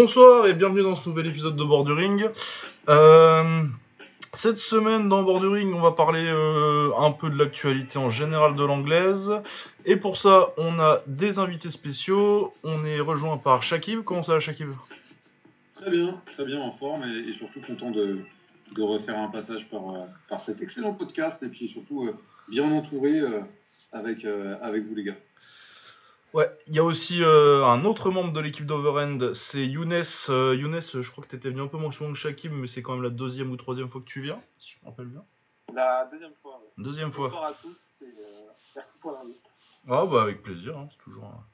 Bonsoir 0.00 0.46
et 0.46 0.54
bienvenue 0.54 0.84
dans 0.84 0.94
ce 0.94 1.08
nouvel 1.08 1.26
épisode 1.26 1.56
de 1.56 1.64
Borduring. 1.64 2.26
Euh, 2.88 3.64
cette 4.32 4.58
semaine 4.60 5.08
dans 5.08 5.24
Borduring, 5.24 5.74
on 5.74 5.80
va 5.80 5.90
parler 5.90 6.24
euh, 6.24 6.92
un 6.96 7.10
peu 7.10 7.28
de 7.28 7.36
l'actualité 7.36 7.98
en 7.98 8.08
général 8.08 8.54
de 8.54 8.62
l'anglaise. 8.62 9.32
Et 9.84 9.96
pour 9.96 10.16
ça, 10.16 10.50
on 10.56 10.78
a 10.78 11.00
des 11.08 11.40
invités 11.40 11.70
spéciaux. 11.70 12.54
On 12.62 12.84
est 12.84 13.00
rejoint 13.00 13.38
par 13.38 13.64
Shakib. 13.64 14.04
Comment 14.04 14.22
ça 14.22 14.34
va 14.34 14.38
Shakib? 14.38 14.68
Très 15.74 15.90
bien, 15.90 16.22
très 16.26 16.44
bien 16.44 16.60
en 16.60 16.70
forme 16.70 17.02
et, 17.02 17.32
surtout 17.32 17.60
content 17.60 17.90
de, 17.90 18.20
refaire 18.78 19.18
un 19.18 19.26
passage 19.26 19.68
par, 19.68 19.90
euh, 19.90 20.04
par 20.28 20.40
cet 20.40 20.62
excellent 20.62 20.92
podcast 20.92 21.42
et 21.42 21.48
puis 21.48 21.66
surtout 21.66 22.08
bien 22.48 22.70
entouré 22.70 23.20
avec, 23.92 24.24
avec 24.62 24.84
vous 24.84 24.94
les 24.94 25.02
gars. 25.02 25.16
Ouais, 26.34 26.50
il 26.66 26.74
y 26.74 26.78
a 26.78 26.84
aussi 26.84 27.22
euh, 27.22 27.64
un 27.64 27.84
autre 27.84 28.10
membre 28.10 28.32
de 28.34 28.40
l'équipe 28.40 28.66
d'Overend, 28.66 29.32
c'est 29.32 29.66
Younes. 29.66 30.02
Euh, 30.28 30.54
Younes, 30.54 30.80
je 30.82 31.10
crois 31.10 31.24
que 31.24 31.30
tu 31.30 31.36
étais 31.36 31.48
venu 31.48 31.62
un 31.62 31.68
peu 31.68 31.78
moins 31.78 31.90
souvent 31.90 32.12
que 32.12 32.18
Shakib, 32.18 32.52
mais 32.52 32.66
c'est 32.66 32.82
quand 32.82 32.92
même 32.94 33.02
la 33.02 33.08
deuxième 33.10 33.50
ou 33.50 33.56
troisième 33.56 33.88
fois 33.88 34.02
que 34.02 34.06
tu 34.06 34.20
viens, 34.20 34.40
si 34.58 34.72
je 34.72 34.76
me 34.84 34.90
rappelle 34.90 35.06
bien. 35.06 35.24
La 35.74 36.06
deuxième 36.12 36.32
fois. 36.42 36.58
ouais. 36.62 36.82
Deuxième 36.84 37.12
fois. 37.12 37.28
Bonsoir 37.28 37.44
à 37.46 37.52
tous 37.54 37.76
et 38.02 38.04
euh, 38.04 38.46
merci 38.76 38.90
pour 39.00 39.12
l'invite. 39.12 39.40
Ah 39.88 40.04
bah 40.04 40.22
avec 40.22 40.42
plaisir, 40.42 40.76
hein, 40.76 40.88
c'est 40.90 41.02
toujours. 41.02 41.24
un- 41.24 41.44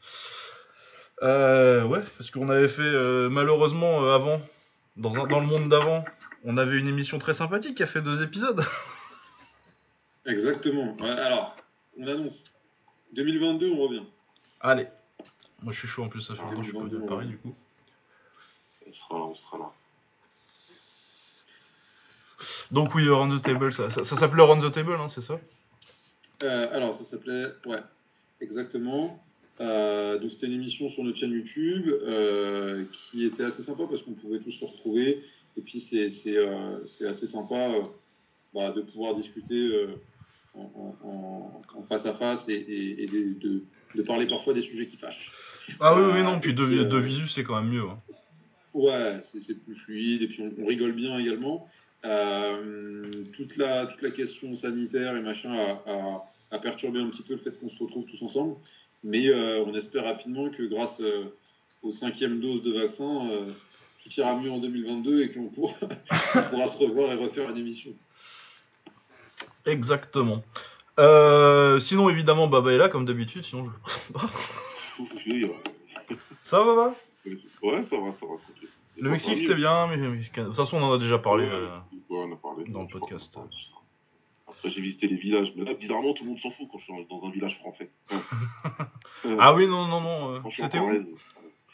Euh, 1.23 1.85
ouais, 1.85 2.03
parce 2.19 2.33
qu'on 2.33 2.49
avait 2.49 2.69
fait 2.69 2.83
euh, 2.83 3.29
malheureusement 3.31 4.03
euh, 4.03 4.15
avant, 4.17 4.41
dans, 4.97 5.15
un- 5.15 5.27
dans 5.29 5.39
le 5.39 5.47
monde 5.47 5.69
d'avant, 5.69 6.05
on 6.45 6.57
avait 6.57 6.79
une 6.79 6.89
émission 6.89 7.19
très 7.21 7.35
sympathique 7.35 7.77
qui 7.77 7.85
a 7.85 7.87
fait 7.87 8.03
deux 8.03 8.25
épisodes. 8.25 8.61
Exactement. 10.27 10.97
Ouais, 11.01 11.11
alors, 11.11 11.55
on 11.97 12.07
annonce 12.09 12.45
2022, 13.13 13.71
on 13.71 13.83
revient. 13.83 14.03
Allez, 14.67 14.87
moi 15.63 15.73
je 15.75 15.79
suis 15.79 15.87
chaud 15.89 16.05
en 16.05 16.09
plus, 16.09 16.23
ça 16.23 16.35
fait 16.35 16.41
Ah, 16.43 16.51
longtemps 16.51 16.61
que 16.63 16.67
je 16.67 16.71
suis 16.71 16.79
pas 16.79 16.85
venu 16.85 16.97
à 16.97 16.99
2022, 17.01 17.07
Paris 17.15 17.27
du 17.29 17.37
coup. 17.39 17.55
On 18.89 18.93
sera 18.95 19.19
là, 19.19 19.25
on 19.27 19.35
sera 19.35 19.59
là. 19.59 19.71
Donc 22.71 22.95
oui, 22.95 23.07
Around 23.09 23.39
the 23.41 23.43
Table, 23.45 23.73
ça, 23.75 23.91
ça, 23.91 24.05
ça 24.05 24.17
s'appelait 24.17 24.43
Around 24.43 24.63
the 24.65 24.73
Table, 24.73 24.95
hein, 24.99 25.09
c'est 25.09 25.21
ça? 25.21 25.39
Euh, 26.43 26.75
alors, 26.75 26.97
ça 26.97 27.05
s'appelait, 27.05 27.47
ouais, 27.67 27.79
exactement. 28.41 29.23
Euh, 29.61 30.19
donc, 30.19 30.33
c'était 30.33 30.47
une 30.47 30.55
émission 30.55 30.89
sur 30.89 31.05
notre 31.05 31.17
chaîne 31.19 31.31
YouTube 31.33 31.87
euh, 31.89 32.85
qui 32.93 33.25
était 33.25 33.45
assez 33.45 33.63
sympa 33.63 33.85
parce 33.89 34.03
qu'on 34.03 34.15
pouvait 34.15 34.41
tous 34.41 34.51
se 34.51 34.65
retrouver. 34.65 35.23
Et 35.57 35.61
puis, 35.61 35.79
c'est 35.81 36.11
c'est, 36.11 36.37
euh, 36.37 36.85
c'est 36.87 37.07
assez 37.07 37.27
sympa 37.27 37.55
euh, 37.55 37.83
bah, 38.53 38.73
de 38.73 38.81
pouvoir 38.83 39.15
discuter 39.15 39.55
euh, 39.75 39.95
en, 40.55 40.63
en- 41.05 41.09
en- 41.09 41.63
en 41.79 41.83
face 41.85 42.07
à 42.07 42.15
face 42.15 42.49
et, 42.49 42.55
et- 42.55 43.05
et 43.05 43.07
de, 43.07 43.39
de- 43.39 43.63
de 43.95 44.03
parler 44.03 44.27
parfois 44.27 44.55
des 44.55 44.63
sujets 44.63 44.87
qui 44.87 44.97
fâchent. 44.97 45.31
Ah 45.81 45.95
oui, 45.95 46.03
oui, 46.13 46.23
non, 46.23 46.41
puis 46.41 46.53
de, 46.55 46.63
euh, 46.63 46.85
de 46.85 46.99
visu 46.99 47.29
c'est 47.29 47.45
quand 47.45 47.61
même 47.61 47.73
mieux. 47.73 47.83
hein. 47.89 47.99
Ouais, 48.75 49.21
c'est 49.23 49.55
plus 49.65 49.75
fluide 49.77 50.23
et 50.23 50.27
puis 50.29 50.43
on, 50.43 50.63
on 50.63 50.67
rigole 50.67 50.93
bien 50.93 51.19
également. 51.19 51.69
Euh, 52.05 53.25
toute, 53.33 53.57
la, 53.57 53.87
toute 53.87 54.03
la 54.03 54.11
question 54.11 54.55
sanitaire 54.55 55.17
et 55.17 55.21
machin 55.23 55.53
a, 55.55 55.91
a- 55.91 56.25
a 56.51 56.59
perturbé 56.59 57.01
un 57.01 57.09
petit 57.09 57.23
peu 57.23 57.35
le 57.35 57.41
fait 57.41 57.59
qu'on 57.59 57.69
se 57.71 57.79
retrouve 57.83 58.05
tous 58.07 58.21
ensemble. 58.23 58.57
Mais 59.05 59.29
euh, 59.29 59.63
on 59.67 59.75
espère 59.75 60.05
rapidement 60.05 60.51
que 60.51 60.63
grâce 60.65 61.01
euh, 61.01 61.25
aux 61.83 61.93
cinquième 61.93 62.41
dose 62.41 62.63
de 62.63 62.73
vaccin, 62.73 63.29
tout 64.03 64.11
ira 64.17 64.37
mieux 64.39 64.51
en 64.51 64.59
2022 64.59 65.23
et 65.23 65.33
qu'on 65.33 65.45
pourra, 65.49 65.75
on 66.35 66.43
pourra 66.51 66.67
se 66.69 66.77
revoir 66.79 67.13
et 67.13 67.17
refaire 67.17 67.49
une 67.51 67.59
émission. 67.59 67.91
Exactement. 69.67 70.43
Euh, 71.01 71.81
sinon, 71.81 72.09
évidemment, 72.09 72.47
Baba 72.47 72.73
est 72.73 72.77
là 72.79 72.89
comme 72.89 73.05
d'habitude, 73.05 73.45
sinon 73.45 73.65
je 73.65 73.71
le 73.71 73.77
présente 73.79 74.13
pas. 74.13 74.31
Oui, 75.27 75.51
Ça 76.45 76.59
va, 76.59 76.65
Baba? 76.65 76.95
Ouais, 77.27 77.83
ça 77.91 77.97
va, 77.97 78.13
ça 78.21 78.27
va. 78.27 78.35
Le 78.97 79.11
Mexique 79.11 79.39
c'était 79.39 79.57
bien, 79.57 79.89
mais 79.89 79.97
mais- 79.97 80.19
de 80.19 80.45
toute 80.45 80.55
façon 80.55 80.77
on 80.77 80.83
en 80.85 80.93
a 80.93 80.99
déjà 80.99 81.19
parlé. 81.19 81.47
Ouais, 81.47 81.53
euh, 81.53 81.79
ouais, 82.11 82.25
on 82.29 82.33
a 82.33 82.37
parlé. 82.37 82.65
dans 82.69 82.83
le 82.83 82.89
podcast. 82.89 83.37
Après, 84.47 84.71
j'ai 84.71 84.81
visité 84.81 85.09
les 85.09 85.17
villages, 85.17 85.53
mais 85.57 85.65
là, 85.65 85.75
bizarrement, 85.75 86.13
tout 86.15 86.23
le 86.23 86.31
monde 86.31 86.39
s'en 86.39 86.53
fout 86.53 86.69
quand 86.71 86.79
je 86.79 86.85
suis 86.85 87.07
dans 87.11 87.25
un 87.27 87.31
village 87.33 87.57
français. 87.59 87.91
Ouais. 88.13 88.19
Euh, 89.27 89.37
Ah 89.41 89.53
oui, 89.55 89.67
non, 89.67 89.87
non, 89.87 90.01
non. 90.01 90.35
euh, 90.37 90.39
C'était 90.55 90.79
où. 90.79 90.93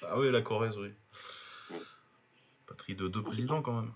Ah 0.03 0.19
oui, 0.19 0.31
la 0.31 0.41
Corrèze, 0.41 0.79
oui. 0.79 0.89
Patrie 2.67 2.95
de 2.95 3.07
deux 3.09 3.23
présidents 3.23 3.61
quand 3.61 3.75
même. 3.83 3.93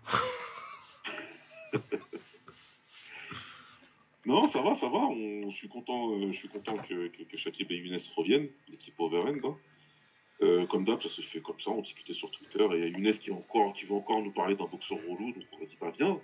Non, 4.27 4.51
ça 4.51 4.63
va, 4.63 4.75
ça 4.77 4.89
va. 4.89 4.99
On... 4.99 5.51
Je 5.51 5.57
suis 5.57 5.69
content, 5.69 6.13
euh, 6.13 6.33
je 6.33 6.47
que, 6.49 7.09
que, 7.09 7.73
et 7.73 7.77
Younes 7.77 8.01
reviennent, 8.17 8.49
l'équipe 8.69 8.99
Overend. 8.99 9.39
hein. 9.45 9.57
Euh, 10.43 10.67
comme 10.67 10.85
d'hab, 10.85 11.01
ça 11.01 11.09
se 11.09 11.21
fait 11.23 11.41
comme 11.41 11.61
ça, 11.61 11.71
on 11.71 11.83
discutait 11.83 12.13
sur 12.13 12.31
Twitter, 12.31 12.65
et 12.73 12.77
il 12.77 12.81
y 12.81 12.83
a 12.83 12.89
Younes 12.89 13.19
qui, 13.19 13.31
encore, 13.31 13.73
qui 13.73 13.85
veut 13.85 13.95
encore 13.95 14.21
nous 14.21 14.33
parler 14.33 14.57
d'un 14.57 14.67
boxeur 14.67 14.99
relou, 14.99 15.33
donc 15.33 15.45
on 15.53 15.63
a 15.63 15.67
dit, 15.67 15.77
bah 15.81 15.93
viens. 15.97 16.19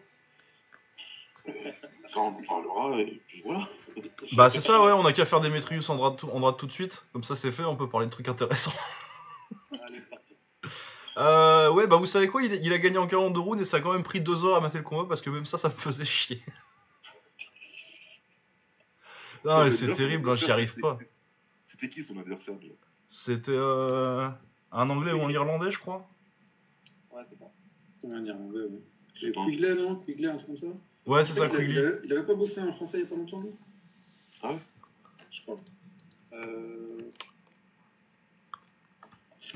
Euh, 1.48 1.52
ça, 2.12 2.20
on 2.20 2.28
en 2.28 2.42
parlera, 2.42 3.00
et 3.00 3.20
puis 3.28 3.42
voilà. 3.44 3.68
Bah 4.32 4.50
c'est 4.50 4.60
ça, 4.60 4.80
ouais, 4.82 4.92
on 4.92 5.04
a 5.04 5.12
qu'à 5.12 5.24
faire 5.24 5.40
des 5.40 5.50
Metrius 5.50 5.88
en 5.88 5.96
droite, 5.96 6.18
tout, 6.18 6.28
en 6.28 6.52
tout 6.52 6.66
de 6.66 6.72
suite. 6.72 7.04
Comme 7.12 7.24
ça 7.24 7.34
c'est 7.34 7.50
fait, 7.50 7.64
on 7.64 7.76
peut 7.76 7.88
parler 7.88 8.06
de 8.06 8.12
trucs 8.12 8.28
intéressants. 8.28 8.72
Euh, 11.16 11.70
ouais, 11.72 11.86
bah 11.86 11.96
vous 11.96 12.06
savez 12.06 12.28
quoi, 12.28 12.42
il, 12.42 12.72
a 12.72 12.78
gagné 12.78 12.96
en 12.96 13.06
42 13.06 13.40
rounds 13.40 13.60
et 13.60 13.66
ça 13.66 13.78
a 13.78 13.80
quand 13.80 13.92
même 13.92 14.04
pris 14.04 14.20
deux 14.20 14.44
heures 14.44 14.56
à 14.56 14.60
mater 14.60 14.78
le 14.78 14.84
combat 14.84 15.06
parce 15.06 15.20
que 15.20 15.28
même 15.28 15.44
ça, 15.44 15.58
ça 15.58 15.68
me 15.68 15.74
faisait 15.74 16.04
chier. 16.06 16.40
Non, 19.44 19.58
mais 19.64 19.70
Ouais, 19.70 19.72
c'est 19.72 19.92
terrible, 19.94 20.28
hein, 20.30 20.34
j'y 20.34 20.50
arrive 20.50 20.74
pas. 20.80 20.98
C'était 21.68 21.88
qui 21.88 22.04
son 22.04 22.18
adversaire 22.18 22.56
déjà? 22.56 22.74
C'était 23.08 23.52
euh, 23.54 24.28
un 24.72 24.90
anglais 24.90 25.12
ou 25.12 25.22
un 25.22 25.30
irlandais, 25.30 25.70
je 25.70 25.78
crois. 25.78 26.08
Ouais, 27.10 27.22
c'est. 27.28 27.38
Ouais, 28.06 28.14
un 28.14 28.24
Irlandais, 28.24 28.66
pense. 29.34 29.46
Quigley, 29.46 29.74
non? 29.74 29.96
Quigley, 29.96 30.28
un 30.28 30.36
truc 30.36 30.46
comme 30.46 30.56
ça? 30.58 30.66
Ouais, 31.06 31.24
c'est 31.24 31.34
ça, 31.34 31.48
Quigley. 31.48 31.78
avait, 31.78 32.00
il 32.04 32.12
avait 32.12 32.26
pas 32.26 32.34
boxé 32.34 32.60
un 32.60 32.72
Français 32.72 32.98
il 32.98 33.02
y 33.02 33.04
a 33.04 33.08
pas 33.08 33.16
longtemps, 33.16 33.40
lui? 33.40 33.50
Ah 34.42 34.52
ouais? 34.52 34.58
Je 35.30 35.42
crois. 35.42 35.60
Euh... 36.32 37.00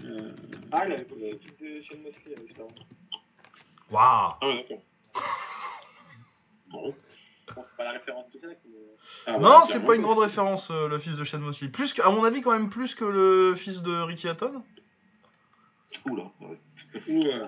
Euh, 0.04 0.34
Ah, 0.72 0.86
il 0.86 0.92
avait 0.92 1.04
posé 1.04 1.30
le 1.32 1.38
truc 1.38 1.60
de 1.60 1.82
Shane 1.82 2.02
Mosley 2.02 2.34
juste 2.46 2.58
avant. 2.58 2.74
Waouh 3.90 4.34
Ah 4.40 4.46
ouais, 4.48 4.56
d'accord. 4.62 4.82
Bon. 6.70 6.94
Bon, 7.54 7.62
c'est 7.68 7.76
pas 7.76 7.84
la 7.84 7.92
référence 7.92 8.30
directe, 8.30 8.60
mais. 8.66 8.78
ah, 9.26 9.38
Non, 9.38 9.64
c'est 9.66 9.80
pas 9.84 9.94
une 9.96 10.02
grande 10.02 10.18
référence, 10.18 10.70
euh, 10.70 10.88
le 10.88 10.98
fils 10.98 11.16
de 11.16 11.24
Shane 11.24 11.42
Mosley. 11.42 11.68
Plus 11.68 11.92
que, 11.92 12.02
à 12.02 12.10
mon 12.10 12.24
avis, 12.24 12.40
quand 12.40 12.52
même 12.52 12.70
plus 12.70 12.94
que 12.94 13.04
le 13.04 13.54
fils 13.54 13.82
de 13.82 13.92
Ricky 13.92 14.28
Hatton. 14.28 14.62
Oula, 16.06 16.30
ouais. 16.40 16.58
Ouais. 17.08 17.42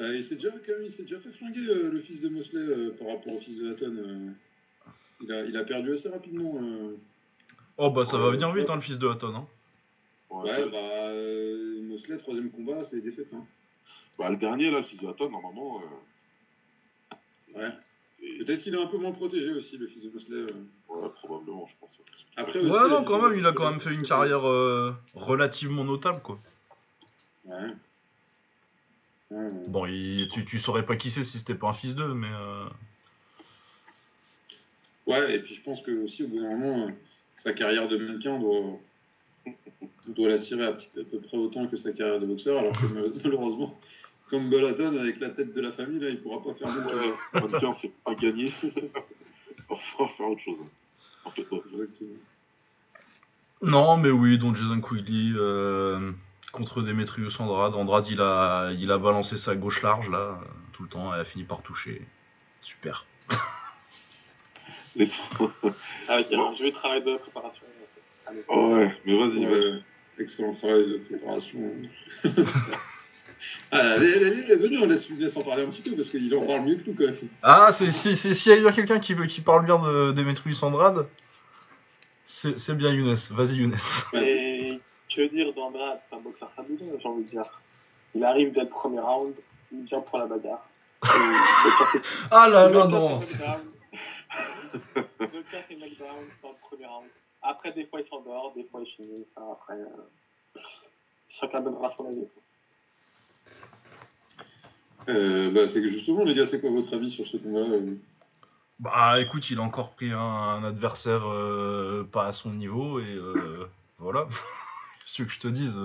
Euh, 0.00 0.16
il 0.16 0.22
s'est 0.24 0.36
déjà, 0.36 0.50
quand 0.50 0.72
même, 0.72 0.84
il 0.84 0.90
s'est 0.90 1.02
déjà 1.02 1.18
fait 1.20 1.30
flinguer 1.32 1.66
euh, 1.68 1.90
le 1.92 2.00
fils 2.00 2.20
de 2.20 2.28
Mosley 2.28 2.60
euh, 2.60 2.96
par 2.98 3.08
rapport 3.08 3.34
au 3.34 3.40
fils 3.40 3.58
de 3.58 3.72
Hatton. 3.72 3.94
euh. 3.96 4.30
il, 5.20 5.32
a, 5.32 5.44
il 5.44 5.56
a 5.56 5.64
perdu 5.64 5.92
assez 5.92 6.08
rapidement. 6.08 6.54
euh. 6.62 6.96
Oh 7.76 7.90
bah 7.90 8.04
ça 8.04 8.16
va 8.18 8.26
Euh, 8.26 8.30
venir 8.30 8.52
vite, 8.52 8.70
hein, 8.70 8.76
le 8.76 8.80
fils 8.80 8.98
de 8.98 9.08
Hatton. 9.08 9.34
Hein. 9.34 9.46
Ouais, 10.30 10.68
bah, 10.70 10.78
euh, 10.78 11.82
Mosley, 11.82 12.16
troisième 12.16 12.50
combat, 12.50 12.84
c'est 12.84 13.00
défaite. 13.00 13.28
Hein. 13.34 13.44
Bah, 14.18 14.30
le 14.30 14.36
dernier, 14.36 14.70
là, 14.70 14.78
le 14.78 14.84
fils 14.84 14.98
de 15.00 15.06
Hatton, 15.08 15.28
normalement. 15.30 15.82
Euh, 17.56 17.58
Ouais. 17.68 17.72
Peut-être 18.44 18.62
qu'il 18.62 18.74
est 18.74 18.80
un 18.80 18.86
peu 18.86 18.98
moins 18.98 19.10
protégé 19.12 19.50
aussi, 19.50 19.76
le 19.76 19.86
fils 19.88 20.04
de 20.04 20.10
Mosley. 20.10 20.36
euh. 20.36 20.46
Ouais, 20.88 21.08
probablement, 21.22 21.66
je 21.68 21.74
pense. 21.80 21.90
Après, 22.36 22.60
Ouais, 22.60 22.70
aussi, 22.70 22.90
non, 22.90 22.98
la 23.00 23.04
quand 23.04 23.20
même, 23.28 23.36
il 23.38 23.44
a 23.44 23.50
c'est 23.50 23.54
quand 23.56 23.70
même 23.70 23.80
fait 23.80 23.92
une 23.94 24.02
carrière 24.06 24.46
euh, 24.48 24.92
relativement 25.14 25.84
notable, 25.84 26.20
quoi. 26.22 26.38
Ouais. 27.44 27.66
Bon, 29.68 29.86
il- 29.86 30.28
tu, 30.28 30.44
tu 30.44 30.58
saurais 30.58 30.84
pas 30.84 30.94
qui 30.96 31.10
c'est 31.10 31.24
si 31.24 31.38
c'était 31.38 31.54
pas 31.54 31.68
un 31.68 31.72
fils 31.72 31.94
d'eux, 31.94 32.14
mais... 32.14 32.28
euh, 32.30 32.64
Ouais, 35.06 35.34
et 35.36 35.40
puis 35.40 35.54
je 35.54 35.62
pense 35.62 35.80
que 35.82 35.90
aussi 36.04 36.22
au 36.22 36.28
bout 36.28 36.40
d'un 36.40 36.54
moment, 36.56 36.86
euh, 36.86 36.90
sa 37.34 37.52
carrière 37.52 37.88
de 37.88 37.96
mannequin 37.96 38.38
doit, 38.38 38.78
doit 40.08 40.28
l'attirer 40.28 40.64
à, 40.66 40.72
peu 40.74 41.18
près 41.20 41.36
autant 41.36 41.66
que 41.66 41.76
sa 41.76 41.92
carrière 41.92 42.20
de 42.20 42.26
boxeur, 42.26 42.58
alors 42.58 42.78
que 42.78 42.86
mal- 42.86 43.12
malheureusement, 43.24 43.78
comme 44.32 44.48
Bellaton, 44.48 44.96
avec 44.98 45.20
la 45.20 45.28
tête 45.28 45.52
de 45.52 45.60
la 45.60 45.72
famille, 45.72 46.00
là, 46.00 46.08
il 46.08 46.22
pourra 46.22 46.42
pas 46.42 46.54
faire 46.54 46.68
mieux 46.68 47.14
mannequin, 47.34 47.76
c'est 47.82 47.92
pas 48.02 48.14
gagné. 48.14 48.50
On 49.68 49.74
va 50.04 50.08
faire 50.08 50.26
autre 50.26 50.40
chose. 50.42 50.56
En 51.26 51.30
fait, 51.30 51.46
ouais. 51.50 51.60
Exactement. 51.70 52.10
Non, 53.60 53.98
mais 53.98 54.10
oui, 54.10 54.38
donc 54.38 54.56
Jason 54.56 54.80
Quigley 54.80 55.32
euh, 55.36 56.12
contre 56.50 56.80
Demetrius 56.80 57.38
Andrade. 57.40 57.74
Andrade, 57.74 58.06
il 58.08 58.22
a, 58.22 58.72
il 58.72 58.90
a 58.90 58.96
balancé 58.96 59.36
sa 59.36 59.54
gauche 59.54 59.82
large, 59.82 60.08
là, 60.08 60.40
tout 60.72 60.82
le 60.84 60.88
temps, 60.88 61.12
elle 61.12 61.20
a 61.20 61.24
fini 61.24 61.44
par 61.44 61.60
toucher. 61.62 62.00
Super. 62.62 63.04
Les- 64.96 65.10
Ah, 66.08 66.20
oui, 66.30 66.34
a 66.34 66.40
un 66.40 66.56
jeu 66.56 66.64
de 66.64 66.70
travail 66.70 67.02
de 67.04 67.16
préparation. 67.18 67.62
Allez. 68.26 68.42
Oh, 68.48 68.76
ouais, 68.76 68.96
mais 69.04 69.18
vas-y, 69.18 69.82
excellent 70.18 70.54
travail 70.54 70.86
de 70.90 70.96
préparation. 71.06 71.60
ah, 73.70 73.78
allez, 73.92 74.14
allez, 74.14 74.26
allez, 74.26 74.56
venez, 74.56 74.78
on 74.78 74.86
laisse 74.86 75.08
Younes 75.08 75.28
en 75.36 75.42
parler 75.42 75.64
un 75.64 75.68
petit 75.70 75.82
peu, 75.82 75.94
parce 75.96 76.08
qu'il 76.10 76.34
en 76.34 76.44
parle 76.46 76.62
mieux 76.62 76.76
que 76.76 76.90
nous, 76.90 76.96
quand 76.96 77.04
même. 77.04 77.16
Ah, 77.42 77.70
c'est 77.72 77.90
si 77.92 78.16
si- 78.16 78.34
s'il 78.34 78.52
y 78.52 78.54
a 78.54 78.58
bien 78.60 78.72
quelqu'un 78.72 78.98
qui, 79.00 79.14
veut- 79.14 79.26
qui 79.26 79.40
parle 79.40 79.64
bien 79.64 79.78
de 79.78 80.12
Demetrius 80.12 80.62
Andrade, 80.62 81.06
c'est 82.24 82.58
c'est 82.58 82.74
bien 82.74 82.90
Younes. 82.92 83.16
Vas-y 83.30 83.56
Younes. 83.56 83.76
Et 84.14 84.78
que 85.14 85.28
dire 85.28 85.52
d'Andrade? 85.54 86.00
C'est 86.08 86.16
un 86.16 86.20
boxeur 86.20 86.50
fabuleux, 86.56 86.98
j'ai 87.00 87.08
envie 87.08 87.24
de 87.24 87.30
dire. 87.30 87.44
Il 88.14 88.24
arrive 88.24 88.52
dès 88.52 88.60
le 88.62 88.68
premier 88.68 89.00
round, 89.00 89.34
il 89.72 89.84
vient 89.84 90.00
pour 90.00 90.18
la 90.18 90.26
bagarre. 90.26 90.66
Ah 92.30 92.48
là 92.48 92.68
là, 92.68 92.86
non. 92.86 93.20
Le 94.94 95.42
café 95.50 95.76
knockdown 95.76 96.24
dans 96.42 96.50
le 96.50 96.54
premier 96.62 96.86
round. 96.86 97.06
Après, 97.42 97.72
des 97.72 97.84
fois, 97.86 98.00
il 98.00 98.08
s'endort, 98.08 98.52
des 98.56 98.64
fois, 98.70 98.80
il 98.84 98.90
finit. 98.94 99.26
Enfin, 99.34 99.52
après, 99.52 99.74
euh, 99.74 100.60
chacun 101.28 101.60
donnera 101.60 101.92
son 101.96 102.06
avis. 102.06 102.26
Euh, 105.08 105.50
bah, 105.50 105.66
c'est 105.66 105.82
que 105.82 105.88
justement, 105.88 106.24
les 106.24 106.34
gars, 106.34 106.46
c'est 106.46 106.60
quoi 106.60 106.70
votre 106.70 106.94
avis 106.94 107.10
sur 107.10 107.26
ce 107.26 107.36
combat-là 107.36 107.66
euh 107.74 107.96
Bah 108.78 109.20
écoute, 109.20 109.50
il 109.50 109.58
a 109.58 109.62
encore 109.62 109.92
pris 109.92 110.12
un, 110.12 110.64
adversaire 110.64 111.22
euh, 111.26 112.04
pas 112.04 112.26
à 112.26 112.32
son 112.32 112.50
niveau 112.50 113.00
et 113.00 113.04
euh, 113.14 113.66
voilà. 113.98 114.28
Qu'est-ce 115.04 115.24
que 115.24 115.28
je 115.28 115.38
te 115.40 115.48
dise 115.48 115.78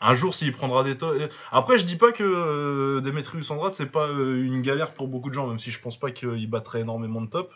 Un 0.00 0.14
jour, 0.14 0.34
s'il 0.34 0.52
prendra 0.52 0.84
des 0.84 0.96
to- 0.96 1.12
Après, 1.50 1.78
je 1.78 1.84
dis 1.84 1.96
pas 1.96 2.12
que 2.12 3.00
Demetrius 3.00 3.50
Andrade 3.50 3.74
c'est 3.74 3.90
pas 3.90 4.08
une 4.08 4.62
galère 4.62 4.92
pour 4.94 5.08
beaucoup 5.08 5.30
de 5.30 5.34
gens, 5.34 5.46
même 5.46 5.58
si 5.58 5.70
je 5.70 5.80
pense 5.80 5.98
pas 5.98 6.10
qu'il 6.10 6.48
battrait 6.48 6.82
énormément 6.82 7.20
de 7.22 7.28
top. 7.28 7.52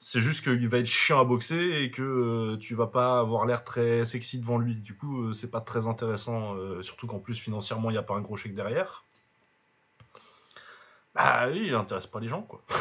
C'est 0.00 0.20
juste 0.20 0.44
qu'il 0.44 0.68
va 0.68 0.78
être 0.78 0.86
chiant 0.86 1.20
à 1.20 1.24
boxer 1.24 1.82
et 1.82 1.90
que 1.90 2.54
tu 2.56 2.76
vas 2.76 2.86
pas 2.86 3.18
avoir 3.18 3.46
l'air 3.46 3.64
très 3.64 4.04
sexy 4.04 4.38
devant 4.38 4.58
lui. 4.58 4.76
Du 4.76 4.94
coup, 4.94 5.32
c'est 5.32 5.50
pas 5.50 5.60
très 5.60 5.88
intéressant, 5.88 6.54
surtout 6.82 7.08
qu'en 7.08 7.18
plus 7.18 7.36
financièrement, 7.36 7.90
il 7.90 7.94
n'y 7.94 7.98
a 7.98 8.02
pas 8.04 8.14
un 8.14 8.20
gros 8.20 8.36
chèque 8.36 8.54
derrière. 8.54 9.07
Bah 11.18 11.48
oui, 11.50 11.64
il 11.66 11.74
intéresse 11.74 12.06
pas 12.06 12.20
les 12.20 12.28
gens 12.28 12.42
quoi. 12.42 12.62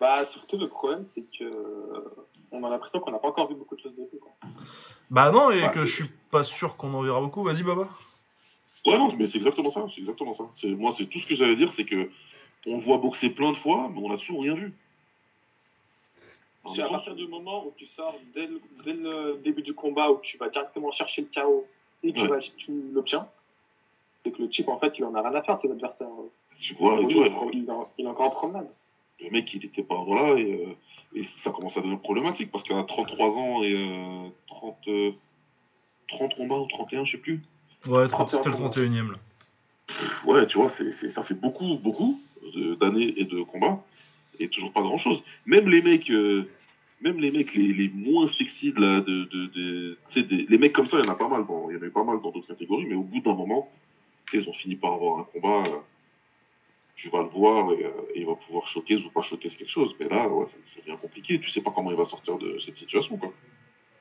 Bah, 0.00 0.26
surtout, 0.28 0.58
le 0.58 0.68
problème, 0.68 1.06
c'est 1.14 1.22
que 1.38 1.44
euh, 1.44 2.14
on 2.50 2.62
a 2.64 2.68
l'impression 2.68 3.00
qu'on 3.00 3.12
n'a 3.12 3.18
pas 3.18 3.28
encore 3.28 3.48
vu 3.48 3.54
beaucoup 3.54 3.76
de 3.76 3.80
choses 3.80 3.94
de 3.94 4.02
lui. 4.02 4.18
Quoi. 4.20 4.32
Bah 5.08 5.30
non, 5.30 5.50
et 5.50 5.70
que 5.70 5.80
c'est- 5.80 5.86
je 5.86 5.94
suis 6.02 6.08
pas 6.30 6.42
sûr 6.44 6.76
qu'on 6.76 6.92
en 6.94 7.00
verra 7.02 7.20
beaucoup. 7.20 7.42
Vas-y, 7.42 7.62
Baba. 7.62 7.88
Ouais, 8.84 8.98
non, 8.98 9.08
mais 9.16 9.26
c'est 9.28 9.38
exactement 9.38 9.70
ça. 9.70 9.86
C'est 9.94 10.00
exactement 10.00 10.34
ça. 10.34 10.44
C'est- 10.60 10.66
Moi, 10.66 10.94
c'est 10.98 11.06
tout 11.06 11.18
ce 11.20 11.26
que 11.26 11.34
j'allais 11.34 11.56
dire, 11.56 11.72
c'est 11.74 11.86
que 11.86 12.10
on 12.66 12.78
voit 12.80 12.98
boxer 12.98 13.30
plein 13.30 13.52
de 13.52 13.56
fois, 13.56 13.88
mais 13.94 14.00
on 14.02 14.12
a 14.12 14.18
toujours 14.18 14.42
rien 14.42 14.54
vu. 14.54 14.74
Parce 16.64 16.76
qu'à 16.76 16.88
partir 16.88 17.14
du 17.14 17.26
moment 17.28 17.64
où 17.64 17.72
tu 17.76 17.86
sors 17.96 18.14
dès 18.34 18.46
le, 18.46 18.60
dès 18.84 18.92
le 18.94 19.36
début 19.44 19.62
du 19.62 19.74
combat, 19.74 20.10
où 20.10 20.18
tu 20.22 20.36
vas 20.38 20.48
directement 20.50 20.90
chercher 20.92 21.22
le 21.22 21.28
KO 21.42 21.66
et 22.02 22.12
tu, 22.12 22.20
Ouais. 22.26 22.40
tu 22.58 22.72
l'obtiens, 22.92 23.26
c'est 24.24 24.32
que 24.32 24.42
le 24.42 24.50
chip, 24.50 24.68
en 24.68 24.78
fait, 24.78 24.92
il 24.98 25.04
en 25.04 25.14
a 25.14 25.20
rien 25.22 25.34
à 25.38 25.42
faire 25.42 25.56
de 25.56 25.62
ses 25.62 25.70
adversaires. 25.72 26.08
Tu 26.60 26.74
vois, 26.74 26.96
il, 27.00 27.08
tu 27.08 27.14
vois, 27.16 27.26
est- 27.26 27.32
il 27.52 27.64
est 27.66 27.70
en- 27.70 27.88
il 27.98 28.04
est 28.04 28.08
encore 28.08 28.26
en 28.26 28.30
promenade. 28.30 28.68
le 29.20 29.30
mec, 29.30 29.52
il 29.54 29.64
était 29.64 29.82
pas 29.84 30.02
voilà, 30.04 30.38
et, 30.38 30.66
euh, 30.66 30.74
et 31.14 31.22
ça 31.42 31.50
commence 31.50 31.76
à 31.76 31.80
devenir 31.80 32.00
problématique 32.00 32.50
parce 32.50 32.64
qu'il 32.64 32.74
a 32.76 32.82
33 32.82 33.38
ans 33.38 33.62
et 33.62 33.72
euh, 33.74 34.28
30, 34.48 34.76
euh, 34.88 35.12
30 36.08 36.34
combats 36.34 36.58
ou 36.58 36.66
31, 36.66 37.04
je 37.04 37.12
sais 37.12 37.18
plus. 37.18 37.40
Ouais, 37.86 38.08
30, 38.08 38.28
c'était 38.30 38.48
le 38.48 38.54
31ème 38.56 39.12
là. 39.12 39.18
Ouais, 40.26 40.46
tu 40.46 40.58
vois, 40.58 40.68
c'est, 40.70 40.90
c'est- 40.92 41.10
ça 41.10 41.22
fait 41.22 41.34
beaucoup, 41.34 41.76
beaucoup 41.76 42.20
de- 42.54 42.74
d'années 42.74 43.14
et 43.16 43.24
de 43.24 43.42
combats, 43.42 43.82
et 44.40 44.48
toujours 44.48 44.72
pas 44.72 44.82
grand 44.82 44.98
chose. 44.98 45.22
Même 45.46 45.68
les 45.68 45.80
mecs, 45.82 46.10
euh, 46.10 46.48
même 47.00 47.18
les 47.20 47.30
mecs 47.30 47.54
les, 47.54 47.72
les 47.72 47.88
moins 47.88 48.26
sexy 48.28 48.72
de 48.72 48.80
la, 48.80 49.00
de, 49.00 49.24
de, 49.24 49.96
des- 50.16 50.46
les 50.48 50.58
mecs 50.58 50.72
comme 50.72 50.86
ça, 50.86 50.98
il 50.98 51.04
y 51.04 51.08
en 51.08 51.12
a 51.12 51.16
pas 51.16 51.28
mal. 51.28 51.44
Bon, 51.44 51.70
il 51.70 51.76
y 51.76 51.78
en 51.78 51.82
a 51.82 51.86
eu 51.86 51.90
pas 51.90 52.04
mal 52.04 52.20
dans 52.22 52.30
d'autres 52.30 52.48
catégories, 52.48 52.86
mais 52.86 52.94
au 52.96 53.02
bout 53.02 53.20
d'un 53.20 53.34
moment, 53.34 53.68
ils 54.38 54.48
ont 54.48 54.52
fini 54.52 54.76
par 54.76 54.92
avoir 54.94 55.18
un 55.20 55.24
combat. 55.24 55.62
euh, 55.70 55.78
tu 56.96 57.08
vas 57.10 57.22
le 57.22 57.28
voir 57.28 57.72
et, 57.72 57.84
euh, 57.84 57.90
et 58.14 58.20
il 58.20 58.26
va 58.26 58.34
pouvoir 58.36 58.68
choquer 58.68 58.94
ou 58.96 59.10
pas 59.10 59.22
choquer 59.22 59.48
quelque 59.50 59.68
chose. 59.68 59.94
Mais 59.98 60.08
là, 60.08 60.28
ouais, 60.28 60.46
ça, 60.46 60.56
ça 60.66 60.80
devient 60.80 60.96
compliqué. 61.00 61.40
Tu 61.40 61.50
sais 61.50 61.60
pas 61.60 61.72
comment 61.74 61.90
il 61.90 61.96
va 61.96 62.04
sortir 62.04 62.38
de 62.38 62.58
cette 62.60 62.76
situation, 62.76 63.16
quoi. 63.16 63.32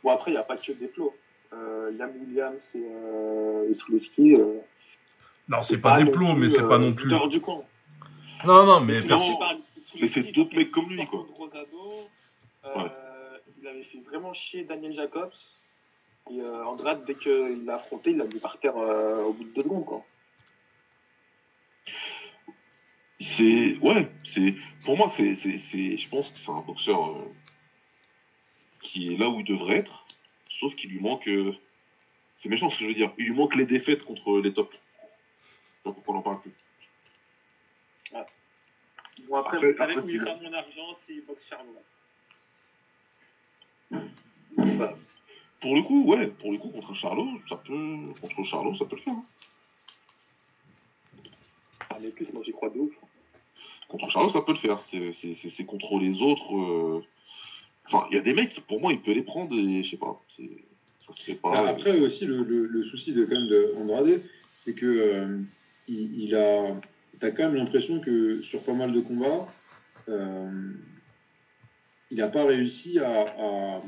Bon, 0.03 0.11
après, 0.11 0.29
il 0.31 0.35
n'y 0.35 0.39
a 0.39 0.43
pas 0.43 0.57
que 0.57 0.71
des 0.73 0.87
plots. 0.87 1.13
Euh, 1.53 1.91
Liam 1.97 2.11
Williams 2.21 2.61
et, 2.75 2.79
euh, 2.83 3.69
et 3.69 3.73
Souleski, 3.73 4.35
euh, 4.35 4.59
Non, 5.49 5.61
c'est 5.63 5.81
pas 5.81 5.97
des 5.97 6.03
non 6.05 6.11
plots, 6.11 6.33
mais 6.35 6.49
c'est 6.49 6.61
euh, 6.61 6.67
pas 6.69 6.77
non 6.77 6.93
plus. 6.93 7.11
du 7.29 7.41
camp. 7.41 7.63
Non, 8.45 8.63
non, 8.65 8.79
mais 8.79 8.93
Souleski, 9.01 9.07
perso. 9.07 9.37
par- 9.37 9.55
Mais 10.01 10.07
c'est 10.07 10.31
d'autres 10.31 10.55
mecs 10.55 10.71
comme 10.71 10.89
lui, 10.89 11.05
quoi. 11.07 11.25
Rosado, 11.35 12.07
euh, 12.65 12.89
il 13.61 13.67
avait 13.67 13.83
fait 13.83 13.99
vraiment 14.05 14.33
chier 14.33 14.63
Daniel 14.63 14.93
Jacobs. 14.93 15.31
Et 16.31 16.39
euh, 16.41 16.65
Andrade, 16.65 17.03
dès 17.05 17.15
qu'il 17.15 17.65
l'a 17.65 17.75
affronté, 17.75 18.11
il 18.11 18.17
l'a 18.17 18.25
mis 18.25 18.39
par 18.39 18.57
terre 18.59 18.77
euh, 18.77 19.23
au 19.23 19.33
bout 19.33 19.43
de 19.43 19.53
deux 19.53 19.63
secondes. 19.63 19.85
Quoi. 19.85 20.03
C'est 23.25 23.77
ouais, 23.77 24.09
c'est 24.25 24.53
pour 24.83 24.97
moi 24.97 25.07
c'est 25.15 25.35
c'est 25.35 25.57
c'est 25.57 25.95
je 25.97 26.09
pense 26.09 26.29
que 26.29 26.39
c'est 26.39 26.51
un 26.51 26.59
boxeur 26.61 27.09
euh, 27.11 27.25
qui 28.81 29.13
est 29.13 29.17
là 29.17 29.29
où 29.29 29.39
il 29.39 29.45
devrait 29.45 29.77
être, 29.77 30.05
sauf 30.59 30.75
qu'il 30.75 30.89
lui 30.89 30.99
manque 30.99 31.27
euh, 31.29 31.55
c'est 32.37 32.49
méchant 32.49 32.69
ce 32.69 32.77
que 32.77 32.83
je 32.83 32.89
veux 32.89 32.95
dire, 32.95 33.13
il 33.17 33.25
lui 33.27 33.33
manque 33.33 33.55
les 33.55 33.65
défaites 33.65 34.03
contre 34.03 34.39
les 34.39 34.51
tops. 34.53 34.75
Pourquoi 35.83 36.15
on 36.15 36.17
en 36.17 36.21
parle 36.21 36.41
plus. 36.41 36.51
Bon, 39.29 39.35
après, 39.37 39.57
Après- 39.57 39.71
vous 39.71 39.77
savez 39.77 39.93
après, 39.93 40.03
où 40.05 40.09
il 40.09 40.19
c'est- 40.19 40.25
fera 40.25 40.35
mon 40.41 40.53
argent 40.53 40.97
s'il 41.05 41.23
boxe 41.25 41.47
Charles. 41.47 41.67
Bah, 44.77 44.97
pour 45.61 45.75
le 45.75 45.81
coup, 45.83 46.03
ouais, 46.05 46.27
pour 46.27 46.51
le 46.51 46.57
coup 46.57 46.69
contre 46.69 46.93
Charlot, 46.93 47.29
ça 47.47 47.55
peut 47.55 47.97
contre 48.19 48.43
Charlot, 48.43 48.75
ça 48.75 48.85
peut 48.85 48.95
le 48.97 49.01
faire. 49.01 49.13
hein. 49.13 49.25
Ah, 51.89 51.97
mais 52.01 52.09
plus, 52.09 52.31
moi 52.33 52.43
j'y 52.43 52.51
crois 52.51 52.69
de 52.69 52.79
ouf. 52.79 52.93
Contre 53.93 54.09
Charlot, 54.09 54.29
ça 54.29 54.41
peut 54.41 54.53
le 54.53 54.57
faire. 54.57 54.81
C'est 54.89 55.65
contre 55.65 55.99
les 55.99 56.19
autres 56.21 56.55
euh, 56.55 57.01
Enfin, 57.85 58.07
il 58.09 58.15
y 58.15 58.17
a 58.17 58.21
des 58.21 58.33
mecs 58.33 58.59
pour 58.67 58.79
moi, 58.81 58.91
il 58.91 59.01
peut 59.01 59.11
les 59.11 59.21
prendre 59.23 59.53
et 59.55 59.83
je 59.83 59.91
sais 59.91 59.97
pas. 59.97 60.19
c'est- 60.35 60.49
Ça 61.05 61.13
se 61.15 61.23
fait 61.23 61.35
pas. 61.35 61.51
Ah, 61.53 61.67
Après 61.69 61.99
aussi, 61.99 62.25
le, 62.25 62.43
le- 62.43 62.65
le 62.65 62.83
souci 62.85 63.11
de, 63.13 63.25
quand 63.25 63.35
même, 63.35 63.47
de 63.49 63.73
Andrade, 63.77 64.21
c'est 64.53 64.73
que 64.73 64.85
euh, 64.85 65.37
il, 65.87 66.23
il 66.23 66.35
a. 66.35 66.79
T'as 67.19 67.29
quand 67.31 67.43
même 67.43 67.55
l'impression 67.55 67.99
que 67.99 68.41
sur 68.41 68.61
pas 68.63 68.73
mal 68.73 68.93
de 68.93 69.01
combats, 69.01 69.47
euh, 70.09 70.71
il 72.09 72.17
n'a 72.17 72.27
pas 72.29 72.45
réussi 72.45 72.99
à, 72.99 73.21
à- 73.37 73.81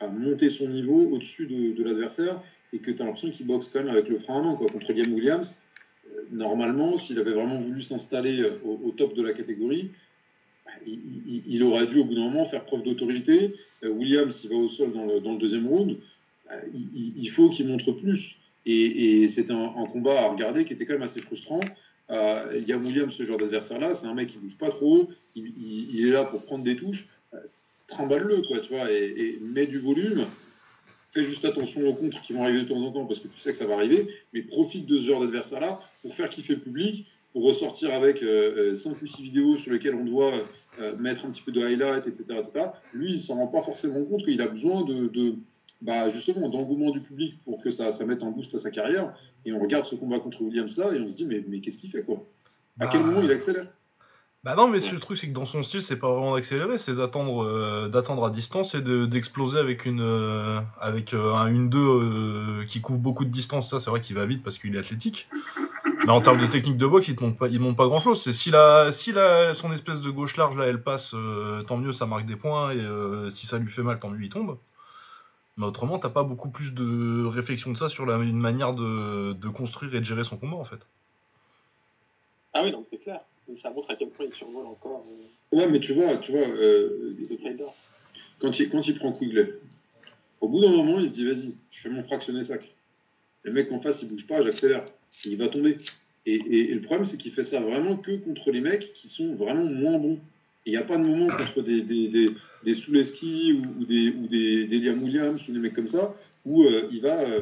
à 0.00 0.06
monter 0.08 0.48
son 0.48 0.66
niveau 0.68 1.08
au-dessus 1.12 1.46
de, 1.46 1.72
de 1.76 1.84
l'adversaire 1.84 2.42
et 2.72 2.78
que 2.78 2.90
tu 2.90 3.00
as 3.00 3.04
l'impression 3.04 3.30
qu'il 3.30 3.46
boxe 3.46 3.68
quand 3.72 3.80
même 3.80 3.88
avec 3.90 4.08
le 4.08 4.18
frein 4.18 4.40
à 4.40 4.42
main. 4.42 4.56
Quoi. 4.56 4.68
Contre 4.68 4.92
Liam 4.92 5.12
Williams, 5.12 5.60
normalement, 6.30 6.96
s'il 6.96 7.18
avait 7.18 7.32
vraiment 7.32 7.58
voulu 7.58 7.82
s'installer 7.82 8.40
euh, 8.40 8.58
au, 8.64 8.90
top 8.90 9.14
de 9.14 9.22
la 9.22 9.32
catégorie, 9.32 9.90
il, 10.86 11.62
aurait 11.62 11.86
dû 11.86 11.98
au 11.98 12.04
bout 12.04 12.14
d'un 12.14 12.28
moment 12.28 12.44
faire 12.44 12.64
preuve 12.64 12.82
d'autorité. 12.82 13.54
Euh, 13.82 13.88
Williams, 13.88 14.40
il 14.44 14.50
va 14.50 14.56
au 14.56 14.68
sol 14.68 14.92
dans 14.92 15.04
le, 15.06 15.38
deuxième 15.38 15.66
round. 15.66 15.96
Euh, 16.50 16.60
il, 16.94 17.28
faut 17.30 17.48
qu'il 17.48 17.66
montre 17.66 17.92
plus. 17.92 18.36
Et, 18.66 19.22
et 19.22 19.28
c'est 19.28 19.50
un, 19.50 19.86
combat 19.92 20.22
à 20.22 20.28
regarder 20.28 20.64
qui 20.64 20.72
était 20.72 20.84
quand 20.86 20.94
même 20.94 21.02
assez 21.02 21.20
frustrant. 21.20 21.60
Euh, 22.10 22.60
Liam 22.66 22.84
Williams, 22.84 23.14
ce 23.14 23.22
genre 23.24 23.38
d'adversaire-là, 23.38 23.94
c'est 23.94 24.06
un 24.06 24.14
mec 24.14 24.28
qui 24.28 24.38
bouge 24.38 24.56
pas 24.56 24.68
trop. 24.68 25.08
Il- 25.34 25.52
il 25.92 26.06
est 26.06 26.10
là 26.10 26.24
pour 26.24 26.42
prendre 26.42 26.64
des 26.64 26.76
touches. 26.76 27.08
Euh, 27.34 27.38
Trimballe-le, 27.88 28.42
quoi, 28.42 28.60
tu 28.60 28.72
vois, 28.72 28.90
et, 28.92 29.14
et 29.16 29.38
mets 29.40 29.66
du 29.66 29.78
volume. 29.78 30.26
Fais 31.16 31.22
juste 31.24 31.46
attention 31.46 31.88
aux 31.88 31.94
contres 31.94 32.20
qui 32.20 32.34
vont 32.34 32.42
arriver 32.42 32.60
de 32.64 32.68
temps 32.68 32.76
en 32.82 32.92
temps 32.92 33.06
parce 33.06 33.20
que 33.20 33.28
tu 33.28 33.38
sais 33.40 33.50
que 33.50 33.56
ça 33.56 33.64
va 33.64 33.72
arriver. 33.74 34.06
Mais 34.34 34.42
profite 34.42 34.84
de 34.84 34.98
ce 34.98 35.06
genre 35.06 35.20
d'adversaire-là 35.20 35.80
pour 36.02 36.14
faire 36.14 36.28
kiffer 36.28 36.54
le 36.56 36.60
public, 36.60 37.06
pour 37.32 37.42
ressortir 37.44 37.94
avec 37.94 38.18
5 38.18 39.00
ou 39.00 39.06
6 39.06 39.22
vidéos 39.22 39.56
sur 39.56 39.72
lesquelles 39.72 39.94
on 39.94 40.04
doit 40.04 40.44
euh, 40.78 40.94
mettre 40.98 41.24
un 41.24 41.30
petit 41.30 41.40
peu 41.40 41.52
de 41.52 41.62
highlight, 41.62 42.06
etc. 42.06 42.24
etc. 42.40 42.66
Lui, 42.92 43.12
il 43.12 43.18
s'en 43.18 43.36
rend 43.36 43.46
pas 43.46 43.62
forcément 43.62 44.04
compte 44.04 44.24
qu'il 44.24 44.42
a 44.42 44.46
besoin 44.46 44.84
de, 44.84 45.08
de- 45.08 45.36
bah, 45.80 46.08
justement 46.10 46.50
d'engouement 46.50 46.90
du 46.90 47.00
public 47.00 47.34
pour 47.46 47.62
que 47.62 47.70
ça, 47.70 47.90
ça 47.92 48.04
mette 48.04 48.22
un 48.22 48.30
boost 48.30 48.54
à 48.54 48.58
sa 48.58 48.70
carrière. 48.70 49.14
Et 49.46 49.52
on 49.54 49.58
regarde 49.58 49.86
ce 49.86 49.94
combat 49.94 50.18
contre 50.18 50.42
Williams 50.42 50.76
là 50.76 50.92
et 50.92 51.00
on 51.00 51.08
se 51.08 51.14
dit 51.14 51.24
mais, 51.24 51.42
mais 51.48 51.60
qu'est-ce 51.60 51.78
qu'il 51.78 51.90
fait 51.90 52.02
quoi? 52.02 52.16
À 52.78 52.84
Bah, 52.84 52.88
quel 52.92 53.04
moment 53.04 53.22
il 53.22 53.30
accélère? 53.30 53.72
Bah 54.44 54.54
non, 54.54 54.68
mais 54.68 54.78
le 54.78 55.00
truc, 55.00 55.18
c'est 55.18 55.26
que 55.26 55.32
dans 55.32 55.44
son 55.44 55.64
style, 55.64 55.82
c'est 55.82 55.98
pas 55.98 56.08
vraiment 56.08 56.34
d'accélérer, 56.36 56.78
c'est 56.78 56.94
d'attendre 56.94 57.42
euh, 57.44 57.88
d'attendre 57.88 58.24
à 58.24 58.30
distance 58.30 58.76
et 58.76 58.80
de- 58.80 59.04
d'exploser 59.04 59.58
avec 59.58 59.84
une 59.86 60.00
euh, 60.00 60.60
avec 60.80 61.14
euh, 61.14 61.34
un 61.34 61.50
1-2 61.52 61.78
euh, 61.78 62.64
qui 62.66 62.80
couvre 62.80 63.00
beaucoup 63.00 63.24
de 63.24 63.30
distance. 63.30 63.70
Ça, 63.70 63.80
c'est 63.80 63.90
vrai 63.90 64.00
qu'il 64.00 64.14
va 64.14 64.24
vite 64.24 64.44
parce 64.44 64.58
qu'il 64.58 64.76
est 64.76 64.78
athlétique. 64.78 65.28
Mais 66.04 66.12
en 66.12 66.20
termes 66.20 66.40
de 66.40 66.46
technique 66.46 66.76
de 66.76 66.86
boxe, 66.86 67.08
il 67.08 67.16
te 67.16 67.24
montre 67.24 67.38
pas, 67.38 67.48
il 67.48 67.58
montre 67.58 67.76
pas 67.76 67.86
grand 67.88 67.98
chose. 67.98 68.22
C'est 68.22 68.32
si 68.32 68.52
la, 68.52 68.92
si 68.92 69.10
la, 69.10 69.56
son 69.56 69.72
espèce 69.72 70.00
de 70.00 70.10
gauche 70.10 70.36
large 70.36 70.56
là, 70.56 70.66
elle 70.66 70.80
passe, 70.80 71.14
tant 71.66 71.76
mieux, 71.78 71.92
ça 71.92 72.06
marque 72.06 72.26
des 72.26 72.36
points. 72.36 72.70
Et 72.70 73.30
si 73.30 73.46
ça 73.48 73.58
lui 73.58 73.70
fait 73.72 73.82
mal, 73.82 73.98
tant 73.98 74.10
mieux, 74.10 74.22
il 74.22 74.28
tombe. 74.28 74.58
Mais 75.56 75.66
autrement, 75.66 75.98
t'as 75.98 76.10
pas 76.10 76.22
beaucoup 76.22 76.50
plus 76.50 76.72
de 76.74 77.24
réflexion 77.24 77.72
de 77.72 77.76
ça 77.78 77.88
sur 77.88 78.06
la, 78.06 78.16
une 78.18 78.38
manière 78.38 78.74
de, 78.74 79.32
de 79.32 79.48
construire 79.48 79.94
et 79.96 80.00
de 80.00 80.04
gérer 80.04 80.22
son 80.22 80.36
combat 80.36 80.56
en 80.58 80.64
fait. 80.64 80.86
Ah 82.54 82.60
oui, 82.62 82.70
donc 82.70 82.86
c'est 82.90 82.98
clair. 82.98 83.20
Ça 83.62 83.70
montre 83.70 83.90
à 83.90 83.96
quel 83.96 84.08
point 84.08 84.26
il 84.28 84.34
survole 84.36 84.66
encore 84.66 85.04
euh, 85.52 85.56
Ouais, 85.56 85.68
mais 85.70 85.78
tu 85.80 85.92
vois, 85.92 86.16
tu 86.18 86.32
vois, 86.32 86.40
euh, 86.48 87.14
quand 88.38 88.58
il, 88.58 88.68
quand 88.68 88.86
il 88.86 88.96
prend 88.98 89.12
Quigley, 89.12 89.54
au 90.40 90.48
bout 90.48 90.60
d'un 90.60 90.70
moment, 90.70 90.98
il 91.00 91.08
se 91.08 91.14
dit 91.14 91.24
vas-y, 91.26 91.54
je 91.70 91.80
fais 91.80 91.88
mon 91.88 92.02
fractionné 92.02 92.42
sac. 92.42 92.62
Le 93.44 93.52
mec 93.52 93.70
en 93.72 93.80
face, 93.80 94.02
il 94.02 94.08
bouge 94.08 94.26
pas, 94.26 94.42
j'accélère. 94.42 94.84
Il 95.24 95.36
va 95.36 95.48
tomber. 95.48 95.78
Et, 96.26 96.34
et- 96.34 96.70
et 96.70 96.74
le 96.74 96.80
problème, 96.80 97.06
c'est 97.06 97.16
qu'il 97.16 97.32
fait 97.32 97.44
ça 97.44 97.60
vraiment 97.60 97.96
que 97.96 98.16
contre 98.16 98.50
les 98.50 98.60
mecs 98.60 98.92
qui 98.92 99.08
sont 99.08 99.34
vraiment 99.36 99.64
moins 99.64 99.98
bons. 99.98 100.18
Il 100.66 100.70
n'y 100.72 100.76
a 100.78 100.82
pas 100.82 100.96
de 100.98 101.04
moment 101.04 101.28
contre 101.28 101.62
des, 101.62 101.80
des, 101.82 102.08
des, 102.08 102.30
des 102.64 102.74
Souleski 102.74 103.52
ou, 103.52 103.80
ou 103.80 103.84
des, 103.84 104.08
ou 104.08 104.26
des, 104.26 104.66
des 104.66 104.80
Liam 104.80 105.00
Williams 105.04 105.40
ou 105.48 105.52
des 105.52 105.60
mecs 105.60 105.74
comme 105.74 105.86
ça 105.86 106.14
où 106.44 106.64
euh, 106.64 106.88
il 106.90 107.00
va 107.00 107.20
euh, 107.20 107.40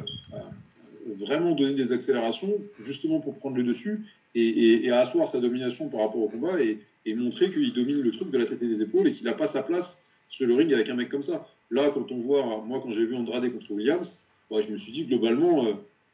vraiment 1.19 1.53
donner 1.55 1.75
des 1.75 1.93
accélérations, 1.93 2.53
justement 2.81 3.21
pour 3.21 3.39
prendre 3.39 3.57
le 3.57 3.63
dessus 3.63 4.05
et, 4.35 4.43
et- 4.47 4.85
et 4.87 4.91
asseoir 4.91 5.29
sa 5.29 5.41
domination 5.41 5.89
par 5.89 6.01
rapport 6.01 6.21
au 6.23 6.29
combat 6.29 6.61
et, 6.63 6.79
et 7.07 7.15
montrer 7.15 7.53
qu'il 7.53 7.73
domine 7.73 8.01
le 8.01 8.13
truc 8.13 8.31
de 8.31 8.39
la 8.39 8.47
tête 8.47 8.63
et 8.63 8.67
des 8.69 8.83
épaules 8.83 9.09
et 9.09 9.13
qu'il 9.13 9.25
n'a 9.25 9.35
pas 9.35 9.47
sa 9.47 9.63
place 9.63 9.99
sur 10.29 10.47
le 10.47 10.55
ring 10.55 10.73
avec 10.73 10.89
un 10.89 10.95
mec 10.95 11.09
comme 11.09 11.23
ça. 11.23 11.49
Là, 11.71 11.91
quand 11.93 12.11
on 12.13 12.19
voit, 12.21 12.63
moi, 12.65 12.81
quand 12.83 12.91
j'ai 12.91 13.05
vu 13.05 13.15
Andrade 13.15 13.51
contre 13.53 13.71
Williams, 13.71 14.19
bah, 14.51 14.61
je 14.61 14.71
me 14.73 14.79
suis 14.79 14.93
dit, 14.93 15.05
globalement, 15.05 15.65
euh, 15.67 15.73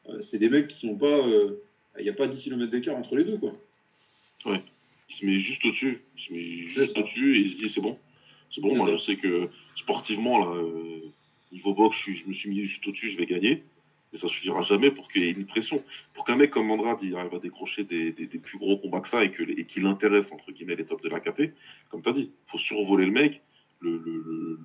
euh, 0.09 0.21
c'est 0.21 0.39
des 0.39 0.49
mecs 0.49 0.69
qui 0.69 0.87
n'ont 0.87 0.97
pas. 0.97 1.07
euh, 1.27 1.63
Il 1.99 2.05
n'y 2.05 2.09
a 2.11 2.13
pas 2.15 2.29
10 2.29 2.39
km 2.43 2.71
d'écart 2.71 2.97
entre 2.97 3.17
les 3.17 3.25
deux, 3.25 3.37
quoi. 3.39 3.53
Il 5.09 5.15
se 5.17 5.27
met 5.27 5.39
juste 5.39 5.65
au-dessus. 5.65 6.01
Il 6.17 6.23
se 6.23 6.33
met 6.33 6.67
juste 6.69 6.97
au-dessus 6.99 7.37
et 7.37 7.41
il 7.41 7.53
se 7.53 7.57
dit 7.57 7.71
c'est 7.71 7.81
bon. 7.81 7.99
C'est 8.55 8.61
bon, 8.61 8.75
moi 8.77 8.87
ça. 8.87 8.95
je 8.97 9.01
sais 9.01 9.17
que 9.17 9.49
sportivement, 9.77 10.39
là, 10.39 10.63
niveau 11.53 11.75
boxe, 11.75 11.97
je, 12.07 12.13
je 12.13 12.27
me 12.27 12.33
suis 12.33 12.49
mis 12.49 12.65
juste 12.65 12.87
au-dessus, 12.87 13.09
je 13.11 13.17
vais 13.19 13.27
gagner. 13.27 13.63
Mais 14.13 14.19
ça 14.19 14.29
suffira 14.29 14.61
jamais 14.63 14.91
pour 14.91 15.09
qu'il 15.11 15.23
y 15.23 15.29
ait 15.29 15.33
une 15.33 15.47
pression. 15.47 15.83
Pour 16.15 16.25
qu'un 16.25 16.37
mec 16.37 16.51
comme 16.51 16.71
Andrade 16.71 16.99
il 17.03 17.15
arrive 17.17 17.35
à 17.35 17.39
décrocher 17.39 17.85
des, 17.85 18.13
plus 18.13 18.59
gros 18.59 18.79
combats 18.79 19.01
que 19.01 19.09
ça 19.09 19.25
et 19.25 19.31
qu'il 19.31 19.87
intéresse 19.87 20.31
entre 20.33 20.51
guillemets 20.53 20.77
les 20.77 20.85
tops 20.85 21.03
de 21.03 21.09
la 21.09 21.21
KT, 21.21 21.53
comme 21.91 22.03
tu 22.03 22.09
as 22.09 22.13
dit, 22.13 22.33
faut 22.49 22.59
survoler 22.59 23.07
le 23.07 23.13
mec, 23.13 23.41
le, 23.81 24.59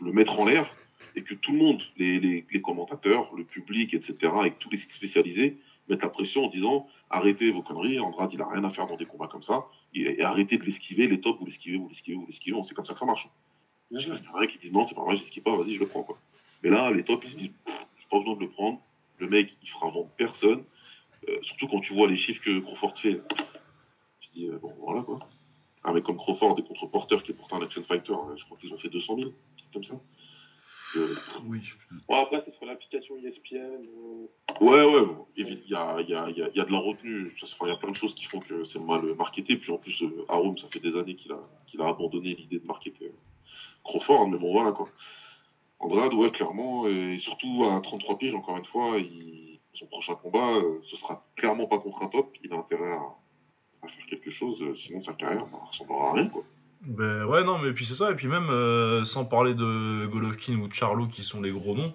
mettre 0.00 0.38
en 0.38 0.46
l'air 0.46 0.74
et 1.16 1.22
que 1.22 1.34
tout 1.34 1.52
le 1.52 1.58
monde, 1.58 1.82
les, 1.96 2.44
commentateurs, 2.62 3.34
le 3.34 3.44
public, 3.44 3.94
etc., 3.94 4.32
et 4.46 4.52
tous 4.52 4.70
les 4.70 4.78
sites 4.78 4.92
spécialisés 4.92 5.58
mettent 5.88 6.02
la 6.02 6.08
pression 6.08 6.44
en 6.44 6.48
disant 6.48 6.86
arrêtez 7.10 7.50
vos 7.50 7.62
conneries, 7.62 7.98
Andrade 7.98 8.32
il 8.32 8.40
a 8.40 8.48
rien 8.48 8.62
à 8.64 8.70
faire 8.70 8.86
dans 8.86 8.96
des 8.96 9.06
combats 9.06 9.26
comme 9.26 9.42
ça, 9.42 9.66
et, 9.92 10.22
arrêtez 10.22 10.56
de 10.56 10.64
l'esquiver, 10.64 11.08
les 11.08 11.20
tops 11.20 11.38
vous 11.38 11.46
l'esquivez, 11.46 11.76
vous 11.76 11.88
l'esquivez, 11.88 12.16
vous 12.16 12.26
l'esquivez, 12.26 12.56
c'est 12.66 12.74
comme 12.74 12.86
ça 12.86 12.94
que 12.94 12.98
ça 12.98 13.04
marche. 13.04 13.28
Qu'il 13.90 14.06
y 14.06 14.28
en 14.28 14.36
a 14.36 14.46
qui 14.46 14.58
disent 14.58 14.72
non, 14.72 14.86
c'est 14.86 14.94
pas 14.94 15.02
vrai, 15.02 15.16
j'esquive 15.16 15.42
pas, 15.42 15.56
vas-y, 15.56 15.74
je 15.74 15.80
le 15.80 15.86
prends. 15.86 16.04
Quoi. 16.04 16.16
Mais 16.62 16.70
là, 16.70 16.90
les 16.92 17.02
tops, 17.02 17.26
ils 17.26 17.32
se 17.32 17.36
disent, 17.36 17.50
pas 18.10 18.18
besoin 18.18 18.34
de 18.36 18.40
le 18.40 18.50
prendre. 18.50 18.80
Le 19.18 19.28
mec, 19.28 19.54
il 19.62 19.68
fera 19.68 19.88
vendre 19.90 20.10
personne. 20.16 20.64
Euh, 21.28 21.38
surtout 21.42 21.68
quand 21.68 21.80
tu 21.80 21.92
vois 21.92 22.08
les 22.08 22.16
chiffres 22.16 22.42
que 22.42 22.58
Crawford 22.60 22.98
fait. 22.98 23.20
Tu 24.20 24.28
dis, 24.34 24.46
euh, 24.48 24.58
bon, 24.58 24.72
voilà 24.80 25.02
quoi. 25.02 25.18
Un 25.84 25.92
mec 25.92 26.04
comme 26.04 26.16
Crawford 26.16 26.58
et 26.58 26.62
contre 26.62 26.86
Porter, 26.86 27.22
qui 27.24 27.32
est 27.32 27.34
pourtant 27.34 27.60
un 27.60 27.62
action 27.64 27.82
fighter, 27.84 28.12
euh, 28.12 28.36
je 28.36 28.44
crois 28.44 28.56
qu'ils 28.58 28.72
ont 28.72 28.78
fait 28.78 28.88
200 28.88 29.16
000, 29.16 29.28
un 29.28 29.32
truc 29.56 29.72
comme 29.72 29.84
ça. 29.84 30.00
Euh, 30.96 31.14
Oui. 31.46 31.60
Bon, 32.08 32.16
après, 32.16 32.42
c'est 32.44 32.54
sur 32.56 32.66
l'application 32.66 33.16
ESPN. 33.18 33.56
euh, 33.56 34.26
ouais, 34.60 34.84
ouais, 34.84 35.06
bon, 35.06 35.26
il 35.36 35.62
y 35.68 35.74
a, 35.74 36.00
il 36.00 36.08
y, 36.08 36.14
a, 36.14 36.28
il 36.30 36.36
y, 36.36 36.42
a, 36.42 36.48
il 36.48 36.56
y 36.56 36.60
a 36.60 36.64
de 36.64 36.72
la 36.72 36.78
retenue. 36.78 37.34
Il 37.62 37.68
y 37.68 37.70
a 37.70 37.76
plein 37.76 37.90
de 37.90 37.96
choses 37.96 38.14
qui 38.14 38.24
font 38.24 38.40
que 38.40 38.64
c'est 38.64 38.80
mal 38.80 39.02
marketé. 39.14 39.56
Puis 39.56 39.70
en 39.72 39.78
plus, 39.78 40.02
euh, 40.02 40.24
Arum, 40.28 40.58
ça 40.58 40.66
fait 40.68 40.80
des 40.80 40.96
années 40.98 41.14
qu'il 41.16 41.32
a, 41.32 41.38
qu'il 41.66 41.80
a 41.80 41.88
abandonné 41.88 42.34
l'idée 42.34 42.58
de 42.58 42.66
marketer 42.66 43.06
euh, 43.06 43.12
Crawford. 43.84 44.28
Mais 44.28 44.38
bon, 44.38 44.52
voilà 44.52 44.72
quoi. 44.72 44.88
Andrade, 45.80 46.12
ouais, 46.14 46.30
clairement, 46.30 46.86
et 46.86 47.18
surtout 47.18 47.64
à 47.64 47.80
33 47.80 48.18
piges, 48.18 48.34
encore 48.34 48.56
une 48.58 48.64
fois, 48.66 48.98
il- 48.98 49.58
son 49.74 49.86
prochain 49.86 50.14
combat, 50.14 50.56
euh, 50.56 50.80
ce 50.90 50.96
sera 50.96 51.24
clairement 51.36 51.66
pas 51.66 51.78
contre 51.78 52.02
un 52.02 52.08
top. 52.08 52.30
Il 52.44 52.52
a 52.52 52.56
intérêt 52.58 52.92
à, 52.92 53.00
à 53.84 53.88
faire 53.88 54.06
quelque 54.10 54.30
chose, 54.30 54.60
euh, 54.60 54.74
sinon 54.76 55.02
sa 55.02 55.14
carrière 55.14 55.46
ne 55.46 55.68
ressemblera 55.68 56.10
à 56.10 56.12
rien, 56.12 56.28
quoi. 56.28 56.42
Ben 56.82 57.24
ouais, 57.24 57.42
non, 57.44 57.58
mais 57.58 57.72
puis 57.72 57.86
c'est 57.86 57.94
ça. 57.94 58.10
Et 58.10 58.14
puis 58.14 58.26
même, 58.26 58.48
euh, 58.50 59.04
sans 59.04 59.24
parler 59.24 59.54
de 59.54 60.06
Golovkin 60.06 60.56
ou 60.60 60.68
de 60.68 60.72
Charlo 60.74 61.06
qui 61.06 61.22
sont 61.24 61.40
les 61.40 61.50
gros 61.50 61.74
noms, 61.74 61.94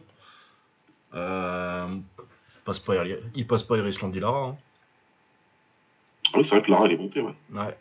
passe 2.65 2.80
pas, 2.80 2.96
il 3.36 3.48
passe 3.48 3.63
pas 3.63 3.77
Iris 3.77 4.01
Landilara. 4.01 4.46
Hein. 4.48 4.58
Ah 6.34 6.38
oui, 6.38 6.44
c'est 6.44 6.50
vrai 6.56 6.62
que 6.63 6.72
Lara, 6.72 6.86
elle 6.86 6.94
est 6.94 6.98
montée, 6.98 7.22
ouais. 7.22 7.34
Ouais. 7.54 7.77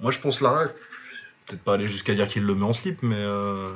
Moi, 0.00 0.10
je 0.10 0.18
pense 0.18 0.40
Lara, 0.40 0.66
peut-être 1.46 1.62
pas 1.62 1.74
aller 1.74 1.88
jusqu'à 1.88 2.14
dire 2.14 2.28
qu'il 2.28 2.42
le 2.44 2.54
met 2.54 2.64
en 2.64 2.72
slip, 2.72 3.02
mais 3.02 3.16
euh, 3.18 3.72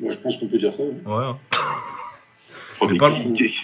Moi, 0.00 0.12
je 0.12 0.18
pense 0.18 0.36
qu'on 0.38 0.48
peut 0.48 0.58
dire 0.58 0.72
ça. 0.74 0.82
oui. 0.82 1.00
ouais. 1.04 1.24
hein. 1.24 1.38
Oh, 2.80 2.86
Mais 2.86 2.92
mais 2.94 2.98
pas 2.98 3.12
qui- 3.12 3.22
loin. 3.22 3.34
qui- 3.36 3.54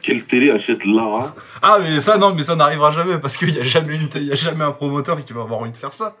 quelle 0.00 0.24
télé 0.24 0.50
achète 0.50 0.84
Lara? 0.86 1.34
Ah, 1.60 1.78
mais 1.80 2.00
ça, 2.00 2.16
non, 2.16 2.32
mais 2.34 2.42
ça 2.44 2.56
n'arrivera 2.56 2.90
jamais 2.92 3.18
parce 3.18 3.36
qu'il 3.36 3.50
y 3.54 3.58
a 3.60 3.64
jamais 3.64 3.96
une, 3.96 4.08
il 4.14 4.22
y 4.22 4.32
a 4.32 4.36
jamais 4.36 4.64
un 4.64 4.72
promoteur 4.72 5.22
qui 5.22 5.32
va 5.34 5.42
avoir 5.42 5.60
envie 5.60 5.72
de 5.72 5.76
faire 5.76 5.92
ça. 5.92 6.16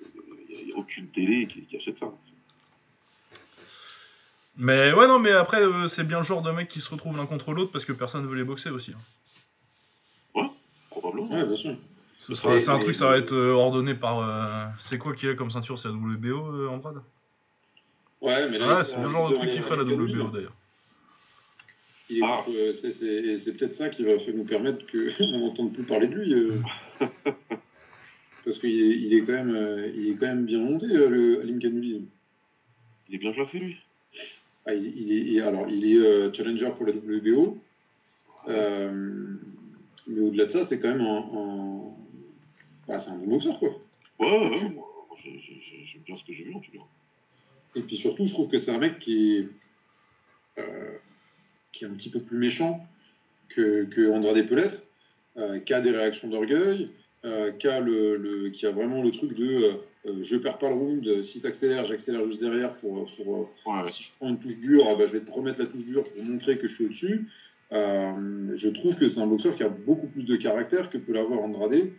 Il 0.00 0.66
n'y 0.66 0.72
a, 0.72 0.76
aucune 0.76 1.08
télé 1.08 1.46
qui, 1.48 1.62
qui 1.66 1.76
achète 1.76 1.98
ça. 1.98 2.06
Mais 4.56 4.92
ouais, 4.94 5.06
non, 5.06 5.18
mais 5.18 5.32
après, 5.32 5.60
euh, 5.60 5.86
c'est 5.88 6.04
bien 6.04 6.18
le 6.18 6.24
genre 6.24 6.40
de 6.40 6.50
mec 6.50 6.68
qui 6.68 6.80
se 6.80 6.88
retrouve 6.88 7.14
l'un 7.16 7.26
contre 7.26 7.52
l'autre 7.52 7.72
parce 7.72 7.84
que 7.84 7.92
personne 7.92 8.26
veut 8.26 8.36
les 8.36 8.44
boxer 8.44 8.70
aussi. 8.70 8.92
hein. 10.34 10.48
Probablement. 10.90 11.28
Ouais, 11.30 11.44
bien 11.44 11.56
sûr. 11.56 11.76
Ce 12.26 12.34
sera, 12.34 12.56
Et- 12.56 12.60
c'est 12.60 12.70
un 12.70 12.78
et- 12.78 12.82
truc, 12.82 12.94
ça 12.94 13.08
va 13.08 13.18
être 13.18 13.32
euh, 13.32 13.52
ordonné 13.52 13.94
par. 13.94 14.18
euh, 14.20 14.66
c'est 14.80 14.98
quoi 14.98 15.14
qu'il 15.14 15.28
a 15.28 15.34
comme 15.34 15.50
ceinture 15.50 15.78
C'est 15.78 15.88
la 15.88 15.94
WBO, 15.94 16.52
euh, 16.54 16.68
Andrade 16.68 17.00
Ouais, 18.20 18.48
mais 18.50 18.58
là, 18.58 18.82
c'est 18.82 19.00
le 19.00 19.10
genre 19.10 19.30
de 19.30 19.36
truc 19.36 19.50
qui 19.50 19.58
ferait 19.60 19.76
la 19.76 19.84
WBO 19.84 20.26
hein. 20.26 20.30
d'ailleurs. 20.32 20.54
Ah. 22.22 22.44
euh, 22.48 22.72
c'est, 22.72 22.92
c'est- 22.92 23.04
et 23.06 23.38
c'est 23.38 23.52
peut-être 23.56 23.74
ça 23.74 23.88
qui 23.88 24.04
va 24.04 24.18
faire 24.18 24.34
nous 24.34 24.44
permettre 24.44 24.84
qu'on 24.90 25.26
n'entende 25.38 25.72
plus 25.72 25.82
parler 25.84 26.06
de 26.08 26.14
lui. 26.14 26.34
euh. 26.34 26.52
Parce 28.44 28.58
qu'il 28.58 28.70
est, 28.80 28.96
il 28.96 29.12
est, 29.12 29.20
quand 29.22 29.32
même, 29.32 29.54
euh, 29.54 29.88
il 29.94 30.08
est 30.10 30.14
quand 30.14 30.26
même 30.26 30.44
bien 30.46 30.60
monté, 30.60 30.86
euh, 30.86 31.42
le 31.44 31.58
Kanuli. 31.58 32.04
Il 33.08 33.14
est 33.16 33.18
bien 33.18 33.32
classé, 33.32 33.58
lui. 33.58 33.76
Ah, 34.66 34.74
il, 34.74 34.84
il 35.00 35.12
est, 35.12 35.20
il- 35.32 35.40
alors, 35.42 35.68
il 35.68 35.84
est 35.92 35.98
euh, 35.98 36.32
challenger 36.32 36.70
pour 36.76 36.86
la 36.86 36.92
WBO. 36.92 37.58
Euh, 38.48 39.34
mais 40.06 40.20
au-delà 40.20 40.46
de 40.46 40.50
ça, 40.50 40.62
c'est 40.64 40.78
quand 40.80 40.88
même 40.88 41.00
un. 41.00 41.18
un- 41.18 41.95
bah, 42.86 42.98
c'est 42.98 43.10
un 43.10 43.16
bon 43.16 43.26
boxeur, 43.26 43.58
quoi. 43.58 43.70
Ouais, 44.18 44.26
ouais, 44.26 44.60
moi, 44.70 44.70
moi, 45.08 45.16
j'ai- 45.22 45.38
j'ai- 45.38 45.60
j'ai- 45.60 45.84
j'aime 45.84 46.02
bien 46.02 46.16
ce 46.16 46.24
que 46.24 46.32
j'ai 46.32 46.44
vu, 46.44 46.54
en 46.54 46.60
tout 46.60 46.70
cas. 46.72 46.78
Et 47.74 47.82
puis 47.82 47.96
surtout, 47.96 48.24
je 48.24 48.32
trouve 48.32 48.48
que 48.48 48.56
c'est 48.56 48.70
un 48.70 48.78
mec 48.78 48.98
qui 48.98 49.36
est, 49.38 49.46
euh, 50.58 50.96
qui 51.72 51.84
est 51.84 51.88
un 51.88 51.92
petit 51.94 52.10
peu 52.10 52.20
plus 52.20 52.38
méchant 52.38 52.86
que, 53.50 53.84
que 53.84 54.10
Andrade 54.10 54.46
peut 54.48 54.54
l'être, 54.54 54.80
euh, 55.36 55.58
qui 55.60 55.74
a 55.74 55.80
des 55.80 55.90
réactions 55.90 56.28
d'orgueil, 56.28 56.88
euh, 57.24 57.50
qui, 57.52 57.66
a 57.68 57.80
le, 57.80 58.16
le- 58.16 58.50
qui 58.50 58.66
a 58.66 58.70
vraiment 58.70 59.02
le 59.02 59.10
truc 59.10 59.34
de 59.34 59.74
euh, 60.06 60.22
je 60.22 60.36
perds 60.36 60.58
pas 60.58 60.68
le 60.68 60.76
round, 60.76 61.22
si 61.22 61.40
tu 61.40 61.46
accélères, 61.46 61.84
j'accélère 61.84 62.24
juste 62.26 62.40
derrière 62.40 62.74
pour, 62.76 63.10
pour, 63.16 63.50
Ouais, 63.66 63.90
si 63.90 64.04
je 64.04 64.10
prends 64.18 64.28
une 64.28 64.38
touche 64.38 64.56
dure, 64.58 64.86
ah 64.88 64.94
bah, 64.94 65.06
je 65.06 65.12
vais 65.12 65.20
te 65.20 65.30
remettre 65.32 65.58
la 65.58 65.66
touche 65.66 65.84
dure 65.84 66.04
pour 66.04 66.22
montrer 66.24 66.56
que 66.58 66.68
je 66.68 66.74
suis 66.76 66.84
au-dessus. 66.84 67.26
Je 67.72 68.68
trouve 68.68 68.96
que 68.96 69.08
c'est 69.08 69.20
un 69.20 69.26
boxeur 69.26 69.56
qui 69.56 69.64
a 69.64 69.68
beaucoup 69.68 70.06
plus 70.06 70.22
de 70.22 70.36
caractère 70.36 70.88
que 70.90 70.98
peut 70.98 71.12
l'avoir 71.12 71.40
Andrade, 71.40 71.90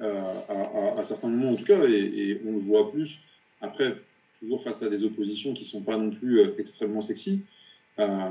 à, 0.00 0.06
à- 0.06 0.98
à 0.98 1.02
certains 1.02 1.28
moments 1.28 1.50
en 1.52 1.56
tout 1.56 1.64
cas, 1.64 1.84
et, 1.86 1.92
et 1.92 2.40
on 2.46 2.52
le 2.52 2.58
voit 2.58 2.90
plus. 2.92 3.18
Après, 3.60 3.94
toujours 4.40 4.62
face 4.62 4.82
à 4.82 4.88
des 4.88 5.04
oppositions 5.04 5.54
qui 5.54 5.64
sont 5.64 5.80
pas 5.82 5.96
non 5.96 6.10
plus 6.10 6.40
euh, 6.40 6.54
extrêmement 6.58 7.02
sexy. 7.02 7.40
Euh, 7.98 8.30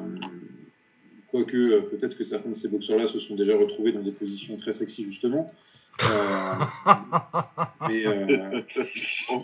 Quoique, 1.31 1.57
euh, 1.57 1.81
peut-être 1.81 2.15
que 2.15 2.23
certains 2.23 2.49
de 2.49 2.53
ces 2.53 2.67
boxeurs-là 2.67 3.07
se 3.07 3.17
sont 3.17 3.35
déjà 3.35 3.57
retrouvés 3.57 3.91
dans 3.91 4.01
des 4.03 4.11
positions 4.11 4.55
très 4.57 4.71
sexy, 4.73 5.03
justement. 5.05 5.51
Mais. 7.89 8.05
Oh. 9.31 9.43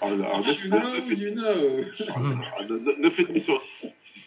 Ah, 0.00 0.10
là, 0.10 0.30
ah, 0.34 0.40
you 0.40 0.68
know, 0.68 1.10
you 1.10 1.30
know. 1.34 1.84
ne- 2.68 2.78
ne- 2.78 3.02
ne 3.02 3.10
faites 3.10 3.38
sur. 3.42 3.62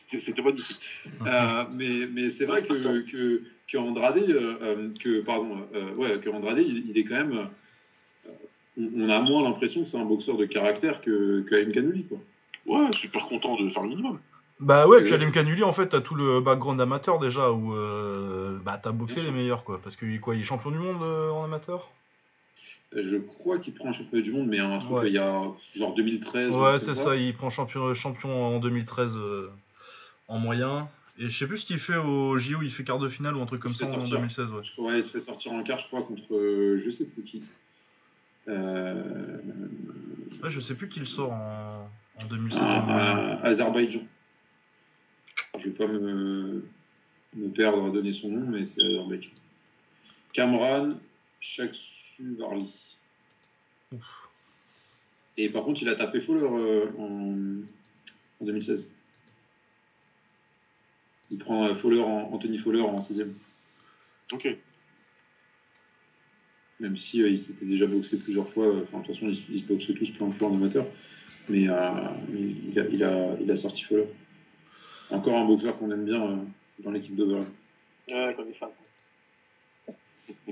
C'était 0.09 0.23
c'était 0.25 0.41
magnifique. 0.41 0.79
Euh, 1.25 1.65
mais 1.73 2.07
mais 2.11 2.29
c'est 2.29 2.45
vrai 2.45 2.63
que, 2.63 3.01
que, 3.01 3.43
que 3.71 3.77
Andrade, 3.77 4.17
euh, 4.17 4.57
euh, 4.61 4.89
que, 4.99 5.21
pardon, 5.21 5.57
euh, 5.75 5.93
ouais, 5.95 6.19
que 6.19 6.29
Andrade, 6.29 6.57
il, 6.59 6.89
il 6.89 6.97
est 6.97 7.03
quand 7.03 7.15
même. 7.15 7.33
euh, 7.33 8.31
on, 8.77 8.89
on 9.05 9.09
a 9.09 9.19
moins 9.21 9.43
l'impression 9.43 9.83
que 9.83 9.89
c'est 9.89 9.97
un 9.97 10.05
boxeur 10.05 10.37
de 10.37 10.45
caractère 10.45 11.01
que, 11.01 11.41
que 11.41 11.55
Alim 11.55 11.71
Kanuli, 11.71 12.05
quoi. 12.05 12.17
Ouais, 12.65 12.87
super 12.95 13.25
content 13.27 13.55
de 13.61 13.69
faire 13.69 13.83
le 13.83 13.89
minimum. 13.89 14.19
Bah 14.59 14.87
ouais, 14.87 15.01
puis 15.01 15.11
Euh, 15.11 15.15
Alim 15.15 15.31
Kanuli, 15.31 15.63
en 15.63 15.71
fait, 15.71 15.87
t'as 15.87 16.01
tout 16.01 16.15
le 16.15 16.41
background 16.41 16.79
amateur 16.81 17.17
déjà 17.19 17.51
où 17.51 17.73
euh, 17.73 18.57
bah 18.63 18.77
t'as 18.81 18.91
boxé 18.91 19.21
les 19.21 19.31
meilleurs 19.31 19.63
quoi. 19.63 19.79
Parce 19.81 19.95
que 19.95 20.17
quoi, 20.19 20.35
il 20.35 20.41
est 20.41 20.43
champion 20.43 20.71
du 20.71 20.77
monde 20.79 21.01
euh, 21.01 21.29
en 21.31 21.45
amateur? 21.45 21.89
Je 22.93 23.17
crois 23.17 23.59
qu'il 23.59 23.73
prend 23.73 23.89
un 23.89 23.93
championnat 23.93 24.23
du 24.23 24.31
monde, 24.33 24.47
mais 24.47 24.59
un 24.59 24.79
truc, 24.79 24.91
Ouais. 24.91 25.07
il 25.07 25.13
y 25.13 25.17
a 25.19 25.43
genre 25.75 25.93
2013. 25.95 26.53
ou 26.53 26.57
un 26.57 26.73
Ouais, 26.73 26.79
c'est 26.79 26.95
ça, 26.95 27.15
il 27.15 27.33
prend 27.35 27.49
champion, 27.49 27.93
champion 27.93 28.55
en 28.55 28.59
2013 28.59 29.15
euh, 29.15 29.49
en 30.27 30.39
moyen. 30.39 30.89
Et 31.21 31.27
je 31.29 31.37
sais 31.37 31.47
plus 31.47 31.57
ce 31.59 31.65
qu'il 31.65 31.79
fait 31.79 31.97
au 31.97 32.37
JO, 32.37 32.61
il 32.61 32.71
fait 32.71 32.83
quart 32.85 32.97
de 32.99 33.09
finale 33.09 33.35
ou 33.35 33.41
un 33.41 33.45
truc 33.45 33.61
comme 33.61 33.73
ça 33.73 33.85
en 33.85 33.93
sortir. 33.95 34.17
2016, 34.17 34.51
ouais. 34.51 34.61
Ouais, 34.77 34.97
il 34.99 35.03
se 35.03 35.09
fait 35.09 35.19
sortir 35.19 35.51
en 35.51 35.61
quart, 35.63 35.79
je 35.79 35.87
crois, 35.87 36.03
contre 36.03 36.33
euh, 36.33 36.77
je 36.83 36.89
sais 36.89 37.05
plus 37.05 37.23
qui. 37.23 37.43
Euh, 38.47 39.37
Ouais, 40.41 40.49
je 40.49 40.61
sais 40.61 40.73
plus 40.75 40.87
qui 40.87 40.99
le 41.01 41.05
sort 41.05 41.33
en, 41.33 41.89
en 42.21 42.25
2016. 42.29 42.57
à- 42.61 42.63
en 42.63 42.85
moyen. 42.85 43.01
à 43.01 43.45
Azerbaïdjan. 43.47 44.03
Je 45.59 45.65
vais 45.65 45.71
pas 45.71 45.87
me, 45.87 46.63
me 47.35 47.49
perdre 47.49 47.85
à 47.85 47.89
donner 47.89 48.13
son 48.13 48.29
nom, 48.29 48.47
mais 48.49 48.63
c'est 48.63 48.81
Azerbaïdjan. 48.81 49.31
Kamran 50.31 50.93
Chaksuvarli. 51.41 52.73
Et 55.35 55.49
par 55.49 55.63
contre, 55.63 55.81
il 55.81 55.89
a 55.89 55.95
tapé 55.95 56.21
Fowler 56.21 56.47
euh, 56.49 56.85
en, 56.97 57.35
en 58.41 58.45
2016. 58.45 58.89
Il 61.31 61.37
prend 61.37 61.65
euh, 61.65 61.75
Fowler 61.75 62.01
en, 62.01 62.31
Anthony 62.33 62.57
Fowler 62.57 62.81
en 62.81 62.99
16e. 62.99 63.29
Ok. 64.31 64.47
même 66.79 66.95
si 66.95 67.21
euh, 67.21 67.27
il 67.29 67.37
s'était 67.37 67.65
déjà 67.65 67.85
boxé 67.87 68.17
plusieurs 68.17 68.47
fois. 68.53 68.65
euh, 68.67 68.83
Enfin, 68.83 68.99
de 68.99 69.05
toute 69.05 69.13
façon, 69.15 69.27
ils, 69.27 69.35
se- 69.35 69.51
ils 69.51 69.59
se 69.59 69.63
boxent 69.65 69.87
tous 69.87 70.09
plein 70.11 70.27
de 70.27 70.33
fois 70.33 70.47
en 70.47 70.55
amateur. 70.55 70.85
Mais 71.49 71.67
euh, 71.67 71.91
il, 72.31 72.79
a, 72.79 72.85
il, 72.87 73.03
a, 73.03 73.35
il 73.41 73.51
a 73.51 73.55
sorti 73.55 73.83
Fowler. 73.83 74.05
Encore 75.09 75.37
un 75.37 75.45
boxeur 75.45 75.77
qu'on 75.77 75.91
aime 75.91 76.05
bien 76.05 76.23
euh, 76.23 76.35
dans 76.79 76.91
l'équipe 76.91 77.15
d'Overland. 77.15 77.47
Ouais, 78.07 78.33
qu'on 78.35 78.47
est 78.47 78.53
fan. 78.53 78.69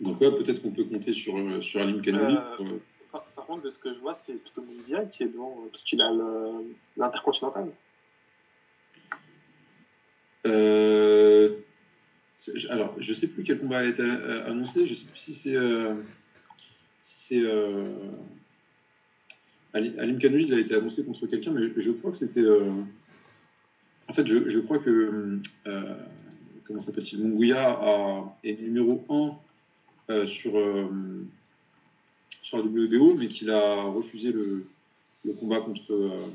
Donc, 0.00 0.20
ouais, 0.20 0.30
peut-être 0.32 0.60
qu'on 0.62 0.70
peut 0.72 0.84
compter 0.84 1.12
sur, 1.12 1.34
sur 1.62 1.80
Alim. 1.80 2.02
Euh, 2.08 2.56
pour, 2.56 2.66
Par, 3.12 3.24
par 3.36 3.46
contre, 3.46 3.62
de 3.64 3.70
ce 3.70 3.78
que 3.78 3.94
je 3.94 3.98
vois, 4.00 4.18
c'est 4.26 4.32
plutôt 4.42 4.62
Mundia 4.62 5.04
qui 5.04 5.22
est 5.22 5.28
devant, 5.28 5.56
parce 5.70 5.84
qu'il 5.84 6.00
a 6.00 6.10
l'intercontinental. 6.96 7.68
Euh, 10.46 11.56
alors, 12.70 12.94
je 12.98 13.14
sais 13.14 13.28
plus 13.28 13.44
quel 13.44 13.58
combat 13.58 13.78
a 13.78 13.84
été 13.84 14.02
euh, 14.02 14.50
annoncé. 14.50 14.86
Je 14.86 14.94
sais 14.94 15.06
plus 15.06 15.18
si 15.18 15.34
c'est 15.34 15.54
euh, 15.54 15.94
si 17.00 17.26
c'est 17.28 17.40
euh, 17.42 17.88
Ali- 19.72 19.94
Alim 19.98 20.18
Kanoui, 20.18 20.44
il 20.44 20.54
a 20.54 20.58
été 20.58 20.74
annoncé 20.74 21.04
contre 21.04 21.26
quelqu'un, 21.26 21.52
mais 21.52 21.68
je 21.76 21.90
crois 21.92 22.10
que 22.10 22.18
c'était. 22.18 22.44
en 24.08 24.12
fait, 24.12 24.26
je, 24.26 24.58
crois 24.58 24.78
que 24.78 25.32
comment 26.64 26.80
s'appelle-t-il 26.80 27.22
Munguia 27.22 28.34
est 28.44 28.60
numéro 28.60 29.04
1 30.08 30.26
sur 30.26 30.52
sur 32.42 32.58
la 32.58 32.64
WBO, 32.64 33.14
mais 33.14 33.28
qu'il 33.28 33.50
a 33.50 33.84
refusé 33.84 34.32
le, 34.32 34.66
le 35.24 35.32
combat 35.32 35.60
contre 35.60 36.28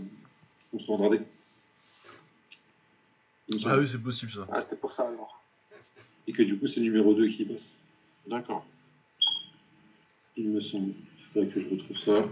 contre 0.72 0.90
Andrade. 0.90 1.27
Ah 3.66 3.77
oui, 3.77 3.88
c'est 3.89 3.98
possible 4.01 4.32
ça. 4.32 4.48
Ah, 4.51 4.62
c'était 4.62 4.75
pour 4.75 4.92
ça 4.94 5.08
alors. 5.08 5.42
Et 6.27 6.34
que 6.34 6.44
du 6.44 6.60
coup, 6.60 6.68
c'est 6.68 6.80
le 6.82 6.86
numéro 6.88 7.13
2 7.13 7.27
qui 7.30 7.46
passe. 7.46 7.80
D'accord. 8.27 8.66
Il 10.36 10.50
me 10.50 10.60
semble. 10.60 10.94
Il 11.18 11.25
faudrait 11.34 11.50
que 11.50 11.60
je 11.60 11.70
retrouve 11.70 11.98
ça. 11.98 12.25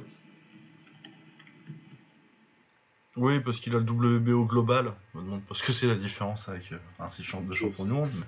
Oui, 3.15 3.39
parce 3.39 3.59
qu'il 3.61 3.73
a 3.75 3.79
le 3.79 3.85
WBO 3.89 4.45
global. 4.45 4.93
Je 5.13 5.19
me 5.19 5.23
demande 5.23 5.43
pas 5.45 5.55
ce 5.55 5.63
que 5.63 5.71
c'est 5.71 5.87
la 5.87 5.95
différence 5.95 6.49
avec 6.49 6.71
euh, 6.73 6.77
un 6.99 7.09
six 7.09 7.23
champ- 7.23 7.41
de 7.41 7.53
champion 7.53 7.85
du 7.85 7.91
monde. 7.91 8.11
Mais... 8.13 8.25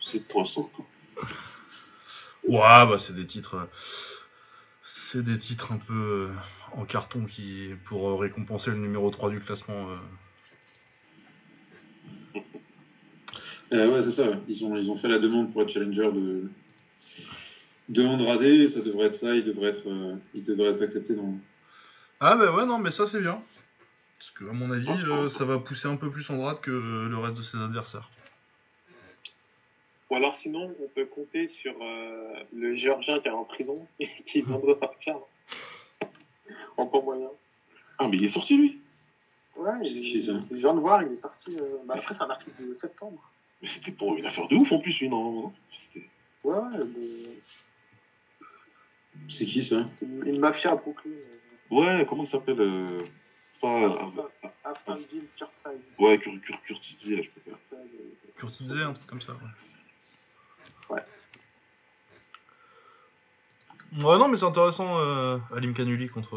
C'est 0.00 0.26
poisson. 0.26 0.64
quoi. 0.74 0.84
Ouais, 2.48 2.58
bah 2.90 2.96
c'est 2.98 3.14
des 3.14 3.26
titres. 3.26 3.54
euh, 3.54 3.66
C'est 4.84 5.22
des 5.22 5.38
titres 5.38 5.70
un 5.72 5.78
peu 5.78 5.94
euh, 6.32 6.34
en 6.72 6.84
carton 6.84 7.26
qui 7.26 7.70
pour 7.84 8.08
euh, 8.10 8.16
récompenser 8.16 8.70
le 8.70 8.78
numéro 8.78 9.08
3 9.10 9.30
du 9.30 9.38
classement. 9.40 9.88
Euh. 13.76 13.94
Ouais, 13.94 14.02
c'est 14.02 14.10
ça. 14.10 14.24
Ils 14.48 14.64
ont, 14.64 14.76
ils 14.76 14.90
ont 14.90 14.96
fait 14.96 15.08
la 15.08 15.18
demande 15.18 15.52
pour 15.52 15.62
être 15.62 15.70
challenger 15.70 16.10
de, 16.12 16.50
de 17.88 18.04
Andrade. 18.04 18.66
Ça 18.68 18.80
devrait 18.80 19.06
être 19.06 19.14
ça. 19.14 19.34
Il 19.34 19.44
devrait 19.44 19.70
être, 19.70 19.88
euh, 19.88 20.16
il 20.34 20.44
devrait 20.44 20.70
être 20.70 20.82
accepté 20.82 21.14
dans. 21.14 21.34
Ah 22.20 22.36
bah 22.36 22.52
ouais, 22.54 22.66
non, 22.66 22.78
mais 22.78 22.90
ça 22.90 23.06
c'est 23.06 23.20
bien. 23.20 23.42
Parce 24.18 24.30
que 24.30 24.48
à 24.48 24.52
mon 24.52 24.70
avis, 24.70 24.88
euh, 24.88 25.28
ça 25.28 25.44
va 25.44 25.58
pousser 25.58 25.88
un 25.88 25.96
peu 25.96 26.10
plus 26.10 26.28
Andrade 26.30 26.60
que 26.60 26.70
euh, 26.70 27.08
le 27.08 27.18
reste 27.18 27.36
de 27.36 27.42
ses 27.42 27.58
adversaires. 27.58 28.08
Ou 30.08 30.16
alors 30.16 30.36
sinon, 30.36 30.74
on 30.82 30.88
peut 30.88 31.04
compter 31.04 31.48
sur 31.48 31.74
euh, 31.82 32.34
le 32.54 32.74
Géorgien 32.74 33.20
qui 33.20 33.28
est 33.28 33.32
en 33.32 33.44
prison 33.44 33.86
et 34.00 34.08
qui 34.26 34.42
vient 34.42 34.58
de 34.58 34.64
ressortir. 34.64 35.16
En 36.76 36.86
pas 36.86 37.00
moyen. 37.00 37.28
Ah, 37.98 38.08
mais 38.08 38.16
il 38.16 38.24
est 38.24 38.30
sorti, 38.30 38.56
lui 38.56 38.80
Ouais, 39.56 39.84
je 39.84 40.54
viens 40.54 40.74
de 40.74 40.80
voir, 40.80 41.02
il 41.02 41.12
est 41.12 41.20
parti. 41.20 41.56
Euh, 41.58 41.78
bah, 41.86 41.94
après, 41.96 42.14
c'est 42.14 42.22
un 42.22 42.28
article 42.28 42.68
de 42.68 42.78
septembre. 42.78 43.30
Mais 43.62 43.68
c'était 43.68 43.92
pour 43.92 44.16
une 44.16 44.26
affaire 44.26 44.48
de 44.48 44.56
ouf 44.56 44.70
en 44.72 44.78
plus, 44.80 44.98
lui, 45.00 45.08
non, 45.08 45.32
non 45.32 45.52
C'était- 45.72 46.08
Ouais, 46.44 46.54
ouais, 46.58 46.78
de- 46.78 47.40
C'est 49.28 49.44
qui 49.46 49.64
ça? 49.64 49.86
Une, 50.02 50.26
une 50.26 50.38
mafia 50.38 50.72
à 50.72 50.76
Brooklyn. 50.76 51.10
euh, 51.12 51.36
Ouais, 51.70 52.06
comment 52.08 52.24
il 52.24 52.30
s'appelle 52.30 52.60
euh... 52.60 53.02
Pas. 53.60 53.84
euh. 53.84 54.98
Ouais, 55.98 56.18
Cur 56.18 56.32
Cur 56.42 56.78
je 56.82 57.30
peux 57.30 57.50
pas. 57.50 57.58
Euh, 57.72 57.76
Curtizé, 58.36 58.82
un 58.82 58.92
truc 58.92 59.06
comme 59.08 59.22
ça. 59.22 59.32
Ouais, 60.90 61.00
Ouais, 63.98 64.18
non, 64.18 64.28
mais 64.28 64.36
c'est 64.36 64.44
intéressant, 64.44 64.98
euh, 64.98 65.38
Alim 65.54 65.72
Kanuli 65.72 66.08
contre. 66.08 66.36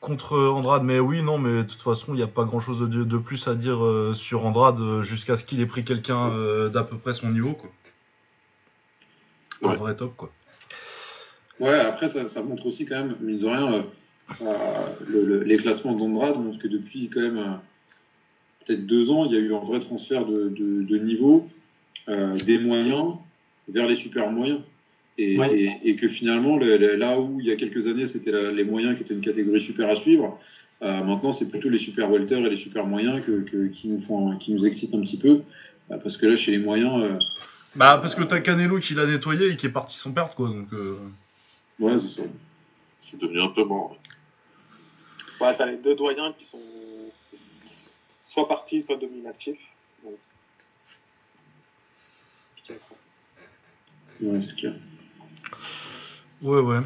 Contre 0.00 0.38
Andrade, 0.38 0.82
mais 0.82 0.98
oui, 0.98 1.22
non, 1.22 1.36
mais 1.36 1.58
de 1.58 1.62
toute 1.68 1.82
façon, 1.82 2.14
il 2.14 2.16
n'y 2.16 2.22
a 2.22 2.26
pas 2.26 2.44
grand 2.44 2.58
chose 2.60 2.80
de, 2.80 3.04
de 3.04 3.18
plus 3.18 3.46
à 3.48 3.54
dire 3.54 3.84
euh, 3.84 4.14
sur 4.14 4.46
Andrade 4.46 4.80
euh, 4.80 5.02
jusqu'à 5.02 5.36
ce 5.36 5.44
qu'il 5.44 5.60
ait 5.60 5.66
pris 5.66 5.84
quelqu'un 5.84 6.30
euh, 6.30 6.70
d'à 6.70 6.84
peu 6.84 6.96
près 6.96 7.12
son 7.12 7.28
niveau, 7.28 7.52
quoi. 7.52 7.70
Un 9.62 9.74
vrai 9.74 9.94
top, 9.94 10.16
quoi. 10.16 10.32
Ouais, 11.60 11.78
après, 11.78 12.08
ça, 12.08 12.26
ça 12.28 12.42
montre 12.42 12.64
aussi 12.64 12.86
quand 12.86 12.96
même, 12.96 13.16
mine 13.20 13.38
de 13.40 13.46
rien, 13.46 13.84
le- 15.06 15.24
le- 15.26 15.42
les 15.42 15.56
classements 15.58 15.92
d'Andrade 15.92 16.38
montrent 16.42 16.58
que 16.58 16.68
depuis 16.68 17.10
quand 17.10 17.20
même 17.20 17.58
peut-être 18.64 18.86
deux 18.86 19.10
ans, 19.10 19.26
il 19.26 19.32
y 19.32 19.36
a 19.36 19.40
eu 19.40 19.54
un 19.54 19.58
vrai 19.60 19.80
transfert 19.80 20.24
de, 20.24 20.48
de- 20.48 20.82
de 20.82 20.98
niveau 20.98 21.46
des 22.08 22.58
moyens 22.58 23.16
vers 23.68 23.86
les 23.86 23.96
super 23.96 24.30
moyens. 24.30 24.60
Et, 25.22 25.36
Ouais. 25.38 25.54
et- 25.54 25.90
et 25.90 25.96
que 25.96 26.08
finalement, 26.08 26.56
le- 26.56 26.78
le- 26.78 26.96
là 26.96 27.20
où 27.20 27.40
il 27.40 27.46
y 27.46 27.52
a 27.52 27.56
quelques 27.56 27.86
années, 27.86 28.06
c'était 28.06 28.52
les 28.52 28.64
moyens 28.64 28.96
qui 28.96 29.02
étaient 29.02 29.12
une 29.12 29.20
catégorie 29.20 29.60
super 29.60 29.90
à 29.90 29.94
suivre, 29.94 30.40
euh, 30.82 31.04
maintenant, 31.04 31.30
c'est 31.30 31.50
plutôt 31.50 31.68
les 31.68 31.76
super 31.76 32.10
welter 32.10 32.38
et 32.38 32.48
les 32.48 32.56
super 32.56 32.86
moyens 32.86 33.22
que, 33.26 33.42
que- 33.42 33.66
qui, 33.66 33.88
nous 33.88 34.00
font, 34.00 34.36
qui 34.38 34.52
nous 34.54 34.64
excitent 34.64 34.94
un 34.94 35.00
petit 35.02 35.18
peu. 35.18 35.42
Euh, 35.90 35.98
parce 35.98 36.16
que 36.16 36.24
là, 36.24 36.36
chez 36.36 36.52
les 36.52 36.58
moyens, 36.58 37.02
euh, 37.02 37.18
Bah, 37.76 37.98
parce 38.00 38.14
que 38.14 38.22
t'as 38.22 38.40
Canelo 38.40 38.78
qui 38.78 38.94
l'a 38.94 39.04
nettoyé 39.06 39.48
et 39.50 39.56
qui 39.56 39.66
est 39.66 39.70
parti 39.70 39.96
sans 39.98 40.10
perdre, 40.10 40.34
quoi, 40.34 40.48
donc. 40.48 40.72
euh, 40.72 40.96
ouais, 41.80 41.98
c'est 41.98 42.08
ça. 42.08 42.22
C'est 43.02 43.18
devenu 43.20 43.42
un 43.42 43.48
peu 43.48 43.64
mort. 43.64 43.96
Ouais, 45.38 45.54
t'as 45.56 45.66
les 45.66 45.76
deux 45.76 45.94
doyens 45.96 46.32
qui 46.38 46.46
sont 46.46 46.58
soit 48.30 48.48
partis, 48.48 48.82
soit 48.82 48.96
dominatifs. 48.96 49.58
Donc. 50.02 50.16
Ouais, 54.22 54.40
c'est 54.40 54.54
clair. 54.56 54.74
Ouais, 56.42 56.60
ouais. 56.60 56.78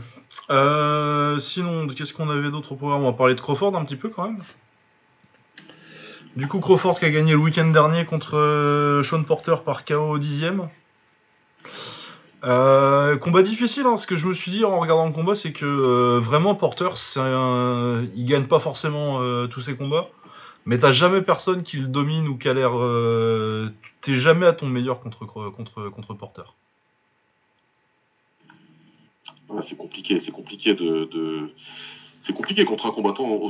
Euh, 0.50 1.38
sinon, 1.38 1.86
qu'est-ce 1.86 2.12
qu'on 2.12 2.28
avait 2.28 2.50
d'autre 2.50 2.72
au 2.72 2.76
programme? 2.76 3.02
On 3.02 3.10
va 3.10 3.16
parler 3.16 3.36
de 3.36 3.40
Crawford 3.40 3.76
un 3.76 3.84
petit 3.84 3.96
peu 3.96 4.08
quand 4.08 4.24
même. 4.24 4.42
Du 6.34 6.48
coup, 6.48 6.58
Crawford 6.58 6.98
qui 6.98 7.04
a 7.04 7.10
gagné 7.10 7.32
le 7.32 7.38
week-end 7.38 7.68
dernier 7.68 8.04
contre 8.04 8.36
euh, 8.36 9.04
Sean 9.04 9.22
Porter 9.22 9.54
par 9.64 9.84
KO 9.84 10.10
au 10.10 10.18
dixième. 10.18 10.68
Euh, 12.42 13.16
combat 13.16 13.42
difficile, 13.42 13.86
hein, 13.86 13.96
ce 13.96 14.08
que 14.08 14.16
je 14.16 14.26
me 14.26 14.34
suis 14.34 14.50
dit 14.50 14.64
en 14.64 14.80
regardant 14.80 15.06
le 15.06 15.12
combat, 15.12 15.36
c'est 15.36 15.52
que 15.52 16.18
vraiment 16.18 16.56
Porter, 16.56 16.90
c'est 16.96 17.20
un... 17.20 18.04
gagne 18.16 18.46
pas 18.46 18.58
forcément 18.58 19.20
tous 19.46 19.62
ses 19.62 19.76
combats, 19.76 20.08
mais 20.66 20.78
t'as 20.78 20.92
jamais 20.92 21.22
personne 21.22 21.62
qui 21.62 21.78
le 21.78 21.86
domine 21.86 22.28
ou 22.28 22.36
qui 22.36 22.48
a 22.48 22.54
l'air. 22.54 22.72
T'es 24.02 24.16
jamais 24.16 24.46
à 24.46 24.52
ton 24.52 24.66
meilleur 24.66 25.00
contre, 25.00 25.24
contre, 25.24 25.88
contre 25.88 26.14
Porter. 26.14 26.42
C'est 29.68 29.76
compliqué, 29.76 30.20
c'est 30.20 30.30
compliqué 30.30 30.74
de, 30.74 31.50
c'est 32.22 32.33
compliqué 32.33 32.64
contre 32.64 32.87
un 32.87 32.92
combattant 32.92 33.40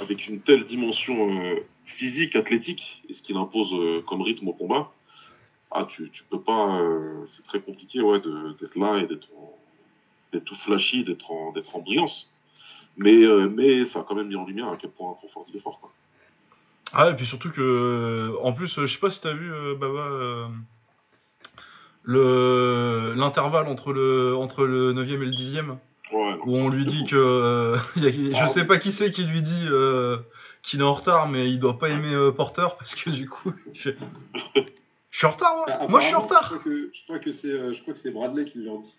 avec 0.00 0.28
une 0.28 0.40
telle 0.40 0.64
dimension 0.64 1.42
euh, 1.42 1.56
physique, 1.84 2.36
athlétique, 2.36 3.02
et 3.08 3.12
ce 3.12 3.22
qu'il 3.22 3.36
impose 3.36 3.72
euh, 3.74 4.02
comme 4.06 4.22
rythme 4.22 4.48
au 4.48 4.52
combat. 4.52 4.92
Ah, 5.70 5.86
tu, 5.88 6.10
tu 6.10 6.22
peux 6.30 6.40
pas, 6.40 6.80
euh, 6.80 7.24
c'est 7.26 7.44
très 7.46 7.60
compliqué, 7.60 8.00
ouais, 8.00 8.20
d'être 8.20 8.76
là 8.76 8.98
et 8.98 9.06
d'être, 9.06 9.28
tout 10.44 10.54
flashy, 10.54 11.04
d'être 11.04 11.30
en, 11.30 11.52
en 11.72 11.78
brillance. 11.80 12.32
Mais, 12.96 13.16
mais 13.48 13.86
ça 13.86 14.00
a 14.00 14.02
quand 14.04 14.14
même 14.14 14.28
mis 14.28 14.36
en 14.36 14.46
lumière 14.46 14.68
à 14.68 14.76
quel 14.76 14.90
point 14.90 15.14
Crawford 15.14 15.46
il 15.48 15.56
est 15.56 15.60
fort. 15.60 15.80
Ah, 16.92 17.10
et 17.10 17.16
puis 17.16 17.26
surtout 17.26 17.50
que, 17.50 18.32
en 18.40 18.52
plus, 18.52 18.80
je 18.80 18.86
sais 18.86 19.00
pas 19.00 19.10
si 19.10 19.20
t'as 19.20 19.32
vu, 19.32 19.50
Baba, 19.76 20.50
l'intervalle 22.06 23.66
entre 23.66 23.92
le 23.92 24.34
entre 24.36 24.64
le 24.64 24.92
9 24.92 25.08
et 25.10 25.16
le 25.16 25.30
10 25.30 25.60
Ouais, 26.12 26.30
non, 26.36 26.38
où 26.46 26.56
on 26.56 26.68
lui 26.68 26.84
dit 26.86 27.00
fou. 27.00 27.06
que 27.06 27.16
euh, 27.16 27.76
il 27.96 28.04
y 28.04 28.06
a- 28.06 28.10
je 28.38 28.42
Ah, 28.44 28.48
sais 28.48 28.64
pas 28.66 28.78
qui 28.78 28.92
c'est 28.92 29.10
qui 29.10 29.24
lui 29.24 29.42
dit 29.42 29.66
euh, 29.70 30.18
qu'il 30.62 30.80
est 30.80 30.84
en 30.84 30.94
retard, 30.94 31.28
mais 31.28 31.50
il 31.50 31.58
doit 31.58 31.78
pas 31.78 31.88
aimer 31.88 32.14
euh, 32.14 32.30
Porter 32.30 32.66
parce 32.78 32.94
que 32.94 33.10
du 33.10 33.28
coup, 33.28 33.52
il 33.72 33.78
fait, 33.80 33.96
je 35.10 35.18
suis 35.18 35.26
en 35.26 35.32
retard, 35.32 35.54
moi, 35.56 35.64
Ah, 35.68 35.86
moi 35.88 36.00
je 36.00 36.06
suis 36.06 36.14
en 36.14 36.20
retard. 36.22 36.42
Je 36.44 36.48
crois 36.58 36.58
que, 36.64 36.90
je 36.92 37.02
crois 37.04 37.18
que 37.18 37.32
c'est, 37.32 37.48
euh, 37.50 37.72
je 37.72 37.82
crois 37.82 37.94
que 37.94 38.00
c'est 38.00 38.10
Bradley 38.12 38.44
qui 38.44 38.58
leur 38.62 38.78
dit. 38.78 38.94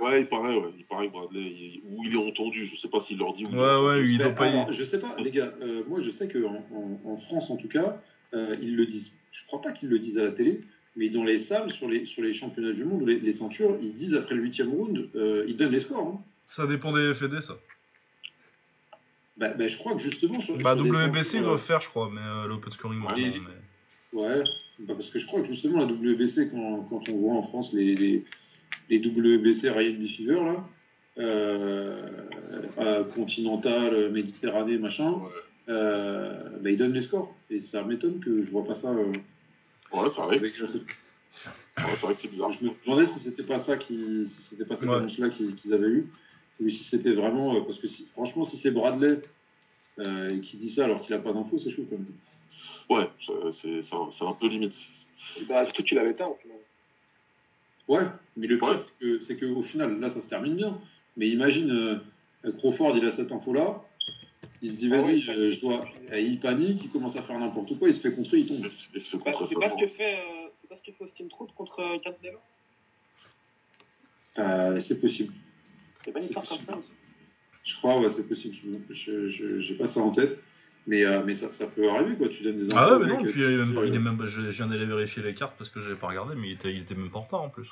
Ouais, 0.00 0.20
il 0.20 0.28
paraît, 0.28 0.54
ouais, 0.56 0.72
il 0.78 0.84
paraît 0.84 1.08
Bradley, 1.08 1.40
il- 1.42 1.82
ou 1.84 2.04
il 2.04 2.14
est 2.14 2.28
entendu, 2.30 2.66
je 2.72 2.76
sais 2.80 2.88
pas 2.88 3.00
s'il 3.00 3.18
leur 3.18 3.34
dit 3.34 3.44
ou 3.44 3.48
Ouais, 3.50 3.86
ouais, 3.86 4.04
il 4.06 4.16
doit 4.18 4.30
pas 4.30 4.44
alors, 4.46 4.72
je 4.72 4.84
sais 4.84 5.00
pas, 5.00 5.14
les 5.18 5.30
gars. 5.32 5.52
euh, 5.60 5.82
moi, 5.88 6.00
je 6.00 6.10
sais 6.10 6.28
que 6.28 6.38
en, 6.46 6.64
en- 6.72 7.00
en 7.12 7.16
France, 7.18 7.50
en 7.50 7.56
tout 7.56 7.68
cas, 7.68 8.00
euh, 8.32 8.56
ils 8.62 8.76
le 8.76 8.86
disent. 8.86 9.12
Je 9.32 9.44
crois 9.46 9.60
pas 9.60 9.72
qu'ils 9.72 9.88
le 9.90 9.98
disent 9.98 10.18
à 10.18 10.22
la 10.22 10.30
télé, 10.30 10.60
mais 10.96 11.08
dans 11.10 11.24
les 11.24 11.38
salles, 11.38 11.70
sur 11.70 11.88
les 11.88 12.04
sur 12.06 12.22
les 12.22 12.32
championnats 12.32 12.72
du 12.72 12.84
monde, 12.84 13.06
les, 13.06 13.18
les 13.20 13.32
ceintures, 13.32 13.76
ils 13.80 13.92
disent 13.92 14.14
après 14.14 14.34
le 14.34 14.42
huitième 14.42 14.70
round, 14.70 15.08
euh, 15.14 15.44
ils 15.48 15.56
donnent 15.56 15.72
les 15.72 15.80
scores. 15.80 16.06
hein. 16.06 16.20
Ça 16.46 16.66
dépend 16.66 16.92
des 16.92 17.12
FD, 17.14 17.40
ça. 17.42 17.58
Bah, 19.36 19.50
bah, 19.56 19.68
je 19.68 19.76
crois 19.76 19.92
que 19.94 20.00
justement 20.00 20.40
sur, 20.40 20.56
Bah 20.58 20.74
sur 20.74 20.84
WBC 20.84 21.18
ils 21.18 21.24
ceintures, 21.24 21.42
doivent 21.44 21.62
faire, 21.62 21.80
je 21.80 21.88
crois, 21.88 22.10
mais 22.12 22.20
euh, 22.20 22.48
l'open 22.48 22.72
scoring, 22.72 22.98
moi, 23.00 23.12
mais- 23.16 23.32
Ouais, 24.12 24.42
bah 24.80 24.94
parce 24.94 25.10
que 25.10 25.18
je 25.18 25.26
crois 25.26 25.40
que 25.42 25.46
justement 25.46 25.78
la 25.78 25.84
WBC, 25.86 26.48
quand, 26.50 26.86
quand 26.88 27.08
on 27.10 27.16
voit 27.18 27.34
en 27.34 27.42
France 27.42 27.72
les, 27.74 27.94
les, 27.94 28.24
les 28.88 28.98
WBC 28.98 29.68
Ryan 29.70 30.06
Fever, 30.08 30.40
là, 30.44 30.68
euh, 31.18 32.06
euh, 32.78 33.04
Continental, 33.04 34.10
Méditerranée, 34.10 34.78
machin, 34.78 35.12
Ouais, 35.12 35.28
euh, 35.68 36.48
bah, 36.62 36.70
ils 36.70 36.76
donnent 36.78 36.94
les 36.94 37.02
scores. 37.02 37.32
Et 37.50 37.60
ça 37.60 37.82
m'étonne 37.84 38.18
que 38.20 38.40
je 38.42 38.50
vois 38.50 38.64
pas 38.64 38.74
ça 38.74 38.90
euh, 39.92 40.02
ouais 40.02 40.10
ça 40.10 40.22
arrive. 40.22 40.40
avec 40.40 40.58
Ouais, 40.58 41.84
c'est 41.92 42.00
vrai 42.06 42.14
que 42.14 42.20
c'est 42.22 42.28
bizarre. 42.28 42.50
Je 42.50 42.64
me 42.64 42.70
demandais 42.84 43.06
si 43.06 43.20
c'était 43.20 43.44
pas 43.44 43.58
ça 43.58 43.76
qui, 43.76 44.26
si 44.26 44.42
c'était 44.42 44.64
pas 44.64 44.74
cette 44.76 44.88
Ouais. 44.88 44.96
annonce-là 44.96 45.30
qu'ils 45.30 45.54
qu'ils 45.54 45.72
avaient 45.72 45.88
eu, 45.88 46.08
ou 46.60 46.68
si 46.68 46.82
c'était 46.82 47.12
vraiment, 47.12 47.54
euh, 47.54 47.60
parce 47.60 47.78
que 47.78 47.86
si, 47.86 48.06
franchement, 48.08 48.42
si 48.42 48.56
c'est 48.56 48.72
Bradley 48.72 49.20
euh, 50.00 50.40
qui 50.40 50.56
dit 50.56 50.70
ça 50.70 50.84
alors 50.86 51.02
qu'il 51.02 51.14
a 51.14 51.18
pas 51.18 51.32
d'infos, 51.32 51.58
c'est 51.58 51.70
chaud 51.70 51.86
quand 51.88 51.96
même. 51.96 52.06
Ouais, 52.90 53.08
c'est 53.24 53.82
c'est 53.88 53.94
un, 53.94 54.10
c'est 54.16 54.24
un 54.24 54.32
peu 54.32 54.48
limite. 54.48 54.74
Bah, 55.48 55.64
surtout 55.66 55.84
qu'il 55.84 55.98
avait 55.98 56.14
tard, 56.14 56.32
au 56.32 56.36
final? 56.36 56.58
Ouais, 57.86 58.04
mais 58.36 58.46
le 58.48 58.58
pire, 58.58 58.68
Ouais. 58.70 58.78
c'est 58.78 58.98
que, 58.98 59.20
c'est 59.20 59.38
qu'au 59.38 59.62
final, 59.62 60.00
là, 60.00 60.08
ça 60.08 60.20
se 60.20 60.28
termine 60.28 60.56
bien. 60.56 60.80
Mais 61.16 61.28
imagine, 61.28 61.70
euh, 61.70 62.52
Crawford, 62.58 62.96
il 62.96 63.04
a 63.04 63.10
cette 63.10 63.30
info-là, 63.32 63.82
il 64.62 64.70
se 64.72 64.76
dit, 64.76 64.90
Ah 64.92 65.00
vas-y, 65.00 65.18
il 65.20 65.30
euh, 65.30 65.50
je 65.50 65.60
dois. 65.60 65.86
Et 66.12 66.22
il 66.22 66.40
panique, 66.40 66.82
il 66.84 66.90
commence 66.90 67.16
à 67.16 67.22
faire 67.22 67.38
n'importe 67.38 67.78
quoi, 67.78 67.88
il 67.88 67.94
se 67.94 68.00
fait 68.00 68.12
contrer, 68.14 68.38
il 68.38 68.46
tombe. 68.48 68.66
Il 68.94 69.00
se- 69.00 69.10
fait 69.10 69.18
Bah, 69.24 69.32
c'est 69.48 69.54
pas 69.54 69.70
ce 69.70 69.76
que 69.80 69.88
fait, 69.88 70.18
euh, 70.18 70.48
c'est 70.60 70.68
pas 70.68 70.76
ce 70.76 70.90
que 70.90 70.96
fait 70.96 71.04
Austin 71.04 71.28
Trout 71.28 71.50
contre 71.54 71.80
euh, 71.80 71.98
Canelo. 71.98 72.38
Euh, 74.38 74.80
c'est 74.80 75.00
possible. 75.00 75.32
C'est 76.04 76.12
pas 76.12 76.18
une 76.20 76.24
histoire 76.26 76.44
comme 76.46 76.56
possible. 76.58 76.72
ça. 76.72 76.78
aussi. 76.78 76.88
Je 77.64 77.76
crois, 77.76 78.00
ouais, 78.00 78.08
c'est 78.10 78.28
possible. 78.28 78.56
Je 78.90 79.28
je- 79.28 79.60
j'ai 79.60 79.74
pas 79.74 79.86
ça 79.86 80.00
en 80.00 80.10
tête. 80.10 80.38
Mais, 80.86 81.04
euh, 81.04 81.22
mais 81.22 81.34
ça, 81.34 81.52
ça 81.52 81.66
peut 81.66 81.90
arriver, 81.90 82.16
quoi. 82.16 82.28
Tu 82.28 82.42
donnes 82.42 82.56
des 82.56 82.68
infos. 82.70 82.78
Ah 82.78 82.96
ouais, 82.96 83.04
mais 83.04 83.12
non, 83.12 83.22
puis 83.22 83.32
il 83.34 83.42
est 83.42 83.56
même 83.58 83.68
dis, 83.68 83.74
pas- 83.74 83.84
il 83.84 83.92
est 83.92 83.96
euh, 83.98 84.00
même, 84.00 84.24
je, 84.26 84.40
je 84.40 84.48
viens 84.50 84.66
d'aller 84.68 84.86
vérifier 84.86 85.22
les 85.22 85.34
cartes 85.34 85.54
parce 85.58 85.68
que 85.68 85.82
j'avais 85.82 85.96
pas 85.96 86.06
regardé, 86.08 86.34
mais 86.34 86.48
il 86.48 86.52
était, 86.54 86.72
il 86.72 86.80
était 86.80 86.94
même 86.94 87.10
pas 87.10 87.18
en 87.18 87.22
retard 87.22 87.42
en 87.42 87.50
plus. 87.50 87.68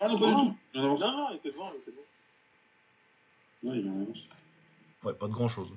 Ah 0.00 0.08
non, 0.08 0.18
pas 0.18 0.26
du 0.26 0.32
tout. 0.34 0.54
Il 0.74 0.80
en 0.80 0.84
avance. 0.84 1.00
Non, 1.00 1.12
non, 1.16 1.26
il 1.32 1.36
était 1.36 1.50
devant, 1.50 1.72
il 1.72 1.78
était 1.80 1.90
devant. 1.92 2.02
Non, 3.62 3.74
il 3.74 3.88
en 3.88 4.02
avance. 4.02 4.18
Ouais, 5.04 5.14
pas 5.14 5.28
de 5.28 5.32
grand 5.32 5.48
chose. 5.48 5.68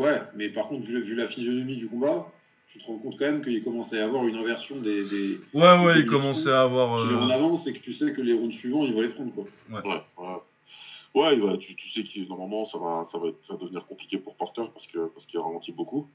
Ouais, 0.00 0.18
mais 0.34 0.48
par 0.48 0.68
contre, 0.68 0.86
vu, 0.86 1.02
vu 1.02 1.14
la 1.14 1.28
physionomie 1.28 1.76
du 1.76 1.86
combat, 1.86 2.32
tu 2.72 2.78
te 2.78 2.86
rends 2.86 2.96
compte 2.96 3.18
quand 3.18 3.26
même 3.26 3.44
qu'il 3.44 3.62
commence 3.62 3.92
à 3.92 3.96
y 3.96 4.00
avoir 4.00 4.26
une 4.26 4.36
inversion 4.36 4.76
des, 4.80 5.04
des 5.04 5.38
Ouais, 5.52 5.76
ouais, 5.84 6.00
il 6.00 6.06
commençait 6.06 6.50
à 6.50 6.62
avoir. 6.62 7.02
qu'il 7.02 7.12
est 7.12 7.16
en 7.16 7.28
euh, 7.28 7.34
avance 7.34 7.66
et 7.66 7.74
que 7.74 7.80
tu 7.80 7.92
sais 7.92 8.12
que 8.14 8.22
les 8.22 8.32
rounds 8.32 8.54
suivants, 8.54 8.84
il 8.86 8.94
va 8.94 9.02
les 9.02 9.10
prendre, 9.10 9.32
quoi. 9.34 9.44
Ouais, 9.68 10.02
ouais. 10.16 10.36
Ouais, 11.12 11.34
il 11.34 11.42
va- 11.42 11.56
tu, 11.58 11.74
tu 11.74 11.88
sais 11.90 12.02
que 12.04 12.26
normalement 12.28 12.64
ça 12.64 12.78
va, 12.78 13.06
ça, 13.12 13.18
va 13.18 13.28
être- 13.28 13.44
ça 13.44 13.54
va 13.54 13.58
devenir 13.60 13.84
compliqué 13.86 14.16
pour 14.16 14.36
Porter 14.36 14.62
parce 14.72 14.86
que 14.86 15.08
parce 15.08 15.26
qu'il 15.26 15.38
ralentit 15.40 15.72
beaucoup. 15.72 16.06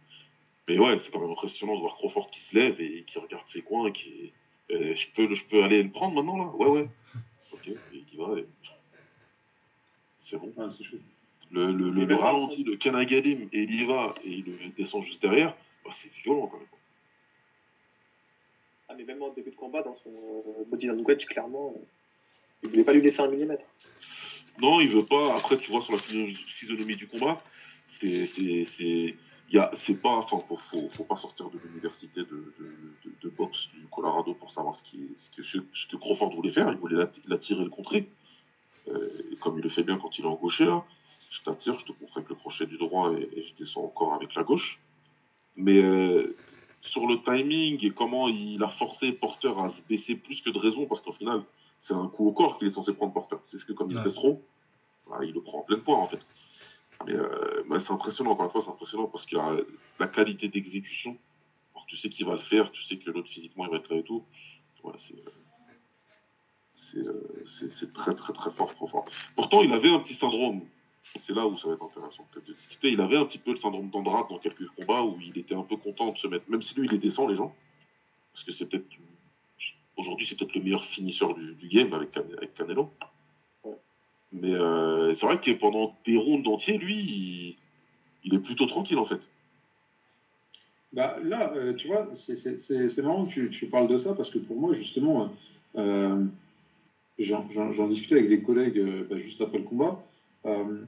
Mais 0.67 0.80
ouais, 0.80 1.00
c'est 1.04 1.12
quand 1.12 1.19
même 1.19 1.30
impressionnant 1.32 1.76
de 1.76 1.82
voir 1.82 1.95
Crawford 1.98 2.32
qui 2.32 2.39
se 2.39 2.56
lève 2.56 2.80
et 2.82 3.04
qui 3.06 3.19
regarde 3.19 3.43
ses 3.50 3.62
coins 3.62 3.88
et 3.89 3.91
qui. 3.91 4.32
euh, 4.71 4.95
je, 4.95 5.08
peux, 5.13 5.32
je 5.36 5.43
peux 5.45 5.63
aller 5.63 5.84
le 5.84 5.89
prendre 5.89 6.15
maintenant 6.15 6.38
là? 6.38 6.50
Ouais, 6.56 6.69
ouais. 6.69 6.88
Ok, 7.54 7.67
et 7.67 8.00
qui 8.10 8.15
va. 8.17 8.39
et- 8.39 8.45
C'est 10.21 10.38
bon. 10.38 10.52
Ouais, 10.56 10.65
c'est 10.76 10.84
chaud. 10.84 10.98
Le, 11.51 11.71
le, 11.71 11.89
le, 11.89 12.05
le 12.05 12.15
ralenti, 12.15 12.63
le 12.63 12.75
Kanagadim 12.75 13.47
et 13.53 13.63
il 13.63 13.81
y 13.81 13.86
va 13.86 14.15
et 14.23 14.29
il 14.31 14.73
descend 14.77 15.03
juste 15.03 15.21
derrière, 15.21 15.55
bah, 15.86 15.91
c'est 16.01 16.12
violent 16.23 16.47
quand 16.47 16.58
même. 16.58 16.67
Ah, 18.89 18.93
mais 18.97 19.03
même 19.03 19.21
en 19.23 19.29
début 19.29 19.51
de 19.51 19.55
combat, 19.55 19.81
dans 19.81 19.95
son 20.03 20.10
euh, 20.10 20.63
body 20.67 20.88
language, 20.88 21.25
clairement, 21.25 21.73
euh, 21.75 21.79
il 22.63 22.69
voulait 22.69 22.84
pas 22.84 22.93
lui 22.93 23.01
laisser 23.01 23.21
un 23.21 23.27
millimètre. 23.27 23.65
Non, 24.62 24.79
il 24.79 24.89
veut 24.89 25.05
pas. 25.05 25.36
Après, 25.36 25.58
tu 25.58 25.71
vois, 25.71 25.81
sur 25.81 25.93
la 25.93 25.99
physio- 25.99 26.34
physionomie 26.47 26.95
du 26.95 27.08
combat, 27.08 27.41
c'est. 27.99 28.27
c'est- 28.27 28.65
c'est- 28.77 29.15
il 29.49 29.53
y 29.55 29.60
a- 29.60 29.69
C'est 29.75 30.01
pas. 30.01 30.10
Enfin, 30.17 30.39
faut, 30.47 30.58
faut, 30.58 30.89
faut 30.89 31.03
pas 31.03 31.17
sortir 31.17 31.49
de 31.51 31.60
l'université 31.60 32.21
de, 32.21 32.25
de, 32.25 32.75
de, 33.05 33.12
de 33.21 33.29
boxe 33.29 33.69
du 33.75 33.86
Colorado 33.91 34.34
pour 34.34 34.51
savoir 34.51 34.75
ce, 34.75 34.84
qui, 34.84 35.10
ce, 35.15 35.29
que, 35.36 35.43
ce 35.43 35.88
que 35.88 35.97
Crawford 35.97 36.34
voulait 36.34 36.51
faire. 36.51 36.69
Il 36.71 36.77
voulait 36.77 36.97
l'atti- 36.97 37.21
l'attirer 37.27 37.62
et 37.62 37.65
le 37.65 37.69
contrer. 37.69 38.08
Euh, 38.88 39.10
comme 39.41 39.58
il 39.60 39.63
le 39.63 39.69
fait 39.69 39.84
bien 39.84 39.97
quand 39.97 40.17
il 40.17 40.25
est 40.25 40.27
en 40.27 40.36
gaucher, 40.36 40.65
là, 40.65 40.84
je 41.30 41.42
t'attire, 41.42 41.78
je 41.80 41.86
te 41.86 41.92
contre 41.92 42.18
avec 42.18 42.30
le 42.30 42.36
crochet 42.36 42.66
du 42.66 42.78
droit 42.78 43.12
et, 43.14 43.30
et 43.40 43.44
je 43.44 43.54
descends 43.56 43.84
encore 43.84 44.14
avec 44.14 44.34
la 44.36 44.44
gauche. 44.44 44.80
Mais 45.56 45.78
euh, 45.78 46.36
sur 46.82 47.08
le 47.08 47.22
timing 47.24 47.84
et 47.86 47.92
comment 47.92 48.28
il 48.28 48.62
a 48.64 48.68
forcé 48.70 49.12
Porter 49.12 49.54
à 49.58 49.70
se 49.70 49.82
baisser 49.90 50.16
plus 50.16 50.42
que 50.42 50.50
de 50.50 50.60
raison, 50.60 50.86
parce 50.86 51.02
qu'au 51.02 51.14
final, 51.14 51.44
c'est 51.82 51.94
un 51.94 52.08
coup 52.08 52.28
au 52.28 52.32
corps 52.32 52.58
qu'il 52.58 52.68
est 52.68 52.72
censé 52.72 52.94
prendre 52.94 53.14
Porter. 53.14 53.38
C'est 53.46 53.58
juste 53.58 53.68
que 53.68 53.74
comme 53.74 53.90
il 53.90 53.96
Ouais. 53.98 54.04
se 54.04 54.06
baisse 54.08 54.16
trop, 54.16 54.42
bah, 55.10 55.20
il 55.24 55.34
le 55.34 55.42
prend 55.42 55.60
en 55.60 55.64
pleine 55.64 55.82
poire 55.82 56.00
en 56.00 56.08
fait. 56.08 56.20
Mais, 57.06 57.14
euh, 57.14 57.80
c'est 57.80 57.92
impressionnant, 57.92 58.32
encore 58.32 58.46
une 58.46 58.52
fois, 58.52 58.62
c'est 58.64 58.70
impressionnant 58.72 59.08
parce 59.08 59.26
qu'il 59.26 59.38
a 59.38 59.58
la 60.00 60.08
qualité 60.08 60.48
d'exécution. 60.48 61.18
Tu 61.88 61.98
sais 61.98 62.10
qu'il 62.10 62.26
va 62.26 62.34
le 62.34 62.40
faire, 62.40 62.72
tu 62.72 62.82
sais 62.84 62.98
que 62.98 63.12
l'autre 63.12 63.30
physiquement 63.30 63.66
il 63.66 63.70
va 63.72 63.78
être 63.78 63.90
là 63.94 63.98
et 64.00 64.04
tout. 64.04 64.24
Ouais, 64.84 64.94
c'est, 65.08 66.98
euh, 66.98 67.44
c'est, 67.46 67.94
très 67.94 68.16
très 68.16 68.34
très 68.34 68.50
fort, 68.52 68.74
trop 68.74 68.88
fort. 68.88 69.06
Pourtant, 69.36 69.62
il 69.62 69.72
avait 69.72 69.90
un 69.92 70.00
petit 70.00 70.16
syndrome. 70.16 70.62
C'est 71.25 71.34
là 71.34 71.47
où 71.47 71.58
ça 71.58 71.69
va 71.69 71.73
être 71.75 71.84
intéressant 71.84 72.28
peut-être 72.32 72.47
de 72.47 72.54
discuter. 72.54 72.89
Il 72.89 73.01
avait 73.01 73.17
un 73.17 73.25
petit 73.25 73.38
peu 73.39 73.51
le 73.51 73.58
syndrome 73.60 73.89
d'Andrade 73.89 74.25
dans 74.30 74.38
quelques 74.38 74.67
combats 74.75 75.01
où 75.04 75.17
il 75.21 75.38
était 75.38 75.56
un 75.56 75.63
peu 75.63 75.78
content 75.78 76.12
de 76.12 76.17
se 76.17 76.28
mettre, 76.28 76.49
même 76.49 76.62
si 76.62 76.75
lui 76.75 76.86
il 76.86 76.91
les 76.91 76.97
descend 76.97 77.30
les 77.30 77.36
gens, 77.36 77.56
parce 78.34 78.43
que 78.43 78.51
c'est 78.51 78.65
peut-être 78.65 78.86
aujourd'hui 79.97 80.28
c'est 80.28 80.38
peut-être 80.38 80.54
le 80.56 80.62
meilleur 80.62 80.84
finisseur 80.86 81.34
du, 81.34 81.54
du 81.54 81.67
game 81.67 81.93
avec, 81.93 82.12
Can- 82.12 82.25
avec 82.38 82.54
Canelo. 82.54 82.89
Ouais. 83.63 83.78
Mais 84.34 84.54
euh, 84.54 85.15
c'est 85.15 85.25
vrai 85.25 85.39
que 85.39 85.51
pendant 85.51 85.95
des 86.06 86.17
rounds 86.17 86.47
entiers, 86.47 86.78
lui, 86.78 86.99
il, 86.99 87.56
il 88.25 88.34
est 88.36 88.39
plutôt 88.39 88.65
tranquille 88.65 88.97
en 88.97 89.06
fait. 89.06 89.21
Bah, 90.93 91.17
là, 91.23 91.54
euh, 91.56 91.73
tu 91.73 91.88
vois, 91.88 92.10
c'est- 92.13 93.01
marrant 93.01 93.25
que 93.25 93.32
tu, 93.32 93.49
tu 93.49 93.65
parles 93.67 93.88
de 93.88 93.97
ça 93.97 94.13
parce 94.13 94.30
que 94.30 94.38
pour 94.38 94.60
moi, 94.60 94.73
justement, 94.73 95.32
euh, 95.75 96.23
j'en 97.17 97.88
discutais 97.88 98.15
avec 98.15 98.28
des 98.28 98.41
collègues 98.41 98.82
bah, 99.10 99.17
juste 99.17 99.41
après 99.41 99.58
le 99.58 99.63
combat. 99.63 100.04
Euh, 100.45 100.86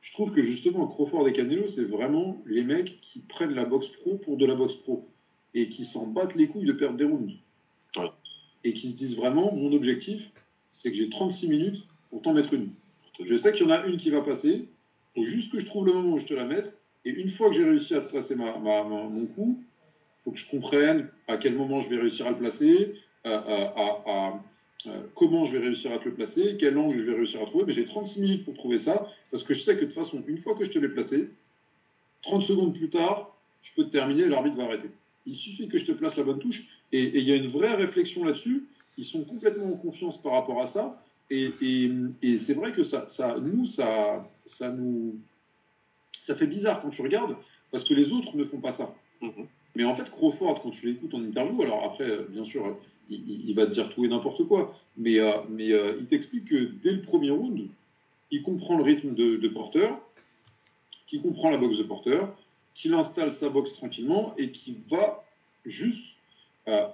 je 0.00 0.12
trouve 0.12 0.32
que 0.32 0.42
justement, 0.42 0.86
Crawford 0.86 1.26
et 1.28 1.32
Canelo, 1.32 1.66
c'est 1.66 1.84
vraiment 1.84 2.40
les 2.46 2.62
mecs 2.62 3.00
qui 3.00 3.20
prennent 3.20 3.54
la 3.54 3.64
boxe 3.64 3.88
pro 3.88 4.16
pour 4.16 4.36
de 4.36 4.46
la 4.46 4.54
boxe 4.54 4.74
pro 4.74 5.06
et 5.54 5.68
qui 5.68 5.84
s'en 5.84 6.06
battent 6.06 6.34
les 6.34 6.46
couilles 6.48 6.66
de 6.66 6.72
perdre 6.72 6.96
des 6.96 7.04
rounds. 7.04 7.32
Ouais. 7.96 8.10
Et 8.64 8.72
qui 8.72 8.88
se 8.90 8.96
disent 8.96 9.16
vraiment, 9.16 9.52
mon 9.54 9.72
objectif, 9.72 10.30
c'est 10.70 10.90
que 10.90 10.96
j'ai 10.96 11.08
36 11.08 11.48
minutes 11.48 11.84
pour 12.10 12.22
t'en 12.22 12.34
mettre 12.34 12.52
une. 12.54 12.70
Je 13.22 13.34
sais 13.36 13.52
qu'il 13.52 13.66
y 13.66 13.68
en 13.68 13.72
a 13.72 13.86
une 13.86 13.96
qui 13.96 14.10
va 14.10 14.20
passer. 14.20 14.68
Il 15.16 15.22
faut 15.24 15.26
juste 15.26 15.50
que 15.50 15.58
je 15.58 15.66
trouve 15.66 15.86
le 15.86 15.94
moment 15.94 16.12
où 16.14 16.18
je 16.18 16.26
te 16.26 16.34
la 16.34 16.44
mette. 16.44 16.76
Et 17.04 17.10
une 17.10 17.30
fois 17.30 17.48
que 17.48 17.54
j'ai 17.56 17.64
réussi 17.64 17.94
à 17.94 18.00
te 18.00 18.10
placer 18.10 18.34
ma, 18.36 18.58
ma- 18.58 18.84
ma- 18.84 19.04
mon 19.04 19.26
coup, 19.26 19.58
il 19.60 20.22
faut 20.24 20.30
que 20.32 20.38
je 20.38 20.48
comprenne 20.50 21.08
à 21.28 21.36
quel 21.38 21.54
moment 21.54 21.80
je 21.80 21.88
vais 21.88 21.96
réussir 21.96 22.26
à 22.26 22.30
le 22.30 22.36
placer, 22.36 22.94
à, 23.24 23.30
à- 23.30 23.72
à- 23.76 24.02
à- 24.06 24.42
euh, 24.86 25.00
comment 25.14 25.44
je 25.44 25.52
vais 25.56 25.64
réussir 25.64 25.92
à 25.92 25.98
te 25.98 26.04
le 26.04 26.14
placer, 26.14 26.56
quel 26.58 26.76
angle 26.78 26.98
je 26.98 27.04
vais 27.04 27.14
réussir 27.14 27.40
à 27.42 27.46
trouver. 27.46 27.64
Mais 27.66 27.72
j'ai 27.72 27.84
36 27.86 28.20
minutes 28.20 28.44
pour 28.44 28.54
trouver 28.54 28.78
ça, 28.78 29.08
parce 29.30 29.42
que 29.42 29.54
je 29.54 29.60
sais 29.60 29.74
que 29.74 29.80
de 29.80 29.86
toute 29.86 29.94
façon, 29.94 30.22
une 30.26 30.38
fois 30.38 30.54
que 30.54 30.64
je 30.64 30.70
te 30.70 30.78
l'ai 30.78 30.88
placé, 30.88 31.28
30 32.22 32.42
secondes 32.42 32.74
plus 32.74 32.88
tard, 32.90 33.36
je 33.62 33.72
peux 33.74 33.84
te 33.84 33.90
terminer, 33.90 34.26
l'arbitre 34.26 34.56
va 34.56 34.64
arrêter. 34.64 34.90
Il 35.26 35.34
suffit 35.34 35.68
que 35.68 35.78
je 35.78 35.86
te 35.86 35.92
place 35.92 36.16
la 36.16 36.22
bonne 36.24 36.38
touche, 36.38 36.64
et 36.92 37.02
et 37.02 37.18
il 37.18 37.26
y 37.28 37.32
a 37.32 37.36
une 37.36 37.48
vraie 37.48 37.74
réflexion 37.74 38.24
là-dessus. 38.24 38.64
Ils 38.98 39.04
sont 39.04 39.24
complètement 39.24 39.66
en 39.72 39.76
confiance 39.76 40.20
par 40.20 40.32
rapport 40.32 40.60
à 40.60 40.66
ça. 40.66 41.02
Et, 41.30 41.50
et- 41.60 41.90
et 42.22 42.38
c'est 42.38 42.54
vrai 42.54 42.72
que 42.72 42.84
ça, 42.84 43.08
ça, 43.08 43.36
nous, 43.40 43.66
ça, 43.66 44.30
ça 44.44 44.70
nous, 44.70 45.16
ça 46.20 46.34
fait 46.36 46.46
bizarre 46.46 46.80
quand 46.80 46.90
tu 46.90 47.02
regardes, 47.02 47.36
parce 47.72 47.82
que 47.84 47.94
les 47.94 48.12
autres 48.12 48.36
ne 48.36 48.44
font 48.44 48.60
pas 48.60 48.70
ça. 48.70 48.94
Mhm. 49.20 49.46
Mais 49.74 49.84
en 49.84 49.94
fait, 49.94 50.08
Crawford, 50.10 50.62
quand 50.62 50.70
tu 50.70 50.86
l'écoutes 50.86 51.12
en 51.14 51.22
interview, 51.22 51.60
alors 51.62 51.82
après, 51.84 52.08
euh, 52.08 52.26
bien 52.30 52.44
sûr, 52.44 52.64
euh, 52.66 52.72
il, 53.08 53.54
va 53.54 53.66
te 53.66 53.72
dire 53.72 53.88
tout 53.90 54.04
et 54.04 54.08
n'importe 54.08 54.44
quoi, 54.46 54.74
mais, 54.96 55.18
euh, 55.18 55.38
mais 55.48 55.72
euh, 55.72 55.96
il 56.00 56.06
t'explique 56.06 56.46
que 56.46 56.70
dès 56.82 56.92
le 56.92 57.02
premier 57.02 57.30
round, 57.30 57.68
il 58.30 58.42
comprend 58.42 58.76
le 58.76 58.82
rythme 58.82 59.14
de, 59.14 59.36
de 59.36 59.48
Porter, 59.48 59.88
qu'il 61.06 61.22
comprend 61.22 61.50
la 61.50 61.58
boxe 61.58 61.78
de 61.78 61.84
Porter, 61.84 62.20
qu'il 62.74 62.94
installe 62.94 63.32
sa 63.32 63.48
boxe 63.48 63.72
tranquillement 63.74 64.34
et 64.36 64.50
qu'il 64.50 64.76
va 64.90 65.24
juste 65.64 66.04
euh, 66.68 66.86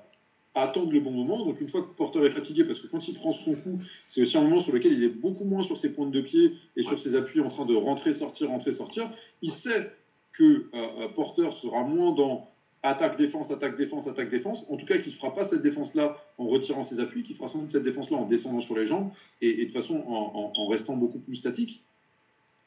attendre 0.55 0.92
le 0.92 1.01
bon 1.01 1.12
moment. 1.12 1.44
Donc 1.44 1.61
une 1.61 1.68
fois 1.68 1.83
que 1.83 1.88
Porter 1.88 2.25
est 2.27 2.31
fatigué, 2.31 2.64
parce 2.64 2.79
que 2.79 2.87
quand 2.87 3.09
il 3.09 3.14
prend 3.14 3.33
son 3.33 3.55
coup, 3.55 3.81
c'est 4.07 4.20
aussi 4.20 4.37
un 4.37 4.42
moment 4.42 4.61
sur 4.61 4.72
lequel 4.72 4.92
il 4.92 5.03
est 5.03 5.09
beaucoup 5.09 5.44
moins 5.44 5.62
sur 5.62 5.79
ses 5.79 5.92
pointes 5.92 6.12
de 6.12 6.20
pied 6.20 6.53
et 6.77 6.83
sur 6.83 6.98
ses 6.98 7.14
appuis 7.14 7.40
en 7.40 7.48
train 7.48 7.64
de 7.64 7.75
rentrer, 7.75 8.12
sortir, 8.12 8.51
rentrer, 8.51 8.72
sortir. 8.72 9.11
Il 9.40 9.51
sait 9.51 9.90
que 10.33 10.70
Porter 11.14 11.51
sera 11.53 11.83
moins 11.83 12.12
dans 12.12 12.52
attaque, 12.83 13.16
défense, 13.16 13.51
attaque, 13.51 13.77
défense, 13.77 14.07
attaque, 14.09 14.29
défense. 14.29 14.66
En 14.68 14.77
tout 14.77 14.87
cas, 14.87 14.99
qu'il 14.99 15.12
ne 15.12 15.16
fera 15.16 15.33
pas 15.35 15.45
cette 15.45 15.62
défense-là 15.62 16.16
en 16.38 16.47
retirant 16.47 16.85
ses 16.85 16.99
appuis, 17.01 17.23
qu'il 17.23 17.37
fera 17.37 17.49
sans 17.49 17.61
doute 17.61 17.71
cette 17.71 17.85
défense-là 17.85 18.16
en 18.16 18.27
descendant 18.27 18.61
sur 18.61 18.77
les 18.77 18.87
jambes 18.87 19.11
et, 19.40 19.66
de 19.66 19.71
façon 19.71 20.03
en, 20.07 20.66
restant 20.66 20.97
beaucoup 20.97 21.18
plus 21.18 21.37
statique. 21.37 21.83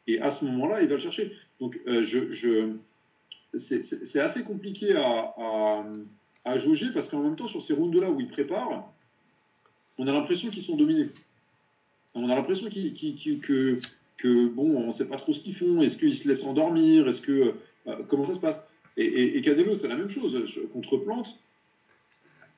Et 0.07 0.21
à 0.21 0.29
ce 0.29 0.45
moment-là, 0.45 0.81
il 0.81 0.87
va 0.87 0.95
le 0.95 0.99
chercher. 0.99 1.31
Donc, 1.59 1.79
euh, 1.87 2.03
je, 2.03 2.75
c'est- 3.57 4.19
assez 4.19 4.43
compliqué 4.43 4.95
à, 4.95 5.33
à, 6.45 6.57
jauger 6.57 6.91
parce 6.93 7.07
qu'en 7.07 7.21
même 7.21 7.35
temps, 7.35 7.47
sur 7.47 7.61
ces 7.61 7.73
rounds-là 7.73 8.09
où 8.11 8.19
ils 8.21 8.29
préparent, 8.29 8.89
on 9.97 10.07
a 10.07 10.13
l'impression 10.13 10.49
qu'ils 10.49 10.63
sont 10.63 10.75
dominés. 10.75 11.09
On 12.13 12.29
a 12.29 12.35
l'impression 12.35 12.69
qu'ils- 12.69 12.93
que, 13.41 13.79
que, 14.17 14.47
bon, 14.47 14.77
on 14.77 14.87
ne 14.87 14.91
sait 14.91 15.07
pas 15.07 15.17
trop 15.17 15.33
ce 15.33 15.39
qu'ils 15.39 15.55
font. 15.55 15.81
Est-ce 15.81 15.97
qu'ils 15.97 16.15
se 16.15 16.27
laissent 16.27 16.45
endormir? 16.45 17.07
Est-ce 17.07 17.21
que 17.21 17.55
euh, 17.87 18.03
comment 18.07 18.23
ça 18.23 18.33
se 18.33 18.39
passe? 18.39 18.65
Et, 18.97 19.05
et, 19.05 19.37
et 19.37 19.41
Canelo, 19.41 19.75
c'est 19.75 19.87
la 19.87 19.95
même 19.95 20.09
chose. 20.09 20.37
Contre 20.73 20.97
Plante, 20.97 21.37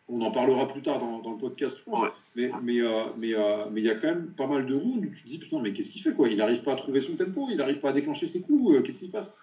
on 0.10 0.21
en 0.21 0.32
parlera 0.32 0.67
plus 0.67 0.82
tard 0.82 1.00
dans, 1.00 1.19
dans 1.19 1.32
le 1.32 1.38
podcast, 1.38 1.78
je 1.80 1.84
pense. 1.84 2.04
Ouais. 2.04 2.10
Mais 2.36 2.52
mais 2.62 2.80
euh, 2.82 3.06
mais 3.17 3.34
euh, 3.34 3.65
mais 3.71 3.82
il 3.82 3.86
y 3.86 3.89
a 3.89 3.95
quand 3.95 4.08
même 4.08 4.28
pas 4.38 4.45
mal 4.47 4.65
de 4.65 4.76
rounds 4.76 5.06
où 5.08 5.10
tu 5.13 5.23
te 5.23 5.28
dis 5.28 5.39
putain 5.39 5.60
mais 5.60 5.73
qu'est-ce 5.73 5.89
qu'il 5.89 6.02
fait 6.04 6.13
quoi? 6.13 6.28
Il 6.30 6.38
n'arrive 6.38 6.62
pas 6.63 6.73
à 6.73 6.76
trouver 6.76 7.00
son 7.00 7.15
tempo, 7.15 7.47
il 7.50 7.58
n'arrive 7.58 7.80
pas 7.80 7.89
à 7.89 7.93
déclencher 7.93 8.28
ses 8.28 8.41
coups. 8.41 8.76
euh, 8.76 8.82
qu'est-ce 8.84 9.00
qui 9.00 9.06
se 9.08 9.12
passe? 9.12 9.36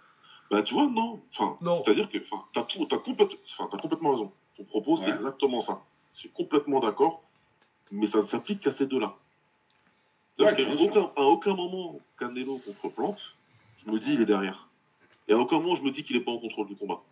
Bah, 0.50 0.62
tu 0.62 0.74
vois, 0.74 0.86
non. 0.86 1.20
Enfin, 1.32 1.56
Non. 1.62 1.82
c'est-à-dire 1.84 2.08
que 2.08 2.18
enfin, 2.18 2.44
t'as 2.54 2.62
tout, 2.62 2.84
t'as 2.86 2.98
complète- 2.98 3.36
t'as 3.58 3.78
complètement 3.78 4.12
raison. 4.12 4.30
Ton 4.56 4.64
propos, 4.64 4.96
c'est 4.98 5.10
exactement 5.10 5.62
ça. 5.62 5.80
Je 6.14 6.20
suis 6.20 6.28
complètement 6.28 6.78
d'accord, 6.80 7.22
mais 7.90 8.06
ça 8.06 8.18
ne 8.18 8.26
s'applique 8.26 8.60
qu'à 8.60 8.70
ces 8.70 8.86
deux-là. 8.86 9.16
C'est-à-dire 10.38 10.68
Ouais, 10.68 10.76
sûr. 10.76 10.86
aucun, 10.90 11.10
à 11.20 11.24
aucun 11.26 11.54
moment, 11.56 11.98
Canelo 12.18 12.58
contre 12.58 12.94
Plante, 12.94 13.20
je 13.84 13.90
me 13.90 13.98
dis 13.98 14.14
il 14.14 14.20
est 14.20 14.26
derrière. 14.26 14.68
Et 15.28 15.32
à 15.32 15.38
aucun 15.38 15.58
moment, 15.58 15.74
je 15.74 15.82
me 15.82 15.90
dis 15.90 16.02
qu'il 16.02 16.16
n'est 16.16 16.22
pas 16.22 16.32
en 16.32 16.38
contrôle 16.38 16.66
du 16.68 16.76
combat. 16.76 17.02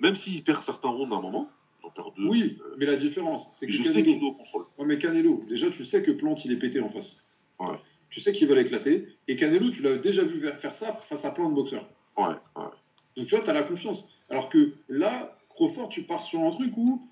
Même 0.00 0.16
s'il 0.16 0.42
perd 0.44 0.64
certains 0.64 0.88
rounds 0.88 1.12
à 1.12 1.18
un 1.18 1.20
moment, 1.20 1.50
il 1.82 1.86
en 1.86 1.90
perd 1.90 2.14
deux. 2.16 2.26
Oui, 2.28 2.58
euh, 2.60 2.76
mais 2.78 2.86
la 2.86 2.96
différence, 2.96 3.48
c'est 3.52 3.66
que 3.66 3.72
je 3.72 3.78
sais 3.78 4.02
qu'il 4.02 4.04
Canelo, 4.04 4.26
est 4.26 4.30
au 4.30 4.32
contrôle. 4.32 4.64
Ouais, 4.78 4.86
mais 4.86 4.98
Canelo, 4.98 5.40
déjà 5.48 5.70
tu 5.70 5.84
sais 5.84 6.02
que 6.02 6.12
Plante 6.12 6.44
il 6.44 6.52
est 6.52 6.56
pété 6.56 6.80
en 6.80 6.88
face. 6.88 7.24
Ouais. 7.58 7.76
Tu 8.10 8.20
sais 8.20 8.32
qu'il 8.32 8.48
va 8.48 8.54
l'éclater. 8.54 9.08
Et 9.26 9.36
Canelo, 9.36 9.70
tu 9.70 9.82
l'as 9.82 9.96
déjà 9.96 10.22
vu 10.22 10.40
faire 10.60 10.74
ça 10.74 10.94
face 11.08 11.24
à 11.24 11.30
plein 11.30 11.48
de 11.48 11.54
boxeurs. 11.54 11.86
Ouais, 12.16 12.26
ouais. 12.56 12.70
Donc 13.16 13.26
tu 13.26 13.34
vois, 13.34 13.42
tu 13.42 13.50
as 13.50 13.52
la 13.52 13.64
confiance. 13.64 14.08
Alors 14.30 14.48
que 14.48 14.74
là, 14.88 15.36
Crawford, 15.50 15.88
tu 15.88 16.02
pars 16.02 16.22
sur 16.22 16.40
un 16.40 16.50
truc 16.50 16.76
où 16.76 17.02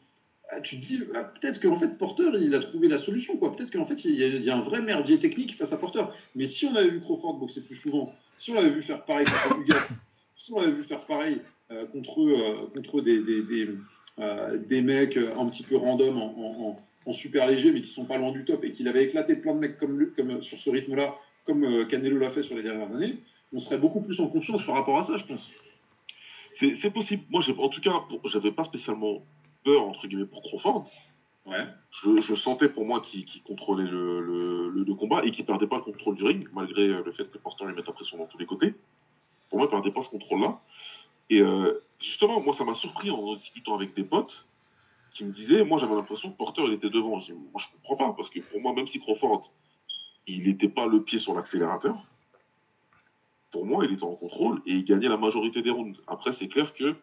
ah, 0.50 0.60
tu 0.60 0.78
te 0.78 0.86
dis, 0.86 1.00
ah, 1.14 1.24
peut-être 1.24 1.60
qu'en 1.60 1.74
fait, 1.74 1.98
Porter, 1.98 2.30
il 2.40 2.54
a 2.54 2.60
trouvé 2.60 2.86
la 2.86 2.98
solution. 2.98 3.36
quoi. 3.36 3.54
Peut-être 3.54 3.72
qu'en 3.72 3.84
fait, 3.84 4.04
il 4.04 4.14
y, 4.14 4.22
a, 4.22 4.28
il 4.28 4.44
y 4.44 4.50
a 4.50 4.56
un 4.56 4.60
vrai 4.60 4.80
merdier 4.80 5.18
technique 5.18 5.56
face 5.56 5.72
à 5.72 5.76
Porter. 5.76 6.04
Mais 6.36 6.46
si 6.46 6.66
on 6.66 6.76
avait 6.76 6.90
vu 6.90 7.00
Crawford 7.00 7.34
boxer 7.34 7.62
plus 7.62 7.74
souvent, 7.74 8.14
si 8.36 8.52
on 8.52 8.54
l'avait 8.54 8.70
vu 8.70 8.82
faire 8.82 9.04
pareil 9.04 9.26
contre 9.26 9.58
Ugas, 9.60 9.88
si 10.36 10.52
on 10.52 10.60
l'avait 10.60 10.72
vu 10.72 10.84
faire 10.84 11.04
pareil 11.06 11.40
euh, 11.72 11.86
contre, 11.86 12.20
euh, 12.20 12.66
contre 12.74 13.00
des, 13.00 13.20
des, 13.22 13.42
des, 13.42 13.68
euh, 14.20 14.58
des 14.58 14.82
mecs 14.82 15.16
euh, 15.16 15.34
un 15.36 15.46
petit 15.48 15.62
peu 15.64 15.76
random 15.76 16.16
en, 16.18 16.76
en- 17.06 17.12
super 17.12 17.46
léger, 17.46 17.70
mais 17.70 17.82
qui 17.82 17.90
sont 17.92 18.04
pas 18.04 18.18
loin 18.18 18.32
du 18.32 18.44
top, 18.44 18.64
et 18.64 18.72
qu'il 18.72 18.88
avait 18.88 19.04
éclaté 19.04 19.36
plein 19.36 19.54
de 19.54 19.60
mecs 19.60 19.78
comme, 19.78 19.96
lui, 19.98 20.08
comme 20.16 20.42
sur 20.42 20.58
ce 20.58 20.70
rythme-là, 20.70 21.14
comme 21.44 21.62
euh, 21.64 21.84
Canelo 21.84 22.18
l'a 22.18 22.30
fait 22.30 22.42
sur 22.42 22.56
les 22.56 22.64
dernières 22.64 22.92
années, 22.92 23.16
on 23.52 23.60
serait 23.60 23.78
beaucoup 23.78 24.00
plus 24.00 24.18
en 24.20 24.26
confiance 24.26 24.60
par 24.66 24.74
rapport 24.74 24.98
à 24.98 25.02
ça, 25.02 25.16
je 25.16 25.24
pense. 25.24 25.48
C'est 26.58 26.90
possible. 26.90 27.22
Moi, 27.30 27.42
en 27.58 27.68
tout 27.68 27.80
cas, 27.80 28.02
j'avais 28.24 28.50
pas 28.50 28.64
spécialement 28.64 29.22
peur, 29.64 29.86
entre 29.86 30.06
guillemets, 30.08 30.24
pour 30.26 30.42
Crawford. 30.42 30.90
Ouais. 31.46 31.64
Je, 32.02 32.20
je 32.20 32.34
sentais 32.34 32.68
pour 32.68 32.84
moi 32.84 33.00
qu'il 33.00 33.24
contrôlait 33.44 33.88
le, 33.88 34.20
le- 34.20 34.70
le- 34.70 34.82
le 34.84 34.94
combat 34.94 35.20
et 35.24 35.30
qu'il 35.30 35.44
perdait 35.44 35.68
pas 35.68 35.76
le 35.76 35.82
contrôle 35.82 36.16
du 36.16 36.24
ring, 36.24 36.48
malgré 36.52 36.82
euh, 36.88 37.02
le 37.04 37.12
fait 37.12 37.30
que 37.30 37.38
Porter 37.38 37.66
lui 37.66 37.74
mette 37.74 37.86
la 37.86 37.92
pression 37.92 38.18
dans 38.18 38.26
tous 38.26 38.38
les 38.38 38.46
côtés. 38.46 38.74
Moi, 39.56 39.66
il 39.66 39.70
perdait 39.70 39.90
pas 39.90 40.02
ce 40.02 40.08
contrôle-là. 40.08 40.60
Et 41.30 41.40
euh, 41.40 41.82
justement, 42.00 42.40
moi, 42.40 42.54
ça 42.54 42.64
m'a 42.64 42.74
surpris 42.74 43.10
en 43.10 43.34
discutant 43.36 43.74
avec 43.74 43.94
des 43.94 44.04
potes 44.04 44.46
qui 45.14 45.24
me 45.24 45.32
disaient, 45.32 45.64
moi, 45.64 45.78
j'avais 45.78 45.94
l'impression 45.94 46.30
que 46.30 46.36
Porter, 46.36 46.62
il 46.66 46.74
était 46.74 46.90
devant. 46.90 47.18
Je 47.20 47.32
moi, 47.32 47.60
je 47.60 47.66
comprends 47.72 47.96
pas, 47.96 48.14
parce 48.16 48.30
que 48.30 48.40
pour 48.40 48.60
moi, 48.60 48.74
même 48.74 48.86
si 48.86 49.00
Crawford, 49.00 49.50
il 50.26 50.44
n'était 50.44 50.68
pas 50.68 50.86
le 50.86 51.02
pied 51.02 51.18
sur 51.18 51.34
l'accélérateur, 51.34 51.96
pour 53.50 53.64
moi, 53.64 53.84
il 53.84 53.92
était 53.92 54.04
en 54.04 54.14
contrôle 54.14 54.60
et 54.66 54.72
il 54.72 54.84
gagnait 54.84 55.08
la 55.08 55.16
majorité 55.16 55.62
des 55.62 55.70
rounds. 55.70 55.98
Après, 56.06 56.32
c'est 56.32 56.48
clair 56.48 56.74
que 56.74 56.94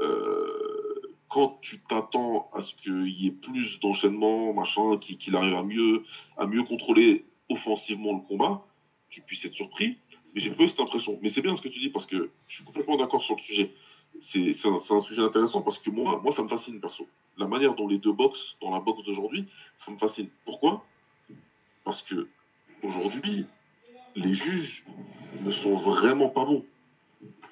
euh, 0.00 1.16
quand 1.28 1.58
tu 1.62 1.80
t'attends 1.80 2.50
à 2.52 2.62
ce 2.62 2.74
qu'il 2.74 3.08
y 3.08 3.26
ait 3.26 3.32
plus 3.32 3.80
d'enchaînement, 3.80 4.52
machin, 4.52 4.98
qu'il 4.98 5.36
arrive 5.36 5.54
à 5.54 5.62
mieux, 5.62 6.04
à 6.36 6.46
mieux 6.46 6.64
contrôler 6.64 7.24
offensivement 7.48 8.12
le 8.12 8.20
combat, 8.20 8.62
tu 9.08 9.20
puisses 9.22 9.44
être 9.44 9.54
surpris. 9.54 9.98
Mais 10.34 10.40
j'ai 10.40 10.50
pas 10.50 10.64
eu 10.64 10.68
cette 10.68 10.80
impression. 10.80 11.18
Mais 11.22 11.30
c'est 11.30 11.42
bien 11.42 11.56
ce 11.56 11.62
que 11.62 11.68
tu 11.68 11.78
dis 11.78 11.90
parce 11.90 12.06
que 12.06 12.30
je 12.48 12.54
suis 12.54 12.64
complètement 12.64 12.96
d'accord 12.96 13.22
sur 13.22 13.36
le 13.36 13.40
sujet. 13.40 13.74
C'est 14.20 14.54
un, 14.64 14.74
un 14.74 15.00
sujet 15.00 15.22
intéressant 15.22 15.62
parce 15.62 15.78
que 15.78 15.90
moi, 15.90 16.20
moi, 16.22 16.32
ça 16.32 16.42
me 16.42 16.48
fascine 16.48 16.80
perso. 16.80 17.06
La 17.36 17.46
manière 17.46 17.74
dont 17.74 17.86
les 17.86 17.98
deux 17.98 18.12
boxent 18.12 18.56
dans 18.60 18.70
la 18.70 18.80
boxe 18.80 19.04
d'aujourd'hui, 19.04 19.46
ça 19.84 19.90
me 19.90 19.98
fascine. 19.98 20.28
Pourquoi? 20.44 20.84
Parce 21.84 22.02
que 22.02 22.28
aujourd'hui, 22.82 23.46
les 24.16 24.34
juges 24.34 24.84
ne 25.42 25.50
sont 25.50 25.76
vraiment 25.76 26.28
pas 26.28 26.44
bons. 26.44 26.64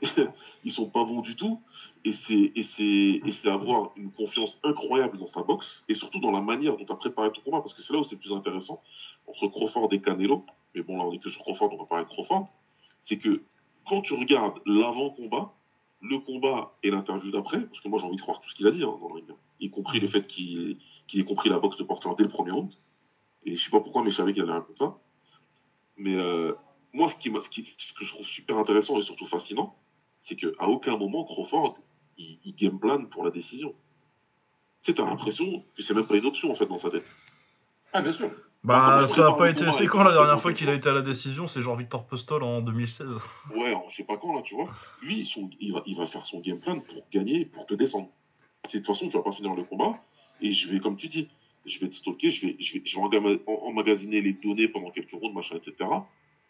Ils 0.65 0.73
sont 0.73 0.87
pas 0.87 1.05
bons 1.05 1.21
du 1.21 1.37
tout. 1.37 1.61
Et 2.05 2.13
c'est 2.13 3.49
avoir 3.49 3.93
une 3.97 4.11
confiance 4.13 4.59
incroyable 4.63 5.19
dans 5.19 5.27
sa 5.29 5.43
boxe 5.43 5.85
et 5.89 5.95
surtout 5.95 6.21
dans 6.21 6.31
la 6.31 6.41
manière 6.41 6.77
dont 6.77 6.85
tu 6.85 6.93
as 6.93 6.97
préparé 6.97 7.31
ton 7.33 7.41
combat 7.43 7.61
parce 7.61 7.75
que 7.75 7.83
c'est 7.83 7.93
là 7.93 8.01
où 8.01 8.05
c'est 8.05 8.17
plus 8.17 8.33
intéressant 8.33 8.81
entre 9.27 9.49
Crawford 9.49 9.93
et 9.93 10.01
Canelo. 10.01 10.45
Mais 10.75 10.83
bon 10.83 10.99
là 10.99 11.05
on 11.05 11.13
est 11.13 11.19
que 11.19 11.31
sur 11.31 11.43
Crawford, 11.43 11.73
on 11.73 11.79
va 11.79 11.85
parler 11.85 12.05
de 12.05 12.11
Crawford. 12.11 12.49
C'est 13.07 13.17
que 13.17 13.41
quand 13.89 14.01
tu 14.03 14.13
regardes 14.15 14.61
l'avant-combat, 14.67 15.51
le 16.03 16.19
combat 16.19 16.77
et 16.83 16.91
l'interview 16.91 17.31
d'après, 17.31 17.65
parce 17.67 17.81
que 17.81 17.89
moi 17.89 17.99
j'ai 17.99 18.05
envie 18.05 18.17
de 18.17 18.21
croire 18.21 18.39
tout 18.41 18.49
ce 18.51 18.55
qu'il 18.55 18.67
a 18.67 18.71
dit 18.71 18.83
hein, 18.83 18.95
dans 19.01 19.09
le 19.09 19.15
ring, 19.15 19.31
hein, 19.31 19.37
y 19.61 19.71
compris 19.71 19.99
le 20.01 20.09
fait 20.09 20.27
qu'il 20.27 20.77
ait 21.15 21.23
compris 21.25 21.49
la 21.49 21.59
boxe 21.59 21.77
de 21.79 21.85
Porter 21.85 22.11
dès 22.19 22.25
le 22.25 22.29
premier 22.29 22.51
round. 22.51 22.71
Et 23.45 23.57
je 23.57 23.63
sais 23.65 23.71
pas 23.71 23.81
pourquoi, 23.81 24.03
mais 24.03 24.11
je 24.11 24.17
savais 24.17 24.33
qu'il 24.33 24.43
allait 24.43 24.53
répondre 24.53 24.79
ça. 24.79 24.97
Mais 25.97 26.15
euh, 26.17 26.53
moi, 26.93 27.09
ce, 27.09 27.15
qui, 27.17 27.31
ce, 27.43 27.49
qui- 27.49 27.75
ce 27.79 27.93
que 27.95 28.05
je 28.05 28.11
trouve 28.11 28.27
super 28.27 28.59
intéressant 28.59 28.99
et 28.99 29.03
surtout 29.03 29.27
fascinant, 29.27 29.75
c'est 30.25 30.35
qu'à 30.35 30.69
aucun 30.69 30.97
moment, 30.97 31.25
Crawford, 31.25 31.75
il, 32.19 32.39
il 32.45 32.55
game 32.57 32.79
plan 32.79 33.05
pour 33.07 33.25
la 33.25 33.31
décision. 33.31 33.73
Tu 34.83 34.91
sais, 34.91 34.95
t'as 34.95 35.05
l'impression 35.05 35.65
que 35.77 35.83
c'est 35.83 35.95
même 35.95 36.07
pas 36.07 36.17
une 36.17 36.27
option, 36.27 36.51
en 36.51 36.55
fait, 36.55 36.67
dans 36.67 36.79
sa 36.79 36.91
tête. 36.91 37.05
Ah, 37.93 38.03
bien 38.03 38.13
sûr. 38.13 38.31
Bah, 38.67 38.85
Comment 38.97 39.07
ça 39.07 39.13
a 39.13 39.33
prépare 39.33 39.37
pas 39.39 39.51
été. 39.51 39.65
C'est 39.73 39.87
quand 39.87 40.03
la 40.03 40.13
dernière 40.13 40.41
fois 40.41 40.53
qu'il 40.53 40.69
a 40.69 40.75
été 40.75 40.89
à 40.89 40.93
la 40.93 41.03
décision 41.03 41.47
C'est 41.47 41.63
genre 41.63 41.77
Victor 41.77 42.05
Postol 42.07 42.43
en 42.43 42.61
2016. 42.61 43.19
Ouais, 43.55 43.75
je 43.91 43.97
sais 43.97 44.05
pas 44.05 44.17
quand, 44.17 44.35
là, 44.35 44.43
tu 44.43 44.55
vois. 44.57 44.69
Lui, 45.03 45.25
son- 45.25 45.49
il, 45.61 45.73
va, 45.73 45.83
il 45.87 45.97
va 45.97 46.07
faire 46.07 46.25
son 46.27 46.41
game 46.41 46.59
plan 46.59 46.81
pour 46.81 47.07
gagner, 47.13 47.45
pour 47.45 47.65
te 47.67 47.75
descendre. 47.75 48.09
De 48.65 48.71
toute 48.71 48.87
façon, 48.87 49.09
tu 49.09 49.17
vas 49.17 49.23
pas 49.23 49.31
finir 49.33 49.55
le 49.55 49.63
combat, 49.63 49.95
et 50.41 50.53
je 50.53 50.69
vais, 50.69 50.81
comme 50.81 50.97
tu 50.97 51.07
dis, 51.07 51.29
je 51.65 51.79
vais 51.79 51.89
te 51.89 51.95
stocker, 51.95 52.31
je 52.31 52.47
vais, 52.47 52.57
je 52.59 52.75
vais, 52.75 52.83
je 52.85 52.97
vais 52.99 53.41
emmagasiner 53.47 54.21
les 54.21 54.33
données 54.33 54.67
pendant 54.69 54.91
quelques 54.91 55.13
rounds, 55.13 55.33
machin, 55.35 55.57
etc. 55.57 55.89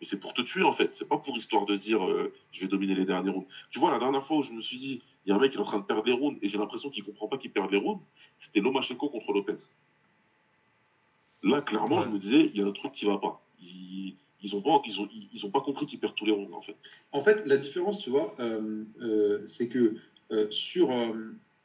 Mais 0.01 0.07
c'est 0.09 0.19
pour 0.19 0.33
te 0.33 0.41
tuer, 0.43 0.63
en 0.63 0.73
fait. 0.73 0.91
C'est 0.99 1.09
pas 1.09 1.19
pour 1.19 1.37
histoire 1.37 1.67
de 1.67 1.77
dire, 1.77 2.03
euh, 2.03 2.33
je 2.53 2.61
vais 2.63 2.67
dominer 2.69 2.95
les 2.95 3.05
derniers 3.05 3.31
rounds. 3.31 3.47
Tu 3.71 3.79
vois, 3.79 3.91
la 3.91 3.99
dernière 3.99 4.27
fois 4.27 4.39
où 4.39 4.43
je 4.43 4.53
me 4.53 4.63
suis 4.63 4.79
dit, 4.79 5.03
il 5.25 5.31
y 5.31 5.33
a 5.33 5.37
un 5.37 5.39
mec 5.39 5.51
qui 5.53 5.59
est 5.59 5.61
en 5.61 5.65
train 5.65 5.79
de 5.79 5.85
perdre 5.85 6.05
les 6.07 6.13
rounds, 6.13 6.39
et 6.43 6.49
j'ai 6.49 6.57
l'impression 6.57 6.89
qu'il 6.91 7.05
comprend 7.05 7.29
pas 7.29 7.37
qu'il 7.37 7.51
perd 7.51 7.71
les 7.71 7.79
rounds, 7.79 8.03
c'était 8.41 8.61
Lomachenko 8.61 9.09
contre 9.11 9.33
Lopez. 9.33 9.57
Là, 11.43 11.61
clairement, 11.61 12.01
je 12.01 12.09
me 12.09 12.19
disais, 12.19 12.51
il 12.53 12.57
y 12.57 12.63
a 12.63 12.67
un 12.67 12.73
truc 12.73 12.93
qui 12.93 13.05
va 13.05 13.19
pas. 13.19 13.43
Ils, 13.61 14.17
ils 14.43 14.55
ont 14.55 14.63
pas, 14.63 14.81
ils 14.87 15.01
ont, 15.01 15.09
ils, 15.11 15.47
ont 15.47 15.51
pas 15.51 15.61
compris 15.61 15.87
qu'ils 15.87 15.99
perdent 15.99 16.15
tous 16.15 16.27
les 16.27 16.33
rounds, 16.33 16.55
en 16.55 16.63
fait. 16.63 16.77
En 17.13 17.23
fait, 17.23 17.47
la 17.47 17.57
différence, 17.57 17.99
tu 17.99 18.11
vois, 18.11 18.35
euh, 18.39 18.85
euh, 19.01 19.47
c'est 19.47 19.69
que 19.69 19.97
euh, 20.33 20.51
sur, 20.51 20.91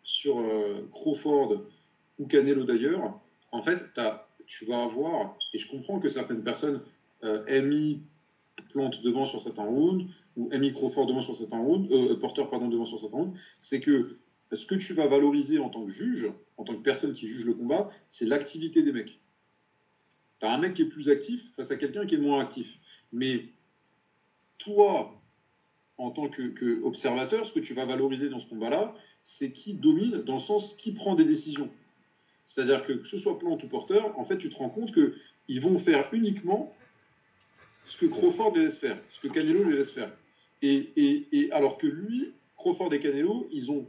sur 0.04 0.44
Crawford 0.92 1.64
ou 2.20 2.28
Canelo 2.28 2.64
d'ailleurs, 2.64 3.20
en 3.52 3.62
fait, 3.62 3.80
tu 4.46 4.66
vas 4.66 4.84
avoir, 4.84 5.36
et 5.54 5.60
je 5.60 5.70
comprends 5.70 6.00
que 6.00 6.10
certaines 6.10 6.44
personnes 6.44 6.82
aient 7.24 7.62
mis 7.62 8.02
Plante 8.70 9.02
devant 9.02 9.26
sur 9.26 9.42
certains 9.42 9.66
rounds, 9.66 10.06
ou 10.38 10.50
aient 10.52 10.60
mis 10.60 10.72
Crawford 10.74 11.08
devant 11.08 11.22
sur 11.22 11.36
certains 11.36 11.60
rounds, 11.60 11.90
Porter 12.20 12.44
pardon, 12.50 12.68
devant 12.68 12.86
sur 12.86 13.00
certains 13.00 13.18
rounds, 13.18 13.40
c'est 13.60 13.82
que 13.82 14.18
ce 14.52 14.66
que 14.66 14.76
tu 14.76 14.94
vas 14.94 15.08
valoriser 15.08 15.60
en 15.60 15.70
tant 15.70 15.86
que 15.86 15.92
juge, 15.92 16.28
en 16.58 16.64
tant 16.64 16.76
que 16.76 16.82
personne 16.82 17.14
qui 17.14 17.28
juge 17.28 17.46
le 17.46 17.54
combat, 17.54 17.90
c'est 18.10 18.26
l'activité 18.26 18.84
des 18.84 18.92
mecs. 18.92 19.20
Tu 20.42 20.48
un 20.48 20.58
mec 20.58 20.74
qui 20.74 20.82
est 20.82 20.86
plus 20.86 21.08
actif 21.08 21.40
face 21.56 21.70
à 21.70 21.76
quelqu'un 21.76 22.08
qui 22.08 22.16
est 22.16 22.18
moins 22.18 22.42
actif. 22.42 22.68
Mais 23.12 23.46
toi, 24.58 25.14
en 26.00 26.10
tant 26.10 26.30
que, 26.30 26.42
que 26.42 26.82
ce 26.94 27.52
que 27.52 27.60
tu 27.60 27.76
vas 27.76 27.86
valoriser 27.86 28.28
dans 28.28 28.40
ce 28.40 28.48
combat-là, 28.48 28.96
c'est 29.24 29.52
qui 29.52 29.76
domine, 29.76 30.24
dans 30.24 30.34
le 30.34 30.40
sens 30.40 30.74
qui 30.74 30.94
prend 30.94 31.14
des 31.14 31.26
décisions. 31.26 31.70
C'est-à-dire 32.44 32.84
que 32.84 32.94
que 32.94 33.08
ce 33.08 33.20
soit 33.20 33.38
Plante 33.38 33.62
ou 33.62 33.68
Porter, 33.68 34.02
en 34.18 34.26
fait, 34.26 34.40
tu 34.40 34.50
te 34.50 34.56
rends 34.56 34.70
compte 34.70 34.92
qu'ils 34.92 35.62
vont 35.62 35.78
faire 35.78 36.10
uniquement 36.12 36.74
ce 37.84 37.96
que 37.96 38.08
Crawford 38.08 38.56
les 38.56 38.64
laisse 38.64 38.80
faire, 38.80 39.00
ce 39.10 39.20
que 39.20 39.28
Canelo 39.28 39.64
les 39.70 39.76
laisse 39.76 39.92
faire. 39.92 40.12
Et, 40.64 40.90
et- 40.96 41.28
et 41.34 41.52
alors 41.52 41.78
que 41.78 41.86
lui, 41.86 42.32
Crawford 42.58 42.92
et 42.96 43.00
Canelo, 43.00 43.48
ils 43.52 43.72
ont 43.72 43.88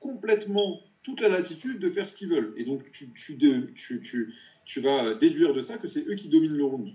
complètement 0.00 0.80
toute 1.02 1.20
la 1.20 1.28
latitude 1.28 1.78
de 1.80 1.90
faire 1.90 2.08
ce 2.08 2.14
qu'ils 2.14 2.28
veulent. 2.28 2.54
Et 2.56 2.64
donc, 2.64 2.90
tu, 2.92 3.10
tu, 3.12 4.34
tu, 4.64 4.80
vas 4.80 5.14
déduire 5.14 5.54
de 5.54 5.60
ça 5.60 5.78
que 5.78 5.88
c'est 5.88 6.06
eux 6.08 6.14
qui 6.14 6.28
dominent 6.28 6.56
le 6.56 6.64
round. 6.64 6.88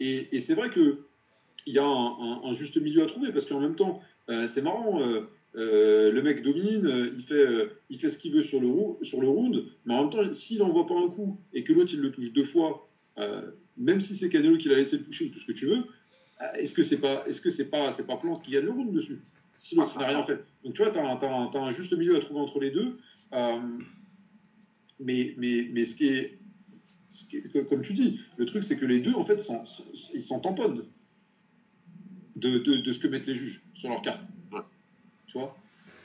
Et, 0.00 0.40
c'est 0.40 0.54
vrai 0.54 0.70
que 0.70 1.06
il 1.66 1.74
y 1.74 1.78
a 1.78 1.86
un, 1.86 2.52
juste 2.52 2.76
milieu 2.76 3.02
à 3.02 3.06
trouver 3.06 3.32
parce 3.32 3.46
qu'en 3.46 3.60
même 3.60 3.76
temps, 3.76 4.00
euh, 4.28 4.46
c'est 4.46 4.62
marrant. 4.62 5.00
euh, 5.00 5.22
euh, 5.56 6.10
le 6.10 6.20
mec 6.20 6.42
domine, 6.42 7.12
il 7.16 7.22
fait, 7.22 7.68
il 7.88 8.00
fait 8.00 8.08
ce 8.08 8.18
qu'il 8.18 8.32
veut 8.32 8.42
sur 8.42 8.60
le, 8.60 8.66
round, 8.66 9.64
mais 9.84 9.94
en 9.94 10.02
même 10.02 10.10
temps, 10.10 10.32
s'il 10.32 10.58
n'envoie 10.58 10.84
pas 10.84 10.98
un 10.98 11.08
coup 11.08 11.38
et 11.52 11.62
que 11.62 11.72
l'autre 11.72 11.94
il 11.94 12.00
le 12.00 12.10
touche 12.10 12.32
deux 12.32 12.44
fois, 12.44 12.88
même 13.76 14.00
si 14.00 14.16
c'est 14.16 14.28
Canelo 14.28 14.58
qui 14.58 14.68
l'a 14.68 14.76
laissé 14.76 14.98
le 14.98 15.04
toucher 15.04 15.26
ou 15.26 15.28
tout 15.28 15.38
ce 15.38 15.46
que 15.46 15.52
tu 15.52 15.66
veux, 15.66 15.84
est-ce 16.56 16.72
que 16.72 16.82
c'est 16.82 17.00
pas, 17.00 17.24
est-ce 17.28 17.40
que 17.40 17.62
pas, 17.62 17.92
c'est 17.92 18.04
pas 18.04 18.16
Plante 18.16 18.42
qui 18.42 18.50
gagne 18.50 18.64
le 18.64 18.72
round 18.72 18.92
dessus 18.92 19.22
Si 19.58 19.76
l'autre 19.76 19.96
n'a 19.96 20.08
rien 20.08 20.24
fait? 20.24 20.44
Donc 20.64 20.74
tu 20.74 20.82
vois, 20.82 20.90
tu 20.90 20.98
as, 20.98 21.60
un 21.60 21.70
juste 21.70 21.96
milieu 21.96 22.16
à 22.16 22.20
trouver 22.20 22.40
entre 22.40 22.58
les 22.58 22.72
deux. 22.72 22.98
mais, 24.98 25.34
mais, 25.38 25.68
mais 25.70 25.84
ce 25.84 25.94
qui 25.94 26.08
est, 26.08 26.16
ce 26.16 26.24
qui 26.24 26.32
est- 26.32 26.38
que- 26.38 27.03
comme 27.68 27.82
tu 27.82 27.92
dis, 27.92 28.20
le 28.36 28.46
truc 28.46 28.64
c'est 28.64 28.76
que 28.76 28.86
les 28.86 29.00
deux 29.00 29.14
en 29.14 29.24
fait 29.24 29.38
s'en- 29.40 29.64
ils 30.14 30.20
s'en 30.22 30.40
tamponnent 30.40 30.84
de, 32.36 32.58
de, 32.58 32.76
de 32.78 32.92
ce 32.92 32.98
que 32.98 33.06
mettent 33.08 33.26
les 33.26 33.34
juges 33.34 33.62
sur 33.74 33.88
leur 33.88 34.02
carte. 34.02 34.22
Ouais. 34.52 34.60
Tu 35.26 35.38
vois? 35.38 35.56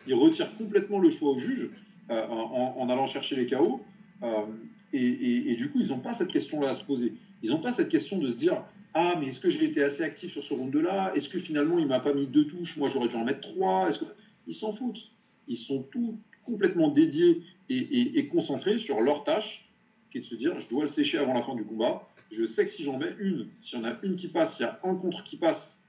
Il 0.06 0.14
retire 0.14 0.56
complètement 0.58 1.00
le 1.00 1.10
choix 1.10 1.32
au 1.32 1.38
juge 1.38 1.70
euh, 2.10 2.28
en, 2.28 2.76
en 2.78 2.90
allant 2.90 3.08
chercher 3.08 3.36
les 3.36 3.46
KO. 3.48 3.82
Euh, 4.24 4.46
et, 4.94 5.00
et- 5.02 5.52
et 5.52 5.56
du 5.56 5.70
coup, 5.70 5.80
ils 5.82 5.90
n'ont 5.90 6.00
pas 6.00 6.14
cette 6.14 6.30
question-là 6.30 6.70
à 6.70 6.74
se 6.74 6.84
poser. 6.84 7.14
Ils 7.44 7.50
n'ont 7.52 7.60
pas 7.62 7.72
cette 7.72 7.90
question 7.90 8.18
de 8.20 8.28
se 8.30 8.36
dire 8.38 8.64
Ah, 8.94 9.16
mais 9.20 9.28
est-ce 9.28 9.40
que 9.40 9.50
j'ai 9.50 9.66
été 9.66 9.82
assez 9.84 10.04
actif 10.04 10.32
sur 10.32 10.44
ce 10.44 10.54
round-là? 10.54 11.14
Est-ce 11.16 11.30
que 11.30 11.40
finalement, 11.40 11.80
il 11.80 11.88
m'a 11.88 12.00
pas 12.00 12.14
mis 12.14 12.28
deux 12.28 12.46
touches? 12.48 12.78
Moi, 12.78 12.90
j'aurais 12.90 13.08
dû 13.08 13.16
en 13.16 13.24
mettre 13.24 13.42
trois 13.42 13.90
que... 13.92 14.06
Ils 14.48 14.54
s'en 14.56 14.72
foutent. 14.74 15.12
Ils 15.48 15.58
sont 15.58 15.84
tout 15.92 16.18
complètement 16.44 16.90
dédiés 16.90 17.42
et 17.70 18.28
concentrés 18.28 18.80
sur 18.80 19.02
leur 19.02 19.24
tâche, 19.24 19.69
qui 20.10 20.18
est 20.18 20.22
de 20.22 20.26
se 20.26 20.36
dire 20.36 20.58
Je 20.60 20.68
dois 20.70 20.82
le 20.84 20.88
sécher 20.88 21.18
avant 21.18 21.34
la 21.34 21.42
fin 21.42 21.56
du 21.56 21.64
combat. 21.64 22.08
Je 22.32 22.46
sais 22.46 22.66
que 22.66 22.72
si 22.72 22.84
j'en 22.84 22.98
mets 22.98 23.16
une, 23.20 23.50
s'il 23.60 23.80
y 23.80 23.82
en 23.82 23.86
a 23.86 23.96
une 24.04 24.16
qui 24.16 24.28
passe, 24.28 24.56
s'il 24.58 24.66
y 24.66 24.70
a 24.70 24.80
un 24.84 24.96
contre 24.96 25.24
qui 25.24 25.38
passe, 25.38 25.82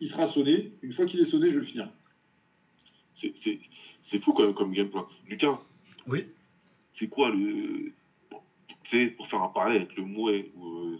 il 0.00 0.08
sera 0.08 0.26
sonné. 0.26 0.72
Une 0.82 0.92
fois 0.92 1.06
qu'il 1.06 1.20
est 1.20 1.24
sonné, 1.24 1.48
je 1.48 1.54
vais 1.54 1.60
le 1.60 1.66
finir. 1.66 1.88
C'est- 3.14 3.34
C'est 3.40 3.60
c'est 4.08 4.18
fou 4.18 4.32
quand 4.32 4.42
même 4.44 4.54
comme 4.54 4.72
gameplay. 4.72 5.00
Lucas, 5.28 5.60
Oui. 6.08 6.26
c'est 6.94 7.06
quoi 7.08 7.30
le. 7.30 7.92
Tu 8.84 8.90
sais, 8.90 9.06
pour 9.08 9.28
faire 9.28 9.42
un 9.42 9.48
parallèle 9.48 9.82
avec 9.82 9.96
le 9.96 10.02
Mouet, 10.02 10.50
ou, 10.56 10.66
euh, 10.66 10.98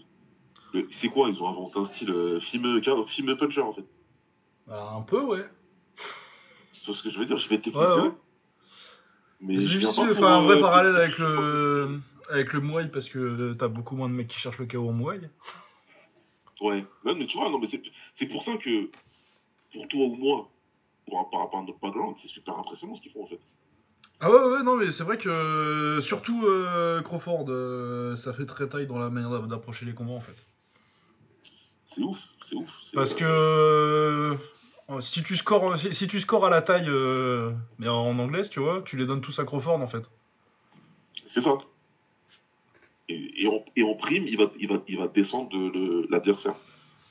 le- 0.73 0.87
c'est 0.93 1.09
quoi 1.09 1.29
Ils 1.29 1.41
ont 1.43 1.49
inventé 1.49 1.79
un 1.79 1.85
style 1.85 2.09
euh, 2.11 2.39
film, 2.39 2.81
film 3.07 3.35
puncher 3.35 3.59
en 3.61 3.73
fait? 3.73 3.83
Bah, 4.65 4.93
un 4.97 5.01
peu, 5.01 5.21
ouais. 5.21 5.43
C'est 6.85 6.93
ce 6.93 7.03
que 7.03 7.09
je 7.09 7.19
veux 7.19 7.25
dire, 7.25 7.37
je 7.37 7.49
vais 7.49 7.55
Ouais, 7.57 7.61
technicien. 7.61 8.03
ouais. 8.05 8.11
Mais 9.41 9.57
C'est 9.57 9.65
difficile 9.77 10.07
de 10.07 10.13
faire 10.13 10.27
un 10.27 10.43
vrai 10.43 10.57
euh, 10.57 10.61
parallèle 10.61 10.95
avec 10.95 11.17
le 11.17 11.99
avec 12.29 12.53
le 12.53 12.61
Muay 12.61 12.87
parce 12.87 13.09
que 13.09 13.53
t'as 13.53 13.67
beaucoup 13.67 13.95
moins 13.95 14.09
de 14.09 14.13
mecs 14.13 14.27
qui 14.27 14.39
cherchent 14.39 14.59
le 14.59 14.65
KO 14.65 14.89
en 14.89 14.93
Muay. 14.93 15.19
Ouais, 16.61 16.85
Ouais, 17.03 17.15
mais 17.15 17.27
tu 17.27 17.37
vois, 17.37 17.49
non, 17.49 17.59
mais 17.59 17.67
c'est 18.15 18.25
pour 18.27 18.43
ça 18.43 18.55
que, 18.57 18.89
pour 19.73 19.87
toi 19.89 20.05
ou 20.05 20.15
moi, 20.15 20.49
pour, 21.05 21.29
par 21.29 21.41
rapport 21.41 21.59
à 21.59 21.63
notre 21.63 21.79
background, 21.79 22.15
c'est 22.21 22.29
super 22.29 22.57
impressionnant 22.57 22.95
ce 22.95 23.01
qu'ils 23.01 23.11
font 23.11 23.23
en 23.23 23.27
fait. 23.27 23.39
Ah 24.21 24.31
ouais, 24.31 24.51
ouais, 24.53 24.63
non, 24.63 24.77
mais 24.77 24.91
c'est 24.91 25.03
vrai 25.03 25.17
que 25.17 25.27
euh, 25.27 25.99
surtout 25.99 26.45
euh, 26.45 27.01
Crawford, 27.01 27.45
euh, 27.49 28.15
ça 28.15 28.31
fait 28.33 28.45
très 28.45 28.69
taille 28.69 28.87
dans 28.87 28.97
la 28.97 29.09
manière 29.09 29.29
d'a- 29.31 29.47
d'approcher 29.47 29.85
les 29.85 29.93
combats 29.93 30.13
en 30.13 30.21
fait. 30.21 30.37
C'est 31.87 32.01
ouf, 32.01 32.17
c'est 32.49 32.55
ouf. 32.55 32.69
Parce 32.93 33.13
euh, 33.13 33.17
que 33.17 33.25
euh, 33.25 34.37
si 35.01 35.23
tu 35.23 35.35
scores 35.37 35.77
si, 35.77 35.93
si 35.93 36.07
tu 36.07 36.19
scores 36.19 36.45
à 36.45 36.49
la 36.49 36.61
taille, 36.61 36.89
euh, 36.89 37.51
mais 37.79 37.87
en 37.87 38.17
anglaise, 38.19 38.49
tu 38.49 38.59
vois, 38.59 38.81
tu 38.85 38.97
les 38.97 39.05
donnes 39.05 39.21
tous 39.21 39.39
à 39.39 39.45
Crawford 39.45 39.81
en 39.81 39.87
fait. 39.87 40.09
C'est 41.27 41.41
ça. 41.41 41.57
Et, 43.09 43.43
et, 43.43 43.47
en, 43.47 43.63
et 43.75 43.83
en 43.83 43.95
prime, 43.95 44.25
il 44.27 44.37
va, 44.37 44.45
il 44.59 44.67
va, 44.67 44.81
il 44.87 44.97
va 44.97 45.07
descendre 45.07 45.49
de, 45.49 46.07
l'adversaire. 46.09 46.55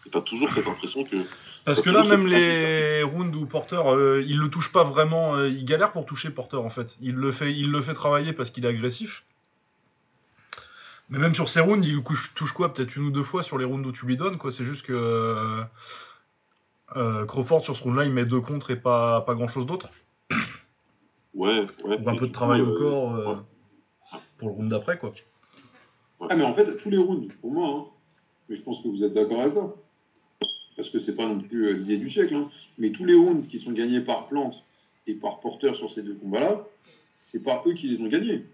Et 0.06 0.10
t'as 0.10 0.20
toujours 0.20 0.50
cette 0.52 0.66
impression 0.66 1.04
que. 1.04 1.16
Parce 1.64 1.80
que 1.80 1.90
là, 1.90 2.02
même 2.02 2.26
les 2.26 3.02
rounds 3.04 3.36
où 3.36 3.46
Porter, 3.46 3.80
euh, 3.86 4.24
il 4.26 4.38
le 4.38 4.48
touche 4.48 4.72
pas 4.72 4.82
vraiment, 4.82 5.36
euh, 5.36 5.48
il 5.48 5.64
galère 5.64 5.92
pour 5.92 6.06
toucher 6.06 6.30
Porter 6.30 6.56
en 6.56 6.70
fait. 6.70 6.96
Il 7.00 7.14
le 7.14 7.30
fait, 7.30 7.52
il 7.52 7.70
le 7.70 7.80
fait 7.80 7.94
travailler 7.94 8.32
parce 8.32 8.50
qu'il 8.50 8.64
est 8.64 8.68
agressif. 8.68 9.22
Mais 11.08 11.18
même 11.18 11.34
sur 11.34 11.48
ces 11.48 11.60
rounds, 11.60 11.86
il 11.86 12.02
touche 12.34 12.52
quoi 12.52 12.72
Peut-être 12.72 12.96
une 12.96 13.04
ou 13.04 13.10
deux 13.10 13.22
fois 13.22 13.42
sur 13.42 13.58
les 13.58 13.64
rounds 13.64 13.86
où 13.86 13.92
tu 13.92 14.06
lui 14.06 14.16
donnes, 14.16 14.38
quoi. 14.38 14.50
C'est 14.50 14.64
juste 14.64 14.82
que 14.86 15.62
euh, 16.96 17.24
Crawford 17.26 17.64
sur 17.64 17.76
ce 17.76 17.82
round-là, 17.82 18.04
il 18.04 18.12
met 18.12 18.24
deux 18.24 18.40
contre 18.40 18.70
et 18.70 18.76
pas, 18.76 19.20
pas 19.22 19.34
grand-chose 19.34 19.66
d'autre. 19.66 19.88
Ouais, 21.34 21.66
ouais. 21.84 21.98
Ou 22.00 22.08
un 22.10 22.16
peu 22.16 22.26
de 22.26 22.32
travail 22.32 22.60
coup, 22.62 22.68
au 22.68 22.72
euh, 22.74 22.78
corps 22.78 23.14
euh, 23.14 23.34
ouais. 23.34 24.18
pour 24.38 24.48
le 24.48 24.54
round 24.54 24.70
d'après, 24.70 24.98
quoi. 24.98 25.12
Ah, 26.28 26.36
mais 26.36 26.44
en 26.44 26.52
fait, 26.54 26.76
tous 26.76 26.90
les 26.90 26.98
rounds, 26.98 27.32
pour 27.40 27.52
moi, 27.52 27.68
hein, 27.68 27.84
mais 28.48 28.56
je 28.56 28.62
pense 28.62 28.80
que 28.80 28.88
vous 28.88 29.02
êtes 29.02 29.12
d'accord 29.12 29.40
avec 29.40 29.54
ça, 29.54 29.74
parce 30.76 30.88
que 30.90 30.98
c'est 30.98 31.16
pas 31.16 31.26
non 31.26 31.40
plus 31.40 31.76
l'idée 31.78 31.96
du 31.96 32.08
siècle, 32.10 32.34
hein, 32.34 32.48
mais 32.78 32.90
tous 32.92 33.04
les 33.04 33.14
rounds 33.14 33.48
qui 33.48 33.58
sont 33.58 33.72
gagnés 33.72 34.00
par 34.00 34.26
Plante 34.26 34.62
et 35.06 35.14
par 35.14 35.40
Porter 35.40 35.74
sur 35.74 35.90
ces 35.90 36.02
deux 36.02 36.14
combats-là, 36.14 36.64
c'est 37.16 37.42
pas 37.42 37.62
eux 37.66 37.72
qui 37.72 37.88
les 37.88 38.00
ont 38.00 38.08
gagnés. 38.08 38.44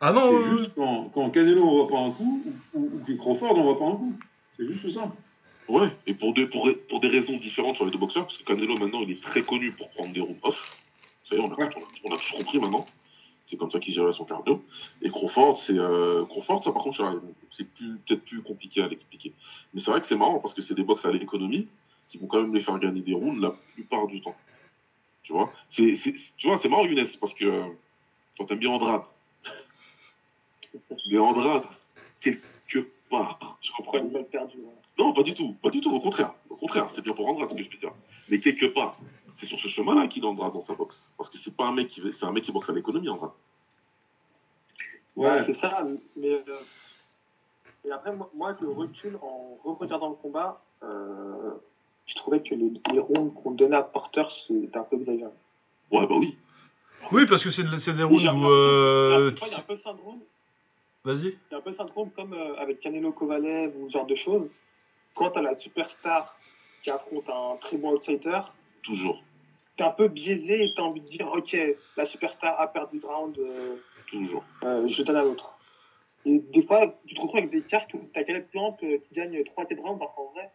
Ah 0.00 0.12
non, 0.12 0.30
c'est 0.30 0.56
juste 0.58 0.72
quand, 0.76 1.10
quand 1.12 1.30
Canelo 1.30 1.64
envoie 1.64 1.88
pas 1.88 1.98
un 1.98 2.12
coup 2.12 2.40
ou, 2.46 2.78
ou- 2.78 2.90
ou 2.94 3.04
que 3.04 3.12
Crawford 3.14 3.54
pas 3.54 3.84
un 3.86 3.96
coup. 3.96 4.12
C'est 4.56 4.66
juste 4.66 4.88
ça. 4.90 5.12
Ouais, 5.68 5.88
et 6.06 6.14
pour, 6.14 6.32
deux, 6.32 6.48
pour, 6.48 6.68
pour 6.88 7.00
des 7.00 7.08
raisons 7.08 7.36
différentes 7.36 7.76
sur 7.76 7.84
les 7.84 7.90
deux 7.90 7.98
boxeurs, 7.98 8.24
parce 8.24 8.38
que 8.38 8.44
Canelo 8.44 8.78
maintenant 8.78 9.02
il 9.02 9.10
est 9.10 9.22
très 9.22 9.42
connu 9.42 9.70
pour 9.72 9.90
prendre 9.90 10.12
des 10.12 10.20
rounds 10.20 10.40
off. 10.42 10.78
Ça 11.28 11.34
y 11.34 11.38
est, 11.38 11.42
on 11.42 11.52
a, 11.52 11.56
Ouais. 11.56 11.68
on 11.76 11.80
a, 11.80 11.84
on 12.04 12.14
a 12.14 12.16
tous 12.16 12.32
compris 12.32 12.58
maintenant. 12.58 12.86
C'est 13.46 13.56
comme 13.56 13.70
ça 13.70 13.78
qu'il 13.78 13.94
gérait 13.94 14.12
son 14.12 14.24
cardio. 14.24 14.62
Et 15.02 15.10
Crawford, 15.10 15.58
c'est 15.58 15.78
euh, 15.78 16.24
Crawford, 16.26 16.64
ça 16.64 16.72
par 16.72 16.82
contre, 16.82 17.20
c'est 17.50 17.64
peut-être 17.64 18.24
plus 18.24 18.42
compliqué 18.42 18.82
à 18.82 18.88
l'expliquer. 18.88 19.32
Mais 19.72 19.80
c'est 19.80 19.90
vrai 19.90 20.00
que 20.00 20.06
c'est 20.06 20.16
marrant 20.16 20.38
parce 20.38 20.54
que 20.54 20.62
c'est 20.62 20.74
des 20.74 20.82
box 20.82 21.04
à 21.04 21.10
l'économie 21.10 21.66
qui 22.10 22.18
vont 22.18 22.26
quand 22.26 22.40
même 22.40 22.54
les 22.54 22.60
faire 22.60 22.78
gagner 22.78 23.00
des 23.00 23.14
rounds 23.14 23.40
la 23.40 23.54
plupart 23.74 24.06
du 24.06 24.20
temps. 24.20 24.36
Tu 25.22 25.32
vois, 25.32 25.52
c'est, 25.70 25.94
tu 26.38 26.46
vois, 26.46 26.58
c'est 26.58 26.68
marrant 26.68 26.86
Younes 26.86 27.06
parce 27.20 27.34
que 27.34 27.44
euh, 27.44 27.66
toi 28.36 28.46
t'aimes 28.46 28.58
bien 28.58 28.70
Andrade. 28.70 29.02
Mais 31.10 31.18
Andrade, 31.18 31.64
quelque 32.20 32.86
part, 33.10 33.58
je 33.62 33.70
comprends 33.72 33.92
Après 33.98 34.06
une 34.06 34.12
balle 34.12 34.26
perdue. 34.28 34.58
Non, 34.98 35.12
pas 35.12 35.22
du 35.22 35.34
tout, 35.34 35.54
pas 35.62 35.70
du 35.70 35.80
tout, 35.80 35.90
au 35.90 36.00
contraire. 36.00 36.32
Au 36.50 36.56
contraire, 36.56 36.88
c'est 36.94 37.00
bien 37.02 37.12
pour 37.14 37.28
Andrade 37.28 37.50
ce 37.50 37.54
que 37.54 37.62
je 37.62 37.70
veux 37.70 37.76
dire. 37.78 37.92
Mais 38.28 38.40
quelque 38.40 38.66
part, 38.66 38.98
c'est 39.38 39.46
sur 39.46 39.58
ce 39.60 39.68
chemin-là 39.68 40.08
qu'il 40.08 40.24
a 40.24 40.28
Andrade 40.28 40.52
dans 40.52 40.62
sa 40.62 40.74
boxe. 40.74 41.00
Parce 41.16 41.30
que 41.30 41.38
c'est 41.38 41.54
pas 41.56 41.66
un 41.66 41.72
mec 41.72 41.88
qui 41.88 42.02
c'est 42.18 42.24
un 42.26 42.32
mec 42.32 42.44
qui 42.44 42.52
boxe 42.52 42.68
à 42.68 42.72
l'économie, 42.72 43.08
Andrade. 43.08 43.30
Ouais, 45.16 45.44
c'est 45.46 45.58
ça. 45.60 45.84
Mais, 46.16 46.32
euh, 46.32 46.60
et 47.84 47.90
après, 47.90 48.12
moi, 48.34 48.56
je 48.60 48.66
recule 48.66 49.16
en 49.22 49.56
re-regardant 49.64 50.10
le 50.10 50.14
combat. 50.16 50.62
euh, 50.82 51.52
je 52.06 52.14
trouvais 52.14 52.40
que 52.40 52.54
les, 52.54 52.72
les 52.92 52.98
rounds 53.00 53.34
qu'on 53.34 53.50
donnait 53.50 53.76
à 53.76 53.82
Porter, 53.82 54.22
c'était 54.46 54.78
un 54.78 54.82
peu 54.84 54.96
exagéré. 54.96 55.30
Ouais, 55.90 56.06
bah 56.06 56.14
oui. 56.18 56.38
Oui, 57.12 57.26
parce 57.26 57.44
que 57.44 57.50
c'est 57.50 57.64
de- 57.64 57.78
c'est 57.78 57.94
des 57.94 58.02
rounds 58.02 58.24
où. 58.24 58.46
euh, 58.48 59.30
Il 59.42 59.48
y 59.48 59.54
a 59.54 59.58
un 59.58 59.60
peu 59.62 59.74
le 59.74 59.80
syndrome, 59.80 60.20
Vas-y. 61.04 61.26
il 61.26 61.36
y 61.52 61.54
a 61.54 61.58
un 61.58 61.60
peu 61.60 61.70
le 61.70 61.76
syndrome 61.76 62.10
comme 62.12 62.32
euh, 62.32 62.56
avec 62.56 62.80
Canelo 62.80 63.12
Kovalev 63.12 63.74
ou 63.78 63.88
ce 63.88 63.92
genre 63.92 64.06
de 64.06 64.14
choses. 64.14 64.48
Quand 65.18 65.30
tu 65.32 65.38
as 65.38 65.42
la 65.42 65.58
superstar 65.58 66.36
qui 66.82 66.90
affronte 66.90 67.28
un 67.28 67.56
très 67.60 67.76
bon 67.76 67.92
outsider, 67.94 68.40
Toujours, 68.82 69.22
tu 69.76 69.82
es 69.82 69.86
un 69.86 69.90
peu 69.90 70.08
biaisé 70.08 70.64
et 70.64 70.72
tu 70.74 70.80
as 70.80 70.84
envie 70.84 71.00
de 71.00 71.08
dire 71.08 71.28
Ok, 71.32 71.56
la 71.96 72.06
superstar 72.06 72.58
a 72.60 72.68
perdu 72.68 73.00
le 73.00 73.06
round, 73.08 73.36
euh, 73.38 73.76
toujours. 74.06 74.44
euh, 74.62 74.86
je 74.88 75.02
donne 75.02 75.16
à 75.16 75.22
l'autre. 75.24 75.58
Et 76.24 76.38
des 76.38 76.62
fois, 76.62 76.94
tu 77.06 77.14
te 77.14 77.20
retrouves 77.20 77.38
avec 77.38 77.50
des 77.50 77.62
cartes 77.62 77.92
où 77.94 78.00
tu 78.12 78.18
as 78.18 78.24
Caleb 78.24 78.46
Plante 78.50 78.82
euh, 78.84 78.98
qui 79.08 79.14
gagne 79.14 79.42
3 79.44 79.66
tes 79.66 79.74
rounds, 79.74 80.00
alors 80.00 80.14
qu'en 80.14 80.30
vrai, 80.32 80.50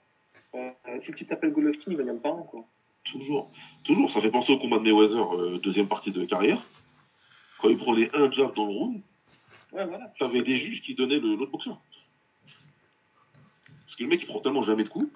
euh, 0.56 1.02
si 1.02 1.12
le 1.12 1.18
type 1.18 1.28
s'appelle 1.30 1.52
Golovkin, 1.52 1.92
il 1.92 1.98
va 1.98 2.04
gagner 2.04 2.20
pas 2.20 2.30
un. 2.30 2.44
Quoi. 2.44 2.66
Toujours. 3.12 3.52
Toujours. 3.84 4.10
Ça 4.12 4.22
fait 4.22 4.32
penser 4.32 4.54
au 4.54 4.58
combat 4.60 4.78
de 4.80 4.84
Mayweather, 4.84 5.60
deuxième 5.60 5.88
partie 5.88 6.12
de 6.12 6.24
carrière. 6.26 6.62
Quand 7.60 7.70
il 7.70 7.78
prenait 7.78 8.10
un 8.16 8.32
jab 8.32 8.54
dans 8.56 8.66
le 8.66 8.72
round, 8.72 9.02
Ouais, 9.74 9.86
voilà. 9.86 10.14
t'avais 10.20 10.42
des 10.44 10.58
juges 10.58 10.82
qui 10.84 10.94
donnaient 10.96 11.20
l'autre 11.20 11.52
boxeur. 11.52 11.78
Parce 13.94 14.00
que 14.00 14.04
le 14.06 14.10
mec, 14.10 14.24
il 14.24 14.26
prend 14.26 14.40
tellement 14.40 14.64
jamais 14.64 14.84
de 14.84 14.90
coups. 14.90 15.08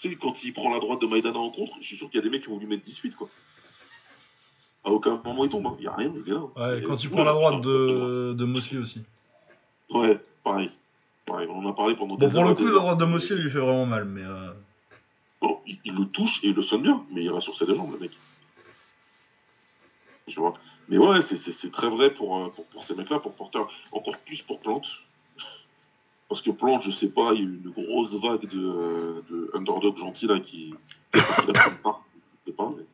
Tu 0.00 0.10
sais, 0.10 0.16
quand 0.16 0.44
il 0.44 0.52
prend 0.52 0.68
la 0.74 0.78
droite 0.78 1.00
de 1.00 1.06
Maïdana 1.06 1.38
en 1.38 1.48
contre, 1.50 1.72
je 1.80 1.86
suis 1.86 1.96
sûr 1.96 2.10
qu'il 2.10 2.16
y 2.16 2.20
a 2.20 2.22
des 2.22 2.28
mecs 2.28 2.42
qui 2.42 2.50
vont 2.50 2.58
lui 2.58 2.66
mettre 2.66 2.84
18, 2.84 3.16
quoi. 3.16 3.30
À 4.84 4.90
aucun 4.90 5.22
moment 5.24 5.42
il 5.44 5.48
tombe, 5.50 5.66
hein. 5.66 5.74
il 5.78 5.80
n'y 5.80 5.86
a 5.86 5.94
rien, 5.94 6.12
il 6.14 6.30
est 6.30 6.34
là. 6.34 6.42
Ouais, 6.54 6.78
Et- 6.80 6.82
quand 6.82 7.02
il 7.02 7.08
prend 7.08 7.24
la 7.24 7.32
droite 7.32 7.62
de, 7.62 8.34
de 8.34 8.44
Mosley 8.44 8.78
aussi. 8.78 9.02
Ouais, 9.88 10.20
pareil. 10.44 10.70
Pareil, 11.24 11.48
on 11.50 11.64
en 11.64 11.70
a 11.70 11.72
parlé 11.72 11.94
pendant 11.94 12.16
Bon, 12.16 12.28
pour 12.28 12.44
le 12.44 12.52
coup, 12.54 12.66
la 12.66 12.72
droite 12.72 12.98
de 12.98 13.06
Mosley 13.06 13.36
lui 13.36 13.50
fait 13.50 13.58
vraiment 13.58 13.86
mal, 13.86 14.04
mais. 14.04 14.22
euh, 14.22 14.52
Bon, 15.40 15.58
il, 15.66 15.78
il 15.86 15.94
le 15.94 16.04
touche 16.04 16.40
et 16.42 16.48
il 16.48 16.54
le 16.54 16.62
sonne 16.62 16.82
bien, 16.82 17.02
mais 17.10 17.22
il 17.24 17.30
reste 17.30 17.44
sur 17.44 17.56
ses 17.56 17.64
deux 17.64 17.74
jambes, 17.74 17.92
le 17.92 17.98
mec. 17.98 18.10
Tu 20.26 20.38
vois 20.40 20.52
Mais 20.88 20.98
ouais, 20.98 21.20
c'est 21.22 21.72
très 21.72 21.88
vrai 21.88 22.12
pour, 22.12 22.36
euh, 22.36 22.48
pour, 22.50 22.66
pour 22.66 22.84
ces 22.84 22.94
mecs-là, 22.94 23.18
pour 23.18 23.32
Porter. 23.34 23.62
Encore 23.92 24.18
plus 24.18 24.42
pour 24.42 24.60
Plante. 24.60 24.86
Parce 26.28 26.42
que 26.42 26.50
Plante, 26.50 26.82
je 26.82 26.90
sais 26.90 27.08
pas, 27.08 27.32
il 27.34 27.38
y 27.38 27.42
a 27.42 27.48
eu 27.48 27.60
une 27.64 27.70
grosse 27.70 28.12
vague 28.20 28.48
de, 28.50 29.22
de 29.30 29.50
underdog 29.54 29.96
gentil 29.96 30.26
là 30.26 30.40
qui. 30.40 30.74
qui 31.12 31.20
je 31.20 31.46
sais 31.46 32.52
pas, 32.52 32.72
mais. 32.76 32.84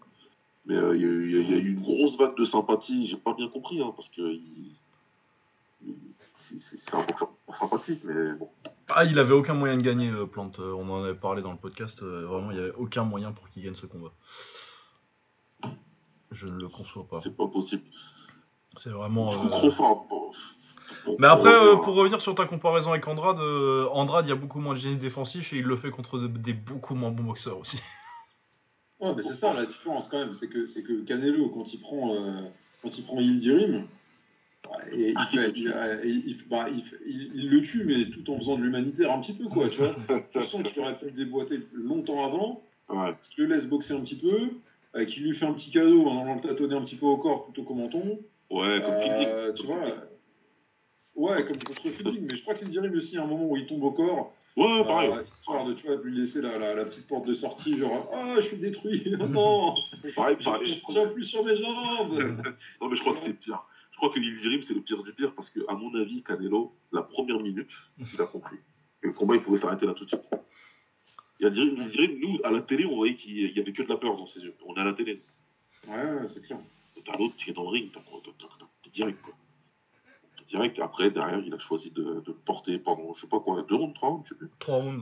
Mais 0.67 0.77
euh, 0.77 0.95
il 0.97 1.01
y, 1.03 1.05
a 1.05 1.09
eu- 1.09 1.25
il 1.29 1.33
y 1.33 1.39
a- 1.39 1.41
il 1.43 1.51
y 1.51 1.55
a 1.55 1.57
eu 1.59 1.73
une 1.73 1.81
grosse 1.81 2.17
vague 2.17 2.37
de 2.37 2.45
sympathie, 2.45 3.07
j'ai 3.09 3.17
pas 3.17 3.33
bien 3.35 3.49
compris, 3.49 3.81
hein, 3.83 3.93
parce 3.97 4.09
que. 4.11 4.21
il- 4.23 4.77
il- 5.85 6.15
c'est- 6.35 6.95
un 6.95 6.99
boxeur 7.05 7.31
sympathique, 7.59 8.01
mais 8.05 8.33
bon. 8.35 8.49
Ah, 8.89 9.05
il 9.05 9.19
avait 9.19 9.33
aucun 9.35 9.55
moyen 9.55 9.77
de 9.77 9.83
gagner, 9.83 10.11
euh, 10.11 10.27
Plante. 10.27 10.59
Euh, 10.61 10.75
On 10.75 10.89
en 10.91 11.03
avait 11.03 11.15
parlé 11.15 11.41
dans 11.43 11.53
le 11.53 11.59
podcast. 11.59 12.03
euh, 12.03 12.27
vraiment, 12.27 12.51
il 12.51 12.59
n'y 12.59 12.63
avait 12.63 12.75
aucun 12.75 13.05
moyen 13.05 13.33
pour 13.33 13.49
qu'il 13.51 13.63
gagne 13.65 13.75
ce 13.75 13.87
combat. 13.87 14.13
Je 16.31 16.47
ne 16.47 16.59
le 16.59 16.69
conçois 16.69 17.07
pas. 17.09 17.21
C'est 17.23 17.37
pas 17.37 17.47
possible. 17.49 17.83
C'est 18.77 18.91
vraiment. 18.91 19.31
Je 19.31 19.49
comprends 19.49 19.97
pour- 20.09 20.35
Mais 21.19 21.27
après, 21.27 21.51
pour 21.51 21.53
euh, 21.53 21.61
revenir- 21.71 21.81
pour 21.83 21.95
revenir 21.95 22.21
sur 22.23 22.35
ta 22.35 22.45
comparaison 22.47 22.91
avec 22.91 23.07
Andrade, 23.09 23.39
euh, 23.41 23.87
Andrade, 23.93 24.27
il 24.27 24.29
y 24.29 24.33
a 24.33 24.37
beaucoup 24.37 24.61
moins 24.61 24.75
de 24.75 24.79
génie 24.79 24.97
défensif 24.97 25.53
et 25.53 25.57
il 25.59 25.65
le 25.65 25.77
fait 25.77 25.91
contre 25.91 26.19
de- 26.19 26.27
des 26.27 26.53
beaucoup 26.53 26.95
moins 26.95 27.11
bons 27.11 27.25
boxeurs 27.25 27.59
aussi. 27.59 27.79
Ouais, 29.01 29.13
mais 29.17 29.23
c'est 29.23 29.35
ça 29.35 29.53
la 29.53 29.67
différence 29.67 30.07
quand 30.09 30.19
même, 30.19 30.35
c'est 30.35 30.49
que, 30.49 30.67
c'est 30.67 30.83
que 30.83 31.03
Canelo, 31.05 31.49
quand 31.51 31.73
il 31.75 31.81
prend, 31.81 32.15
euh, 32.15 32.43
quand 32.83 32.97
il 32.97 33.05
prend 33.05 33.21
Yildirim, 33.21 33.87
ouais, 34.71 34.97
et 34.97 35.15
il, 35.19 35.27
fait, 35.27 35.53
il, 35.57 35.69
euh, 35.75 36.01
il- 36.05 36.23
il- 36.29 36.49
bah, 36.49 36.67
il 36.73 36.83
fait- 36.83 37.01
il- 37.05 37.33
il 37.35 37.51
le 37.51 37.63
tue, 37.63 37.83
mais 37.85 38.09
tout 38.11 38.33
en 38.33 38.39
faisant 38.39 38.57
de 38.57 38.63
l'humanitaire 38.63 39.11
un 39.13 39.21
petit 39.21 39.33
peu, 39.33 39.45
quoi, 39.49 39.69
tu 39.69 39.79
vois. 39.79 39.97
Tu 40.33 40.41
sens 40.43 40.63
qu'il 40.63 40.81
aurait 40.83 40.97
pu 40.99 41.07
le 41.07 41.11
déboîter 41.13 41.61
longtemps 41.75 42.25
avant, 42.25 42.63
Ouais. 42.89 43.15
tu 43.31 43.45
le 43.47 43.55
laisses 43.55 43.67
boxer 43.67 43.95
un 43.95 44.01
petit 44.03 44.15
peu, 44.17 44.51
euh, 44.95 45.05
qui 45.05 45.19
lui 45.21 45.35
fait 45.35 45.47
un 45.47 45.53
petit 45.55 45.71
cadeau 45.73 46.07
en 46.07 46.21
allant 46.23 46.35
le 46.37 46.41
tâtonner 46.41 46.77
un 46.77 46.83
petit 46.83 46.97
peu 46.97 47.07
au 47.07 47.17
corps 47.17 47.45
plutôt 47.45 47.65
qu'au 47.65 47.75
menton. 47.75 48.21
Ouais, 48.51 48.83
comme 48.85 48.95
Euh, 48.95 49.01
Fielding. 49.03 49.55
tu 49.57 49.67
vois. 49.67 49.79
Ouais, 51.15 51.45
comme 51.47 51.59
contre 51.63 51.91
Fielding, 51.91 52.27
mais 52.31 52.37
je 52.37 52.43
crois 52.43 52.55
qu'il 52.55 52.69
dirait 52.69 52.89
aussi 52.89 53.19
à 53.19 53.23
un 53.23 53.27
moment 53.27 53.45
où 53.51 53.57
il 53.57 53.67
tombe 53.67 53.83
au 53.85 53.91
corps, 53.93 54.35
Ouais, 54.57 54.85
pareil. 54.85 55.11
euh, 55.11 55.23
histoire 55.25 55.65
de, 55.67 55.73
tu 55.75 55.87
vois, 55.87 55.97
de 55.97 56.03
lui 56.03 56.17
laisser 56.19 56.43
la, 56.43 56.59
la, 56.59 56.75
la 56.75 56.85
petite 56.85 57.07
porte 57.07 57.27
de 57.27 57.33
sortie, 57.35 57.79
genre 57.79 58.11
Ah, 58.13 58.35
je 58.37 58.43
suis 58.43 58.57
détruit, 58.59 59.03
oh 59.21 59.27
non, 59.27 59.75
Pareil, 60.15 60.37
je 60.39 60.45
pareil. 60.45 60.67
je 60.67 60.93
tiens 60.93 61.07
plus 61.09 61.25
sur 61.25 61.45
mes 61.45 61.55
jambes. 61.57 62.19
Non, 62.81 62.89
mais 62.89 62.97
je 62.97 63.01
crois 63.01 63.15
que 63.15 63.21
c'est 63.21 63.33
pire. 63.33 63.63
Je 63.93 63.97
crois 63.97 64.11
que 64.11 64.19
l'Ildirim, 64.19 64.63
c'est 64.63 64.75
le 64.75 64.81
pire 64.81 65.03
du 65.03 65.13
pire 65.13 65.33
parce 65.35 65.49
que, 65.51 65.61
à 65.69 65.75
mon 65.75 65.95
avis, 65.95 66.23
Canelo, 66.23 66.73
la 66.93 67.03
première 67.03 67.39
minute, 67.41 67.71
il 67.99 68.21
a 68.21 68.27
compris. 68.27 68.57
que 69.01 69.07
le 69.09 69.13
combat, 69.15 69.37
il 69.37 69.43
pouvait 69.43 69.59
s'arrêter 69.59 69.87
là 69.87 69.95
tout 69.95 70.05
de 70.05 70.09
suite. 70.11 70.23
Il 71.41 71.45
y 71.45 71.47
a 71.47 71.49
Ildirim, 71.49 71.83
Ildirim, 71.87 72.19
nous, 72.21 72.39
à 72.45 72.51
la 72.51 72.61
télé, 72.63 72.85
on 72.87 72.97
voyait 72.97 73.15
qu'il 73.17 73.39
y 73.57 73.61
avait 73.61 73.73
que 73.73 73.83
de 73.83 73.89
la 73.89 73.97
peur 73.97 74.17
dans 74.17 74.27
ses 74.27 74.41
yeux. 74.41 74.55
On 74.67 74.75
est 74.77 74.81
à 74.81 74.85
la 74.85 74.93
télé. 74.95 75.23
Ouais, 75.89 75.95
ouais, 75.95 76.27
c'est 76.29 76.43
clair. 76.45 76.59
T'as 77.05 77.17
l'autre 77.17 77.35
qui 77.37 77.51
est 77.51 77.53
dans 77.55 77.63
le 77.65 77.69
ring, 77.71 77.91
t'as 77.93 78.01
direct, 78.93 79.21
quoi. 79.23 79.35
Direct. 80.53 80.79
Après, 80.81 81.11
derrière, 81.11 81.39
il 81.45 81.55
a 81.55 81.59
choisi 81.59 81.91
de, 81.91 82.03
de 82.03 82.23
le 82.27 82.35
porter 82.35 82.79
pendant, 82.79 83.15
je 83.15 83.23
sais 83.23 83.27
pas 83.27 83.41
quoi, 83.41 83.63
deux 83.63 83.75
rounds, 83.75 83.95
trois 83.95 84.11
rounds, 84.11 84.25
je 84.27 84.35
sais 84.35 84.39
plus. 84.39 84.49
3 84.59 84.77
rounds. 84.77 85.01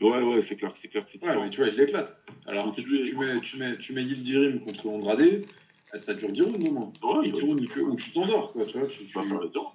Ouais, 0.00 0.22
ouais, 0.22 0.42
c'est 0.42 0.56
clair, 0.56 0.74
c'est 0.80 0.88
clair 0.88 1.04
c'est 1.10 1.22
Ouais, 1.22 1.36
mais 1.42 1.50
tu 1.50 1.58
vois, 1.58 1.68
il 1.68 1.74
l'éclate. 1.76 2.18
Alors 2.46 2.74
que 2.74 2.80
tu, 2.80 3.02
tu 3.02 3.16
mets, 3.16 3.40
tu 3.40 3.56
mets, 3.58 3.78
tu 3.78 3.92
mets 3.92 4.02
Yildirim 4.04 4.60
contre 4.60 4.86
Andrade, 4.88 5.20
eh, 5.22 5.98
ça 5.98 6.14
dure 6.14 6.30
10 6.32 6.42
rounds 6.42 6.68
au 6.68 6.72
moins. 6.72 6.92
Ouais, 7.02 7.26
il 7.26 7.32
10 7.32 7.40
va- 7.40 7.46
rounds 7.46 7.62
où 7.62 7.66
tu 7.66 7.80
où 7.80 7.96
tu 7.96 8.10
t'endors, 8.12 8.52
quoi, 8.52 8.64
tu 8.66 8.78
vois. 8.78 8.88
Tu, 8.88 8.98
tu 9.00 9.06
tu- 9.06 9.14
vas 9.14 9.22
faire 9.22 9.40
les 9.40 9.48
dents. 9.50 9.72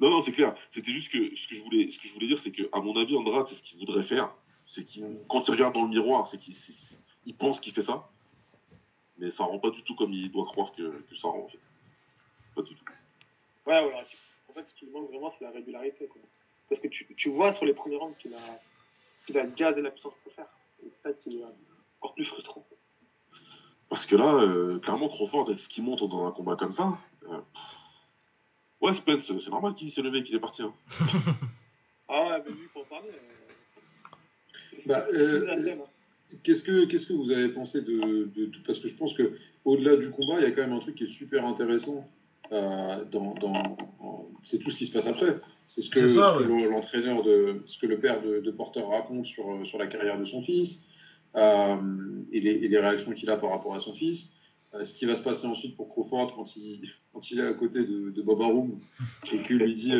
non, 0.00 0.10
non, 0.10 0.22
c'est 0.22 0.32
clair. 0.32 0.54
C'était 0.72 0.92
juste 0.92 1.10
que 1.10 1.34
ce 1.36 1.48
que 1.48 1.54
je 1.54 1.60
voulais, 1.62 1.90
ce 1.92 1.98
que 1.98 2.08
je 2.08 2.12
voulais 2.14 2.26
dire, 2.28 2.38
c'est 2.42 2.50
que, 2.52 2.62
à 2.72 2.80
mon 2.80 2.96
avis, 2.96 3.16
Andrade, 3.16 3.46
c'est 3.48 3.54
ce 3.56 3.62
qu'il 3.62 3.78
voudrait 3.78 4.02
faire. 4.04 4.32
C'est 4.66 4.84
qu'il, 4.84 5.04
quand 5.28 5.46
il 5.48 5.50
regarde 5.52 5.74
dans 5.74 5.82
le 5.82 5.88
miroir, 5.88 6.28
c'est 6.30 6.38
qu'il 6.38 6.54
il 7.26 7.34
pense 7.34 7.60
qu'il 7.60 7.72
fait 7.72 7.82
ça. 7.82 8.08
Mais 9.18 9.30
ça 9.32 9.42
rend 9.44 9.58
pas 9.58 9.70
du 9.70 9.82
tout 9.82 9.96
comme 9.96 10.12
il 10.12 10.30
doit 10.30 10.44
croire 10.44 10.70
que, 10.76 10.82
que 11.10 11.16
ça 11.16 11.26
rend, 11.28 11.44
en 11.44 11.48
fait. 11.48 11.58
Pas 12.58 12.62
du 12.64 12.74
tout. 12.74 12.84
Ouais, 13.66 13.84
ouais. 13.84 13.94
En 14.48 14.52
fait, 14.52 14.64
ce 14.68 14.74
qui 14.74 14.86
lui 14.86 14.92
manque 14.92 15.10
vraiment, 15.10 15.32
c'est 15.38 15.44
la 15.44 15.52
régularité. 15.52 16.06
Quoi. 16.08 16.20
Parce 16.68 16.80
que 16.80 16.88
tu, 16.88 17.06
tu 17.16 17.28
vois 17.30 17.52
sur 17.52 17.64
les 17.64 17.72
premiers 17.72 17.94
rounds 17.96 18.16
qu'il 18.18 18.34
a, 18.34 18.38
qu'il 19.26 19.38
a 19.38 19.46
gazé 19.46 19.80
la 19.80 19.92
puissance 19.92 20.14
pour 20.24 20.32
faire. 20.32 20.48
Et 20.84 20.90
ça, 21.04 21.12
qui 21.12 21.38
est 21.38 21.44
encore 22.00 22.14
plus 22.14 22.24
frustrant. 22.24 22.66
Parce 23.88 24.06
que 24.06 24.16
là, 24.16 24.34
euh, 24.34 24.80
clairement, 24.80 25.08
Crawford, 25.08 25.54
ce 25.56 25.68
qu'il 25.68 25.84
montre 25.84 26.08
dans 26.08 26.26
un 26.26 26.32
combat 26.32 26.56
comme 26.56 26.72
ça, 26.72 26.98
euh, 27.28 27.38
ouais, 28.80 28.92
Spence, 28.94 29.26
c'est 29.26 29.50
normal 29.50 29.74
qu'il 29.74 29.92
s'est 29.92 30.02
levé, 30.02 30.24
qu'il 30.24 30.34
est 30.34 30.40
parti. 30.40 30.62
hein. 30.62 30.74
Ah 32.10 32.26
ouais, 32.26 32.42
mais 32.46 32.52
lui, 32.52 32.66
pour 32.72 32.82
en 32.82 32.84
parler. 32.86 33.10
Euh... 33.10 34.80
Bah, 34.86 35.04
c'est 35.10 35.16
euh, 35.16 35.72
hein. 35.74 36.36
Qu'est-ce 36.42 36.62
que, 36.62 36.86
qu'est-ce 36.86 37.06
que 37.06 37.12
vous 37.12 37.30
avez 37.30 37.50
pensé 37.50 37.82
de, 37.82 38.24
de, 38.34 38.46
de- 38.46 38.58
Parce 38.66 38.78
que 38.78 38.88
je 38.88 38.94
pense 38.94 39.12
que 39.12 39.36
au-delà 39.66 39.96
du 39.96 40.10
combat, 40.10 40.38
il 40.40 40.42
y 40.42 40.46
a 40.46 40.50
quand 40.52 40.62
même 40.62 40.72
un 40.72 40.78
truc 40.78 40.94
qui 40.94 41.04
est 41.04 41.08
super 41.08 41.44
intéressant. 41.44 42.08
Euh, 42.52 43.04
dans, 43.10 43.34
dans, 43.34 43.76
en- 44.00 44.26
c'est 44.42 44.58
tout 44.58 44.70
ce 44.70 44.78
qui 44.78 44.86
se 44.86 44.92
passe 44.92 45.06
après. 45.06 45.36
C'est 45.66 45.82
ce 45.82 45.90
que, 45.90 46.00
l'entraîneur 46.70 47.22
de, 47.22 47.62
ce 47.66 47.78
que 47.78 47.86
le 47.86 47.98
père 47.98 48.22
de, 48.22 48.40
de 48.40 48.50
Porter 48.50 48.80
raconte 48.80 49.26
sur, 49.26 49.50
euh, 49.50 49.64
sur 49.64 49.78
la 49.78 49.86
carrière 49.86 50.18
de 50.18 50.24
son 50.24 50.40
fils 50.42 50.86
euh, 51.36 51.76
et, 52.32 52.40
les, 52.40 52.50
et 52.52 52.68
les 52.68 52.78
réactions 52.78 53.12
qu'il 53.12 53.28
a 53.30 53.36
par 53.36 53.50
rapport 53.50 53.74
à 53.74 53.78
son 53.78 53.92
fils. 53.92 54.32
Euh, 54.74 54.84
ce 54.84 54.94
qui 54.94 55.04
va 55.06 55.14
se 55.14 55.22
passer 55.22 55.46
ensuite 55.46 55.76
pour 55.76 55.88
Crawford 55.90 56.34
quand 56.36 56.56
il, 56.56 56.88
quand 57.12 57.30
il 57.30 57.40
est 57.40 57.46
à 57.46 57.52
côté 57.54 57.80
de, 57.80 58.10
de 58.10 58.22
Bob 58.22 58.40
Arum 58.42 58.78
et 59.32 59.42
qu'il 59.42 59.58
lui 59.58 59.72
dit 59.74 59.92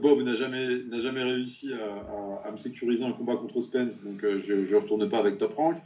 Bob 0.00 0.20
n'a 0.22 0.34
jamais, 0.34 0.78
n'a 0.88 0.98
jamais 0.98 1.22
réussi 1.22 1.72
à, 1.72 1.76
à- 2.12 2.48
à 2.48 2.50
me 2.50 2.56
sécuriser 2.56 3.04
un 3.04 3.12
combat 3.12 3.36
contre 3.36 3.60
Spence, 3.60 4.02
donc 4.04 4.24
je 4.38 4.54
ne 4.54 4.80
retourne 4.80 5.08
pas 5.08 5.18
avec 5.18 5.38
Top 5.38 5.54
Rank. 5.54 5.76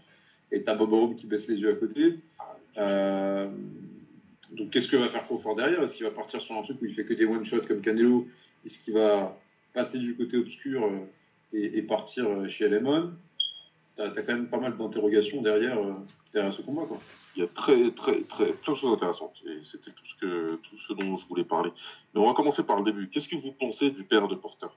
Et 0.53 0.62
t'as 0.62 0.74
Bob 0.74 0.92
Arum 0.94 1.14
qui 1.14 1.26
baisse 1.26 1.46
les 1.48 1.61
yeux 1.61 1.70
à 1.70 1.74
côté. 1.74 2.16
Euh, 2.78 3.48
donc 4.53 4.70
qu'est-ce 4.70 4.88
que 4.88 4.96
va 4.96 5.09
faire 5.09 5.24
Crawford 5.26 5.57
derrière? 5.57 5.82
Est-ce 5.82 5.94
qu'il 5.94 6.05
va 6.05 6.12
partir 6.12 6.40
sur 6.40 6.57
un 6.57 6.62
truc 6.62 6.80
où 6.82 6.84
il 6.84 6.94
fait 6.94 7.05
que 7.05 7.14
des 7.14 7.24
one-shots 7.24 7.66
comme 7.68 7.80
Canelo? 7.80 8.26
Est-ce 8.64 8.78
qu'il 8.78 8.94
va 8.94 9.38
passer 9.72 9.98
du 9.98 10.16
côté 10.16 10.36
obscur 10.36 10.84
euh, 10.84 11.07
et, 11.53 11.82
partir 11.82 12.28
euh, 12.28 12.48
chez 12.48 12.68
Lemon 12.68 13.12
T'as 13.96 14.07
as 14.07 14.22
quand 14.22 14.32
même 14.32 14.48
pas 14.48 14.59
mal 14.59 14.76
d'interrogations 14.76 15.42
derrière, 15.42 15.78
euh, 15.78 15.94
derrière 16.32 16.53
ce 16.53 16.62
combat. 16.62 16.84
Quoi. 16.86 16.98
Il 17.36 17.42
y 17.42 17.44
a 17.44 17.48
très, 17.48 17.90
très, 17.92 18.22
très, 18.22 18.53
plein 18.53 18.72
de 18.72 18.78
choses 18.78 18.92
intéressantes. 18.92 19.40
Et 19.46 19.62
c'était 19.64 19.90
tout 19.90 20.07
ce, 20.07 20.14
que, 20.20 20.57
tout 20.57 20.78
ce 20.78 20.92
dont 20.94 21.16
je 21.16 21.26
voulais 21.26 21.44
parler. 21.44 21.70
Mais 22.14 22.20
on 22.20 22.26
va 22.26 22.34
commencer 22.34 22.62
par 22.64 22.76
le 22.76 22.84
début. 22.84 23.09
Qu'est-ce 23.09 23.28
que 23.28 23.36
vous 23.36 23.53
pensez 23.53 23.90
du 23.90 24.03
père 24.05 24.26
de 24.26 24.34
Porter 24.34 24.68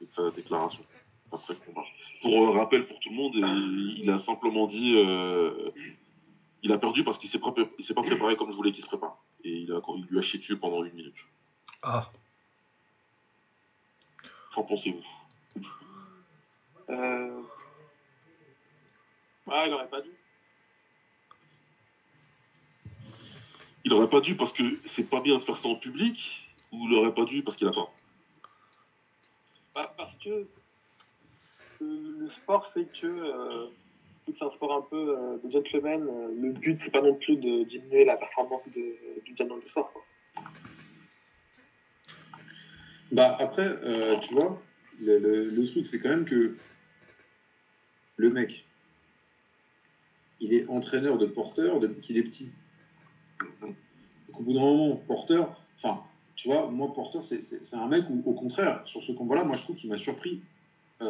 et 0.00 0.06
de 0.06 0.10
sa 0.10 0.30
déclaration 0.30 0.80
après 1.32 1.54
le 1.54 1.60
combat? 1.66 1.86
Pour 2.22 2.54
rappel 2.54 2.86
pour 2.86 3.00
tout 3.00 3.10
le 3.10 3.16
monde, 3.16 3.34
il 3.98 4.10
a 4.10 4.18
simplement 4.20 4.66
dit 4.66 4.94
il 6.62 6.72
a 6.72 6.78
perdu 6.78 7.04
parce 7.04 7.18
qu'il 7.18 7.30
s'est 7.30 7.38
pas, 7.38 7.54
s'est 7.80 7.94
pas 7.94 8.02
préparé 8.02 8.36
comme 8.36 8.50
je 8.50 8.56
voulais 8.56 8.72
qu'il 8.72 8.82
se 8.82 8.88
prépare. 8.88 9.16
Et 9.44 9.50
il, 9.50 9.72
a, 9.72 9.80
il 9.96 10.06
lui 10.10 10.18
a 10.18 10.22
chié 10.22 10.38
dessus 10.38 10.56
pendant 10.56 10.84
une 10.84 10.92
minute. 10.92 11.16
Ah. 11.82 12.10
Qu'en 14.54 14.64
pensez-vous? 14.64 15.62
Euh... 16.90 17.42
Ah, 19.50 19.64
il 19.66 19.72
aurait 19.72 19.88
pas 19.88 20.00
dû. 20.00 20.10
Il 23.84 23.92
aurait 23.94 24.10
pas 24.10 24.20
dû 24.20 24.36
parce 24.36 24.52
que 24.52 24.78
c'est 24.86 25.08
pas 25.08 25.20
bien 25.20 25.38
de 25.38 25.42
faire 25.42 25.58
ça 25.58 25.68
en 25.68 25.76
public 25.76 26.18
ou 26.72 26.86
il 26.88 26.94
aurait 26.94 27.14
pas 27.14 27.24
dû 27.24 27.42
parce 27.42 27.56
qu'il 27.56 27.66
a 27.66 27.72
tort 27.72 27.92
Bah, 29.74 29.92
parce 29.96 30.14
que 30.16 30.46
le 31.80 32.28
sport 32.28 32.70
fait 32.72 32.86
que 33.00 33.06
euh, 33.06 33.68
c'est 34.26 34.44
un 34.44 34.50
sport 34.50 34.72
un 34.72 34.82
peu 34.82 35.16
euh, 35.18 35.38
de 35.42 35.50
gentleman. 35.50 36.02
euh, 36.08 36.28
le 36.40 36.52
but, 36.52 36.80
c'est 36.82 36.90
pas 36.90 37.02
non 37.02 37.14
plus 37.14 37.36
de 37.36 37.64
diminuer 37.64 38.04
la 38.04 38.16
performance 38.16 38.62
de, 38.68 38.96
du 39.24 39.36
gentleman 39.36 39.60
du 39.60 39.68
sport. 39.68 39.92
Bah 43.12 43.36
après, 43.40 43.66
euh, 43.82 44.18
tu 44.20 44.34
vois, 44.34 44.60
le, 45.00 45.64
truc 45.66 45.86
c'est 45.86 45.98
quand 45.98 46.10
même 46.10 46.24
que 46.24 46.56
le 48.16 48.30
mec, 48.30 48.64
il 50.40 50.54
est 50.54 50.66
entraîneur 50.68 51.18
de 51.18 51.26
porteur 51.26 51.80
depuis 51.80 52.00
qu'il 52.00 52.18
est 52.18 52.22
petit. 52.22 52.48
Donc 53.60 53.74
au 54.38 54.42
bout 54.42 54.52
d'un 54.52 54.60
moment, 54.60 54.96
porteur, 55.08 55.60
enfin, 55.76 56.02
tu 56.36 56.48
vois, 56.48 56.70
moi 56.70 56.92
porteur, 56.94 57.24
c'est- 57.24 57.74
un 57.74 57.88
mec 57.88 58.04
où, 58.08 58.22
au 58.24 58.32
contraire, 58.32 58.82
sur 58.86 59.02
ce 59.02 59.12
combat-là, 59.12 59.44
moi 59.44 59.56
je 59.56 59.62
trouve 59.62 59.76
qu'il 59.76 59.90
m'a 59.90 59.98
surpris. 59.98 60.40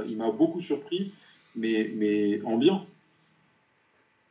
Il 0.07 0.17
m'a 0.17 0.31
beaucoup 0.31 0.61
surpris, 0.61 1.13
mais 1.57 2.41
en 2.45 2.57
bien. 2.57 2.87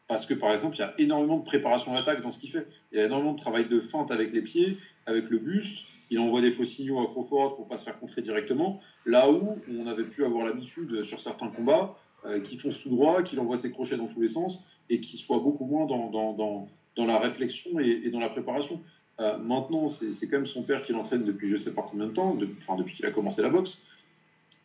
Parce 0.09 0.25
que 0.25 0.33
par 0.33 0.51
exemple, 0.51 0.75
il 0.75 0.79
y 0.79 0.81
a 0.81 0.93
énormément 0.97 1.37
de 1.37 1.43
préparation 1.43 1.93
d'attaque 1.93 2.21
dans 2.23 2.31
ce 2.31 2.39
qu'il 2.39 2.49
fait. 2.49 2.65
Il 2.91 2.97
y 2.97 3.01
a 3.01 3.05
énormément 3.05 3.33
de 3.33 3.39
travail 3.39 3.69
de 3.69 3.79
feinte 3.79 4.09
avec 4.09 4.31
les 4.31 4.41
pieds, 4.41 4.75
avec 5.05 5.29
le 5.29 5.37
buste. 5.37 5.85
Il 6.09 6.17
envoie 6.17 6.41
des 6.41 6.51
faux 6.51 6.65
signaux 6.65 6.99
à 6.99 7.05
Crawford 7.05 7.55
pour 7.55 7.67
pas 7.67 7.77
se 7.77 7.83
faire 7.83 7.99
contrer 7.99 8.23
directement. 8.23 8.79
Là 9.05 9.29
où 9.29 9.59
on 9.71 9.85
avait 9.85 10.05
pu 10.05 10.25
avoir 10.25 10.47
l'habitude 10.47 11.03
sur 11.03 11.19
certains 11.19 11.49
combats 11.49 11.95
euh, 12.25 12.39
qui 12.41 12.57
fonce 12.57 12.79
tout 12.79 12.89
droit, 12.89 13.21
qu'il 13.21 13.39
envoie 13.39 13.55
ses 13.55 13.69
crochets 13.69 13.97
dans 13.97 14.07
tous 14.07 14.19
les 14.19 14.29
sens 14.29 14.65
et 14.89 14.99
qui 14.99 15.15
soit 15.15 15.37
beaucoup 15.37 15.65
moins 15.65 15.85
dans, 15.85 16.09
dans, 16.09 16.33
dans, 16.33 16.67
dans 16.95 17.05
la 17.05 17.19
réflexion 17.19 17.79
et, 17.79 18.09
dans 18.09 18.19
la 18.19 18.29
préparation. 18.29 18.81
Euh, 19.19 19.37
maintenant, 19.37 19.89
c'est 19.89 20.27
quand 20.27 20.37
même 20.37 20.47
son 20.47 20.63
père 20.63 20.81
qui 20.81 20.91
l'entraîne 20.91 21.23
depuis 21.23 21.51
je 21.51 21.57
sais 21.57 21.75
pas 21.75 21.85
combien 21.87 22.07
de 22.07 22.13
temps, 22.13 22.35
enfin 22.57 22.77
depuis 22.77 22.95
qu'il 22.95 23.05
a 23.05 23.11
commencé 23.11 23.43
la 23.43 23.49
boxe. 23.49 23.79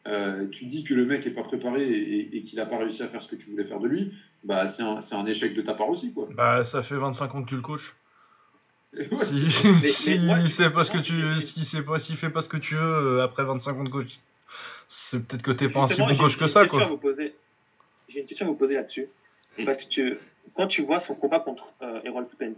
Euh, 0.07 0.49
tu 0.51 0.67
dis 0.67 0.85
que 0.85 0.93
le 0.93 1.07
mec 1.07 1.27
est 1.27 1.31
pas 1.31 1.43
préparé 1.45 1.83
et, 1.89 2.15
et- 2.21 2.37
et 2.37 2.43
qu'il 2.43 2.61
a 2.61 2.67
pas 2.67 2.77
réussi 2.77 3.03
à 3.03 3.09
faire 3.09 3.23
ce 3.23 3.29
que 3.29 3.37
tu 3.37 3.49
voulais 3.51 3.65
faire 3.65 3.81
de 3.81 3.89
lui, 3.89 4.13
bah 4.43 4.67
c'est 4.67 4.83
un, 4.83 5.01
c'est 5.01 5.15
un 5.15 5.25
échec 5.25 5.55
de 5.55 5.63
ta 5.63 5.73
part 5.73 5.89
aussi 5.89 6.13
quoi. 6.13 6.29
Bah, 6.33 6.63
ça 6.65 6.83
fait 6.83 6.97
25 6.97 7.35
ans 7.35 7.43
que 7.43 7.49
tu 7.49 7.55
le 7.57 7.63
coaches. 7.63 7.95
Ouais, 8.97 9.07
Si, 9.25 9.71
Mais- 9.83 9.89
si 9.89 10.11
mais 10.19 10.19
moi, 10.27 10.39
il 10.41 10.51
sait 10.51 10.71
pas 10.71 10.85
ce 10.85 10.91
que 10.91 10.99
moi, 10.99 11.03
tu, 11.05 11.15
je- 11.21 11.41
s'il 11.41 11.65
sait 11.65 11.83
pas, 11.83 11.99
s'il 11.99 12.17
fait 12.17 12.29
pas 12.31 12.43
ce 12.43 12.49
que 12.51 12.59
tu 12.59 12.75
veux 12.75 12.83
euh, 12.83 13.25
après 13.25 13.45
25 13.45 13.77
ans 13.79 13.85
de 13.85 13.89
coach, 13.89 14.19
c'est 14.89 15.21
peut-être 15.27 15.43
que 15.43 15.51
t'es 15.53 15.69
pas 15.71 15.85
un 15.85 15.89
si 15.89 15.99
bon 16.01 16.17
coach 16.17 16.37
que 16.37 16.47
ça, 16.49 16.67
quoi. 16.67 16.81
J'ai 18.09 18.21
une 18.21 18.27
question 18.27 18.47
à 18.47 18.51
vous 18.51 18.57
poser 18.57 18.75
là-dessus. 18.75 19.09
Parce 19.65 19.85
que 19.87 20.19
quand 20.55 20.67
tu 20.69 20.83
vois 20.83 21.01
son 21.01 21.15
combat 21.15 21.41
contre 21.41 21.67
euh, 21.83 22.01
Errol 22.05 22.29
Spence, 22.29 22.57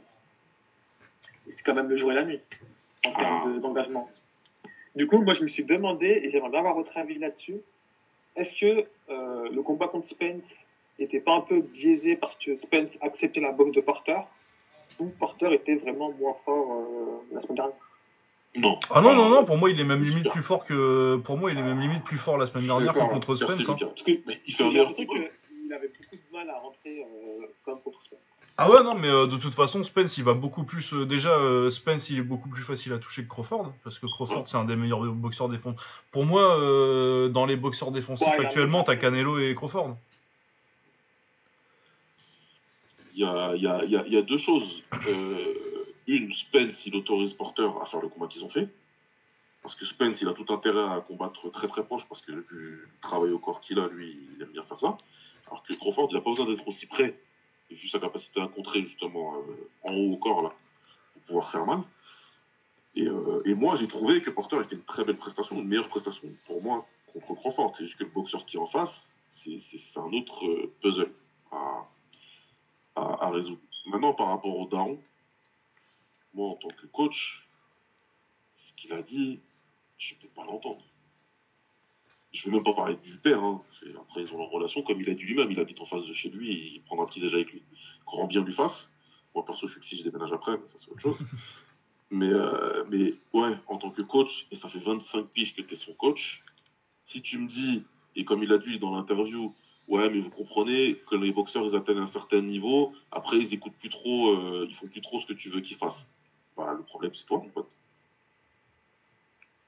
c'est 1.47 1.62
quand 1.64 1.74
même 1.74 1.88
le 1.88 1.97
jour 1.97 2.11
et 2.11 2.14
la 2.16 2.24
nuit 2.24 2.40
en 3.07 3.12
termes 3.12 3.55
de- 3.55 3.61
d'engagement. 3.61 4.11
Du 4.97 5.07
coup, 5.07 5.18
moi, 5.18 5.34
je 5.34 5.42
me 5.42 5.49
suis 5.49 5.64
demandé, 5.64 6.07
et 6.24 6.30
j'aimerais 6.30 6.51
bien 6.51 6.61
avoir 6.61 6.74
votre 6.74 6.97
avis 6.97 7.18
là-dessus, 7.18 7.61
est-ce 8.34 8.59
que 8.59 8.84
euh, 9.11 9.49
le 9.51 9.62
combat 9.62 9.88
contre 9.88 10.09
Spence 10.09 10.42
n'était 10.99 11.20
pas 11.20 11.34
un 11.34 11.42
peu 11.42 11.61
biaisé 11.61 12.16
parce 12.16 12.34
que 12.36 12.57
Spence 12.57 12.97
acceptait 13.03 13.40
la 13.40 13.53
boxe 13.53 13.72
de 13.72 13.80
Porter 13.82 14.18
ou 14.99 15.07
Porter 15.18 15.53
était 15.53 15.74
vraiment 15.76 16.12
moins 16.12 16.34
fort 16.44 16.72
euh, 16.72 17.34
la 17.34 17.42
semaine 17.42 17.57
dernière? 17.57 17.76
Non. 18.57 18.78
Ah 18.90 19.03
non, 19.03 19.14
non, 19.14 19.28
non, 19.28 19.44
pour 19.44 19.59
moi, 19.59 19.70
il 19.70 19.78
est 19.78 19.84
même 19.84 20.03
limite 20.03 20.30
plus 20.30 20.42
fort 20.42 20.64
que. 20.64 21.16
Pour 21.16 21.36
moi, 21.36 21.53
il 21.53 21.59
est 21.59 21.62
même 21.62 21.80
limite 21.80 22.05
plus 22.05 22.16
fort 22.16 22.38
la 22.38 22.47
semaine 22.47 22.66
dernière 22.66 22.94
que 22.94 22.99
contre 23.01 23.36
Merci, 23.47 23.64
Spence. 23.64 23.82
hein. 23.82 23.90
Que- 24.07 24.12
mais 24.26 24.40
il 24.47 24.55
fait 24.55 24.64
un 24.64 24.68
avait 24.68 25.88
beaucoup 25.88 26.16
de 26.16 26.32
mal 26.32 26.49
à 26.49 26.59
rentrer 26.59 27.03
euh, 27.05 27.47
comme 27.64 27.80
contre 27.82 28.03
Spence. 28.05 28.18
Ah 28.59 28.70
ouais, 28.70 28.82
non, 28.82 28.94
mais 28.94 29.09
euh, 29.09 29.26
de 29.26 29.36
toute 29.36 29.54
façon, 29.54 29.84
Spence, 29.84 30.16
il 30.16 30.24
va 30.24 30.32
beaucoup 30.32 30.64
plus. 30.64 30.90
euh, 30.94 31.04
déjà, 31.04 31.28
euh, 31.36 31.70
Spence, 31.70 32.09
il 32.09 32.18
est 32.18 32.22
beaucoup 32.22 32.48
plus 32.48 32.62
facile 32.62 32.94
à 32.94 32.98
toucher 32.98 33.22
que 33.22 33.28
Crawford, 33.28 33.74
parce 33.84 33.98
que 33.98 34.07
Crawford, 34.07 34.38
Ouais. 34.38 34.42
c'est 34.46 34.57
un 34.57 34.64
des 34.64 34.76
meilleurs 34.76 35.00
boxeurs 35.12 35.50
défensifs. 35.50 35.78
Pour 36.11 36.24
moi, 36.24 36.57
dans 37.28 37.44
les 37.44 37.57
boxeurs 37.57 37.90
défensifs 37.90 38.26
Ouais, 38.26 38.46
actuellement, 38.46 38.82
t'as. 38.82 38.96
Canelo 38.96 39.38
et 39.38 39.54
Crawford. 39.54 39.96
il 43.14 43.20
y 43.20 43.24
a, 43.24 43.54
y, 43.57 43.66
a, 43.66 43.84
y, 43.84 43.96
a, 43.96 44.04
il 44.07 44.12
y 44.12 44.16
a 44.18 44.22
deux 44.22 44.38
choses. 44.38 44.82
Une, 46.07 46.32
Spence, 46.34 46.86
il 46.86 46.94
autorise 46.96 47.32
Porter 47.34 47.68
à 47.82 47.86
faire 47.86 48.00
le 48.00 48.09
combat 48.09 48.26
qu'ils 48.28 48.44
ont 48.44 48.48
fait. 48.50 48.68
Parce 49.62 49.74
que 49.74 49.84
Spence, 49.84 50.20
il 50.22 50.28
a 50.28 50.32
tout 50.32 50.46
intérêt 50.52 50.80
à 50.84 51.00
combattre 51.07 51.50
très 51.50 51.66
très 51.68 51.82
proche, 51.84 52.02
parce 52.09 52.20
que 52.22 52.32
vu 52.32 52.44
le 52.50 52.88
travail 53.02 53.32
au 53.32 53.38
corps 53.38 53.61
qu'il 53.61 53.78
a, 53.80 53.88
lui, 53.88 54.16
il 54.36 54.42
aime 54.42 54.50
bien 54.52 54.62
faire 54.64 54.78
ça. 54.80 54.96
Alors 55.48 55.62
que 55.62 55.74
Crawford, 55.74 56.09
il 56.11 56.14
n'a 56.14 56.20
pas 56.20 56.30
besoin 56.30 56.46
d'être 56.46 56.66
aussi 56.68 56.86
près, 56.86 57.18
et 57.71 57.89
sa 57.89 57.99
capacité 57.99 58.41
à 58.41 58.49
contrer 58.49 58.83
justement 58.83 59.37
euh, 59.37 59.69
en 59.83 59.93
haut 59.95 60.12
au 60.12 60.17
corps, 60.17 60.43
là, 60.43 60.53
pour 61.12 61.23
pouvoir 61.23 61.51
faire 61.51 61.67
mal. 61.67 61.81
Et, 62.95 63.07
euh, 63.07 63.43
et 63.45 63.55
moi, 63.55 63.77
j'ai 63.77 63.89
trouvé 63.89 64.23
que 64.23 64.31
Porter 64.31 64.57
a 64.57 64.64
fait 64.64 64.75
une 64.75 64.85
très 64.85 65.05
belle 65.05 65.19
prestation, 65.19 65.57
une 65.57 65.69
meilleure 65.69 65.89
prestation 65.89 66.29
pour 66.47 66.62
moi 66.62 66.87
contre 67.12 67.35
Crawford. 67.35 67.75
C'est 67.77 67.85
juste 67.85 67.99
que 67.99 68.05
le 68.05 68.11
boxeur 68.11 68.45
qui 68.47 68.57
est 68.57 68.61
en 68.61 68.67
face, 68.67 68.91
c'est 69.45 69.99
un 69.99 70.12
autre 70.12 70.47
euh, 70.47 70.73
puzzle 70.81 71.12
à, 71.53 71.87
à, 72.97 73.27
à 73.27 73.31
résoudre. 73.31 73.61
Maintenant, 73.87 74.14
par 74.14 74.29
rapport 74.29 74.57
au 74.59 74.67
Daron, 74.67 75.01
moi, 76.35 76.51
en 76.51 76.55
tant 76.55 76.69
que 76.69 76.87
coach, 76.87 77.49
ce 78.59 78.73
qu'il 78.75 78.93
a 78.93 79.03
dit, 79.03 79.41
je 79.99 80.14
ne 80.14 80.21
peux 80.21 80.29
pas 80.29 80.45
l'entendre. 80.45 80.85
Je 82.33 82.41
ne 82.41 82.51
veux 82.51 82.59
même 82.59 82.64
pas 82.64 82.74
parler 82.74 82.97
du 83.03 83.16
père. 83.16 83.43
Hein. 83.43 83.62
Après, 84.01 84.22
ils 84.22 84.33
ont 84.33 84.39
leur 84.39 84.51
relation. 84.51 84.83
Comme 84.83 85.01
il 85.01 85.09
a 85.09 85.14
dit 85.14 85.22
lui-même, 85.22 85.51
il 85.51 85.61
habite 85.61 85.81
en 85.81 85.87
face 85.87 86.05
de 86.05 86.12
chez 86.12 86.29
lui 86.29 86.53
et 86.53 86.72
il 86.74 86.83
prendra 86.83 87.05
un 87.05 87.09
petit 87.09 87.20
déj 87.20 87.35
avec 87.35 87.53
lui. 87.53 87.62
Grand 88.07 88.27
bien 88.27 88.43
lui 88.43 88.55
fasse. 88.55 88.91
Moi, 89.35 89.45
perso, 89.45 89.66
je 89.66 89.79
suis 89.79 89.89
si 89.89 89.97
je 89.99 90.03
déménage 90.03 90.33
après, 90.33 90.53
mais 90.53 90.66
ça, 90.66 90.77
c'est 90.79 90.91
autre 90.91 91.01
chose. 91.01 91.18
mais, 92.11 92.29
euh, 92.29 92.85
mais 92.89 93.14
ouais, 93.33 93.55
en 93.66 93.77
tant 93.77 93.91
que 93.91 94.03
coach, 94.03 94.47
et 94.51 94.57
ça 94.57 94.68
fait 94.68 94.79
25 94.79 95.27
piges 95.29 95.55
que 95.55 95.62
tu 95.62 95.74
es 95.74 95.77
son 95.77 95.93
coach, 95.95 96.43
si 97.07 97.22
tu 97.22 97.39
me 97.39 97.49
dis, 97.49 97.85
et 98.16 98.24
comme 98.24 98.43
il 98.43 98.53
a 98.53 98.59
dit 98.59 98.79
dans 98.79 98.95
l'interview, 98.95 99.55
ouais, 99.89 100.09
mais 100.11 100.20
vous 100.20 100.31
comprenez 100.31 100.97
que 101.09 101.16
les 101.16 101.33
boxeurs, 101.33 101.64
ils 101.66 101.77
atteignent 101.77 101.99
un 101.99 102.09
certain 102.09 102.41
niveau, 102.41 102.93
après, 103.12 103.39
ils 103.39 103.53
écoutent 103.53 103.77
plus 103.79 103.91
trop, 103.91 104.31
euh, 104.31 104.66
ils 104.68 104.74
font 104.74 104.89
plus 104.89 105.03
trop 105.03 105.20
ce 105.20 105.27
que 105.27 105.35
tu 105.35 105.51
veux 105.51 105.61
qu'ils 105.61 105.77
fassent. 105.77 106.07
Bah, 106.57 106.74
le 106.77 106.83
problème, 106.83 107.12
c'est 107.14 107.27
toi, 107.27 107.39
mon 107.39 107.51
pote. 107.51 107.68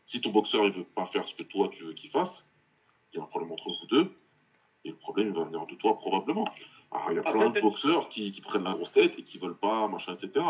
Si 0.07 0.21
ton 0.23 0.31
boxeur, 0.31 0.65
il 0.65 0.73
veut 0.73 0.85
pas 0.85 1.07
faire 1.07 1.29
ce 1.29 1.35
que 1.35 1.43
toi, 1.43 1.69
tu 1.71 1.85
veux 1.85 1.93
qu'il 1.93 2.11
fasse, 2.11 2.45
il 3.13 3.17
y 3.17 3.21
a 3.21 3.23
un 3.23 3.27
problème 3.27 3.53
entre 3.53 3.69
vous 3.69 3.87
deux, 3.87 4.11
et 4.85 4.91
le 4.91 4.97
problème, 4.97 5.33
va 5.33 5.45
venir 5.45 5.67
de 5.67 5.75
toi, 5.77 5.97
probablement. 5.99 6.45
Alors, 6.91 7.11
il 7.13 7.17
y 7.17 7.19
a 7.19 7.23
Ah, 7.25 7.33
plein 7.33 7.51
de 7.51 7.61
boxeurs 7.61 8.09
qui, 8.09 8.33
qui 8.33 8.41
prennent 8.41 8.65
la 8.65 8.75
grosse 8.75 8.93
tête 8.93 9.13
et 9.19 9.23
qui 9.23 9.39
veulent 9.39 9.57
pas, 9.57 9.89
machin, 9.89 10.17
etc. 10.21 10.45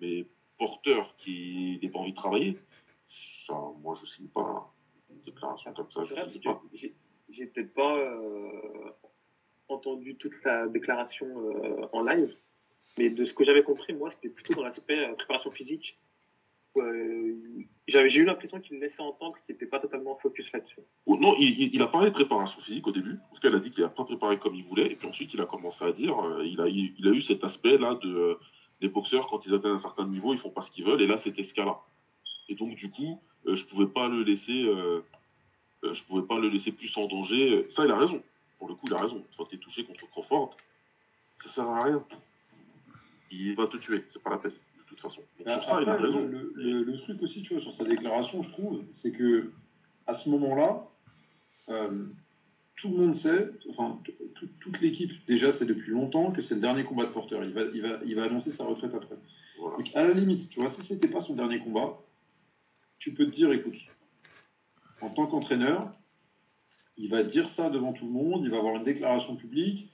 Mais 0.00 0.26
porteur 0.58 1.14
qui 1.18 1.78
n'a 1.82 1.88
pas 1.90 1.98
envie 1.98 2.12
de 2.12 2.16
travailler, 2.16 2.56
ça, 3.46 3.54
moi, 3.80 3.96
je 4.00 4.06
signe 4.06 4.28
pas 4.28 4.72
une 5.10 5.20
déclaration 5.22 5.72
comme 5.74 5.90
ça, 5.90 6.02
j'ai- 6.04 7.46
peut-être 7.46 7.74
pas 7.74 7.96
euh, 7.96 8.90
entendu 9.68 10.16
toute 10.16 10.32
sa 10.42 10.66
déclaration 10.68 11.26
euh, 11.26 11.86
en 11.92 12.02
live, 12.02 12.34
mais 12.98 13.10
de 13.10 13.24
ce 13.24 13.32
que 13.34 13.44
j'avais 13.44 13.62
compris, 13.62 13.92
moi, 13.92 14.10
c'était 14.10 14.30
plutôt 14.30 14.54
dans 14.54 14.62
l'aspect 14.64 14.98
euh, 15.06 15.14
préparation 15.14 15.50
physique. 15.50 15.98
où, 16.74 16.80
euh, 16.80 17.34
j'avais- 17.88 18.14
eu 18.14 18.24
l'impression 18.24 18.60
qu'il 18.60 18.78
laissait 18.78 19.00
entendre 19.00 19.36
qu'il 19.44 19.54
n'était 19.54 19.66
pas 19.66 19.80
totalement 19.80 20.16
focus 20.22 20.46
là-dessus. 20.52 20.80
Oh, 21.06 21.16
Non, 21.16 21.34
il, 21.38 21.82
a 21.82 21.86
parlé 21.86 22.10
de 22.10 22.14
préparation 22.14 22.60
physique 22.60 22.86
au 22.86 22.92
début, 22.92 23.18
parce 23.28 23.40
qu'elle 23.40 23.54
a 23.54 23.58
dit 23.58 23.70
qu'il 23.70 23.82
n'a 23.82 23.90
pas 23.90 24.04
préparé 24.04 24.38
comme 24.38 24.54
il 24.54 24.64
voulait, 24.64 24.92
et 24.92 24.96
puis 24.96 25.08
ensuite 25.08 25.32
il 25.34 25.40
a 25.40 25.46
commencé 25.46 25.84
à 25.84 25.92
dire, 25.92 26.18
euh, 26.18 26.44
il, 26.44 26.60
a, 26.60 27.10
eu 27.10 27.22
cet 27.22 27.44
aspect-là 27.44 27.94
de 28.02 28.08
euh, 28.08 28.34
les 28.80 28.88
boxeurs, 28.88 29.26
quand 29.28 29.44
ils 29.46 29.54
atteignent 29.54 29.72
un 29.72 29.78
certain 29.78 30.06
niveau, 30.06 30.32
ils 30.32 30.38
font 30.38 30.50
pas 30.50 30.62
ce 30.62 30.70
qu'ils 30.70 30.84
veulent, 30.84 31.02
et 31.02 31.06
là 31.06 31.18
c'était 31.18 31.42
ce 31.42 31.54
cas-là. 31.54 31.78
Et 32.48 32.54
donc 32.54 32.74
du 32.74 32.90
coup, 32.90 33.20
euh, 33.46 33.56
je 33.56 33.64
pouvais 33.66 33.86
pas 33.86 34.08
le 34.08 34.22
laisser, 34.22 34.66
je 35.82 36.02
pouvais 36.04 36.26
pas 36.26 36.38
le 36.38 36.48
laisser 36.48 36.72
plus 36.72 36.96
en 36.96 37.06
danger. 37.06 37.66
Ça, 37.70 37.84
il 37.84 37.90
a 37.90 37.96
raison. 37.96 38.22
Pour 38.58 38.68
le 38.68 38.74
coup, 38.74 38.86
il 38.86 38.94
a 38.94 38.98
raison. 38.98 39.24
Quand 39.36 39.44
tu 39.44 39.54
es 39.54 39.58
touché 39.58 39.84
contre 39.84 40.08
Crawford, 40.10 40.56
ça 41.44 41.50
sert 41.50 41.64
à 41.68 41.84
rien. 41.84 42.04
Il 43.30 43.54
va 43.54 43.66
te 43.66 43.76
tuer, 43.76 44.04
c'est 44.10 44.22
pas 44.22 44.30
la 44.30 44.38
peine, 44.38 44.52
toute 45.00 45.10
façon. 45.10 45.22
Donc, 45.38 45.46
Bah, 45.46 45.60
sur 45.60 45.68
ça, 45.70 45.80
il 45.82 45.88
a 45.88 45.92
après, 45.92 46.06
raison. 46.06 46.20
le, 46.26 46.52
le- 46.56 46.82
le 46.82 46.96
truc 46.98 47.22
aussi, 47.22 47.42
tu 47.42 47.54
vois, 47.54 47.62
sur 47.62 47.72
sa 47.72 47.84
déclaration, 47.84 48.42
je 48.42 48.50
trouve, 48.50 48.82
c'est 48.92 49.12
que 49.12 49.50
à 50.06 50.12
ce 50.12 50.28
moment-là, 50.30 50.86
euh, 51.68 52.06
tout 52.76 52.88
le 52.90 52.96
monde 52.96 53.14
sait, 53.14 53.50
enfin, 53.70 53.98
toute 54.60 54.80
l'équipe, 54.80 55.10
déjà, 55.26 55.50
c'est 55.50 55.66
depuis 55.66 55.90
longtemps 55.90 56.30
que 56.30 56.40
c'est 56.40 56.54
le 56.54 56.60
dernier 56.60 56.84
combat 56.84 57.06
de 57.06 57.10
Porter. 57.10 57.38
Il 57.42 57.52
va, 57.52 57.62
il, 57.74 57.82
va, 57.82 57.98
il 58.04 58.14
va 58.14 58.24
annoncer 58.24 58.50
sa 58.52 58.64
retraite 58.64 58.94
après. 58.94 59.16
Voilà. 59.58 59.76
Donc, 59.76 59.90
à 59.94 60.04
la 60.04 60.14
limite, 60.14 60.48
tu 60.48 60.60
vois, 60.60 60.68
si 60.70 60.82
c'était 60.84 61.08
pas 61.08 61.20
son 61.20 61.34
dernier 61.34 61.58
combat, 61.58 61.98
tu 62.98 63.12
peux 63.14 63.26
te 63.26 63.30
dire, 63.30 63.52
écoute, 63.52 63.74
en 65.00 65.10
tant 65.10 65.26
qu'entraîneur, 65.26 65.92
il 66.96 67.08
va 67.10 67.22
dire 67.22 67.48
ça 67.48 67.68
devant 67.70 67.92
tout 67.92 68.06
le 68.06 68.10
monde, 68.12 68.42
il 68.44 68.50
va 68.50 68.58
avoir 68.58 68.74
une 68.76 68.84
déclaration 68.84 69.36
publique 69.36 69.90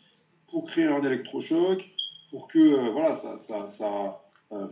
pour 0.49 0.65
créer 0.67 0.87
un 0.87 1.03
électrochoc, 1.03 1.83
pour 2.31 2.49
que, 2.49 2.59
euh, 2.59 2.91
voilà, 2.91 3.17
ça, 3.17 3.39
ça, 3.39 3.67
ça 3.67 4.24
euh, 4.53 4.67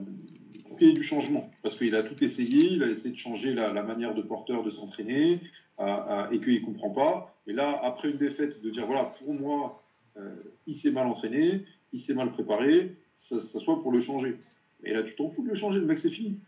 pour 0.67 0.77
qu'il 0.79 0.89
y 0.89 0.91
ait 0.91 0.95
du 0.95 1.03
changement. 1.03 1.51
Parce 1.63 1.77
qu'il 1.77 1.95
a 1.95 2.03
tout 2.03 2.23
essayé, 2.23 2.73
il 2.73 2.83
a 2.83 2.89
essayé 2.89 3.11
de 3.11 3.19
changer 3.19 3.55
la, 3.55 3.73
la 3.73 3.83
manière 3.83 4.15
de 4.15 4.23
porteur 4.23 4.63
de 4.63 4.71
s'entraîner, 4.71 5.41
euh, 5.81 6.31
et 6.31 6.41
qu'il 6.41 6.61
ne 6.61 6.65
comprend 6.65 6.91
pas. 6.91 7.35
Et 7.47 7.53
là, 7.53 7.81
après 7.83 8.11
une 8.11 8.19
défaite, 8.19 8.63
de 8.63 8.71
dire, 8.71 8.87
voilà, 8.87 9.05
pour 9.05 9.35
moi, 9.35 9.83
euh, 10.17 10.35
il 10.67 10.75
s'est 10.75 10.91
mal 10.91 11.07
entraîné, 11.07 11.65
il 11.93 11.99
s'est 11.99 12.15
mal 12.15 12.31
préparé, 12.31 12.95
ça, 13.17 13.41
ça 13.41 13.59
soit 13.59 13.83
pour 13.83 13.93
le 13.93 14.01
changer. 14.01 14.37
Et 14.85 14.93
là, 14.93 15.03
tu 15.03 15.15
t'en 15.15 15.29
fous 15.29 15.43
de 15.43 15.49
le 15.49 15.55
changer, 15.55 15.79
le 15.79 15.87
mec, 15.87 15.99
c'est 15.99 16.11
fini. 16.11 16.39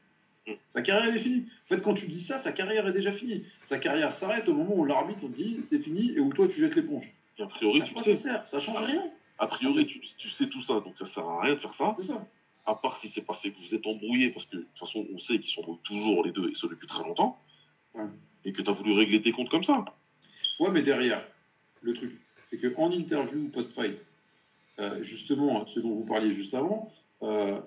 Sa 0.68 0.82
carrière, 0.82 1.08
elle 1.08 1.16
est 1.16 1.20
finie. 1.20 1.46
En 1.64 1.66
fait, 1.66 1.80
quand 1.80 1.94
tu 1.94 2.06
dis 2.06 2.20
ça, 2.20 2.36
sa 2.38 2.52
carrière 2.52 2.86
est 2.86 2.92
déjà 2.92 3.12
finie. 3.12 3.44
Sa 3.62 3.78
carrière 3.78 4.12
s'arrête 4.12 4.46
au 4.48 4.54
moment 4.54 4.76
où 4.76 4.84
l'arbitre 4.84 5.26
dit 5.28 5.56
c'est 5.62 5.78
fini 5.78 6.12
et 6.12 6.20
où 6.20 6.32
toi, 6.32 6.46
tu 6.48 6.60
jettes 6.60 6.76
l'éponge. 6.76 7.10
A 7.38 7.46
priori, 7.46 7.80
À 7.80 7.84
tu 7.84 7.94
sais. 8.02 8.14
ça 8.14 8.22
sert 8.22 8.48
Ça 8.48 8.58
change 8.60 8.84
rien. 8.84 9.04
A 9.38 9.46
priori, 9.46 9.86
tu, 9.86 10.00
tu 10.18 10.28
sais 10.30 10.46
tout 10.48 10.62
ça, 10.62 10.74
donc 10.74 10.94
ça 10.98 11.06
sert 11.06 11.24
à 11.24 11.42
rien 11.42 11.54
de 11.54 11.60
faire 11.60 11.74
ça. 11.74 11.88
C'est 11.96 12.02
ça. 12.02 12.26
À 12.66 12.74
part 12.74 12.98
si 13.00 13.08
c'est 13.14 13.20
passé 13.24 13.50
que 13.52 13.58
vous 13.58 13.74
êtes 13.74 13.86
embrouillés, 13.86 14.30
parce 14.30 14.46
que 14.46 14.56
de 14.56 14.62
toute 14.62 14.78
façon, 14.78 15.06
on 15.12 15.18
sait 15.18 15.38
qu'ils 15.38 15.52
s'embrouillent 15.52 15.82
toujours 15.84 16.24
les 16.24 16.32
deux, 16.32 16.50
et 16.50 16.54
ça 16.54 16.66
depuis 16.68 16.86
très 16.86 17.02
longtemps. 17.04 17.38
Ouais. 17.94 18.04
Et 18.44 18.52
que 18.52 18.62
tu 18.62 18.70
as 18.70 18.72
voulu 18.72 18.92
régler 18.92 19.20
tes 19.22 19.32
comptes 19.32 19.50
comme 19.50 19.64
ça. 19.64 19.84
Ouais, 20.60 20.70
mais 20.70 20.82
derrière, 20.82 21.26
le 21.82 21.92
truc, 21.94 22.12
c'est 22.42 22.58
qu'en 22.60 22.90
interview 22.90 23.48
post-fight, 23.48 23.98
euh, 24.78 25.02
justement, 25.02 25.66
ce 25.66 25.80
dont 25.80 25.94
vous 25.94 26.04
parliez 26.04 26.30
juste 26.30 26.54
avant, 26.54 26.92
euh, 27.22 27.60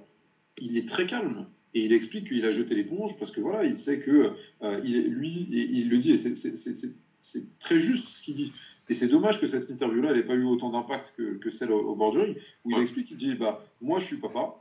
il 0.58 0.78
est 0.78 0.88
très 0.88 1.06
calme. 1.06 1.48
Et 1.74 1.82
il 1.82 1.94
explique 1.94 2.28
qu'il 2.30 2.44
a 2.46 2.52
jeté 2.52 2.74
l'éponge 2.76 3.18
parce 3.20 3.30
que 3.32 3.40
voilà, 3.40 3.64
il 3.66 3.76
sait 3.76 4.00
que 4.00 4.34
euh, 4.64 4.82
il, 4.84 5.08
lui, 5.10 5.48
et 5.54 5.64
il 5.64 5.90
le 5.90 6.00
dit, 6.00 6.12
et 6.12 6.18
c'est- 6.18 7.60
très 7.60 7.78
juste 7.80 8.08
ce 8.08 8.24
qu'il 8.24 8.36
dit. 8.36 8.54
Et 8.90 8.94
c'est 8.94 9.08
dommage 9.08 9.40
que 9.40 9.48
cette 9.48 9.70
interview-là, 9.70 10.14
n'ait 10.14 10.24
pas 10.24 10.34
eu 10.34 10.46
autant 10.46 10.70
d'impact 10.72 11.14
que, 11.18 11.38
que 11.38 11.50
celle 11.50 11.72
au, 11.72 11.80
au 11.80 11.96
bordering, 11.96 12.36
où 12.64 12.72
il 12.72 12.80
explique, 12.82 13.12
il 13.12 13.18
dit, 13.18 13.36
bah, 13.36 13.64
moi 13.82 14.00
je 14.00 14.06
suis 14.06 14.18
papa, 14.18 14.56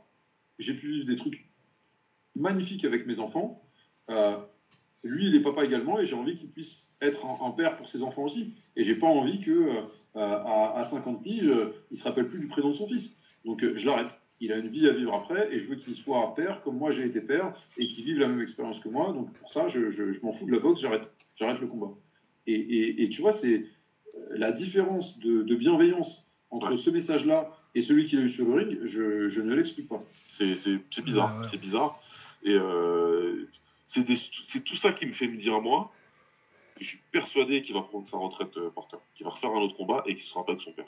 j'ai 0.59 0.73
pu 0.73 0.87
vivre 0.91 1.05
des 1.05 1.15
trucs 1.15 1.45
magnifiques 2.35 2.85
avec 2.85 3.05
mes 3.07 3.19
enfants. 3.19 3.61
Euh, 4.09 4.37
lui, 5.03 5.27
il 5.27 5.35
est 5.35 5.41
papa 5.41 5.63
également, 5.65 5.99
et 5.99 6.05
j'ai 6.05 6.15
envie 6.15 6.35
qu'il 6.35 6.49
puisse 6.49 6.89
être 7.01 7.25
un, 7.25 7.45
un 7.45 7.51
père 7.51 7.77
pour 7.77 7.87
ses 7.87 8.01
enfants 8.03 8.23
aussi. 8.23 8.53
Et 8.75 8.83
j'ai 8.83 8.95
pas 8.95 9.07
envie 9.07 9.39
que 9.41 9.51
euh, 9.51 9.81
à, 10.15 10.73
à 10.77 10.83
50 10.83 11.21
piges, 11.23 11.47
euh, 11.47 11.73
il 11.91 11.97
se 11.97 12.03
rappelle 12.03 12.27
plus 12.27 12.39
du 12.39 12.47
prénom 12.47 12.69
de 12.69 12.73
son 12.75 12.87
fils. 12.87 13.17
Donc 13.45 13.63
euh, 13.63 13.73
je 13.75 13.85
l'arrête. 13.85 14.19
Il 14.39 14.51
a 14.51 14.57
une 14.57 14.67
vie 14.67 14.87
à 14.87 14.91
vivre 14.93 15.13
après, 15.15 15.51
et 15.53 15.57
je 15.57 15.67
veux 15.67 15.75
qu'il 15.75 15.95
soit 15.95 16.33
père 16.35 16.61
comme 16.61 16.77
moi 16.77 16.91
j'ai 16.91 17.05
été 17.05 17.21
père, 17.21 17.53
et 17.77 17.87
qu'il 17.87 18.03
vive 18.03 18.19
la 18.19 18.27
même 18.27 18.41
expérience 18.41 18.79
que 18.79 18.89
moi. 18.89 19.11
Donc 19.13 19.33
pour 19.33 19.49
ça, 19.49 19.67
je, 19.67 19.89
je- 19.89 20.11
je 20.11 20.21
m'en 20.21 20.31
fous 20.31 20.45
de 20.45 20.51
la 20.51 20.59
boxe, 20.59 20.79
j'arrête, 20.81 21.11
j'arrête 21.35 21.59
le 21.59 21.67
combat. 21.67 21.91
Et, 22.45 22.53
et- 22.53 23.03
et 23.03 23.09
tu 23.09 23.21
vois, 23.21 23.31
c'est 23.31 23.65
la 24.31 24.51
différence 24.51 25.17
de, 25.19 25.41
de 25.43 25.55
bienveillance 25.55 26.23
entre 26.49 26.69
Ouais. 26.71 26.77
ce 26.77 26.89
message-là 26.89 27.51
et 27.77 27.81
celui 27.81 28.05
qu'il 28.07 28.17
a 28.19 28.23
eu 28.23 28.27
sur 28.29 28.45
le 28.47 28.53
ring, 28.55 28.79
je, 28.85 29.27
je 29.29 29.41
ne 29.41 29.53
l'explique 29.53 29.87
pas. 29.87 30.01
C'est 30.25 30.55
bizarre, 31.03 31.35
Ouais, 31.35 31.41
ouais. 31.43 31.47
c'est 31.51 31.57
bizarre. 31.57 32.01
Et 32.43 32.53
euh, 32.53 33.47
c'est 33.89 34.63
tout 34.63 34.75
ça 34.77 34.93
qui 34.93 35.05
me 35.05 35.13
fait 35.13 35.27
me 35.27 35.37
dire, 35.37 35.61
moi, 35.61 35.91
que 36.75 36.83
je 36.83 36.89
suis 36.89 36.99
persuadé 37.11 37.61
qu'il 37.61 37.75
va 37.75 37.81
prendre 37.83 38.07
sa 38.09 38.17
retraite 38.17 38.55
euh, 38.57 38.69
porteur, 38.71 38.99
qu'il 39.15 39.25
va 39.25 39.31
refaire 39.31 39.51
un 39.51 39.61
autre 39.61 39.75
combat 39.77 40.03
et 40.07 40.15
qu'il 40.15 40.25
sera 40.25 40.43
pas 40.43 40.53
avec 40.53 40.63
son 40.63 40.71
père. 40.71 40.87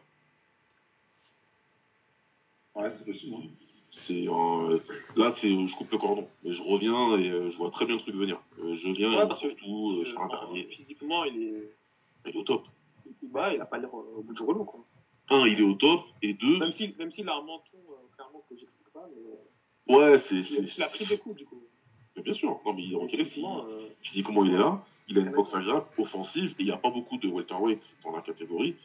Ouais, 2.75 2.89
c'est 2.89 3.05
possible. 3.05 3.35
hein. 3.35 3.47
C'est 3.91 4.27
un- 4.27 4.79
là, 5.15 5.33
c'est 5.39 5.49
je 5.49 5.75
coupe 5.75 5.91
le 5.91 5.97
cordon, 5.97 6.27
mais 6.43 6.53
je 6.53 6.61
reviens 6.61 7.17
et 7.17 7.29
euh, 7.29 7.49
je 7.49 7.57
vois 7.57 7.71
très 7.71 7.85
bien 7.85 7.95
le 7.95 8.01
truc 8.01 8.15
venir. 8.15 8.39
Euh, 8.63 8.75
je 8.75 8.87
viens 8.89 9.09
Ouais, 9.15 9.25
et 9.25 9.27
parce 9.27 9.41
que- 9.41 9.47
surtout 9.49 9.99
euh, 10.01 10.05
sur 10.05 10.21
un 10.21 10.25
Euh, 10.27 10.29
dernier, 10.29 10.63
physiquement, 10.65 11.23
il 11.25 11.41
est, 11.43 11.71
il 12.25 12.31
est 12.31 12.35
au 12.37 12.43
top. 12.43 12.65
bah, 13.23 13.51
il 13.53 13.59
a 13.61 13.65
pas 13.65 13.77
l'air 13.79 13.89
euh, 13.93 14.17
au 14.17 14.21
bout 14.23 14.33
du 14.33 14.41
rouleau, 14.43 14.63
quoi. 14.63 14.83
Un, 15.29 15.45
il 15.45 15.59
est 15.59 15.63
au 15.63 15.73
top, 15.73 16.01
et 16.21 16.33
deux, 16.33 16.57
Même 16.57 16.73
s'il 16.73 16.95
même 16.97 17.11
a 17.29 17.35
un 17.35 17.41
menton, 17.41 17.77
euh, 17.77 18.15
clairement, 18.15 18.43
que 18.49 18.55
j'explique 18.57 18.89
pas, 18.93 19.07
mais 19.15 19.95
ouais, 19.95 20.19
c'est 20.27 20.35
il, 20.35 20.83
a 20.83 20.87
pris 20.87 21.05
des 21.05 21.17
coups, 21.17 21.35
du 21.35 21.45
coup. 21.45 21.61
mais 22.15 22.23
bien 22.23 22.33
sûr. 22.33 22.59
Non, 22.65 22.73
mais 22.73 22.83
il 22.83 23.09
si, 23.09 23.25
Physiquement, 23.25 23.65
euh, 23.65 23.89
physiquement 24.01 24.43
il 24.45 24.53
est 24.53 24.57
là, 24.57 24.83
il 25.07 25.17
a 25.17 25.21
une 25.21 25.31
boxe 25.31 25.53
agréable, 25.53 25.85
offensive, 25.97 26.51
et 26.51 26.61
il 26.61 26.65
n'y 26.65 26.71
a 26.71 26.77
pas 26.77 26.89
beaucoup 26.89 27.17
de 27.17 27.27
welterweight 27.27 27.81
dans 28.03 28.15
la 28.15 28.21
catégorie 28.21 28.75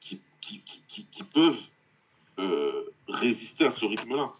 qui, 0.00 0.20
qui, 0.40 1.06
qui, 1.10 1.22
peuvent 1.22 1.60
euh, 2.38 2.90
résister 3.08 3.64
à 3.64 3.72
ce 3.72 3.84
rythme-là. 3.84 4.32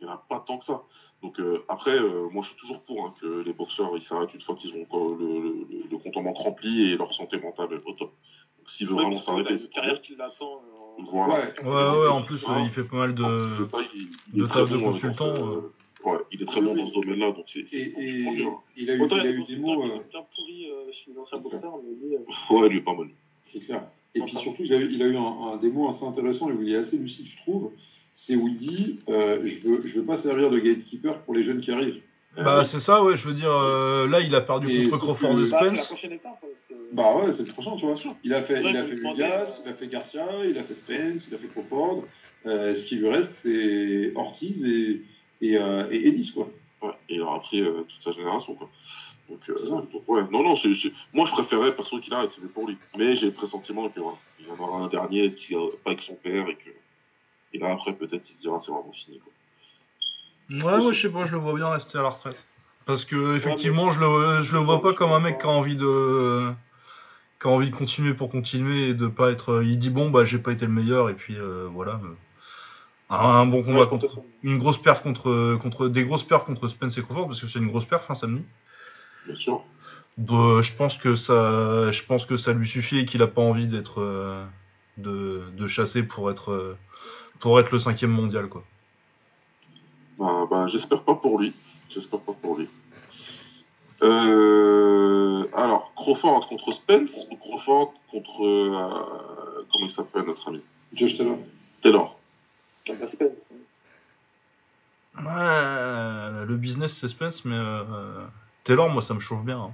Il 0.00 0.06
n'y 0.06 0.12
en 0.12 0.14
a 0.14 0.18
pas 0.28 0.40
tant 0.46 0.58
que 0.58 0.64
ça. 0.66 0.82
Donc 1.22 1.40
euh, 1.40 1.64
après, 1.68 1.92
euh, 1.92 2.28
moi 2.30 2.42
je 2.42 2.50
suis 2.50 2.58
toujours 2.58 2.82
pour 2.82 3.06
hein, 3.06 3.14
que 3.20 3.42
les 3.42 3.54
boxeurs 3.54 3.96
ils 3.96 4.02
s'arrêtent 4.02 4.34
une 4.34 4.42
fois 4.42 4.54
qu'ils 4.56 4.74
ont 4.74 4.86
euh, 4.92 5.16
le, 5.18 5.40
le, 5.40 5.88
le 5.90 5.98
compte 5.98 6.16
en 6.18 6.22
banque 6.22 6.36
rempli 6.36 6.90
et 6.90 6.96
leur 6.96 7.12
santé 7.14 7.38
mentale 7.38 7.72
est 7.72 7.88
au 7.88 7.92
top. 7.94 8.12
S'il 8.68 8.86
veut 8.88 8.94
ouais, 8.94 9.02
vraiment 9.02 9.20
s'arrêter, 9.20 9.52
une 9.52 9.58
c'est 9.58 9.70
trop 9.70 9.74
carrière 9.80 10.00
qui 10.02 10.14
l'attend 10.16 10.54
euh, 10.98 11.02
Voilà. 11.10 11.34
Ouais. 11.34 11.64
Ouais, 11.64 11.98
ouais, 12.00 12.08
en 12.08 12.22
plus, 12.22 12.44
Ah. 12.46 12.58
euh, 12.58 12.62
il 12.64 12.70
fait 12.70 12.84
pas 12.84 12.96
mal 12.96 13.14
de. 13.14 13.22
de 13.22 13.64
ça, 13.66 13.78
il, 13.94 14.08
il 14.32 14.40
de 14.40 14.44
est 14.44 14.48
taf 14.48 14.64
très 14.66 14.74
de 14.74 14.80
bon 14.80 14.90
consultant, 14.92 15.28
dans 15.28 15.34
ce- 15.36 15.40
euh. 15.42 15.72
Ouais, 16.04 16.18
il 16.32 16.42
est 16.42 16.46
très 16.46 16.60
bon 16.60 16.74
dans 16.74 16.86
ce 16.88 16.94
domaine-là, 16.94 17.32
donc 17.32 17.44
c'est 17.48 17.60
Et, 17.60 17.94
il 18.76 18.90
a 18.90 18.94
eu, 18.94 19.00
Autant 19.00 19.16
il 19.16 19.20
a 19.22 19.24
il 19.24 19.30
y 19.30 19.32
a 19.34 19.36
eu 19.36 19.44
des 19.44 19.54
des 19.54 19.60
mots. 19.60 19.74
consultants 19.74 19.96
euh, 19.96 20.02
bien 20.10 20.20
pourris 20.36 20.66
euh, 20.70 20.92
chez 20.92 21.10
mais 21.82 22.08
lui, 22.08 22.14
euh, 22.16 22.18
Ouais, 22.60 22.68
lui 22.68 22.78
est 22.78 22.82
pas 22.82 22.94
mal. 22.94 23.08
C'est 23.42 23.60
clair. 23.60 23.84
Et 24.14 24.20
puis 24.20 24.36
surtout, 24.36 24.62
il 24.64 24.72
a, 24.74 24.76
eu- 24.78 24.90
il 24.92 25.02
a 25.02 25.06
eu 25.06 25.16
un, 25.16 25.52
un 25.52 25.56
démo 25.56 25.88
assez 25.88 26.04
intéressant 26.04 26.50
et 26.50 26.52
où 26.52 26.62
il 26.62 26.72
est 26.72 26.76
assez 26.76 26.96
lucide, 26.98 27.26
je 27.26 27.36
trouve. 27.38 27.72
C'est 28.14 28.36
où 28.36 28.46
il 28.46 28.56
dit 28.56 29.00
euh, 29.08 29.40
Je 29.44 29.66
veux, 29.66 29.80
je 29.86 29.98
veux 29.98 30.06
pas 30.06 30.14
servir 30.16 30.50
de 30.50 30.58
gatekeeper 30.58 31.20
pour 31.22 31.34
les 31.34 31.42
jeunes 31.42 31.60
qui 31.60 31.72
arrivent. 31.72 32.00
Bah, 32.36 32.64
c'est 32.64 32.80
ça, 32.80 33.02
ouais, 33.04 33.16
je 33.16 33.28
veux 33.28 33.34
dire, 33.34 33.50
euh, 33.52 34.08
là, 34.08 34.20
il 34.20 34.34
a 34.34 34.40
perdu 34.40 34.68
Et 34.70 34.88
contre 34.88 35.04
Crawford 35.04 35.38
et 35.38 35.50
bah, 35.50 35.58
c'est 35.60 35.70
la 35.70 35.76
Spence. 35.76 36.04
étape. 36.04 36.44
c'est- 36.68 36.74
Bah 36.92 37.16
ouais, 37.16 37.32
c'est 37.32 37.46
le 37.46 37.52
prochain, 37.52 37.76
tu 37.76 37.86
vois. 37.86 37.94
Il 38.24 38.34
a 38.34 38.40
fait, 38.40 38.54
Ouais, 38.62 38.70
il 38.70 38.76
a 38.76 38.82
fait 38.82 38.94
euh, 38.94 39.46
il 39.64 39.68
a 39.70 39.74
fait 39.74 39.86
Garcia, 39.88 40.26
il 40.44 40.58
a 40.58 40.62
fait 40.62 40.74
Spence, 40.74 41.28
il 41.28 41.34
a 41.34 41.38
fait 41.38 41.48
Crawford. 41.48 42.04
Euh, 42.46 42.74
ce 42.74 42.84
qui 42.84 42.96
lui 42.96 43.08
reste, 43.08 43.34
c'est 43.36 44.12
Ortiz 44.16 44.64
et, 44.64 45.02
et, 45.40 45.56
euh, 45.56 45.88
et 45.90 46.08
Edis, 46.08 46.32
quoi. 46.34 46.48
Ouais, 46.82 46.92
et 47.08 47.14
il 47.14 47.22
aura 47.22 47.40
pris 47.40 47.60
euh, 47.62 47.82
toute 47.88 48.02
sa 48.02 48.12
génération, 48.12 48.54
quoi. 48.54 48.68
Donc, 49.30 49.40
euh, 49.48 49.54
C'est 49.58 49.66
ça. 49.66 49.76
donc, 49.76 49.88
ouais, 50.08 50.22
non, 50.30 50.42
non, 50.42 50.54
c'est, 50.56 50.74
c'est- 50.74 50.92
moi 51.14 51.26
je 51.26 51.32
préférais 51.32 51.74
perso 51.74 51.98
qu'il 52.00 52.12
arrête, 52.12 52.30
c'était 52.34 52.46
pour 52.48 52.66
lui. 52.68 52.76
Mais 52.98 53.16
j'ai 53.16 53.26
le 53.26 53.32
pressentiment 53.32 53.88
que 53.88 53.98
voilà, 54.00 54.18
il 54.38 54.46
y 54.46 54.50
en 54.50 54.62
aura 54.62 54.80
un 54.84 54.88
dernier 54.88 55.32
qui 55.32 55.54
euh, 55.54 55.68
pas 55.82 55.92
avec 55.92 56.02
son 56.02 56.14
père 56.14 56.46
et 56.48 56.54
que. 56.56 56.68
Et 57.54 57.58
là 57.58 57.72
après 57.72 57.94
peut-être 57.94 58.28
il 58.28 58.36
se 58.36 58.40
dira 58.42 58.60
c'est 58.60 58.70
vraiment 58.72 58.92
fini, 58.92 59.18
quoi. 59.20 59.32
Ouais, 60.50 60.78
moi, 60.78 60.92
je 60.92 61.00
sais 61.00 61.10
pas, 61.10 61.24
je 61.26 61.32
le 61.32 61.38
vois 61.38 61.54
bien 61.54 61.68
rester 61.70 61.98
à 61.98 62.02
la 62.02 62.10
retraite. 62.10 62.44
Parce 62.86 63.04
que, 63.04 63.36
effectivement, 63.36 63.90
je 63.90 64.00
le, 64.00 64.42
je 64.42 64.52
le 64.52 64.58
vois 64.58 64.82
pas 64.82 64.92
comme 64.92 65.12
un 65.12 65.20
mec 65.20 65.38
qui 65.38 65.46
a 65.46 65.50
envie 65.50 65.76
de. 65.76 66.50
qui 67.40 67.46
a 67.48 67.50
envie 67.50 67.70
de 67.70 67.76
continuer 67.76 68.12
pour 68.14 68.30
continuer 68.30 68.88
et 68.90 68.94
de 68.94 69.06
pas 69.06 69.30
être. 69.30 69.62
Il 69.64 69.78
dit, 69.78 69.90
bon, 69.90 70.10
bah, 70.10 70.24
j'ai 70.24 70.38
pas 70.38 70.52
été 70.52 70.66
le 70.66 70.72
meilleur, 70.72 71.08
et 71.08 71.14
puis 71.14 71.34
euh, 71.38 71.66
voilà. 71.72 71.92
euh, 72.04 72.14
Un, 73.10 73.16
un 73.16 73.46
bon 73.46 73.62
combat 73.62 73.86
contre. 73.86 74.20
Une 74.42 74.58
grosse 74.58 74.76
perf 74.80 75.02
contre, 75.02 75.56
contre. 75.62 75.88
Des 75.88 76.04
grosses 76.04 76.24
perfs 76.24 76.44
contre 76.44 76.68
Spence 76.68 76.98
et 76.98 77.02
Crawford, 77.02 77.26
parce 77.28 77.40
que 77.40 77.46
c'est 77.46 77.58
une 77.58 77.68
grosse 77.68 77.86
perf, 77.86 78.10
hein, 78.10 78.14
samedi. 78.14 78.44
Bien 79.26 79.34
sûr. 79.36 79.64
Bah, 80.18 80.60
je 80.60 80.72
pense 80.72 80.98
que 80.98 81.16
ça, 81.16 81.90
je 81.90 82.02
pense 82.04 82.26
que 82.26 82.36
ça 82.36 82.52
lui 82.52 82.68
suffit 82.68 82.98
et 82.98 83.04
qu'il 83.06 83.22
a 83.22 83.26
pas 83.26 83.40
envie 83.42 83.66
d'être, 83.66 84.00
euh, 84.02 84.44
de, 84.98 85.42
de 85.56 85.66
chasser 85.66 86.02
pour 86.02 86.30
être, 86.30 86.76
pour 87.40 87.58
être 87.58 87.72
le 87.72 87.78
cinquième 87.80 88.10
mondial 88.12 88.48
quoi. 88.48 88.62
Bah, 90.18 90.46
bah, 90.50 90.66
j'espère 90.68 91.02
pas 91.02 91.14
pour 91.14 91.38
lui. 91.40 91.52
J'espère 91.90 92.20
pas 92.20 92.32
pour 92.32 92.56
lui. 92.56 92.68
Euh, 94.02 95.44
alors, 95.56 95.92
Crawford 95.96 96.46
contre 96.48 96.72
Spence 96.72 97.26
ou 97.30 97.36
Crawford 97.36 97.94
contre. 98.10 98.44
euh, 98.44 99.64
comment 99.72 99.86
il 99.86 99.90
s'appelle 99.92 100.22
notre 100.26 100.48
ami? 100.48 100.60
Josh 100.92 101.16
Taylor. 101.16 101.38
Taylor. 101.82 102.18
Spence. 102.86 103.30
Ouais, 105.16 106.44
le 106.46 106.56
business 106.56 106.92
c'est 106.98 107.08
Spence, 107.08 107.44
mais 107.44 107.54
euh, 107.56 108.24
Taylor, 108.64 108.90
moi 108.90 109.00
ça 109.02 109.14
me 109.14 109.20
chauffe 109.20 109.44
bien. 109.44 109.58
hein. 109.58 109.70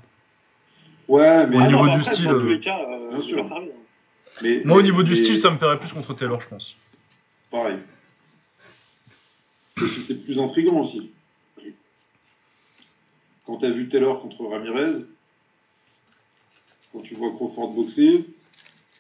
Ouais, 1.08 1.46
mais. 1.46 1.56
Au 1.56 1.60
Ah, 1.60 1.66
niveau 1.66 1.86
non, 1.86 1.94
du 1.94 2.00
après, 2.00 2.12
style, 2.12 2.26
Dans 2.26 2.32
tous 2.32 2.46
euh, 2.46 2.52
les 2.54 2.60
cas, 2.60 2.78
euh, 2.78 3.08
bien 3.08 3.18
il 3.18 3.22
sûr. 3.24 3.42
va 3.42 3.48
servir, 3.48 3.70
hein. 3.72 3.80
mais- 4.42 4.62
Moi 4.64 4.74
au 4.76 4.78
mais- 4.80 4.84
niveau 4.84 5.02
du 5.02 5.16
style, 5.16 5.38
ça 5.38 5.50
me 5.50 5.56
plairait 5.56 5.78
plus 5.78 5.92
contre 5.92 6.14
Taylor, 6.14 6.40
je 6.40 6.48
pense. 6.48 6.76
Pareil. 7.50 7.78
Et 9.82 9.86
puis 9.86 10.02
c'est 10.02 10.22
plus 10.22 10.38
intriguant 10.38 10.80
aussi. 10.80 11.10
Quand 13.46 13.58
tu 13.58 13.66
as 13.66 13.70
vu 13.70 13.88
Taylor 13.88 14.20
contre 14.20 14.44
Ramirez, 14.46 15.04
quand 16.92 17.00
tu 17.00 17.14
vois 17.14 17.32
Crawford 17.32 17.72
boxer, 17.72 18.26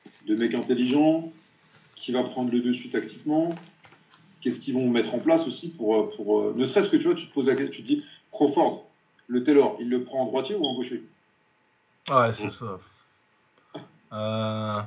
c'est 0.06 0.26
deux 0.26 0.36
mecs 0.36 0.54
intelligents, 0.54 1.32
qui 1.94 2.12
va 2.12 2.22
prendre 2.24 2.50
le 2.50 2.60
dessus 2.60 2.88
tactiquement, 2.88 3.54
qu'est-ce 4.40 4.58
qu'ils 4.58 4.74
vont 4.74 4.88
mettre 4.88 5.14
en 5.14 5.18
place 5.18 5.46
aussi 5.46 5.70
pour... 5.70 5.96
euh, 5.96 6.10
pour 6.16 6.40
euh, 6.40 6.54
ne 6.56 6.64
serait-ce 6.64 6.88
que 6.88 6.96
tu 6.96 7.04
vois, 7.04 7.14
tu 7.14 7.28
te 7.28 7.32
poses 7.32 7.46
la 7.46 7.54
question, 7.54 7.72
tu 7.72 7.82
te 7.82 7.86
dis, 7.86 8.04
Crawford, 8.32 8.86
le 9.26 9.42
Taylor, 9.42 9.76
il 9.80 9.88
le 9.88 10.02
prend 10.02 10.22
en 10.22 10.26
droitier 10.26 10.56
ou 10.56 10.64
en 10.64 10.74
gaucher? 10.74 11.02
Ouais, 12.08 12.32
c'est 12.32 12.50
ça. 12.50 12.80
Euh, 14.12 14.80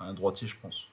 un 0.00 0.14
droitier, 0.14 0.46
je 0.46 0.56
pense. 0.56 0.86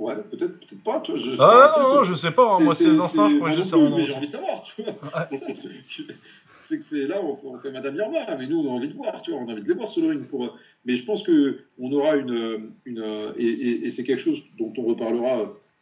Ouais, 0.00 0.14
peut-être, 0.16 0.58
peut-être 0.60 0.82
pas. 0.82 1.02
Je, 1.06 1.30
Ah 1.38 1.72
non, 1.78 1.94
non, 1.96 2.04
je 2.04 2.14
sais 2.14 2.30
pas. 2.30 2.54
hein, 2.56 2.60
moi 2.60 2.74
c'est 2.74 2.84
l'instinct, 2.86 3.28
je 3.28 3.34
non 3.34 3.40
plus, 3.78 3.84
rendre 3.84 3.96
mais 3.98 4.04
j'ai 4.06 4.14
envie 4.14 4.26
de 4.26 4.32
savoir, 4.32 4.62
tu 4.62 4.82
vois. 4.82 4.92
Ouais. 4.92 5.26
C'est 5.28 5.36
ça 5.36 5.48
le 5.48 5.54
truc. 5.54 5.72
C'est 6.60 6.78
que 6.78 6.84
c'est 6.84 7.08
là, 7.08 7.20
on 7.20 7.34
fait, 7.36 7.46
on 7.48 7.58
fait 7.58 7.72
Madame 7.72 7.96
Irma, 7.96 8.36
mais 8.38 8.46
nous, 8.46 8.58
on 8.60 8.68
a 8.70 8.76
envie 8.76 8.86
de 8.86 8.94
voir, 8.94 9.20
tu 9.22 9.32
vois, 9.32 9.40
on 9.40 9.48
a 9.48 9.52
envie 9.52 9.62
de 9.62 9.68
les 9.68 9.74
voir 9.74 9.88
sur 9.88 10.02
le 10.02 10.10
ring. 10.10 10.22
Pour, 10.28 10.56
mais 10.84 10.94
je 10.94 11.04
pense 11.04 11.24
que 11.24 11.58
on 11.80 11.90
aura 11.92 12.14
une. 12.14 12.70
une 12.84 13.00
euh, 13.00 13.32
et 13.36 13.44
et- 13.44 13.86
et 13.86 13.90
c'est 13.90 14.04
quelque 14.04 14.20
chose 14.22 14.40
dont 14.56 14.72
on 14.78 14.82
reparlera, 14.84 15.40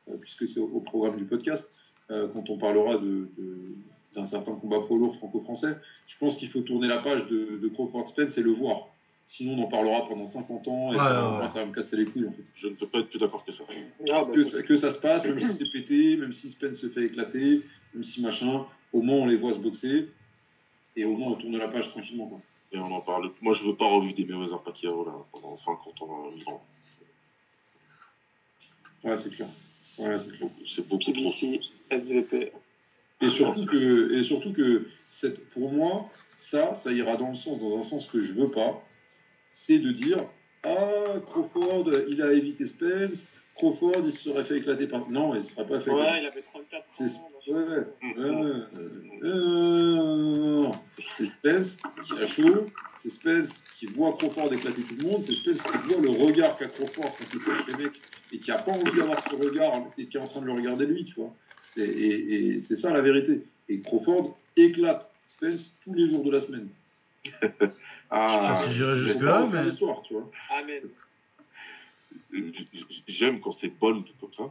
euh, 0.09 0.15
puisque 0.19 0.47
c'est 0.49 0.59
au, 0.61 0.71
au 0.73 0.81
programme 0.81 1.17
du 1.19 1.25
podcast, 1.27 1.71
euh, 2.11 2.27
quand 2.33 2.49
on 2.49 2.57
parlera 2.57 2.97
de. 2.97 3.29
de- 3.39 3.75
d'un 4.15 4.25
certain 4.25 4.53
combat 4.55 4.81
pro 4.81 4.97
lourd 4.97 5.15
franco-français, 5.17 5.77
je 6.09 6.17
pense 6.19 6.37
qu'il 6.37 6.49
faut 6.49 6.61
tourner 6.63 6.89
la 6.89 6.99
page 6.99 7.27
de, 7.29 7.59
de 7.63 7.69
Crawford 7.69 8.09
Spence 8.09 8.37
et 8.39 8.43
le 8.43 8.51
voir. 8.51 8.89
Sinon, 9.31 9.59
on 9.59 9.65
en 9.65 9.69
parlera 9.69 10.09
pendant 10.09 10.25
50 10.25 10.69
ans 10.69 10.91
et 10.91 10.97
Ouais, 10.97 10.99
ça, 11.03 11.23
ouais, 11.23 11.31
moi, 11.33 11.43
ouais. 11.43 11.49
ça 11.51 11.61
va 11.61 11.67
me 11.67 11.75
casser 11.75 11.99
les 11.99 12.07
couilles 12.07 12.27
en 12.29 12.33
fait 12.33 12.45
Je 12.57 12.69
ne 12.69 12.73
peux 12.73 12.87
pas 12.87 13.01
être 13.01 13.11
plus 13.11 13.19
d'accord 13.19 13.45
que 13.45 13.53
ça. 13.53 13.63
Ah, 14.11 14.25
bah, 14.25 14.33
que 14.35 14.43
ça, 14.43 14.63
que 14.63 14.75
ça 14.75 14.89
se 14.89 14.99
passe, 14.99 15.27
même 15.27 15.39
si 15.39 15.53
c'est 15.53 15.71
pété, 15.71 16.17
même 16.17 16.33
si 16.33 16.49
Spence 16.49 16.79
se 16.79 16.89
fait 16.89 17.05
éclater, 17.05 17.61
même 17.93 18.05
si 18.05 18.23
machin, 18.23 18.65
au 18.91 19.03
moins 19.03 19.19
on 19.19 19.27
les 19.27 19.37
voit 19.37 19.53
se 19.53 19.59
boxer, 19.59 20.09
et 20.97 21.05
au 21.05 21.15
moins 21.15 21.33
on 21.33 21.35
tourne 21.35 21.59
la 21.59 21.69
page 21.69 21.91
tranquillement. 21.91 22.27
Quoi. 22.27 22.41
Et 22.73 22.79
on 22.79 22.91
en 22.91 23.03
parle. 23.03 23.31
Moi, 23.43 23.53
je 23.53 23.65
veux 23.65 23.75
pas 23.75 23.85
revivre 23.87 24.15
des 24.17 24.25
Mayweather 24.25 24.63
Pacquiao 24.63 25.05
là 25.05 25.13
pendant 25.31 25.59
50 25.59 26.03
ans. 26.03 26.33
euh, 26.35 26.51
ans. 26.51 26.63
Ouais, 29.05 29.17
c'est 29.19 29.31
clair. 29.31 29.49
Ouais, 29.99 30.19
c'est 30.19 30.31
clair. 30.39 30.49
C'est 30.75 30.89
beaucoup 30.89 31.13
trop. 31.13 31.33
SVP. 31.91 32.53
Et 33.21 33.29
surtout 33.29 33.67
que, 33.67 34.15
et 34.15 34.23
surtout 34.23 34.55
que 34.55 34.87
cette, 35.07 35.51
pour 35.51 35.71
moi, 35.71 36.09
ça, 36.39 36.75
ça 36.75 36.93
ira 36.93 37.17
dans 37.19 37.29
le 37.29 37.35
sens, 37.35 37.61
dans 37.61 37.77
un 37.77 37.83
sens 37.83 38.07
que 38.07 38.21
je 38.21 38.33
veux 38.33 38.51
pas, 38.51 38.83
c'est 39.61 39.79
de 39.79 39.91
dire 39.91 40.19
Ah, 40.65 41.15
Crawford, 41.27 41.91
il 42.09 42.23
a 42.23 42.33
évité 42.33 42.67
Spence, 42.67 43.27
Crawford, 43.57 44.03
il 44.05 44.13
se 44.13 44.31
serait 44.31 44.45
fait 44.45 44.59
éclater 44.59 44.87
par. 44.87 45.11
Non, 45.11 45.35
il 45.35 45.39
ne 45.39 45.43
serait 45.43 45.67
pas 45.67 45.81
fait 45.81 45.91
éclater. 45.91 46.11
Ouais, 46.11 46.21
il 46.23 46.27
avait 46.27 46.43
34 46.43 46.87
C'est 46.91 47.05
ouais, 47.49 47.55
ouais, 47.55 47.85
ouais, 48.17 49.25
euh, 49.25 50.69
c'est 51.11 51.25
Spence 51.25 51.77
qui 52.07 52.13
a 52.15 52.25
chaud, 52.25 52.67
c'est 53.01 53.11
Spence 53.11 53.49
qui 53.79 53.87
voit 53.87 54.13
Crawford 54.17 54.53
éclater 54.53 54.83
tout 54.83 54.95
le 54.97 55.05
monde, 55.05 55.23
c'est 55.23 55.35
Spence 55.35 55.61
qui 55.61 55.93
voit 55.93 56.01
le 56.01 56.11
regard 56.11 56.57
qu'a 56.57 56.69
Crawford 56.69 57.17
quand 57.17 57.25
il 57.35 57.41
sèche 57.41 57.67
les 57.67 57.85
mecs 57.85 58.01
et 58.33 58.39
qui 58.39 58.51
a 58.53 58.59
pas 58.59 58.73
envie 58.73 58.97
d'avoir 58.97 59.29
ce 59.29 59.35
regard 59.35 59.83
et 59.99 60.07
qui 60.07 60.17
est 60.17 60.21
en 60.21 60.29
train 60.29 60.41
de 60.41 60.47
le 60.47 60.53
regarder 60.53 60.87
lui, 60.87 61.05
tu 61.05 61.15
vois. 61.15 61.35
C'est, 61.65 61.87
et, 61.87 62.55
et 62.55 62.59
c'est 62.61 62.77
ça 62.77 62.93
la 62.93 63.03
vérité. 63.03 63.43
Et 63.69 63.81
Crawford 63.81 64.39
éclate 64.57 65.13
Spence 65.27 65.77
tous 65.83 65.95
les 65.95 66.07
jours 66.07 66.23
de 66.23 66.31
la 66.31 66.41
semaine. 66.41 66.69
Ah, 68.11 68.57
si 68.69 68.79
sont 68.79 68.95
jusque 68.97 69.19
pas 69.19 69.25
là, 69.25 69.43
en 69.43 69.47
fin 69.49 69.63
mais 69.63 69.69
d'histoire, 69.71 70.03
tu 70.03 70.15
vois. 70.15 70.31
Amen. 70.59 70.83
j- 72.33 73.03
j'aime 73.09 73.41
quand 73.41 73.53
c'est 73.53 73.69
bold 73.69 74.05
comme 74.21 74.31
ça. 74.37 74.45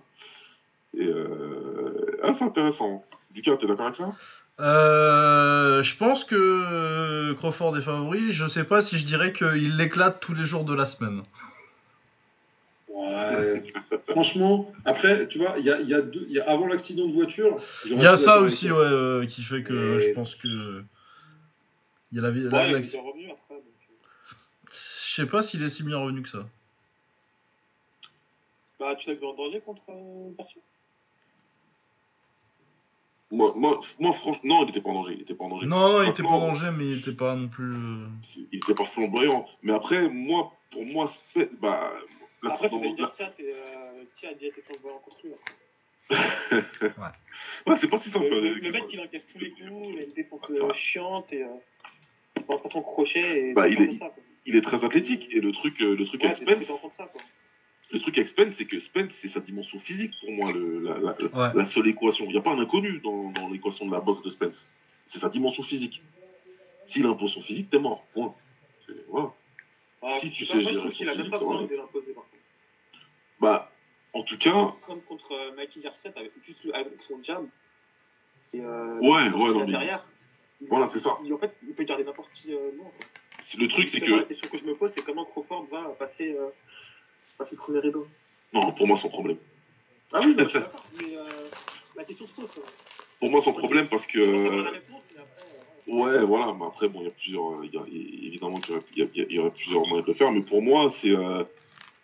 Et 0.97 1.05
euh... 1.07 2.19
ah, 2.23 2.33
c'est 2.37 2.43
intéressant. 2.45 3.03
Lucas, 3.35 3.57
t'es 3.57 3.67
d'accord 3.67 3.87
avec 3.87 3.97
ça? 3.97 4.15
Euh, 4.59 5.83
je 5.83 5.95
pense 5.95 6.23
que 6.23 6.35
euh, 6.35 7.33
Crawford 7.35 7.77
est 7.77 7.81
favori. 7.81 8.31
Je 8.31 8.47
sais 8.47 8.63
pas 8.63 8.81
si 8.81 8.97
je 8.97 9.05
dirais 9.05 9.31
qu'il 9.33 9.77
l'éclate 9.77 10.19
tous 10.19 10.33
les 10.33 10.45
jours 10.45 10.63
de 10.63 10.73
la 10.73 10.85
semaine. 10.87 11.21
Ouais. 12.89 13.63
Franchement, 14.09 14.73
après, 14.85 15.27
tu 15.27 15.37
vois, 15.37 15.55
il 15.59 15.65
y 15.65 15.69
a, 15.69 15.79
il 15.79 15.87
y 15.87 15.93
a 15.93 16.01
deux, 16.01 16.25
il 16.29 16.35
y 16.35 16.39
a, 16.39 16.49
avant 16.49 16.65
l'accident 16.67 17.05
de 17.07 17.13
voiture. 17.13 17.57
Il 17.85 18.01
y 18.01 18.05
a 18.07 18.17
ça 18.17 18.39
aussi, 18.39 18.71
ouais, 18.71 18.77
euh, 18.79 19.25
qui 19.27 19.43
fait 19.43 19.61
que 19.61 19.97
Et- 19.97 19.99
je 19.99 20.13
pense 20.13 20.33
que 20.35 20.81
il 22.11 22.15
y 22.15 22.19
a 22.19 22.21
la 22.23 22.31
vie. 22.31 22.41
la- 22.41 22.49
Ouais, 22.49 22.71
la- 22.71 22.79
il 22.79 22.95
est 22.95 22.99
revenu 22.99 23.31
après. 23.31 23.55
donc, 23.55 23.63
euh, 23.65 24.69
Je 24.71 25.13
sais 25.21 25.25
pas 25.27 25.43
s'il 25.43 25.63
est 25.63 25.69
si 25.69 25.83
bien 25.83 25.97
revenu 25.97 26.21
que 26.21 26.29
ça. 26.29 26.47
Bah, 28.79 28.95
tu 28.95 29.09
l'as 29.09 29.15
vu 29.15 29.25
en 29.25 29.33
danger 29.33 29.59
contre 29.61 29.81
euh, 29.89 30.29
Garcia 30.37 30.61
moi, 33.29 33.51
moi, 33.57 33.81
moi, 33.99 34.13
franchement, 34.13 34.39
non, 34.45 34.63
il 34.63 34.69
était 34.69 34.79
pas 34.79 34.89
en 34.91 34.93
danger. 34.93 35.13
Il 35.15 35.21
était 35.23 35.33
pas 35.33 35.43
en 35.43 35.49
danger. 35.49 35.65
Non, 35.65 35.79
non, 35.91 36.01
il 36.03 36.09
était 36.09 36.23
pas 36.23 36.29
en 36.29 36.39
danger, 36.47 36.69
mais 36.71 36.85
il 36.87 36.99
était 36.99 37.11
pas 37.11 37.35
non 37.35 37.49
plus. 37.49 37.73
euh, 37.73 38.07
Il 38.53 38.59
était 38.59 38.73
pas 38.73 38.85
flamboyant. 38.85 39.45
Mais 39.63 39.73
après, 39.73 40.07
moi, 40.07 40.53
pour 40.71 40.85
moi, 40.85 41.11
c'est- 41.33 41.53
bah, 41.59 41.91
Après, 42.43 42.69
l'accident- 42.69 42.79
tu 42.81 42.93
dire 42.95 43.13
ça, 43.17 43.25
t'es, 43.35 43.51
euh, 43.53 44.03
qui 44.17 44.27
a 44.27 44.33
déjà 44.33 44.47
été 44.47 44.61
tombé 44.61 44.89
en 44.93 44.99
construit 44.99 45.31
Ouais, 46.09 47.75
c'est 47.77 47.89
pas 47.89 47.97
si 47.99 48.09
simple. 48.11 48.25
le, 48.29 48.39
le- 48.39 48.47
euh, 48.51 48.59
le 48.61 48.71
mec, 48.71 48.83
il 48.93 48.99
encaisse 49.01 49.23
tous 49.33 49.39
les 49.39 49.49
coups, 49.51 49.63
il 49.89 49.99
a 49.99 50.03
une 50.03 50.13
défense 50.13 50.47
Ouais, 50.47 50.59
vrai. 50.59 50.69
euh, 50.69 50.73
chiante 50.73 51.33
et 51.33 51.43
euh, 51.43 51.47
pense 52.47 52.65
à 52.65 52.69
son 52.69 52.81
crochet 52.81 53.49
et 53.49 53.53
Bah, 53.53 53.67
il 53.67 53.79
est- 53.81 53.99
ça, 53.99 54.13
il 54.45 54.61
très 54.61 54.83
athlétique. 54.83 55.27
Et 55.31 55.39
le 55.41 55.51
truc, 55.51 55.79
euh, 55.81 55.95
le 55.95 56.05
truc 56.05 56.21
Ouais, 56.23 56.29
avec 56.29 56.63
Spence, 56.63 56.81
ça, 56.97 57.11
le 57.91 57.99
truc 57.99 58.17
avec 58.17 58.27
Spence, 58.29 58.55
c'est 58.57 58.65
que 58.65 58.79
Spence, 58.79 59.11
c'est 59.21 59.29
sa 59.29 59.39
dimension 59.39 59.79
physique 59.79 60.13
pour 60.21 60.31
moi, 60.31 60.51
le, 60.51 60.79
la, 60.79 60.97
la- 60.99 61.11
Ouais. 61.13 61.53
la 61.55 61.65
seule 61.65 61.87
équation. 61.87 62.25
Il 62.25 62.31
n'y 62.31 62.37
a 62.37 62.41
pas 62.41 62.51
un 62.51 62.59
inconnu 62.59 62.99
dans, 63.03 63.29
dans 63.31 63.49
l'équation 63.49 63.85
de 63.85 63.91
la 63.91 63.99
boxe 63.99 64.23
de 64.23 64.29
Spence. 64.31 64.67
C'est 65.07 65.19
sa 65.19 65.29
dimension 65.29 65.63
physique. 65.63 66.01
S'il 66.87 67.05
impose 67.05 67.33
son 67.33 67.41
physique, 67.41 67.69
t'es 67.69 67.79
mort. 67.79 68.05
Point. 68.13 68.33
C'est- 68.85 69.05
Voilà. 69.09 69.31
Ah, 70.01 70.17
Si 70.19 70.29
tu 70.31 70.45
sais 70.45 70.53
pas, 70.53 70.59
gérer 70.59 70.69
a 70.69 70.73
son 70.73 70.79
même 70.79 70.83
pas 70.87 70.91
physique, 70.91 71.31
ça 71.33 71.37
besoin 71.39 71.61
va. 71.61 71.67
de 71.67 71.75
l'imposer, 71.75 72.13
par 72.13 72.23
contre. 72.23 72.35
Bah, 73.39 73.71
en 74.13 74.23
tout 74.23 74.37
cas, 74.37 74.73
Comme 74.85 75.01
contre 75.01 75.31
euh, 75.33 75.55
Mikey 75.55 75.81
avec, 76.15 76.31
juste 76.45 76.63
le- 76.63 76.75
avec 76.75 76.93
son. 77.07 77.19
Et, 78.53 78.61
euh, 78.61 78.99
Ouais, 78.99 79.29
ouais, 79.29 79.29
non, 79.29 79.65
mais- 79.65 79.71
derrière. 79.71 80.05
Voilà, 80.61 80.89
c'est 80.91 80.99
ça. 80.99 81.11
en 81.11 81.37
fait, 81.37 81.51
il 81.67 81.73
peut 81.73 81.83
garder 81.83 82.03
n'importe 82.03 82.29
qui. 82.33 82.53
Euh, 82.53 82.71
non, 82.77 82.91
Le 83.57 83.67
truc, 83.67 83.89
c'est 83.89 83.99
que. 83.99 84.11
La 84.11 84.23
question 84.23 84.49
que 84.49 84.57
je 84.57 84.63
me 84.63 84.73
pose, 84.73 84.91
c'est 84.95 85.03
comment 85.03 85.25
Crawford 85.25 85.65
va 85.71 85.83
passer, 85.99 86.33
euh, 86.33 86.49
passer 87.37 87.51
le 87.51 87.57
premier 87.57 87.79
rideau. 87.79 88.07
Non, 88.53 88.71
pour 88.71 88.87
moi, 88.87 88.97
sans 88.97 89.09
problème. 89.09 89.37
Ah 90.11 90.19
oui, 90.23 90.33
non, 90.35 90.43
je 90.45 90.49
suis 90.49 90.59
d'accord, 90.59 90.83
mais 90.99 91.15
euh, 91.15 91.25
la 91.95 92.03
question 92.03 92.25
se 92.25 92.33
pose. 92.33 92.49
quoi. 92.53 92.63
Pour 93.19 93.29
moi, 93.29 93.41
sans 93.41 93.53
problème, 93.53 93.87
parce 93.87 94.05
que. 94.07 94.19
Euh, 94.19 94.63
Ouais, 95.87 96.21
voilà, 96.21 96.51
mais 96.53 96.65
après, 96.65 96.89
bon, 96.89 96.99
il 96.99 97.05
y 97.05 97.07
a 97.07 97.11
plusieurs. 97.11 97.63
y 97.63 97.77
a- 97.77 97.85
évidemment 97.87 98.59
qu'il 98.59 98.75
y, 98.97 99.01
aurait- 99.03 99.11
y 99.15 99.35
y 99.37 99.49
plusieurs 99.51 99.81
moyens 99.87 100.05
de 100.05 100.11
le 100.11 100.17
faire, 100.17 100.31
mais 100.33 100.41
pour 100.41 100.61
moi, 100.61 100.91
c'est. 100.99 101.11
euh, 101.11 101.43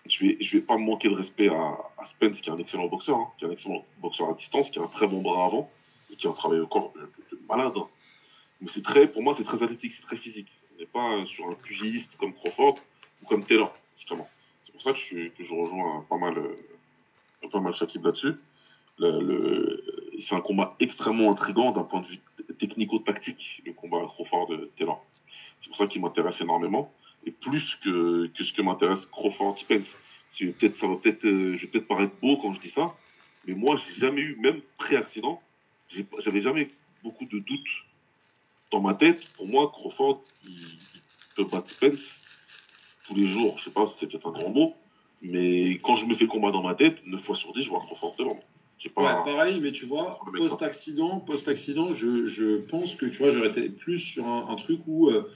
je 0.08 0.26
vais, 0.26 0.38
je 0.40 0.58
vais 0.58 0.64
pas 0.64 0.78
manquer 0.78 1.10
de 1.10 1.16
respect 1.16 1.50
à, 1.50 1.78
à 1.98 2.06
Spence, 2.06 2.40
qui 2.40 2.50
est 2.50 2.54
un 2.54 2.58
excellent 2.60 2.88
boxeur, 2.88 3.18
hein, 3.18 3.28
qui 3.38 3.44
est 3.44 3.48
un 3.50 3.52
excellent 3.52 3.84
boxeur 3.98 4.30
à 4.30 4.34
distance, 4.36 4.70
qui 4.70 4.80
a 4.80 4.84
un 4.84 4.88
très 4.88 5.06
bon 5.08 5.22
bras 5.22 5.46
avant, 5.46 5.70
et 6.10 6.16
qui 6.16 6.28
a 6.28 6.30
un 6.30 6.34
travail 6.34 6.60
au 6.60 6.68
corps 6.68 6.94
de, 6.96 7.02
de- 7.02 7.36
de 7.36 7.42
malade. 7.48 7.74
hein. 7.76 7.88
C'est 8.72 8.84
très, 8.84 9.08
pour 9.08 9.24
moi, 9.24 9.36
c'est 9.38 9.44
très 9.44 9.62
athlétique, 9.62 9.94
c'est 9.96 10.04
très 10.04 10.18
physique. 10.18 10.48
On 10.76 10.80
n'est 10.80 10.86
pas 10.86 11.14
euh, 11.14 11.26
sur 11.26 11.50
un 11.50 11.54
pugiliste 11.54 12.16
comme 12.18 12.34
Crawford 12.34 12.80
ou 13.22 13.26
comme 13.26 13.46
Taylor, 13.46 13.76
justement. 13.96 14.30
C'est 14.66 14.72
pour 14.72 14.82
ça 14.82 14.94
que 14.94 15.00
je, 15.00 15.54
rejoins 15.54 16.06
pas 16.10 16.18
mal, 16.18 16.38
euh, 16.38 17.50
pas 17.52 17.60
mal 17.60 17.76
Shakib 17.76 18.06
là-dessus. 18.06 18.36
C'est 19.00 20.36
un 20.36 20.42
combat 20.42 20.76
extrêmement 20.80 21.32
intrigant 21.32 21.72
d'un 21.72 21.84
point 21.84 22.02
de 22.02 22.08
vue 22.08 22.20
technico-tactique, 22.60 23.62
le 23.66 23.74
combat 23.74 24.06
Crawford-Taylor. 24.06 25.04
C'est 25.62 25.70
pour 25.70 25.78
ça 25.78 25.88
qu'il 25.88 26.02
m'intéresse 26.02 26.40
énormément, 26.42 26.92
et 27.26 27.32
plus 27.32 27.76
que, 27.84 28.30
ce 28.38 28.54
que 28.54 28.62
m'intéresse 28.62 29.06
Crawford-Spence. 29.08 29.96
Peut-être, 30.38 30.78
ça 30.78 30.88
va 30.88 30.96
peut-être, 30.96 31.26
euh, 31.26 31.56
je 31.58 31.62
vais 31.62 31.68
peut-être 31.68 31.88
paraître 31.88 32.14
beau 32.22 32.38
quand 32.38 32.54
je 32.54 32.60
dis 32.60 32.70
ça, 32.70 32.96
mais 33.48 33.54
moi, 33.54 33.78
j'ai 33.78 33.94
jamais 33.94 34.22
eu, 34.22 34.36
même 34.38 34.62
pré-accident, 34.78 35.42
j'avais 36.20 36.42
jamais 36.42 36.70
beaucoup 37.04 37.26
de 37.26 37.40
doutes 37.40 37.70
dans 38.74 38.82
ma 38.82 38.96
tête. 38.96 39.20
Pour 39.38 39.48
moi, 39.48 39.72
Crawford, 39.72 40.24
il, 40.44 40.80
il 40.96 41.02
peut 41.36 41.46
battre 41.46 41.70
Spence 41.70 42.00
tous 43.06 43.16
les 43.16 43.28
jours. 43.28 43.58
Je 43.60 43.66
sais 43.66 43.70
pas, 43.72 43.94
c'est 44.00 44.08
peut-être 44.08 44.28
un 44.28 44.32
grand 44.32 44.50
mot, 44.50 44.74
mais 45.22 45.80
quand 45.84 45.96
je 45.96 46.06
me 46.06 46.16
fais 46.16 46.26
combat 46.26 46.52
dans 46.52 46.64
ma 46.64 46.74
tête, 46.76 46.98
9 47.06 47.24
fois 47.24 47.36
sur 47.36 47.54
10, 47.54 47.64
je 47.64 47.70
vois 47.70 47.80
Crawford 47.82 48.16
devant. 48.18 48.40
J'ai 48.80 48.90
pas. 48.90 49.24
Ouais, 49.24 49.32
pareil, 49.34 49.60
mais 49.62 49.72
tu 49.72 49.86
vois, 49.86 50.20
post-accident, 50.36 51.20
post-accident, 51.20 51.92
je, 51.92 52.26
je 52.26 52.58
pense 52.58 52.96
que 52.96 53.06
tu 53.06 53.18
vois, 53.18 53.30
j'aurais 53.30 53.50
été 53.50 53.70
plus 53.70 54.00
sur 54.00 54.28
un, 54.28 54.48
un 54.50 54.56
truc 54.56 54.82
où 54.88 55.10
euh, 55.10 55.32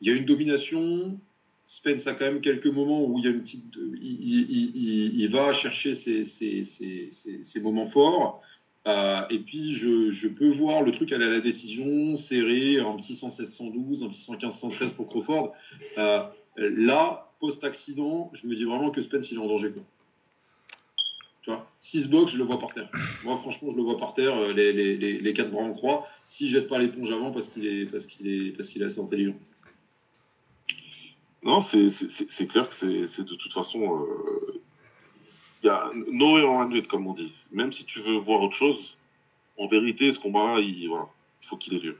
il 0.00 0.08
y 0.08 0.12
a 0.12 0.16
une 0.16 0.24
domination. 0.24 1.18
Spence 1.66 2.06
a 2.06 2.12
quand 2.14 2.26
même 2.26 2.40
quelques 2.42 2.66
moments 2.66 3.04
où 3.06 3.18
il 3.18 3.24
y 3.24 3.28
a 3.28 3.30
une 3.30 3.40
petite, 3.40 3.74
il, 3.76 4.04
il- 4.04 4.50
il- 4.50 4.76
il- 4.76 5.20
il 5.20 5.28
va 5.28 5.52
chercher 5.54 5.94
ses, 5.94 6.22
ses- 6.24 6.62
ses- 6.62 7.10
ses- 7.10 7.42
ses 7.42 7.60
moments 7.60 7.86
forts. 7.86 8.42
Euh, 8.86 9.22
et 9.30 9.38
puis 9.38 9.72
je, 9.72 10.28
peux 10.28 10.48
voir 10.48 10.82
le 10.82 10.92
truc 10.92 11.10
aller 11.12 11.24
à 11.24 11.30
la 11.30 11.40
décision 11.40 12.16
serré, 12.16 12.76
116-112, 12.76 14.04
un 14.04 14.08
petit 14.08 14.30
115-113 14.30 14.92
pour 14.94 15.08
Crawford. 15.08 15.52
Euh, 15.98 16.22
là, 16.56 17.32
post-accident, 17.40 18.30
je 18.34 18.46
me 18.46 18.54
dis 18.54 18.64
vraiment 18.64 18.90
que 18.90 19.00
Spence 19.00 19.30
il 19.30 19.38
est 19.38 19.40
en 19.40 19.46
danger. 19.46 19.70
Quoi. 19.70 19.82
Tu 21.42 21.50
vois, 21.50 21.70
6 21.80 22.08
box, 22.10 22.32
je 22.32 22.38
le 22.38 22.44
vois 22.44 22.58
par 22.58 22.72
terre. 22.72 22.90
Moi, 23.24 23.36
franchement, 23.38 23.70
je 23.70 23.76
le 23.76 23.82
vois 23.82 23.96
par 23.96 24.12
terre, 24.12 24.36
euh, 24.36 24.52
les, 24.52 25.32
quatre 25.32 25.50
bras 25.50 25.62
en 25.62 25.72
croix, 25.72 26.06
s'il 26.26 26.50
jette 26.50 26.68
pas 26.68 26.78
l'éponge 26.78 27.10
avant 27.10 27.32
parce 27.32 27.48
qu'il 27.48 27.66
est, 27.66 27.82
est, 27.82 28.76
est 28.76 28.82
assez 28.82 29.00
intelligent. 29.00 29.36
Non, 31.42 31.60
c'est 31.60 32.46
clair 32.46 32.68
que 32.68 32.74
c'est 33.06 33.22
de 33.22 33.34
toute 33.34 33.52
façon. 33.52 34.06
Y 35.66 35.68
a 35.68 35.90
no 36.10 36.34
way 36.34 36.42
around 36.42 36.72
it, 36.74 36.86
comme 36.88 37.06
on 37.06 37.14
dit. 37.14 37.32
Même 37.52 37.72
si 37.72 37.84
tu 37.84 38.00
veux 38.00 38.16
voir 38.16 38.40
autre 38.42 38.54
chose, 38.54 38.96
en 39.56 39.66
vérité, 39.66 40.12
ce 40.12 40.18
combat-là, 40.18 40.60
il, 40.60 40.88
voilà, 40.88 41.06
il 41.42 41.46
faut 41.48 41.56
qu'il 41.56 41.74
ait 41.74 41.78
lieu. 41.80 41.96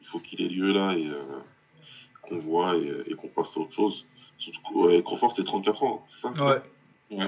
Il 0.00 0.06
faut 0.06 0.18
qu'il 0.18 0.40
ait 0.42 0.48
lieu 0.48 0.72
là 0.72 0.94
et 0.94 1.06
euh, 1.06 1.22
qu'on 2.22 2.38
voit 2.38 2.76
et, 2.76 2.92
et 3.06 3.14
qu'on 3.14 3.28
passe 3.28 3.56
à 3.56 3.60
autre 3.60 3.72
chose. 3.74 4.04
Surtout 4.38 4.60
que 4.68 4.74
ouais, 4.74 5.02
Crawford, 5.02 5.34
c'est 5.36 5.44
34 5.44 5.82
ans, 5.82 6.06
c'est 6.10 6.22
ça 6.22 6.44
Ouais. 6.44 6.62
Ouais, 7.10 7.26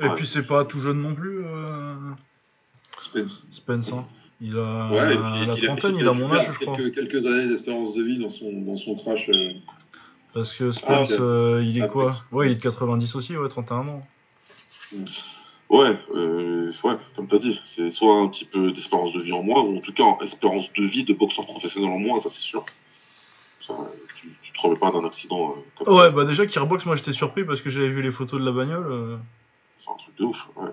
Et 0.00 0.04
Ouais. 0.04 0.14
puis 0.14 0.26
c'est 0.26 0.42
pas 0.46 0.64
tout 0.64 0.80
jeune 0.80 1.00
non 1.00 1.14
plus, 1.14 1.44
euh, 1.44 1.94
Spence. 3.00 3.46
Spence. 3.52 3.92
hein. 3.92 4.04
Il 4.40 4.56
a 4.58 4.88
Ouais, 4.90 5.16
puis, 5.16 5.46
la 5.46 5.54
il 5.56 5.64
a- 5.64 5.66
trentaine, 5.66 5.96
il 5.96 6.00
il 6.02 6.08
a 6.08 6.12
mon 6.12 6.32
âge, 6.32 6.46
je 6.52 6.64
crois. 6.64 6.76
quelques, 6.76 6.94
quelques 6.94 7.26
années 7.26 7.46
d'espérance 7.48 7.94
de 7.94 8.02
vie 8.02 8.18
dans 8.18 8.28
son, 8.28 8.52
dans 8.62 8.76
son 8.76 8.94
crash. 8.96 9.28
euh. 9.28 9.52
Parce 10.34 10.52
que 10.54 10.70
Spence, 10.72 11.10
Ah, 11.12 11.14
ok. 11.14 11.20
euh, 11.20 11.62
il 11.64 11.78
est 11.78 11.82
Ah, 11.82 11.88
quoi 11.88 12.10
Spence. 12.10 12.26
Ouais, 12.32 12.46
il 12.48 12.52
est 12.52 12.56
de 12.56 12.60
90 12.60 13.14
aussi, 13.16 13.36
ouais, 13.36 13.48
31 13.48 13.86
ans. 13.88 14.06
Ouais, 15.70 15.98
euh, 16.14 16.72
ouais, 16.82 16.96
comme 17.14 17.28
tu 17.28 17.34
as 17.34 17.38
dit, 17.38 17.60
c'est 17.76 17.90
soit 17.90 18.14
un 18.16 18.28
petit 18.28 18.46
peu 18.46 18.72
d'espérance 18.72 19.12
de 19.12 19.20
vie 19.20 19.32
en 19.32 19.42
moins, 19.42 19.60
ou 19.62 19.76
en 19.76 19.80
tout 19.80 19.92
cas 19.92 20.02
en 20.04 20.18
espérance 20.20 20.72
de 20.72 20.84
vie 20.84 21.04
de 21.04 21.12
boxeur 21.12 21.44
professionnel 21.44 21.90
en 21.90 21.98
moins, 21.98 22.20
ça 22.20 22.30
c'est 22.30 22.40
sûr. 22.40 22.64
Ça, 23.66 23.74
tu, 24.16 24.28
tu 24.40 24.52
te 24.52 24.60
remets 24.62 24.78
pas 24.78 24.90
d'un 24.90 25.04
accident 25.04 25.50
euh, 25.50 25.60
comme 25.84 25.94
Ouais, 25.94 26.04
ça. 26.04 26.10
bah 26.10 26.24
déjà, 26.24 26.46
Kirbox, 26.46 26.86
moi 26.86 26.96
j'étais 26.96 27.12
surpris 27.12 27.44
parce 27.44 27.60
que 27.60 27.68
j'avais 27.68 27.90
vu 27.90 28.00
les 28.00 28.10
photos 28.10 28.40
de 28.40 28.46
la 28.46 28.52
bagnole. 28.52 28.86
euh. 28.90 29.16
C'est 29.78 29.90
un 29.90 29.94
truc 29.96 30.16
de 30.16 30.24
ouf. 30.24 30.38
Ouais. 30.56 30.70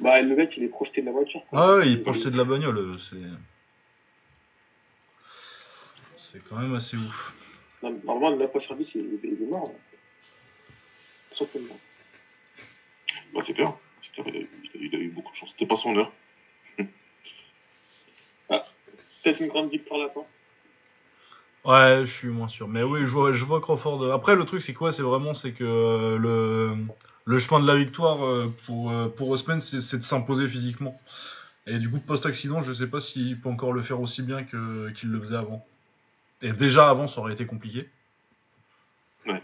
Bah, 0.00 0.20
le 0.20 0.36
mec, 0.36 0.52
il 0.58 0.64
est 0.64 0.68
projeté 0.68 1.00
de 1.00 1.06
la 1.06 1.12
voiture. 1.12 1.40
quoi. 1.48 1.58
Ah 1.62 1.76
ouais, 1.78 1.88
il 1.88 2.02
projetait 2.02 2.30
de 2.30 2.36
la 2.36 2.44
bagnole, 2.44 2.98
c'est. 3.08 3.16
C'est 6.16 6.42
quand 6.48 6.56
même 6.56 6.74
assez 6.74 6.96
ouf. 6.96 7.32
Non, 7.82 7.98
Normalement, 8.04 8.36
9 8.36 8.52
fois 8.52 8.60
sur 8.60 8.76
10, 8.76 8.88
il, 8.94 9.00
est- 9.00 9.20
il 9.24 9.42
est 9.42 9.46
mort. 9.50 9.68
là. 9.68 9.74
Certainement. 11.36 11.78
Bah, 13.34 13.40
c'est 13.46 13.54
clair. 13.54 13.72
C'est 14.02 14.22
clair, 14.22 14.26
il, 14.28 14.36
a 14.36 14.40
eu, 14.40 14.48
il 14.64 14.70
a 14.70 14.82
eu- 14.82 14.88
il 14.92 14.96
a 14.96 14.98
eu 15.00 15.08
beaucoup 15.10 15.32
de 15.32 15.36
chance. 15.36 15.50
C'était 15.50 15.66
pas 15.66 15.76
son 15.76 15.96
heure. 15.96 16.12
Peut-être 19.22 19.40
une 19.40 19.48
grande 19.48 19.70
victoire 19.70 20.00
là-bas. 20.00 20.26
Ouais, 21.64 22.02
je 22.04 22.12
suis 22.12 22.28
moins 22.28 22.48
sûr. 22.48 22.68
Mais 22.68 22.82
oui, 22.82 23.00
je 23.02 23.06
vois, 23.12 23.32
je 23.32 23.44
vois 23.44 23.60
Crawford. 23.60 24.12
Après, 24.12 24.34
le 24.36 24.44
truc, 24.44 24.60
c'est 24.62 24.74
quoi? 24.74 24.92
C'est 24.92 25.02
vraiment, 25.02 25.32
c'est 25.32 25.52
que 25.52 25.64
euh, 25.64 26.18
le, 26.18 26.76
le 27.24 27.38
chemin 27.38 27.60
de 27.60 27.66
la 27.66 27.76
victoire 27.76 28.24
euh, 28.24 28.52
pour, 28.66 28.90
euh, 28.90 29.08
pour 29.08 29.30
Osman, 29.30 29.60
c'est 29.60 29.80
c'est 29.80 29.98
de 29.98 30.02
s'imposer 30.04 30.46
physiquement. 30.48 31.00
Et 31.66 31.78
du 31.78 31.90
coup, 31.90 32.00
post-accident, 32.00 32.62
je 32.62 32.72
sais 32.74 32.88
pas 32.88 33.00
s'il 33.00 33.40
peut 33.40 33.48
encore 33.50 33.72
le 33.72 33.82
faire 33.82 34.00
aussi 34.00 34.22
bien 34.22 34.44
que- 34.44 34.90
qu'il 34.92 35.10
le 35.10 35.20
faisait 35.20 35.36
avant. 35.36 35.66
Et 36.42 36.52
déjà 36.52 36.90
avant, 36.90 37.08
ça 37.08 37.20
aurait 37.20 37.34
été 37.34 37.46
compliqué. 37.46 37.90
Ouais. 39.26 39.42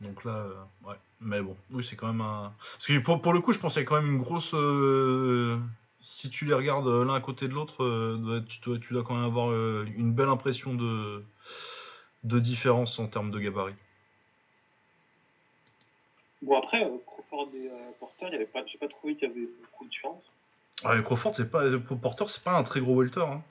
Donc 0.00 0.24
là, 0.24 0.36
euh, 0.36 0.64
ouais. 0.88 0.96
Mais 1.20 1.40
bon, 1.40 1.56
oui, 1.70 1.82
c'est 1.82 1.96
quand 1.96 2.08
même 2.08 2.20
un. 2.20 2.52
Parce 2.74 2.86
que 2.86 2.98
pour, 2.98 3.22
pour 3.22 3.32
le 3.32 3.40
coup, 3.40 3.52
je 3.52 3.58
pense 3.58 3.72
qu'il 3.72 3.82
y 3.82 3.84
a 3.84 3.88
quand 3.88 4.00
même 4.00 4.12
une 4.12 4.20
grosse. 4.22 4.52
euh, 4.54 5.58
Si 6.00 6.28
tu 6.30 6.44
les 6.44 6.54
regardes 6.54 6.86
euh, 6.86 7.04
l'un 7.04 7.14
à 7.14 7.20
côté 7.20 7.48
de 7.48 7.54
l'autre, 7.54 7.82
euh, 7.82 8.44
tu, 8.48 8.60
dois, 8.60 8.78
tu 8.78 8.92
dois 8.92 9.02
quand 9.02 9.14
même 9.14 9.24
avoir 9.24 9.50
euh, 9.50 9.86
une 9.96 10.12
belle 10.12 10.28
impression 10.28 10.74
de, 10.74 11.24
de 12.24 12.38
différence 12.38 12.98
en 12.98 13.06
termes 13.08 13.30
de 13.30 13.40
gabarit. 13.40 13.74
Bon, 16.42 16.58
après, 16.58 16.78
Crawford 17.06 17.48
et 17.54 17.70
Porter, 17.98 18.28
y 18.30 18.34
avait 18.34 18.44
pas, 18.44 18.64
j'ai 18.66 18.78
pas 18.78 18.88
trouvé 18.88 19.16
qu'il 19.16 19.28
y 19.28 19.32
avait 19.32 19.48
beaucoup 19.62 19.84
de 19.84 19.90
différence. 19.90 20.22
Ouais, 20.84 21.02
Crawford, 21.02 21.34
c'est 21.34 21.50
pas. 21.50 21.64
Pour 21.78 21.98
Porter, 21.98 22.26
c'est 22.28 22.44
pas 22.44 22.56
un 22.58 22.62
très 22.62 22.80
gros 22.80 22.94
welter. 23.00 23.20
Hein. 23.20 23.42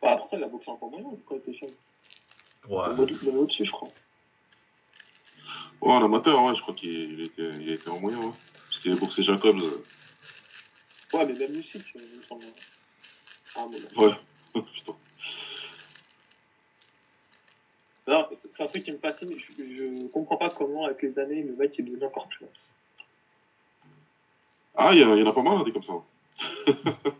Bah, 0.00 0.16
Porter, 0.16 0.36
il 0.38 0.44
a 0.44 0.48
boxé 0.48 0.70
un 0.70 0.76
peu 0.76 0.86
moyen 0.88 1.10
quand 1.26 1.34
il 1.34 1.38
était 1.38 1.54
jeune. 1.54 1.74
Ouais. 2.68 2.86
Il 3.22 3.28
est 3.28 3.32
au-dessus, 3.32 3.64
je 3.64 3.72
crois. 3.72 3.88
Ouais, 5.82 5.92
en 5.92 6.04
amateur, 6.04 6.42
ouais, 6.44 6.54
je 6.54 6.60
crois 6.62 6.74
qu'il 6.74 6.90
il 6.90 7.20
était, 7.22 7.50
il 7.60 7.70
était 7.70 7.90
en 7.90 7.98
moyen. 7.98 8.18
Ouais. 8.20 8.32
Parce 8.68 8.80
qu'il 8.80 8.92
avait 8.92 9.00
boxé 9.00 9.22
Jacobs. 9.22 9.58
euh, 9.60 9.84
Ouais, 11.12 11.26
mais 11.26 11.34
même 11.34 11.52
Lucie, 11.52 11.82
il 11.94 12.00
me 12.18 12.22
semble. 12.22 12.44
Ah, 13.56 13.66
mais 13.70 13.78
non. 13.80 14.06
Ouais. 14.06 14.14
Putain. 14.74 14.94
Non, 18.08 18.26
c'est 18.40 18.62
un 18.62 18.66
truc 18.66 18.82
qui 18.84 18.92
me 18.92 18.98
fascine. 18.98 19.30
Je, 19.38 19.62
je 19.76 20.06
comprends 20.08 20.36
pas 20.36 20.50
comment, 20.50 20.86
avec 20.86 21.02
les 21.02 21.18
années, 21.18 21.42
le 21.42 21.54
mec 21.54 21.78
est 21.78 21.82
devenu 21.82 22.04
encore 22.04 22.28
plus. 22.28 22.46
Ah, 24.74 24.90
il 24.94 25.00
y, 25.00 25.04
en 25.04 25.26
a 25.26 25.32
pas 25.32 25.42
mal, 25.42 25.58
hein, 25.58 25.64
des 25.64 25.72
comme 25.72 25.84
ça. 25.84 25.92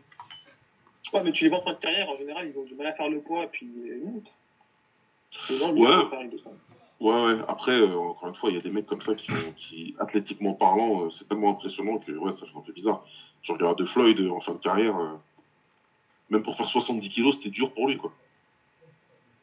Ouais, 1.12 1.22
mais 1.22 1.32
tu 1.32 1.44
les 1.44 1.50
vois 1.50 1.58
en 1.58 1.62
fin 1.64 1.74
de 1.74 1.78
carrière, 1.78 2.08
en 2.08 2.16
général, 2.16 2.48
ils 2.50 2.58
ont 2.58 2.64
du 2.64 2.74
mal 2.74 2.86
à 2.86 2.94
faire 2.94 3.10
le 3.10 3.20
poids, 3.20 3.44
et 3.44 3.48
puis 3.48 3.66
ils 3.66 4.02
montent. 4.02 4.32
Les 5.50 5.58
gens, 5.58 5.70
Ouais. 5.70 5.80
ils 5.90 6.02
font 6.04 6.08
pareil 6.08 6.30
de 6.30 6.38
ça. 6.38 6.50
Ouais, 7.02 7.20
ouais. 7.24 7.40
Après, 7.48 7.72
euh, 7.72 7.98
encore 7.98 8.28
une 8.28 8.36
fois, 8.36 8.50
il 8.50 8.54
y 8.54 8.58
a 8.60 8.62
des 8.62 8.70
mecs 8.70 8.86
comme 8.86 9.02
ça 9.02 9.12
qui, 9.16 9.96
athlétiquement 9.98 10.54
parlant, 10.54 11.02
euh, 11.02 11.10
c'est 11.10 11.26
tellement 11.26 11.50
impressionnant 11.50 11.98
que 11.98 12.12
ouais, 12.12 12.32
ça 12.34 12.46
fait 12.46 12.56
un 12.56 12.60
peu 12.60 12.72
bizarre. 12.72 13.04
Tu 13.42 13.50
regardes 13.50 13.76
de 13.78 13.86
Floyd 13.86 14.20
euh, 14.20 14.30
en 14.30 14.40
fin 14.40 14.52
de 14.52 14.58
carrière, 14.58 14.94
même 16.30 16.44
pour 16.44 16.56
faire 16.56 16.68
70 16.68 17.08
kilos, 17.08 17.34
c'était 17.34 17.50
dur 17.50 17.74
pour 17.74 17.88
lui, 17.88 17.96
quoi. 17.96 18.12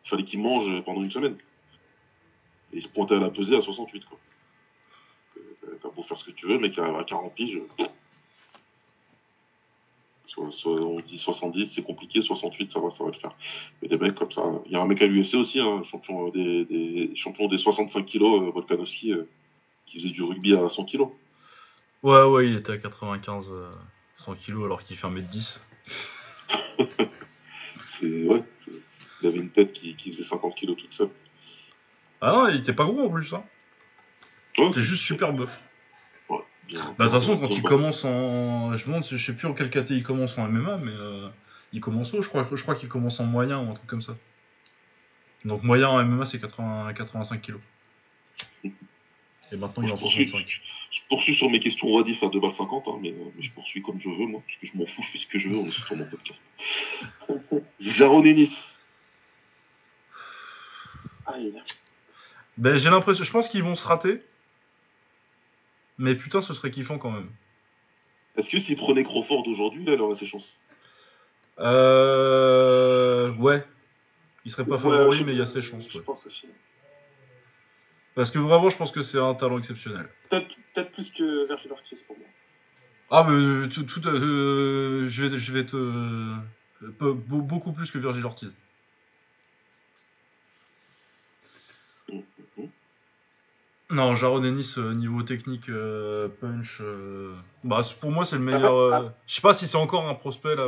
Il 0.05 0.09
fallait 0.09 0.23
qu'il 0.23 0.39
mange 0.39 0.81
pendant 0.85 1.03
une 1.03 1.11
semaine. 1.11 1.35
Et 2.71 2.77
il 2.77 2.81
se 2.81 2.87
pointait 2.87 3.15
à 3.15 3.19
la 3.19 3.29
pesée 3.29 3.57
à 3.57 3.61
68, 3.61 4.05
quoi. 4.05 4.17
T'as 5.81 5.89
beau 5.89 6.03
faire 6.03 6.17
ce 6.17 6.23
que 6.23 6.31
tu 6.31 6.47
veux, 6.47 6.55
arrive 6.55 6.95
à 6.95 7.03
40 7.03 7.35
piges. 7.35 7.59
On 10.37 10.99
dit 11.01 11.17
70, 11.17 11.71
c'est 11.75 11.81
compliqué, 11.81 12.21
68, 12.21 12.71
ça 12.71 12.79
va, 12.79 12.89
ça 12.97 13.03
va 13.03 13.09
le 13.11 13.15
faire. 13.17 13.31
Mais 13.81 13.87
des 13.87 13.97
mecs 13.97 14.15
comme 14.15 14.31
ça. 14.31 14.43
Il 14.65 14.71
y 14.71 14.75
a 14.75 14.81
un 14.81 14.85
mec 14.85 15.01
à 15.01 15.05
l'UFC 15.07 15.35
aussi, 15.35 15.59
hein, 15.59 15.83
champion 15.83 16.29
des, 16.29 16.65
des, 16.65 17.15
champion 17.15 17.47
des 17.47 17.57
65 17.57 18.05
kilos, 18.05 18.41
euh, 18.41 18.51
Volkanovski, 18.51 19.13
euh, 19.13 19.27
qui 19.85 19.99
faisait 19.99 20.11
du 20.11 20.23
rugby 20.23 20.53
à 20.55 20.69
100 20.69 20.85
kilos. 20.85 21.09
Ouais, 22.03 22.23
ouais, 22.23 22.47
il 22.47 22.55
était 22.55 22.71
à 22.73 22.77
95, 22.77 23.47
euh, 23.51 23.69
100 24.17 24.35
kilos 24.35 24.65
alors 24.65 24.83
qu'il 24.83 24.95
fait 24.97 25.07
1m10. 25.07 25.61
C'est, 27.99 28.23
ouais, 28.23 28.43
c'est- 28.63 28.71
il 29.21 29.27
avait 29.27 29.37
une 29.39 29.49
tête 29.49 29.73
qui, 29.73 29.93
qui 29.95 30.11
faisait 30.13 30.23
50 30.23 30.55
kilos 30.55 30.77
toute 30.77 30.93
seule. 30.93 31.09
Ah 32.21 32.31
non, 32.31 32.47
il 32.47 32.55
était 32.57 32.73
pas 32.73 32.85
gros 32.85 33.05
en 33.05 33.09
plus, 33.09 33.33
hein. 33.33 33.43
Ouais, 34.57 34.67
C'était 34.67 34.83
juste 34.83 35.03
super 35.03 35.33
buff. 35.33 35.59
Bah, 36.73 36.79
de 36.79 37.09
toute 37.09 37.19
façon, 37.19 37.37
quand 37.37 37.49
il 37.49 37.63
commence 37.63 38.05
en. 38.05 38.75
Je 38.75 38.85
je 39.01 39.17
sais 39.17 39.35
plus 39.35 39.47
en 39.47 39.53
quel 39.53 39.69
KT 39.69 39.91
il 39.91 40.03
commence 40.03 40.37
en 40.37 40.47
MMA, 40.47 40.77
mais 40.77 40.91
euh, 40.91 41.29
il 41.73 41.81
commence 41.81 42.13
haut, 42.13 42.21
je 42.21 42.29
crois, 42.29 42.47
je 42.51 42.61
crois 42.61 42.75
qu'il 42.75 42.89
commence 42.89 43.19
en 43.19 43.25
moyen 43.25 43.59
ou 43.59 43.71
un 43.71 43.73
truc 43.73 43.87
comme 43.87 44.01
ça. 44.01 44.15
Donc, 45.45 45.63
moyen 45.63 45.87
en 45.87 46.03
MMA, 46.03 46.25
c'est 46.25 46.39
80 46.39 46.93
85 46.93 47.41
kilos. 47.41 47.61
Et 49.51 49.57
maintenant, 49.57 49.83
il 49.83 49.91
en 49.91 49.97
poursuis, 49.97 50.27
65. 50.27 50.61
je 50.91 50.99
poursuis 51.09 51.33
sur 51.33 51.49
mes 51.49 51.59
questions 51.59 51.87
Wadif 51.91 52.21
à 52.21 52.29
2 52.29 52.39
balles 52.39 52.53
50, 52.55 52.83
hein, 52.87 52.99
mais, 53.01 53.09
euh, 53.09 53.31
mais 53.35 53.41
je 53.41 53.51
poursuis 53.51 53.81
comme 53.81 53.99
je 53.99 54.09
veux, 54.09 54.27
moi, 54.27 54.41
parce 54.45 54.57
que 54.59 54.67
je 54.67 54.77
m'en 54.77 54.85
fous, 54.85 55.01
je 55.01 55.11
fais 55.11 55.17
ce 55.17 55.27
que 55.27 55.39
je 55.39 55.49
veux, 55.49 55.57
on 55.57 55.65
est 55.65 55.71
sur 55.71 55.95
mon 55.95 56.05
podcast. 56.05 56.39
Jaron 57.79 58.23
Ennis. 58.23 58.55
Aïe. 61.25 61.53
Ben, 62.57 62.75
j'ai 62.75 62.89
l'impression, 62.89 63.23
je 63.23 63.31
pense 63.31 63.49
qu'ils 63.49 63.63
vont 63.63 63.75
se 63.75 63.87
rater. 63.87 64.21
Mais 65.99 66.15
putain, 66.15 66.41
ce 66.41 66.53
serait 66.55 66.71
kiffant 66.71 66.97
quand 66.97 67.11
même. 67.11 67.29
Est-ce 68.37 68.49
que 68.49 68.59
s'il 68.59 68.77
prenait 68.77 69.03
Crawford 69.03 69.47
aujourd'hui, 69.47 69.83
là, 69.85 69.93
il 69.93 70.01
aurait 70.01 70.17
ses 70.17 70.25
chances 70.25 70.47
Euh. 71.59 73.33
Ouais. 73.35 73.63
Il 74.45 74.51
serait 74.51 74.63
pas 74.65 74.75
Ouais, 74.75 74.81
favori, 74.81 75.23
mais 75.25 75.33
il 75.33 75.37
y 75.37 75.41
a 75.41 75.45
ses 75.45 75.61
chances. 75.61 75.85
Je 75.89 75.97
ouais. 75.97 76.03
pense 76.03 76.25
aussi. 76.25 76.47
Parce 78.15 78.31
que 78.31 78.39
vraiment, 78.39 78.69
je 78.69 78.77
pense 78.77 78.91
que 78.91 79.01
c'est 79.01 79.19
un 79.19 79.33
talent 79.35 79.59
exceptionnel. 79.59 80.07
Peut-être 80.29 80.47
peut 80.73 80.85
plus 80.85 81.11
que 81.11 81.47
Virgil 81.47 81.71
Ortiz 81.71 81.99
pour 82.07 82.17
moi. 82.17 82.27
Ah, 83.11 83.25
mais 83.27 83.69
tout, 83.69 83.83
tout, 83.83 84.05
euh, 84.07 85.07
je, 85.07 85.25
vais, 85.25 85.37
je 85.37 85.51
vais 85.51 85.65
te. 85.65 85.75
euh, 85.75 86.35
be- 86.81 87.13
be- 87.13 87.41
beaucoup 87.45 87.71
plus 87.73 87.91
que 87.91 87.97
Virgil 87.97 88.23
Ortiz. 88.25 88.51
Non, 93.91 94.13
Jaron 94.13 94.43
Ennis, 94.43 94.75
euh, 94.77 94.93
niveau 94.93 95.23
technique, 95.23 95.67
euh, 95.69 96.29
punch. 96.39 96.77
euh, 96.81 97.33
Bah, 97.63 97.81
pour 97.99 98.11
moi, 98.11 98.23
c'est 98.23 98.35
le 98.35 98.43
meilleur. 98.43 98.75
euh, 98.75 99.09
Je 99.25 99.33
sais 99.33 99.41
pas 99.41 99.55
si 99.55 99.67
c'est 99.67 99.77
encore 99.77 100.07
un 100.07 100.13
prospect 100.13 100.55
là, 100.55 100.67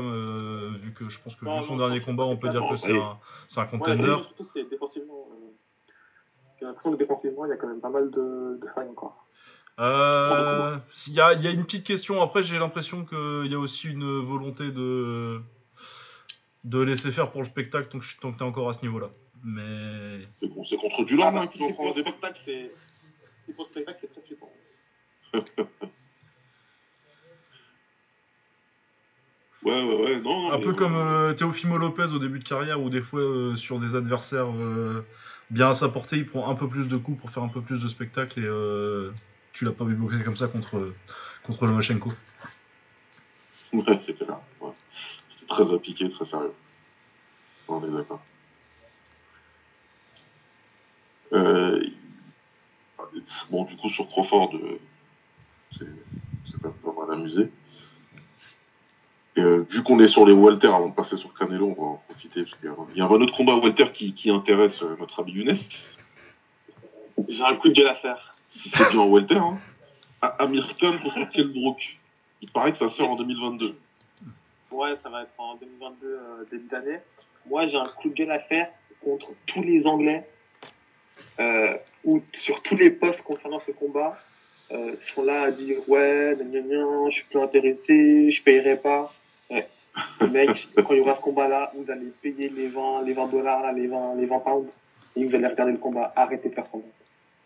vu 0.76 0.92
que 0.94 1.08
je 1.08 1.20
pense 1.20 1.36
que 1.36 1.46
Non, 1.46 1.60
vu 1.62 1.68
son 1.68 1.74
non, 1.76 1.80
dernier 1.86 1.98
je 2.00 2.00
pense 2.02 2.06
combat, 2.08 2.24
que 2.24 2.30
on 2.30 2.38
peut 2.38 2.50
dire 2.50 2.68
que 2.68 2.76
c'est 2.76 2.98
un, 2.98 3.20
c'est 3.48 3.60
un 3.60 3.64
Ouais, 3.64 3.70
contender. 3.70 4.16
c'est- 4.18 4.24
surtout 4.24 4.48
c'est 4.54 4.70
défensivement. 4.70 5.28
euh, 5.34 5.52
J'ai 6.60 6.66
l'impression 6.66 6.92
que 6.92 6.98
défensivement, 6.98 7.46
il 7.46 7.50
y 7.50 7.52
a 7.52 7.58
quand 7.58 7.68
même 7.68 7.82
pas 7.82 7.90
mal 7.90 8.10
de, 8.10 8.60
de 8.60 8.68
failles 8.74 8.90
encore. 8.90 9.28
Euh, 9.80 10.78
Il 11.08 11.14
y, 11.14 11.22
a, 11.22 11.34
il 11.34 11.42
y 11.42 11.48
a 11.48 11.52
une 11.52 11.64
petite 11.66 11.86
question. 11.86 12.22
Après, 12.22 12.42
j'ai 12.44 12.58
l'impression 12.60 13.06
qu'il 13.06 13.48
y 13.52 13.56
a 13.56 13.60
aussi 13.60 13.88
une 13.90 14.20
volonté 14.20 14.72
de 14.72 15.42
de 16.64 16.80
laisser 16.80 17.12
faire 17.12 17.32
pour 17.32 17.42
le 17.42 17.48
spectacle 17.48 17.88
tant 17.90 17.98
que, 17.98 18.06
je- 18.06 18.20
tant 18.20 18.32
que 18.32 18.38
t'es 18.38 18.44
encore 18.44 18.70
à 18.70 18.74
ce 18.74 18.82
niveau-là. 18.84 19.10
Mais 19.44 20.20
C'est 20.40 20.46
bon, 20.48 20.64
c'est 20.64 20.78
contre 20.78 21.04
Dulan, 21.04 21.34
Ah, 21.36 21.42
hein, 21.42 21.48
si 21.52 21.58
qu'ils 21.58 21.66
ont 21.68 21.74
pour 21.74 21.86
un 21.86 21.90
le 21.90 21.94
débat. 21.96 22.10
spectacle, 22.12 22.42
c'est. 22.46 22.72
C'est 23.48 23.86
très 23.86 24.22
flippant. 24.26 24.52
Ouais, 29.64 29.80
ouais, 29.84 29.96
ouais, 29.96 30.20
non, 30.22 30.42
non. 30.42 30.52
un 30.54 30.58
mais, 30.58 30.64
peu 30.64 30.74
comme 30.74 30.96
euh, 30.96 31.34
Teofimo 31.34 31.78
Lopez 31.78 32.12
au 32.14 32.18
début 32.18 32.40
de 32.40 32.44
carrière, 32.44 32.82
où 32.82 32.90
des 32.90 33.02
fois 33.02 33.22
euh, 33.22 33.56
sur 33.56 33.80
des 33.80 33.96
adversaires 33.96 34.52
euh, 34.52 35.06
bien 35.52 35.70
à 35.70 35.74
sa 35.74 35.88
portée, 35.88 36.18
il 36.18 36.26
prend 36.26 36.50
un 36.50 36.56
peu 36.56 36.68
plus 36.68 36.88
de 36.88 36.98
coups 36.98 37.20
pour 37.22 37.30
faire 37.30 37.44
un 37.44 37.48
peu 37.48 37.62
plus 37.62 37.80
de 37.80 37.88
spectacle 37.88 38.40
et 38.40 38.46
euh, 38.46 39.12
tu 39.54 39.66
l'as 39.66 39.72
pas 39.72 39.84
vu 39.86 39.94
boxer 39.94 40.24
comme 40.24 40.36
ça 40.36 40.48
contre 40.48 40.94
contre 41.44 41.68
Lomachenko. 41.68 42.12
Ouais, 43.74 44.00
c'est 44.04 44.18
clair. 44.18 44.40
Ouais. 44.60 44.72
C'était 45.30 45.46
très 45.46 45.74
appliqué, 45.74 46.10
très 46.10 46.26
sérieux. 46.26 46.54
Ça, 47.68 47.74
on 47.74 47.86
est 47.86 47.96
d'accord. 47.96 48.22
Bon, 53.50 53.64
du 53.66 53.76
coup, 53.78 53.90
sur 53.90 54.08
Crawford, 54.08 54.52
euh, 54.56 54.80
c'est 55.78 56.64
même 56.64 56.74
pas 56.84 56.94
mal 57.06 57.18
amusé. 57.20 57.50
Et, 59.38 59.42
euh, 59.42 59.66
vu 59.70 59.82
qu'on 59.84 60.00
est 60.00 60.08
sur 60.10 60.26
les 60.26 60.34
Walter, 60.34 60.68
avant 60.68 60.90
de 60.90 60.94
passer 60.94 61.16
sur 61.18 61.34
Canelo, 61.34 61.74
on 61.78 61.82
va 61.82 61.88
en 61.90 62.04
profiter, 62.10 62.44
parce 62.44 62.56
qu'il 62.56 62.66
y 62.66 62.68
a 62.70 62.72
un- 62.74 62.88
il 62.94 62.98
y 62.98 63.02
a 63.02 63.06
un 63.06 63.10
autre 63.10 63.36
combat 63.36 63.56
Walter 63.56 63.86
qui, 63.94 64.14
qui 64.14 64.30
intéresse 64.30 64.82
euh, 64.84 64.96
notre 65.00 65.22
ami 65.22 65.32
Younes. 65.34 65.58
J'ai 67.30 67.44
un 67.44 67.56
coup 67.56 67.70
de 67.70 67.74
gueule 67.74 67.88
à 67.88 67.96
faire. 67.96 68.36
Si 68.50 68.70
c'est 68.70 68.90
bien 68.90 69.00
en 69.00 69.08
Walter, 69.08 69.36
hein. 69.38 69.58
Amir 70.40 70.76
Khan 70.78 70.98
contre 71.02 71.30
Kell 71.32 71.48
Brook. 71.48 71.98
Il 72.42 72.52
paraît 72.52 72.72
que 72.74 72.78
ça 72.78 72.90
sort 72.90 73.10
en 73.12 73.16
2022. 73.16 73.78
Ouais, 74.72 74.96
ça 75.02 75.10
va 75.10 75.24
être 75.24 75.32
en 75.38 75.56
2022, 75.56 76.08
euh, 76.08 76.44
début 76.52 76.68
d'année. 76.68 77.00
Moi, 77.50 77.68
j'ai 77.68 77.78
un 77.78 77.88
coup 77.88 78.10
de 78.10 78.14
gueule 78.14 78.32
à 78.32 78.40
faire 78.40 78.70
contre 79.04 79.28
tous 79.48 79.64
les 79.64 79.88
Anglais, 79.88 80.28
euh, 81.42 81.78
ou 82.04 82.22
sur 82.34 82.62
tous 82.62 82.78
les 82.78 82.90
postes 82.90 83.22
concernant 83.22 83.60
ce 83.62 83.72
combat, 83.72 84.18
euh, 84.72 84.96
sont 85.14 85.24
là 85.24 85.44
à 85.44 85.52
dire 85.52 85.78
ouais, 85.88 86.38
gna 86.40 86.62
gna 86.62 87.10
je 87.10 87.16
suis 87.16 87.26
plus 87.26 87.40
intéressé, 87.40 88.32
je 88.32 88.44
payerai 88.44 88.78
pas. 88.78 89.14
Ouais. 89.50 89.68
Mec, 90.30 90.68
quand 90.76 90.94
il 90.94 90.98
y 90.98 91.00
aura 91.02 91.16
ce 91.16 91.22
combat-là, 91.22 91.72
vous 91.76 91.92
allez 91.92 92.12
payer 92.22 92.50
les 92.50 92.68
20, 92.68 93.04
les 93.04 93.14
20 93.14 93.28
dollars, 93.28 93.74
les 93.74 93.88
20, 93.88 94.16
les 94.16 94.26
20 94.26 94.40
pounds, 94.40 94.70
et 95.16 95.26
vous 95.26 95.36
allez 95.36 95.48
regarder 95.48 95.74
le 95.74 95.78
combat. 95.78 96.14
Arrêtez 96.16 96.50
de 96.50 96.54
faire 96.54 96.68
semblant. 96.68 96.88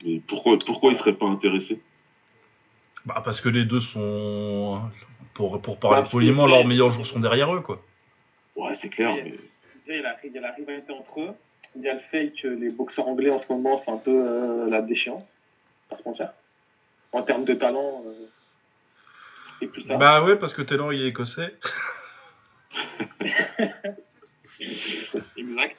Mais 0.05 0.21
pourquoi, 0.27 0.57
pourquoi 0.65 0.91
il 0.91 0.97
serait 0.97 1.13
pas 1.13 1.25
intéressé 1.25 1.79
Bah 3.05 3.21
parce 3.23 3.41
que 3.41 3.49
les 3.49 3.65
deux 3.65 3.79
sont 3.79 4.81
pour 5.33 5.61
pour 5.61 5.79
parler 5.79 6.03
Bah, 6.03 6.09
poliment, 6.11 6.47
leurs 6.47 6.67
meilleurs 6.67 6.91
jours 6.91 7.07
sont 7.07 7.19
derrière 7.19 7.53
eux 7.55 7.61
quoi. 7.61 7.81
Ouais, 8.55 8.75
c'est 8.75 8.89
clair, 8.89 9.15
il 9.17 9.17
y, 9.17 9.99
a 10.05 10.15
il 10.23 10.31
y 10.33 10.37
a 10.37 10.41
la 10.41 10.51
rivalité 10.51 10.93
entre 10.93 11.21
eux. 11.21 11.33
Il 11.75 11.81
y 11.81 11.89
a 11.89 11.93
le 11.93 11.99
fait 12.11 12.31
que 12.31 12.47
les 12.47 12.69
boxeurs 12.71 13.07
anglais 13.07 13.29
en 13.29 13.39
ce 13.39 13.45
moment, 13.49 13.81
c'est 13.83 13.91
un 13.91 13.97
peu 13.97 14.11
euh, 14.11 14.69
la 14.69 14.81
déchéance. 14.81 15.23
Pas 15.89 15.97
se 15.97 16.07
mentir. 16.07 16.31
En 17.11 17.21
termes 17.23 17.45
de 17.45 17.53
talent. 17.53 18.03
euh, 18.05 18.25
et 19.61 19.67
plus 19.67 19.81
ça. 19.81 19.95
Bah 19.97 20.23
ouais 20.23 20.35
parce 20.37 20.53
que 20.53 20.61
Taylor 20.61 20.91
il 20.93 21.01
est 21.03 21.07
écossais. 21.09 21.55
Exact. 25.37 25.77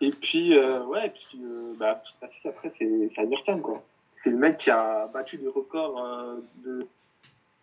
Et 0.00 0.10
puis, 0.10 0.56
euh, 0.56 0.84
ouais, 0.84 1.10
puis, 1.10 1.40
euh, 1.42 1.72
bah, 1.78 2.02
après, 2.44 2.72
c'est 2.78 3.08
c'est 3.14 3.44
Khan, 3.46 3.58
quoi. 3.60 3.82
C'est 4.22 4.30
le 4.30 4.36
mec 4.36 4.58
qui 4.58 4.70
a 4.70 5.06
battu 5.06 5.36
des 5.36 5.48
records 5.48 6.02
euh, 6.04 6.36
de, 6.64 6.86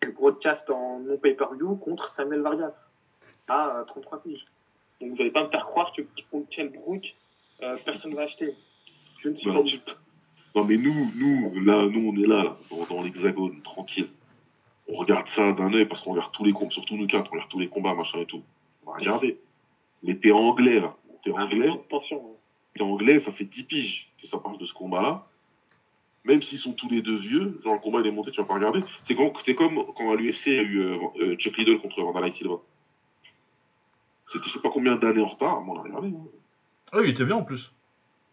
de 0.02 0.12
broadcast 0.12 0.70
en 0.70 1.00
non-pay-per-view 1.00 1.76
contre 1.76 2.14
Samuel 2.16 2.42
Vargas 2.42 2.74
à 3.48 3.78
euh, 3.80 3.84
33 3.86 4.24
piges. 4.24 4.46
Donc, 5.00 5.12
vous 5.12 5.18
n'allez 5.18 5.32
pas 5.32 5.44
me 5.44 5.50
faire 5.50 5.66
croire 5.66 5.92
que 5.96 6.02
contre 6.32 6.64
Brook, 6.64 7.16
euh, 7.64 7.78
personne 7.86 8.12
ne 8.12 8.16
va 8.16 8.24
acheter. 8.24 8.54
Je 9.22 9.30
ne 9.30 9.36
suis 9.36 9.48
Ouais. 9.50 9.56
pas 9.56 9.62
dupe. 9.64 9.90
Non, 10.56 10.64
mais 10.66 10.78
nous, 10.78 11.12
nous, 11.16 11.60
là, 11.64 11.88
nous, 11.88 12.10
on 12.10 12.16
est 12.22 12.28
là, 12.28 12.44
là 12.44 12.58
dans, 12.70 12.86
dans 12.96 13.02
l'hexagone, 13.04 13.62
tranquille. 13.62 14.10
On 14.88 14.96
regarde 14.96 15.28
ça 15.28 15.54
d'un 15.54 15.74
œil 15.74 15.86
parce 15.86 16.02
qu'on 16.02 16.12
regarde 16.12 16.32
tous 16.34 16.44
les 16.44 16.52
combats, 16.52 16.72
surtout 16.72 16.98
nous 16.98 17.08
quatre, 17.08 17.30
on 17.30 17.34
regarde 17.34 17.50
tous 17.50 17.60
les 17.60 17.70
combats, 17.70 17.94
machin 17.94 18.20
et 18.20 18.26
tout. 18.26 18.44
On 18.86 18.92
va 18.92 18.98
regarder. 18.98 19.38
Mais 20.04 20.16
t'es 20.16 20.32
anglais, 20.32 20.80
là. 20.82 20.96
T'es 21.24 21.32
anglais, 21.32 21.70
Attention. 21.70 22.18
hein. 22.18 22.36
t'es 22.76 22.82
anglais, 22.82 23.20
ça 23.22 23.32
fait 23.32 23.46
10 23.46 23.64
piges 23.64 24.12
que 24.22 24.28
ça 24.28 24.40
parle 24.40 24.58
de 24.58 24.66
ce 24.66 24.74
combat-là. 24.74 25.28
Même 26.26 26.42
s'ils 26.42 26.60
sont 26.60 26.74
tous 26.74 26.90
les 26.90 27.02
deux 27.02 27.18
vieux, 27.18 27.60
genre 27.64 27.74
le 27.76 27.80
combat 27.80 28.00
il 28.02 28.08
est 28.08 28.12
monté, 28.12 28.32
tu 28.32 28.42
vas 28.42 28.48
pas 28.48 28.56
regarder. 28.56 28.84
C'est 29.06 29.16
comme, 29.16 29.32
c'est 29.46 29.56
comme 29.56 29.84
quand 29.96 30.12
à 30.12 30.16
l'UFC 30.16 30.48
il 30.48 30.54
y 30.54 30.58
a 30.60 30.62
eu 30.64 30.80
euh, 30.82 30.98
euh, 31.22 31.36
Chuck 31.36 31.58
Liddell 31.58 31.80
contre 31.80 32.02
Vandalay 32.04 32.32
Silva. 32.34 32.56
C'était 34.32 34.46
je 34.46 34.54
sais 34.54 34.60
pas 34.62 34.70
combien 34.70 34.96
d'années 34.98 35.22
en 35.22 35.28
retard, 35.28 35.62
mais 35.64 35.72
on 35.72 35.78
a 35.78 35.82
regardé. 35.84 36.08
hein. 36.10 36.28
Ah 36.92 36.98
oui, 36.98 37.04
il 37.06 37.10
était 37.12 37.26
bien 37.26 37.38
en 37.38 37.44
plus. 37.44 37.72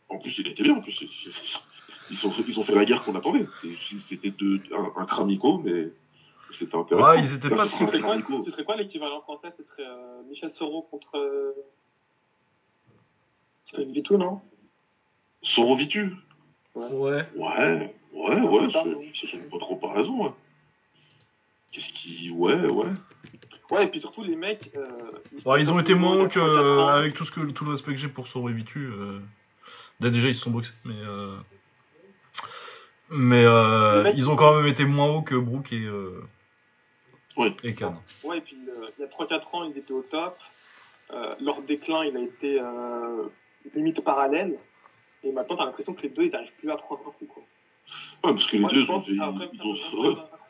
En 0.09 0.18
plus, 0.18 0.36
il 0.38 0.48
était 0.48 0.62
bien. 0.62 0.74
En 0.76 0.80
plus, 0.80 1.00
ils 2.11 2.26
ont, 2.26 2.32
ils 2.46 2.59
ont 2.59 2.64
fait 2.64 2.74
la 2.74 2.84
guerre 2.84 3.02
qu'on 3.02 3.14
attendait. 3.14 3.46
C'était 4.09 4.32
un, 4.74 4.92
un 4.96 5.06
cramico, 5.06 5.59
mais 5.59 5.88
c'était 6.59 6.74
intéressant. 6.76 7.09
Ouais, 7.11 7.20
ils 7.20 7.34
étaient 7.34 7.48
Là, 7.50 7.56
pas 7.56 7.66
ce 7.66 7.76
serait 7.76 8.00
quoi, 8.00 8.09
cramico. 8.09 8.42
ce 8.44 8.50
serait 8.50 8.64
quoi 8.64 8.76
l'équivalent 8.76 9.20
français? 9.20 9.52
Ce 9.56 9.62
serait 9.64 9.86
euh, 9.86 10.22
Michel 10.28 10.52
Soro 10.54 10.82
contre. 10.82 11.16
Euh... 11.16 11.52
C'était 13.66 13.82
une 13.82 13.92
Vitou, 13.92 14.16
non 14.16 14.40
Sorovitu 15.42 16.12
Ouais. 16.74 16.86
Ouais, 16.90 17.26
ouais, 18.12 18.40
ouais, 18.40 18.68
pas, 18.72 18.82
c'est- 18.82 18.88
non. 18.88 19.02
c'est 19.14 19.32
une 19.34 19.48
bonne 19.48 19.61
comparaison. 19.61 20.24
Ouais. 20.24 20.30
Qu'est-ce 21.73 21.89
qui. 21.91 22.31
Ouais, 22.31 22.55
ouais. 22.55 22.87
Ouais, 23.71 23.85
et 23.85 23.89
puis 23.89 24.01
surtout, 24.01 24.25
les 24.25 24.37
mecs. 24.37 24.71
Euh, 24.77 24.89
Ouais, 25.45 25.61
ils 25.61 25.71
ont 25.71 25.79
été 25.79 25.95
moins 25.95 26.16
hauts 26.16 26.29
que, 26.29 26.35
84 26.41 26.79
ans. 26.81 26.89
avec 26.89 27.14
tout, 27.14 27.25
ce 27.25 27.31
que, 27.31 27.41
tout 27.51 27.64
le 27.66 27.73
respect 27.73 27.93
que 27.93 27.99
j'ai 27.99 28.09
pour 28.09 28.27
Soro 28.29 28.49
et 28.49 28.53
Vitu. 28.53 28.87
euh, 28.87 29.19
là, 30.01 30.09
déjà, 30.11 30.29
ils 30.29 30.35
se 30.35 30.41
sont 30.43 30.51
boxés, 30.51 30.73
mais. 30.85 30.95
euh, 31.07 31.37
Mais 33.11 33.45
euh, 33.45 34.11
ils 34.16 34.29
ont 34.31 34.37
quand 34.37 34.55
même 34.57 34.66
été 34.66 34.85
moins 34.85 35.09
hauts 35.14 35.23
que 35.23 35.35
Brook 35.35 35.73
et, 35.73 35.87
Ouais. 37.37 37.55
et 37.62 37.75
Khan. 37.75 38.03
Ouais, 38.25 38.39
et 38.39 38.41
puis 38.41 38.57
il 38.59 39.01
y 39.01 39.05
a 39.05 39.07
3-4 39.07 39.43
ans, 39.55 39.64
ils 39.64 39.79
étaient 39.79 39.93
au 39.93 40.03
top. 40.03 40.37
Leur 41.41 41.62
déclin, 41.62 42.05
il 42.05 42.16
a 42.16 42.21
été 42.21 42.61
limite 43.75 44.03
parallèle. 44.03 44.59
Et 45.25 45.33
maintenant, 45.33 45.57
t'as 45.57 45.64
l'impression 45.66 45.95
que 45.95 46.03
les 46.03 46.11
deux, 46.11 46.25
ils 46.25 46.31
n'arrivent 46.31 46.53
plus 46.59 46.71
à 46.71 46.77
prendre 46.77 47.01
un 47.07 47.11
coup. 47.11 47.27
Quoi. 47.27 47.43
Ouais, 48.25 48.33
parce 48.35 48.47
que 48.47 48.53
les 48.57 48.61
Moi, 48.61 48.71
deux, 48.73 48.83
ils 48.83 48.91
ont. 48.91 49.05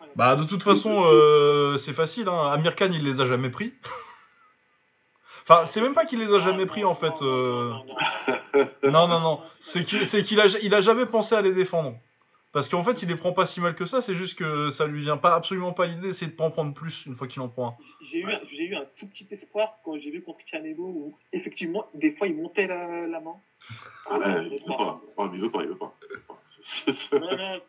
Ah. 0.09 0.13
Bah, 0.17 0.37
de 0.37 0.45
toute 0.45 0.63
façon, 0.63 1.05
euh, 1.05 1.79
c'est 1.79 1.93
facile. 1.93 2.29
Hein. 2.29 2.51
Amir 2.51 2.75
Khan, 2.75 2.91
il 2.93 3.05
les 3.05 3.21
a 3.21 3.27
jamais 3.27 3.51
pris. 3.51 3.73
Enfin, 5.51 5.65
c'est 5.65 5.81
même 5.81 5.95
pas 5.95 6.05
qu'il 6.05 6.19
les 6.19 6.35
a 6.35 6.41
jamais 6.41 6.67
pris 6.67 6.85
en 6.85 6.93
fait. 6.93 7.23
Non, 7.23 7.27
euh. 7.27 7.73
non, 8.83 9.09
non, 9.09 9.19
non. 9.19 9.41
C'est 9.61 9.83
qu'il 9.83 10.07
qu'il 10.07 10.39
a, 10.43 10.47
il 10.61 10.75
a 10.75 10.83
jamais 10.83 11.07
pensé 11.07 11.35
à 11.35 11.41
les 11.41 11.53
défendre. 11.53 11.95
Parce 12.53 12.69
qu'en 12.69 12.83
fait, 12.83 13.03
il 13.03 13.09
les 13.09 13.17
prend 13.17 13.33
pas 13.33 13.47
si 13.47 13.61
mal 13.61 13.75
que 13.75 13.85
ça. 13.85 14.01
C'est 14.01 14.15
juste 14.15 14.39
que 14.39 14.71
ça 14.71 14.87
lui 14.87 15.01
vient 15.01 15.19
pas 15.19 15.35
absolument 15.35 15.73
pas 15.73 15.87
l'idée, 15.87 16.15
c'est 16.15 16.27
de 16.27 16.31
pas 16.33 16.45
en 16.45 16.51
prendre 16.51 16.73
plus 16.73 17.05
une 17.07 17.15
fois 17.15 17.29
qu'il 17.29 17.43
en 17.43 17.49
prend 17.49 17.69
un. 17.69 17.77
J'ai 18.03 18.19
eu, 18.19 18.27
eu 18.27 18.75
un 18.75 18.85
tout 18.97 19.07
petit 19.07 19.27
espoir 19.31 19.79
quand 19.85 19.99
j'ai 19.99 20.11
vu 20.11 20.23
contre 20.23 20.41
Canelo 20.51 20.83
où 20.83 21.19
effectivement, 21.33 21.87
des 21.95 22.13
fois, 22.13 22.27
il 22.27 22.37
montait 22.37 22.67
la, 22.67 23.07
la 23.07 23.21
main. 23.21 23.37
Ah, 24.11 24.19
ouais, 24.19 24.49
il 24.51 24.51
veut 24.51 24.77
pas. 24.77 25.01
Mais 25.19 25.31
il 25.35 25.41
veut 25.41 25.51
pas, 25.51 25.63
il 25.63 25.69
veut 25.69 25.77
pas. 25.77 25.95
Il 26.01 26.93
veut 26.95 27.09
pas. 27.11 27.19
Non, 27.19 27.37
non, 27.37 27.61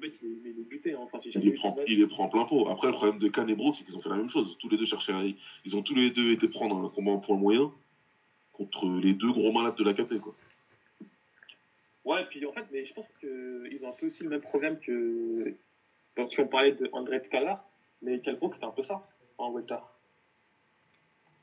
mais 0.00 0.08
il 0.22 0.40
il 0.44 0.60
est 0.60 0.64
buté. 0.68 0.92
Hein. 0.92 0.98
Enfin, 1.02 1.18
j'ai 1.22 1.30
Il 1.38 1.40
les, 1.44 1.52
prend, 1.52 1.74
ça. 1.74 1.82
il 1.86 1.98
les 1.98 2.06
prend 2.06 2.28
plein 2.28 2.44
pot. 2.44 2.68
Après, 2.68 2.88
le 2.88 2.94
problème 2.94 3.18
de 3.18 3.28
Khan 3.28 3.46
et 3.48 3.54
Brooks, 3.54 3.76
c'est 3.78 3.84
qu'ils 3.84 3.96
ont 3.96 4.00
fait 4.00 4.08
la 4.08 4.16
même 4.16 4.30
chose. 4.30 4.56
Tous 4.58 4.68
les 4.68 4.76
deux 4.76 4.86
cherchaient. 4.86 5.34
Ils 5.64 5.76
ont 5.76 5.82
tous 5.82 5.94
les 5.94 6.10
deux 6.10 6.32
été 6.32 6.48
prendre 6.48 6.76
un 6.76 6.88
combat 6.88 7.12
en 7.12 7.18
point 7.18 7.36
moyen 7.36 7.72
contre 8.52 8.86
les 8.88 9.12
deux 9.12 9.32
gros 9.32 9.52
malades 9.52 9.76
de 9.76 9.84
la 9.84 9.92
KT, 9.94 10.18
quoi. 10.20 10.34
Ouais, 12.04 12.24
puis 12.30 12.44
en 12.46 12.52
fait, 12.52 12.64
mais 12.72 12.86
je 12.86 12.94
pense 12.94 13.06
qu'ils 13.20 13.80
ont 13.84 13.88
un 13.88 13.92
peu 13.92 14.06
aussi 14.06 14.22
le 14.22 14.30
même 14.30 14.40
problème 14.40 14.78
que. 14.80 15.54
Si 16.30 16.40
on 16.40 16.46
parlait 16.46 16.72
de 16.72 16.88
André 16.92 17.20
mais 18.00 18.20
Calbrook, 18.20 18.54
c'était 18.54 18.66
un 18.66 18.70
peu 18.70 18.84
ça, 18.84 19.06
en 19.36 19.50
welter. 19.52 19.76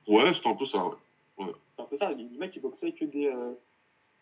Ouais, 0.07 0.33
c'était 0.33 0.47
un 0.47 0.55
peu 0.55 0.65
ça, 0.65 0.83
ouais. 0.85 1.51
C'est 1.75 1.81
un 1.81 1.85
peu 1.85 1.97
ça. 1.97 2.11
Les 2.11 2.23
mecs, 2.37 2.55
ils 2.55 2.61
boxaient 2.61 2.91
que 2.91 3.05
des. 3.05 3.27
Euh... 3.27 3.53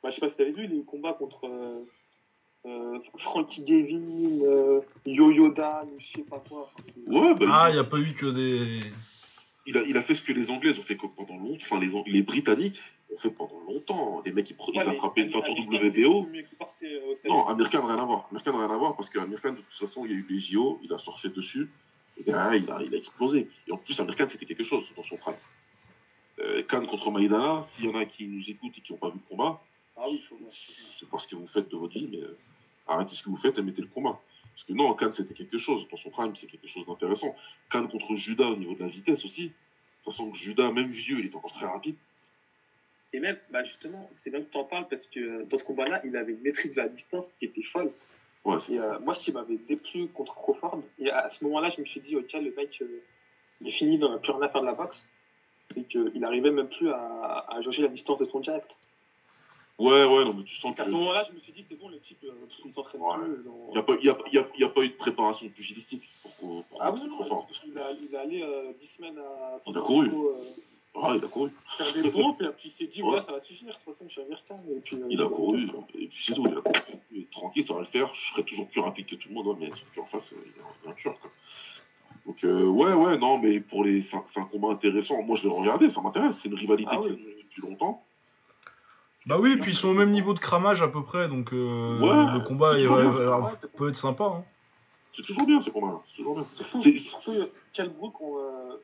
Bah, 0.04 0.10
je 0.10 0.16
sais 0.16 0.22
pas 0.22 0.30
si 0.30 0.36
vous 0.36 0.42
avez 0.42 0.52
vu 0.52 0.68
les 0.68 0.84
combats 0.84 1.14
contre 1.14 1.48
euh, 1.48 1.84
euh, 2.66 2.99
Frankie 3.20 3.64
Gavin, 3.64 4.41
euh, 4.43 4.82
Yo-Yo 5.05 5.49
Dan, 5.51 5.88
je 5.99 6.18
sais 6.20 6.26
pas 6.28 6.41
quoi. 6.47 6.72
Ouais, 7.07 7.34
bah, 7.36 7.45
Ah, 7.49 7.70
il, 7.70 7.74
il 7.74 7.76
y 7.78 7.80
a 7.80 7.84
pas 7.84 7.99
eu 7.99 8.14
que 8.14 8.26
des. 8.28 8.80
il 9.66 9.78
a, 9.78 9.82
il 9.84 9.97
a 9.97 10.01
fait 10.03 10.16
ce 10.16 10.22
que 10.22 10.34
les 10.34 10.49
Anglais 10.49 10.78
ont 10.78 10.84
fait 10.84 10.95
pendant 10.95 11.38
longtemps. 11.38 11.57
Enfin, 11.64 11.80
les, 11.80 11.93
Ang- 11.95 12.03
les 12.07 12.22
Britanniques 12.22 12.80
ont 13.14 13.18
fait 13.20 13.30
pendant 13.32 13.59
longtemps. 13.68 14.22
Les 14.26 14.32
mecs, 14.32 14.49
ils, 14.49 14.55
ils 14.74 14.78
Ouais, 14.78 14.86
mais 14.86 14.91
attrapaient 14.95 15.22
une 15.22 15.32
ceinture 15.32 15.53
WBO. 15.57 16.28
euh, 16.84 17.16
Non, 17.28 17.47
Amir 17.47 17.70
Khan, 17.70 17.86
rien 17.86 17.97
à 17.97 18.05
voir. 18.05 18.28
Amir 18.32 18.43
Khan, 18.43 18.57
rien 18.57 18.70
à 18.74 18.78
voir, 18.78 18.95
parce 18.95 19.09
qu'Amir 19.09 19.41
Khan, 19.41 19.51
de 19.53 19.57
toute 19.57 19.74
façon, 19.80 20.05
il 20.05 20.12
y 20.12 20.14
a 20.14 20.18
eu 20.18 20.26
les 20.30 20.39
JO, 20.39 20.80
il 20.84 20.93
a 20.93 20.97
surfé 20.97 21.30
dessus, 21.30 21.70
et 22.18 22.24
derrière, 22.24 22.55
il 22.55 22.70
a, 22.72 22.82
il 22.84 22.93
a 22.93 22.97
explosé. 22.97 23.47
Et 23.68 23.72
en 23.72 23.78
plus, 23.78 23.99
Amir 23.99 24.16
Khan, 24.16 24.28
c'était 24.30 24.45
quelque 24.45 24.64
chose 24.64 24.84
dans 24.95 25.03
son 25.03 25.18
prime. 25.18 25.36
Euh, 26.39 26.64
Khan 26.70 26.86
contre 26.86 27.12
Maïdana, 27.12 27.68
s'il 27.76 27.86
y 27.86 27.89
en 27.89 27.95
a 27.95 28.05
qui 28.05 28.26
nous 28.28 28.43
écoutent 28.49 28.74
et 28.78 28.82
qui 28.82 28.93
n'ont 28.93 28.97
pas 28.99 29.09
vu 29.09 29.20
le 29.24 29.30
combat, 29.36 29.62
Ah 29.97 30.05
oui, 30.09 30.24
c'est 30.99 31.09
pas 31.09 31.20
ce 31.20 31.28
que 31.28 31.36
vous 31.36 31.47
faites 31.47 31.70
de 31.70 31.76
votre 31.78 31.93
vie, 31.93 32.07
mais 32.09 32.22
euh, 32.22 32.38
arrêtez 32.92 33.16
ce 33.16 33.24
que 33.24 33.30
vous 33.30 33.38
faites 33.38 33.58
et 33.58 33.62
mettez 33.62 33.82
le 33.82 33.88
combat. 33.88 34.20
Parce 34.54 34.64
que 34.64 34.74
non, 34.74 34.94
Khan, 34.94 35.12
c'était 35.14 35.34
quelque 35.34 35.58
chose. 35.58 35.88
Dans 35.89 35.98
son 35.98 36.10
prime, 36.10 36.36
c'est 36.36 36.48
quelque 36.48 36.68
chose 36.68 36.86
d'intéressant. 36.86 37.36
Khan 37.72 37.88
contre 37.88 38.16
Judas 38.16 38.48
au 38.48 38.58
niveau 38.58 38.76
de 38.76 38.82
la 38.82 38.89
vitesse 38.89 39.24
aussi. 39.26 39.48
De 39.48 39.52
toute 40.04 40.14
façon, 40.14 40.34
Judas, 40.34 40.72
même 40.72 40.92
vieux, 40.92 41.20
il 41.20 41.26
est 41.28 41.36
encore 41.36 41.54
très 41.54 41.66
rapide. 41.66 41.96
Et 43.14 43.20
même, 43.20 43.38
bah 43.50 43.64
justement, 43.64 44.10
c'est 44.24 44.30
bien 44.30 44.42
que 44.42 44.50
tu 44.52 44.58
en 44.58 44.64
parles 44.64 44.88
parce 44.89 45.06
que 45.08 45.20
euh, 45.20 45.46
dans 45.46 45.58
ce 45.58 45.64
combat-là, 45.64 46.02
il 46.06 46.16
avait 46.16 46.32
une 46.34 46.42
maîtrise 46.42 46.72
de 46.72 46.78
la 46.78 46.88
distance 46.88 47.26
qui 47.39 47.46
était 47.46 47.64
folle. 47.64 47.92
Ouais, 48.46 48.58
Et 48.70 48.80
euh, 48.80 49.00
moi, 49.00 49.16
ce 49.16 49.24
qui 49.24 49.32
m'avait 49.32 49.58
déplu 49.58 50.08
contre 50.10 50.34
Crawford, 50.34 50.82
et 50.98 51.12
à 51.12 51.30
ce 51.32 51.44
moment-là, 51.44 51.72
je 51.76 51.82
me 51.82 51.86
suis 51.86 52.00
dit, 52.02 52.16
ok, 52.16 52.32
le 52.34 52.54
mec, 52.56 52.70
euh, 52.82 53.04
il 53.60 53.68
est 53.68 53.72
fini, 53.72 53.96
il 53.96 54.00
n'a 54.00 54.18
plus 54.18 54.32
rien 54.32 54.42
à 54.42 54.50
faire 54.50 54.62
de 54.62 54.66
la 54.66 54.74
boxe. 54.74 54.98
C'est 55.74 55.84
qu'il 55.88 56.24
arrivait 56.24 56.52
même 56.52 56.68
plus 56.70 56.89
à, 56.89 57.46
à 57.50 57.62
jauger 57.62 57.82
la 57.82 57.89
distance 57.89 58.20
de 58.20 58.26
son 58.26 58.39
direct. 58.39 58.70
Ouais, 59.82 60.06
ouais, 60.06 60.26
non, 60.26 60.34
mais 60.34 60.44
tu 60.44 60.56
sens 60.58 60.78
Et 60.78 60.82
à 60.82 60.84
que. 60.86 60.90
ce 60.90 60.96
moment-là, 60.96 61.26
je 61.30 61.36
me 61.36 61.40
suis 61.42 61.52
dit, 61.54 61.66
c'est 61.70 61.80
bon, 61.80 61.90
le 61.90 62.00
type, 62.00 62.18
euh, 62.24 62.32
il 62.66 62.74
s'entraîne 62.74 63.02
plus. 63.02 63.44
Il 63.70 63.72
n'y 63.74 63.78
a, 63.78 63.84
pas- 63.84 63.96
y 64.02 64.10
a, 64.10 64.18
y 64.32 64.38
a- 64.38 64.48
y 64.60 64.64
a 64.64 64.70
pas 64.70 64.82
eu 64.84 64.90
de 64.90 64.94
préparation 64.96 65.48
pugilistique 65.50 66.04
pour, 66.40 66.64
pour 66.66 66.82
Ah 66.82 66.92
oui, 66.92 67.00
non, 67.08 67.46
il, 67.66 67.78
a, 67.78 67.92
il 67.92 68.16
allé 68.16 68.42
euh, 68.44 68.72
10 68.80 68.88
semaines 68.98 69.18
à 69.20 69.60
Il 69.68 69.78
a 69.78 69.82
couru. 69.82 70.08
euh, 70.10 70.44
Ah, 70.96 71.14
il 71.16 71.24
a 71.24 71.28
couru. 71.28 71.52
faire 71.78 71.94
des 71.94 72.12
pompes, 72.12 72.42
et 72.42 72.48
puis 72.58 72.74
il 72.80 72.86
s'est 72.88 72.92
dit, 72.94 73.02
Ouais. 73.02 73.20
ça 73.26 73.32
va 73.32 73.42
suffire, 73.42 73.68
de 73.68 73.74
toute 73.74 73.96
façon, 73.98 74.06
je 74.10 74.14
suis. 74.14 74.22
Et 74.76 74.80
puis, 74.82 74.96
euh, 74.98 75.08
Il 75.10 75.22
a 75.22 75.28
couru, 75.30 75.64
et 75.96 76.08
puis 76.08 76.24
c'est 76.26 76.34
tout, 76.34 76.46
il 76.48 76.58
a 76.58 76.62
couru. 76.62 77.28
Tranquille, 77.32 77.66
ça 77.66 77.74
va 77.74 77.80
le 77.82 77.86
faire, 77.88 78.14
je 78.14 78.32
serai 78.32 78.44
toujours 78.44 78.68
plus 78.68 78.82
rapide 78.82 79.06
que 79.06 79.16
tout 79.16 79.30
le 79.30 79.36
monde, 79.36 79.48
ouais, 79.48 79.56
mais 79.60 79.66
celui 79.70 79.82
qui 79.94 80.00
est 80.00 80.02
en 80.02 80.06
face, 80.08 80.32
euh, 80.34 80.38
il 80.46 80.52
est 80.88 80.90
un- 80.92 80.94
tueur, 80.96 81.18
quoi. 81.20 81.32
Donc, 82.26 82.44
euh, 82.44 82.66
ouais, 82.66 82.94
ouais, 82.94 83.18
non, 83.18 83.40
mais 83.40 83.60
pour 83.62 83.84
les. 83.84 84.04
C'est 84.04 84.16
un, 84.40 84.44
combat 84.46 84.70
intéressant. 84.70 85.22
Moi, 85.24 85.38
je 85.38 85.44
vais 85.44 85.50
le 85.50 85.56
regarder, 85.56 85.90
ça 85.90 86.02
m'intéresse. 86.02 86.36
C'est 86.44 86.50
une 86.50 86.56
rivalité 86.56 86.92
Ah 86.94 86.98
qui 87.02 87.10
depuis 87.10 87.62
longtemps. 87.64 88.04
Bah 89.28 89.38
oui, 89.40 89.56
puis 89.58 89.72
ils 89.72 89.78
sont 89.78 89.90
au 89.90 89.94
même 89.94 90.12
niveau 90.12 90.34
de 90.34 90.40
cramage 90.40 90.82
à 90.82 90.88
peu 90.88 91.04
près, 91.04 91.28
donc 91.28 91.54
euh, 91.54 92.00
Ouais, 92.00 92.34
le 92.34 92.40
combat 92.44 92.78
est- 92.80 92.88
bien, 92.88 93.52
peut 93.78 93.90
être 93.90 93.96
sympa. 93.96 94.24
Hein. 94.26 94.44
C'est 95.16 95.22
toujours 95.24 95.46
bien, 95.46 95.62
ces 95.62 95.70
combats-là. 95.72 96.00
C'est 96.10 96.16
toujours 96.18 96.36
bien. 96.36 96.46
Surtout, 96.56 96.82
C'est- 96.82 96.98
surtout 96.98 97.32
euh, 97.32 97.52
euh, 97.80 98.78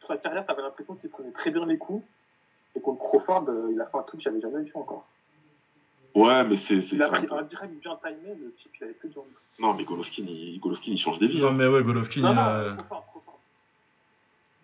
sur 0.00 0.08
sa 0.08 0.16
carrière, 0.16 0.44
t'avais 0.46 0.62
l'impression 0.62 0.94
qu'il 0.96 1.10
prenait 1.10 1.30
très 1.30 1.50
bien 1.50 1.64
les 1.66 1.78
coups. 1.78 2.04
Et 2.74 2.80
contre 2.80 2.98
Crawford, 3.00 3.44
euh, 3.48 3.70
il 3.72 3.80
a 3.80 3.86
fait 3.86 3.98
un 3.98 4.02
truc 4.02 4.18
que 4.20 4.24
j'avais 4.24 4.40
jamais 4.40 4.62
vu 4.64 4.72
encore. 4.74 5.06
Ouais, 6.14 6.42
mais 6.44 6.56
c'est. 6.56 6.82
c'est 6.82 6.96
Il 6.96 7.02
a 7.02 7.08
pris 7.08 7.26
un 7.30 7.42
direct 7.42 7.72
bien 7.80 7.96
timé, 7.96 8.34
le 8.34 8.52
type, 8.54 8.72
il 8.80 8.84
avait 8.84 8.92
plus 8.94 9.08
de 9.10 9.14
jambes. 9.14 9.24
Non, 9.58 9.74
mais 9.74 9.84
Golovkin, 9.84 10.24
il, 10.26 10.58
Golovkin, 10.58 10.92
il 10.92 10.98
change 10.98 11.18
des 11.18 11.26
vies. 11.28 11.40
Non 11.40 11.48
hein. 11.48 11.52
mais 11.52 11.66
ouais, 11.68 11.82
Golovkin, 11.82 12.20
Non, 12.22 12.30
il 12.30 12.34
non, 12.34 12.40
a- 12.42 12.74
Crawford, 12.76 13.04
Crawford. 13.06 13.38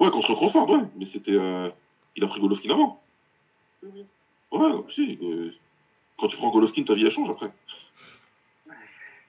Ouais, 0.01 0.11
contre 0.11 0.35
Crawford, 0.35 0.69
ouais. 0.71 0.83
Mais 0.97 1.07
c'était. 1.07 1.33
euh, 1.33 1.71
Il 2.17 2.25
a 2.25 2.27
pris 2.27 2.41
Golovkin 2.41 2.71
avant. 2.71 3.01
Oui, 3.83 3.91
oui. 3.95 4.05
Ouais, 4.53 4.71
si. 4.91 5.19
euh, 5.23 5.51
Quand 6.19 6.29
tu 6.29 6.37
prends 6.37 6.51
Golovkin, 6.51 6.83
ta 6.85 6.95
vie 6.95 7.05
elle 7.05 7.11
change 7.11 7.31
après. 7.31 7.51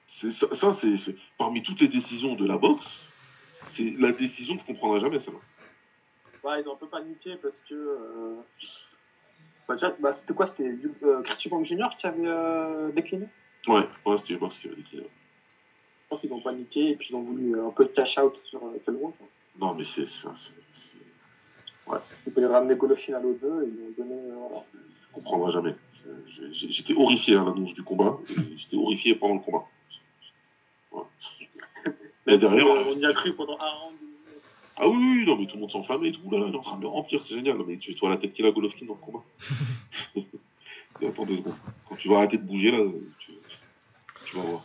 C'est 0.08 0.30
ça, 0.32 0.54
ça, 0.54 0.72
c'est 0.74 1.14
parmi 1.38 1.62
toutes 1.62 1.80
les 1.80 1.88
décisions 1.88 2.34
de 2.34 2.46
la 2.46 2.58
boxe, 2.58 2.84
c'est 3.70 3.94
la 3.98 4.12
décision 4.12 4.56
que 4.56 4.62
je 4.62 4.66
comprendrai 4.66 5.00
jamais 5.00 5.20
celle-là. 5.20 5.38
Ouais, 6.44 6.60
ils 6.62 6.68
ont 6.68 6.72
un 6.74 6.76
peu 6.76 6.88
paniqué 6.88 7.36
parce 7.36 7.54
que. 7.68 7.74
Euh... 7.74 8.34
Bah, 9.68 9.74
déjà, 9.74 9.94
bah, 10.00 10.14
c'était 10.18 10.34
quoi 10.34 10.46
C'était 10.48 10.74
euh, 11.04 11.22
Chris 11.22 11.48
Wong 11.50 11.64
Jr. 11.64 11.88
qui 11.98 12.06
avait 12.06 12.26
euh, 12.26 12.90
décliné? 12.92 13.28
Ouais, 13.68 13.86
ouais, 14.04 14.18
c'était 14.18 14.36
boxe 14.36 14.58
qui 14.58 14.66
avait 14.66 14.76
décliné. 14.76 15.04
Je 15.04 16.08
pense 16.08 16.20
qu'ils 16.20 16.32
ont 16.32 16.40
paniqué 16.40 16.90
et 16.90 16.96
puis 16.96 17.08
ils 17.10 17.14
ont 17.16 17.22
voulu 17.22 17.54
euh, 17.56 17.68
un 17.68 17.70
peu 17.70 17.84
de 17.84 17.90
cash 17.90 18.18
out 18.18 18.34
sur 18.44 18.62
euh, 18.64 18.78
Kelbrook. 18.84 19.14
Non, 19.58 19.74
mais 19.74 19.84
c'est. 19.84 20.06
c'est- 20.06 20.28
Ils 22.26 22.32
pouvaient 22.32 22.46
ramener 22.46 22.74
Golovkin 22.74 23.14
à 23.14 23.20
l'autre 23.20 23.44
et 23.44 23.68
ils 23.68 24.02
ont 24.02 24.04
donné. 24.04 24.20
Voilà. 25.12 25.14
Je 25.14 25.14
comprendrai 25.14 25.52
jamais. 25.52 25.74
J'étais 26.52 26.94
horrifié 26.94 27.36
à 27.36 27.44
l'annonce 27.44 27.74
du 27.74 27.82
combat. 27.82 28.18
et 28.30 28.56
J'étais 28.56 28.76
horrifié 28.76 29.14
pendant 29.14 29.34
le 29.34 29.40
combat. 29.40 29.64
Ouais. 30.92 31.02
Mais 32.26 32.38
derrière. 32.38 32.66
On 32.66 32.98
y 32.98 33.06
a 33.06 33.12
cru 33.12 33.34
pendant 33.34 33.58
un 33.58 33.70
round. 33.70 33.96
Ah 34.82 34.88
oui, 34.88 34.96
oui, 34.96 35.26
non, 35.26 35.36
mais 35.36 35.46
tout 35.46 35.56
le 35.56 35.60
monde 35.60 35.70
s'enflammait 35.70 36.08
et 36.08 36.12
tout. 36.12 36.30
Là, 36.30 36.38
là, 36.38 36.46
il 36.48 36.54
est 36.54 36.58
en 36.58 36.62
train 36.62 36.76
de 36.78 36.82
le 36.82 36.88
remplir, 36.88 37.22
c'est 37.22 37.34
génial. 37.34 37.58
Non, 37.58 37.64
mais 37.68 37.76
tu 37.76 37.94
vois 38.00 38.08
la 38.08 38.16
tête 38.16 38.32
qu'il 38.32 38.46
a, 38.46 38.50
Golovkin, 38.50 38.86
dans 38.86 38.94
le 38.94 39.00
combat. 39.00 39.22
Et 41.02 41.06
attends 41.06 41.24
deux 41.24 41.36
secondes. 41.36 41.54
Quand 41.88 41.96
tu 41.96 42.08
vas 42.08 42.16
arrêter 42.16 42.38
de 42.38 42.42
bouger, 42.42 42.70
là, 42.70 42.78
tu, 43.18 43.32
tu 44.26 44.36
vas 44.36 44.42
voir. 44.42 44.64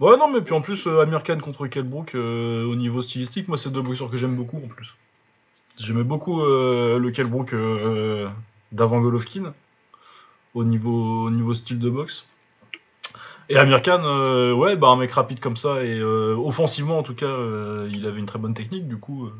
Ouais, 0.00 0.16
non, 0.16 0.28
mais 0.28 0.40
puis 0.40 0.54
en 0.54 0.60
plus, 0.60 0.86
euh, 0.86 1.00
Amir 1.00 1.22
Khan 1.22 1.38
contre 1.38 1.66
Kelbrook, 1.66 2.14
euh, 2.14 2.64
au 2.64 2.74
niveau 2.74 3.02
stylistique, 3.02 3.46
moi, 3.46 3.56
c'est 3.56 3.70
deux 3.70 3.82
boxeurs 3.82 4.10
que 4.10 4.16
j'aime 4.16 4.34
beaucoup 4.34 4.56
en 4.56 4.68
plus. 4.68 4.94
J'aimais 5.76 6.04
beaucoup 6.04 6.42
euh, 6.42 6.98
le 6.98 7.10
Kelbrook 7.10 7.52
euh, 7.52 8.28
d'avant 8.72 9.00
Golovkin, 9.00 9.54
au 10.54 10.64
niveau, 10.64 11.24
au 11.26 11.30
niveau 11.30 11.54
style 11.54 11.78
de 11.78 11.88
boxe. 11.90 12.24
Et 13.48 13.56
Amir 13.56 13.82
Khan, 13.82 14.02
euh, 14.04 14.52
ouais, 14.52 14.76
bah, 14.76 14.88
un 14.88 14.96
mec 14.96 15.12
rapide 15.12 15.40
comme 15.40 15.56
ça, 15.56 15.82
et 15.84 15.98
euh, 15.98 16.34
offensivement, 16.36 16.98
en 16.98 17.02
tout 17.02 17.14
cas, 17.14 17.26
euh, 17.26 17.88
il 17.92 18.06
avait 18.06 18.18
une 18.20 18.26
très 18.26 18.38
bonne 18.38 18.54
technique, 18.54 18.86
du 18.88 18.96
coup. 18.98 19.26
euh, 19.26 19.32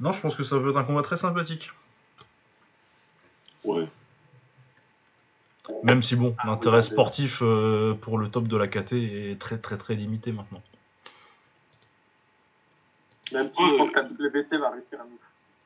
Non, 0.00 0.12
je 0.12 0.20
pense 0.20 0.34
que 0.36 0.42
ça 0.42 0.58
peut 0.58 0.70
être 0.70 0.76
un 0.76 0.84
combat 0.84 1.02
très 1.02 1.16
sympathique. 1.16 1.70
Ouais. 3.64 3.86
Même 5.82 6.02
si, 6.02 6.14
bon, 6.16 6.34
Ah, 6.38 6.46
l'intérêt 6.48 6.78
oui, 6.78 6.84
sportif 6.84 7.40
euh, 7.42 7.94
pour 7.94 8.18
le 8.18 8.28
top 8.28 8.48
de 8.48 8.56
la 8.56 8.68
KT 8.68 8.92
est 8.92 9.38
très, 9.40 9.58
très, 9.58 9.76
très 9.76 9.94
limité 9.94 10.32
maintenant. 10.32 10.62
Même 13.32 13.50
si 13.50 13.66
je 13.66 13.74
pense 13.76 13.92
qu'à 13.92 14.02
WBC 14.02 14.56
va 14.58 14.70
réussir 14.70 15.00
à 15.00 15.04
nous 15.04 15.18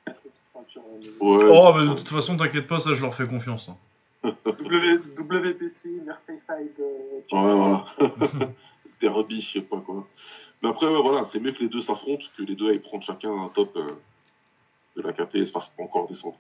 faire 0.05 0.15
une 0.25 0.31
ceinture, 0.53 0.83
euh, 1.23 1.25
Ouais. 1.25 1.47
Oh, 1.51 1.73
mais 1.77 1.87
de 1.89 1.95
toute 1.99 2.09
façon, 2.11 2.37
t'inquiète 2.37 2.67
pas, 2.69 2.81
ça, 2.81 2.93
je 2.95 3.01
leur 3.01 3.15
fais 3.15 3.27
confiance. 3.27 3.69
hein. 3.71 3.77
W- 4.25 4.99
WPC, 5.17 5.89
Merseyside. 6.05 6.81
euh, 6.81 7.21
Ouais, 7.33 7.55
vois. 7.55 7.87
voilà. 7.99 8.51
Derby, 9.01 9.41
je 9.41 9.53
sais 9.53 9.61
pas 9.61 9.81
quoi. 9.81 10.07
Mais 10.63 10.69
après, 10.71 10.87
ouais, 10.87 11.03
voilà, 11.03 11.25
c'est 11.27 11.41
mieux 11.41 11.53
que 11.53 11.61
les 11.61 11.69
deux 11.69 11.83
s'affrontent, 11.83 12.25
que 12.37 12.43
les 12.43 12.55
deux 12.55 12.71
aillent 12.71 12.79
prendre 12.79 13.05
chacun 13.05 13.31
un 13.31 13.49
top 13.49 13.77
euh, 13.77 13.91
de 14.97 15.03
la 15.03 15.13
KT 15.13 15.35
et 15.37 15.47
se 15.47 15.53
fassent 15.53 15.73
encore 15.79 16.09
descendre. 16.09 16.39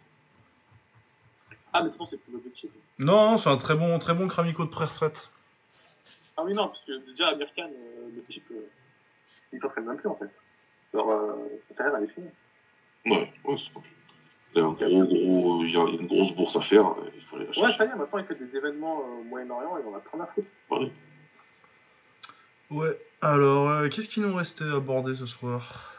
Ah, 1.72 1.80
mais 1.82 1.86
de 1.86 1.88
toute 1.90 1.98
façon, 1.98 2.10
c'est 2.12 2.22
plus 2.22 2.32
l'objectif. 2.32 2.70
Non, 2.98 3.30
non, 3.32 3.38
c'est 3.38 3.50
un 3.50 3.56
très 3.56 3.74
bon, 3.74 3.98
très 3.98 4.14
bon 4.14 4.28
cramico 4.28 4.64
de 4.64 4.70
pré-retraite. 4.70 5.28
Ah 6.36 6.42
oui, 6.44 6.54
non, 6.54 6.68
parce 6.68 6.80
que 6.84 6.98
déjà, 7.10 7.28
Amir 7.28 7.48
Khan, 7.56 7.68
euh, 7.68 8.08
le 8.14 8.22
type, 8.32 8.44
euh, 8.52 8.66
il 9.52 9.60
s'entraîne 9.60 9.84
même 9.84 9.96
plus 9.96 10.08
en 10.08 10.16
fait. 10.16 10.30
Alors, 10.94 11.10
euh, 11.10 11.34
sa 11.68 11.74
carrière, 11.74 11.96
elle 11.98 12.04
est 12.04 12.14
finie. 12.14 12.28
Ouais, 13.06 13.32
ouais, 13.44 13.56
c'est 13.58 13.72
pas 13.72 13.80
Il 14.54 14.60
y 14.60 14.62
a 14.62 14.66
un 14.66 14.72
gros, 14.72 15.04
gros, 15.04 15.64
il 15.64 15.72
y 15.72 15.76
a 15.76 15.84
une 15.84 16.06
grosse 16.06 16.32
bourse 16.32 16.54
à 16.54 16.60
faire, 16.60 16.94
il 17.16 17.22
faut 17.22 17.36
aller 17.36 17.46
la 17.56 17.62
Ouais, 17.62 17.76
ça 17.76 17.84
y 17.84 17.88
est, 17.88 17.96
maintenant, 17.96 18.18
il 18.20 18.24
fait 18.24 18.36
des 18.36 18.56
événements 18.56 19.00
euh, 19.00 19.20
au 19.20 19.24
Moyen-Orient 19.24 19.78
et 19.78 19.82
on 19.84 19.96
a 19.96 19.98
plein 19.98 20.20
à 20.20 20.26
foutre. 20.26 20.46
Ouais. 20.70 20.92
Ouais, 22.70 22.96
alors, 23.20 23.68
euh, 23.68 23.88
qu'est-ce 23.88 24.08
qui 24.08 24.20
nous 24.20 24.34
restait 24.34 24.64
à 24.64 24.76
aborder 24.76 25.16
ce 25.16 25.26
soir? 25.26 25.92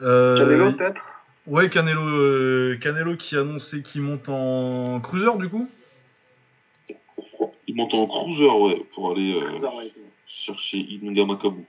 Euh, 0.00 0.38
Canelo, 0.38 0.72
peut-être? 0.72 1.00
Ouais, 1.48 1.68
Canelo, 1.68 2.02
euh, 2.02 2.76
Canelo 2.80 3.16
qui 3.16 3.36
a 3.36 3.40
annoncé 3.40 3.82
qu'il 3.82 4.02
monte 4.02 4.28
en 4.28 5.00
cruiser 5.00 5.36
du 5.38 5.48
coup? 5.48 5.68
Il 7.66 7.74
monte 7.74 7.92
en 7.92 8.06
cruiser, 8.06 8.48
ouais, 8.48 8.84
pour 8.94 9.10
aller 9.10 9.34
euh, 9.34 9.88
chercher 10.28 10.78
Inunga 10.78 11.24
Makabu. 11.24 11.64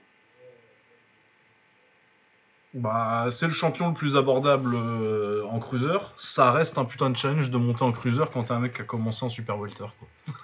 Bah, 2.72 3.26
c'est 3.32 3.46
le 3.48 3.52
champion 3.52 3.88
le 3.88 3.94
plus 3.94 4.16
abordable 4.16 4.74
euh, 4.76 5.44
en 5.46 5.58
cruiser. 5.58 5.98
Ça 6.18 6.52
reste 6.52 6.78
un 6.78 6.84
putain 6.84 7.10
de 7.10 7.16
challenge 7.16 7.50
de 7.50 7.58
monter 7.58 7.82
en 7.82 7.90
cruiser 7.92 8.22
quand 8.32 8.44
t'es 8.44 8.52
un 8.52 8.60
mec 8.60 8.74
qui 8.74 8.82
a 8.82 8.84
commencé 8.84 9.24
en 9.24 9.28
super 9.28 9.58
welter. 9.58 9.86
Quoi. 9.98 10.34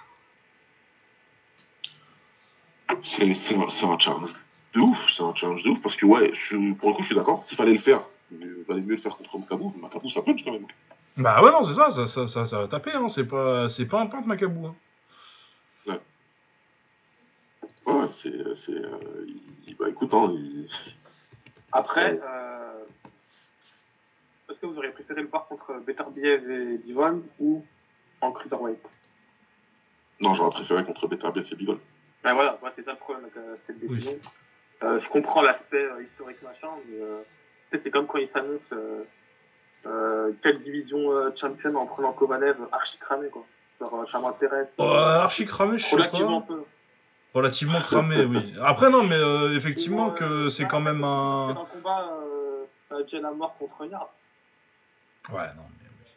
C'est 3.03 3.33
c'est 3.33 3.55
un, 3.55 3.69
c'est 3.69 3.85
un 3.85 3.97
challenge 3.97 4.33
de 4.73 4.79
ouf, 4.81 5.09
c'est 5.11 5.23
un 5.23 5.33
challenge 5.35 5.63
de 5.63 5.69
ouf, 5.69 5.81
parce 5.81 5.95
que 5.95 6.05
ouais, 6.05 6.31
je- 6.33 6.73
pour 6.73 6.89
le 6.89 6.95
coup, 6.95 7.01
je 7.01 7.07
suis 7.07 7.15
d'accord, 7.15 7.43
s'il 7.43 7.55
fallait 7.57 7.73
le 7.73 7.79
faire, 7.79 8.01
il 8.31 8.63
valait 8.67 8.81
mieux 8.81 8.95
le 8.95 9.01
faire 9.01 9.15
contre 9.15 9.37
Makabu. 9.39 9.65
Makabu, 9.81 10.09
ça 10.09 10.21
punch 10.21 10.43
quand 10.43 10.51
même. 10.51 10.67
Bah 11.15 11.41
ouais, 11.41 11.51
non, 11.51 11.63
c'est 11.63 11.73
ça, 11.75 11.91
ça, 11.91 12.05
ça, 12.07 12.27
ça, 12.27 12.45
ça 12.45 12.59
va 12.59 12.67
taper. 12.67 12.91
Hein. 12.93 13.07
C'est 13.09 13.25
pas, 13.25 13.69
c'est 13.69 13.85
pas 13.87 14.01
un 14.01 14.05
peintre 14.07 14.27
Macabou. 14.27 14.67
Hein. 14.67 14.75
Ouais, 15.87 15.99
ouais, 17.93 18.07
c'est. 18.21 18.33
c'est, 18.65 18.73
euh, 18.73 19.25
il- 19.65 19.75
bah 19.77 19.89
écoute, 19.89 20.13
hein, 20.13 20.29
il- 20.33 20.67
Après, 21.71 22.19
euh, 22.23 22.83
est-ce 24.49 24.59
que 24.59 24.65
vous 24.65 24.77
auriez 24.77 24.91
préféré 24.91 25.21
le 25.21 25.27
voir 25.27 25.47
contre 25.47 25.73
Beterbiev 25.85 26.49
et 26.49 26.77
Divon 26.79 27.23
ou 27.39 27.65
en 28.21 28.31
cruiserweight? 28.31 28.79
Non, 30.21 30.33
j'aurais 30.33 30.51
préféré 30.51 30.83
contre 30.85 31.07
Beterbiev 31.07 31.47
et 31.51 31.55
Bigol. 31.55 31.79
Ben 32.23 32.33
voilà, 32.33 32.57
moi 32.61 32.71
c'est 32.75 32.83
ça 32.83 32.91
le 32.91 32.97
problème 32.97 33.25
avec 33.25 33.37
euh, 33.37 33.55
cette 33.67 33.79
décision. 33.79 34.17
Euh, 34.83 34.99
je 34.99 35.09
comprends 35.09 35.41
l'aspect 35.41 35.83
euh, 35.83 36.03
historique 36.03 36.41
machin, 36.41 36.69
mais 36.87 37.01
euh, 37.01 37.21
tu 37.69 37.77
sais, 37.77 37.83
c'est 37.83 37.91
comme 37.91 38.07
quand 38.07 38.17
ils 38.17 38.29
s'annoncent 38.31 38.63
euh, 38.73 39.03
euh, 39.85 40.31
quelle 40.41 40.63
division 40.63 41.11
euh, 41.11 41.31
champion 41.35 41.75
en 41.75 41.85
prenant 41.85 42.13
Kovalev 42.13 42.57
archi 42.71 42.97
cramé 42.97 43.29
quoi. 43.29 43.45
Genre, 43.79 43.93
euh, 44.01 44.05
ça 44.11 44.19
m'intéresse. 44.19 44.67
Archi 44.79 45.45
cramé, 45.45 45.77
je 45.77 45.85
sais 45.85 45.95
Relativement 45.95 46.41
pas. 46.41 46.53
peu. 46.55 46.63
Relativement 47.33 47.81
cramé, 47.81 48.23
oui. 48.25 48.53
Après, 48.61 48.89
non, 48.89 49.03
mais 49.03 49.15
euh, 49.15 49.55
effectivement 49.55 50.11
que 50.11 50.49
c'est 50.49 50.65
quand 50.65 50.79
même 50.81 50.99
C'est 50.99 51.03
un. 51.05 51.49
un 51.49 51.65
combat 51.65 52.09
euh, 52.11 52.63
euh, 52.93 53.03
Jen 53.11 53.25
à 53.25 53.31
mort 53.31 53.55
contre 53.57 53.85
Yard. 53.85 54.07
Ouais, 55.29 55.45
non, 55.55 55.63
mais. 55.79 55.87
oui. 55.89 56.11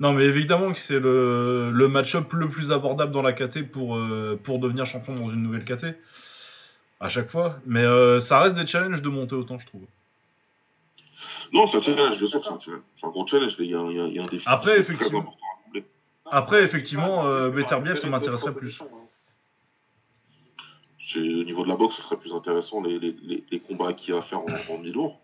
Non, 0.00 0.12
mais 0.12 0.24
évidemment 0.24 0.72
que 0.72 0.78
c'est 0.78 0.98
le, 0.98 1.70
le 1.72 1.88
match-up 1.88 2.32
le 2.32 2.48
plus 2.48 2.72
abordable 2.72 3.12
dans 3.12 3.22
la 3.22 3.32
KT 3.32 3.62
pour, 3.70 3.96
euh, 3.96 4.38
pour 4.42 4.58
devenir 4.58 4.84
champion 4.86 5.14
dans 5.14 5.30
une 5.30 5.42
nouvelle 5.42 5.64
KT. 5.64 5.96
À 7.00 7.08
chaque 7.08 7.30
fois. 7.30 7.56
Mais 7.64 7.82
euh, 7.84 8.20
ça 8.20 8.38
reste 8.40 8.56
des 8.56 8.66
challenges 8.66 9.02
de 9.02 9.08
monter 9.08 9.34
autant, 9.34 9.58
je 9.58 9.66
trouve. 9.66 9.86
Non, 11.52 11.66
c'est 11.66 11.78
un 11.78 11.82
challenge, 11.82 12.18
bien 12.18 12.28
sûr, 12.28 12.42
c'est 12.44 12.50
un 12.50 12.60
challenge. 12.60 12.82
C'est 13.00 13.06
un 13.06 13.10
gros 13.10 13.26
challenge, 13.26 13.54
il 13.58 13.66
y 13.66 13.74
a, 13.74 13.78
un- 13.78 13.90
il 13.90 13.96
y 13.96 14.00
a- 14.00 14.06
il 14.06 14.14
y 14.14 14.18
a 14.18 14.22
un 14.22 14.26
défi 14.26 14.44
Après, 14.46 14.78
effectivement. 14.78 15.34
Après, 16.30 16.62
effectivement, 16.62 17.26
euh, 17.26 17.50
Beterbiev, 17.50 17.96
ça 17.96 18.08
m'intéresserait 18.08 18.54
plus. 18.54 18.78
Au 21.16 21.44
niveau 21.44 21.64
de 21.64 21.68
la 21.68 21.76
boxe, 21.76 21.96
ce 21.96 22.02
serait 22.02 22.16
plus 22.16 22.32
intéressant 22.32 22.82
les, 22.82 23.60
combats 23.66 23.92
qu'il 23.92 24.14
y 24.14 24.16
a 24.16 24.20
à 24.20 24.22
faire 24.22 24.40
en, 24.40 24.74
en 24.74 24.78
mi-lourd. 24.78 25.20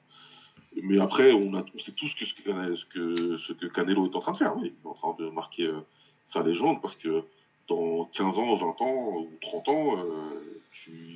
Mais 0.83 0.99
après, 1.01 1.33
on, 1.33 1.55
a, 1.55 1.65
sait 1.79 1.93
tous 1.93 2.09
ce, 2.09 2.35
que 2.35 2.77
ce 2.77 2.85
que 2.87 3.37
ce 3.39 3.53
Canelo 3.67 4.11
est 4.11 4.17
en 4.17 4.21
train 4.21 4.33
de 4.33 4.37
faire. 4.37 4.55
Il 4.61 4.67
est 4.67 4.75
en 4.85 4.95
train 4.95 5.17
de 5.19 5.29
marquer 5.31 5.65
euh, 5.65 5.81
sa 6.27 6.43
légende 6.43 6.81
parce 6.83 6.95
que 6.97 7.25
dans 7.69 8.05
15 8.13 8.39
ans, 8.39 8.57
20 8.57 8.83
ans 8.83 9.17
ou 9.17 9.31
30 9.41 9.69
ans, 9.69 9.99
euh, 9.99 10.61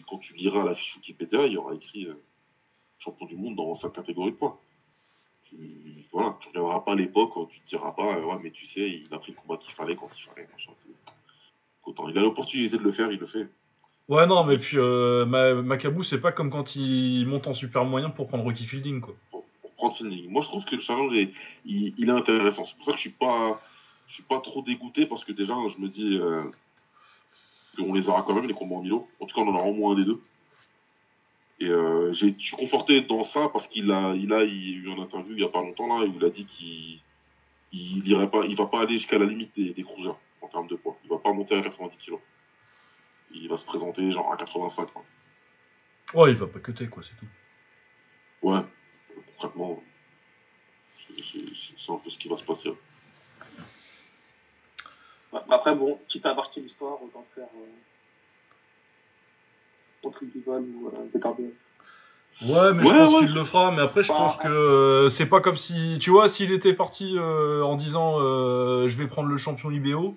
quand 0.09 0.19
tu 0.19 0.35
liras 0.35 0.65
la 0.65 0.75
fiche 0.75 0.97
Wikipédia, 0.97 1.47
il 1.47 1.53
y 1.53 1.57
aura 1.57 1.75
écrit 1.75 2.07
euh, 2.07 2.15
champion 2.99 3.27
du 3.27 3.37
monde 3.37 3.57
dans 3.57 3.75
sa 3.77 3.91
catégorie 3.91 4.33
de 4.33 4.37
poids. 4.37 4.61
Tu, 5.45 6.07
voilà, 6.13 6.37
tu 6.41 6.49
reviendras 6.49 6.81
pas 6.81 6.95
l'époque 6.95 7.33
tu 7.51 7.61
te 7.61 7.69
diras 7.69 7.93
pas, 7.93 8.19
mais 8.43 8.51
tu 8.51 8.67
sais, 8.67 8.89
il 8.89 9.09
a 9.13 9.19
pris 9.19 9.33
le 9.33 9.39
combat 9.39 9.59
qu'il 9.59 9.73
fallait 9.75 9.97
quand 9.97 10.09
il 10.17 10.23
fallait. 10.23 10.49
Autant, 11.85 12.09
il 12.09 12.17
a 12.17 12.21
l'opportunité 12.21 12.77
de 12.77 12.83
le 12.83 12.93
faire, 12.93 13.11
il 13.11 13.19
le 13.19 13.27
fait. 13.27 13.49
Ouais, 14.09 14.27
non, 14.27 14.45
mais 14.45 14.59
puis 14.59 14.79
euh, 14.79 15.25
Ma- 15.25 15.55
Macabou, 15.55 16.03
c'est 16.03 16.21
pas 16.21 16.33
comme 16.33 16.51
quand 16.51 16.77
il 16.77 17.27
monte 17.27 17.47
en 17.47 17.55
super 17.55 17.85
moyen 17.85 18.11
pour 18.11 18.29
prendre 18.29 18.45
Rocky 18.45 18.67
Fielding, 18.67 19.01
quoi. 19.01 19.15
pour, 19.31 19.45
prendre 19.77 19.97
Fielding. 19.97 20.29
Moi, 20.31 20.43
je 20.43 20.49
trouve 20.49 20.65
que 20.65 20.77
le 20.77 20.83
challenge 20.83 21.15
est, 21.15 21.33
il, 21.65 21.95
il 21.97 22.09
est 22.09 22.13
intéressant. 22.13 22.65
C'est 22.65 22.77
pour 22.77 22.85
ça 22.87 22.91
que 22.93 22.97
je 22.99 23.03
suis 23.03 23.11
pas, 23.11 23.61
je 24.09 24.15
suis 24.15 24.23
pas 24.25 24.41
trop 24.41 24.63
dégoûté 24.63 25.07
parce 25.07 25.25
que 25.25 25.33
déjà, 25.33 25.55
je 25.75 25.81
me 25.81 25.89
dis 25.89 26.19
euh, 26.19 26.43
qu'on 27.77 27.95
les 27.95 28.09
aura 28.09 28.23
quand 28.23 28.35
même 28.35 28.47
les 28.47 28.55
combats 28.55 28.77
en 28.77 28.83
Milo. 28.83 29.09
En 29.21 29.27
tout 29.27 29.35
cas, 29.35 29.41
on 29.43 29.49
en 29.49 29.55
aura 29.55 29.67
au 29.69 29.75
moins 29.75 29.93
un 29.93 29.97
des 29.97 30.05
deux. 30.05 30.21
Et 31.61 31.67
euh, 31.69 32.13
j'ai- 32.13 32.35
je 32.39 32.45
suis 32.45 32.57
conforté 32.57 33.03
dans 33.03 33.25
ça 33.25 33.49
parce 33.53 33.69
qu'il 33.69 33.91
a, 33.93 34.15
il 34.17 34.33
a, 34.33 34.45
eu 34.45 34.85
une 34.85 34.99
interview 35.01 35.35
il 35.37 35.41
y 35.43 35.45
a 35.45 35.49
pas 35.49 35.61
longtemps 35.63 35.87
là 35.87 36.05
où 36.07 36.13
il 36.17 36.25
a 36.25 36.31
dit 36.31 36.45
qu'il, 36.47 37.01
il 37.73 38.29
pas, 38.31 38.45
il 38.47 38.57
va 38.57 38.67
pas 38.67 38.83
aller 38.83 38.95
jusqu'à 38.95 39.19
la 39.19 39.27
limite 39.27 39.53
des, 39.57 39.73
des 39.73 39.83
cruisers 39.85 40.17
en 40.41 40.49
termes 40.49 40.67
de 40.67 40.75
poids. 40.75 40.97
Il 41.05 41.11
va 41.11 41.19
pas 41.19 41.33
monter 41.33 41.55
à 41.55 41.63
90 41.63 41.97
kg. 42.05 42.15
Il 43.35 43.49
va 43.49 43.57
se 43.57 43.65
présenter 43.65 44.11
genre 44.13 44.33
à 44.33 44.37
85. 44.37 44.87
quoi. 44.93 45.05
Ouais, 46.15 46.31
il 46.33 46.37
va 46.37 46.47
pas 46.47 46.59
cutter, 46.61 46.87
quoi, 46.89 47.03
c'est 47.03 47.17
tout. 47.17 47.27
Ouais, 48.43 48.61
concrètement, 49.37 49.83
c'est- 51.09 51.93
un 51.93 51.97
peu 51.97 52.11
ce 52.11 52.19
qui 52.19 52.29
va 52.29 52.37
se 52.37 52.45
passer. 52.45 52.71
Bah, 55.33 55.45
Après, 55.51 55.75
bon, 55.75 55.99
quitte 56.09 56.27
à 56.27 56.35
marquer 56.35 56.61
l'histoire, 56.61 57.03
autant 57.03 57.25
faire 57.35 57.47
euh, 57.57 57.67
contre 60.03 60.25
Divon 60.25 60.59
ou 60.61 60.89
euh. 60.89 61.19
Ouais, 62.43 62.73
mais 62.73 62.85
je 62.85 62.91
pense 62.91 63.13
ouais. 63.15 63.21
qu'il 63.21 63.35
le 63.35 63.45
fera. 63.45 63.71
Mais 63.73 63.83
après, 63.83 64.03
je 64.03 64.09
Bah, 64.09 64.15
pense 64.19 64.37
que 64.37 64.49
euh, 64.49 65.09
c'est 65.09 65.27
pas 65.27 65.41
comme 65.41 65.57
si. 65.57 65.99
Tu 66.01 66.11
vois, 66.11 66.29
s'il 66.29 66.51
était 66.53 66.75
parti 66.75 67.15
euh, 67.17 67.63
en 67.63 67.77
disant 67.77 68.17
euh, 68.19 68.89
je 68.89 68.97
vais 68.97 69.07
prendre 69.07 69.29
le 69.29 69.37
champion 69.37 69.71
IBO, 69.71 70.17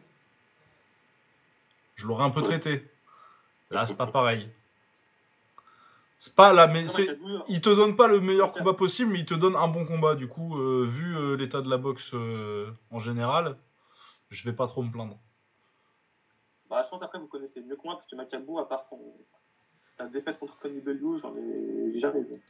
je 1.95 2.07
l'aurais 2.07 2.23
un 2.23 2.29
peu 2.31 2.39
Ouais. 2.41 2.47
traité. 2.59 2.83
Là, 3.71 3.85
c'est 3.87 3.95
pas 3.95 4.07
pareil. 4.07 4.49
C'est 6.19 6.35
pas 6.35 6.53
la. 6.53 6.67
Mais 6.67 6.87
c'est. 6.87 7.07
Macabou, 7.07 7.43
Il 7.49 7.61
te 7.61 7.69
donne 7.69 7.95
pas 7.95 8.07
le 8.07 8.19
meilleur 8.21 8.51
combat 8.51 8.73
possible, 8.73 9.11
mais 9.11 9.19
il 9.19 9.25
te 9.25 9.33
donne 9.33 9.55
un 9.55 9.67
bon 9.67 9.85
combat. 9.85 10.15
Du 10.15 10.27
coup, 10.27 10.57
euh, 10.57 10.85
vu 10.87 11.15
euh, 11.17 11.35
l'état 11.35 11.61
de 11.61 11.69
la 11.69 11.77
boxe 11.77 12.11
euh, 12.13 12.71
en 12.91 12.99
général, 12.99 13.57
je 14.29 14.43
vais 14.49 14.55
pas 14.55 14.67
trop 14.67 14.81
me 14.83 14.91
plaindre. 14.91 15.17
Bah, 16.69 16.81
je 16.83 16.89
pense 16.89 17.01
après, 17.03 17.19
vous 17.19 17.27
connaissez 17.27 17.61
mieux 17.61 17.75
que 17.75 17.81
moi, 17.83 17.95
parce 17.95 18.07
que 18.07 18.15
Macabou, 18.15 18.57
à 18.59 18.67
part 18.67 18.85
son... 18.89 18.99
sa 19.97 20.05
défaite 20.07 20.39
contre 20.39 20.57
Conny 20.57 20.79
Bellew, 20.81 21.19
j'en 21.19 21.35
ai 21.35 21.99
jamais 21.99 22.21
vu. 22.21 22.41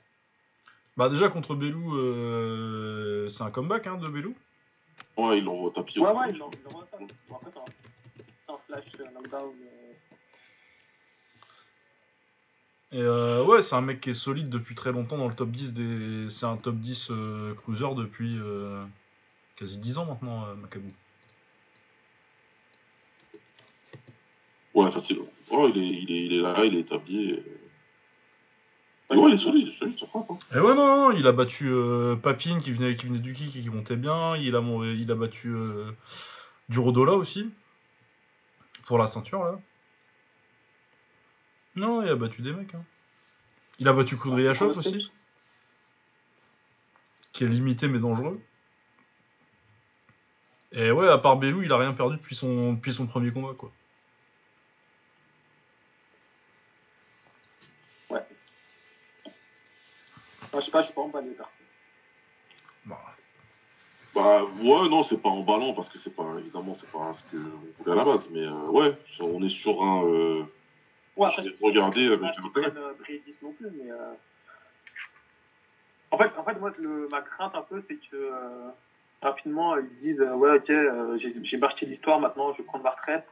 Bah 0.97 1.09
déjà 1.09 1.27
contre 1.27 1.55
Belou, 1.55 1.97
euh, 1.97 3.27
c'est 3.27 3.43
un 3.43 3.51
comeback 3.51 3.85
hein, 3.87 3.97
de 3.97 4.07
Belou. 4.07 4.33
Ouais, 5.17 5.39
il 5.39 5.43
l'envoie 5.43 5.67
au 5.67 5.69
tapis. 5.71 5.99
Ouais, 5.99 6.09
au- 6.09 6.17
ouais, 6.17 6.29
il 6.29 6.41
en 6.41 6.49
il 6.51 6.67
en 6.67 6.69
voit 6.77 6.87
ça. 6.89 6.97
Bon, 7.27 7.35
après, 7.35 7.51
c'est 7.53 7.59
un- 7.59 7.65
c'est 8.45 8.51
un 8.53 8.57
flash, 8.65 8.85
un 9.05 9.11
knockdown. 9.11 9.51
Et 12.95 13.01
euh, 13.01 13.43
ouais, 13.43 13.61
c'est 13.61 13.75
un 13.75 13.81
mec 13.81 13.99
qui 13.99 14.11
est 14.11 14.13
solide 14.13 14.47
depuis 14.49 14.73
très 14.73 14.93
longtemps 14.93 15.17
dans 15.17 15.27
le 15.27 15.35
top 15.35 15.49
10 15.51 15.73
des. 15.73 16.29
C'est 16.29 16.45
un 16.45 16.55
top 16.55 16.75
10 16.75 17.09
euh, 17.11 17.53
cruiser 17.55 17.93
depuis 17.93 18.37
euh, 18.39 18.85
quasi 19.57 19.77
10 19.77 19.97
ans 19.97 20.05
maintenant, 20.05 20.45
Macabou. 20.55 20.93
Ouais, 24.73 24.89
facile. 24.93 25.19
Ouais, 25.51 25.71
il 25.75 25.77
est, 25.77 26.01
il 26.03 26.11
est, 26.11 26.25
il 26.27 26.33
est 26.35 26.41
là, 26.41 26.63
il 26.63 26.73
est 26.77 26.79
établi. 26.79 27.31
et- 27.31 27.43
ouais, 29.13 29.29
il 29.29 29.33
est 29.33 29.37
solide, 29.39 29.67
il 29.67 29.73
est 29.73 29.77
solide, 29.77 29.99
ça 29.99 30.07
frappe. 30.07 30.31
Hein. 30.31 30.37
Et 30.55 30.59
ouais, 30.61 30.73
non, 30.73 31.09
non, 31.09 31.11
il 31.11 31.27
a 31.27 31.33
battu 31.33 31.69
Papine 32.23 32.61
qui 32.61 32.71
venait, 32.71 32.95
qui 32.95 33.07
venait 33.07 33.19
du 33.19 33.33
kick 33.33 33.57
et 33.57 33.61
qui 33.61 33.69
montait 33.69 33.97
bien. 33.97 34.37
Il 34.37 34.55
a, 34.55 34.61
il 34.61 35.11
a 35.11 35.15
battu 35.15 35.53
du 36.69 36.79
Rodola 36.79 37.15
aussi. 37.15 37.51
Pour 38.85 38.97
la 38.99 39.07
ceinture, 39.07 39.43
là. 39.43 39.59
Non, 41.75 42.01
il 42.01 42.09
a 42.09 42.15
battu 42.15 42.41
des 42.41 42.53
mecs. 42.53 42.73
hein. 42.75 42.83
Il 43.79 43.87
a 43.87 43.93
battu 43.93 44.17
Kudryashov 44.17 44.77
aussi. 44.77 45.11
Qui 47.33 47.43
est 47.43 47.47
limité 47.47 47.87
mais 47.89 47.99
dangereux. 47.99 48.41
Et 50.71 50.91
ouais, 50.91 51.07
à 51.07 51.17
part 51.17 51.37
Belou, 51.37 51.63
il 51.63 51.71
a 51.71 51.77
rien 51.77 51.93
perdu 51.93 52.17
depuis 52.17 52.35
son, 52.35 52.73
depuis 52.73 52.93
son 52.93 53.07
premier 53.07 53.31
combat, 53.31 53.53
quoi. 53.57 53.71
Enfin, 60.43 60.59
je 60.59 60.65
sais 60.65 60.71
pas, 60.71 60.81
je 60.81 60.85
suis 60.87 60.95
pas 60.95 61.01
emballé, 61.01 61.31
par 61.31 61.47
contre. 61.47 61.59
Bah, 62.85 63.01
Bah, 64.13 64.43
ouais, 64.43 64.89
non, 64.89 65.03
c'est 65.03 65.17
pas 65.21 65.29
emballant 65.29 65.73
parce 65.73 65.89
que 65.89 65.97
c'est 65.97 66.15
pas, 66.15 66.35
évidemment, 66.39 66.75
c'est 66.75 66.89
pas 66.89 67.13
ce 67.13 67.23
que 67.31 67.37
on 67.37 67.83
voulait 67.83 67.91
à 67.91 67.95
la 67.95 68.05
base. 68.05 68.27
Mais 68.31 68.43
euh, 68.45 68.69
ouais, 68.69 68.97
on 69.19 69.43
est 69.43 69.49
sur 69.49 69.83
un. 69.83 70.05
Euh, 70.05 70.43
Ouais, 71.17 71.29
avec 71.37 71.77
un 71.77 71.91
non 73.41 73.51
plus, 73.51 73.67
mais. 73.77 73.91
euh, 73.91 74.13
En 76.11 76.17
fait, 76.17 76.31
en 76.37 76.43
fait, 76.43 76.59
moi, 76.59 76.71
le, 76.79 77.07
ma 77.09 77.21
crainte 77.21 77.55
un 77.55 77.61
peu, 77.61 77.83
c'est 77.87 77.95
que 77.95 78.15
euh, 78.15 78.69
rapidement, 79.21 79.77
ils 79.77 79.89
disent 80.01 80.19
euh, 80.21 80.33
Ouais, 80.35 80.57
ok, 80.57 80.69
euh, 80.69 81.17
j'ai 81.19 81.33
j'ai 81.43 81.57
marqué 81.57 81.85
l'histoire, 81.85 82.19
maintenant 82.19 82.51
je 82.53 82.59
vais 82.59 82.63
prendre 82.63 82.83
ma 82.83 82.91
retraite. 82.91 83.25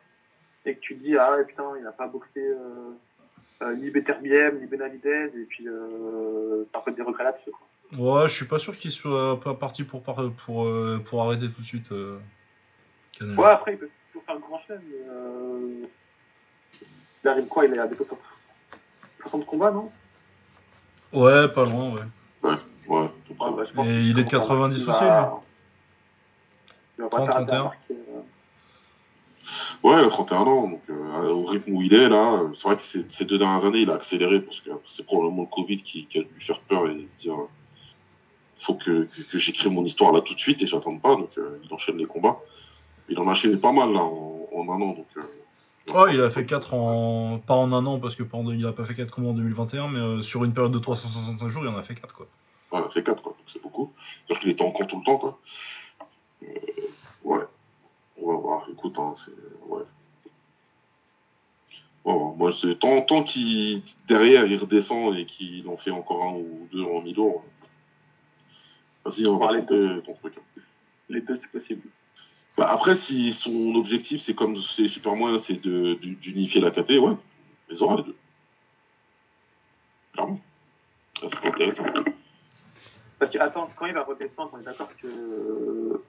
Et 0.65 0.76
que 0.76 0.80
tu 0.80 0.95
te 0.97 1.03
dis 1.03 1.18
Ah 1.18 1.31
ouais, 1.35 1.45
putain, 1.45 1.65
il 1.80 1.85
a 1.85 1.91
pas 1.91 2.07
boxé 2.07 2.39
euh, 2.39 2.91
euh, 3.64 3.76
ni 3.76 3.89
Beterbiev, 3.89 4.55
ni 4.60 4.65
Benavidez, 4.65 5.31
et 5.35 5.45
puis 5.45 5.68
euh, 5.68 6.64
t'as 6.72 6.80
peu 6.80 6.91
des 6.91 7.01
regrets 7.01 7.26
là-dessus. 7.26 7.51
quoi. 7.51 7.68
Ouais, 8.22 8.27
je 8.30 8.34
suis 8.34 8.45
pas 8.47 8.60
sûr 8.60 8.76
qu'il 8.77 8.91
soit 8.91 9.39
pas 9.39 9.53
parti 9.53 9.84
pour, 9.84 10.03
par- 10.03 10.31
pour, 10.45 10.65
euh, 10.65 10.99
pour 11.05 11.22
arrêter 11.22 11.49
tout 11.51 11.61
de 11.61 11.65
suite. 11.65 11.91
euh. 11.91 12.18
Ouais, 13.22 13.45
après, 13.45 13.73
il 13.73 13.77
peut 13.77 13.89
toujours 14.11 14.26
faire 14.26 14.35
le 14.35 14.41
grand 14.41 14.60
chelem, 14.65 14.81
mais 14.89 15.05
euh... 15.07 15.85
il 17.23 17.27
arrive 17.29 17.45
quoi 17.47 17.65
Il 17.65 17.73
est 17.73 17.79
à 17.79 17.87
des 17.87 17.95
60 17.95 18.17
60 19.21 19.45
combats, 19.45 19.71
non? 19.71 19.91
Ouais, 21.13 21.47
pas 21.49 21.65
loin, 21.65 21.91
ouais. 21.93 22.01
Ouais, 22.87 23.09
tout 23.27 23.33
près. 23.35 23.49
Ouais, 23.49 23.63
bah, 23.75 23.83
Et 23.85 24.01
il 24.01 24.19
est 24.19 24.23
de 24.25 24.29
commence 24.29 24.33
à- 24.45 24.47
90 24.47 24.75
il 24.83 24.89
aussi, 24.89 24.99
va- 25.03 25.41
Il 26.97 27.01
va 27.03 27.09
pas 27.09 27.17
30, 27.17 27.27
tarder 27.29 27.51
à 27.51 27.55
31. 27.55 27.63
marquer, 27.63 27.93
euh, 27.93 28.19
Ouais, 29.83 30.01
il 30.01 30.05
a 30.05 30.09
31 30.09 30.37
ans, 30.41 30.67
donc 30.67 30.81
euh, 30.89 31.29
au 31.29 31.45
rythme 31.45 31.73
où 31.75 31.81
il 31.81 31.93
est 31.93 32.07
là, 32.09 32.33
euh, 32.41 32.49
c'est 32.55 32.63
vrai 32.63 32.75
que 32.77 32.83
ces, 32.83 33.05
ces 33.09 33.25
deux 33.25 33.37
dernières 33.37 33.65
années, 33.65 33.79
il 33.79 33.89
a 33.89 33.95
accéléré 33.95 34.41
parce 34.41 34.59
que 34.61 34.69
c'est 34.89 35.05
probablement 35.05 35.43
le 35.43 35.47
Covid 35.55 35.81
qui, 35.81 36.05
qui 36.07 36.19
a 36.19 36.23
dû 36.23 36.29
lui 36.33 36.43
faire 36.43 36.59
peur 36.61 36.87
et 36.87 37.07
se 37.17 37.21
dire 37.21 37.35
faut 38.59 38.75
que, 38.75 39.03
que, 39.05 39.21
que 39.23 39.37
j'écris 39.37 39.69
mon 39.69 39.83
histoire 39.83 40.13
là 40.13 40.21
tout 40.21 40.33
de 40.33 40.39
suite 40.39 40.61
et 40.61 40.67
j'attends 40.67 40.97
pas, 40.97 41.15
donc 41.15 41.31
euh, 41.37 41.59
il 41.63 41.73
enchaîne 41.73 41.97
les 41.97 42.05
combats. 42.05 42.39
Il 43.09 43.19
en 43.19 43.27
a 43.27 43.31
enchaîné 43.31 43.57
pas 43.57 43.73
mal 43.73 43.91
là 43.91 43.99
en, 43.99 44.47
en 44.53 44.63
un 44.69 44.81
an, 44.81 44.93
donc. 44.93 45.07
Oh, 45.93 46.07
il 46.10 46.22
a 46.22 46.30
fait 46.30 46.45
4 46.45 46.73
en. 46.73 47.39
Pas 47.39 47.55
en 47.55 47.73
un 47.73 47.85
an, 47.85 47.99
parce 47.99 48.15
que 48.15 48.23
pendant... 48.23 48.51
il 48.51 48.65
a 48.65 48.72
pas 48.72 48.85
fait 48.85 48.95
4 48.95 49.11
combats 49.11 49.30
en 49.30 49.34
2021, 49.34 49.88
mais 49.89 49.99
euh, 49.99 50.22
sur 50.22 50.43
une 50.43 50.53
période 50.53 50.72
de 50.72 50.80
365 50.80 51.49
jours, 51.49 51.64
il 51.64 51.68
en 51.69 51.77
a 51.77 51.81
fait 51.81 51.95
4, 51.95 52.14
quoi. 52.14 52.27
Ouais, 52.72 52.80
il 52.81 52.85
a 52.85 52.89
fait 52.89 53.03
4, 53.03 53.22
quoi, 53.22 53.34
donc 53.34 53.45
c'est 53.47 53.61
beaucoup. 53.61 53.91
C'est-à-dire 54.26 54.41
qu'il 54.41 54.49
était 54.51 54.64
en 54.64 54.72
camp 54.72 54.85
tout 54.85 54.99
le 54.99 55.03
temps, 55.03 55.18
quoi. 55.18 55.39
Euh, 56.43 56.47
ouais. 57.26 57.43
On 58.22 58.31
va 58.31 58.38
voir, 58.38 58.68
écoute, 58.72 58.97
hein, 58.97 59.14
c'est. 59.26 59.31
Ouais. 59.68 59.84
Bon, 62.05 62.34
moi, 62.35 62.51
c'est 62.61 62.80
tant, 62.80 63.01
tant 63.01 63.23
qu'il, 63.23 63.81
derrière, 64.07 64.45
il 64.45 64.57
redescend 64.57 65.15
et 65.15 65.26
qu'il 65.26 65.68
en 65.68 65.77
fait 65.77 65.91
encore 65.91 66.23
un 66.23 66.34
ou 66.34 66.68
deux 66.72 66.84
en 66.84 67.01
mi-lourd. 67.01 67.43
Vas-y, 69.05 69.27
on 69.27 69.38
va 69.38 69.47
Parler 69.47 69.60
raconter 69.61 70.01
ton 70.05 70.14
truc. 70.15 70.34
hein. 70.38 70.61
Les 71.10 71.22
deux, 71.22 71.39
c'est 71.41 71.60
possible. 71.60 71.81
Bah, 72.57 72.69
après, 72.71 72.95
si 72.95 73.34
son 73.34 73.73
objectif, 73.75 74.21
c'est 74.21 74.35
comme 74.35 74.57
c'est 74.75 74.88
super 74.88 75.15
moyen, 75.15 75.39
c'est 75.39 75.59
de, 75.61 75.95
du- 75.95 76.15
d'unifier 76.15 76.61
la 76.61 76.69
KT, 76.71 76.91
ouais, 76.99 77.15
les 77.69 77.81
aura 77.81 77.97
les 77.97 78.03
deux. 78.03 78.15
Clairement. 80.13 80.39
Ça, 81.19 81.27
c'est 81.41 81.47
intéressant. 81.47 81.84
Parce 83.19 83.31
que, 83.31 83.38
attends, 83.39 83.69
quand 83.75 83.85
il 83.88 83.93
va 83.93 84.03
redescendre, 84.03 84.51
on 84.53 84.59
est 84.59 84.63
d'accord 84.63 84.89
que 85.01 85.07
euh, 85.07 86.03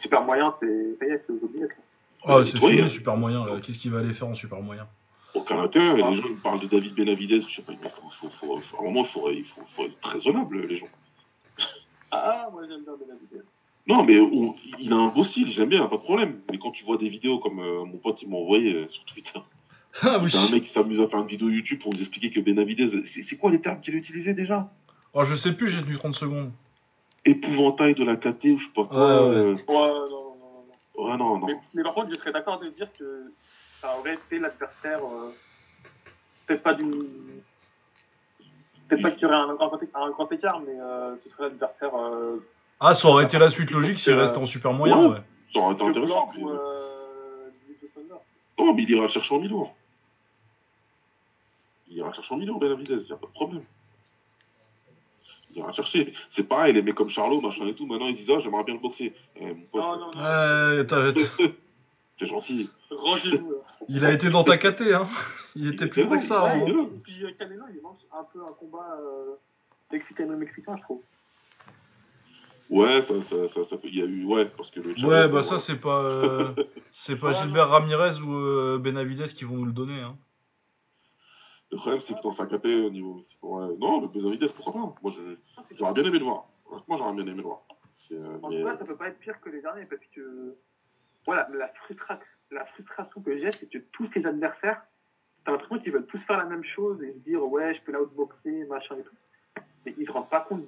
super 0.00 0.22
moyen, 0.22 0.54
c'est. 0.60 0.96
Ça 0.98 1.06
y 1.06 1.10
est, 1.10 1.24
c'est 1.26 1.32
aux 1.32 1.44
oubliettes. 1.44 1.70
là. 1.70 1.76
Ah, 2.24 2.38
Ouais, 2.38 2.46
c'est 2.46 2.58
fini, 2.58 2.80
hein. 2.80 2.88
super 2.88 3.16
moyen, 3.16 3.46
là. 3.46 3.60
Qu'est-ce 3.60 3.78
qu'il 3.78 3.92
va 3.92 4.00
aller 4.00 4.12
faire 4.12 4.28
en 4.28 4.34
super 4.34 4.60
moyen? 4.60 4.86
Aucun 5.34 5.60
intérêt. 5.60 6.00
Ah. 6.04 6.10
Les 6.10 6.16
gens 6.16 6.24
parlent 6.42 6.60
de 6.60 6.66
David 6.66 6.94
Benavidez, 6.94 7.40
je 7.48 7.56
sais 7.56 7.62
pas, 7.62 7.72
il 7.72 7.78
faut, 7.88 8.10
faut, 8.20 8.28
faut, 8.30 8.60
faut- 8.60 8.76
à 8.76 8.80
un 8.80 8.84
moment, 8.84 9.02
il 9.02 9.06
faut, 9.08 9.30
il 9.30 9.44
faut, 9.44 9.62
faut 9.68 9.84
être 9.86 10.08
raisonnable, 10.08 10.66
les 10.66 10.76
gens. 10.78 10.88
Ah, 12.10 12.48
moi 12.52 12.62
j'aime 12.68 12.82
bien 12.84 12.94
Benavidez. 12.96 13.42
Non, 13.86 14.02
mais 14.04 14.18
on- 14.18 14.56
il 14.78 14.92
a 14.92 14.96
un 14.96 15.08
beau 15.08 15.22
style, 15.22 15.48
j'aime 15.48 15.68
bien, 15.68 15.86
pas 15.86 15.96
de 15.96 16.02
problème. 16.02 16.40
Mais 16.50 16.58
quand 16.58 16.72
tu 16.72 16.84
vois 16.84 16.96
des 16.96 17.08
vidéos 17.08 17.38
comme 17.38 17.60
euh, 17.60 17.84
mon 17.84 17.98
pote 17.98 18.20
il 18.22 18.28
m'a 18.28 18.36
envoyé 18.36 18.72
euh, 18.74 18.88
sur 18.88 19.04
Twitter, 19.04 19.38
Ah 20.02 20.18
oui 20.20 20.30
c'est 20.30 20.38
un 20.38 20.50
mec 20.50 20.64
qui 20.64 20.70
s'amuse 20.70 21.00
à 21.00 21.06
faire 21.08 21.20
une 21.20 21.28
vidéo 21.28 21.48
YouTube 21.48 21.80
pour 21.80 21.92
vous 21.92 22.00
expliquer 22.00 22.30
que 22.30 22.40
Benavidez, 22.40 23.04
c'est 23.06 23.36
quoi 23.36 23.50
les 23.50 23.60
termes 23.60 23.80
qu'il 23.80 23.94
utilisait 23.94 24.34
déjà? 24.34 24.68
Oh, 25.14 25.24
je 25.24 25.36
sais 25.36 25.52
plus, 25.52 25.68
j'ai 25.68 25.82
tenu 25.82 25.96
30 25.96 26.14
secondes. 26.14 26.50
Épouvantail 27.24 27.94
de 27.94 28.04
la 28.04 28.16
KT 28.16 28.44
ou 28.52 28.58
je 28.58 28.66
sais 28.66 28.72
pas 28.74 28.84
quoi. 28.84 28.96
Ouais, 28.98 29.28
ouais. 29.30 29.36
euh, 29.36 29.54
Ouais, 29.54 29.64
non, 29.68 30.08
non, 30.08 30.36
non, 30.36 30.64
non. 30.96 31.04
ouais, 31.10 31.16
non, 31.16 31.38
non. 31.38 31.46
Mais, 31.46 31.54
mais 31.74 31.82
par 31.82 31.94
contre, 31.94 32.10
je 32.10 32.16
serais 32.16 32.32
d'accord 32.32 32.58
de 32.60 32.68
dire 32.70 32.88
que 32.98 33.32
ça 33.80 33.96
aurait 33.98 34.14
été 34.14 34.38
l'adversaire, 34.38 35.00
euh, 35.04 35.32
peut-être 36.46 36.62
pas 36.62 36.74
d'une. 36.74 37.06
Peut-être 38.88 39.02
pas 39.02 39.10
qu'il 39.12 39.22
y 39.22 39.24
aurait 39.26 39.34
un, 39.36 39.48
un 39.48 39.54
grand, 39.54 39.72
un 39.94 40.10
grand 40.10 40.30
écart, 40.32 40.60
mais 40.60 40.78
euh, 40.78 41.16
ce 41.24 41.30
serait 41.30 41.44
l'adversaire. 41.44 41.92
Euh, 42.82 42.86
Ah, 42.88 42.94
ça 42.94 43.08
aurait 43.08 43.24
été 43.24 43.38
la 43.38 43.50
suite 43.50 43.70
logique 43.70 43.98
s'il 43.98 44.12
Euh, 44.12 44.20
restait 44.20 44.38
en 44.38 44.46
super 44.46 44.72
moyen, 44.72 44.98
ouais. 45.00 45.08
ouais. 45.14 45.22
Ça 45.52 45.60
aurait 45.60 45.74
été 45.74 45.84
intéressant. 45.84 46.28
Ou 46.38 46.50
euh, 46.50 47.50
Saunders. 47.94 48.18
Non, 48.58 48.74
mais 48.74 48.82
il 48.82 48.90
ira 48.90 49.02
le 49.02 49.08
chercher 49.08 49.34
en 49.34 49.38
mi-lourd. 49.40 49.74
Il 51.88 51.96
ira 51.98 52.12
chercher 52.12 52.34
en 52.34 52.38
mi-lourd, 52.38 52.58
Benavidez, 52.58 52.94
il 52.94 53.04
n'y 53.06 53.12
a 53.12 53.16
pas 53.16 53.26
de 53.26 53.32
problème. 53.32 53.62
Il 55.50 55.58
ira 55.58 55.72
chercher. 55.72 56.12
C'est 56.30 56.42
pareil, 56.42 56.74
les 56.74 56.82
mecs 56.82 56.94
comme 56.94 57.08
Charlot, 57.10 57.40
machin 57.40 57.66
et 57.66 57.74
tout, 57.74 57.86
maintenant 57.86 58.08
ils 58.08 58.16
disent 58.16 58.30
Ah, 58.30 58.40
j'aimerais 58.40 58.64
bien 58.64 58.74
le 58.74 58.80
boxer. 58.80 59.14
Eh, 59.36 59.46
mon 59.46 59.54
pote, 59.72 59.80
Non, 59.82 59.96
non, 59.98 60.06
non. 60.14 60.84
T'as- 60.84 61.12
c'est 62.18 62.26
gentil. 62.26 62.68
Rangez-vous. 62.90 63.50
là. 63.52 63.56
il 63.88 64.04
a 64.04 64.12
été 64.12 64.28
dans 64.30 64.44
ta 64.44 64.56
KT, 64.58 64.92
hein. 64.94 65.06
Il 65.54 65.68
était 65.72 65.86
plus 65.86 66.06
près 66.06 66.18
que 66.18 66.24
ça, 66.24 66.44
Ouais, 66.44 66.50
hein. 66.50 66.66
et 66.66 66.98
puis 67.02 67.24
euh, 67.24 67.30
Canelo, 67.38 67.64
il 67.74 67.80
manque 67.80 67.98
un 68.12 68.24
peu 68.30 68.40
un 68.40 68.52
combat 68.60 68.98
euh, 69.00 69.36
mexicano-mexicain, 69.90 70.76
je 70.76 70.82
trouve. 70.82 71.00
Ouais, 72.68 73.02
ça, 73.02 73.14
ça, 73.22 73.64
ça. 73.64 73.76
Il 73.84 73.94
y 73.96 74.02
a 74.02 74.04
eu. 74.06 74.24
Ouais, 74.24 74.46
parce 74.46 74.70
que 74.70 74.80
le 74.80 74.90
Ouais, 75.06 75.28
bah 75.28 75.38
euh, 75.38 75.42
ça, 75.42 75.58
c'est 75.60 75.80
pas. 75.80 76.02
euh, 76.02 76.52
c'est 76.92 77.18
pas 77.18 77.32
Gilbert 77.32 77.68
Ramirez 77.68 78.20
ou 78.20 78.34
euh, 78.34 78.78
Benavidez 78.78 79.28
qui 79.28 79.44
vont 79.44 79.56
nous 79.56 79.66
le 79.66 79.72
donner, 79.72 80.00
hein. 80.00 80.16
Le 81.72 81.78
problème, 81.78 82.00
c'est 82.00 82.14
que 82.14 82.22
dans 82.22 82.32
sa 82.32 82.46
KT, 82.46 82.64
au 82.86 82.90
niveau. 82.90 83.24
Ouais, 83.42 83.76
non, 83.78 84.00
le 84.00 84.08
Benavidez, 84.08 84.46
pourquoi 84.54 84.72
pas? 84.72 84.94
Moi, 85.02 85.12
je- 85.16 85.74
j'aurais 85.76 85.92
bien 85.94 86.04
aimé 86.04 86.18
le 86.18 86.24
voir. 86.24 86.46
Moi, 86.88 86.96
j'aurais 86.98 87.12
bien 87.14 87.24
aimé 87.26 87.36
le 87.36 87.42
voir. 87.42 87.62
C'est, 88.08 88.14
euh, 88.14 88.38
En 88.42 88.50
mais, 88.50 88.60
tout 88.60 88.66
cas, 88.68 88.76
ça 88.78 88.84
peut 88.84 88.96
pas 88.96 89.08
être 89.08 89.18
pire 89.18 89.40
que 89.40 89.48
les 89.50 89.60
derniers 89.60 89.86
parce 89.86 90.04
que 90.14 90.56
voilà, 91.24 91.48
la, 91.54 91.66
frustra- 91.68 92.20
la 92.52 92.64
frustration 92.66 93.20
que 93.20 93.36
j'ai, 93.38 93.50
c'est 93.52 93.66
que 93.68 93.78
tous 93.92 94.08
ces 94.14 94.24
adversaires, 94.26 94.82
t'as 95.44 95.52
l'impression 95.52 95.78
qu'ils 95.80 95.92
veulent 95.92 96.06
tous 96.06 96.18
faire 96.20 96.38
la 96.38 96.44
même 96.44 96.62
chose 96.64 97.02
et 97.02 97.12
se 97.12 97.18
dire 97.18 97.42
ouais, 97.44 97.74
je 97.74 97.80
peux 97.82 97.92
l'outboxer, 97.92 98.64
machin 98.66 98.96
et 98.98 99.02
tout. 99.02 99.16
Mais 99.84 99.94
ils 99.98 100.06
se 100.06 100.12
rendent 100.12 100.28
pas 100.30 100.40
compte 100.40 100.62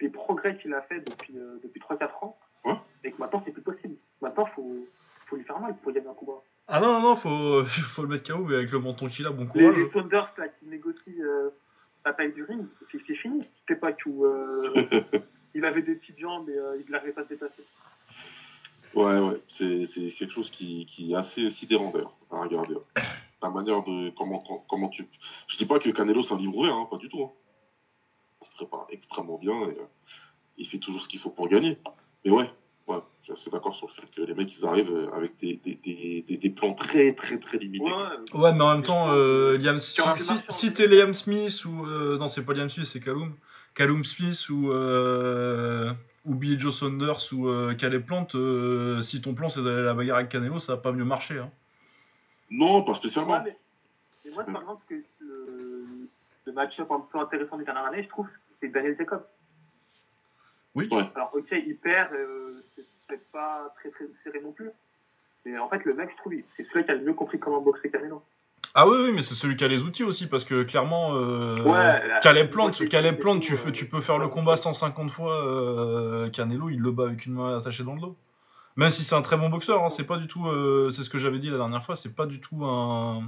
des 0.00 0.08
progrès 0.08 0.56
qu'il 0.58 0.72
a 0.74 0.82
fait 0.82 1.00
depuis, 1.00 1.36
euh, 1.36 1.58
depuis 1.62 1.80
3-4 1.80 2.24
ans 2.24 2.36
Ouais. 2.64 2.74
et 3.04 3.10
que 3.12 3.18
maintenant 3.18 3.42
c'est 3.44 3.52
plus 3.52 3.62
possible. 3.62 3.94
Maintenant, 4.20 4.44
faut, 4.54 4.86
faut 5.26 5.36
lui 5.36 5.44
faire 5.44 5.58
mal 5.60 5.74
pour 5.82 5.92
gagner 5.92 6.08
un 6.08 6.14
combat. 6.14 6.42
Ah 6.68 6.78
non, 6.80 6.92
non, 6.94 7.00
non, 7.00 7.16
faut, 7.16 7.64
faut 7.66 8.02
le 8.02 8.08
mettre 8.08 8.30
KO, 8.32 8.44
mais 8.44 8.56
avec 8.56 8.70
le 8.70 8.78
menton 8.78 9.08
qu'il 9.08 9.26
a, 9.26 9.30
bon 9.30 9.42
Les, 9.54 9.62
courage. 9.62 9.76
les 9.76 9.90
Saunders 9.90 10.32
là, 10.36 10.48
qui 10.48 10.66
négocient 10.66 11.12
euh, 11.22 11.50
la 12.04 12.12
taille 12.12 12.32
du 12.32 12.44
ring, 12.44 12.66
c'est 12.92 13.14
fini. 13.14 13.44
C'était 13.60 13.80
pas 13.80 13.92
où 14.06 14.24
euh, 14.26 14.62
il 15.54 15.64
avait 15.64 15.82
des 15.82 15.94
petites 15.94 16.18
jambes 16.18 16.48
et 16.50 16.82
il 16.84 16.90
n'arrivait 16.90 17.12
pas 17.12 17.22
à 17.22 17.24
se 17.24 17.28
déplacer. 17.30 17.62
Ouais, 18.94 19.18
ouais, 19.20 19.40
c'est 19.48 19.86
c'est 19.94 20.10
quelque 20.18 20.32
chose 20.32 20.50
qui, 20.50 20.84
qui 20.86 21.12
est 21.12 21.16
assez 21.16 21.48
sidérant 21.50 21.90
d'ailleurs 21.92 22.16
à 22.32 22.40
regarder. 22.42 22.74
La 23.42 23.48
manière 23.48 23.82
de 23.84 24.10
comment 24.10 24.40
comment, 24.40 24.64
comment 24.68 24.88
tu. 24.88 25.06
Je 25.48 25.56
dis 25.56 25.64
pas 25.66 25.78
que 25.78 25.88
Canelo 25.90 26.22
c'est 26.24 26.34
un 26.34 26.38
livre 26.38 26.56
ouvert, 26.58 26.74
hein, 26.74 26.88
pas 26.90 26.96
du 26.96 27.08
tout. 27.08 27.22
Hein. 27.22 27.30
Prépare 28.60 28.86
extrêmement 28.90 29.38
bien 29.38 29.58
et 29.70 29.78
euh, 29.78 29.86
il 30.58 30.66
fait 30.68 30.78
toujours 30.78 31.02
ce 31.02 31.08
qu'il 31.08 31.18
faut 31.20 31.30
pour 31.30 31.48
gagner. 31.48 31.78
Mais 32.24 32.30
ouais, 32.30 32.50
ouais, 32.86 32.98
je 33.20 33.24
suis 33.24 33.32
assez 33.32 33.50
d'accord 33.50 33.74
sur 33.74 33.88
le 33.88 33.92
fait 33.94 34.08
que 34.14 34.22
les 34.22 34.34
mecs 34.34 34.54
ils 34.58 34.66
arrivent 34.66 34.90
euh, 34.90 35.14
avec 35.14 35.38
des, 35.40 35.54
des, 35.64 35.78
des, 35.84 36.24
des, 36.28 36.36
des 36.36 36.50
plans 36.50 36.74
très 36.74 37.14
très 37.14 37.38
très 37.38 37.58
limités. 37.58 37.90
Ouais, 38.34 38.52
mais 38.52 38.62
en 38.62 38.74
même 38.74 38.82
temps, 38.82 39.06
euh, 39.10 39.56
Liam, 39.58 39.80
si, 39.80 40.00
si, 40.18 40.32
si 40.50 40.72
t'es 40.72 40.86
Liam 40.86 41.14
Smith 41.14 41.64
ou. 41.64 41.86
euh, 41.86 42.18
non, 42.18 42.28
c'est 42.28 42.44
pas 42.44 42.52
Liam 42.52 42.68
Smith, 42.68 42.86
c'est 42.86 43.00
Callum. 43.00 43.34
Callum 43.74 44.04
Smith 44.04 44.48
ou. 44.50 44.70
euh, 44.72 45.92
ou 46.26 46.34
Billy 46.34 46.60
Joe 46.60 46.76
Saunders 46.76 47.32
ou 47.32 47.48
euh, 47.48 47.72
Calais 47.74 47.98
Plante, 47.98 48.34
euh, 48.34 49.00
si 49.00 49.22
ton 49.22 49.32
plan 49.32 49.48
c'est 49.48 49.62
d'aller 49.62 49.78
à 49.78 49.82
la 49.84 49.94
bagarre 49.94 50.18
avec 50.18 50.28
Canelo, 50.28 50.58
ça 50.58 50.74
va 50.74 50.82
pas 50.82 50.92
mieux 50.92 51.06
marcher. 51.06 51.38
Hein. 51.38 51.50
Non, 52.50 52.82
pas 52.82 52.92
spécialement. 52.92 53.32
Ouais, 53.32 53.42
mais, 53.46 53.56
mais 54.26 54.30
moi, 54.32 54.44
par 54.44 54.60
exemple, 54.60 54.82
que 54.86 54.96
le, 55.20 55.86
le 56.44 56.52
match-up 56.52 56.90
un 56.90 57.00
peu 57.10 57.18
intéressant 57.18 57.56
des 57.56 57.64
dernières 57.64 57.86
années, 57.86 58.02
je 58.02 58.08
trouve, 58.10 58.26
c'est 58.60 58.68
Daniel 58.68 58.96
Jacob. 58.96 59.22
Oui. 60.74 60.88
Ouais. 60.90 61.08
Alors, 61.14 61.30
ok, 61.34 61.46
il 61.52 61.76
perd, 61.76 62.12
euh, 62.12 62.62
c'est 62.76 62.84
peut-être 63.08 63.26
pas 63.32 63.72
très 63.78 63.90
très 63.90 64.04
serré 64.22 64.40
non 64.40 64.52
plus. 64.52 64.70
Mais 65.44 65.58
en 65.58 65.68
fait, 65.68 65.84
le 65.84 65.94
mec, 65.94 66.10
je 66.12 66.16
trouve, 66.18 66.32
c'est 66.56 66.66
celui 66.72 66.84
qui 66.84 66.90
a 66.90 66.94
le 66.94 67.02
mieux 67.02 67.14
compris 67.14 67.38
comment 67.38 67.60
boxer 67.60 67.90
Canelo. 67.90 68.22
Ah 68.74 68.86
oui, 68.86 68.96
oui, 69.04 69.12
mais 69.12 69.22
c'est 69.22 69.34
celui 69.34 69.56
qui 69.56 69.64
a 69.64 69.68
les 69.68 69.82
outils 69.82 70.04
aussi, 70.04 70.28
parce 70.28 70.44
que 70.44 70.62
clairement, 70.62 71.14
euh, 71.14 71.56
Ouais, 71.62 72.06
la- 72.06 72.20
Calais 72.20 72.42
la- 72.42 72.46
Plante, 72.48 72.74
tu, 72.74 73.54
euh, 73.54 73.56
fais- 73.56 73.72
tu 73.72 73.86
peux 73.88 74.00
faire 74.00 74.18
le 74.18 74.28
combat 74.28 74.56
150 74.56 75.10
fois, 75.10 75.44
euh, 75.44 76.30
Canelo, 76.30 76.68
il 76.68 76.78
le 76.78 76.92
bat 76.92 77.04
avec 77.04 77.26
une 77.26 77.32
main 77.34 77.58
attachée 77.58 77.82
dans 77.82 77.94
le 77.94 78.00
dos. 78.00 78.16
Même 78.76 78.92
si 78.92 79.02
c'est 79.02 79.16
un 79.16 79.22
très 79.22 79.36
bon 79.36 79.48
boxeur, 79.48 79.82
hein, 79.82 79.88
c'est 79.88 80.04
pas 80.04 80.18
du 80.18 80.28
tout, 80.28 80.46
euh, 80.46 80.90
c'est 80.92 81.02
ce 81.02 81.10
que 81.10 81.18
j'avais 81.18 81.38
dit 81.40 81.50
la 81.50 81.56
dernière 81.56 81.82
fois, 81.84 81.96
c'est 81.96 82.14
pas 82.14 82.26
du 82.26 82.38
tout 82.38 82.64
un, 82.64 83.24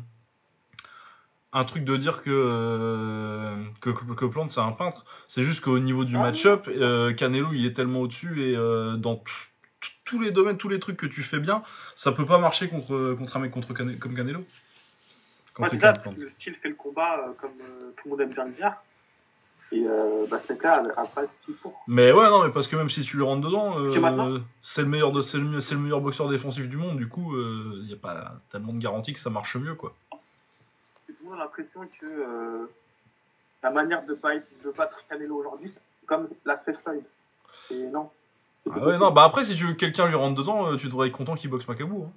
un 1.52 1.64
truc 1.64 1.84
de 1.84 1.96
dire 1.96 2.22
que, 2.22 2.30
euh, 2.30 3.54
que, 3.80 3.90
que 3.90 4.24
Plante 4.24 4.50
c'est 4.50 4.60
un 4.60 4.72
peintre. 4.72 5.04
C'est 5.28 5.44
juste 5.44 5.60
qu'au 5.62 5.78
niveau 5.78 6.04
du 6.04 6.16
Ah 6.16 6.20
match-up, 6.20 6.66
euh, 6.68 7.12
Canelo 7.12 7.52
il 7.52 7.66
est 7.66 7.74
tellement 7.74 8.00
au-dessus 8.00 8.42
et 8.42 8.56
euh, 8.56 8.96
dans 8.96 9.22
tous 10.04 10.20
les 10.20 10.30
domaines, 10.30 10.56
tous 10.56 10.68
les 10.68 10.80
trucs 10.80 10.96
que 10.96 11.06
tu 11.06 11.22
fais 11.22 11.38
bien, 11.38 11.62
ça 11.94 12.12
peut 12.12 12.26
pas 12.26 12.38
marcher 12.38 12.68
contre, 12.68 13.14
contre 13.18 13.36
un 13.36 13.40
mec 13.40 13.50
contre 13.50 13.74
Cane- 13.74 13.98
comme 13.98 14.14
Canelo. 14.14 14.44
Quand 15.54 15.64
Ouais, 15.64 15.78
Plante. 15.78 16.16
le 16.16 16.30
style 16.30 16.54
fait 16.54 16.70
le 16.70 16.74
combat 16.74 17.34
comme 17.38 17.50
tout 17.96 18.02
le 18.04 18.10
monde 18.10 18.20
aime 18.22 18.32
bien 18.32 18.44
le 18.46 18.52
dire. 18.52 18.74
Et 19.70 19.84
bah, 20.30 20.40
c'est 20.46 20.62
là, 20.62 20.82
après. 20.96 21.26
Mais 21.86 22.12
ouais, 22.12 22.28
non, 22.28 22.44
mais 22.44 22.50
parce 22.50 22.66
que 22.66 22.76
même 22.76 22.90
si 22.90 23.02
tu 23.02 23.16
le 23.16 23.24
rentres 23.24 23.46
dedans, 23.46 23.76
c'est 24.62 24.82
le 24.82 24.88
meilleur 24.88 25.12
de, 25.12 25.20
le 25.20 25.78
meilleur 25.78 26.00
boxeur 26.00 26.28
défensif 26.28 26.68
du 26.68 26.76
monde. 26.76 26.96
Du 26.96 27.08
coup, 27.08 27.36
il 27.36 27.84
n'y 27.86 27.92
a 27.92 27.96
pas 27.96 28.34
tellement 28.50 28.72
de 28.72 28.78
garantie 28.78 29.12
que 29.12 29.20
ça 29.20 29.30
marche 29.30 29.56
mieux, 29.56 29.74
quoi. 29.74 29.94
Monde 31.22 31.34
a 31.34 31.44
l'impression 31.44 31.86
que 32.00 32.06
euh, 32.06 32.66
la 33.62 33.70
manière 33.70 34.04
de, 34.04 34.14
pas 34.14 34.34
être- 34.36 34.62
de 34.64 34.70
battre 34.70 34.98
Canelo 35.08 35.36
aujourd'hui, 35.36 35.70
c'est 35.72 36.06
comme 36.06 36.28
la 36.44 36.62
safe 36.64 36.76
side. 36.86 37.04
Et 37.70 37.84
non. 37.88 38.10
C'est 38.64 38.72
Ah 38.74 38.78
ouais, 38.86 38.98
non, 38.98 39.10
bah 39.10 39.24
après, 39.24 39.44
si 39.44 39.54
tu 39.56 39.64
veux 39.66 39.72
que 39.72 39.78
quelqu'un 39.78 40.06
lui 40.08 40.14
rentre 40.14 40.36
dedans, 40.36 40.66
euh, 40.72 40.76
tu 40.76 40.86
devrais 40.88 41.08
être 41.08 41.16
content 41.16 41.34
qu'il 41.34 41.50
boxe 41.50 41.66
Macabou. 41.68 42.04
hein. 42.04 42.12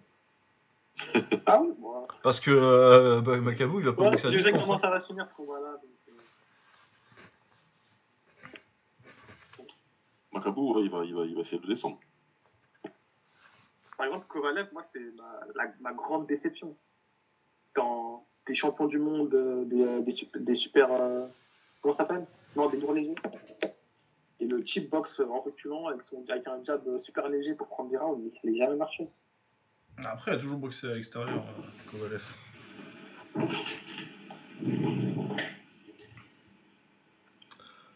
Ah 1.46 1.60
oui, 1.62 1.74
bon. 1.78 2.08
Parce 2.24 2.40
que 2.40 2.52
euh, 2.52 3.22
bah, 3.22 3.38
Macabou, 3.38 3.80
il 3.80 3.86
va 3.86 3.94
pas 3.94 4.04
Ouais, 4.04 4.12
boxer 4.12 4.28
à 4.28 4.30
je 4.32 4.40
sais 4.40 4.52
comment 4.52 4.80
ça 4.80 4.90
va 4.90 5.00
se 5.02 5.08
finir 5.08 5.28
ce 5.30 5.34
combat-là. 5.36 5.74
donc, 5.74 5.92
Macabou, 10.34 10.74
ouais, 10.76 10.84
il, 10.84 10.90
va, 10.90 11.04
il, 11.06 11.14
va, 11.16 11.24
il 11.26 11.36
va 11.36 11.42
essayer 11.42 11.60
de 11.60 11.68
descendre. 11.68 12.00
Par 13.98 14.06
exemple, 14.08 14.26
Kovalev, 14.28 14.68
moi, 14.74 14.84
c'est 14.94 15.00
ma, 15.16 15.40
la- 15.56 15.72
ma 15.80 15.94
grande 15.94 16.28
déception. 16.28 16.76
Dans 17.76 18.26
des 18.48 18.56
champions 18.56 18.86
du 18.88 19.00
monde, 19.00 19.34
euh, 19.34 19.66
des, 19.66 19.82
euh, 19.82 20.02
des, 20.02 20.14
sup- 20.14 20.38
des 20.38 20.56
super. 20.56 20.92
euh, 20.92 21.26
comment 21.82 21.96
ça 21.96 22.04
s'appelle? 22.04 22.26
Non, 22.56 22.70
des 22.70 22.78
lourds 22.78 22.94
légers. 22.94 23.16
Et 24.40 24.46
le 24.46 24.64
cheap 24.66 24.90
box 24.90 25.20
en 25.20 25.40
reculant 25.42 25.88
avec, 25.88 26.02
son, 26.10 26.24
avec 26.30 26.48
un 26.48 26.64
jab 26.64 26.82
super 27.04 27.28
léger 27.30 27.54
pour 27.56 27.68
prendre 27.68 27.90
des 27.90 27.98
rounds, 27.98 28.22
mais 28.24 28.32
ça 28.32 28.40
n'a 28.48 28.66
jamais 28.66 28.78
marché. 28.78 29.08
Après, 29.98 30.32
il 30.32 30.36
a 30.36 30.38
toujours 30.40 30.58
boxé 30.58 30.88
à 30.92 30.96
l'extérieur, 30.96 31.30
euh, 31.30 31.92
Kovalev. 31.92 32.24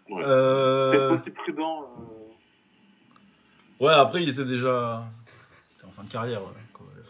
Ouais. 0.10 0.24
Euh, 0.26 1.16
aussi 1.16 1.30
prudent. 1.30 1.84
euh, 1.84 3.86
Ouais, 3.86 3.94
après, 3.94 4.24
il 4.24 4.30
était 4.30 4.46
déjà. 4.46 5.04
il 5.72 5.76
était 5.78 5.86
en 5.86 5.92
fin 5.92 6.04
de 6.04 6.10
carrière, 6.10 6.42
ouais, 6.42 6.50
Kovalev. 6.74 7.10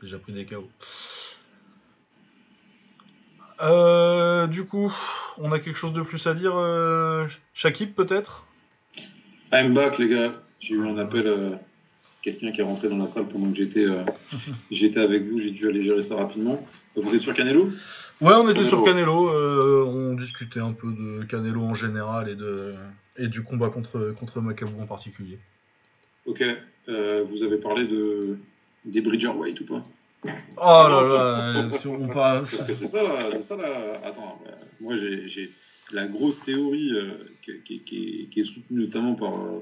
Déjà 0.00 0.18
pris 0.18 0.32
des 0.32 0.46
KO. 0.46 0.68
Euh, 3.60 4.46
du 4.46 4.64
coup, 4.64 4.92
on 5.38 5.52
a 5.52 5.58
quelque 5.58 5.76
chose 5.76 5.92
de 5.92 6.02
plus 6.02 6.26
à 6.26 6.34
dire, 6.34 6.56
euh, 6.56 7.26
Shakib 7.54 7.94
peut-être? 7.94 8.44
I'm 9.52 9.74
back, 9.74 9.98
les 9.98 10.08
gars. 10.08 10.32
J'ai 10.60 10.74
eu 10.74 10.86
un 10.86 10.98
appel, 10.98 11.26
euh, 11.26 11.50
quelqu'un 12.22 12.52
qui 12.52 12.60
est 12.60 12.64
rentré 12.64 12.88
dans 12.88 12.98
la 12.98 13.06
salle 13.06 13.28
pendant 13.28 13.50
que 13.50 13.56
j'étais 13.56 13.84
euh, 13.84 14.04
j'étais 14.70 15.00
avec 15.00 15.24
vous. 15.24 15.38
J'ai 15.38 15.50
dû 15.50 15.68
aller 15.68 15.82
gérer 15.82 16.02
ça 16.02 16.16
rapidement. 16.16 16.66
Vous 16.96 17.14
êtes 17.14 17.20
sur 17.20 17.34
Canelo? 17.34 17.70
Ouais, 18.20 18.32
on 18.34 18.44
était 18.44 18.54
Canelo. 18.54 18.68
sur 18.68 18.82
Canelo, 18.84 19.28
euh, 19.28 19.84
on 19.86 20.14
discutait 20.14 20.60
un 20.60 20.72
peu 20.72 20.88
de 20.90 21.24
Canelo 21.24 21.62
en 21.62 21.74
général 21.74 22.28
et, 22.28 22.34
de, 22.34 22.74
et 23.16 23.28
du 23.28 23.42
combat 23.42 23.68
contre, 23.68 24.14
contre 24.18 24.40
Macabou 24.40 24.80
en 24.80 24.86
particulier. 24.86 25.38
Ok. 26.24 26.42
Vous 26.88 27.42
avez 27.42 27.56
parlé 27.56 27.84
de 27.86 28.38
des 28.84 29.00
Bridger 29.00 29.28
White 29.28 29.60
ou 29.60 29.66
pas? 29.66 29.84
Oh 30.24 30.28
là 30.58 30.88
là, 30.88 31.48
euh, 31.48 31.62
on 31.86 32.08
passe. 32.08 32.50
Parce 32.56 32.62
que 32.64 32.74
c'est 32.74 32.86
ça, 32.86 33.02
là, 33.02 33.28
c'est 33.32 33.42
ça 33.42 33.56
là. 33.56 34.00
Attends, 34.04 34.40
moi 34.80 34.94
j'ai 34.96 35.52
la 35.92 36.06
grosse 36.06 36.42
théorie 36.42 36.90
euh, 36.92 37.12
qui, 37.42 37.52
qui- 37.64 37.80
qui- 37.80 38.28
qui 38.30 38.40
est 38.40 38.44
soutenue 38.44 38.80
notamment 38.80 39.14
par, 39.14 39.34
euh, 39.34 39.60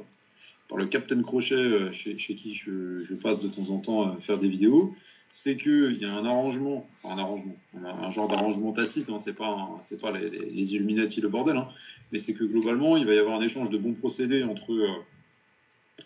par 0.68 0.78
le 0.78 0.86
Captain 0.86 1.20
Crochet, 1.22 1.55
euh, 1.55 1.93
chez, 1.93 2.16
chez 2.16 2.35
qui 2.35 2.55
je, 2.55 3.01
je 3.02 3.14
passe 3.14 3.40
de 3.40 3.48
temps 3.48 3.68
en 3.70 3.78
temps 3.78 4.09
à 4.10 4.16
faire 4.20 4.39
des 4.39 4.48
vidéos. 4.48 4.94
C'est 5.32 5.56
qu'il 5.56 5.98
y 6.01 6.05
a 6.05 6.12
un 6.14 6.24
arrangement, 6.24 6.89
enfin 7.02 7.16
un 7.16 7.18
arrangement, 7.18 7.56
un, 7.76 7.85
un 8.05 8.10
genre 8.12 8.28
d'arrangement 8.28 8.72
tacite, 8.72 9.10
hein, 9.10 9.18
c'est 9.18 9.35
pas, 9.35 9.48
un- 9.48 9.82
c'est 9.82 10.01
pas 10.01 10.12
les, 10.12 10.31
les- 10.31 10.48
les 10.51 10.74
Illuminati 10.74 11.20
le 11.20 11.28
bordel, 11.28 11.56
hein, 11.56 11.68
mais 12.12 12.18
c'est 12.20 12.35
que 12.35 12.44
globalement 12.44 12.97
il 12.97 13.05
va 13.05 13.14
y 13.14 13.18
avoir 13.18 13.39
un 13.40 13.43
échange 13.44 13.68
de 13.68 13.76
bons 13.76 13.94
procédés 13.94 14.44
entre, 14.44 14.72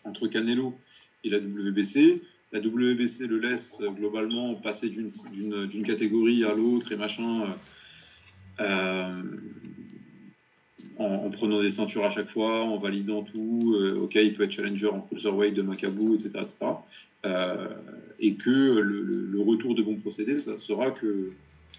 entre 0.04 0.26
Canelo 0.28 0.74
et 1.24 1.30
la 1.30 1.38
WBC. 1.38 2.22
La 2.50 2.60
WBC 2.60 3.26
le 3.26 3.38
laisse 3.38 3.78
globalement 3.80 4.54
passer 4.54 4.88
d'une- 4.88 5.82
catégorie 5.84 6.44
à 6.44 6.54
l'autre 6.54 6.92
et 6.92 6.96
machin, 6.96 7.42
euh, 7.42 8.64
euh, 8.64 9.22
en, 10.98 11.04
en 11.04 11.30
prenant 11.30 11.60
des 11.60 11.70
ceintures 11.70 12.04
à 12.04 12.10
chaque 12.10 12.28
fois, 12.28 12.64
en 12.64 12.78
validant 12.78 13.22
tout. 13.22 13.76
euh, 13.78 14.00
ok, 14.00 14.14
il 14.14 14.34
peut 14.34 14.44
être 14.44 14.52
challenger 14.52 14.86
en 14.86 15.00
cruiserweight 15.00 15.54
de 15.54 15.62
Macabou, 15.62 16.14
etc. 16.14 16.30
etc. 16.42 16.56
Et 18.18 18.34
que 18.34 18.50
le, 18.50 19.40
retour 19.42 19.74
de 19.74 19.82
bons 19.82 19.96
procédés, 19.96 20.40
ça 20.40 20.58
sera 20.58 20.90
que, 20.90 21.30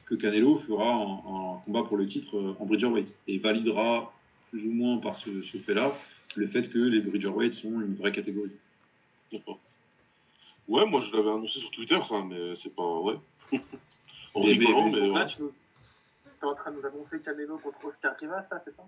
que 0.05 0.15
Canelo 0.15 0.57
fera 0.59 0.95
un, 0.95 1.59
combat 1.65 1.83
pour 1.83 1.97
le 1.97 2.05
titre 2.05 2.55
en 2.59 2.65
Bridgerweight 2.65 3.13
et 3.27 3.37
validera 3.39 4.13
plus 4.49 4.65
ou 4.65 4.71
moins 4.71 4.97
par 4.97 5.15
ce, 5.15 5.41
ce 5.41 5.57
fait-là 5.57 5.93
le 6.35 6.47
fait 6.47 6.69
que 6.69 6.79
les 6.79 7.01
Bridgerweight 7.01 7.53
sont 7.53 7.81
une 7.81 7.95
vraie 7.95 8.11
catégorie. 8.11 8.51
D'accord. 9.31 9.59
Ouais, 10.69 10.85
moi 10.85 11.01
je 11.01 11.11
l'avais 11.15 11.29
annoncé 11.29 11.59
sur 11.59 11.71
Twitter, 11.71 11.99
ça, 12.07 12.15
mais 12.27 12.53
c'est 12.61 12.73
pas. 12.73 12.99
Ouais. 13.01 13.15
en 14.33 14.41
Mais- 14.41 14.49
rigolant, 14.51 14.89
mais- 14.91 15.07
là, 15.19 15.25
tu 15.25 15.41
es 15.43 16.45
en 16.45 16.53
train 16.53 16.71
de 16.71 16.77
nous 16.77 16.85
annoncer 16.85 17.19
Canelo 17.25 17.57
contre 17.57 17.83
Oscar 17.85 18.13
Rivas, 18.19 18.45
là, 18.51 18.61
c'est 18.63 18.73
ça? 18.75 18.83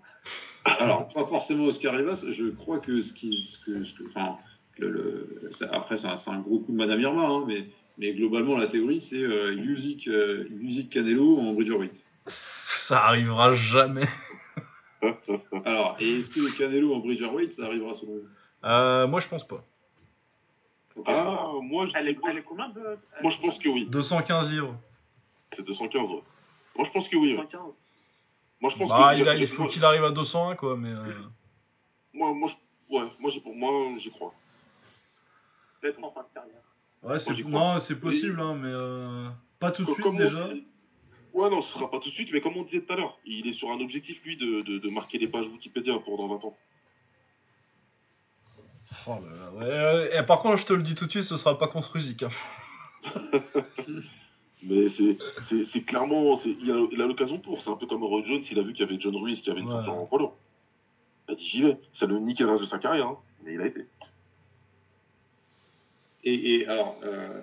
Alors, 0.64 1.08
pas 1.08 1.24
forcément 1.24 1.64
Oscar 1.64 1.94
Rivas, 1.94 2.24
je 2.30 2.50
crois 2.50 2.78
que 2.78 3.02
ce 3.02 3.12
qui. 3.12 3.44
Ce 3.44 3.58
que, 3.58 3.82
ce 3.82 3.92
que- 3.94 4.04
enfin, 4.08 4.38
le, 4.78 4.88
le- 4.90 5.48
ça- 5.50 5.68
après, 5.72 5.96
c'est 5.96 6.06
un, 6.06 6.38
gros 6.38 6.60
coup 6.60 6.72
de 6.72 6.76
Madame 6.78 7.00
Irma, 7.00 7.24
hein, 7.26 7.44
mais, 7.46 7.66
mais 7.98 8.12
globalement, 8.14 8.56
la 8.56 8.68
théorie, 8.68 9.00
c'est 9.00 9.22
euh, 9.22 9.52
Usyk, 9.54 10.08
euh, 10.08 10.46
Usyk 10.60 10.88
Canelo 10.90 11.38
en 11.38 11.52
Bridgerweight. 11.52 12.00
Ça 12.66 13.04
arrivera 13.04 13.54
jamais. 13.54 14.06
Alors, 15.64 15.96
et 16.00 16.18
est-ce 16.18 16.30
que 16.30 16.56
Canelo 16.58 16.94
en 16.94 16.98
Bridgerweight, 17.00 17.52
ça 17.54 17.64
arrivera 17.66 17.94
selon 17.94 18.12
vous? 18.12 18.28
Euh, 18.64 19.06
moi, 19.08 19.20
je 19.20 19.26
pense 19.28 19.46
pas. 19.46 19.64
Ah, 21.06 21.52
moi 21.62 21.86
je, 21.86 21.92
elle 21.96 22.08
est, 22.08 22.18
moi, 22.18 22.30
elle 22.30 22.38
est 22.38 22.42
combien 22.42 22.68
de. 22.68 22.98
moi, 23.22 23.30
je 23.30 23.40
pense 23.40 23.58
que 23.58 23.68
oui. 23.68 23.86
215 23.86 24.48
livres. 24.50 24.76
C'est 25.56 25.64
215, 25.64 26.10
ouais. 26.10 26.22
Moi 26.76 26.86
je 26.86 26.90
pense 26.90 27.08
que 27.08 27.16
oui. 27.16 27.32
ouais. 27.32 27.42
115. 27.42 27.60
Moi 28.60 28.70
je 28.70 28.76
pense 28.78 28.88
Bah, 28.90 29.12
que. 29.14 29.20
il, 29.20 29.28
a- 29.28 29.34
il 29.36 29.46
faut 29.46 29.66
qu'il 29.66 29.84
arrive 29.84 30.04
à 30.04 30.10
201, 30.10 30.54
quoi, 30.56 30.76
mais. 30.76 30.90
euh, 30.90 31.04
Moi, 32.14 32.32
moi, 32.34 32.50
je- 32.50 32.94
ouais, 32.94 33.04
moi, 33.18 33.30
j'ai- 33.30 33.40
pour 33.40 33.54
moi, 33.54 33.70
j'y 33.98 34.10
crois. 34.10 34.34
Peut-être 35.80 36.02
en 36.04 36.10
fin 36.12 36.22
de 36.22 36.28
carrière. 36.34 36.60
Ouais, 37.02 37.18
c'est 37.18 37.32
non, 37.48 37.80
c'est 37.80 37.98
possible, 37.98 38.38
hein, 38.40 38.54
mais 38.54 38.68
euh, 38.70 39.28
pas 39.58 39.70
tout 39.72 39.82
de 39.84 39.90
suite 39.90 40.02
comme 40.02 40.14
on 40.16 40.18
déjà. 40.18 40.48
Ouais, 41.32 41.48
non, 41.50 41.62
ce 41.62 41.72
sera 41.72 41.90
pas 41.90 41.98
tout 41.98 42.10
de 42.10 42.14
suite, 42.14 42.28
mais 42.32 42.40
comme 42.42 42.56
on 42.56 42.62
disait 42.62 42.82
tout 42.82 42.92
à 42.92 42.96
l'heure, 42.96 43.18
il 43.24 43.48
est 43.48 43.54
sur 43.54 43.70
un 43.70 43.80
objectif, 43.80 44.22
lui, 44.24 44.36
de, 44.36 44.60
de, 44.60 44.78
de 44.78 44.88
marquer 44.90 45.16
les 45.18 45.26
pages 45.26 45.46
Wikipédia 45.48 45.98
pour 46.00 46.18
dans 46.18 46.28
20 46.28 46.44
ans. 46.44 46.56
Oh 49.06 49.10
là 49.10 49.66
là, 49.66 49.96
ouais, 49.96 50.18
et 50.18 50.22
par 50.22 50.38
contre, 50.38 50.58
je 50.58 50.66
te 50.66 50.72
le 50.72 50.82
dis 50.82 50.94
tout 50.94 51.06
de 51.06 51.10
suite, 51.10 51.24
ce 51.24 51.36
sera 51.36 51.58
pas 51.58 51.66
contre 51.68 51.96
Usyk. 51.96 52.22
hein. 52.24 52.28
Mais 54.64 54.88
c'est, 54.90 55.80
clairement, 55.80 56.40
il 56.44 56.70
a, 56.70 56.86
il 56.92 57.02
a 57.02 57.06
l'occasion 57.06 57.38
pour. 57.38 57.60
C'est 57.62 57.70
un 57.70 57.74
peu 57.76 57.86
comme 57.86 58.04
Roy 58.04 58.22
Jones, 58.24 58.42
il 58.48 58.58
a 58.60 58.62
vu 58.62 58.72
qu'il 58.72 58.86
y 58.86 58.88
avait 58.88 59.00
John 59.00 59.16
Ruiz 59.16 59.40
qui 59.42 59.50
avait 59.50 59.58
une 59.60 59.66
Ouais. 59.66 59.72
ceinture 59.72 59.94
en 59.94 60.16
lourd. 60.16 60.36
Il 61.28 61.32
a 61.32 61.34
dit 61.34 61.44
j'y 61.44 61.62
vais. 61.62 61.76
Ça 61.94 62.06
le 62.06 62.18
nique 62.20 62.38
le 62.38 62.46
reste 62.48 62.62
de 62.62 62.66
sa 62.68 62.78
carrière, 62.78 63.08
hein, 63.08 63.18
mais 63.44 63.54
il 63.54 63.60
a 63.60 63.66
été. 63.66 63.86
Et, 66.24 66.54
et 66.60 66.66
alors, 66.68 66.96
euh, 67.02 67.42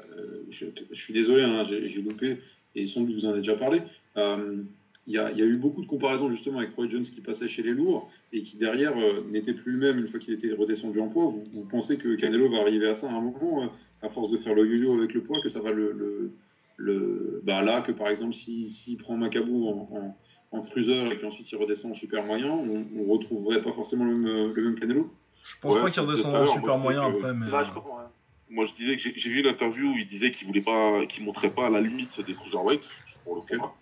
je, 0.49 0.67
je 0.89 0.95
suis 0.95 1.13
désolé, 1.13 1.43
hein, 1.43 1.65
j'ai 1.67 1.89
j'ai 1.89 2.01
loupé, 2.01 2.39
et 2.75 2.87
sans 2.87 3.01
doute 3.01 3.15
vous 3.15 3.25
en 3.25 3.29
avez 3.31 3.39
déjà 3.39 3.55
parlé. 3.55 3.81
Euh, 4.15 4.63
Il 5.09 5.15
y, 5.15 5.17
a, 5.17 5.31
il 5.31 5.37
y 5.39 5.41
a 5.41 5.45
eu 5.45 5.57
beaucoup 5.57 5.81
de 5.81 5.87
comparaisons 5.87 6.29
justement 6.29 6.59
avec 6.59 6.75
Roy 6.75 6.87
Jones 6.87 7.01
qui 7.01 7.19
passait 7.19 7.47
chez 7.47 7.63
les 7.63 7.71
lourds 7.73 8.09
et 8.31 8.43
qui 8.43 8.57
derrière 8.57 8.95
euh, 8.95 9.23
n'était 9.31 9.53
plus 9.53 9.71
le 9.71 9.79
même 9.79 9.97
une 9.97 10.07
fois 10.07 10.19
qu'il 10.19 10.35
était 10.35 10.53
redescendu 10.53 10.99
en 10.99 11.09
poids. 11.09 11.25
Vous, 11.25 11.43
vous 11.51 11.65
pensez 11.65 11.97
que 11.97 12.15
Canelo 12.15 12.47
va 12.47 12.59
arriver 12.59 12.87
à 12.87 12.93
ça 12.93 13.07
à 13.07 13.13
un 13.13 13.21
moment, 13.21 13.63
euh, 13.63 13.67
à 14.03 14.09
force 14.09 14.29
de 14.29 14.37
faire 14.37 14.53
le 14.53 14.67
yo-yo 14.67 14.93
avec 14.99 15.13
le 15.15 15.21
poids, 15.23 15.41
que 15.41 15.49
ça 15.49 15.61
va 15.61 15.71
le. 15.71 15.91
le, 15.93 16.31
le 16.77 17.41
bah 17.43 17.61
là, 17.63 17.81
que 17.81 17.91
par 17.91 18.07
exemple, 18.07 18.33
s'il 18.35 18.69
si, 18.69 18.95
prend 18.97 19.17
Macabou 19.17 19.67
en, 19.67 19.89
en, 19.91 20.57
en 20.57 20.61
cruiser 20.61 21.07
et 21.11 21.17
qu'ensuite 21.17 21.51
il 21.51 21.55
redescend 21.57 21.91
en 21.91 21.95
super 21.95 22.23
moyen, 22.23 22.51
on, 22.51 22.85
on 22.95 23.03
retrouverait 23.11 23.61
pas 23.63 23.73
forcément 23.73 24.05
le 24.05 24.15
même, 24.15 24.53
le 24.53 24.63
même 24.63 24.79
Canelo? 24.79 25.11
Je 25.43 25.55
pense 25.59 25.75
Ouais, 25.75 25.81
pas 25.81 25.89
qu'il 25.89 26.03
redescendra 26.03 26.41
à 26.41 26.43
en 26.43 26.53
super 26.53 26.77
moyen 26.77 27.01
après, 27.01 27.33
mais. 27.33 27.49
Là, 27.49 27.61
euh, 27.61 27.63
je 27.63 27.71
comprends. 27.71 27.97
ouais. 27.97 28.03
Moi, 28.51 28.65
je 28.65 28.75
disais 28.75 28.95
que 28.95 29.01
j'ai, 29.01 29.13
j'ai 29.15 29.29
vu 29.29 29.39
une 29.39 29.47
interview 29.47 29.87
où 29.91 29.95
il 29.97 30.07
disait 30.07 30.29
qu'il 30.31 30.45
voulait 30.47 30.61
pas, 30.61 31.05
qu'il 31.07 31.23
montrait 31.25 31.49
pas 31.49 31.65
à 31.65 31.69
la 31.71 31.81
limite 31.81 32.21
des 32.21 32.33
cruiserweight 32.35 32.81
pour 33.23 33.35
le 33.35 33.41
combat, 33.41 33.73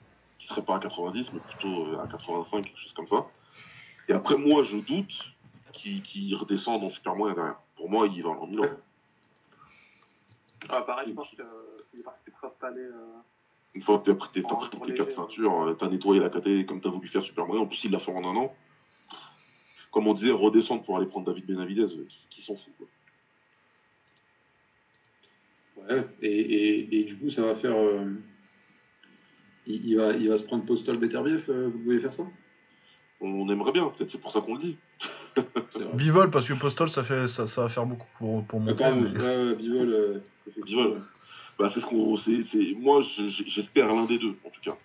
qui 0.47 0.53
serait 0.53 0.63
pas 0.65 0.77
à 0.77 0.79
90, 0.79 1.33
mais 1.33 1.39
plutôt 1.41 1.87
euh, 1.87 1.99
à 2.01 2.07
85, 2.07 2.63
quelque 2.63 2.79
chose 2.79 2.93
comme 2.93 3.07
ça. 3.07 3.25
Et 4.07 4.13
après, 4.13 4.37
moi, 4.37 4.63
je 4.63 4.77
doute 4.77 5.13
qu'il, 5.73 6.01
qu'il 6.01 6.33
redescende 6.35 6.83
en 6.83 6.89
super 6.89 7.15
moyen 7.15 7.35
derrière. 7.35 7.57
Pour 7.75 7.89
moi, 7.89 8.07
il 8.07 8.23
va 8.23 8.29
en 8.29 8.47
Milan. 8.47 8.63
Ah, 10.69 10.81
pareil, 10.81 11.09
je 11.09 11.13
pense 11.13 11.29
qu'il 11.29 11.43
pour 12.03 12.39
s'installer. 12.39 12.79
Euh... 12.81 13.17
Une 13.73 13.81
fois 13.81 13.99
que 13.99 14.11
pris 14.11 14.29
tes, 14.33 14.41
t'as 14.41 14.53
En- 14.53 14.55
pris 14.55 14.69
tes 14.79 14.85
les 14.87 14.93
quatre 14.97 15.09
jeux, 15.09 15.15
ceintures, 15.15 15.63
euh, 15.63 15.73
t'as 15.73 15.89
nettoyé 15.89 16.21
la 16.21 16.29
caté 16.29 16.65
comme 16.65 16.79
t'as 16.79 16.89
voulu 16.89 17.07
faire 17.09 17.23
super 17.23 17.45
moyen. 17.45 17.61
En 17.63 17.67
plus, 17.67 17.83
il 17.83 17.91
l'a 17.91 17.99
fait 17.99 18.11
en 18.13 18.23
un 18.23 18.35
an. 18.37 18.55
Comme 19.91 20.07
on 20.07 20.13
disait, 20.13 20.31
redescendre 20.31 20.83
pour 20.83 20.95
aller 20.97 21.07
prendre 21.07 21.25
David 21.27 21.45
Benavidez, 21.45 21.81
euh, 21.93 22.05
qui, 22.07 22.25
qui 22.29 22.41
s'en 22.41 22.55
fout. 22.55 22.73
Quoi. 22.77 22.87
Ouais, 25.89 26.05
et, 26.21 26.39
et, 26.39 26.99
et 26.99 27.03
du 27.03 27.17
coup, 27.17 27.29
ça 27.29 27.41
va 27.41 27.55
faire. 27.55 27.75
euh, 27.75 28.13
il, 29.67 29.85
il 29.89 29.97
va, 29.97 30.13
il 30.13 30.29
va 30.29 30.37
se 30.37 30.43
prendre 30.43 30.65
Postol 30.65 30.97
Beterbiev, 30.97 31.45
euh, 31.49 31.69
vous 31.71 31.83
voulez 31.83 31.99
faire 31.99 32.13
ça? 32.13 32.23
On 33.19 33.49
aimerait 33.49 33.71
bien, 33.71 33.87
peut-être 33.89 34.11
c'est 34.11 34.21
pour 34.21 34.31
ça 34.31 34.41
qu'on 34.41 34.55
le 34.55 34.61
dit. 34.61 34.77
Bivol, 35.93 36.29
parce 36.29 36.47
que 36.47 36.53
Postol, 36.53 36.89
ça, 36.89 37.03
fait, 37.03 37.27
ça, 37.27 37.47
ça 37.47 37.61
va 37.63 37.69
faire 37.69 37.85
beaucoup 37.85 38.07
pour, 38.17 38.43
pour 38.45 38.59
mais- 38.61 38.71
ouais, 39.19 39.45
ouais, 39.49 39.55
Bivol, 39.55 39.89
euh. 39.93 40.13
Bivol. 40.65 41.01
Bah, 41.59 41.69
c'est 41.69 41.79
ce 41.79 41.85
qu'on. 41.85 42.15
c'est- 42.17 42.43
c'est- 42.45 42.75
Moi, 42.77 43.01
je- 43.01 43.29
je- 43.29 43.43
j'espère 43.47 43.87
l'un 43.93 44.05
des 44.05 44.19
deux, 44.19 44.35
en 44.45 44.49
tout 44.49 44.61
cas. 44.61 44.77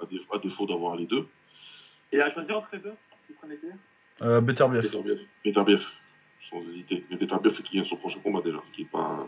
à, 0.00 0.06
dé- 0.06 0.22
à 0.32 0.38
défaut 0.38 0.66
d'avoir 0.66 0.96
les 0.96 1.06
deux. 1.06 1.26
Et 2.12 2.20
à 2.20 2.32
choisir 2.32 2.56
entre 2.58 2.68
les 2.72 2.78
deux, 2.78 2.94
vous 3.28 3.34
prenez 3.40 3.56
qui 3.56 3.66
Euh, 4.22 4.40
sans 6.50 6.60
hésiter. 6.70 7.04
Mais 7.10 7.16
Beterbiev, 7.16 7.60
il 7.72 7.76
gagne 7.80 7.88
son 7.88 7.96
prochain 7.96 8.20
combat 8.22 8.40
déjà, 8.42 8.62
ce 8.70 8.72
qui 8.76 8.82
est 8.82 8.90
pas. 8.90 9.26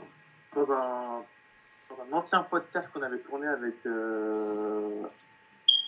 Dans 1.90 2.02
un 2.02 2.18
ancien 2.20 2.42
podcast 2.42 2.88
qu'on 2.92 3.02
avait 3.02 3.18
tourné 3.18 3.46
avec, 3.46 3.74
euh, 3.86 5.02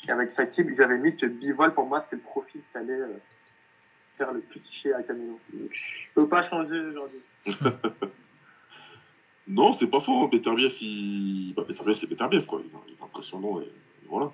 avec 0.09 0.33
Sakib, 0.33 0.71
j'avais 0.77 0.99
mis 0.99 1.17
que 1.17 1.27
Bivol, 1.27 1.75
pour 1.75 1.87
moi, 1.87 2.05
c'est 2.09 2.17
le 2.17 2.23
profil 2.23 2.61
qui 2.71 2.79
allait 2.79 2.93
euh, 2.93 3.19
faire 4.17 4.33
le 4.33 4.41
plus 4.41 4.61
chier 4.71 4.95
à 4.95 5.03
Canelo. 5.03 5.39
Donc, 5.53 5.71
Je 5.73 6.15
peux 6.15 6.29
pas 6.29 6.49
changer 6.49 6.79
aujourd'hui. 6.81 7.21
Non, 9.49 9.73
c'est 9.73 9.87
pas 9.87 10.01
faux. 10.01 10.25
hein. 10.25 10.29
Beterbiev, 10.31 10.75
il... 10.83 11.55
bah, 11.55 11.65
Beterbiev, 11.67 11.97
c'est 11.99 12.07
Beterbiev, 12.07 12.45
quoi. 12.45 12.61
Il 12.63 12.93
est, 12.93 13.03
impressionnant 13.03 13.61
et, 13.61 13.65
et 13.65 14.07
voilà. 14.07 14.31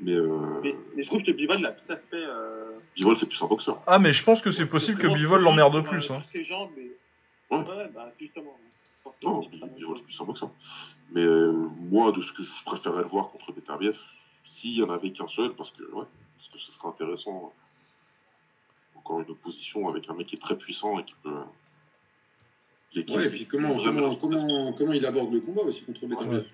Mais, 0.00 0.14
euh... 0.14 0.60
Mais, 0.62 0.74
mais 0.96 1.02
je 1.04 1.08
trouve 1.08 1.22
que 1.22 1.30
Bivol, 1.30 1.60
il 1.60 1.66
a 1.66 1.72
tout 1.72 1.92
à 1.92 1.96
fait. 1.96 2.02
Euh, 2.16 2.78
Bivol, 2.96 3.16
c'est 3.16 3.26
plus 3.26 3.40
un 3.40 3.46
boxeur. 3.46 3.80
Ah, 3.86 4.00
mais 4.00 4.12
je 4.12 4.24
pense 4.24 4.42
que 4.42 4.50
c'est 4.50 4.66
possible 4.66 4.98
que 4.98 5.06
Bivol 5.06 5.42
l'emmerde 5.42 5.86
plus. 5.86 6.10
Hein. 6.10 6.20
ses 6.32 6.42
jambes, 6.42 6.70
mais. 6.76 6.90
Ouais. 7.56 7.64
Ouais, 7.64 7.88
bah, 7.94 8.12
justement. 8.18 8.56
Non, 9.22 9.40
Bivol, 9.76 9.96
c'est 9.98 10.04
plus 10.04 10.20
un 10.20 10.24
boxeur. 10.24 10.50
Mais 11.12 11.22
euh, 11.24 11.52
moi, 11.52 12.12
de 12.12 12.22
ce 12.22 12.32
que 12.32 12.42
je 12.42 12.64
préférais 12.64 13.02
le 13.02 13.08
voir 13.08 13.30
contre 13.30 13.52
Beterbiev, 13.52 13.98
s'il 14.46 14.74
y 14.76 14.82
en 14.82 14.90
avait 14.90 15.10
qu'un 15.12 15.28
seul, 15.28 15.52
parce 15.54 15.70
que, 15.70 15.82
ouais, 15.84 16.04
parce 16.36 16.48
que 16.52 16.58
ce 16.58 16.72
serait 16.72 16.88
intéressant. 16.88 17.52
Encore 18.96 19.20
une 19.20 19.30
opposition 19.30 19.88
avec 19.88 20.08
un 20.08 20.14
mec 20.14 20.26
qui 20.26 20.36
est 20.36 20.38
très 20.40 20.56
puissant 20.56 20.98
et 20.98 21.04
qui 21.04 21.14
peut. 21.22 21.30
qui- 22.90 23.04
qui- 23.04 23.16
Ouais, 23.16 23.26
et 23.26 23.30
puis 23.30 23.46
comment, 23.46 23.76
comment, 23.82 24.14
comment, 24.16 24.72
comment 24.74 24.92
il 24.92 25.04
aborde 25.06 25.32
le 25.32 25.40
combat 25.40 25.62
aussi 25.62 25.82
contre 25.82 26.06
Beterbiev? 26.06 26.44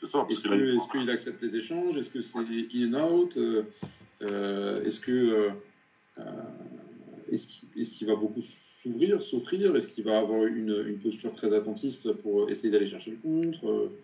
C'est 0.00 0.06
ça, 0.06 0.26
Est-ce 0.28 0.48
il- 0.48 0.80
qu'il 0.90 1.10
accepte 1.10 1.40
les 1.42 1.56
échanges? 1.56 1.96
Est-ce 1.96 2.10
que 2.10 2.20
c'est 2.20 2.38
in 2.38 2.94
and 2.94 3.12
out? 3.12 3.36
Euh, 3.36 3.62
euh, 4.22 4.84
Est-ce 4.84 4.98
que 5.00 5.12
euh, 5.12 5.50
euh, 6.18 6.22
est-ce 7.30 7.46
qu'il 7.46 7.68
est-ce 7.80 7.92
qu'il 7.92 8.06
va 8.08 8.16
beaucoup 8.16 8.42
s'ouvrir, 8.84 9.20
s'offrir 9.22 9.74
Est-ce 9.74 9.88
qu'il 9.88 10.04
va 10.04 10.18
avoir 10.18 10.44
une, 10.44 10.84
une 10.86 10.98
posture 10.98 11.34
très 11.34 11.52
attentiste 11.52 12.12
pour 12.12 12.48
essayer 12.50 12.70
d'aller 12.70 12.86
chercher 12.86 13.12
le 13.12 13.16
contre 13.16 13.66
Euh, 13.68 13.98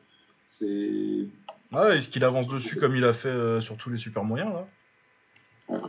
C'est 0.46 1.26
Ah, 1.72 1.90
est-ce 1.94 2.08
qu'il 2.08 2.24
avance 2.24 2.48
dessus 2.48 2.76
comme 2.80 2.96
il 2.96 3.04
a 3.04 3.12
fait 3.12 3.28
euh, 3.28 3.60
sur 3.60 3.76
tous 3.76 3.90
les 3.90 3.98
super 3.98 4.24
moyens 4.24 4.52
là? 4.52 5.80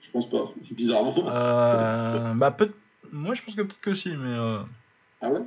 Je 0.00 0.10
pense 0.10 0.28
pas, 0.28 0.52
bizarrement. 0.70 1.14
euh, 1.28 2.34
Bah, 2.36 2.50
peut 2.50 2.70
moi 3.12 3.34
je 3.34 3.42
pense 3.42 3.54
que 3.54 3.62
peut-être 3.62 3.80
que 3.80 3.94
si, 3.94 4.10
mais. 4.10 4.36
euh, 4.38 4.60
Ah 5.20 5.30
ouais? 5.30 5.40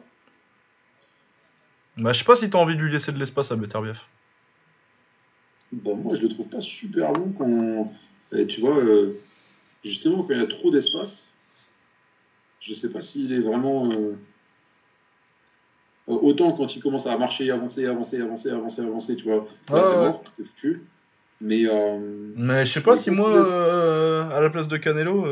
Bah, 1.97 2.13
je 2.13 2.19
sais 2.19 2.25
pas 2.25 2.35
si 2.35 2.49
t'as 2.49 2.59
envie 2.59 2.75
de 2.75 2.81
lui 2.81 2.91
laisser 2.91 3.11
de 3.11 3.17
l'espace 3.17 3.51
à 3.51 3.55
Beterbiev. 3.55 3.99
Bon, 5.73 5.95
moi, 5.97 6.15
je 6.15 6.21
le 6.21 6.29
trouve 6.29 6.47
pas 6.47 6.61
super 6.61 7.11
long 7.13 7.33
quand. 7.37 7.91
eh, 8.33 8.45
tu 8.47 8.61
vois, 8.61 8.77
euh, 8.77 9.19
justement, 9.83 10.23
quand 10.23 10.33
il 10.33 10.39
y 10.39 10.43
a 10.43 10.47
trop 10.47 10.69
d'espace, 10.71 11.27
je 12.59 12.73
sais 12.73 12.89
pas 12.91 13.01
s'il 13.01 13.31
est 13.33 13.39
vraiment. 13.39 13.89
euh, 13.91 14.13
euh, 16.09 16.13
Autant 16.21 16.53
quand 16.53 16.75
il 16.75 16.81
commence 16.81 17.05
à 17.07 17.17
marcher, 17.17 17.51
avancer, 17.51 17.85
avancer, 17.85 18.19
avancer, 18.19 18.49
avancer, 18.49 18.81
avancer, 18.81 19.15
tu 19.15 19.25
vois, 19.25 19.47
là, 19.69 19.83
c'est 19.83 19.89
ouais. 19.91 19.97
mort, 19.97 20.23
c'est 20.37 20.45
foutu. 20.45 20.83
Mais. 21.41 21.63
euh, 21.65 22.31
Mais 22.35 22.65
je 22.65 22.73
sais 22.73 22.81
pas 22.81 22.97
si 22.97 23.11
moi, 23.11 23.29
euh, 23.29 24.29
à 24.29 24.39
la 24.41 24.49
place 24.49 24.67
de 24.67 24.77
Canelo, 24.77 25.25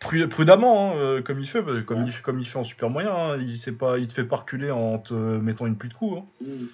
pru- 0.00 0.26
prudemment, 0.28 0.94
hein, 0.96 1.22
comme 1.22 1.38
il 1.40 1.46
fait, 1.46 1.62
comme, 1.84 1.98
Ouais. 1.98 2.04
il, 2.06 2.12
fait- 2.12 2.22
comme 2.22 2.40
il 2.40 2.46
fait 2.46 2.58
en 2.58 2.64
super 2.64 2.90
moyen, 2.90 3.14
hein, 3.14 3.36
il, 3.38 3.58
sait 3.58 3.72
pas, 3.72 3.98
il 3.98 4.06
te 4.06 4.12
fait 4.14 4.24
pas 4.24 4.36
reculer 4.36 4.70
en 4.70 4.98
te 4.98 5.14
mettant 5.14 5.66
une 5.66 5.76
pluie 5.76 5.88
de 5.90 5.94
coups. 5.94 6.18
hein. 6.18 6.24
hmm, 6.44 6.66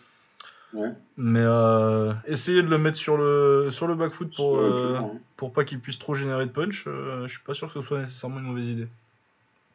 Ouais. 0.74 0.88
Mais 1.18 1.42
euh, 1.42 2.14
essayer 2.26 2.62
de 2.62 2.68
le 2.68 2.78
mettre 2.78 2.96
sur 2.96 3.18
le, 3.18 3.68
sur 3.70 3.86
le 3.86 3.94
back 3.94 4.12
foot 4.12 4.34
pour, 4.34 4.56
euh, 4.56 4.98
pour 5.36 5.52
pas 5.52 5.64
qu'il 5.64 5.80
puisse 5.80 5.98
trop 5.98 6.14
générer 6.14 6.46
de 6.46 6.50
punch, 6.50 6.84
euh, 6.86 7.26
je 7.26 7.32
suis 7.34 7.42
pas 7.42 7.52
sûr 7.52 7.68
que 7.70 7.78
ce 7.78 7.86
soit 7.86 8.00
nécessairement 8.00 8.38
une 8.38 8.46
mauvaise 8.46 8.66
idée. 8.68 8.88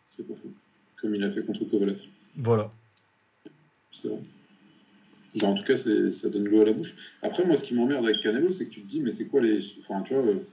C'est 0.10 0.28
pas 0.28 0.34
fou. 0.36 0.52
Comme 1.02 1.16
il 1.16 1.24
a 1.24 1.32
fait 1.32 1.46
contre 1.46 1.66
Kovalev. 1.66 2.00
Voilà. 2.38 2.72
C'est 3.92 4.08
vrai. 4.08 4.20
Bah, 5.36 5.48
en 5.48 5.56
tout 5.56 5.64
cas, 5.64 5.76
ça 5.76 6.30
donne 6.30 6.46
l'eau 6.46 6.62
à 6.62 6.66
la 6.66 6.74
bouche. 6.74 6.96
Après, 7.22 7.46
moi, 7.46 7.56
ce 7.58 7.64
qui 7.64 7.76
m'emmerde 7.76 8.06
avec 8.06 8.22
Canelo, 8.22 8.52
c'est 8.52 8.66
que 8.66 8.72
tu 8.72 8.82
te 8.82 8.88
dis, 8.88 9.02
mais 9.02 9.12
c'est 9.12 9.28
quoi 9.28 9.42
les. 9.42 9.60
Enfin, 9.82 10.02
tu 10.02 10.14
vois, 10.14 10.24
euh, 10.24 10.48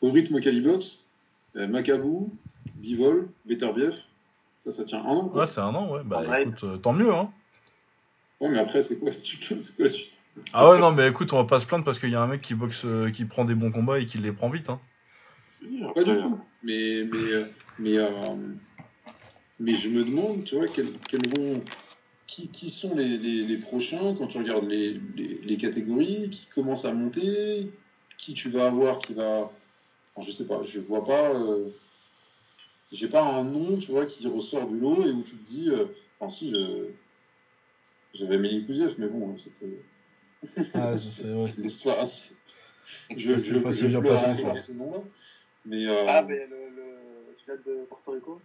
au 0.00 0.10
rythme 0.10 0.40
boxe, 0.62 0.98
euh, 1.56 1.68
Macabou, 1.68 2.32
Bivol, 2.76 3.28
Beterbiev, 3.46 3.94
ça, 4.56 4.72
ça 4.72 4.84
tient 4.84 5.00
un 5.04 5.08
an. 5.08 5.28
quoi. 5.28 5.42
Ouais, 5.42 5.46
c'est 5.46 5.60
un 5.60 5.74
an, 5.74 5.92
ouais. 5.92 6.00
Bah 6.04 6.40
écoute, 6.40 6.64
euh, 6.64 6.76
tant 6.78 6.92
mieux, 6.92 7.12
hein. 7.12 7.30
Ouais, 8.40 8.48
mais 8.48 8.58
après, 8.58 8.82
c'est 8.82 8.98
quoi, 8.98 9.10
c'est 9.12 9.76
quoi 9.76 9.86
la 9.86 9.90
suite? 9.90 10.12
Ah 10.52 10.70
ouais, 10.70 10.78
non, 10.78 10.92
mais 10.92 11.08
écoute, 11.08 11.32
on 11.32 11.36
va 11.36 11.44
pas 11.44 11.60
se 11.60 11.66
plaindre 11.66 11.84
parce 11.84 11.98
qu'il 11.98 12.10
y 12.10 12.14
a 12.14 12.22
un 12.22 12.26
mec 12.26 12.40
qui 12.40 12.54
boxe, 12.54 12.82
euh, 12.84 13.10
qui 13.10 13.24
prend 13.24 13.44
des 13.44 13.54
bons 13.54 13.70
combats 13.70 14.00
et 14.00 14.06
qui 14.06 14.18
les 14.18 14.32
prend 14.32 14.48
vite, 14.48 14.70
hein. 14.70 14.80
Pas 15.94 16.04
du 16.04 16.16
tout. 16.16 16.40
Mais, 16.62 17.04
mais, 17.04 17.44
mais, 17.78 17.98
euh, 17.98 18.08
mais 19.60 19.74
je 19.74 19.88
me 19.90 20.04
demande, 20.04 20.44
tu 20.44 20.56
vois, 20.56 20.68
quels, 20.68 20.92
quels 21.08 21.28
vont, 21.28 21.62
qui, 22.26 22.48
qui 22.48 22.70
sont 22.70 22.94
les, 22.96 23.18
les, 23.18 23.44
les 23.46 23.58
prochains 23.58 24.14
quand 24.16 24.28
tu 24.28 24.38
regardes 24.38 24.68
les, 24.68 24.94
les, 25.16 25.38
les 25.42 25.56
catégories, 25.58 26.30
qui 26.30 26.46
commencent 26.46 26.84
à 26.84 26.92
monter, 26.94 27.70
qui 28.18 28.34
tu 28.34 28.50
vas 28.50 28.66
avoir 28.68 28.98
qui 28.98 29.14
va. 29.14 29.52
Enfin, 30.14 30.26
je 30.26 30.32
sais 30.32 30.46
pas, 30.46 30.62
je 30.64 30.80
vois 30.80 31.04
pas. 31.04 31.34
euh, 31.34 31.70
J'ai 32.92 33.08
pas 33.08 33.22
un 33.24 33.44
nom, 33.44 33.78
tu 33.78 33.92
vois, 33.92 34.06
qui 34.06 34.26
ressort 34.26 34.68
du 34.68 34.78
lot 34.78 35.06
et 35.06 35.10
où 35.12 35.22
tu 35.22 35.36
te 35.36 35.44
dis. 35.44 35.68
euh, 35.68 35.86
enfin, 36.18 36.28
si, 36.28 36.50
je. 36.50 36.86
J'avais 38.14 38.38
Mélie 38.38 38.66
Kouziev, 38.66 38.94
mais 38.98 39.06
bon, 39.06 39.36
c'était. 39.38 39.82
Ah, 40.74 40.96
c'est 40.96 41.24
l'histoire. 41.58 42.00
assez- 42.00 42.34
Je, 43.16 43.36
s'est 43.36 43.44
je, 43.54 43.58
pas 43.60 43.70
je 43.70 43.76
si 43.76 43.86
bien 43.86 44.00
pleure 44.00 44.14
passé, 44.20 44.42
encore 44.42 44.56
ça. 44.58 44.62
ce 44.62 44.72
nom-là. 44.72 45.02
Mais. 45.64 45.86
euh, 45.86 46.04
Ah, 46.08 46.22
mais 46.22 46.46
le, 46.46 46.56
le, 46.76 47.36
celui-là 47.38 47.56
de 47.64 47.84
Porto 47.86 48.10
Rico? 48.10 48.40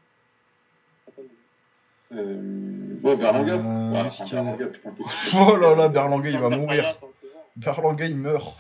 Euh, 2.12 3.00
ouais, 3.04 3.16
Berlanga. 3.16 3.54
Euh, 3.56 3.92
ouais, 3.92 4.00
enfin, 4.08 4.26
Berlanga, 4.26 4.68
putain, 4.68 4.94
Oh 5.52 5.56
là 5.58 5.76
là, 5.76 5.90
Berlanga, 5.90 6.30
il 6.30 6.38
va 6.40 6.50
mourir. 6.50 7.00
Berlanga, 7.56 8.06
il 8.06 8.18
meurt. 8.18 8.56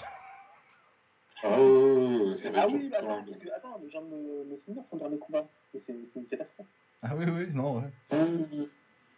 Ah, 1.44 1.50
va 1.50 1.56
Ah 2.62 2.66
être 2.66 2.74
oui, 2.74 2.90
bah, 2.90 2.98
attends, 3.00 3.24
parce 3.24 3.38
que, 3.38 3.52
attends, 3.56 3.80
mais 3.80 3.88
je 3.88 3.92
viens 3.92 4.02
de 4.02 4.08
me, 4.08 4.46
me 4.46 4.56
souvenir 4.58 4.82
de 4.84 4.88
son 4.90 4.98
dernier 4.98 5.18
combat. 5.20 5.48
C'est 5.74 5.84
une 5.90 6.26
catastrophe. 6.26 6.68
Ah 7.04 7.16
oui, 7.16 7.26
oui, 7.28 7.48
non, 7.54 7.78
ouais. 7.78 8.18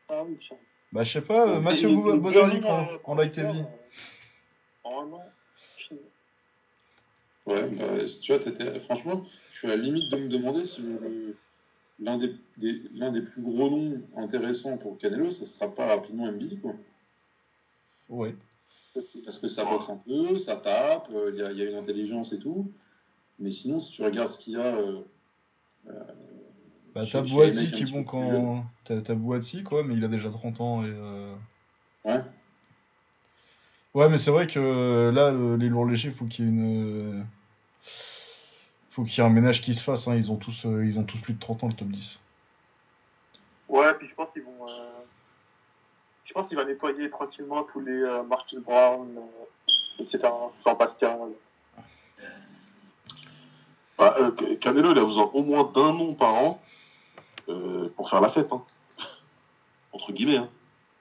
Ah 0.10 0.24
oui, 0.26 0.38
tiens. 0.46 0.58
Bah, 0.92 1.04
je 1.04 1.14
sais 1.14 1.22
pas, 1.22 1.48
euh, 1.48 1.60
Mathieu 1.62 1.90
noms, 1.90 2.22
en, 2.66 2.88
en 3.04 3.16
light 3.16 3.38
heavy. 3.38 3.64
En 4.84 5.02
un 5.02 5.14
an, 5.14 5.24
fini. 5.78 6.00
Ouais, 7.46 7.64
bah, 7.70 7.86
tu 8.22 8.32
vois, 8.34 8.42
t'étais- 8.44 8.80
franchement, 8.82 9.24
je 9.52 9.58
suis 9.58 9.68
à 9.68 9.72
la 9.72 9.78
limite 9.78 10.10
de 10.12 10.18
me 10.18 10.28
demander 10.28 10.66
si 10.66 10.82
le- 10.82 11.38
l'un 12.00 12.18
des, 12.18 12.36
des- 12.58 12.82
l'un 12.94 13.12
des 13.12 13.22
plus 13.22 13.42
gros 13.42 13.70
noms 13.70 14.02
intéressants 14.18 14.78
pour 14.78 14.98
Canelo, 14.98 15.32
ça 15.32 15.46
sera 15.46 15.68
pas 15.74 15.88
rapidement 15.88 16.28
MB, 16.32 16.62
quoi. 16.62 16.74
Ouais. 18.10 18.36
Aussi. 18.96 19.22
Parce 19.22 19.38
que 19.40 19.48
ça 19.48 19.64
boxe 19.66 19.90
un 19.90 19.98
peu, 19.98 20.38
ça 20.38 20.56
tape, 20.58 21.10
euh, 21.14 21.32
il 21.34 21.40
y, 21.40 21.44
a- 21.44 21.52
il 21.52 21.58
y 21.58 21.62
a 21.62 21.70
une 21.70 21.78
intelligence 21.78 22.34
et 22.34 22.40
tout. 22.40 22.72
Mais 23.40 23.52
sinon, 23.52 23.80
si 23.80 23.92
tu 23.92 24.04
regardes 24.04 24.30
ce 24.30 24.40
qu'il 24.40 24.54
y 24.54 24.58
a. 24.58 24.76
euh, 24.76 25.02
euh, 25.90 25.94
Bah, 26.96 27.04
t'as 27.12 27.22
Boati 27.22 27.72
qui 27.72 27.84
est 27.84 27.92
bon 27.92 28.04
quand. 28.04 28.66
T'as 28.86 29.14
Boati, 29.14 29.64
quoi, 29.64 29.84
mais 29.84 29.94
il 29.94 30.04
a 30.04 30.08
déjà 30.08 30.30
30 30.32 30.60
ans 30.62 30.84
et. 30.84 30.92
Ouais. 32.06 32.22
Ouais, 33.94 34.10
mais 34.10 34.18
c'est 34.18 34.32
vrai 34.32 34.48
que 34.48 35.12
là, 35.14 35.32
le- 35.32 35.56
les 35.58 35.70
lourds 35.70 35.86
légers, 35.86 36.12
faut 36.12 36.26
qu'il 36.26 36.46
y 36.46 36.48
ait 36.48 36.52
une. 36.52 37.26
Faut 38.98 39.04
qu'il 39.04 39.14
y 39.14 39.22
ait 39.22 39.30
un 39.30 39.30
ménage 39.30 39.62
qui 39.62 39.76
se 39.76 39.84
fasse, 39.84 40.08
hein. 40.08 40.16
Ils 40.16 40.32
ont 40.32 40.38
tous, 40.38 40.66
euh, 40.66 40.84
ils 40.84 40.98
ont 40.98 41.04
tous 41.04 41.20
plus 41.20 41.34
de 41.36 41.40
30 41.40 41.64
ans, 41.64 41.68
le 41.68 41.74
top 41.74 41.88
10. 41.88 42.20
Ouais, 43.70 43.94
puis 43.94 44.08
je 44.08 44.16
pense 44.16 44.30
qu'ils 44.34 44.42
vont. 44.42 44.68
euh, 44.68 44.90
Je 46.26 46.34
pense 46.34 46.48
qu'il 46.48 46.58
va 46.58 46.66
nettoyer 46.66 47.08
tranquillement 47.12 47.62
tous 47.72 47.80
les 47.80 47.92
euh, 48.02 48.24
Martin 48.24 48.60
Brown, 48.60 49.08
euh, 49.16 50.04
etc. 50.04 50.28
Jean 50.66 50.74
Pascal. 50.76 51.20
Bah, 54.00 54.16
euh, 54.20 54.32
Canelo, 54.58 54.92
il 54.94 54.98
a 54.98 55.06
besoin 55.06 55.30
au 55.32 55.44
moins 55.44 55.64
d'un 55.76 55.94
nom 55.94 56.16
par 56.16 56.34
an 56.34 56.62
euh, 57.50 57.90
pour 57.96 58.10
faire 58.10 58.22
la 58.22 58.30
fête. 58.30 58.52
Hein. 58.52 58.64
Entre 59.94 60.12
guillemets. 60.12 60.38
Hein. 60.38 60.50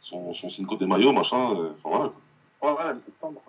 Son, 0.01 0.35
son 0.35 0.51
Cinco 0.51 0.77
de 0.77 0.85
Mayo, 0.85 1.13
machin. 1.13 1.55
euh, 1.57 1.73
enfin, 1.83 2.13
voilà. 2.61 2.77
Ouais, 2.79 2.85
ouais, 2.87 2.93
le 2.93 3.01
septembre. 3.07 3.41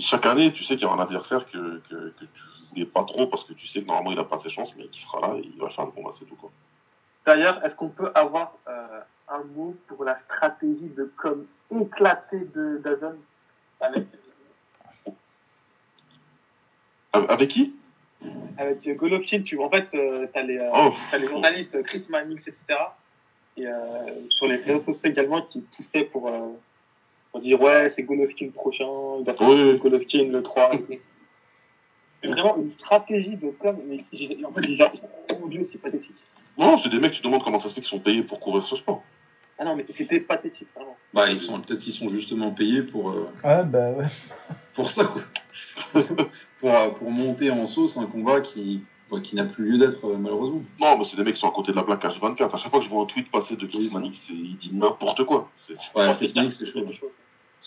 Chaque 0.00 0.24
année, 0.26 0.52
tu 0.52 0.64
sais 0.64 0.76
qu'il 0.76 0.86
y 0.86 0.90
a 0.90 0.92
un 0.92 0.98
adversaire 1.00 1.44
que, 1.50 1.80
que, 1.90 1.94
que 2.10 2.24
tu 2.24 2.40
voulais 2.70 2.86
pas 2.86 3.04
trop 3.04 3.26
parce 3.26 3.44
que 3.44 3.52
tu 3.52 3.66
sais 3.66 3.82
que 3.82 3.86
normalement 3.86 4.12
il 4.12 4.18
a 4.18 4.24
pas 4.24 4.40
ses 4.42 4.48
chances, 4.50 4.72
mais 4.76 4.86
qui 4.88 5.02
sera 5.02 5.20
là 5.20 5.34
et 5.38 5.42
il 5.44 5.60
va 5.60 5.68
faire 5.70 5.84
le 5.84 5.90
combat, 5.92 6.12
c'est 6.18 6.24
tout. 6.24 6.36
Quoi. 6.36 6.50
D'ailleurs, 7.26 7.62
est-ce 7.64 7.74
qu'on 7.74 7.90
peut 7.90 8.10
avoir 8.14 8.54
euh, 8.68 9.00
un 9.28 9.42
mot 9.54 9.76
pour 9.88 10.04
la 10.04 10.18
stratégie 10.20 10.88
de 10.96 11.12
com 11.16 11.44
éclatée 11.80 12.46
de 12.54 12.78
Dazon? 12.82 13.16
Avec, 13.80 14.06
Avec 17.12 17.30
avec 17.30 17.50
qui? 17.50 17.74
avec 18.58 18.96
Golovkin 18.96 19.42
tu 19.42 19.56
vois, 19.56 19.66
En 19.66 19.70
fait, 19.70 19.88
euh, 19.94 20.26
t'as 20.32 20.42
les, 20.42 20.58
euh, 20.58 20.70
Oh. 20.74 20.94
les 21.12 21.28
journalistes 21.28 21.82
Chris 21.82 22.04
Mannix, 22.08 22.46
etc. 22.48 22.80
Et 23.58 23.66
euh, 23.66 23.72
sur 24.30 24.46
les 24.46 24.56
réseaux 24.56 24.80
sociaux 24.84 25.10
également 25.10 25.42
qui 25.42 25.60
poussaient 25.76 26.04
pour, 26.04 26.30
pour 27.36 27.42
dire 27.42 27.60
ouais, 27.60 27.92
c'est 27.94 28.02
Golovkin 28.02 28.46
le 28.46 28.50
prochain, 28.52 28.86
il 29.18 29.24
doit 29.24 29.34
faire 29.34 29.48
Oui. 29.48 29.78
Golovkin 29.78 30.24
le 30.30 30.42
3. 30.42 30.70
C'est 32.22 32.28
vraiment 32.28 32.56
une 32.56 32.72
stratégie 32.72 33.36
de 33.36 33.50
com. 33.50 33.76
Mais 33.86 34.02
en 34.44 34.50
fait, 34.52 34.62
déjà, 34.62 34.90
oh 35.30 35.34
mon 35.38 35.48
dieu, 35.48 35.68
c'est 35.70 35.78
pathétique. 35.78 36.14
Non, 36.56 36.78
c'est 36.78 36.88
des 36.88 36.98
mecs, 36.98 37.12
tu 37.12 37.20
te 37.20 37.24
demandes 37.26 37.44
comment 37.44 37.60
ça 37.60 37.68
se 37.68 37.74
fait 37.74 37.82
qu'ils 37.82 37.90
sont 37.90 38.00
payés 38.00 38.22
pour 38.22 38.40
couvrir 38.40 38.66
ce 38.66 38.74
sport. 38.76 39.02
Ah 39.58 39.64
non, 39.66 39.76
mais 39.76 39.84
c'était 39.96 40.20
pathétique, 40.20 40.66
vraiment. 40.74 40.96
Bah, 41.12 41.30
ils 41.30 41.38
sont 41.38 41.60
peut-être 41.60 41.80
qu'ils 41.80 41.92
sont 41.92 42.08
justement 42.08 42.50
payés 42.52 42.82
pour, 42.82 43.10
euh, 43.10 43.28
Ouais, 43.44 43.64
bah 43.66 43.92
ouais. 43.92 44.06
pour 44.74 44.90
ça, 44.90 45.04
quoi. 45.04 45.22
pour, 46.60 46.70
euh, 46.74 46.88
pour 46.88 47.10
monter 47.10 47.50
en 47.50 47.66
sauce 47.66 47.98
un 47.98 48.06
combat 48.06 48.40
qui, 48.40 48.80
bah, 49.10 49.20
qui 49.22 49.36
n'a 49.36 49.44
plus 49.44 49.72
lieu 49.72 49.78
d'être, 49.78 50.04
euh, 50.08 50.16
malheureusement. 50.16 50.62
Non, 50.80 50.96
mais 50.98 51.04
c'est 51.04 51.18
des 51.18 51.22
mecs 51.22 51.34
qui 51.34 51.40
sont 51.40 51.48
à 51.48 51.52
côté 51.52 51.72
de 51.72 51.76
la 51.76 51.82
plaque 51.82 52.02
H24. 52.02 52.54
À 52.54 52.56
chaque 52.56 52.70
fois 52.70 52.80
que 52.80 52.86
je 52.86 52.90
vois 52.90 53.02
un 53.02 53.06
tweet 53.06 53.30
passer 53.30 53.56
de 53.56 53.68
c'est- 53.70 53.78
il 54.32 54.56
dit 54.56 54.70
n'importe 54.72 55.22
quoi. 55.24 55.50
C'est 55.68 55.74
Ouais, 55.94 56.12
Chris 56.14 56.32
Malik, 56.34 56.52
c'est 56.54 56.64
chaud. 56.66 56.80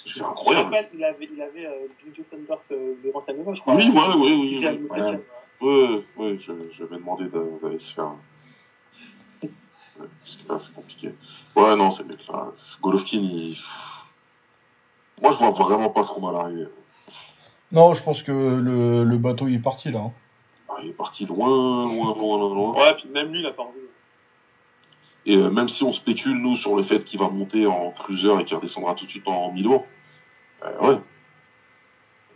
C'était. 0.04 0.14
C'est 0.14 0.20
c'est 0.20 0.26
incroyable. 0.26 0.66
rappelle, 0.74 0.90
il 0.94 1.04
avait, 1.04 1.30
il 1.34 1.42
avait 1.42 1.66
euh, 1.66 1.88
Sanders 2.32 2.58
euh, 2.72 2.94
devant 3.04 3.24
sa 3.26 3.34
maison, 3.34 3.54
je 3.54 3.62
crois. 3.62 3.76
Oui, 3.76 3.90
ouais, 3.90 4.08
ouais, 4.08 4.16
oui, 4.16 4.50
Septième, 4.52 4.88
oui. 4.90 5.00
Ouais. 5.02 5.20
Ouais, 5.62 6.04
ouais, 6.18 6.38
je, 6.40 6.52
je 6.72 6.84
vais 6.86 6.96
demander 6.98 7.26
d'a- 7.26 7.60
d'aller 7.62 7.80
se 7.80 7.94
faire. 7.94 8.12
Ouais, 9.44 9.50
Parce 9.98 10.36
que 10.38 10.54
là, 10.54 10.60
c'est 10.66 10.74
compliqué. 10.74 11.12
Ouais, 11.56 11.76
non, 11.76 11.92
ces 11.92 12.04
mecs-là. 12.04 12.52
Golovkin, 12.82 13.18
il. 13.18 13.58
Moi, 15.22 15.34
je 15.34 15.38
vois 15.38 15.52
vraiment 15.52 15.90
pas 15.90 16.06
ce 16.06 16.12
qu'on 16.12 16.26
va 16.26 16.32
l'arriver. 16.32 16.68
Non, 17.72 17.94
je 17.94 18.02
pense 18.02 18.24
que 18.24 18.32
le, 18.32 19.04
le 19.04 19.18
bateau 19.18 19.48
il 19.48 19.56
est 19.56 19.60
parti 19.60 19.92
là. 19.92 20.00
hein. 20.00 20.12
Ah, 20.70 20.76
Il 20.82 20.90
est 20.90 20.94
parti 20.94 21.26
loin, 21.26 21.86
loin, 21.86 22.16
loin, 22.16 22.38
loin, 22.40 22.56
loin. 22.56 22.74
Ouais, 22.76 22.96
puis 22.96 23.10
même 23.10 23.32
lui, 23.32 23.42
il 23.42 23.46
a 23.46 23.52
pas 23.52 23.64
envie. 23.64 23.80
Et 25.30 25.38
euh, 25.38 25.52
même 25.52 25.70
si 25.70 25.84
on 25.84 25.94
spécule, 25.94 26.42
nous, 26.42 26.56
sur 26.58 26.76
le 26.76 26.82
fait 26.82 27.04
qu'il 27.04 27.20
va 27.20 27.30
monter 27.30 27.68
en 27.68 27.92
cruiser 27.92 28.34
et 28.40 28.46
qu'il 28.46 28.58
redescendra 28.58 28.96
tout 28.96 29.06
de 29.06 29.12
suite 29.12 29.28
en 29.28 29.52
mi-lourd, 29.52 29.86
euh, 30.66 30.80
ouais. 30.88 31.00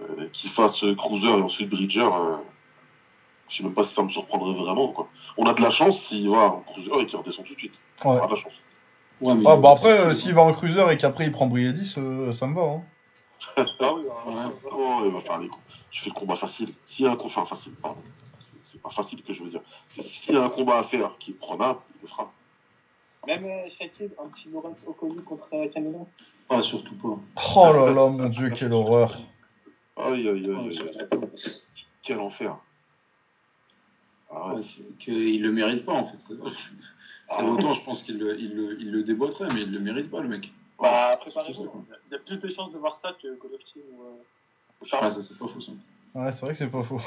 Euh, 0.02 0.28
qu'il 0.32 0.52
fasse 0.52 0.86
cruiser 0.96 1.28
et 1.28 1.42
ensuite 1.42 1.72
bridger, 1.72 2.02
euh, 2.02 2.36
je 3.50 3.58
sais 3.58 3.64
même 3.64 3.74
pas 3.74 3.84
si 3.84 3.96
ça 3.96 4.04
me 4.04 4.10
surprendrait 4.10 4.54
vraiment. 4.54 4.90
Quoi. 4.90 5.08
On 5.38 5.48
a 5.48 5.54
de 5.56 5.62
la 5.64 5.72
chance 5.72 6.04
s'il 6.04 6.30
va 6.30 6.52
en 6.52 6.60
cruiser 6.60 6.92
et 7.00 7.08
qu'il 7.08 7.18
redescend 7.18 7.46
tout 7.46 7.56
de 7.56 7.60
suite. 7.60 7.74
Ouais. 8.06 8.12
On 8.12 8.24
a 8.24 8.28
de 8.28 8.32
la 8.36 8.40
chance. 8.40 8.54
Ouais, 9.22 9.34
mais 9.34 9.44
Ah 9.48 9.56
bah 9.56 9.72
après, 9.72 10.00
euh, 10.00 10.14
s'il 10.14 10.36
va 10.36 10.44
en 10.44 10.54
cruiser 10.54 10.86
et 10.92 10.98
qu'après 10.98 11.26
il 11.26 11.32
prend 11.32 11.48
Briadis, 11.48 11.96
euh, 11.98 12.32
ça 12.32 12.46
me 12.46 12.54
va. 12.54 12.62
Hein. 12.62 12.84
Ah 13.58 13.64
oui, 13.96 14.04
ouais. 14.04 14.34
Ouais. 14.36 14.52
Oh, 14.72 15.02
il 15.06 15.12
va 15.12 15.22
faire 15.22 15.40
les 15.40 15.48
coups. 15.48 15.64
Tu 15.90 16.04
fais 16.04 16.10
le 16.12 16.16
combat 16.16 16.36
facile. 16.36 16.74
S'il 16.86 17.06
y 17.06 17.08
a 17.08 17.12
un 17.12 17.16
combat 17.16 17.34
enfin, 17.38 17.56
facile, 17.56 17.74
pardon. 17.82 18.02
C'est- 18.72 18.82
pas 18.82 18.90
facile 18.92 19.24
que 19.24 19.34
je 19.34 19.42
veux 19.44 19.50
dire. 19.50 19.62
S'il 20.00 20.36
y 20.36 20.38
a 20.38 20.44
un 20.44 20.50
combat 20.50 20.78
à 20.80 20.84
faire 20.84 21.12
qui 21.20 21.32
est 21.32 21.36
prenable, 21.36 21.80
il 21.96 22.04
le 22.04 22.08
fera. 22.08 22.32
Même 23.28 23.46
euh, 23.46 23.70
Shakib, 23.78 24.12
un 24.22 24.28
petit 24.30 24.50
Lawrence 24.50 24.78
Oconi 24.86 25.22
contre 25.24 25.48
euh, 25.54 25.68
Canelo. 25.70 26.08
Ah, 26.50 26.62
surtout 26.62 26.96
pas. 26.96 27.18
Oh 27.56 27.74
là 27.74 27.92
là, 27.94 28.08
mon 28.10 28.28
dieu, 28.30 28.50
quelle 28.50 28.74
horreur. 28.74 29.18
Aïe, 29.96 30.28
aïe, 30.28 30.46
aïe, 30.50 30.80
Ah, 31.00 31.16
aïe. 31.16 31.30
Quel 32.04 32.20
enfer. 32.20 32.58
Ah 34.30 34.54
ouais. 34.56 34.62
Qu'il 35.00 35.42
le 35.42 35.52
mérite 35.52 35.86
pas 35.86 35.94
en 35.94 36.06
fait. 36.06 36.18
C'est 36.20 36.34
Ah. 37.30 37.46
autant, 37.46 37.74
je 37.74 37.82
pense 37.84 38.04
qu'il 38.04 38.18
le, 38.18 38.38
il 38.40 38.54
le, 38.56 38.82
il 38.82 38.92
le 38.92 39.04
déboîterait, 39.04 39.48
mais 39.54 39.62
il 39.62 39.72
le 39.72 39.80
mérite 39.80 40.10
pas, 40.12 40.20
le 40.20 40.28
mec. 40.28 40.52
Bah, 40.80 41.18
ça, 41.26 41.44
quoi. 41.44 41.84
Il 42.10 42.12
y 42.12 42.16
a 42.16 42.20
plus 42.20 42.38
de 42.38 42.50
chances 42.52 42.74
de 42.74 42.78
voir 42.78 43.00
ça 43.02 43.14
que 43.22 43.28
Golovkin 43.40 43.80
ou, 43.94 44.02
euh, 44.02 44.06
ou 44.82 44.84
Ah, 44.84 44.86
Charles. 44.86 45.12
ça, 45.14 45.22
c'est 45.22 45.38
pas 45.38 45.48
faux, 45.48 45.62
ça. 45.62 45.72
Ouais, 46.16 46.32
c'est 46.34 46.42
vrai 46.42 46.50
que 46.52 46.58
c'est 46.58 46.70
pas 46.72 46.84
faux. 46.84 47.00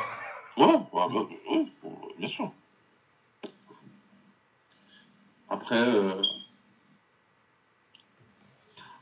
Ouais, 0.57 0.65
ouais, 0.65 0.79
bah, 0.93 1.07
ouais, 1.51 1.67
bien 2.19 2.29
sûr. 2.29 2.51
Après, 5.49 5.79
euh, 5.79 6.21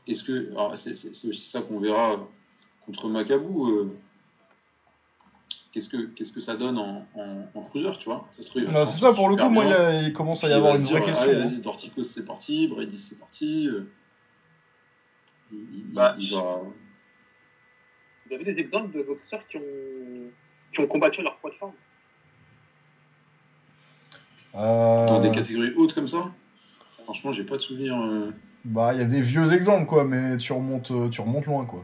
est-ce 0.07 0.23
que. 0.23 0.53
C'est 0.75 1.27
aussi 1.27 1.49
ça 1.49 1.61
qu'on 1.61 1.79
verra 1.79 2.17
contre 2.85 3.09
Macabou. 3.09 3.69
euh, 3.69 3.97
Qu'est-ce 5.71 5.89
que, 5.89 6.05
qu'est-ce 6.05 6.31
que 6.31 6.39
ça 6.39 6.55
donne 6.55 6.77
en, 6.77 7.05
en, 7.15 7.49
en 7.53 7.61
cruiser, 7.63 7.89
tu 7.99 8.05
vois? 8.05 8.25
Ça 8.31 8.41
se 8.43 8.47
trouve, 8.47 8.63
c'est 8.71 8.97
ça, 8.97 9.11
pour 9.11 9.27
le 9.27 9.35
coup, 9.35 9.49
moi, 9.49 9.65
il, 9.65 9.73
a- 9.73 10.09
commence 10.11 10.41
à 10.45 10.47
y 10.47 10.53
avoir 10.53 10.73
une 10.77 10.83
dire, 10.83 10.91
vraie 10.95 11.05
question. 11.05 11.23
Allez, 11.23 11.35
hein. 11.35 11.43
vas-y, 11.43 11.59
Dorticos, 11.59 12.03
c'est 12.03 12.23
parti. 12.23 12.67
Bradis, 12.69 12.97
c'est 12.97 13.19
parti. 13.19 13.67
euh, 13.67 13.91
Il, 15.51 15.91
Bah, 15.91 16.15
il 16.17 16.31
va. 16.33 16.61
Vous 18.25 18.33
avez 18.33 18.45
des 18.53 18.57
exemples 18.57 18.97
de 18.97 19.03
boxeurs 19.03 19.45
qui 19.49 19.57
ont, 19.57 20.31
qui 20.73 20.79
ont 20.79 20.87
combattu 20.87 21.21
leur 21.21 21.35
poids 21.39 21.49
de 21.49 21.55
forme? 21.55 21.73
Dans 24.55 25.19
des 25.19 25.31
catégories 25.31 25.73
hautes 25.75 25.93
comme 25.93 26.07
ça 26.07 26.31
Franchement, 27.03 27.31
j'ai 27.31 27.43
pas 27.43 27.57
de 27.57 27.61
souvenir. 27.61 27.95
euh. 27.99 28.31
Bah, 28.63 28.93
il 28.93 28.99
y 28.99 29.03
a 29.03 29.05
des 29.05 29.21
vieux 29.21 29.53
exemples, 29.53 29.85
quoi, 29.85 30.05
mais 30.05 30.37
tu 30.37 30.53
remontes, 30.53 30.89
euh, 30.89 31.09
tu 31.09 31.21
remontes 31.21 31.45
loin, 31.45 31.65
quoi. 31.65 31.83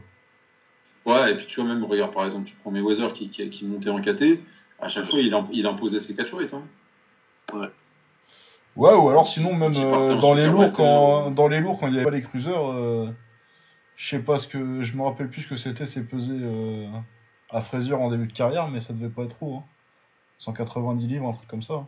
Ouais, 1.06 1.32
et 1.32 1.36
puis 1.36 1.46
tu 1.46 1.60
vois, 1.60 1.68
même, 1.68 1.84
regarde 1.84 2.12
par 2.12 2.24
exemple, 2.24 2.44
tu 2.48 2.54
prends 2.56 2.70
Mayweather 2.70 3.12
qui, 3.12 3.28
qui, 3.28 3.48
qui 3.50 3.64
montait 3.64 3.90
en 3.90 4.00
KT, 4.00 4.40
à 4.80 4.88
chaque 4.88 5.06
fois 5.06 5.20
il, 5.20 5.32
imp- 5.34 5.50
il 5.52 5.66
imposait 5.66 6.00
ses 6.00 6.14
catchweights. 6.14 6.54
Hein. 6.54 6.62
Ouais, 8.74 8.94
ou 8.94 9.08
alors 9.08 9.28
sinon, 9.28 9.54
même 9.54 9.72
euh, 9.76 10.18
dans, 10.18 10.34
les 10.34 10.46
lourds, 10.46 10.72
quand, 10.72 11.26
euh, 11.26 11.30
dans 11.30 11.46
les 11.48 11.60
lourds, 11.60 11.78
quand 11.78 11.86
il 11.88 11.92
n'y 11.92 11.96
avait 11.98 12.04
pas 12.04 12.10
les 12.10 12.22
cruisers, 12.22 12.72
euh, 12.72 13.08
je 13.96 14.08
sais 14.08 14.18
pas 14.22 14.38
ce 14.38 14.48
que. 14.48 14.82
Je 14.82 14.96
me 14.96 15.02
rappelle 15.02 15.28
plus 15.28 15.42
ce 15.42 15.48
que 15.48 15.56
c'était, 15.56 15.86
c'est 15.86 16.04
pesé 16.04 16.32
euh, 16.34 16.86
à 17.50 17.60
Frazier 17.60 17.92
en 17.92 18.10
début 18.10 18.26
de 18.26 18.32
carrière, 18.32 18.68
mais 18.68 18.80
ça 18.80 18.94
devait 18.94 19.10
pas 19.10 19.24
être 19.24 19.36
trop. 19.36 19.56
Hein. 19.56 19.64
190 20.38 21.06
livres, 21.06 21.28
un 21.28 21.32
truc 21.32 21.48
comme 21.48 21.62
ça. 21.62 21.84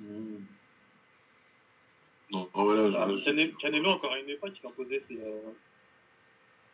Mmh. 0.00 0.44
Non, 2.30 2.48
ah, 2.54 2.62
voilà, 2.62 2.90
je- 2.90 3.56
Canelo, 3.58 3.90
encore 3.90 4.12
à 4.12 4.18
une 4.18 4.28
époque, 4.28 4.52
il 4.62 4.66
imposait 4.66 5.02
ses, 5.08 5.18
euh, 5.20 5.40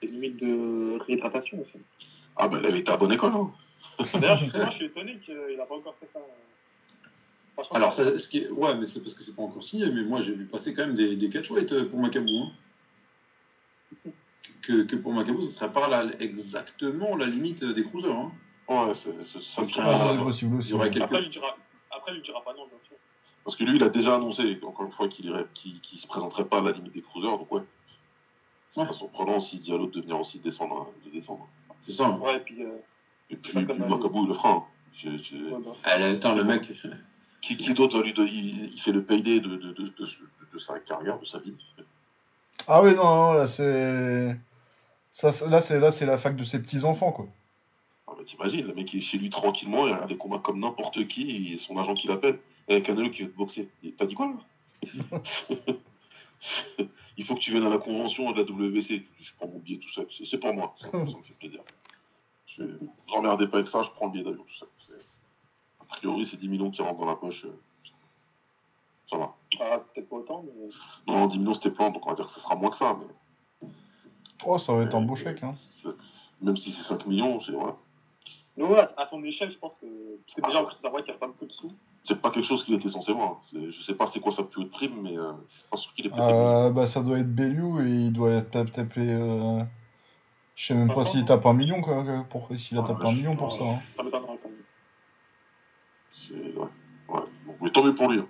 ses 0.00 0.08
limites 0.08 0.36
de 0.38 0.98
réhydratation 1.00 1.60
aussi. 1.60 1.78
Ah, 2.36 2.48
bah, 2.48 2.58
il 2.60 2.66
avait 2.66 2.80
été 2.80 2.90
à 2.90 2.96
bonne 2.96 3.12
école. 3.12 3.32
Hein. 3.32 3.52
D'ailleurs, 4.20 4.38
justement, 4.38 4.70
je 4.70 4.76
suis 4.76 4.86
étonné 4.86 5.18
qu'il 5.20 5.56
n'a 5.56 5.64
pas 5.66 5.76
encore 5.76 5.94
fait 6.00 6.08
ça. 6.12 6.18
Alors, 7.76 7.92
ça, 7.92 8.18
ce 8.18 8.28
qui 8.28 8.38
est... 8.38 8.48
ouais, 8.50 8.74
mais 8.76 8.84
c'est 8.84 9.00
parce 9.00 9.14
que 9.14 9.22
c'est 9.22 9.36
pas 9.36 9.42
encore 9.42 9.62
signé, 9.62 9.86
mais 9.92 10.02
moi 10.02 10.18
j'ai 10.18 10.32
vu 10.34 10.44
passer 10.46 10.74
quand 10.74 10.86
même 10.86 10.96
des, 10.96 11.14
des 11.14 11.28
catchweights 11.30 11.70
euh, 11.72 11.88
pour 11.88 12.00
Macabou. 12.00 12.36
Hein. 12.36 14.10
Que, 14.62 14.82
que 14.82 14.96
pour 14.96 15.12
Macabou, 15.12 15.40
ce 15.42 15.50
serait 15.50 15.72
pas 15.72 15.86
la- 15.86 16.20
exactement 16.20 17.14
la 17.16 17.26
limite 17.26 17.62
des 17.62 17.84
cruisers. 17.84 18.10
Hein. 18.16 18.32
Ouais, 18.66 18.94
c'est- 18.96 19.22
c'est- 19.24 19.40
ça 19.40 19.62
il 20.86 20.88
y 20.88 20.90
quelques- 20.90 21.04
Après, 21.04 21.20
il 21.22 21.26
ne 21.26 21.30
dira, 21.30 21.56
après, 21.92 22.12
il 22.16 22.22
dira 22.22 22.42
pas 22.42 22.54
non, 22.54 22.66
bien 22.66 22.78
sûr. 22.88 22.96
Parce 23.44 23.56
que 23.56 23.64
lui, 23.64 23.76
il 23.76 23.82
a 23.82 23.90
déjà 23.90 24.14
annoncé, 24.16 24.58
encore 24.66 24.86
une 24.86 24.92
fois, 24.92 25.08
qu'il 25.08 25.26
irait, 25.26 25.44
qu'il, 25.54 25.80
qu'il 25.80 25.98
se 25.98 26.06
présenterait 26.06 26.46
pas 26.46 26.58
à 26.58 26.62
la 26.62 26.72
limite 26.72 26.94
des 26.94 27.02
cruisers, 27.02 27.36
donc 27.38 27.50
ouais. 27.52 27.60
C'est 28.70 28.80
Ouais. 28.80 28.86
pas 28.86 28.92
surprenant 28.92 29.40
s'il 29.40 29.60
dit 29.60 29.72
à 29.72 29.76
l'autre 29.76 29.92
de 29.92 30.00
venir 30.00 30.18
aussi 30.18 30.40
descendre, 30.40 30.88
hein, 30.88 30.92
de 31.04 31.10
descendre. 31.10 31.46
C'est 31.86 31.92
ça. 31.92 32.08
Ouais, 32.10 32.36
et 32.36 32.40
puis. 32.40 32.62
Euh, 32.62 32.76
Et 33.30 33.36
puis, 33.36 33.52
puis 33.52 33.64
Macabou, 33.64 34.24
il 34.24 34.28
le 34.28 34.34
j'ai- 34.96 35.42
ouais, 35.50 35.58
bah, 35.64 35.72
Elle, 35.84 36.02
attends, 36.02 36.34
le 36.34 36.44
mec. 36.44 36.70
Qui, 37.42 37.56
qui 37.56 37.74
d'autre 37.74 37.98
va 37.98 38.04
lui 38.04 38.12
donner 38.14 38.30
il, 38.30 38.72
il 38.72 38.80
fait 38.80 38.92
le 38.92 39.02
payday 39.02 39.40
de, 39.40 39.48
de, 39.48 39.56
de, 39.56 39.72
de, 39.72 39.88
de- 39.88 40.08
de 40.52 40.58
sa 40.58 40.78
carrière, 40.80 41.18
de 41.18 41.26
sa 41.26 41.38
vie. 41.38 41.54
Ah 42.66 42.82
oui, 42.82 42.94
non, 42.94 43.04
non, 43.04 43.32
là 43.34 43.46
c'est. 43.46 44.36
Ça- 45.10 45.46
là, 45.48 45.60
c'est 45.60 45.78
là, 45.78 45.92
c'est 45.92 46.06
la 46.06 46.16
fac 46.18 46.36
de 46.36 46.44
ses 46.44 46.60
petits 46.60 46.84
enfants, 46.84 47.12
quoi. 47.12 47.26
Ah 48.08 48.12
bah, 48.16 48.24
T'imagines, 48.26 48.66
le 48.66 48.74
mec 48.74 48.92
il 48.94 48.98
est 49.00 49.02
chez 49.02 49.18
lui 49.18 49.30
tranquillement, 49.30 49.86
il 49.86 49.92
regarde 49.92 50.08
des 50.08 50.16
combats 50.16 50.40
comme 50.42 50.60
n'importe 50.60 51.06
qui, 51.08 51.52
et 51.54 51.58
son 51.58 51.76
agent 51.78 51.94
qui 51.94 52.06
l'appelle, 52.08 52.38
et 52.68 52.82
Canelo 52.82 53.10
qui 53.10 53.22
veut 53.22 53.30
te 53.32 53.36
boxer. 53.36 53.68
T'as 53.98 54.06
dit 54.06 54.14
quoi 54.14 54.26
là 54.26 54.34
Il 57.16 57.24
faut 57.24 57.34
que 57.36 57.40
tu 57.40 57.52
viennes 57.52 57.66
à 57.66 57.70
la 57.70 57.78
convention 57.78 58.30
de 58.32 58.36
la 58.38 58.42
WBC. 58.42 59.04
Je 59.20 59.30
prends 59.36 59.46
mon 59.46 59.58
billet 59.58 59.78
tout 59.78 59.88
seul, 59.90 60.06
c'est 60.28 60.38
pour 60.38 60.52
moi, 60.52 60.74
ça, 60.80 60.90
ça 60.90 60.98
me 60.98 61.22
fait 61.22 61.34
plaisir. 61.38 61.60
Je 62.46 62.62
ne 62.62 62.76
vous 62.78 62.90
emmerdez 63.14 63.46
pas 63.48 63.58
avec 63.58 63.68
ça, 63.68 63.82
je 63.82 63.90
prends 63.90 64.06
le 64.06 64.12
billet 64.12 64.24
d'avion 64.24 64.42
tout 64.44 64.54
seul. 64.56 64.68
C'est- 64.86 65.06
A 65.80 65.84
priori, 65.84 66.26
c'est 66.30 66.36
10 66.36 66.48
millions 66.48 66.70
qui 66.70 66.82
rentrent 66.82 66.98
dans 67.00 67.06
la 67.06 67.16
poche. 67.16 67.44
euh, 67.44 67.56
Ça 69.10 69.16
va. 69.18 69.34
ah, 69.60 69.78
peut-être 69.78 70.08
pas 70.08 70.16
autant, 70.16 70.42
mais. 70.44 70.68
Non, 71.12 71.26
10 71.26 71.38
millions 71.38 71.54
c'était 71.54 71.70
plein, 71.70 71.90
donc 71.90 72.04
on 72.06 72.10
va 72.10 72.16
dire 72.16 72.26
que 72.26 72.32
ce 72.32 72.40
sera 72.40 72.56
moins 72.56 72.70
que 72.70 72.76
ça, 72.76 72.96
mais 72.98 73.68
Oh, 74.44 74.58
ça 74.58 74.74
va 74.74 74.82
être 74.82 74.94
un 74.94 75.02
beau 75.02 75.14
chèque, 75.16 75.42
hein. 75.42 75.56
même 76.42 76.56
si 76.56 76.72
c'est 76.72 76.82
5 76.82 77.06
millions, 77.06 77.40
c'est 77.40 77.52
voilà. 77.52 77.76
Mais 78.56 78.64
ouais, 78.64 78.86
à 78.96 79.06
son 79.06 79.22
échelle, 79.24 79.50
je 79.50 79.58
pense 79.58 79.74
que. 79.74 79.86
Parce 80.26 80.34
que 80.34 80.46
déjà, 80.46 80.62
en 80.62 80.64
plus, 80.66 80.76
c'est 80.82 80.88
vrai 80.88 81.02
qu'il 81.02 81.12
n'y 81.12 81.16
a 81.16 81.20
pas 81.20 81.26
beaucoup 81.28 81.46
de 81.46 81.52
sous. 81.52 81.72
C'est 82.06 82.20
pas 82.20 82.30
quelque 82.30 82.44
chose 82.46 82.62
qu'il 82.64 82.74
était 82.74 82.90
censé 82.90 83.12
voir. 83.12 83.40
Je 83.52 83.70
sais 83.82 83.94
pas 83.94 84.10
c'est 84.12 84.20
quoi 84.20 84.32
sa 84.34 84.42
plus 84.42 84.62
haute 84.62 84.70
prime, 84.72 85.00
mais 85.02 85.16
euh, 85.16 85.32
je 85.48 85.54
suis 85.56 85.64
pas 85.70 85.76
sûr 85.78 85.94
qu'il 85.94 86.06
est 86.06 86.10
peut-être. 86.10 86.22
Euh, 86.22 86.70
bah, 86.70 86.86
ça 86.86 87.00
doit 87.02 87.18
être 87.18 87.34
Bellew 87.34 87.80
et 87.80 87.88
il 87.90 88.12
doit 88.12 88.30
être 88.32 88.50
tap- 88.50 88.70
tapé. 88.72 89.00
Euh... 89.10 89.62
Je 90.54 90.66
sais 90.66 90.74
même 90.74 90.92
pas 90.92 91.04
s'il 91.04 91.24
tape 91.24 91.46
un 91.46 91.54
million, 91.54 91.80
quoi. 91.80 92.04
Pour... 92.30 92.48
S'il 92.56 92.76
a 92.78 92.82
Ah, 92.84 92.88
tapé 92.88 93.02
bah, 93.04 93.08
un 93.08 93.12
million 93.12 93.36
pour 93.36 93.52
ça. 93.52 93.64
hein. 93.64 93.80
C'est- 96.12 96.34
Ouais. 96.34 96.68
ouais. 97.08 97.20
Bon, 97.46 97.56
mais 97.60 97.70
tant 97.70 97.82
mieux 97.82 97.94
pour 97.94 98.10
lui. 98.10 98.20
hein. 98.20 98.26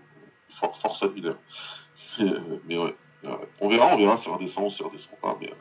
For- 0.60 0.76
force 0.78 1.02
à 1.02 1.06
lui 1.08 1.20
d'ailleurs. 1.20 1.38
Mais, 2.20 2.30
euh, 2.30 2.60
mais 2.64 2.78
ouais. 2.78 2.94
Euh, 3.24 3.36
on 3.60 3.68
verra, 3.68 3.92
on 3.92 3.98
verra 3.98 4.16
si 4.18 4.24
ça 4.24 4.30
redescend 4.36 4.66
ou 4.66 4.70
si 4.70 4.76
ça 4.78 4.84
redescend 4.84 5.18
pas. 5.20 5.36
Mais, 5.40 5.50
euh, 5.50 5.54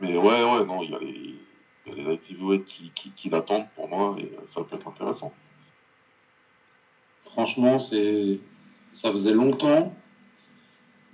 mais 0.00 0.16
ouais, 0.16 0.42
ouais, 0.42 0.64
non, 0.64 0.82
il 0.82 0.90
y 0.90 0.94
a 0.94 0.98
les, 0.98 1.29
il 1.96 2.04
y 2.04 2.54
a 2.54 2.58
qui, 2.66 2.90
qui, 2.94 3.10
qui 3.12 3.28
l'attendent 3.30 3.66
pour 3.74 3.88
moi 3.88 4.16
et 4.18 4.24
euh, 4.24 4.40
ça 4.54 4.62
peut 4.62 4.76
être 4.76 4.88
intéressant. 4.88 5.32
Franchement, 7.24 7.78
c'est 7.78 8.38
ça 8.92 9.12
faisait 9.12 9.32
longtemps 9.32 9.94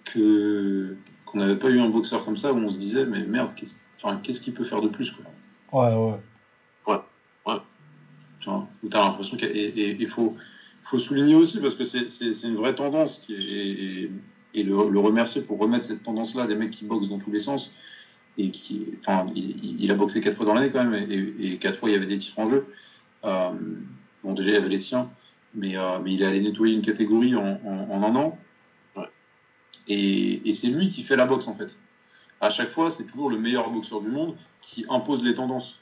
que 0.05 0.97
qu'on 1.27 1.39
n'avait 1.39 1.57
pas 1.57 1.69
eu 1.69 1.81
un 1.81 1.89
boxeur 1.89 2.25
comme 2.25 2.37
ça 2.37 2.53
où 2.53 2.57
on 2.59 2.71
se 2.71 2.79
disait 2.79 3.05
mais 3.07 3.25
merde, 3.25 3.51
qu'est-ce- 3.55 3.75
Enfin, 4.03 4.21
qu'est-ce 4.23 4.41
qu'il 4.43 4.53
peut 4.53 4.65
faire 4.65 4.83
de 4.83 4.89
plus, 4.89 5.11
quoi 5.11 5.25
Ouais, 6.87 7.01
ouais. 7.47 7.61
Tu 8.41 8.51
vois, 8.51 8.69
où 8.83 8.89
t'as 8.89 9.03
l'impression 9.03 9.37
qu'il 9.39 10.07
faut, 10.09 10.37
faut 10.83 10.99
souligner 10.99 11.35
aussi, 11.35 11.61
parce 11.61 11.75
que 11.75 11.85
c'est- 11.85 12.09
c'est 12.09 12.33
c'est 12.35 12.47
une 12.47 12.57
vraie 12.57 12.75
tendance, 12.75 13.19
qui 13.19 13.35
est- 13.35 13.39
et, 13.39 14.03
et- 14.05 14.11
et 14.55 14.63
le, 14.63 14.89
le 14.91 14.99
remercier 15.01 15.41
pour 15.41 15.59
remettre 15.59 15.87
cette 15.87 16.03
tendance-là, 16.03 16.47
des 16.47 16.55
mecs 16.55 16.71
qui 16.71 16.85
boxent 16.85 17.09
dans 17.09 17.19
tous 17.19 17.31
les 17.33 17.41
sens, 17.41 17.73
et 18.39 18.51
qui, 18.51 18.87
enfin, 19.01 19.27
il, 19.35 19.81
il 19.83 19.91
a 19.91 19.95
boxé 19.95 20.21
quatre 20.21 20.37
fois 20.37 20.47
dans 20.47 20.55
l'année 20.55 20.71
quand 20.71 20.85
même, 20.85 21.11
et, 21.11 21.35
et 21.41 21.59
quatre 21.59 21.79
fois 21.79 21.89
il 21.91 21.95
y 21.95 21.97
avait 21.97 22.07
des 22.07 22.19
titres 22.19 22.39
en 22.39 22.47
jeu. 22.47 22.67
Euh, 23.25 23.51
bon, 24.23 24.33
déjà 24.35 24.51
il 24.51 24.55
y 24.55 24.57
avait 24.59 24.69
les 24.69 24.79
siens, 24.79 25.11
mais, 25.55 25.77
euh, 25.77 25.99
mais 26.03 26.13
il 26.15 26.23
est 26.23 26.27
allé 26.27 26.41
nettoyer 26.41 26.75
une 26.75 26.83
catégorie 26.83 27.35
en, 27.35 27.59
en, 27.65 27.89
en 27.91 28.03
un 28.03 28.15
an, 28.17 28.39
Ouais. 28.97 29.09
et, 29.89 30.49
et 30.49 30.53
c'est 30.53 30.69
lui 30.69 30.89
qui 30.91 31.03
fait 31.03 31.17
la 31.17 31.27
boxe 31.27 31.49
en 31.49 31.55
fait. 31.55 31.77
À 32.41 32.51
chaque 32.51 32.69
fois, 32.69 32.91
c'est 32.91 33.05
toujours 33.05 33.31
le 33.31 33.39
meilleur 33.39 33.71
boxeur 33.71 34.01
du 34.03 34.09
monde 34.09 34.37
qui 34.61 34.85
impose 34.91 35.25
les 35.25 35.35
tendances. 35.35 35.81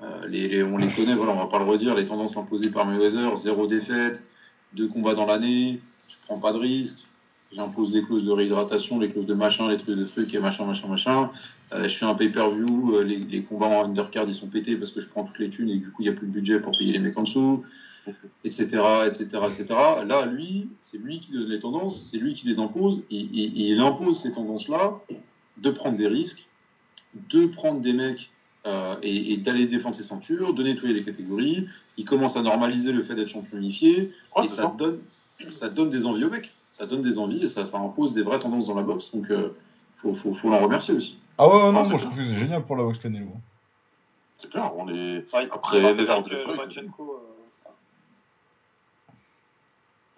Euh, 0.00 0.28
les, 0.28 0.46
les- 0.46 0.62
on 0.62 0.76
les 0.76 0.88
connaît, 0.88 1.16
voilà, 1.16 1.32
on 1.32 1.36
va 1.38 1.46
pas 1.46 1.58
le 1.58 1.64
redire, 1.64 1.96
les 1.96 2.06
tendances 2.06 2.36
imposées 2.36 2.70
par 2.70 2.86
Mayweather, 2.86 3.36
zéro 3.36 3.66
défaite, 3.66 4.22
deux 4.72 4.86
combats 4.86 5.14
dans 5.14 5.26
l'année, 5.26 5.80
je 6.06 6.14
prends 6.24 6.38
pas 6.38 6.52
de 6.52 6.58
risque, 6.58 6.98
j'impose 7.52 7.92
les 7.92 8.02
clauses 8.02 8.24
de 8.26 8.30
réhydratation, 8.32 8.98
les 8.98 9.10
clauses 9.10 9.26
de 9.26 9.34
machin, 9.34 9.68
les 9.70 9.76
trucs 9.78 9.96
de 9.96 10.04
trucs 10.04 10.32
et 10.34 10.38
machin, 10.38 10.64
machin, 10.66 10.88
machin. 10.88 11.30
Euh, 11.72 11.86
je 11.88 11.96
fais 11.96 12.04
un 12.06 12.14
pay-per-view, 12.14 12.94
euh, 12.96 13.02
les, 13.04 13.18
les 13.18 13.42
combats 13.42 13.66
en 13.66 13.84
undercard 13.84 14.24
ils 14.26 14.34
sont 14.34 14.46
pétés 14.48 14.76
parce 14.76 14.90
que 14.90 15.00
je 15.00 15.08
prends 15.08 15.24
toutes 15.24 15.38
les 15.38 15.48
thunes 15.50 15.68
et 15.70 15.76
du 15.76 15.90
coup 15.90 16.02
il 16.02 16.08
n'y 16.08 16.14
a 16.14 16.16
plus 16.16 16.26
de 16.26 16.32
budget 16.32 16.60
pour 16.60 16.72
payer 16.78 16.92
les 16.92 16.98
mecs 16.98 17.16
en 17.18 17.22
dessous, 17.24 17.64
etc., 18.44 18.64
etc., 19.06 19.24
etc. 19.50 19.66
Là, 20.06 20.26
lui, 20.26 20.68
c'est 20.80 20.98
lui 20.98 21.20
qui 21.20 21.32
donne 21.32 21.48
les 21.48 21.58
tendances, 21.60 22.08
c'est 22.10 22.18
lui 22.18 22.34
qui 22.34 22.46
les 22.46 22.58
impose 22.58 23.02
et, 23.10 23.18
et- 23.18 23.44
et 23.44 23.70
il 23.72 23.80
impose 23.80 24.18
ces 24.20 24.32
tendances-là 24.32 24.98
de 25.58 25.70
prendre 25.70 25.96
des 25.96 26.06
risques, 26.08 26.46
de 27.30 27.46
prendre 27.46 27.80
des 27.80 27.92
mecs 27.92 28.30
euh, 28.66 28.96
et, 29.02 29.32
et 29.32 29.36
d'aller 29.38 29.66
défendre 29.66 29.94
ses 29.94 30.02
ceintures, 30.02 30.52
de 30.54 30.62
nettoyer 30.62 30.92
les 30.94 31.02
catégories. 31.04 31.66
Il 31.96 32.04
commence 32.04 32.36
à 32.36 32.42
normaliser 32.42 32.92
le 32.92 33.02
fait 33.02 33.14
d'être 33.14 33.28
champion 33.28 33.58
unifié 33.58 34.12
Ouais, 34.36 34.44
et 34.44 34.48
c'est 34.48 34.56
ça, 34.56 34.62
ça. 34.62 34.74
donne, 34.78 35.00
ça 35.52 35.68
donne 35.68 35.90
des 35.90 36.06
envies 36.06 36.24
aux 36.24 36.30
mecs. 36.30 36.50
Ça 36.78 36.86
donne 36.86 37.02
des 37.02 37.18
envies 37.18 37.42
et 37.42 37.48
ça, 37.48 37.64
ça 37.64 37.76
impose 37.78 38.14
des 38.14 38.22
vraies 38.22 38.38
tendances 38.38 38.66
dans 38.68 38.74
la 38.76 38.82
boxe. 38.84 39.10
Donc, 39.12 39.28
euh, 39.32 39.52
faut, 39.96 40.14
faut, 40.14 40.32
faut 40.32 40.48
l'en 40.48 40.60
remercier 40.60 40.94
aussi. 40.94 41.18
Ah 41.36 41.48
ouais, 41.48 41.54
ouais, 41.54 41.72
non, 41.72 41.80
Ah, 41.80 41.88
moi 41.88 41.98
je 41.98 42.04
trouve 42.04 42.16
que 42.16 42.24
c'est 42.24 42.36
génial 42.36 42.62
pour 42.64 42.76
la 42.76 42.84
boxe 42.84 42.98
Canelo. 42.98 43.32
C'est 44.36 44.48
clair, 44.48 44.70
on 44.76 44.88
est. 44.88 45.24
Ouais, 45.34 45.48
Après, 45.50 45.78
il 45.78 45.96
les 45.96 46.06
que 46.06 46.28
de 46.30 46.44
Lomachenko, 46.48 47.14
euh, 47.14 47.70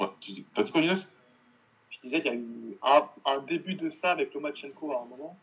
Ouais, 0.05 0.11
tu 0.21 0.33
dis- 0.33 0.45
T'as 0.55 0.63
dit 0.65 0.71
quoi, 0.71 0.83
Inès? 0.83 1.01
Je 1.91 1.99
disais, 2.09 2.19
il 2.19 2.27
y 2.27 2.29
a 2.29 2.35
eu 2.35 2.77
un, 2.83 3.03
un 3.25 3.41
début 3.41 3.73
de 3.75 3.91
ça 3.91 4.11
avec 4.11 4.35
Lomachenko 4.35 4.93
à 4.93 4.97
un 5.03 5.07
moment. 5.09 5.39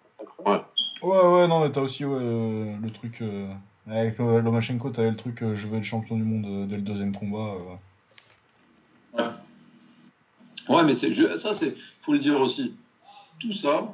Ouais. 0.45 0.61
Ouais, 1.02 1.27
ouais, 1.34 1.48
non, 1.48 1.61
mais 1.64 1.72
t'as 1.72 1.81
aussi 1.81 2.06
ouais, 2.06 2.14
euh, 2.15 2.76
le 2.80 2.89
truc. 2.91 3.22
euh, 3.22 3.52
avec 3.89 4.19
Lo- 4.19 4.39
Lomachenko, 4.39 4.91
t'avais 4.91 5.10
le 5.10 5.15
truc 5.15 5.41
euh, 5.41 5.56
je 5.56 5.68
veux 5.68 5.77
être 5.80 5.84
champion 5.84 6.15
du 6.15 6.23
monde 6.23 6.45
euh, 6.45 6.65
dès 6.68 6.76
le 6.76 6.84
deuxième 6.84 7.15
combat. 7.15 7.56
euh. 7.56 7.76
Ouais, 9.14 9.23
ouais 10.69 10.84
mais 10.84 10.94
je- 10.94 11.38
ça, 11.38 11.53
c'est, 11.53 11.76
faut 12.02 12.14
le 12.14 12.19
dire 12.19 12.39
aussi. 12.39 12.73
Tout 13.39 13.53
ça, 13.53 13.94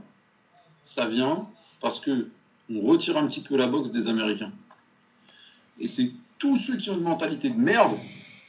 ça 0.83 1.07
vient 1.07 1.47
parce 1.81 1.99
que 1.99 2.29
on 2.73 2.81
retire 2.81 3.17
un 3.17 3.27
petit 3.27 3.41
peu 3.41 3.55
la 3.57 3.67
boxe 3.67 3.91
des 3.91 4.07
Américains. 4.07 4.51
Et 5.79 5.87
c'est 5.87 6.11
tous 6.39 6.55
ceux 6.57 6.77
qui 6.77 6.89
ont 6.89 6.95
une 6.95 7.03
mentalité 7.03 7.49
de 7.49 7.57
merde, 7.59 7.97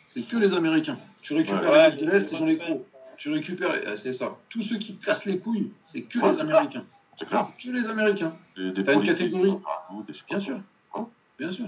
c'est 0.06 0.22
que 0.22 0.36
les 0.36 0.52
Américains. 0.52 0.98
Tu 1.22 1.34
récupères 1.34 1.62
Ouais. 1.70 1.90
les 1.90 1.96
mecs 1.96 2.00
de 2.00 2.10
l'Est, 2.10 2.32
ils 2.32 2.42
ont 2.42 2.46
les 2.46 2.58
crocs. 2.58 2.84
Tu 3.16 3.30
récupères, 3.32 3.72
les- 3.72 3.86
ah, 3.86 3.96
c'est 3.96 4.12
ça. 4.12 4.36
Tous 4.48 4.62
ceux 4.62 4.76
qui 4.78 4.96
cassent 4.96 5.24
les 5.24 5.38
couilles, 5.38 5.70
c'est 5.82 6.02
que 6.02 6.18
Ouais, 6.18 6.32
les 6.32 6.40
Américains. 6.40 6.84
C'est 7.18 7.26
clair. 7.26 7.48
C'est 7.58 7.68
que 7.70 7.76
les 7.76 7.86
Américains. 7.86 8.34
T'as 8.56 8.94
une 8.94 9.02
catégorie 9.04 9.52
partout, 9.62 10.04
Bien 10.28 10.40
sûr. 10.40 10.60
Ouais. 10.94 11.02
Bien 11.38 11.52
sûr. 11.52 11.66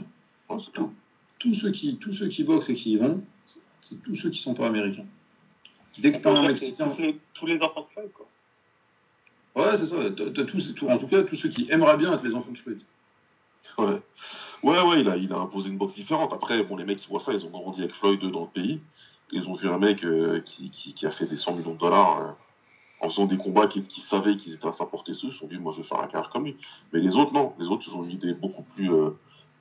Ouais. 0.48 0.56
Tous 1.38 1.54
ceux 1.54 1.70
qui, 1.70 1.96
tous 1.96 2.12
ceux 2.12 2.28
qui 2.28 2.42
boxent 2.44 2.68
et 2.70 2.74
qui 2.74 2.92
y 2.92 2.96
vont, 2.96 3.22
c'est- 3.46 3.60
c'est 3.80 4.02
tous 4.02 4.14
ceux 4.14 4.30
qui 4.30 4.38
sont 4.40 4.54
pas 4.54 4.66
américains. 4.66 5.04
Dès 5.98 6.12
que 6.12 6.18
t'as 6.18 6.30
un 6.32 6.42
C'est 6.42 6.48
Mexicain, 6.48 6.88
tous 6.90 7.02
les, 7.02 7.18
tous 7.34 7.46
les 7.46 7.60
enfants 7.62 7.82
de 7.82 7.86
Floyd, 7.92 8.10
quoi. 8.12 8.26
ouais, 9.56 9.76
c'est 9.76 9.86
ça. 9.86 9.96
T'as, 10.10 10.44
tous, 10.44 10.74
tout- 10.74 10.88
en 10.88 10.98
tout 10.98 11.08
cas, 11.08 11.22
tous 11.22 11.36
ceux 11.36 11.48
qui 11.48 11.66
aimeraient 11.70 11.96
bien 11.96 12.12
être 12.12 12.24
les 12.24 12.34
enfants 12.34 12.52
de 12.52 12.58
Floyd. 12.58 12.80
Ouais, 13.78 14.00
ouais, 14.62 14.80
ouais 14.82 15.00
il, 15.00 15.08
a, 15.08 15.16
il 15.16 15.32
a 15.32 15.38
imposé 15.38 15.68
une 15.68 15.76
boxe 15.76 15.94
différente. 15.94 16.32
Après, 16.32 16.62
bon, 16.62 16.76
les 16.76 16.84
mecs 16.84 16.98
qui 16.98 17.08
voient 17.08 17.20
ça, 17.20 17.32
ils 17.32 17.44
ont 17.44 17.50
grandi 17.50 17.80
avec 17.82 17.94
Floyd 17.94 18.20
dans 18.20 18.42
le 18.42 18.46
pays. 18.48 18.80
Ils 19.32 19.48
ont 19.48 19.54
vu 19.54 19.68
un 19.68 19.78
mec 19.78 20.04
euh, 20.04 20.40
qui, 20.40 20.70
qui, 20.70 20.94
qui 20.94 21.04
a 21.06 21.10
fait 21.10 21.26
des 21.26 21.36
100 21.36 21.56
millions 21.56 21.74
de 21.74 21.78
dollars 21.78 22.20
euh, 22.20 22.30
en 23.00 23.10
faisant 23.10 23.26
des 23.26 23.36
combats 23.36 23.66
qui, 23.66 23.82
qui 23.82 24.00
savaient 24.00 24.36
qu'ils 24.36 24.54
étaient 24.54 24.68
à 24.68 24.72
sa 24.72 24.86
portée. 24.86 25.12
Ceux, 25.14 25.28
ils 25.28 25.32
se 25.32 25.38
sont 25.38 25.46
dit, 25.46 25.58
moi, 25.58 25.72
je 25.76 25.82
vais 25.82 25.86
faire 25.88 25.98
un 26.00 26.06
carrière 26.06 26.30
comme 26.30 26.44
lui. 26.44 26.56
Mais 26.92 27.00
les 27.00 27.14
autres, 27.16 27.32
non. 27.32 27.54
Les 27.58 27.66
autres, 27.66 27.84
ils 27.88 27.94
ont 27.94 28.04
une 28.04 28.12
idée 28.12 28.32
beaucoup 28.34 28.62
plus, 28.62 28.90
euh, 28.90 29.10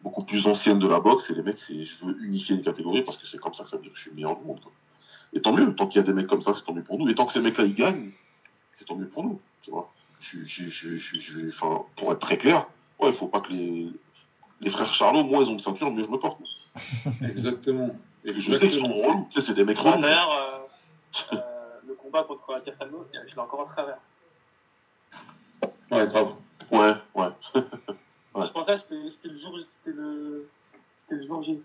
beaucoup 0.02 0.24
plus 0.24 0.46
ancienne 0.48 0.80
de 0.80 0.88
la 0.88 1.00
boxe. 1.00 1.30
Et 1.32 1.34
les 1.34 1.42
mecs, 1.42 1.58
c'est, 1.58 1.84
je 1.84 2.06
veux 2.06 2.16
unifier 2.24 2.56
une 2.56 2.62
catégorie 2.64 3.02
parce 3.02 3.18
que 3.18 3.26
c'est 3.28 3.40
comme 3.40 3.54
ça 3.54 3.64
que 3.64 3.70
ça 3.70 3.78
veut 3.78 3.84
dire 3.84 3.92
que 3.92 3.98
je 3.98 4.02
suis 4.04 4.12
le 4.12 4.16
meilleur 4.18 4.38
du 4.38 4.46
monde. 4.46 4.62
Quoi. 4.62 4.72
Et 5.36 5.42
tant 5.42 5.52
mieux. 5.54 5.76
Tant 5.76 5.86
qu'il 5.88 6.00
y 6.00 6.04
a 6.04 6.08
des 6.08 6.14
mecs 6.14 6.28
comme 6.28 6.42
ça, 6.42 6.54
c'est 6.54 6.64
tant 6.64 6.74
mieux 6.74 6.82
pour 6.84 6.98
nous. 6.98 7.08
Et 7.10 7.16
tant 7.16 7.26
que 7.26 7.34
ces 7.34 7.42
mecs-là, 7.42 7.66
ils 7.66 7.76
gagnent, 7.76 8.12
c'est 8.76 8.86
tant 8.86 8.96
mieux 8.96 9.08
pour 9.08 9.24
nous. 9.24 9.40
Tu 9.62 9.70
vois. 9.72 9.92
Je, 10.20 10.40
je, 10.44 10.70
je, 10.70 10.96
je, 10.96 11.20
je- 11.20 11.50
enfin, 11.50 11.84
pour 11.98 12.12
être 12.14 12.20
très 12.20 12.38
clair, 12.38 12.66
ouais, 13.00 13.10
il 13.10 13.14
faut 13.14 13.28
pas 13.28 13.42
que 13.42 13.52
les, 13.52 13.90
les 14.62 14.70
frères 14.70 14.94
Charlot, 14.94 15.24
moins 15.24 15.44
ils 15.44 15.50
ont 15.50 15.56
de 15.56 15.62
ceinture, 15.62 15.92
mieux 15.92 16.04
je 16.04 16.10
me 16.10 16.18
porte. 16.18 16.40
Exactement. 17.22 17.90
Et 18.24 18.34
je 18.40 18.56
sais 18.56 18.70
qu'ils 18.70 18.80
sont 18.80 18.88
relous. 18.92 19.28
Tu 19.32 19.40
sais, 19.42 19.48
c'est 19.48 19.54
des 19.54 19.64
mecs 19.64 19.78
relous. 19.78 20.04
euh, 20.04 20.60
euh, 21.34 21.38
le 21.88 21.94
combat 21.94 22.24
contre 22.24 22.54
Atierfano, 22.56 23.06
je 23.14 23.20
l'ai 23.36 23.40
encore 23.40 23.60
en 23.60 23.66
travers. 23.66 23.98
Ouais, 25.92 26.08
grave. 26.08 26.34
Ouais, 26.72 26.94
ouais. 27.16 27.28
Ouais. 28.34 28.48
Je 28.48 28.52
pensais 28.52 28.76
que 28.76 28.82
c'était 28.82 29.10
c'était 29.12 29.30
le 29.30 29.40
jour 29.40 29.58
c'était 29.82 29.96
le, 29.96 30.50
c'était 31.08 31.22
le 31.22 31.26
jour 31.28 31.42
J. 31.42 31.58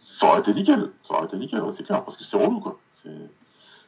Ça 0.00 0.26
aurait 0.28 0.40
été 0.40 0.54
nickel. 0.54 0.90
Ça 1.04 1.14
aurait 1.14 1.26
été 1.26 1.36
nickel, 1.36 1.60
ouais, 1.60 1.72
c'est 1.76 1.84
clair, 1.84 2.04
parce 2.04 2.16
que 2.16 2.24
c'est 2.24 2.36
relou, 2.36 2.60
quoi. 2.60 2.78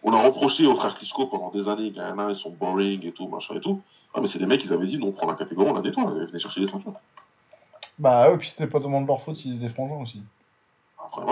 On 0.03 0.13
a 0.13 0.23
reproché 0.23 0.67
aux 0.67 0.77
frères 0.77 0.95
Klitschko 0.95 1.27
pendant 1.27 1.51
des 1.51 1.69
années 1.69 1.93
qu'il 1.93 2.01
y 2.01 2.05
en 2.05 2.19
a, 2.19 2.31
ils 2.31 2.37
sont 2.37 2.51
boring 2.51 3.05
et 3.05 3.13
tout, 3.13 3.29
machin 3.29 3.55
et 3.57 3.61
tout. 3.61 3.81
Ah, 4.15 4.21
mais 4.21 4.29
c'est 4.29 4.39
des 4.39 4.47
mecs, 4.47 4.65
ils 4.65 4.73
avaient 4.73 4.87
dit, 4.87 4.99
non, 4.99 5.09
on 5.09 5.13
prend 5.13 5.27
la 5.27 5.35
catégorie, 5.35 5.71
on 5.71 5.75
la 5.75 5.83
nettoie, 5.83 6.03
et 6.05 6.27
venez 6.27 6.39
chercher 6.39 6.61
les 6.61 6.69
ceintures. 6.69 6.95
Bah 7.99 8.31
ouais, 8.31 8.39
puis 8.39 8.49
c'était 8.49 8.67
pas 8.67 8.81
tellement 8.81 9.03
de 9.03 9.07
leur 9.07 9.21
faute 9.21 9.37
s'ils 9.37 9.55
se 9.57 9.61
défrangeaient 9.61 10.03
aussi. 10.03 10.23
Après, 10.99 11.23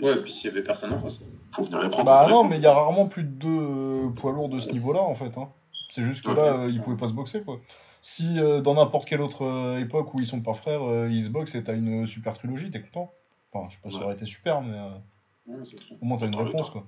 Ouais, 0.00 0.12
et 0.12 0.22
puis 0.22 0.32
s'il 0.32 0.48
y 0.48 0.52
avait 0.52 0.62
personne 0.62 0.92
en 0.92 1.00
face. 1.00 1.24
Faut 1.54 1.64
venir 1.64 1.82
les 1.82 1.88
prendre. 1.90 2.04
Bah 2.04 2.26
non, 2.28 2.44
mais 2.44 2.56
il 2.56 2.62
y 2.62 2.66
a 2.66 2.72
rarement 2.72 3.06
plus 3.06 3.24
de 3.24 3.28
deux 3.28 4.10
poids 4.14 4.32
lourds 4.32 4.48
de 4.48 4.60
ce 4.60 4.70
niveau-là 4.70 5.02
en 5.02 5.14
fait. 5.14 5.36
Hein. 5.36 5.48
C'est 5.90 6.04
juste 6.04 6.22
que 6.22 6.28
Ouais, 6.28 6.36
là, 6.36 6.54
euh, 6.54 6.70
ils 6.70 6.80
pouvaient 6.80 6.96
pas 6.96 7.08
se 7.08 7.12
boxer 7.12 7.42
quoi. 7.42 7.58
Si 8.02 8.38
euh, 8.38 8.60
dans 8.60 8.74
n'importe 8.74 9.08
quelle 9.08 9.22
autre 9.22 9.42
euh, 9.46 9.78
époque 9.80 10.12
où 10.14 10.20
ils 10.20 10.26
sont 10.26 10.42
pas 10.42 10.52
frères, 10.54 10.82
euh, 10.82 11.08
ils 11.10 11.24
se 11.24 11.28
boxent 11.30 11.54
et 11.54 11.62
t'as 11.64 11.74
une 11.76 12.06
super 12.06 12.34
trilogie, 12.34 12.70
t'es 12.70 12.82
content? 12.82 13.16
Enfin, 13.52 13.68
je 13.70 13.76
sais 13.76 13.80
pas 13.82 13.90
si 13.90 13.98
ça 13.98 14.04
aurait 14.04 14.14
été 14.14 14.26
super, 14.26 14.60
mais 14.62 14.76
euh, 14.76 14.98
Ouais, 15.46 15.62
au 16.00 16.04
moins 16.04 16.18
t'as 16.18 16.26
une 16.26 16.36
réponse 16.36 16.70
quoi. 16.70 16.84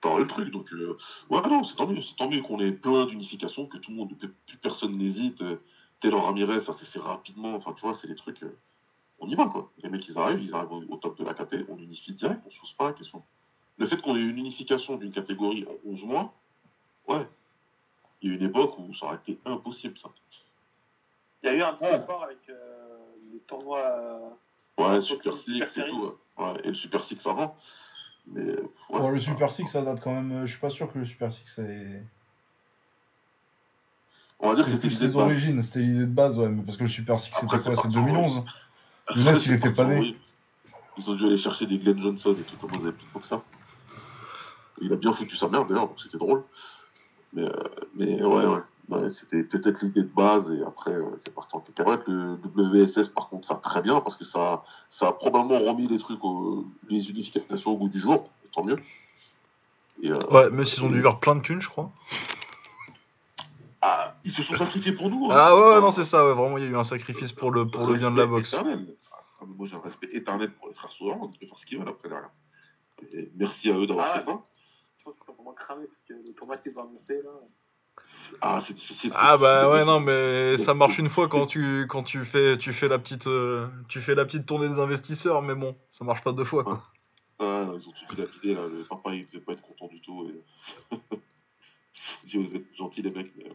T'aurais 0.00 0.22
le 0.22 0.28
truc, 0.28 0.50
donc 0.50 0.72
euh, 0.72 0.96
ouais 1.30 1.40
non, 1.48 1.64
c'est 1.64 1.76
tant 1.76 1.86
mieux, 1.86 2.02
c'est 2.02 2.16
tant 2.16 2.28
mieux 2.28 2.42
qu'on 2.42 2.58
ait 2.60 2.72
plein 2.72 3.06
d'unification, 3.06 3.66
que 3.66 3.78
tout 3.78 3.90
le 3.92 3.96
monde, 3.98 4.14
plus 4.46 4.56
personne 4.58 4.96
n'hésite. 4.98 5.42
euh, 5.42 5.56
Taylor 6.00 6.24
Ramirez, 6.24 6.60
ça 6.60 6.72
s'est 6.72 6.86
fait 6.86 6.98
rapidement, 6.98 7.54
enfin 7.54 7.72
tu 7.74 7.82
vois, 7.82 7.94
c'est 7.94 8.08
des 8.08 8.16
trucs, 8.16 8.42
euh, 8.42 8.58
on 9.20 9.28
y 9.28 9.34
va 9.36 9.46
quoi. 9.46 9.70
Les 9.82 9.88
mecs 9.90 10.08
ils 10.08 10.18
arrivent, 10.18 10.42
ils 10.42 10.54
arrivent 10.54 10.72
au, 10.72 10.82
au 10.88 10.96
top 10.96 11.18
de 11.18 11.24
la 11.24 11.34
KT, 11.34 11.64
on 11.68 11.78
unifie 11.78 12.14
direct, 12.14 12.42
on 12.46 12.50
se 12.50 12.60
pose 12.60 12.72
pas 12.74 12.86
la 12.88 12.94
question. 12.94 13.22
Le 13.78 13.86
fait 13.86 14.00
qu'on 14.02 14.16
ait 14.16 14.22
une 14.22 14.38
unification 14.38 14.96
d'une 14.96 15.12
catégorie 15.12 15.64
en 15.66 15.90
11 15.90 16.04
mois, 16.04 16.34
ouais, 17.08 17.26
il 18.22 18.30
y 18.30 18.32
a 18.32 18.36
une 18.36 18.42
époque 18.44 18.78
où 18.78 18.94
ça 18.94 19.06
aurait 19.06 19.16
été 19.16 19.38
impossible 19.44 19.98
ça. 19.98 20.10
Il 21.42 21.46
y 21.46 21.48
a 21.50 21.54
eu 21.54 21.62
un 21.62 21.74
petit 21.74 21.84
Ouais. 21.90 22.00
sport 22.00 22.22
avec 22.24 22.38
euh, 22.48 22.98
les 23.32 23.40
tournois. 23.40 23.80
euh, 23.80 24.28
Ouais, 24.78 25.00
Super 25.00 25.36
Six 25.36 25.60
et 25.60 25.66
tout, 25.88 26.14
ouais. 26.38 26.44
Et 26.64 26.68
le 26.68 26.74
Super 26.74 27.02
Six 27.04 27.24
avant. 27.26 27.56
Mais 28.26 28.42
ouais, 28.42 28.60
Bon, 28.90 29.10
le 29.10 29.20
Super 29.20 29.50
Six, 29.52 29.66
ça 29.66 29.82
date 29.82 30.00
quand 30.00 30.12
même. 30.12 30.32
euh, 30.32 30.46
je 30.46 30.52
suis 30.52 30.60
pas 30.60 30.70
sûr 30.70 30.90
que 30.92 30.98
le 30.98 31.04
Super 31.04 31.32
Six 31.32 31.42
c'est. 31.54 32.02
On 34.38 34.48
va 34.48 34.54
dire 34.56 34.64
que 34.64 34.70
c'était 34.72 34.88
l'idée 34.88 35.08
de 35.08 35.12
base. 35.12 35.62
c'était 35.64 35.78
l'idée 35.84 36.00
de 36.00 36.04
base, 36.06 36.38
ouais, 36.38 36.48
mais 36.48 36.62
parce 36.64 36.76
que 36.76 36.82
le 36.84 36.88
Super 36.88 37.18
Six 37.20 37.32
c'était 37.34 37.46
quoi 37.46 37.58
c'est 37.58 37.64
C'est 37.70 37.74
parti 37.74 37.96
en 37.98 38.02
2011 38.02 38.44
Younes, 39.16 39.34
il 39.46 39.52
était 39.52 39.72
pas 39.72 39.84
né. 39.86 40.16
Ils 40.96 41.10
ont 41.10 41.14
dû 41.14 41.24
aller 41.26 41.36
chercher 41.38 41.66
des 41.66 41.78
Glenn 41.78 42.00
Johnson 42.00 42.36
et 42.38 42.42
tout, 42.44 42.68
ils 42.74 42.80
avaient 42.80 42.92
plus 42.92 43.20
que 43.20 43.26
ça. 43.26 43.42
Il 44.80 44.92
a 44.92 44.96
bien 44.96 45.12
foutu 45.12 45.36
sa 45.36 45.48
mère 45.48 45.64
d'ailleurs, 45.66 45.88
donc 45.88 46.00
c'était 46.00 46.18
drôle. 46.18 46.44
Mais, 47.32 47.42
euh, 47.42 47.52
mais 47.94 48.22
ouais, 48.22 48.46
ouais. 48.46 48.60
Ouais, 48.92 49.10
c'était 49.10 49.42
peut-être 49.42 49.80
l'idée 49.82 50.02
de 50.02 50.08
base 50.08 50.50
et 50.52 50.62
après 50.62 50.92
euh, 50.92 51.16
c'est 51.18 51.32
parti 51.34 51.54
en 51.56 51.60
cacahuète. 51.60 52.02
Le 52.06 52.34
WSS 52.44 53.08
par 53.08 53.28
contre 53.28 53.46
ça 53.48 53.54
très 53.54 53.80
bien 53.80 54.00
parce 54.00 54.16
que 54.16 54.24
ça, 54.24 54.64
ça 54.90 55.08
a 55.08 55.12
probablement 55.12 55.58
remis 55.60 55.86
les 55.88 55.98
trucs, 55.98 56.22
au- 56.24 56.66
les 56.88 57.08
unifications 57.08 57.70
au 57.72 57.76
goût 57.76 57.88
du 57.88 57.98
jour, 58.00 58.24
tant 58.52 58.64
mieux. 58.64 58.76
Et, 60.02 60.10
euh, 60.10 60.16
Ouais, 60.30 60.50
mais 60.50 60.64
s'ils 60.64 60.84
ont 60.84 60.90
dû 60.90 61.00
vers 61.00 61.18
plein 61.20 61.36
de 61.36 61.40
thunes, 61.42 61.60
je 61.62 61.68
crois. 61.68 61.90
ah, 63.80 64.14
ils 64.24 64.30
se 64.30 64.42
sont 64.42 64.56
sacrifiés 64.56 64.92
pour 64.92 65.10
nous. 65.10 65.26
hein. 65.30 65.36
Ah 65.38 65.56
ouais, 65.56 65.74
ouais, 65.74 65.80
non, 65.80 65.90
c'est 65.90 66.04
ça, 66.04 66.26
ouais, 66.26 66.34
vraiment, 66.34 66.58
il 66.58 66.64
y 66.64 66.66
a 66.66 66.70
eu 66.70 66.76
un 66.76 66.84
sacrifice 66.84 67.32
pour 67.32 67.50
le, 67.50 67.66
pour 67.66 67.86
le 67.86 67.94
bien 67.94 68.10
de 68.10 68.16
la 68.18 68.26
boxe. 68.26 68.52
éternel. 68.52 68.94
Ah, 69.12 69.44
moi 69.46 69.66
j'ai 69.66 69.76
un 69.76 69.80
respect 69.80 70.08
éternel 70.12 70.52
pour 70.52 70.68
les 70.68 70.74
frères 70.74 70.90
ils 71.00 71.38
peuvent 71.38 71.48
faire 71.48 71.58
ce 71.58 71.66
qu'ils 71.66 71.78
veulent 71.78 71.88
après 71.88 72.08
derrière. 72.08 72.30
Et 73.12 73.30
merci 73.36 73.70
à 73.70 73.76
eux 73.76 73.86
d'avoir 73.86 74.06
Ah, 74.10 74.18
fait 74.20 74.24
ça. 74.24 74.38
Je 74.98 75.04
pense 75.04 75.14
qu'ils 75.14 75.26
sont 75.26 75.32
vraiment 75.32 75.52
cramés 75.54 75.86
parce 75.86 76.02
que 76.20 76.26
le 76.28 76.32
tournoi 76.34 76.56
qu'ils 76.58 76.76
ont 76.78 76.82
annoncé 76.82 77.22
là. 77.22 77.30
Ah, 78.40 78.60
c'est 78.60 78.72
difficile. 78.74 79.12
Ah 79.14 79.36
bah 79.36 79.68
ouais 79.70 79.84
non 79.84 80.00
mais 80.00 80.56
ça 80.58 80.74
marche 80.74 80.98
une 80.98 81.08
fois 81.08 81.28
quand 81.28 81.46
tu 81.46 81.86
quand 81.88 82.02
tu 82.02 82.24
fais 82.24 82.56
tu 82.58 82.72
fais 82.72 82.88
la 82.88 82.98
petite 82.98 83.26
euh, 83.26 83.68
tu 83.88 84.00
fais 84.00 84.14
la 84.14 84.24
petite 84.24 84.46
tournée 84.46 84.68
des 84.68 84.78
investisseurs 84.80 85.42
mais 85.42 85.54
bon 85.54 85.76
ça 85.90 86.04
marche 86.04 86.22
pas 86.22 86.32
deux 86.32 86.44
fois 86.44 86.64
quoi. 86.64 86.82
Ah, 87.38 87.64
non, 87.66 87.76
ils 87.78 87.88
ont 87.88 87.92
tout 87.92 88.14
dilapidé, 88.14 88.54
là. 88.54 88.68
Le 88.68 88.84
papa, 88.84 89.12
il 89.14 89.26
devait 89.28 89.40
pas 89.44 89.52
être 89.54 89.62
content 89.62 89.88
du 89.88 90.00
tout. 90.00 90.30
Et... 90.30 90.96
Dis, 92.24 92.36
vous 92.36 92.54
êtes 92.54 92.72
gentils, 92.76 93.02
les 93.02 93.10
mecs. 93.10 93.32
Mais, 93.36 93.46
euh, 93.46 93.52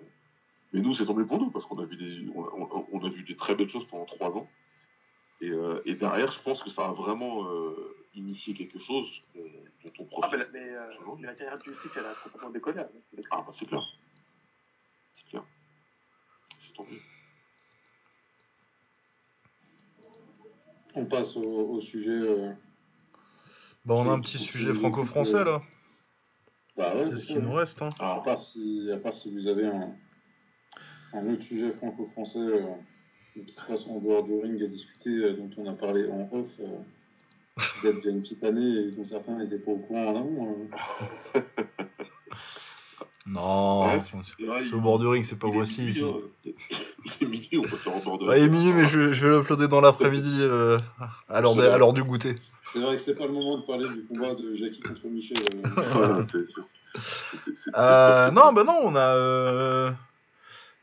mais 0.74 0.82
nous, 0.82 0.94
c'est 0.94 1.06
tombé 1.06 1.24
pour 1.24 1.40
nous, 1.40 1.52
parce 1.52 1.66
qu'on 1.66 1.80
a, 1.80 1.86
vu 1.86 1.96
des... 1.96 2.28
on, 2.36 2.44
a, 2.44 2.86
on 2.92 3.06
a 3.06 3.10
vu 3.10 3.24
des 3.24 3.38
très 3.38 3.56
belles 3.56 3.70
choses 3.70 3.88
pendant 3.88 4.04
trois 4.06 4.30
ans. 4.32 4.50
Et, 5.40 5.50
euh, 5.52 5.82
et 5.86 5.94
derrière, 5.96 6.32
je 6.34 6.42
pense 6.42 6.62
que 6.64 6.70
ça 6.70 6.86
a 6.88 6.92
vraiment 6.92 7.46
euh, 7.46 7.96
initié 8.14 8.54
quelque 8.56 8.80
chose 8.80 9.08
dont, 9.36 9.92
on 10.00 10.04
Ah, 10.22 10.28
profite. 10.28 10.32
mais, 10.32 10.38
la- 10.40 10.50
mais, 10.52 10.76
euh, 10.76 11.16
mais 11.18 11.28
la 11.28 11.36
carrière 11.36 11.60
du 11.60 11.70
site, 11.70 11.92
elle 11.96 12.06
a 12.08 12.14
complètement 12.16 12.50
décollé. 12.50 12.80
hein. 12.82 12.88
Ah, 13.32 13.44
bah, 13.48 13.54
c'est 13.58 13.68
clair. 13.68 13.84
Tant 16.78 16.84
mieux. 16.84 17.00
On 20.96 21.06
passe 21.06 21.36
au, 21.36 21.44
au 21.44 21.82
sujet. 21.82 22.12
euh, 22.12 22.52
Bah 23.86 23.96
on 23.98 24.08
a 24.10 24.14
un 24.14 24.20
petit 24.20 24.40
sujet 24.40 24.74
franco-français 24.74 25.44
là. 25.44 25.62
Bah 26.76 26.96
ouais, 26.96 27.10
C'est 27.10 27.18
ce 27.18 27.28
qui 27.28 27.34
ça. 27.34 27.40
nous 27.40 27.54
reste 27.54 27.82
hein. 27.82 27.90
À 28.00 28.22
part 28.24 28.38
si, 28.40 28.90
à 28.92 28.98
part 28.98 29.14
si 29.14 29.32
vous 29.34 29.48
avez 29.48 29.66
un, 29.68 29.96
un 31.14 31.30
autre 31.34 31.44
sujet 31.44 31.72
franco-français 31.72 32.40
euh, 32.40 32.66
qui 33.46 33.52
se 33.52 33.62
passe 33.64 33.88
en 33.88 34.00
dehors 34.00 34.24
du 34.24 34.34
ring 34.40 34.62
à 34.64 34.68
discuter, 34.68 35.10
euh, 35.10 35.34
dont 35.34 35.50
on 35.58 35.68
a 35.68 35.74
parlé 35.74 36.08
en 36.10 36.30
off, 36.32 36.60
euh, 36.60 36.78
peut-être 37.82 37.98
il 38.04 38.06
y 38.06 38.08
a 38.08 38.12
une 38.12 38.22
petite 38.22 38.44
année 38.44 38.70
et 38.88 38.92
dont 38.92 39.06
certains 39.06 39.38
n'étaient 39.38 39.60
pas 39.60 39.72
au 39.72 39.80
courant 39.80 40.06
en 40.08 40.16
amont. 40.16 40.70
euh. 43.28 43.32
Non, 43.32 43.88
Ouais, 43.90 44.02
c'est- 44.62 44.76
au 44.76 44.80
bord 44.80 45.00
du 45.00 45.08
ring 45.08 45.24
c'est 45.24 45.38
pas 45.38 45.48
voici. 45.50 45.90
Il 45.92 46.54
est 47.22 47.26
minuit, 47.26 47.58
on 47.58 47.62
peut 47.64 47.78
faire 47.78 47.94
en 47.96 48.00
bord 48.00 48.18
de 48.20 48.28
Ouais, 48.28 48.40
il 48.40 48.46
est 48.46 48.50
minuit 48.50 48.74
mais 48.74 48.86
je, 48.86 49.12
je 49.14 49.28
vais 49.28 49.38
l'uploader 49.38 49.68
dans 49.68 49.82
l'après-midi 49.82 50.38
euh, 50.42 50.80
à 51.30 51.42
l'heure 51.42 51.94
du 51.94 52.04
goûter. 52.04 52.36
C'est 52.64 52.80
vrai 52.80 52.96
que 52.96 53.02
c'est 53.02 53.16
pas 53.16 53.26
le 53.28 53.34
moment 53.34 53.58
de 53.58 53.64
parler 53.64 53.88
du 53.88 54.06
combat 54.06 54.34
de 54.36 54.54
Jackie 54.56 54.82
contre 54.82 55.08
Michel. 55.08 55.38
euh. 55.78 56.24
Euh, 57.76 58.32
non 58.32 58.54
bah 58.54 58.64
non 58.64 58.80
on 58.82 58.96
a 58.96 59.14
euh, 59.16 59.92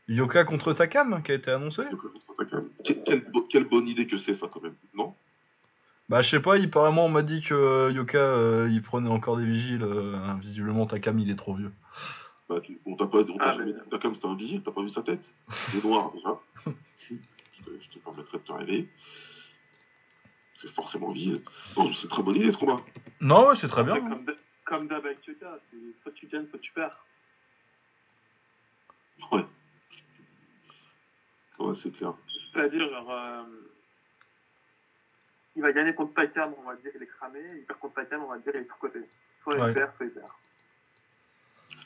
Yoka 0.07 0.43
contre 0.43 0.73
Takam 0.73 1.21
qui 1.23 1.31
a 1.31 1.35
été 1.35 1.51
annoncé. 1.51 1.81
Quelle, 2.83 3.03
quelle 3.03 3.31
bo- 3.31 3.47
quelle 3.49 3.67
bonne 3.67 3.87
idée 3.87 4.05
que 4.07 4.17
c'est 4.19 4.35
ça 4.35 4.47
quand 4.51 4.61
même, 4.61 4.75
non? 4.93 5.15
Bah 6.07 6.21
je 6.21 6.29
sais 6.29 6.39
pas, 6.39 6.55
apparemment 6.57 7.05
on 7.05 7.09
m'a 7.09 7.23
dit 7.23 7.41
que 7.41 7.53
euh, 7.55 7.91
Yoka 7.91 8.17
euh, 8.19 8.69
il 8.71 8.81
prenait 8.83 9.09
encore 9.09 9.37
des 9.37 9.45
vigiles, 9.45 9.81
euh, 9.83 10.15
visiblement 10.39 10.85
Takam 10.85 11.17
il 11.19 11.29
est 11.31 11.35
trop 11.35 11.55
vieux. 11.55 11.71
Bah, 12.49 12.59
tu- 12.61 12.79
On 12.85 12.95
t'a 12.95 13.07
pas 13.07 13.19
on 13.19 13.37
t'a 13.37 13.43
Ah, 13.49 13.53
jamais 13.53 13.73
mais- 13.73 13.79
t'as 13.89 13.97
comme 13.99 14.13
c'était 14.15 14.27
un 14.27 14.35
vigile, 14.35 14.61
t'as 14.63 14.71
pas 14.71 14.81
vu 14.81 14.89
sa 14.89 15.01
tête 15.03 15.21
Il 15.73 15.79
est 15.79 15.83
noir 15.83 16.11
déjà. 16.11 16.37
je, 16.65 17.63
te, 17.63 17.69
je 17.81 17.89
te 17.89 17.99
permettrai 17.99 18.37
de 18.37 18.43
te 18.43 18.51
réveiller. 18.51 18.89
C'est 20.61 20.71
forcément 20.73 21.11
vigile. 21.11 21.41
Bon, 21.75 21.91
c'est 21.93 22.03
une 22.03 22.09
très 22.09 22.23
bonne 22.23 22.35
idée 22.35 22.51
ce 22.51 22.57
combat. 22.57 22.77
Non 23.21 23.47
ouais 23.47 23.55
c'est 23.55 23.67
très 23.67 23.83
bien. 23.83 23.95
C'est 23.95 24.35
Comme, 24.65 24.87
d'hab 24.87 25.05
avec 25.05 25.25
Yuka, 25.27 25.59
c'est 25.69 25.77
soit 26.01 26.11
tu 26.13 26.27
gagnes, 26.27 26.47
soit 26.49 26.59
tu 26.59 26.71
perds. 26.73 27.05
Ouais. 29.31 29.45
Ouais, 31.59 31.75
c'est 31.81 31.91
clair. 31.91 32.13
C'est-à-dire, 32.53 32.89
genre, 32.89 33.11
euh, 33.11 33.43
il 35.55 35.61
va 35.61 35.71
gagner 35.71 35.93
contre 35.93 36.13
Takam, 36.15 36.53
on 36.57 36.63
va 36.63 36.75
dire 36.75 36.91
il 36.95 37.03
est 37.03 37.07
cramé, 37.07 37.39
il 37.59 37.63
perd 37.65 37.79
contre 37.79 37.95
Takam, 37.95 38.23
on 38.23 38.27
va 38.29 38.37
dire 38.39 38.51
il 38.55 38.61
est 38.61 38.67
côté. 38.79 38.99
Soit 39.43 39.55
Ouais. 39.55 39.69
il 39.69 39.73
perd, 39.73 39.95
soit 39.97 40.05
il 40.07 40.11
perd. 40.13 40.27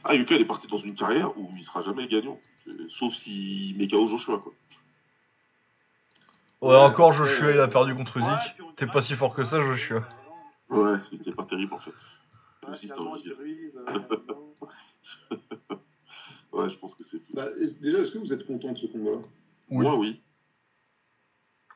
Ah, 0.04 0.16
Yuka, 0.16 0.36
il 0.36 0.42
est 0.42 0.46
parti 0.46 0.68
dans 0.68 0.78
une 0.78 0.96
carrière 0.96 1.38
où 1.38 1.50
il 1.58 1.64
sera 1.64 1.82
jamais 1.82 2.08
gagnant. 2.08 2.40
Euh, 2.68 2.88
Sauf 2.98 3.14
s'il 3.16 3.78
met 3.78 3.88
KO 3.88 4.08
Joshua, 4.08 4.40
quoi. 4.40 4.54
Ouais, 6.62 6.70
Ouais, 6.70 6.76
encore 6.76 7.14
Joshua 7.14 7.48
euh, 7.48 7.54
il 7.54 7.60
a 7.60 7.68
perdu 7.68 7.96
contre 7.96 8.20
on 8.22 8.74
T'es 8.76 8.86
pas 8.86 9.02
si 9.02 9.14
fort 9.16 9.34
que 9.34 9.44
ça 9.46 9.62
Joshua. 9.62 10.02
Ouais, 10.70 10.98
c'était 11.10 11.32
pas 11.32 11.44
terrible 11.46 11.74
en 11.74 11.80
fait. 11.80 11.94
Ouais, 12.68 12.78
euh. 12.92 14.06
Ouais, 16.52 16.68
je 16.70 16.76
pense 16.78 16.96
que 16.96 17.04
c'est. 17.04 17.22
Bah, 17.34 17.48
est- 17.62 17.80
déjà, 17.80 18.00
est-ce 18.00 18.12
que 18.12 18.18
vous 18.18 18.34
êtes 18.34 18.46
content 18.46 18.72
de 18.74 18.78
ce 18.78 18.88
combat-là? 18.88 19.20
Oui. 19.70 19.84
Moi, 19.86 19.96
oui. 19.96 20.20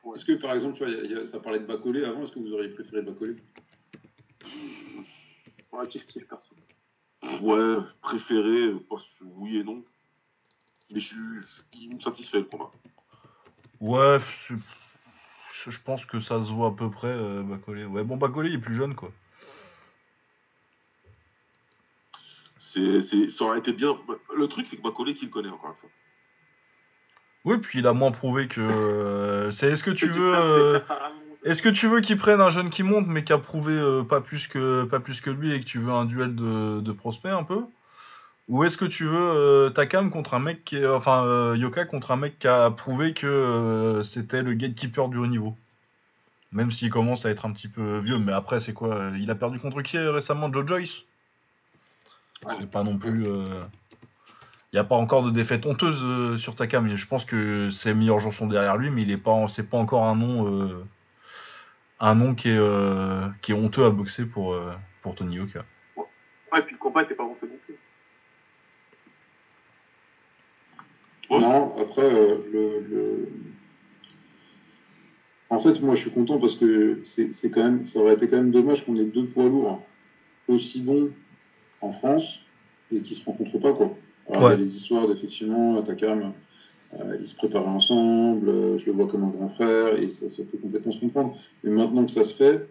Ouais. 0.02 0.16
Est-ce 0.16 0.24
que 0.24 0.32
par 0.32 0.52
exemple, 0.52 0.76
tu 0.76 0.84
vois, 0.84 0.92
il 0.92 0.96
y 0.96 1.00
a- 1.00 1.04
il 1.04 1.10
y 1.12 1.14
a- 1.14 1.24
ça 1.26 1.38
parlait 1.40 1.60
de 1.60 1.64
Bacolé 1.64 2.04
avant, 2.04 2.24
est-ce 2.24 2.32
que 2.32 2.40
vous 2.40 2.52
auriez 2.52 2.68
préféré 2.70 3.00
Bacolé 3.02 3.36
Ouais, 5.72 5.88
kiff 5.88 6.06
kiff 6.06 6.26
perso? 6.28 6.54
Ouais, 7.40 7.76
préféré, 8.02 8.66
euh, 8.66 8.78
pas- 8.88 8.96
oui 9.22 9.58
et 9.58 9.64
non. 9.64 9.82
Mais 10.90 11.00
je, 11.00 11.14
me 11.14 12.00
satisfait 12.00 12.38
le 12.38 12.44
combat. 12.44 12.70
Ouais, 13.80 14.18
je 15.70 15.78
pense 15.84 16.04
que 16.04 16.20
ça 16.20 16.42
se 16.42 16.50
voit 16.52 16.68
à 16.68 16.70
peu 16.72 16.90
près 16.90 17.08
euh, 17.08 17.42
Bacolé. 17.42 17.84
Ouais 17.84 18.04
bon 18.04 18.16
Bacolé 18.16 18.50
il 18.50 18.56
est 18.56 18.58
plus 18.58 18.74
jeune 18.74 18.94
quoi. 18.94 19.10
C'est, 22.58 23.02
c'est, 23.02 23.30
ça 23.30 23.44
aurait 23.44 23.60
été 23.60 23.72
bien. 23.72 23.96
Le 24.36 24.48
truc, 24.48 24.66
c'est 24.68 24.76
que 24.76 24.82
Macaulay 24.82 25.14
qui 25.14 25.26
le 25.26 25.30
connaît 25.30 25.48
encore 25.48 25.70
une 25.70 25.76
fois. 25.76 25.90
Oui 27.44 27.58
puis 27.58 27.78
il 27.80 27.86
a 27.86 27.92
moins 27.92 28.10
prouvé 28.10 28.48
que... 28.48 28.60
euh, 28.60 29.50
c'est 29.50 29.68
est-ce 29.70 29.84
que 29.84 29.90
tu 29.90 30.08
veux... 30.08 30.34
euh. 30.34 30.80
Est-ce 31.44 31.60
que 31.60 31.68
tu 31.68 31.88
veux 31.88 32.00
qu'il 32.00 32.16
prenne 32.16 32.40
un 32.40 32.48
jeune 32.48 32.70
qui 32.70 32.82
monte 32.82 33.06
mais 33.06 33.22
qui 33.22 33.32
a 33.34 33.38
prouvé 33.38 33.74
euh, 33.74 34.02
pas, 34.02 34.22
plus 34.22 34.46
que, 34.48 34.84
pas 34.84 34.98
plus 34.98 35.20
que 35.20 35.28
lui 35.28 35.52
et 35.52 35.60
que 35.60 35.66
tu 35.66 35.78
veux 35.78 35.92
un 35.92 36.06
duel 36.06 36.34
de, 36.34 36.80
de 36.80 36.92
prospects 36.92 37.30
un 37.30 37.44
peu? 37.44 37.66
Ou 38.48 38.64
est-ce 38.64 38.78
que 38.78 38.86
tu 38.86 39.04
veux 39.04 39.14
euh, 39.14 39.70
Takam 39.70 40.10
contre 40.10 40.32
un 40.32 40.38
mec 40.38 40.64
qui 40.64 40.76
est, 40.76 40.86
enfin 40.86 41.24
euh, 41.26 41.54
Yoka 41.56 41.84
contre 41.84 42.12
un 42.12 42.16
mec 42.16 42.38
qui 42.38 42.48
a 42.48 42.70
prouvé 42.70 43.12
que 43.12 44.00
c'était 44.04 44.42
le 44.42 44.54
gatekeeper 44.54 45.08
du 45.08 45.18
haut 45.18 45.26
niveau? 45.26 45.54
Même 46.52 46.72
s'il 46.72 46.88
commence 46.88 47.26
à 47.26 47.30
être 47.30 47.44
un 47.44 47.52
petit 47.52 47.68
peu 47.68 47.98
vieux, 47.98 48.18
mais 48.18 48.32
après 48.32 48.60
c'est 48.60 48.72
quoi 48.72 49.10
Il 49.18 49.30
a 49.30 49.34
perdu 49.34 49.58
contre 49.58 49.82
qui 49.82 49.98
récemment? 49.98 50.50
Joe 50.50 50.66
Joyce? 50.66 51.02
C'est 52.58 52.70
pas 52.70 52.84
non 52.84 52.96
plus. 52.96 53.24
Il 53.24 54.74
n'y 54.74 54.78
a 54.78 54.84
pas 54.84 54.96
encore 54.96 55.24
de 55.24 55.30
défaite 55.30 55.66
honteuse 55.66 56.40
sur 56.40 56.54
Takam. 56.54 56.94
Je 56.94 57.06
pense 57.06 57.24
que 57.24 57.70
ses 57.70 57.92
meilleurs 57.92 58.20
joueurs 58.20 58.34
sont 58.34 58.46
derrière 58.46 58.76
lui, 58.76 58.90
mais 58.90 59.02
il 59.02 59.10
est 59.10 59.16
pas, 59.16 59.46
c'est 59.48 59.68
pas 59.68 59.78
encore 59.78 60.04
un 60.04 60.14
nom, 60.14 60.84
un 62.04 62.14
nom 62.14 62.34
qui 62.34 62.48
est, 62.50 62.56
euh, 62.58 63.26
qui 63.40 63.52
est 63.52 63.54
honteux 63.54 63.84
à 63.84 63.90
boxer 63.90 64.26
pour, 64.26 64.52
euh, 64.52 64.72
pour 65.00 65.14
Tony 65.14 65.36
Yoka. 65.36 65.64
Ouais, 65.96 66.62
puis 66.62 66.72
le 66.74 66.78
combat 66.78 67.02
était 67.02 67.14
pas 67.14 67.24
bon 67.24 67.34
fait 67.34 67.46
non 67.46 67.58
plus. 67.64 67.74
Ouais. 71.30 71.40
Non, 71.40 71.76
après, 71.78 72.02
euh, 72.02 72.36
le, 72.52 72.80
le- 72.88 73.28
En 75.50 75.58
fait, 75.58 75.80
moi, 75.80 75.94
je 75.94 76.00
suis 76.02 76.10
content 76.10 76.38
parce 76.38 76.56
que 76.56 77.00
c'est 77.04 77.32
c'est 77.32 77.50
quand 77.50 77.62
même, 77.62 77.84
ça 77.84 78.00
aurait 78.00 78.14
été 78.14 78.26
quand 78.28 78.36
même 78.36 78.50
dommage 78.50 78.84
qu'on 78.84 78.96
ait 78.96 79.04
deux 79.04 79.26
poids 79.26 79.44
lourds 79.44 79.82
aussi 80.48 80.82
bons 80.82 81.10
en 81.80 81.92
France 81.92 82.40
et 82.92 83.00
qui 83.00 83.14
se 83.14 83.24
rencontrent 83.24 83.58
pas, 83.58 83.72
quoi. 83.72 83.96
Alors, 84.28 84.50
il 84.50 84.52
y 84.52 84.54
a 84.54 84.56
les 84.56 84.76
histoires 84.76 85.08
d'effectivement, 85.08 85.80
Takam, 85.82 86.32
euh, 87.00 87.16
ils 87.18 87.26
se 87.26 87.34
préparaient 87.34 87.66
ensemble, 87.66 88.48
euh, 88.48 88.78
je 88.78 88.86
le 88.86 88.92
vois 88.92 89.06
comme 89.08 89.24
un 89.24 89.28
grand 89.28 89.48
frère 89.48 89.96
et 89.96 90.10
ça 90.10 90.28
se 90.28 90.42
peut 90.42 90.58
complètement 90.58 90.92
se 90.92 91.00
comprendre. 91.00 91.36
Mais 91.62 91.70
maintenant 91.70 92.04
que 92.04 92.10
ça 92.10 92.22
se 92.22 92.34
fait, 92.34 92.68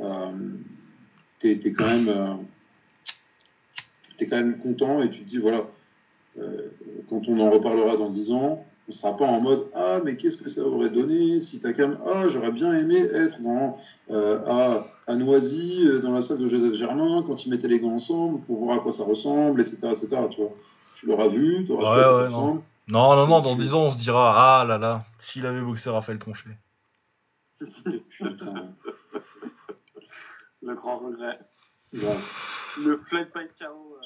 euh, 0.00 0.30
t'es 1.40 1.58
t'es 1.58 1.72
quand 1.72 1.86
même, 1.86 2.08
euh, 2.08 2.34
t'es 4.18 4.26
quand 4.26 4.36
même 4.36 4.58
content 4.58 5.02
et 5.02 5.10
tu 5.10 5.20
te 5.20 5.28
dis 5.28 5.38
voilà, 5.38 5.66
euh, 6.38 6.68
quand 7.08 7.20
on 7.28 7.40
en 7.40 7.50
reparlera 7.50 7.96
dans 7.96 8.10
10 8.10 8.32
ans, 8.32 8.64
on 8.88 8.92
sera 8.92 9.16
pas 9.16 9.26
en 9.26 9.40
mode 9.40 9.66
ah 9.74 10.00
mais 10.04 10.16
qu'est-ce 10.16 10.36
que 10.36 10.48
ça 10.48 10.62
aurait 10.62 10.90
donné 10.90 11.40
si 11.40 11.60
Takam 11.60 11.98
ah 12.06 12.28
j'aurais 12.28 12.50
bien 12.50 12.72
aimé 12.74 12.98
être 12.98 13.40
dans 13.40 13.78
à, 14.10 14.84
à 15.06 15.14
Noisy 15.14 15.84
dans 16.02 16.12
la 16.12 16.22
salle 16.22 16.38
de 16.38 16.48
Joseph 16.48 16.74
Germain 16.74 17.22
quand 17.24 17.46
ils 17.46 17.50
mettaient 17.50 17.68
les 17.68 17.78
gants 17.78 17.92
ensemble 17.92 18.40
pour 18.46 18.64
voir 18.64 18.78
à 18.78 18.80
quoi 18.80 18.90
ça 18.90 19.04
ressemble 19.04 19.60
etc 19.60 19.78
etc 19.92 20.16
tu 20.30 20.40
vois 20.40 20.56
tu 20.96 21.06
l'auras 21.06 21.28
vu 21.28 21.62
tu 21.64 21.70
auras 21.70 21.96
Ouais, 21.96 22.02
quoi 22.02 22.22
ouais, 22.22 22.28
ça 22.30 22.36
non. 22.36 22.62
Non, 22.90 23.14
non, 23.14 23.26
non, 23.26 23.40
dans 23.40 23.56
10 23.56 23.72
ans, 23.74 23.84
on 23.86 23.90
se 23.92 23.98
dira 23.98 24.60
Ah 24.60 24.64
là 24.64 24.78
là, 24.78 25.04
s'il 25.18 25.46
avait 25.46 25.60
boxé 25.60 25.90
Raphaël 25.90 26.18
Tronchet. 26.18 26.58
Putain, 27.58 28.74
Le 30.62 30.74
grand 30.74 30.98
regret. 30.98 31.38
Le 31.92 32.96
flight 33.08 33.28
by 33.34 33.46
KO. 33.58 33.96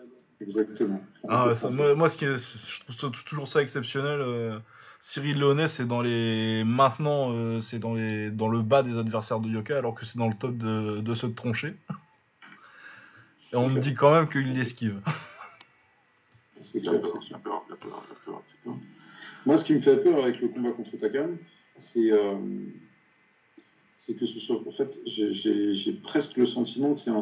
euh, 0.00 0.02
exactement 0.40 1.00
Ah, 1.28 1.54
ça- 1.54 1.70
moi, 1.70 1.94
moi, 1.94 2.08
ce 2.08 2.16
qui 2.16 2.24
est- 2.24 2.36
je 2.68 2.80
trouve 2.80 2.96
ça- 2.96 3.22
toujours 3.24 3.48
ça 3.48 3.62
exceptionnel. 3.62 4.20
euh, 4.20 4.58
Cyril 4.98 5.38
Léonet, 5.38 5.68
c'est 5.68 5.86
dans 5.86 6.00
les. 6.00 6.64
Maintenant, 6.64 7.32
euh, 7.32 7.60
c'est 7.60 7.78
dans, 7.78 7.94
les... 7.94 8.30
dans 8.30 8.48
le 8.48 8.62
bas 8.62 8.82
des 8.82 8.98
adversaires 8.98 9.40
de 9.40 9.48
Yoka, 9.48 9.76
alors 9.78 9.94
que 9.94 10.04
c'est 10.06 10.18
dans 10.18 10.26
le 10.28 10.34
top 10.34 10.56
de, 10.56 11.00
de 11.00 11.14
ceux 11.14 11.28
de 11.28 11.34
Tronchet. 11.34 11.76
Et 13.52 13.56
on 13.56 13.68
me 13.68 13.78
dit 13.80 13.94
quand 13.94 14.10
même 14.12 14.28
qu'il 14.28 14.52
l'esquive. 14.54 15.00
C'est 16.62 16.80
peur, 16.80 17.00
peur, 17.42 17.64
peur, 17.80 18.42
peur. 18.64 18.76
Moi, 19.44 19.56
ce 19.56 19.64
qui 19.64 19.74
me 19.74 19.80
fait 19.80 19.96
peur 20.02 20.22
avec 20.22 20.40
le 20.40 20.48
combat 20.48 20.72
contre 20.72 20.96
Takam, 20.96 21.36
c'est 21.76 22.10
euh, 22.10 22.36
que 24.18 24.26
ce 24.26 24.40
soit. 24.40 24.60
En 24.66 24.70
fait, 24.70 24.98
j'ai- 25.06 25.92
presque 26.02 26.36
le 26.36 26.46
sentiment 26.46 26.94
que 26.94 27.00
c'est 27.00 27.10
un, 27.10 27.16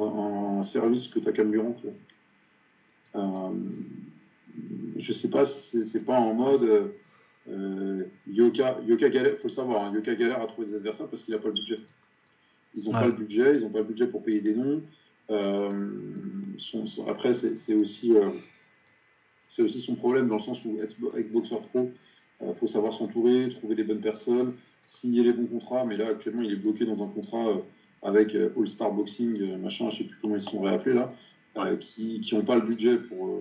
un 0.58 0.62
service 0.62 1.08
que 1.08 1.18
Takam 1.18 1.50
lui 1.52 1.60
rend. 1.60 1.76
Euh, 3.16 3.48
je 4.96 5.12
sais 5.12 5.30
pas 5.30 5.44
si 5.44 5.86
c'est 5.86 6.04
pas 6.04 6.18
en 6.18 6.34
mode 6.34 6.92
euh, 7.48 8.04
Yoka, 8.26 8.78
Yoka 8.86 9.08
galère, 9.10 9.36
faut 9.38 9.48
le 9.48 9.52
savoir, 9.52 9.84
hein, 9.84 9.92
Yoka 9.94 10.14
galère 10.14 10.40
à 10.40 10.46
trouver 10.46 10.68
des 10.68 10.74
adversaires 10.76 11.08
parce 11.08 11.22
qu'il 11.22 11.34
n'a 11.34 11.40
pas 11.40 11.48
le 11.48 11.54
budget. 11.54 11.78
Ils 12.74 12.84
n'ont 12.86 12.92
pas 12.92 13.06
le 13.06 13.12
budget, 13.12 13.56
ils 13.56 13.60
n'ont 13.62 13.70
pas 13.70 13.78
le 13.80 13.84
budget 13.84 14.06
pour 14.06 14.22
payer 14.22 14.40
des 14.40 14.54
noms. 14.54 14.82
Euh, 15.30 15.90
après, 17.06 17.32
c'est 17.32 17.74
aussi, 17.74 18.16
euh, 18.16 18.30
c'est 19.48 19.62
aussi 19.62 19.80
son 19.80 19.94
problème 19.94 20.28
dans 20.28 20.36
le 20.36 20.40
sens 20.40 20.64
où 20.64 20.78
avec 21.12 21.32
Boxer 21.32 21.60
Pro, 21.72 21.90
il 22.46 22.54
faut 22.54 22.66
savoir 22.66 22.92
s'entourer, 22.92 23.48
trouver 23.50 23.74
les 23.74 23.84
bonnes 23.84 24.00
personnes, 24.00 24.54
signer 24.84 25.22
les 25.22 25.32
bons 25.32 25.46
contrats. 25.46 25.84
Mais 25.84 25.96
là, 25.96 26.08
actuellement, 26.08 26.42
il 26.42 26.52
est 26.52 26.56
bloqué 26.56 26.84
dans 26.84 27.02
un 27.02 27.06
contrat 27.06 27.60
avec 28.02 28.34
All 28.34 28.66
Star 28.66 28.92
Boxing, 28.92 29.56
machin, 29.58 29.88
je 29.90 29.98
sais 29.98 30.04
plus 30.04 30.18
comment 30.20 30.36
ils 30.36 30.42
sont 30.42 30.60
réappelés 30.60 30.94
là, 30.94 31.12
qui 31.78 32.20
n'ont 32.32 32.42
pas 32.42 32.56
le 32.56 32.62
budget 32.62 32.98
pour, 32.98 33.40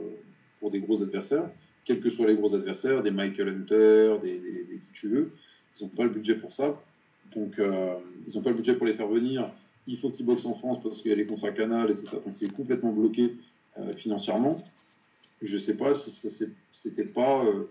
pour 0.60 0.72
des 0.72 0.80
gros 0.80 1.02
adversaires 1.02 1.50
quels 1.86 2.00
que 2.00 2.10
soient 2.10 2.28
les 2.28 2.36
gros 2.36 2.54
adversaires, 2.54 3.04
des 3.04 3.12
Michael 3.12 3.50
Hunter, 3.50 4.18
des, 4.22 4.40
des, 4.40 4.78
qui 4.78 4.88
tu 4.94 5.08
veux. 5.10 5.32
Ils 5.80 5.84
n'ont 5.84 5.90
pas 5.90 6.04
le 6.04 6.10
budget 6.10 6.36
pour 6.36 6.54
ça. 6.54 6.80
Donc, 7.36 7.60
euh, 7.60 7.96
ils 8.28 8.36
n'ont 8.36 8.42
pas 8.42 8.52
le 8.52 8.56
budget 8.56 8.76
pour 8.76 8.86
les 8.86 8.94
faire 8.94 9.08
venir. 9.08 9.50
Il 9.88 9.98
faut 9.98 10.10
qu'ils 10.10 10.26
boxent 10.26 10.46
en 10.46 10.54
France 10.54 10.82
parce 10.82 11.02
qu'il 11.02 11.12
y 11.12 11.14
a 11.14 11.18
les 11.18 11.26
contrats 11.26 11.52
canal, 11.52 11.92
etc. 11.92 12.08
Donc, 12.26 12.36
il 12.40 12.48
est 12.48 12.54
complètement 12.54 12.92
bloqué 12.92 13.36
euh, 13.80 13.94
financièrement. 13.96 14.64
Je 15.44 15.57
sais 15.57 15.76
pas 15.76 15.94
si 15.94 16.10
c'était 16.72 17.03
pas 17.03 17.45
euh, 17.45 17.65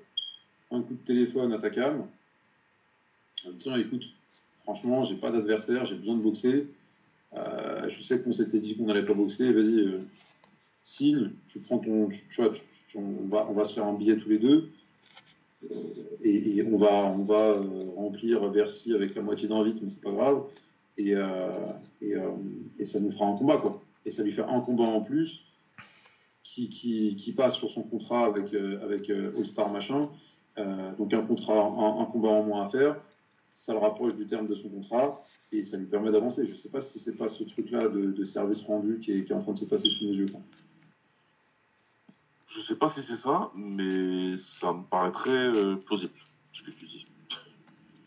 un 0.70 0.82
coup 0.82 0.94
de 0.94 1.04
téléphone 1.04 1.52
à 1.52 1.58
ta 1.58 1.70
cam 1.70 2.06
en 3.44 3.50
disant 3.50 3.74
écoute, 3.76 4.04
franchement, 4.62 5.02
j'ai 5.02 5.16
pas 5.16 5.32
d'adversaire, 5.32 5.86
j'ai 5.86 5.96
besoin 5.96 6.16
de 6.16 6.22
boxer. 6.22 6.68
je 7.34 8.02
sais 8.02 8.22
qu'on 8.22 8.32
s'était 8.32 8.60
dit 8.60 8.76
qu'on 8.76 8.84
n'allait 8.84 9.04
pas 9.04 9.14
boxer, 9.14 9.52
vas-y, 9.52 9.98
signe, 10.82 11.30
tu 11.48 11.58
prends 11.60 11.78
ton. 11.78 12.08
Tu, 12.08 12.24
vois, 12.36 12.52
on, 12.94 13.52
va, 13.52 13.64
se 13.64 13.74
faire 13.74 13.86
un 13.86 13.94
billet 13.94 14.16
tous 14.16 14.28
les 14.28 14.38
deux. 14.38 14.68
Euh, 15.70 15.74
et, 16.22 16.62
on 16.62 16.76
va, 16.76 17.06
on 17.06 17.24
va 17.24 17.50
euh, 17.50 17.90
remplir 17.96 18.48
Bercy 18.50 18.92
avec 18.94 19.14
la 19.14 19.22
moitié 19.22 19.48
d'un 19.48 19.62
vite, 19.62 19.78
mais 19.82 19.88
c'est 19.88 20.02
pas 20.02 20.10
grave. 20.10 20.44
Et, 20.98 21.14
euh, 21.14 21.72
et, 22.78 22.84
ça 22.84 23.00
nous 23.00 23.10
fera 23.10 23.26
un 23.26 23.36
combat, 23.36 23.56
quoi. 23.58 23.82
Et 24.04 24.10
ça 24.10 24.22
lui 24.22 24.32
fait 24.32 24.42
un 24.42 24.60
combat 24.60 24.84
en 24.84 25.00
plus 25.00 25.42
qui, 26.42 26.68
qui, 26.68 27.32
passe 27.32 27.56
sur 27.56 27.70
son 27.70 27.82
contrat 27.82 28.26
avec, 28.26 28.52
avec 28.54 29.10
All-Star 29.10 29.70
machin. 29.70 30.08
donc 30.98 31.14
un 31.14 31.22
contrat, 31.22 31.54
un, 31.54 32.04
combat 32.06 32.28
en 32.28 32.42
moins 32.42 32.66
à 32.66 32.68
faire. 32.68 32.96
Ça 33.52 33.72
le 33.72 33.78
rapproche 33.78 34.14
du 34.14 34.26
terme 34.26 34.48
de 34.48 34.54
son 34.54 34.68
contrat 34.68 35.24
et 35.52 35.62
ça 35.62 35.76
lui 35.76 35.86
permet 35.86 36.10
d'avancer. 36.10 36.46
Je 36.48 36.54
sais 36.54 36.70
pas 36.70 36.80
si 36.80 36.98
c'est 36.98 37.16
pas 37.16 37.28
ce 37.28 37.44
truc-là 37.44 37.88
de, 37.88 38.24
service 38.24 38.62
rendu 38.62 39.00
qui 39.00 39.12
est, 39.12 39.24
qui 39.24 39.32
est, 39.32 39.36
en 39.36 39.40
train 39.40 39.52
de 39.52 39.58
se 39.58 39.64
passer 39.64 39.88
sous 39.88 40.06
nos 40.06 40.14
yeux. 40.14 40.28
Quoi. 40.28 40.40
Je 42.54 42.60
sais 42.60 42.76
pas 42.76 42.90
si 42.90 43.02
c'est 43.02 43.16
ça, 43.16 43.50
mais 43.54 44.36
ça 44.36 44.72
me 44.72 44.82
paraîtrait 44.82 45.30
euh, 45.30 45.76
plausible, 45.76 46.12
ce 46.52 46.62
que 46.62 46.70
tu 46.70 46.86
dis. 46.86 47.06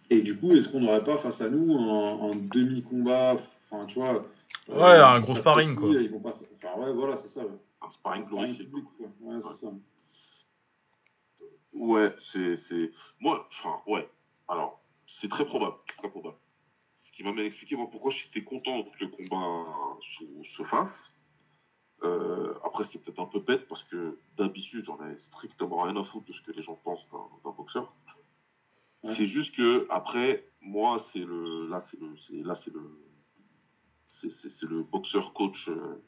Et 0.09 0.21
du 0.21 0.37
coup, 0.37 0.51
est-ce 0.53 0.69
qu'on 0.69 0.81
n'aurait 0.81 1.03
pas 1.03 1.17
face 1.17 1.41
à 1.41 1.49
nous 1.49 1.73
un, 1.73 2.35
demi-combat, 2.35 3.37
enfin, 3.71 3.85
tu 3.87 3.99
vois 3.99 4.25
Ouais, 4.67 4.97
un 4.99 5.19
gros 5.19 5.35
sparring, 5.35 5.75
quoi. 5.75 5.89
Ils 5.89 6.11
vont 6.11 6.19
pas... 6.19 6.29
Enfin, 6.29 6.79
ouais, 6.79 6.93
voilà, 6.93 7.17
c'est 7.17 7.27
ça. 7.27 7.41
Un 7.85 7.89
sparring 7.91 8.25
glorifié. 8.27 8.67
quoi. 8.69 9.07
Ouais, 9.21 9.41
c'est. 9.59 9.67
Ouais, 11.73 12.15
c'est... 12.57 12.91
Moi, 13.19 13.47
enfin, 13.51 13.81
ouais. 13.87 14.09
Alors, 14.47 14.81
c'est 15.07 15.29
très 15.29 15.45
probable, 15.45 15.75
très 15.97 16.09
probable. 16.09 16.37
Ce 17.03 17.11
qui 17.11 17.23
m'a 17.23 17.33
bien 17.33 17.43
expliqué, 17.43 17.75
moi, 17.75 17.89
pourquoi 17.91 18.11
j'étais 18.11 18.43
content 18.43 18.83
que 18.83 19.05
le 19.05 19.09
combat 19.09 19.65
se 20.55 20.63
fasse 20.63 21.15
euh, 22.03 22.53
après, 22.63 22.83
c'est 22.91 22.99
peut-être 22.99 23.19
un 23.19 23.25
peu 23.25 23.39
bête 23.39 23.67
parce 23.67 23.83
que 23.83 24.19
d'habitude, 24.37 24.85
j'en 24.85 24.99
ai 25.05 25.15
strictement 25.17 25.83
rien 25.83 25.95
à 25.95 26.03
foutre 26.03 26.25
de 26.27 26.33
ce 26.33 26.41
que 26.41 26.51
les 26.51 26.61
gens 26.61 26.75
pensent 26.75 27.07
d'un 27.43 27.51
boxeur. 27.51 27.93
C'est 29.15 29.27
juste 29.27 29.55
que 29.55 29.85
après, 29.91 30.47
moi, 30.61 31.03
c'est 31.13 31.19
le, 31.19 31.67
là, 31.67 31.83
c'est 31.89 31.99
le, 31.99 32.15
là, 32.43 32.55
c'est 32.55 32.73
le, 32.73 32.99
c'est 34.07 34.63
le 34.63 34.81
boxeur 34.81 35.33
coach 35.33 35.69
euh, 35.69 36.03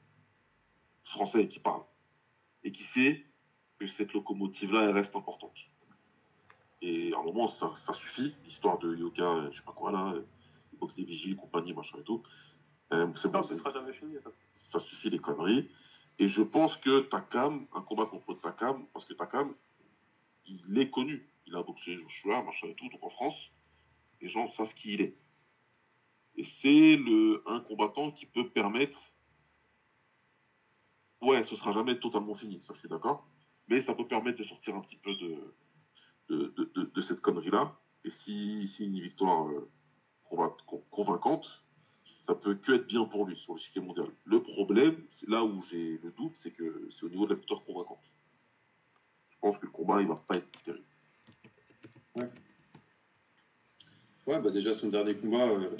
français 1.10 1.48
qui 1.48 1.60
parle 1.60 1.84
et 2.64 2.72
qui 2.72 2.84
sait 2.84 3.24
que 3.80 3.88
cette 3.88 4.14
locomotive-là, 4.14 4.84
elle 4.84 4.96
reste 4.96 5.16
importante. 5.16 5.56
Et 6.82 7.14
à 7.14 7.20
un 7.20 7.24
moment, 7.24 7.48
ça, 7.48 7.94
suffit, 7.94 8.36
l'histoire 8.46 8.78
de 8.80 8.96
Yoka, 8.96 9.50
je 9.52 9.58
sais 9.58 9.64
pas 9.64 9.72
quoi 9.72 9.92
là, 9.92 10.14
boxe 10.80 10.96
des 10.96 11.04
vigiles, 11.04 11.36
compagnie, 11.36 11.74
machin 11.74 11.98
et 12.00 12.04
tout. 12.04 12.24
Euh, 12.94 13.08
c'est 13.16 13.32
bon, 13.32 13.44
ça 13.44 13.58
sera 13.58 13.74
jamais 13.74 13.94
fini. 13.94 14.16
Ça 14.24 14.30
ça 14.72 14.80
suffit 14.80 15.10
les 15.10 15.20
conneries. 15.20 15.70
Et 16.20 16.28
je 16.28 16.42
pense 16.42 16.76
que 16.78 17.02
Takam, 17.02 17.68
un 17.74 17.82
combat 17.82 18.06
contre 18.06 18.34
Takam, 18.36 18.86
parce 18.94 19.06
que 19.06 19.14
Takam, 19.14 19.54
il 20.46 20.78
est 20.80 20.90
connu. 20.90 21.28
Il 21.46 21.56
a 21.56 21.64
boxé 21.64 21.96
Joshua, 21.96 22.44
machin 22.44 22.68
et 22.68 22.76
tout, 22.76 22.90
donc 22.90 23.04
en 23.04 23.10
France, 23.10 23.36
les 24.22 24.28
gens 24.28 24.52
savent 24.54 24.74
qui 24.74 24.94
il 24.94 25.02
est. 25.02 25.16
Et 26.36 26.44
c'est 26.62 26.98
le 26.98 27.44
un 27.48 27.60
combattant 27.60 28.12
qui 28.12 28.26
peut 28.26 28.50
permettre. 28.50 29.00
Ouais, 31.22 31.44
ce 31.46 31.56
sera 31.56 31.72
jamais 31.74 32.00
totalement 32.00 32.36
fini, 32.36 32.62
ça 32.66 32.74
je 32.74 32.80
suis 32.80 32.90
d'accord. 32.90 33.28
Mais 33.68 33.82
ça 33.82 33.94
peut 33.94 34.08
permettre 34.08 34.38
de 34.38 34.44
sortir 34.44 34.76
un 34.76 34.82
petit 34.82 34.98
peu 34.98 35.14
de, 35.16 35.54
de, 36.30 36.72
de, 36.94 37.02
cette 37.02 37.22
connerie-là. 37.22 37.76
Et 38.06 38.10
si, 38.10 38.68
si 38.68 38.86
une 38.86 39.00
victoire 39.00 39.48
euh, 39.50 39.70
convaincante, 40.92 41.64
ça 42.26 42.36
peut 42.36 42.56
que 42.56 42.74
être 42.74 42.88
bien 42.88 43.06
pour 43.06 43.26
lui 43.26 43.38
sur 43.38 43.54
le 43.54 43.60
cycle 43.60 43.82
mondial. 43.82 44.08
Le 44.26 44.42
problème, 44.42 45.02
là 45.28 45.44
où 45.44 45.62
j'ai 45.70 45.98
le 46.04 46.12
doute, 46.12 46.34
c'est 46.38 46.52
que 46.52 46.88
c'est 46.92 47.06
au 47.06 47.10
niveau 47.10 47.26
de 47.26 47.32
la 47.32 47.40
victoire 47.40 47.64
convaincante. 47.64 48.04
Je 49.32 49.38
pense 49.40 49.58
que 49.58 49.66
le 49.66 49.72
combat, 49.72 50.02
il 50.02 50.08
va 50.08 50.16
pas 50.16 50.38
être 50.38 50.64
terrible. 50.64 50.86
Ouais. 52.16 52.30
Ouais, 54.28 54.42
bah 54.42 54.50
déjà 54.50 54.74
son 54.74 54.90
dernier 54.90 55.16
combat, 55.16 55.48
euh, 55.48 55.78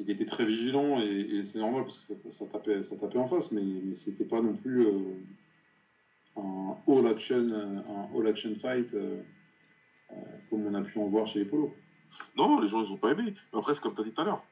il 0.00 0.10
était 0.10 0.24
très 0.24 0.44
vigilant 0.44 0.98
et, 0.98 1.44
c'est 1.44 1.58
normal 1.58 1.84
parce 1.84 1.98
que 2.06 2.30
ça, 2.30 2.46
tapait, 2.46 2.82
ça 2.82 2.96
tapait 2.96 3.18
en 3.18 3.28
face, 3.28 3.52
mais, 3.52 3.62
mais 3.62 3.94
c'était 3.94 4.24
pas 4.24 4.40
non 4.40 4.56
plus 4.56 4.86
euh, 4.86 5.14
un 6.36 6.76
all 6.88 7.06
action, 7.06 7.48
un 7.52 8.18
all 8.18 8.34
fight 8.34 8.94
euh, 8.94 9.20
comme 10.48 10.66
on 10.66 10.74
a 10.74 10.82
pu 10.82 10.98
en 10.98 11.06
voir 11.08 11.26
chez 11.26 11.40
les 11.40 11.44
polos. 11.44 11.70
Non, 12.36 12.60
les 12.60 12.68
gens, 12.68 12.82
ils 12.82 12.90
ont 12.90 12.96
pas 12.96 13.12
aimé. 13.12 13.34
Mais 13.52 13.58
après, 13.58 13.74
c'est 13.74 13.80
comme 13.80 13.94
tu 13.94 14.00
as 14.00 14.04
dit 14.04 14.12
tout 14.12 14.22
à 14.22 14.24
l'heure. 14.24 14.42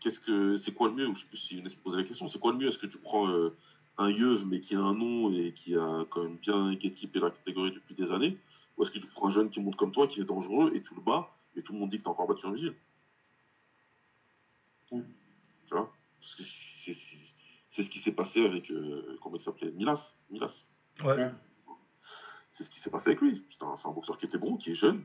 Qu'est-ce 0.00 0.18
que 0.20 0.56
c'est 0.56 0.72
quoi 0.72 0.88
le 0.88 0.94
mieux? 0.94 1.12
Je 1.14 1.20
sais 1.20 1.26
plus 1.26 1.38
si 1.38 1.76
posait 1.84 1.98
la 1.98 2.04
question. 2.04 2.28
C'est 2.28 2.38
quoi 2.38 2.52
le 2.52 2.58
mieux? 2.58 2.68
Est-ce 2.68 2.78
que 2.78 2.86
tu 2.86 2.98
prends 2.98 3.28
euh, 3.28 3.54
un 3.98 4.10
Yeuve 4.10 4.46
mais 4.46 4.60
qui 4.60 4.74
a 4.74 4.80
un 4.80 4.94
nom 4.94 5.32
et 5.32 5.52
qui 5.52 5.76
a 5.76 6.06
quand 6.10 6.22
même 6.22 6.36
bien 6.36 6.70
équipé 6.70 7.20
la 7.20 7.30
catégorie 7.30 7.72
depuis 7.72 7.94
des 7.94 8.10
années? 8.10 8.38
Ou 8.76 8.82
est-ce 8.82 8.90
que 8.90 8.98
tu 8.98 9.06
prends 9.06 9.28
un 9.28 9.30
jeune 9.30 9.50
qui 9.50 9.60
monte 9.60 9.76
comme 9.76 9.92
toi, 9.92 10.06
qui 10.06 10.20
est 10.20 10.24
dangereux 10.24 10.72
et 10.74 10.82
tu 10.82 10.94
le 10.94 11.00
bats 11.00 11.30
et 11.56 11.62
tout 11.62 11.72
le 11.72 11.80
monde 11.80 11.90
dit 11.90 11.98
que 11.98 12.02
tu 12.04 12.08
as 12.08 12.12
encore 12.12 12.28
battu 12.28 12.46
un 12.46 12.52
vigile? 12.52 12.74
Tu 14.90 15.74
vois 15.74 15.92
c'est 17.74 17.84
ce 17.84 17.90
qui 17.90 18.00
s'est 18.00 18.12
passé 18.12 18.44
avec 18.44 18.70
euh, 18.70 19.16
comment 19.22 19.36
il 19.36 19.42
s'appelait 19.42 19.70
Milas. 19.70 20.14
Milas. 20.30 20.66
Ouais. 21.04 21.30
C'est 22.50 22.64
ce 22.64 22.70
qui 22.70 22.80
s'est 22.80 22.90
passé 22.90 23.10
avec 23.10 23.20
lui. 23.20 23.44
C'est 23.50 23.64
un, 23.64 23.76
un 23.84 23.92
boxeur 23.92 24.18
qui 24.18 24.26
était 24.26 24.38
bon, 24.38 24.56
qui 24.56 24.72
est 24.72 24.74
jeune, 24.74 25.04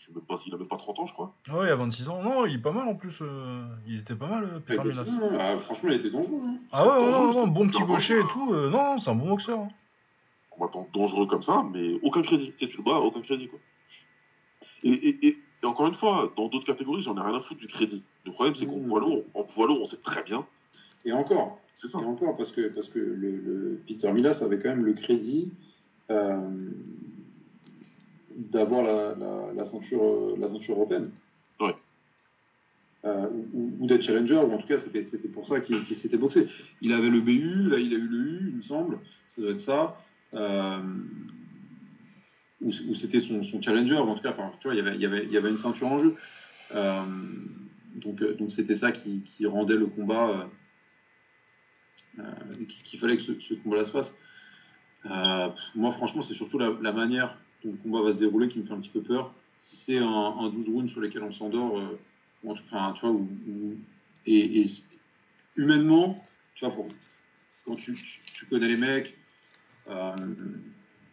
je 0.00 0.06
sais 0.06 0.12
même 0.12 0.24
pas 0.24 0.38
s'il 0.38 0.54
avait 0.54 0.64
pas 0.64 0.76
30 0.76 0.98
ans, 0.98 1.06
je 1.06 1.12
crois. 1.12 1.34
Ah 1.48 1.58
ouais, 1.58 1.66
il 1.66 1.70
a 1.70 1.76
26 1.76 2.08
ans. 2.08 2.22
Non, 2.22 2.46
il 2.46 2.54
est 2.54 2.62
pas 2.62 2.72
mal 2.72 2.88
en 2.88 2.94
plus. 2.94 3.18
Euh, 3.20 3.66
il 3.86 4.00
était 4.00 4.14
pas 4.14 4.28
mal, 4.28 4.44
euh, 4.44 4.60
Peter 4.60 4.82
Minas. 4.82 5.10
Ah, 5.38 5.58
franchement, 5.58 5.90
il 5.90 5.96
était 5.96 6.10
dangereux. 6.10 6.40
Hein. 6.42 6.56
Ah 6.72 6.86
ouais, 6.86 7.10
non, 7.10 7.32
non, 7.34 7.46
bon 7.46 7.68
petit 7.68 7.82
gaucher 7.82 8.18
et 8.18 8.26
tout. 8.32 8.52
Euh, 8.52 8.70
non, 8.70 8.98
c'est 8.98 9.10
un 9.10 9.14
bon 9.14 9.28
boxeur. 9.28 9.60
Hein. 9.60 9.68
Combattant 10.50 10.88
dangereux 10.94 11.26
comme 11.26 11.42
ça, 11.42 11.64
mais 11.70 11.98
aucun 12.02 12.22
crédit. 12.22 12.52
Tu 12.58 12.76
le 12.76 12.82
bats, 12.82 12.98
aucun 12.98 13.20
crédit, 13.20 13.48
quoi. 13.48 13.58
Et, 14.82 14.90
et, 14.90 15.26
et, 15.26 15.38
encore 15.64 15.86
une 15.86 15.94
fois, 15.94 16.32
dans 16.36 16.48
d'autres 16.48 16.64
catégories, 16.64 17.02
j'en 17.02 17.16
ai 17.18 17.20
rien 17.20 17.36
à 17.36 17.40
foutre 17.42 17.60
du 17.60 17.66
crédit. 17.66 18.02
Le 18.26 18.32
problème, 18.32 18.54
c'est 18.56 18.66
qu'en 18.66 18.76
mmh. 18.76 18.88
poids 18.88 19.00
lourd, 19.00 19.24
en 19.34 19.44
poids 19.44 19.66
lourd, 19.66 19.80
on 19.82 19.86
sait 19.86 19.96
très 20.02 20.22
bien. 20.22 20.46
Et 21.04 21.12
encore. 21.12 21.60
C'est 21.78 21.88
ça. 21.88 21.98
Et 21.98 22.04
encore, 22.04 22.36
parce 22.36 22.52
que, 22.52 22.68
parce 22.68 22.88
que 22.88 22.98
le, 22.98 23.30
le 23.30 23.80
Peter 23.86 24.12
Milas 24.12 24.42
avait 24.42 24.58
quand 24.58 24.68
même 24.68 24.84
le 24.84 24.92
crédit 24.92 25.50
d'avoir 28.40 28.82
la, 28.82 29.14
la, 29.54 29.66
ceinture, 29.66 30.02
euh, 30.02 30.36
la 30.38 30.48
ceinture 30.48 30.76
européenne. 30.76 31.10
Ouais. 31.60 31.74
Euh, 33.04 33.28
ou, 33.54 33.86
d'être 33.86 34.02
challenger, 34.02 34.36
ou 34.36 34.52
en 34.52 34.58
tout 34.58 34.66
cas 34.66 34.78
c'était 34.78 35.02
pour 35.28 35.46
ça 35.46 35.60
qu'il 35.60 35.84
s'était 35.86 36.16
boxé. 36.16 36.48
Il 36.80 36.92
avait 36.92 37.08
le 37.08 37.20
BU, 37.20 37.68
là 37.68 37.78
il 37.78 37.94
a 37.94 37.96
eu 37.96 38.06
le 38.06 38.18
U, 38.18 38.48
il 38.50 38.56
me 38.56 38.62
semble, 38.62 38.98
ça 39.28 39.40
doit 39.40 39.52
être 39.52 39.60
ça. 39.60 39.96
Euh, 40.34 40.78
ou, 42.60 42.94
c'était 42.94 43.20
son, 43.20 43.42
son, 43.42 43.62
challenger, 43.62 43.96
en 43.96 44.14
tout 44.14 44.22
cas, 44.22 44.30
enfin, 44.30 44.52
tu 44.60 44.68
vois, 44.68 44.74
il 44.74 44.78
y, 44.78 44.80
avait, 44.86 44.94
il, 44.94 45.00
y 45.00 45.06
avait, 45.06 45.24
il 45.24 45.32
y 45.32 45.36
avait 45.38 45.48
une 45.48 45.56
ceinture 45.56 45.88
en 45.88 45.98
jeu. 45.98 46.14
Euh, 46.74 47.02
donc 47.96 48.22
donc 48.36 48.50
c'était 48.52 48.74
ça 48.74 48.92
qui, 48.92 49.22
rendait 49.46 49.76
le 49.76 49.86
combat, 49.86 50.48
qu'il 52.68 52.98
fallait 52.98 53.16
que 53.16 53.22
ce, 53.22 53.54
combat-là 53.54 53.84
se 53.84 53.90
fasse. 53.90 54.16
moi 55.74 55.92
franchement 55.92 56.22
c'est 56.22 56.34
surtout 56.34 56.58
la, 56.58 56.92
manière 56.92 57.38
le 57.64 57.72
combat 57.72 58.02
va 58.02 58.12
se 58.12 58.18
dérouler 58.18 58.48
qui 58.48 58.58
me 58.58 58.64
fait 58.64 58.72
un 58.72 58.80
petit 58.80 58.90
peu 58.90 59.02
peur. 59.02 59.34
Si 59.56 59.76
c'est 59.76 59.98
un, 59.98 60.50
12 60.50 60.68
rounds 60.68 60.90
sur 60.90 61.00
lesquels 61.00 61.22
on 61.22 61.32
s'endort, 61.32 61.78
euh, 61.78 61.98
enfin, 62.46 62.94
tu 62.94 63.06
vois, 63.06 63.14
et, 64.26 64.64
humainement, 65.56 66.24
tu 66.54 66.64
vois, 66.64 66.74
quand 67.64 67.76
tu, 67.76 67.96
connais 68.48 68.68
les 68.68 68.76
mecs, 68.76 69.16
euh, 69.88 70.16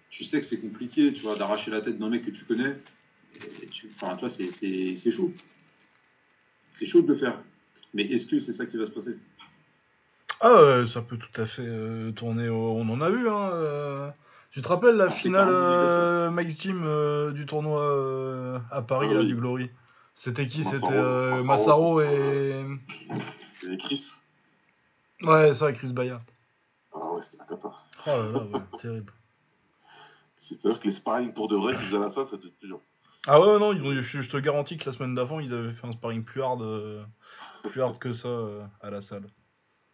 tu 0.10 0.24
sais 0.24 0.40
que 0.40 0.46
c'est 0.46 0.60
compliqué, 0.60 1.14
tu 1.14 1.22
vois, 1.22 1.36
d'arracher 1.36 1.72
la 1.72 1.82
tête 1.82 1.98
d'un 1.98 2.10
mec 2.10 2.26
que 2.26 2.32
tu 2.32 2.46
connais. 2.46 2.78
Enfin, 3.96 4.18
c'est 4.30 5.12
chaud. 5.12 5.34
C'est 6.78 6.86
chaud 6.86 7.02
de 7.02 7.08
le 7.08 7.16
faire. 7.16 7.40
Mais 7.94 8.04
est-ce 8.04 8.28
que 8.28 8.40
c'est 8.40 8.54
ça 8.54 8.66
qui 8.66 8.78
va 8.78 8.86
se 8.86 8.92
passer? 8.92 9.18
Ah, 10.42 10.64
ouais, 10.64 10.88
ça 10.88 11.02
peut 11.02 11.18
tout 11.18 11.42
à 11.42 11.46
fait 11.46 11.64
euh, 11.66 12.12
tourner. 12.12 12.48
au- 12.50 12.74
On 12.78 12.88
en 12.90 13.02
a 13.02 13.10
vu, 13.10 13.28
hein. 13.30 13.50
euh. 13.54 14.10
Tu 14.52 14.62
te 14.62 14.68
rappelles 14.68 14.96
la 14.96 15.06
Ah, 15.06 15.10
finale 15.12 16.30
Max 16.32 16.60
Gym 16.60 16.84
euh, 16.86 17.32
du 17.32 17.46
tournoi 17.46 18.62
à 18.72 18.82
Paris, 18.82 19.08
Ah 19.12 19.14
là, 19.16 19.20
oui. 19.22 19.28
du 19.28 19.36
Glory? 19.36 19.70
C'était 20.16 20.48
qui? 20.48 20.64
C'était 20.64 21.44
Massaro, 21.44 22.02
et. 22.02 22.66
Et 23.70 23.78
Chris? 23.78 24.06
Ouais, 25.22 25.54
ça, 25.54 25.72
Chris 25.74 25.94
Baya. 25.94 26.22
Ah 26.94 27.14
ouais, 27.14 27.22
c'était 27.24 27.38
la 27.38 27.46
cata. 27.46 27.72
Oh 28.06 28.10
là 28.10 28.32
là, 28.32 28.40
ouais, 28.40 28.60
terrible. 28.80 29.14
C'est-à-dire 30.42 30.80
que 30.80 30.88
les 30.88 30.94
sparring 30.94 31.34
pour 31.34 31.48
de 31.48 31.56
vrai 31.56 31.76
à 31.76 32.00
la 32.00 32.12
salle, 32.12 32.26
c'était 32.32 32.50
plus 32.60 32.68
dur. 32.68 32.80
Ah 33.26 33.42
ouais, 33.42 33.60
non, 33.60 33.74
je, 33.74 34.30
te 34.30 34.38
garantis 34.38 34.78
que 34.78 34.86
la 34.86 34.92
semaine 34.92 35.16
d'avant, 35.16 35.40
ils 35.40 35.54
avaient 35.54 35.74
fait 35.74 35.88
un 35.88 35.92
sparring 35.92 36.24
plus 36.24 36.42
hard, 36.42 36.62
euh, 36.62 37.04
plus 37.64 37.82
hard 37.82 37.98
que 37.98 38.14
ça 38.14 38.30
euh, 38.30 38.66
à 38.80 38.90
la 38.90 39.02
salle. 39.02 39.28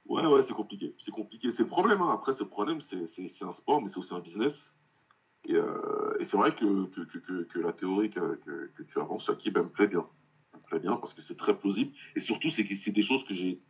Ouais, 0.05 0.25
ouais, 0.25 0.43
c'est 0.43 0.53
compliqué. 0.53 0.95
C'est 0.99 1.11
compliqué. 1.11 1.51
C'est 1.51 1.63
le 1.63 1.69
problème. 1.69 2.01
Hein. 2.01 2.11
Après, 2.13 2.33
le 2.37 2.47
problème, 2.47 2.81
c'est 2.81 2.97
un 3.41 3.53
sport, 3.53 3.81
mais 3.81 3.89
c'est 3.89 3.97
aussi 3.97 4.13
un 4.13 4.19
business. 4.19 4.53
Et, 5.45 5.55
euh, 5.55 6.17
c'est 6.21 6.37
vrai 6.37 6.55
que, 6.55 6.85
que, 6.85 7.43
que, 7.43 7.59
la 7.59 7.73
théorie 7.73 8.09
que, 8.09 8.39
tu 8.87 8.99
avances, 8.99 9.25
Shakib, 9.25 9.57
me 9.57 9.69
plaît 9.69 9.87
bien. 9.87 10.05
Me 10.53 10.59
plaît 10.59 10.79
bien 10.79 10.95
parce 10.97 11.13
que 11.13 11.21
c'est 11.21 11.37
très 11.37 11.57
plausible. 11.57 11.91
Et 12.15 12.19
surtout, 12.19 12.49
c'est 12.51 12.91
des 12.91 13.01
choses 13.01 13.23
que 13.25 13.33
j'ai 13.33 13.61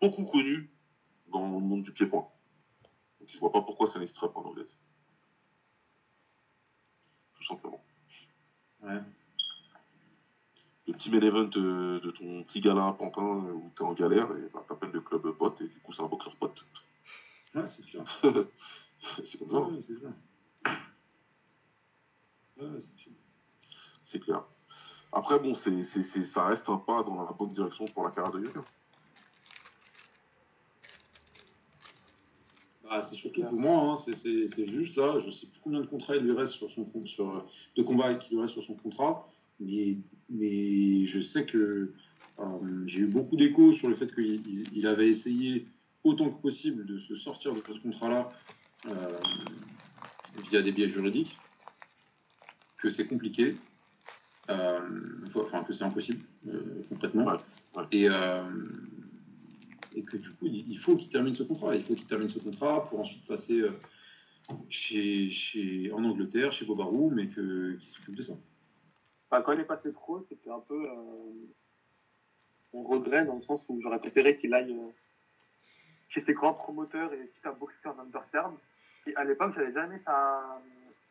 beaucoup 0.00 0.24
connues 0.24 0.70
dans 1.32 1.58
le 1.58 1.64
monde 1.64 1.82
du 1.82 1.92
pied-point. 1.92 2.26
Donc, 3.20 3.28
je 3.28 3.38
vois 3.38 3.52
pas 3.52 3.62
pourquoi 3.62 3.86
ça 3.86 3.98
n'existerait 3.98 4.32
pas 4.32 4.40
en 4.40 4.46
anglaise. 4.46 4.76
Tout 7.34 7.44
simplement. 7.44 7.84
Ouais. 8.84 9.00
Le 10.86 10.92
petit 10.92 11.10
main 11.10 11.20
event 11.20 11.48
euh, 11.56 11.98
de 12.00 12.10
ton 12.10 12.42
petit 12.44 12.60
gala 12.60 12.88
à 12.88 12.92
Pantin 12.92 13.22
euh, 13.22 13.52
où 13.52 13.72
t'es 13.74 13.82
en 13.82 13.94
galère, 13.94 14.30
et 14.32 14.48
bah, 14.52 14.62
t'appelles 14.68 14.90
le 14.92 15.00
club 15.00 15.30
pote, 15.32 15.60
et 15.62 15.68
du 15.68 15.80
coup, 15.80 15.92
c'est 15.92 16.02
un 16.02 16.06
boxeur 16.06 16.36
pote. 16.36 16.62
Ouais, 17.54 17.66
c'est 17.66 17.82
clair. 17.86 18.04
c'est 19.24 19.38
comme 19.38 19.50
ça. 19.50 19.60
Ouais, 19.60 19.80
c'est 19.80 19.94
clair. 19.98 20.12
Ouais, 22.58 22.80
c'est 22.80 22.96
clair. 22.96 23.14
C'est 24.04 24.18
clair. 24.20 24.42
Après, 25.12 25.38
bon, 25.38 25.54
c'est, 25.54 25.82
c'est, 25.84 26.02
c'est- 26.02 26.24
ça 26.24 26.44
reste 26.46 26.68
un 26.68 26.76
pas 26.76 27.02
dans 27.02 27.22
la 27.24 27.32
bonne 27.32 27.52
direction 27.52 27.86
pour 27.86 28.04
la 28.04 28.10
carrière 28.10 28.32
de 28.32 28.44
Yoka. 28.44 28.62
Bah, 32.84 33.00
c'est 33.00 33.14
surtout 33.16 33.42
pour 33.42 33.52
moi, 33.58 33.92
hein, 33.92 33.96
c'est- 33.96 34.66
juste 34.66 34.96
là, 34.96 35.18
je 35.24 35.30
sais 35.30 35.46
plus 35.46 35.58
combien 35.62 35.80
de 35.80 35.86
contrats 35.86 36.16
il 36.16 36.22
lui 36.22 36.32
reste 36.32 36.52
sur 36.52 36.70
son 36.70 36.84
compte, 36.84 37.08
sur, 37.08 37.44
de 37.76 37.82
combats 37.82 38.14
qu'il 38.14 38.34
lui 38.36 38.40
reste 38.42 38.52
sur 38.52 38.62
son 38.62 38.74
contrat, 38.74 39.26
mais, 39.58 39.96
mais 40.28 41.04
je 41.06 41.20
sais 41.20 41.46
que 41.46 41.92
euh, 42.40 42.44
j'ai 42.86 43.00
eu 43.00 43.06
beaucoup 43.06 43.36
d'échos 43.36 43.72
sur 43.72 43.88
le 43.88 43.94
fait 43.96 44.12
qu'il 44.14 44.46
il- 44.46 44.68
il 44.76 44.86
avait 44.86 45.08
essayé 45.08 45.66
autant 46.02 46.28
que 46.30 46.42
possible 46.42 46.84
de 46.84 46.98
se 46.98 47.14
sortir 47.14 47.54
de 47.54 47.62
ce 47.72 47.78
contrat-là 47.78 48.30
euh, 48.86 49.18
via 50.50 50.60
des 50.60 50.72
biais 50.72 50.88
juridiques, 50.88 51.38
que 52.78 52.90
c'est 52.90 53.06
compliqué, 53.06 53.56
euh, 54.50 54.80
faut- 55.30 55.42
enfin 55.42 55.62
que 55.64 55.72
c'est 55.72 55.84
impossible 55.84 56.20
euh, 56.48 56.82
concrètement, 56.90 57.24
Ouais, 57.24 57.38
ouais. 57.76 57.84
et 57.92 58.08
euh, 58.10 58.42
et 59.94 60.02
que 60.02 60.16
du 60.16 60.30
coup, 60.30 60.46
il 60.46 60.78
faut 60.78 60.96
qu'il 60.96 61.08
termine 61.08 61.34
ce 61.34 61.42
contrat. 61.42 61.74
Il 61.76 61.84
faut 61.84 61.94
qu'il 61.94 62.06
termine 62.06 62.28
ce 62.28 62.38
contrat 62.38 62.86
pour 62.88 63.00
ensuite 63.00 63.26
passer 63.26 63.60
euh, 63.60 63.70
chez, 64.68 65.30
chez, 65.30 65.90
en 65.92 66.04
Angleterre, 66.04 66.52
chez 66.52 66.64
Bobarou, 66.64 67.10
mais 67.10 67.28
qu'il 67.28 67.78
s'occupe 67.80 68.16
de 68.16 68.22
ça. 68.22 68.34
Enfin, 69.30 69.42
quand 69.42 69.52
il 69.52 69.60
est 69.60 69.64
passé 69.64 69.92
pro, 69.92 70.24
c'était 70.28 70.50
un 70.50 70.60
peu 70.60 70.84
euh, 70.84 70.94
mon 72.72 72.82
regret 72.84 73.24
dans 73.24 73.36
le 73.36 73.42
sens 73.42 73.60
où 73.68 73.80
j'aurais 73.80 73.98
préféré 73.98 74.36
qu'il 74.38 74.52
aille 74.52 74.72
euh, 74.72 74.90
chez 76.08 76.22
ses 76.24 76.34
grands 76.34 76.54
promoteurs 76.54 77.12
et 77.12 77.30
quitte 77.34 77.46
à 77.46 77.52
boxer 77.52 77.88
en 77.88 77.98
undercard. 77.98 78.52
Et 79.06 79.14
à 79.16 79.24
l'époque, 79.24 79.52
j'avais 79.54 79.70
aimé 79.70 80.00
sa, 80.04 80.60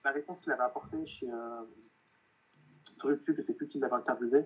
la 0.04 0.12
réponse 0.12 0.40
qu'il 0.42 0.52
avait 0.52 0.64
apportée 0.64 1.06
chez, 1.06 1.30
euh, 1.30 1.64
sur 3.00 3.12
YouTube, 3.12 3.36
je 3.38 3.44
sais 3.44 3.54
plus 3.54 3.68
qui 3.68 3.80
l'avait 3.80 3.94
interviewé, 3.94 4.44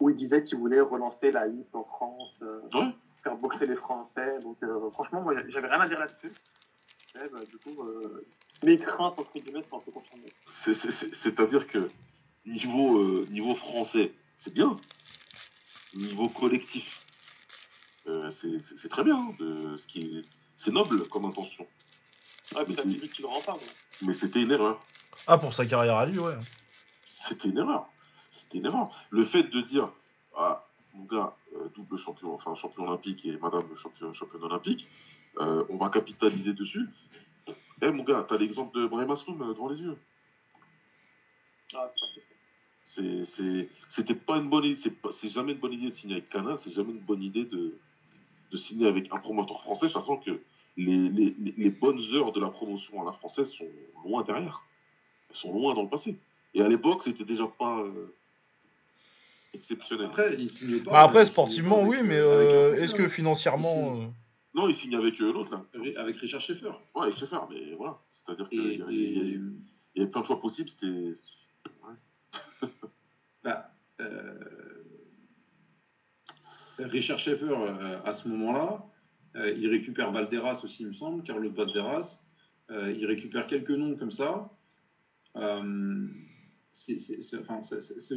où 0.00 0.10
il 0.10 0.16
disait 0.16 0.42
qu'il 0.42 0.58
voulait 0.58 0.80
relancer 0.80 1.30
la 1.30 1.46
HIP 1.46 1.74
en 1.74 1.84
France, 1.84 2.36
euh, 2.42 2.60
Ouais. 2.74 2.94
Faire 3.22 3.36
boxer 3.36 3.66
les 3.66 3.76
Français. 3.76 4.40
Donc, 4.42 4.62
euh, 4.62 4.90
franchement, 4.92 5.22
moi, 5.22 5.34
j'avais 5.48 5.68
rien 5.68 5.80
à 5.80 5.88
dire 5.88 5.98
là-dessus. 5.98 6.34
Et, 7.14 7.28
bah, 7.30 7.44
du 7.50 7.58
coup, 7.58 7.82
euh, 7.82 8.26
mes 8.62 8.78
craintes, 8.78 9.18
entre 9.18 9.38
guillemets, 9.38 9.62
sont 9.68 9.78
un 9.78 9.80
peu 9.80 9.90
confirmées. 9.92 10.32
C'est, 10.46 10.74
c'est, 10.74 10.90
c'est- 10.90 11.14
c'est-à-dire 11.14 11.66
que 11.66 11.90
niveau, 12.46 12.98
euh, 12.98 13.26
niveau 13.30 13.54
français, 13.54 14.14
c'est 14.36 14.52
bien. 14.52 14.80
Niveau 15.92 16.30
collectif, 16.30 17.02
euh, 18.06 18.30
c'est, 18.32 18.88
très 18.88 19.04
bien. 19.04 19.16
hein, 19.16 19.36
de, 19.38 19.76
ce 19.76 19.86
qui 19.86 20.18
est, 20.18 20.24
c'est 20.56 20.70
noble 20.72 21.08
comme 21.08 21.26
intention. 21.26 21.66
Ouais, 22.54 22.64
en 23.24 23.42
parle. 23.42 23.60
Mais 24.00 24.14
c'était 24.14 24.42
une 24.42 24.50
erreur. 24.50 24.86
Ah, 25.26 25.38
pour 25.38 25.54
sa 25.54 25.66
carrière 25.66 25.96
à 25.96 26.06
lui, 26.06 26.18
ouais. 26.18 26.34
C'était 27.28 27.48
une 27.48 27.58
erreur. 27.58 27.92
C'était 28.32 28.58
une 28.58 28.66
erreur. 28.66 28.90
Le 29.10 29.24
fait 29.24 29.44
de 29.44 29.60
dire, 29.60 29.92
ah, 30.36 30.66
mon 30.94 31.04
gars, 31.04 31.34
euh, 31.56 31.68
double 31.74 31.96
champion, 31.98 32.34
enfin 32.34 32.54
champion 32.54 32.84
olympique 32.86 33.24
et 33.24 33.36
madame 33.38 33.64
champion, 33.76 34.12
championne 34.14 34.42
olympique, 34.44 34.86
euh, 35.38 35.64
on 35.68 35.76
va 35.76 35.88
capitaliser 35.88 36.52
dessus. 36.52 36.86
Eh 37.80 37.90
mon 37.90 38.04
gars, 38.04 38.24
t'as 38.28 38.38
l'exemple 38.38 38.78
de 38.78 38.86
Brahim 38.86 39.10
Asloum 39.10 39.40
euh, 39.42 39.48
devant 39.54 39.68
les 39.68 39.80
yeux. 39.80 39.96
Ah, 41.74 41.90
c'était 42.84 44.14
pas 44.14 44.36
une 44.36 44.48
bonne 44.50 44.64
idée, 44.64 44.92
c'est, 45.20 45.28
jamais 45.30 45.52
une 45.52 45.58
bonne 45.58 45.72
idée 45.72 45.90
de 45.90 45.94
signer 45.96 46.14
avec 46.16 46.28
Canal, 46.28 46.58
c'est 46.62 46.72
jamais 46.72 46.90
une 46.92 47.00
bonne 47.00 47.22
idée 47.22 47.44
de, 47.44 47.74
de 48.50 48.56
signer 48.56 48.86
avec 48.86 49.10
un 49.12 49.16
promoteur 49.18 49.62
français, 49.62 49.88
sachant 49.88 50.18
que 50.18 50.42
les, 50.76 51.08
les, 51.08 51.34
les- 51.38 51.54
les 51.56 51.70
bonnes 51.70 52.00
heures 52.14 52.32
de 52.32 52.40
la 52.40 52.48
promotion 52.48 53.00
à 53.00 53.04
la 53.06 53.12
française 53.12 53.50
sont 53.52 53.68
loin 54.04 54.22
derrière. 54.24 54.62
Elles 55.30 55.36
sont 55.36 55.52
loin 55.52 55.74
dans 55.74 55.82
le 55.82 55.88
passé. 55.88 56.16
Et 56.54 56.60
à 56.62 56.68
l'époque, 56.68 57.02
c'était 57.04 57.24
déjà 57.24 57.46
pas 57.46 57.78
euh, 57.80 58.14
exceptionnel. 59.54 60.06
Après, 60.06 60.34
il 60.38 60.48
signe 60.48 60.82
pas. 60.82 60.90
Bah 60.92 61.02
après, 61.02 61.26
sportivement, 61.26 61.80
pas 61.82 61.86
oui, 61.88 61.98
mais 62.04 62.16
euh, 62.16 62.72
euh, 62.72 62.74
est-ce 62.74 62.94
que 62.94 63.08
financièrement. 63.08 64.00
euh, 64.02 64.06
Non, 64.54 64.68
il 64.68 64.74
signe 64.74 64.94
avec 64.96 65.20
euh, 65.20 65.32
l'autre, 65.32 65.50
là. 65.50 65.64
Avec- 65.74 65.96
Avec 65.96 66.16
Richard 66.16 66.40
Schaeffer. 66.40 66.70
Ouais, 66.94 67.04
avec 67.04 67.16
Schaeffer, 67.16 67.38
mais 67.50 67.74
voilà. 67.74 67.98
C'est-à-dire 68.14 68.48
qu'il 68.48 68.60
y, 68.60 69.98
y 69.98 70.00
avait 70.00 70.10
plein 70.10 70.20
de 70.20 70.26
choix 70.26 70.40
possibles, 70.40 70.68
c'était. 70.70 71.14
bah, 73.44 73.70
euh, 74.00 74.38
Richard 76.78 77.18
Schaeffer, 77.18 77.44
euh, 77.50 78.00
à 78.04 78.12
ce 78.12 78.28
moment-là, 78.28 78.84
euh, 79.36 79.52
il 79.56 79.68
récupère 79.68 80.10
Valderas 80.12 80.60
aussi, 80.64 80.82
il 80.82 80.88
me 80.88 80.92
semble, 80.92 81.22
Carlos 81.22 81.50
Valderas. 81.50 82.20
Euh, 82.70 82.92
il 82.96 83.04
récupère 83.06 83.46
quelques 83.46 83.70
noms 83.70 83.96
comme 83.96 84.10
ça. 84.10 84.50
Euh, 85.36 86.06
c'est 86.72 87.38
enfin, 87.38 87.60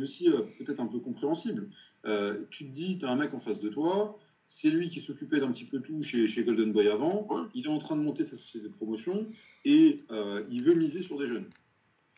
aussi 0.02 0.30
euh, 0.30 0.42
peut-être 0.58 0.80
un 0.80 0.88
peu 0.88 1.00
compréhensible. 1.00 1.70
Euh, 2.06 2.44
tu 2.50 2.66
te 2.66 2.72
dis, 2.72 2.98
tu 2.98 3.06
as 3.06 3.10
un 3.10 3.16
mec 3.16 3.34
en 3.34 3.40
face 3.40 3.60
de 3.60 3.70
toi, 3.70 4.18
c'est 4.48 4.70
lui 4.70 4.90
qui 4.90 5.02
s'occupait 5.02 5.40
d'un 5.40 5.52
petit 5.52 5.66
peu 5.66 5.82
tout 5.82 6.02
chez, 6.02 6.28
chez 6.28 6.44
Golden 6.44 6.72
Boy 6.72 6.88
avant, 6.88 7.28
il 7.54 7.66
est 7.66 7.70
en 7.70 7.80
train 7.80 7.96
de 7.96 8.02
monter 8.02 8.24
sa 8.24 8.38
société 8.38 8.68
de 8.68 8.74
promotion 8.74 9.28
et 9.66 10.04
euh, 10.12 10.44
il 10.50 10.64
veut 10.64 10.76
miser 10.76 11.02
sur 11.02 11.20
des 11.20 11.28
jeunes. 11.28 11.50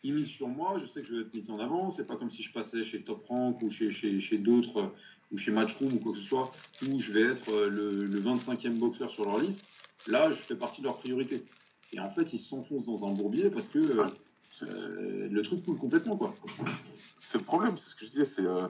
Il 0.04 0.14
mise 0.14 0.28
sur 0.28 0.46
moi, 0.46 0.76
je 0.78 0.86
sais 0.86 1.00
que 1.00 1.08
je 1.08 1.16
vais 1.16 1.20
être 1.22 1.34
mis 1.34 1.50
en 1.50 1.58
avant, 1.58 1.90
c'est 1.90 2.06
pas 2.06 2.16
comme 2.16 2.30
si 2.30 2.42
je 2.42 2.52
passais 2.52 2.84
chez 2.84 3.02
Top 3.02 3.26
Rank 3.26 3.60
ou 3.62 3.70
chez, 3.70 3.90
chez, 3.90 4.20
chez 4.20 4.38
d'autres, 4.38 4.92
ou 5.32 5.36
chez 5.36 5.50
Matchroom 5.50 5.94
ou 5.94 5.98
quoi 5.98 6.12
que 6.12 6.18
ce 6.18 6.24
soit, 6.24 6.52
où 6.86 7.00
je 7.00 7.12
vais 7.12 7.22
être 7.22 7.68
le, 7.68 8.04
le 8.04 8.20
25e 8.20 8.78
boxeur 8.78 9.10
sur 9.10 9.24
leur 9.24 9.40
liste. 9.40 9.64
Là, 10.06 10.30
je 10.30 10.36
fais 10.36 10.54
partie 10.54 10.80
de 10.80 10.86
leur 10.86 10.98
priorité. 10.98 11.42
Et 11.92 11.98
en 11.98 12.10
fait, 12.10 12.32
ils 12.32 12.38
s'enfoncent 12.38 12.86
dans 12.86 13.06
un 13.06 13.12
bourbier 13.12 13.50
parce 13.50 13.66
que 13.66 13.78
euh, 14.62 15.28
le 15.30 15.42
truc 15.42 15.64
coule 15.64 15.78
complètement, 15.78 16.16
quoi. 16.16 16.34
c'est 17.18 17.38
le 17.38 17.44
problème, 17.44 17.76
c'est 17.76 17.90
ce 17.90 17.94
que 17.94 18.06
je 18.06 18.10
disais, 18.10 18.26
c'est, 18.26 18.44
euh, 18.44 18.66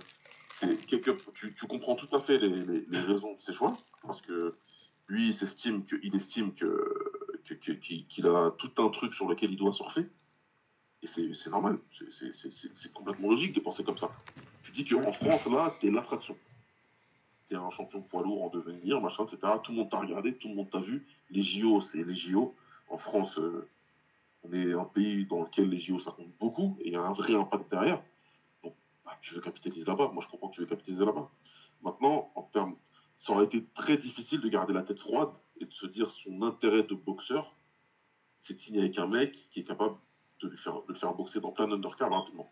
quelque- 0.87 1.17
tu, 1.35 1.67
comprends 1.67 1.95
tout 1.95 2.15
à 2.15 2.21
fait 2.21 2.39
les, 2.39 3.01
raisons 3.01 3.35
de 3.35 3.41
ses 3.41 3.53
choix, 3.53 3.77
parce 4.03 4.21
que 4.21 4.57
lui, 5.07 5.29
il 5.29 5.35
s'estime 5.35 5.85
que, 5.85 5.97
il 6.03 6.15
estime 6.15 6.55
que, 6.55 7.15
qu'il, 7.81 8.07
qu'il 8.07 8.27
a 8.27 8.53
tout 8.59 8.71
un 8.79 8.89
truc 8.91 9.15
sur 9.15 9.29
lequel 9.29 9.53
il 9.53 9.57
doit 9.57 9.73
surfer, 9.73 10.07
et 11.03 11.07
c'est, 11.07 11.51
normal, 11.51 11.79
c'est, 12.11 12.93
complètement 12.93 13.31
logique 13.31 13.55
de 13.55 13.61
penser 13.61 13.85
comme 13.85 13.99
ça. 13.99 14.11
Tu 14.65 14.73
dis 14.73 14.85
qu'en 14.85 15.13
France, 15.13 15.47
là, 15.47 15.77
t'es 15.81 15.91
l'attraction. 15.91 16.37
T'es 17.49 17.55
un 17.55 17.71
champion 17.71 18.03
poids 18.03 18.23
lourd 18.23 18.45
en 18.45 18.49
devenir, 18.51 19.01
machin, 19.01 19.25
etc. 19.25 19.53
Tout 19.63 19.73
le 19.73 19.79
monde 19.79 19.91
t'a 19.91 19.99
regardé, 20.01 20.35
tout 20.35 20.49
le 20.49 20.55
monde 20.55 20.71
t'a 20.71 20.81
vu. 20.81 21.07
Les 21.31 21.43
JO, 21.43 21.81
c'est 21.81 22.03
les 22.03 22.15
JO. 22.15 22.55
En 22.89 22.99
France, 22.99 23.39
euh, 23.39 23.69
on 24.49 24.53
est 24.53 24.73
un 24.73 24.85
pays 24.85 25.27
dans 25.27 25.43
lequel 25.43 25.69
les 25.69 25.81
JO, 25.81 26.01
ça 26.01 26.11
compte 26.11 26.33
beaucoup, 26.39 26.77
et 26.81 26.89
il 26.89 26.93
y 26.93 26.97
a 26.97 27.03
un 27.03 27.13
vrai 27.13 27.35
impact 27.35 27.71
derrière. 27.71 28.03
Donc, 28.63 28.75
bah, 29.05 29.17
tu 29.23 29.35
veux 29.35 29.41
capitaliser 29.41 29.85
là-bas. 29.85 30.11
Moi, 30.13 30.23
je 30.25 30.29
comprends 30.31 30.49
que 30.49 30.55
tu 30.55 30.61
veux 30.61 30.67
capitaliser 30.67 31.05
là-bas. 31.05 31.31
Maintenant, 31.83 32.31
en 32.35 32.43
termes, 32.43 32.77
ça 33.17 33.33
aurait 33.33 33.45
été 33.45 33.65
très 33.75 33.97
difficile 33.97 34.41
de 34.41 34.49
garder 34.49 34.73
la 34.73 34.83
tête 34.83 35.01
froide 35.01 35.31
et 35.61 35.65
de 35.65 35.73
se 35.73 35.87
dire 35.87 36.11
son 36.11 36.43
intérêt 36.43 36.83
de 36.83 36.95
boxeur 36.95 37.55
c'est 38.43 38.55
de 38.55 38.61
signer 38.61 38.81
avec 38.81 38.99
un 38.99 39.07
mec 39.07 39.33
qui 39.51 39.61
est 39.61 39.65
capable 39.65 39.97
de, 40.41 40.49
lui 40.49 40.59
faire, 40.59 40.81
de 40.83 40.93
le 40.93 40.99
faire 40.99 41.13
boxer 41.13 41.41
dans 41.41 41.53
plein 41.53 41.69
d'undercards 41.69 42.11
rapidement. 42.11 42.51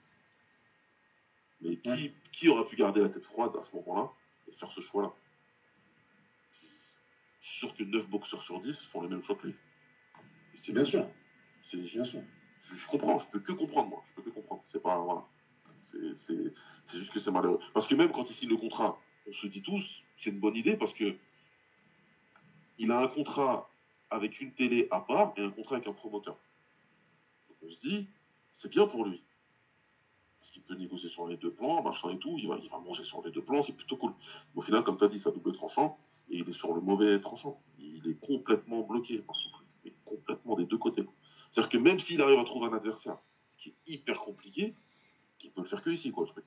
Mais 1.61 1.77
qui, 1.79 2.13
qui 2.33 2.49
aurait 2.49 2.67
pu 2.67 2.77
garder 2.77 3.01
la 3.01 3.09
tête 3.09 3.25
froide 3.25 3.53
à 3.59 3.63
ce 3.63 3.75
moment-là 3.77 4.11
et 4.47 4.53
faire 4.53 4.71
ce 4.71 4.81
choix-là? 4.81 5.13
Je 7.41 7.47
suis 7.47 7.59
sûr 7.61 7.75
que 7.75 7.85
9 7.85 8.09
boxeurs 8.09 8.43
sur 8.43 8.61
10 8.61 8.79
font 8.93 9.01
le 9.01 9.09
même 9.09 9.23
choix 9.23 9.37
que 9.37 9.47
lui. 9.47 9.55
C'est 10.65 10.73
Bien 10.73 10.85
sûr. 10.85 11.07
Je, 11.85 12.03
je 12.03 12.87
comprends, 12.89 13.19
je 13.19 13.27
peux 13.29 13.41
que 13.41 13.53
comprendre, 13.53 13.89
moi. 13.91 14.03
Je 14.11 14.15
peux 14.23 14.31
que 14.31 14.35
comprendre. 14.35 14.63
C'est 14.67 14.83
pas. 14.83 14.99
Voilà. 14.99 15.25
C'est- 16.27 16.53
juste 16.93 17.13
que 17.13 17.21
c'est 17.21 17.31
malheureux. 17.31 17.61
Parce 17.75 17.87
que 17.87 17.95
même 17.95 18.11
quand 18.13 18.29
il 18.31 18.37
signe 18.37 18.51
le 18.51 18.57
contrat, 18.57 18.99
on 19.29 19.33
se 19.33 19.47
dit 19.47 19.63
tous, 19.63 19.85
c'est 20.19 20.31
une 20.31 20.41
bonne 20.41 20.57
idée 20.57 20.77
parce 20.77 20.93
que 20.95 21.17
il 22.79 22.91
a 22.91 22.99
un 23.01 23.09
contrat 23.09 23.69
avec 24.11 24.41
une 24.41 24.53
télé 24.53 24.89
à 24.91 25.01
part 25.01 25.33
et 25.37 25.43
un 25.43 25.51
contrat 25.51 25.77
avec 25.77 25.89
un 25.89 25.93
promoteur. 25.93 26.37
Donc 27.49 27.59
on 27.63 27.71
se 27.71 27.79
dit, 27.81 28.07
c'est 28.55 28.69
bien 28.71 28.87
pour 28.87 29.05
lui. 29.05 29.23
Parce 30.39 30.51
qu'il 30.53 30.63
peut 30.63 30.75
négocier 30.75 31.09
sur 31.09 31.27
les 31.27 31.37
deux 31.37 31.51
plans, 31.51 31.83
machin 31.83 32.11
et 32.11 32.19
tout, 32.19 32.37
il 32.39 32.47
va, 32.47 32.59
il 32.63 32.69
va 32.71 32.79
manger 32.79 33.03
sur 33.05 33.25
les 33.25 33.33
deux 33.33 33.43
plans, 33.43 33.63
c'est 33.65 33.73
plutôt 33.73 33.97
cool. 33.97 34.13
Au 34.55 34.63
final, 34.63 34.85
comme 34.85 34.97
tu 34.97 35.05
as 35.05 35.09
dit, 35.09 35.19
ça 35.19 35.31
double 35.31 35.53
tranchant, 35.53 35.99
et 36.31 36.39
il 36.39 36.49
est 36.49 36.53
sur 36.53 36.73
le 36.75 36.81
mauvais 36.81 37.19
tranchant. 37.21 37.61
Il 37.79 38.09
est 38.09 38.21
complètement 38.21 38.83
bloqué 38.83 39.19
par 39.19 39.35
son 39.37 39.51
truc. 39.51 39.67
Mais 39.85 39.93
complètement 40.05 40.55
des 40.57 40.67
deux 40.67 40.79
côtés. 40.79 41.05
C'est-à-dire 41.57 41.71
que 41.71 41.79
même 41.79 41.99
s'il 41.99 42.21
arrive 42.21 42.39
à 42.39 42.45
trouver 42.45 42.67
un 42.67 42.75
adversaire 42.75 43.17
qui 43.57 43.71
est 43.71 43.93
hyper 43.95 44.21
compliqué, 44.21 44.75
il 45.43 45.51
peut 45.53 45.63
le 45.63 45.67
faire 45.67 45.81
que 45.81 45.89
ici, 45.89 46.11
quoi, 46.13 46.25
le 46.27 46.31
truc. 46.31 46.45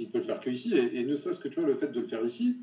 Il 0.00 0.10
peut 0.10 0.18
le 0.18 0.24
faire 0.24 0.40
que 0.40 0.50
ici, 0.50 0.76
et, 0.76 0.98
et 0.98 1.04
ne 1.04 1.14
serait-ce 1.14 1.38
que 1.38 1.46
tu 1.46 1.60
vois, 1.60 1.68
le 1.68 1.76
fait 1.76 1.92
de 1.92 2.00
le 2.00 2.08
faire 2.08 2.24
ici, 2.24 2.56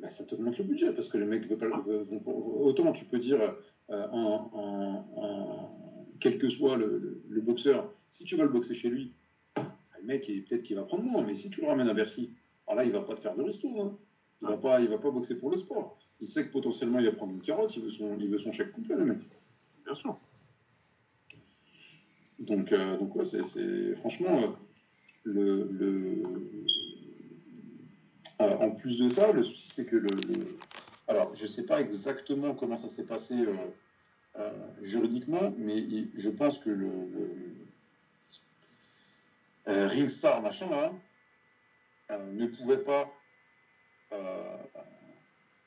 bah, 0.00 0.10
ça 0.10 0.24
t'augmente 0.24 0.58
le 0.58 0.64
budget, 0.64 0.92
parce 0.92 1.06
que 1.08 1.16
le 1.18 1.26
mec 1.26 1.46
veut 1.46 1.56
pas. 1.56 1.80
veut- 1.82 2.08
autant 2.26 2.90
tu 2.92 3.04
peux 3.04 3.20
dire, 3.20 3.40
euh, 3.90 4.08
en, 4.10 4.50
en- 4.52 5.22
en- 5.22 6.06
quel 6.18 6.38
que 6.38 6.48
soit 6.48 6.76
le, 6.76 6.98
le- 6.98 7.22
le 7.28 7.40
boxeur, 7.40 7.88
si 8.10 8.24
tu 8.24 8.34
vas 8.34 8.42
le 8.42 8.48
boxer 8.50 8.74
chez 8.74 8.88
lui, 8.88 9.12
le 9.56 10.02
mec, 10.04 10.26
peut-être 10.26 10.64
qu'il 10.64 10.74
va 10.74 10.82
prendre 10.82 11.04
moins, 11.04 11.22
mais 11.22 11.36
si 11.36 11.50
tu 11.50 11.60
le 11.60 11.68
ramènes 11.68 11.88
à 11.88 11.94
Bercy, 11.94 12.30
alors 12.66 12.78
là, 12.78 12.84
il 12.84 12.90
va 12.90 13.02
pas 13.02 13.14
te 13.14 13.20
faire 13.20 13.36
de 13.36 13.42
resto, 13.42 13.68
hein. 13.80 13.96
il 14.42 14.48
va 14.48 14.56
pas, 14.56 14.80
il 14.80 14.88
va 14.88 14.98
pas 14.98 15.12
boxer 15.12 15.38
pour 15.38 15.50
le 15.52 15.56
sport. 15.56 16.00
Il 16.20 16.28
sait 16.28 16.44
que 16.46 16.52
potentiellement, 16.52 16.98
il 17.00 17.06
va 17.06 17.12
prendre 17.12 17.32
une 17.34 17.42
carotte, 17.42 17.74
il 17.76 17.82
veut 17.82 17.90
son, 17.90 18.16
il 18.18 18.28
veut 18.30 18.38
son 18.38 18.52
chèque 18.52 18.72
complet, 18.72 18.94
le 18.96 19.04
mec. 19.04 19.18
Bien 19.84 19.94
sûr. 19.94 20.18
Donc, 22.38 22.72
euh, 22.72 22.96
donc 22.98 23.14
ouais, 23.16 23.24
c'est, 23.24 23.94
franchement, 23.96 24.40
euh, 24.42 24.48
le, 25.24 25.68
le- 25.72 26.22
euh, 28.40 28.56
en 28.58 28.70
plus 28.72 28.98
de 28.98 29.08
ça, 29.08 29.32
le 29.32 29.42
souci 29.42 29.68
c'est 29.74 29.86
que 29.86 29.96
le, 29.96 30.08
le- 30.28 30.58
alors 31.08 31.34
je 31.34 31.46
sais 31.46 31.64
pas 31.64 31.80
exactement 31.80 32.54
comment 32.54 32.76
ça 32.76 32.88
s'est 32.88 33.06
passé 33.06 33.36
juridiquement, 34.82 35.54
mais 35.56 35.78
il- 35.78 36.10
je 36.16 36.28
pense 36.30 36.58
que 36.58 36.70
le, 36.70 36.90
le- 39.66 39.86
Ringstar 39.86 40.42
machin 40.42 40.68
là 40.68 40.92
ne 42.32 42.46
pouvait 42.46 42.82
pas 42.82 43.10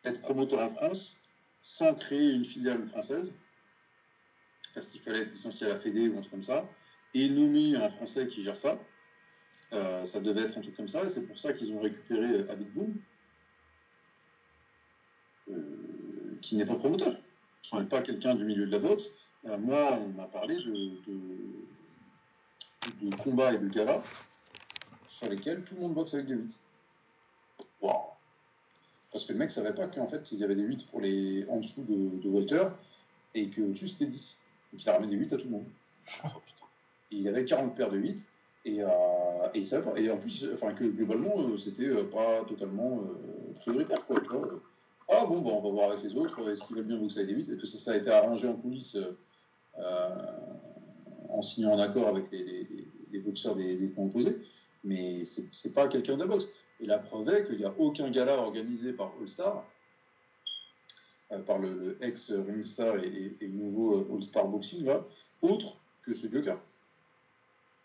être 0.03 0.21
promoteur 0.21 0.59
en 0.59 0.69
France 0.69 1.15
sans 1.63 1.93
créer 1.95 2.31
une 2.31 2.45
filiale 2.45 2.87
française 2.87 3.35
parce 4.77 4.85
qu'il 4.89 5.01
fallait 5.01 5.21
être 5.21 5.31
licencié 5.31 5.65
à 5.65 5.69
la 5.69 5.79
Fédé 5.79 6.07
ou 6.07 6.19
un 6.19 6.21
truc 6.21 6.29
comme 6.29 6.43
ça, 6.43 6.63
et 7.15 7.27
nommer 7.29 7.75
un 7.75 7.89
Français 7.89 8.27
qui 8.27 8.43
gère 8.43 8.55
ça. 8.55 8.77
Euh, 9.73 10.05
ça 10.05 10.19
devait 10.19 10.41
être 10.41 10.55
un 10.55 10.61
truc 10.61 10.77
comme 10.77 10.87
ça, 10.87 11.03
et 11.03 11.09
c'est 11.09 11.25
pour 11.25 11.39
ça 11.39 11.51
qu'ils 11.51 11.73
ont 11.73 11.81
récupéré 11.81 12.47
Habib 12.47 12.71
Boom, 12.75 12.93
euh, 15.49 16.37
qui 16.43 16.57
n'est 16.57 16.65
pas 16.67 16.75
promoteur, 16.75 17.17
qui 17.63 17.75
n'est 17.75 17.85
pas 17.85 18.03
quelqu'un 18.03 18.35
du 18.35 18.45
milieu 18.45 18.67
de 18.67 18.71
la 18.71 18.77
boxe. 18.77 19.09
Euh, 19.45 19.57
moi, 19.57 19.97
on 19.99 20.09
m'a 20.09 20.25
parlé 20.25 20.57
de, 20.57 20.91
de, 23.01 23.15
combats 23.15 23.53
et 23.53 23.57
de 23.57 23.69
galas 23.69 24.03
sur 25.09 25.27
lesquels 25.27 25.63
tout 25.63 25.73
le 25.73 25.81
monde 25.81 25.95
boxe 25.95 26.13
avec 26.13 26.27
des 26.27 26.35
8. 26.35 26.59
Waouh 27.81 28.16
Parce 29.11 29.25
que 29.25 29.33
le 29.33 29.39
mec 29.39 29.51
savait 29.51 29.73
pas 29.73 29.87
qu'en 29.87 30.07
fait, 30.07 30.31
il 30.31 30.39
y 30.39 30.43
avait 30.43 30.55
des 30.55 30.63
8 30.63 30.87
pour 30.87 31.01
les 31.01 31.45
en 31.49 31.59
dessous 31.59 31.83
de, 31.83 32.21
de 32.21 32.29
Walter, 32.29 32.67
et 33.35 33.49
que 33.49 33.61
au-dessus, 33.61 33.87
c'était 33.87 34.05
10. 34.05 34.37
Donc 34.73 34.83
il 34.83 34.89
a 34.89 34.93
ramené 34.93 35.11
des 35.11 35.17
8 35.17 35.33
à 35.33 35.37
tout 35.37 35.45
le 35.45 35.51
monde. 35.51 35.65
Et 37.11 37.15
il 37.17 37.27
avait 37.27 37.45
40 37.45 37.75
paires 37.75 37.89
de 37.89 37.97
8. 37.97 38.17
Et, 38.65 38.81
euh, 38.81 38.87
et, 39.53 39.59
il 39.59 39.65
savait 39.65 39.89
pas. 39.89 39.97
et 39.97 40.11
en 40.11 40.17
plus, 40.17 40.45
enfin, 40.53 40.73
que 40.73 40.83
globalement, 40.83 41.39
euh, 41.39 41.57
c'était 41.57 41.87
euh, 41.87 42.03
pas 42.03 42.43
totalement 42.45 43.01
prioritaire. 43.61 44.05
Quoi, 44.05 44.19
tu 44.19 44.27
vois. 44.27 44.59
Ah 45.09 45.25
bon, 45.25 45.39
bah, 45.39 45.51
on 45.53 45.61
va 45.61 45.69
voir 45.69 45.91
avec 45.91 46.03
les 46.03 46.15
autres, 46.17 46.49
est-ce 46.49 46.61
qu'ils 46.63 46.75
veulent 46.75 46.85
bien 46.85 46.97
boxer 46.97 47.19
avec 47.19 47.29
des 47.29 47.43
8 47.43 47.53
Et 47.53 47.57
que 47.57 47.65
ça, 47.65 47.77
ça 47.77 47.91
a 47.91 47.95
été 47.95 48.09
arrangé 48.09 48.47
en 48.47 48.55
coulisses 48.55 48.97
en 51.29 51.41
signant 51.41 51.77
un 51.77 51.79
accord 51.79 52.09
avec 52.09 52.29
les, 52.31 52.43
les, 52.43 52.67
les 53.11 53.19
boxeurs 53.19 53.55
des, 53.55 53.77
des 53.77 53.89
camps 53.91 54.05
opposés? 54.05 54.37
Mais 54.83 55.23
c'est 55.23 55.73
pas 55.73 55.87
quelqu'un 55.87 56.15
de 56.15 56.21
la 56.21 56.27
boxe. 56.27 56.47
Et 56.79 56.85
la 56.85 56.99
preuve 56.99 57.29
est 57.29 57.45
qu'il 57.45 57.57
n'y 57.57 57.65
a 57.65 57.73
aucun 57.77 58.09
gala 58.11 58.37
organisé 58.37 58.93
par 58.93 59.11
All 59.19 59.27
Star, 59.27 59.63
euh, 61.31 61.39
par 61.39 61.57
le, 61.59 61.73
le 61.73 62.03
ex 62.03 62.31
Ringstar 62.31 62.97
et, 63.03 63.07
et, 63.07 63.37
et 63.45 63.47
nouveau 63.47 63.97
euh, 63.97 64.15
All 64.15 64.23
Star 64.23 64.47
Boxing, 64.47 64.85
là, 64.85 65.03
autre 65.41 65.77
que 66.03 66.13
ce 66.13 66.27
Yoka. 66.27 66.59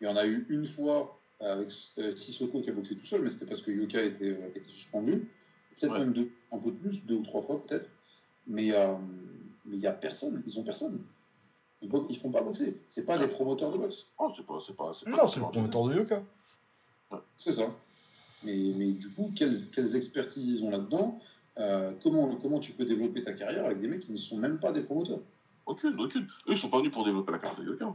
Il 0.01 0.06
y 0.06 0.10
en 0.10 0.16
a 0.16 0.27
eu 0.27 0.47
une 0.48 0.66
fois 0.66 1.19
avec 1.40 1.70
euh, 1.98 2.14
Sissoko 2.16 2.60
qui 2.60 2.70
a 2.70 2.73
boxé 2.73 2.97
tout 2.97 3.06
seul, 3.06 3.23
mais 3.23 3.31
c'était 3.31 3.47
parce 3.47 3.62
que 3.62 3.70
Yoka 3.70 4.01
était, 4.02 4.27
euh, 4.31 4.48
était 4.55 4.62
suspendu. 4.64 5.28
Peut-être 5.81 5.93
Ouais. 5.94 5.98
même 6.01 6.12
deux, 6.12 6.31
un 6.52 6.59
peu 6.59 6.73
plus, 6.73 7.02
deux 7.05 7.16
ou 7.16 7.23
trois 7.24 7.43
fois 7.43 7.64
peut-être. 7.66 7.89
Mais 8.47 8.73
euh, 8.73 8.94
mais 9.64 9.77
il 9.77 9.81
n'y 9.81 9.86
a 9.86 9.93
personne, 9.93 10.43
ils 10.47 10.59
ont 10.59 10.64
personne. 10.64 11.02
Ils, 11.81 11.90
ils 12.10 12.19
font 12.19 12.31
pas 12.31 12.43
boxer. 12.43 12.77
C'est 12.86 13.05
pas 13.05 13.19
des 13.19 13.27
promoteurs 13.28 13.73
de 13.73 13.78
boxe. 13.78 14.06
Oh, 14.19 14.31
c'est 14.36 14.44
pas. 14.47 14.59
C'est 14.64 14.77
pas, 14.77 14.93
c'est 14.94 15.05
pas 15.06 15.10
Non, 15.10 15.28
c'est 15.28 15.40
le 15.40 15.47
promoteur 15.47 15.85
de 15.89 15.94
Yoka. 15.94 16.23
C'est 17.39 17.52
ça. 17.52 17.74
Mais, 18.44 18.73
mais 18.77 18.93
du 18.93 19.09
coup, 19.10 19.32
quelles, 19.36 19.70
quelles 19.70 19.94
expertises 19.97 20.48
ils 20.48 20.64
ont 20.64 20.70
là-dedans 20.70 21.20
Euh, 21.59 21.93
comment, 22.02 22.35
comment 22.36 22.60
tu 22.60 22.73
peux 22.73 22.86
développer 22.86 23.23
ta 23.23 23.35
carrière 23.35 23.66
avec 23.66 23.78
des 23.81 23.86
mecs 23.89 24.01
qui 24.01 24.12
ne 24.12 24.16
sont 24.16 24.39
même 24.39 24.59
pas 24.59 24.73
des 24.73 24.81
promoteurs? 24.82 25.20
Aucune, 25.66 26.01
aucune. 26.01 26.23
Eux, 26.48 26.52
ils 26.52 26.59
sont 26.59 26.70
pas 26.70 26.78
venus 26.78 26.93
pour 26.93 27.05
développer 27.05 27.31
la 27.31 27.39
carte 27.39 27.60
de 27.60 27.64
Yoka. 27.66 27.94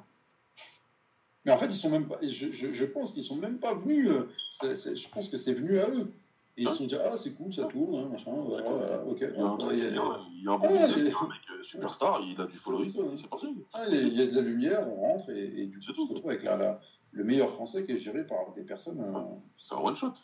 Mais 1.43 1.51
en 1.51 1.57
fait, 1.57 1.65
ils 1.65 1.71
sont 1.77 1.89
même 1.89 2.07
pas. 2.07 2.17
Je, 2.21 2.51
je, 2.51 2.71
je 2.71 2.85
pense 2.85 3.13
qu'ils 3.13 3.23
sont 3.23 3.35
même 3.35 3.57
pas 3.57 3.73
venus. 3.73 4.09
euh, 4.09 4.27
je 4.61 5.09
pense 5.09 5.27
que 5.29 5.37
c'est 5.37 5.53
venu 5.53 5.79
à 5.79 5.89
eux. 5.89 6.11
Et 6.55 6.63
ils 6.63 6.69
se 6.69 6.75
sont 6.75 6.87
dit 6.87 6.95
ah 6.95 7.15
c'est 7.17 7.33
cool, 7.35 7.53
ça 7.53 7.65
tourne, 7.65 7.95
hein, 7.99 8.09
machin. 8.11 8.31
Voilà, 8.31 8.67
voilà, 8.69 9.05
ok. 9.05 9.17
Il 9.21 9.27
y 9.37 9.41
a 9.41 9.45
un, 9.45 9.57
Ouais, 9.57 9.77
il 9.77 9.79
y 9.79 9.85
a- 9.85 9.89
il 9.89 9.95
y 9.95 9.97
a- 9.97 10.19
il 10.33 10.43
y 10.43 10.47
a 10.47 10.51
un 10.51 10.57
bon 10.57 10.67
Ah, 10.69 10.87
business, 10.87 10.89
il 10.97 10.97
y 10.97 11.01
a- 11.01 11.05
il 11.05 11.11
y 11.11 11.13
a 11.13 11.19
un 11.19 11.27
mec 11.27 11.37
euh, 11.51 11.63
superstar, 11.63 12.21
il 12.27 12.41
a 12.41 12.45
du 12.47 12.57
following, 12.57 12.89
C'est 12.91 12.97
ça. 12.97 13.03
c'est 13.17 13.27
parti. 13.29 13.47
ah, 13.73 13.85
il 13.87 14.13
y 14.15 14.21
a- 14.21 14.25
de 14.27 14.35
la 14.35 14.41
lumière, 14.41 14.87
on 14.87 14.95
rentre 14.95 15.29
et, 15.29 15.45
et 15.61 15.65
du 15.67 15.79
coup, 15.79 15.85
on 15.89 15.93
tout. 15.93 16.07
se 16.07 16.13
retrouve 16.13 16.29
avec 16.31 16.43
la, 16.43 16.57
la- 16.57 16.81
le 17.11 17.23
meilleur 17.23 17.51
français 17.51 17.85
qui 17.85 17.91
est 17.91 17.99
géré 17.99 18.25
par 18.25 18.53
des 18.55 18.63
personnes. 18.63 18.99
euh, 19.01 19.19
C'est 19.57 19.75
un 19.75 19.79
one 19.79 19.95
shot. 19.95 20.13
C'est- 20.15 20.21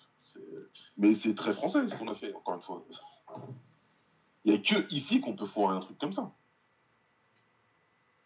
Mais 0.97 1.15
c'est 1.15 1.35
très 1.35 1.53
français 1.53 1.87
ce 1.87 1.95
qu'on 1.95 2.07
a 2.07 2.15
fait, 2.15 2.33
encore 2.33 2.55
une 2.55 2.61
fois. 2.61 2.85
Il 4.45 4.53
n'y 4.53 4.59
a 4.59 4.61
que 4.61 4.93
ici 4.93 5.21
qu'on 5.21 5.35
peut 5.35 5.45
foirer 5.45 5.77
un 5.77 5.81
truc 5.81 5.97
comme 5.97 6.13
ça. 6.13 6.31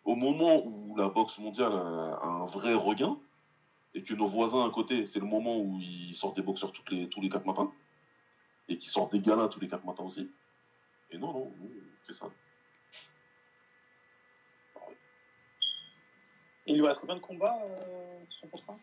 Au 0.04 0.16
moment 0.16 0.66
où 0.66 0.96
la 0.96 1.10
boxe 1.10 1.38
mondiale 1.38 1.74
a 1.74 2.20
a 2.22 2.28
un 2.28 2.46
vrai 2.46 2.74
regain, 2.74 3.18
et 3.94 4.04
que 4.04 4.14
nos 4.14 4.28
voisins 4.28 4.66
à 4.66 4.70
côté, 4.70 5.08
c'est 5.08 5.20
le 5.20 5.26
moment 5.26 5.58
où 5.58 5.80
ils 5.80 6.14
sortent 6.16 6.36
des 6.36 6.42
boxeurs 6.42 6.72
toutes 6.72 6.92
les, 6.92 7.10
tous 7.10 7.22
les 7.22 7.30
quatre 7.30 7.46
matins, 7.46 7.72
et 8.68 8.78
qui 8.78 8.90
sortent 8.90 9.12
des 9.12 9.22
galas 9.22 9.48
tous 9.48 9.60
les 9.60 9.68
quatre 9.68 9.86
matins 9.86 10.04
aussi. 10.04 10.30
Et 11.10 11.18
non, 11.18 11.34
non, 11.34 11.52
nous, 11.58 11.72
on 11.72 12.06
fait 12.06 12.14
ça. 12.14 12.28
Et 16.66 16.74
il 16.74 16.80
lui 16.80 16.86
reste 16.86 17.00
combien 17.00 17.16
de 17.16 17.22
combats 17.22 17.58
euh, 17.64 18.26
sur 18.30 18.42
son 18.42 18.48
contrat? 18.50 18.78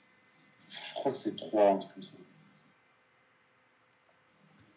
Je 0.69 0.95
crois 0.95 1.13
que 1.13 1.19
c'est 1.19 1.37
trois, 1.37 1.73
un 1.73 1.79
truc 1.79 1.93
comme 1.93 2.03
ça. 2.03 2.17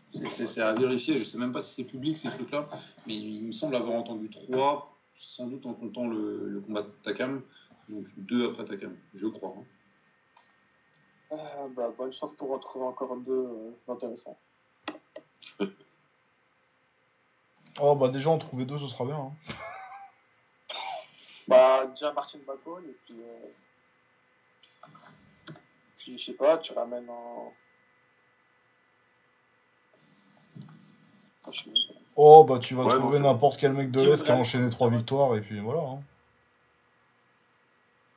C'est- 0.09 0.61
à 0.61 0.73
vérifier, 0.73 1.17
je 1.19 1.23
sais 1.25 1.37
même 1.37 1.51
pas 1.51 1.61
si 1.61 1.73
c'est 1.75 1.83
public 1.83 2.17
ces 2.17 2.29
trucs-là, 2.29 2.67
mais 3.05 3.15
il 3.15 3.45
me 3.45 3.51
semble 3.51 3.75
avoir 3.75 3.95
entendu 3.95 4.29
trois, 4.29 4.97
sans 5.17 5.47
doute 5.47 5.65
en 5.65 5.73
comptant 5.73 6.07
le, 6.07 6.49
le 6.49 6.61
combat 6.61 6.81
de 6.83 6.89
Takam, 7.03 7.41
donc 7.89 8.05
deux 8.17 8.49
après 8.49 8.65
Takam, 8.65 8.95
je 9.13 9.27
crois. 9.27 9.53
hein. 9.57 9.63
Ah, 11.31 11.67
bah, 11.75 11.91
Bonne 11.97 12.13
chance 12.13 12.31
pour 12.37 12.49
retrouver 12.49 12.85
encore 12.85 13.17
deux 13.17 13.31
euh, 13.31 13.71
intéressants. 13.87 14.37
Oh 17.79 17.93
bah 17.95 18.07
déjà 18.09 18.31
en 18.31 18.39
trouver 18.39 18.65
deux 18.65 18.79
ce 18.79 18.87
sera 18.87 19.05
bien. 19.05 19.17
hein. 19.17 19.31
Bah, 21.47 21.85
déjà 21.85 22.11
Martin 22.11 22.39
Bacol, 22.47 22.83
et 22.89 22.95
puis. 23.05 23.15
Euh... 23.21 23.47
Puis, 25.99 26.17
je 26.17 26.25
sais 26.25 26.33
pas, 26.33 26.57
tu 26.57 26.73
ramènes 26.73 27.07
en. 27.07 27.53
Ah, 30.55 30.55
je 30.55 30.55
sais 30.55 30.61
même 30.61 30.63
pas. 30.63 31.36
Oh 32.15 32.43
bah 32.43 32.59
tu 32.59 32.73
vas 32.75 32.83
Ouais, 32.85 32.95
trouver 32.95 33.19
n'importe 33.19 33.59
quel 33.59 33.73
mec 33.73 33.91
de 33.91 34.01
l'Est 34.01 34.23
qui 34.23 34.31
a 34.31 34.35
enchaîné 34.35 34.69
trois 34.69 34.89
victoires 34.89 35.35
et 35.35 35.41
puis 35.41 35.59
voilà. 35.59 35.81
hein. 35.81 35.99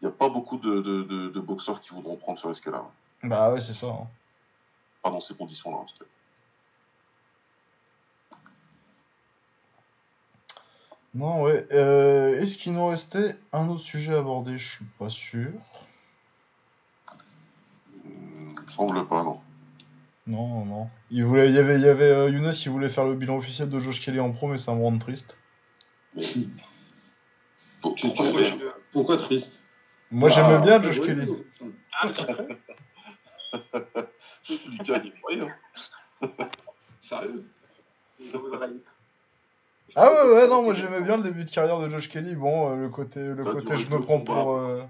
Il 0.01 0.07
n'y 0.07 0.12
a 0.12 0.16
pas 0.16 0.28
beaucoup 0.31 0.57
de, 0.57 0.81
de, 0.81 1.02
de, 1.02 1.28
de 1.28 1.40
boxeurs 1.40 1.81
qui 1.82 1.90
voudront 1.90 2.16
prendre 2.16 2.39
ce 2.39 2.47
risque-là. 2.47 2.78
hein. 2.78 3.28
Bah 3.28 3.52
ouais 3.52 3.61
c'est 3.61 3.74
ça. 3.74 3.89
hein. 3.89 4.07
Pas 5.02 5.11
dans 5.11 5.20
ces 5.20 5.35
conditions-là, 5.35 5.77
en 5.77 5.85
tout 5.85 5.97
cas. 5.98 6.05
Non, 11.15 11.43
ouais. 11.43 11.66
Euh, 11.73 12.40
Est-ce 12.40 12.57
qu'il 12.57 12.73
nous 12.73 12.86
restait 12.86 13.36
un 13.52 13.69
autre 13.69 13.81
sujet 13.82 14.15
à 14.15 14.19
aborder? 14.19 14.57
Je 14.59 14.77
suis 14.77 14.85
pas 14.98 15.09
sûr. 15.11 15.51
Hmm, 18.05 18.55
semble 18.77 19.07
pas, 19.09 19.24
non. 19.24 19.40
Non, 20.31 20.47
non, 20.47 20.65
non. 20.65 20.90
Il, 21.11 21.24
voulait, 21.24 21.48
il 21.48 21.55
y 21.57 21.59
avait, 21.59 21.74
il 21.74 21.81
y 21.82 21.89
avait 21.89 22.05
euh, 22.05 22.31
Younes 22.31 22.52
qui 22.52 22.69
voulait 22.69 22.89
faire 22.89 23.05
le 23.05 23.16
bilan 23.16 23.36
officiel 23.36 23.69
de 23.69 23.81
Josh 23.81 24.01
Kelly 24.01 24.20
en 24.20 24.31
pro, 24.31 24.47
mais 24.47 24.59
ça 24.59 24.73
me 24.73 24.81
rend 24.81 24.97
triste. 24.97 25.36
Pour- 27.81 27.97
pourquoi 27.97 28.43
pourquoi, 28.93 29.16
triste 29.16 29.66
Moi, 30.12 30.28
Ah, 30.32 30.35
j'aimais 30.35 30.62
bien 30.62 30.81
Josh 30.82 31.01
Kelly. 31.01 31.28
ouais, 31.28 31.36
ouais. 31.61 32.59
Lucas, 34.69 35.01
il 35.05 35.09
est 35.09 35.20
moyen. 35.20 35.48
Sérieux 37.01 37.44
Ah 39.97 40.12
ouais, 40.12 40.32
ouais, 40.32 40.47
non, 40.47 40.62
moi 40.62 40.74
j'aimais 40.74 41.01
bien 41.01 41.16
le 41.16 41.24
début 41.24 41.44
de 41.44 41.51
carrière 41.51 41.81
de 41.81 41.89
Josh 41.89 42.09
Kelly. 42.09 42.36
Bon, 42.36 42.70
euh, 42.70 42.77
le 42.77 42.89
côté, 42.89 43.19
le 43.20 43.43
Ça 43.43 43.51
côté 43.51 43.77
je 43.78 43.89
me 43.89 44.01
prends 44.01 44.20
pour... 44.20 44.52
euh, 44.52 44.85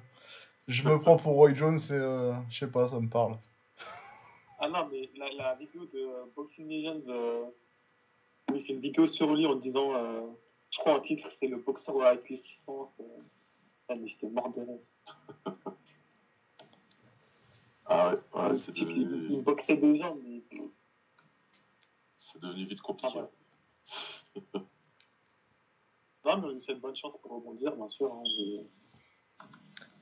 je 0.68 0.86
me 0.86 1.00
prends 1.00 1.16
pour 1.16 1.32
Roy 1.32 1.54
Jones 1.54 1.78
et... 1.78 1.92
euh, 1.92 2.34
je 2.50 2.58
sais 2.58 2.70
pas, 2.70 2.88
ça 2.88 3.00
me 3.00 3.08
parle. 3.08 3.38
Ah 4.60 4.68
non, 4.68 4.86
mais 4.92 5.10
la, 5.16 5.30
la 5.32 5.54
vidéo 5.54 5.86
de 5.86 6.30
Boxing 6.36 6.68
Legends, 6.68 7.08
euh, 7.08 7.46
où 8.50 8.56
il 8.56 8.64
fait 8.66 8.74
une 8.74 8.80
vidéo 8.80 9.08
sur 9.08 9.34
lui 9.34 9.46
en 9.46 9.54
disant, 9.56 9.94
euh, 9.94 10.26
je 10.70 10.78
crois 10.78 10.98
en 10.98 11.00
titre, 11.00 11.26
c'est 11.40 11.46
le 11.48 11.56
boxeur 11.56 12.00
avec 12.02 12.22
puissance. 12.24 12.90
Euh, 13.00 13.04
ah, 13.88 13.94
mais 13.96 14.08
j'étais 14.08 14.28
mort 14.28 14.52
de 14.52 14.60
rire. 14.60 14.78
Ah 17.86 18.10
ouais, 18.14 18.20
ouais 18.52 18.58
c'est 18.64 18.72
type, 18.72 18.88
il, 18.90 19.40
boxait 19.42 19.76
déjà, 19.76 20.14
mais. 20.22 20.42
c'est 22.32 22.40
devenu 22.40 22.64
vite 22.66 22.78
Ah, 22.82 22.86
compliqué. 22.86 23.18
ouais. 23.18 24.60
Non, 26.22 26.36
mais 26.36 26.46
on 26.48 26.50
lui 26.50 26.62
souhaite 26.62 26.80
bonne 26.80 26.94
chance 26.94 27.14
pour 27.22 27.32
rebondir, 27.32 27.74
bien 27.74 27.88
sûr. 27.88 28.12
Hein, 28.12 28.22
mais- 28.22 28.66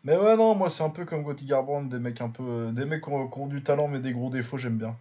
Mais 0.04 0.16
ouais, 0.16 0.36
non, 0.36 0.54
moi 0.54 0.70
c'est 0.70 0.82
un 0.82 0.90
peu 0.90 1.04
comme 1.04 1.22
Gotti 1.22 1.44
Garbrandt, 1.44 1.88
des 1.90 1.98
mecs 2.00 2.20
un 2.20 2.30
peu... 2.30 2.42
euh, 2.42 2.72
Des 2.72 2.84
mecs 2.84 3.02
qui 3.04 3.10
ont, 3.10 3.28
qui 3.28 3.38
ont 3.38 3.46
du 3.46 3.62
talent 3.62 3.88
mais 3.88 3.98
des 4.00 4.12
gros 4.12 4.30
défauts, 4.30 4.58
j'aime 4.58 4.78
bien. 4.78 4.96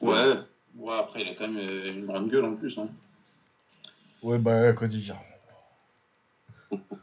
Ouais. 0.00 0.34
Ouais, 0.76 0.94
après, 0.96 1.22
il 1.22 1.28
a 1.28 1.34
quand 1.34 1.48
même 1.48 1.58
euh, 1.58 1.92
une 1.92 2.06
grande 2.06 2.30
gueule 2.30 2.44
en 2.44 2.54
plus. 2.54 2.78
Hein. 2.78 2.88
Ouais, 4.22 4.38
bah, 4.38 4.72
Cody 4.72 5.04
Garbrandt. 5.04 5.26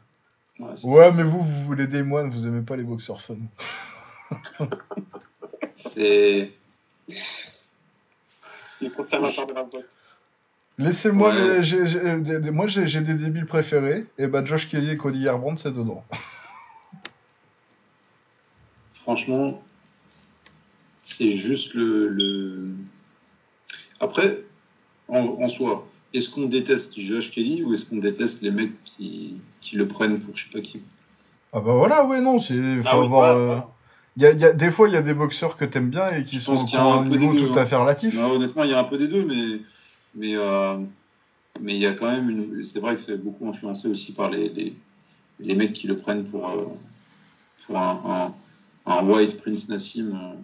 Ouais, 0.58 0.74
Ouais, 0.84 1.12
mais 1.12 1.22
vous, 1.22 1.42
vous 1.42 1.64
voulez 1.64 1.86
des 1.86 2.02
moines, 2.02 2.30
vous 2.30 2.46
aimez 2.46 2.62
pas 2.62 2.76
les 2.76 2.84
boxeurs 2.84 3.20
fun. 3.20 3.36
c'est. 5.76 6.50
Il 8.80 8.86
est 8.86 8.90
conservateur 8.90 9.46
de 9.46 9.52
la 9.52 9.64
boîte. 9.64 9.84
Laissez-moi, 10.78 11.30
Ouais. 11.34 11.60
des- 11.62 12.50
moi 12.50 12.66
j'ai, 12.68 13.00
des 13.00 13.14
débiles 13.14 13.46
préférés, 13.46 14.04
et 14.18 14.26
bah 14.26 14.44
Josh 14.44 14.68
Kelly 14.68 14.90
et 14.90 14.96
Cody 14.98 15.24
Garbrandt, 15.24 15.58
c'est 15.62 15.72
dedans. 15.72 16.04
Franchement, 19.02 19.62
c'est 21.02 21.36
juste 21.36 21.72
le. 21.74 22.08
le... 22.08 22.68
Après, 24.00 24.40
en, 25.08 25.18
en 25.40 25.48
soi, 25.48 25.86
est-ce 26.12 26.28
qu'on 26.28 26.46
déteste 26.46 26.98
Josh 26.98 27.30
Kelly 27.30 27.62
ou 27.62 27.72
est-ce 27.72 27.86
qu'on 27.86 27.96
déteste 27.96 28.42
les 28.42 28.50
mecs 28.50 28.72
qui, 28.84 29.36
qui 29.60 29.76
le 29.76 29.86
prennent 29.86 30.18
pour 30.20 30.36
je 30.36 30.44
sais 30.44 30.50
pas 30.50 30.60
qui? 30.60 30.80
Ah 31.52 31.60
bah 31.60 31.72
voilà, 31.72 32.04
ouais, 32.04 32.20
non, 32.20 32.38
c'est... 32.40 32.54
Faut 32.54 32.82
Ah 32.86 32.98
oui, 32.98 33.04
avoir... 33.06 33.36
euh, 33.36 33.58
y 34.18 34.26
a- 34.26 34.32
y 34.32 34.44
a- 34.44 34.52
des 34.52 34.70
fois, 34.70 34.88
il 34.88 34.92
y 34.94 34.96
a 34.98 35.02
des 35.02 35.14
boxeurs 35.14 35.56
que 35.56 35.64
t'aimes 35.64 35.88
bien 35.88 36.10
et 36.10 36.24
qui 36.24 36.36
Je 36.36 36.40
sont 36.40 36.52
pense 36.52 36.64
qui 36.64 36.70
qu'il 36.70 36.78
y 36.78 36.82
a 36.82 36.86
ont 36.86 36.92
un 37.00 37.06
un 37.06 37.08
peu 37.08 37.16
niveau 37.16 37.34
tout 37.48 37.58
à 37.58 37.62
hein. 37.62 37.64
fait 37.64 37.76
relatif. 37.76 38.14
Non, 38.14 38.32
honnêtement, 38.32 38.64
il 38.64 38.70
y 38.70 38.74
a 38.74 38.78
un 38.80 38.84
peu 38.84 38.98
des 38.98 39.08
deux, 39.08 39.24
mais 39.24 39.60
mais 40.14 40.34
euh, 40.36 40.78
mais 41.60 41.74
il 41.74 41.80
y 41.80 41.86
a 41.86 41.94
quand 41.94 42.10
même 42.10 42.28
une. 42.30 42.64
C'est 42.64 42.80
vrai 42.80 42.96
que 42.96 43.00
c'est 43.02 43.16
beaucoup 43.22 43.48
influencé 43.48 43.88
aussi 43.88 44.12
par 44.12 44.30
les, 44.30 44.48
les, 44.50 44.74
les 45.40 45.54
mecs 45.54 45.72
qui 45.72 45.86
le 45.86 45.98
prennent 45.98 46.26
pour 46.26 46.48
euh, 46.48 46.64
pour 47.66 47.78
un, 47.78 48.32
un, 48.86 48.92
un 48.92 49.04
White 49.06 49.40
Prince 49.42 49.68
Nassim. 49.68 50.12
euh. 50.14 50.34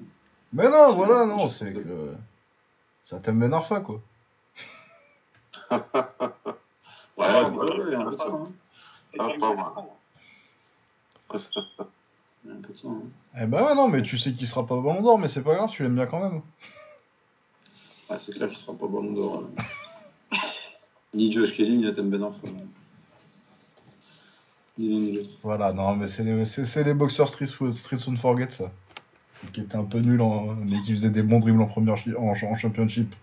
Mais 0.53 0.69
non, 0.69 0.95
voilà, 0.95 1.25
non, 1.25 1.49
c'est 1.49 1.73
que... 1.73 2.13
Ça 3.07 3.19
t'aime 3.19 3.39
Ben 3.41 3.53
Arfa, 3.55 3.81
quoi. 3.81 4.01
Ouais, 7.19 7.27
Ouais, 7.27 7.45
ouais, 7.45 7.57
ouais, 7.59 7.85
il 7.89 7.93
y 7.93 7.95
a 7.95 8.01
un 8.01 8.05
peu 8.05 8.11
de 8.13 8.17
ça. 8.21 8.27
hein. 8.33 8.49
Ah, 9.19 9.29
pas 9.39 9.55
mal. 9.55 9.67
Il 12.45 12.51
y 12.51 12.53
a 12.53 12.55
un 12.57 12.61
peu 12.61 12.73
de 12.73 12.77
ça. 12.79 12.89
hein. 12.89 13.03
Eh 13.41 13.47
bah 13.47 13.65
ouais, 13.67 13.75
non, 13.75 13.89
mais 13.89 14.03
tu 14.03 14.19
sais 14.19 14.33
qu'il 14.33 14.47
sera 14.47 14.67
pas 14.67 14.75
au 14.75 14.83
Ballon 14.83 15.03
d'Or, 15.03 15.19
mais 15.19 15.29
c'est 15.29 15.43
pas 15.43 15.55
grave, 15.55 15.71
tu 15.71 15.83
l'aimes 15.83 15.95
bien 15.95 16.07
quand 16.07 16.21
même. 16.21 16.43
Ouais, 18.13 18.19
c'est 18.19 18.33
clair 18.33 18.49
qu'il 18.49 18.59
sera 18.59 18.77
pas 18.77 18.87
ballon 18.87 19.13
d'or. 19.13 19.45
euh. 20.33 20.37
ni 21.15 21.33
Josh 21.33 21.57
Kelly, 21.57 21.77
ni 21.79 21.85
Nathan 21.85 22.05
Ben 22.05 22.23
Arfa. 22.23 22.47
Ni 24.79 24.89
l'un 24.89 24.99
ni 25.01 25.13
l'autre. 25.13 25.31
Voilà, 25.43 25.73
non, 25.73 25.97
mais 25.97 26.09
c'est 26.09 26.23
les, 26.23 26.45
c'est, 26.45 26.67
c'est 26.67 26.85
les 26.85 26.93
boxeurs 26.95 27.29
Street, 27.29 27.47
Street 27.73 27.97
Soon 27.97 28.17
Forget, 28.17 28.51
ça. 28.51 28.71
Qui 29.53 29.63
étaient 29.63 29.77
un 29.77 29.85
peu 29.85 29.99
nuls, 30.01 30.21
en, 30.21 30.55
mais 30.55 30.81
qui 30.83 30.93
faisaient 30.93 31.11
des 31.11 31.23
bons 31.23 31.41
dribbles 31.41 31.63
en, 31.63 31.67
première, 31.67 31.97
en, 32.19 32.33
en 32.33 32.57
championship. 32.57 33.15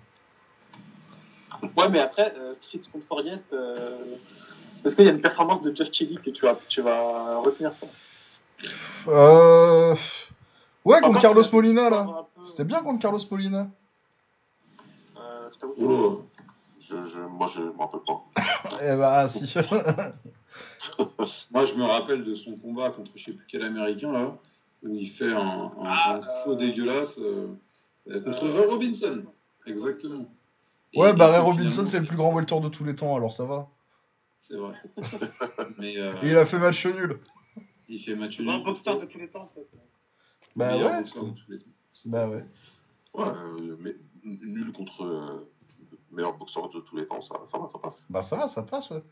Ouais, 1.78 1.90
mais 1.90 1.99
après, 1.99 2.34
euh, 2.38 2.53
Street 2.61 2.82
Forget, 3.07 3.41
euh, 3.53 3.95
est-ce 4.86 4.95
qu'il 4.95 5.06
y 5.06 5.07
a 5.07 5.11
une 5.11 5.22
performance 5.22 5.61
de 5.61 5.76
Josh 5.76 5.91
Kelly 5.91 6.18
que 6.24 6.30
tu 6.32 6.41
vas, 6.45 6.57
tu 6.68 6.82
vas 6.82 7.38
retenir 7.38 7.72
ça 7.80 7.88
Euh... 9.07 9.95
Ouais, 10.86 10.99
contre 11.02 11.22
Carlos 11.22 11.41
l'as- 11.41 11.52
Molina, 11.52 11.90
là. 11.90 12.26
C'était 12.49 12.64
bien 12.64 12.82
contre 12.82 12.99
Carlos 12.99 13.20
Molina. 13.30 13.68
Je 15.60 15.68
t'avoue 15.68 15.73
que- 15.73 16.23
je, 16.80 17.06
je, 17.07 17.19
moi, 17.19 17.48
je 17.53 17.61
me 17.61 17.77
rappelle 17.77 17.99
pas. 18.07 18.23
Eh 18.81 18.95
bah, 18.95 19.27
si. 19.30 19.53
Moi, 21.52 21.65
je 21.65 21.73
me 21.76 21.84
rappelle 21.84 22.23
de 22.23 22.34
son 22.36 22.56
combat 22.56 22.90
contre 22.91 23.11
je 23.15 23.26
sais 23.26 23.34
plus 23.34 23.45
quel 23.49 23.64
américain, 23.64 24.11
là, 24.11 24.38
où 24.84 24.95
il 24.95 25.10
fait 25.10 25.31
un, 25.31 25.38
un, 25.38 25.72
Ah, 25.84 26.15
un 26.15 26.22
saut 26.22 26.53
euh, 26.53 26.56
dégueulasse 26.56 27.19
euh, 27.19 27.48
euh, 28.10 28.22
contre 28.22 28.45
Euh, 28.45 28.53
Ray 28.61 28.65
Robinson. 28.68 29.23
Exactement. 29.68 30.26
Et- 30.94 30.99
ouais, 31.02 31.14
bah, 31.14 31.30
Ray 31.31 31.41
Robinson, 31.41 31.86
c'est 31.86 31.99
le 31.99 32.06
plus 32.06 32.15
grand 32.15 32.34
welter 32.34 32.60
de 32.61 32.69
tous 32.69 32.84
les 32.86 32.95
temps, 32.95 33.15
alors 33.15 33.34
ça 33.34 33.44
va. 33.45 33.68
C'est 34.40 34.56
vrai. 34.56 34.73
Mais 35.77 35.98
euh, 35.98 36.14
Et 36.23 36.30
il 36.30 36.38
a 36.38 36.45
fait 36.45 36.60
match 36.60 36.86
nul. 36.86 37.19
il 37.90 37.99
fait 37.99 38.15
match 38.15 38.38
C'est 38.38 38.44
nul 38.44 38.49
un 38.49 38.60
boxeur 38.60 38.99
contre 38.99 39.02
de 39.02 39.06
tous 39.06 39.18
les 39.19 39.27
temps, 39.27 39.44
en 39.44 39.52
fait. 39.53 39.68
Bah 40.56 40.77
ouais. 40.77 41.03
Bah 42.06 42.27
ouais. 42.30 42.45
Ouais, 43.14 43.26
euh, 43.27 43.76
mais 43.80 43.95
nul 44.24 44.72
contre 44.74 45.04
euh, 45.04 45.50
le 45.91 45.98
meilleur 46.16 46.38
boxeur 46.38 46.70
de 46.70 46.80
tous 46.82 46.98
les 46.98 47.08
temps, 47.08 47.22
ça, 47.22 47.36
ça 47.46 47.58
va, 47.58 47.68
ça 47.68 47.80
passe. 47.80 48.04
Bah 48.10 48.22
ça 48.24 48.36
va, 48.38 48.48
ça 48.48 48.64
passe, 48.64 48.90
ouais. 48.91 49.04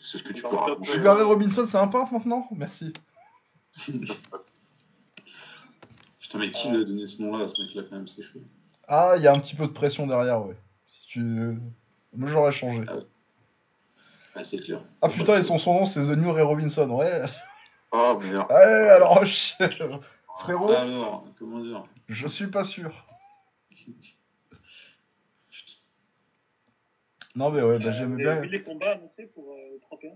C'est 0.00 0.18
ce 0.18 0.22
que 0.24 0.32
tu 0.32 0.42
peux 0.42 0.48
raconter. 0.48 0.90
euh, 0.90 0.94
Sugar 0.94 1.16
Ray 1.16 1.24
Robinson, 1.24 1.66
c'est 1.66 1.78
un 1.78 1.88
peintre 1.88 2.12
maintenant 2.12 2.46
Merci. 2.52 2.92
Putain, 6.20 6.38
mais 6.38 6.50
qui 6.50 6.68
lui 6.70 6.80
a 6.82 6.84
donné 6.84 7.06
ce 7.06 7.22
nom-là 7.22 7.44
à 7.44 7.48
ce 7.48 7.60
mec-là, 7.60 7.82
quand 7.88 7.96
même, 7.96 8.08
c'est 8.08 8.22
chaud. 8.22 8.40
Ah, 8.88 9.14
il 9.16 9.22
y 9.22 9.26
a 9.26 9.32
un 9.32 9.38
petit 9.40 9.54
peu 9.54 9.66
de 9.66 9.72
pression 9.72 10.06
derrière, 10.06 10.44
ouais. 10.46 10.56
Si 10.86 11.06
tu... 11.06 11.20
Moi, 12.14 12.28
j'aurais 12.30 12.52
changé. 12.52 12.84
Ah, 14.34 14.44
c'est 14.44 14.58
clair. 14.58 14.82
Ah 15.02 15.08
putain, 15.08 15.36
et 15.38 15.42
son, 15.42 15.58
son 15.58 15.74
nom, 15.74 15.84
c'est 15.84 16.00
The 16.00 16.16
New 16.16 16.32
Ray 16.32 16.42
Robinson, 16.44 16.88
ouais. 16.90 17.22
Ah 17.92 18.16
merde. 18.20 18.46
Ouais, 18.50 18.56
alors, 18.90 19.24
je- 19.26 19.52
frérot, 20.38 20.70
Alors, 20.72 21.24
comment 21.38 21.60
dire? 21.60 21.84
Je 22.08 22.26
suis 22.26 22.46
pas 22.48 22.64
sûr. 22.64 23.06
Non, 27.34 27.50
mais 27.50 27.62
ouais, 27.62 27.78
bah 27.78 27.86
Euh, 27.86 27.92
j'aimais 27.92 28.16
bien. 28.16 28.40
vu 28.42 28.48
les 28.48 28.60
combats 28.60 28.92
annoncés 28.92 29.26
pour 29.26 29.52
euh, 29.54 29.56
le 29.72 29.80
31 29.80 30.10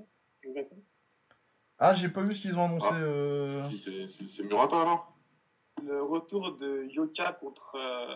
au 0.50 0.54
Japon 0.54 0.76
Ah, 1.78 1.94
j'ai 1.94 2.10
pas 2.10 2.22
vu 2.22 2.34
ce 2.34 2.42
qu'ils 2.42 2.58
ont 2.58 2.64
annoncé. 2.66 2.88
Ah. 2.90 2.94
euh. 2.94 3.70
C'est 4.36 4.42
Murata 4.42 4.80
alors 4.82 5.16
Le 5.82 6.02
retour 6.02 6.58
de 6.58 6.84
Yoka 6.90 7.32
contre 7.32 7.74
euh. 7.76 8.14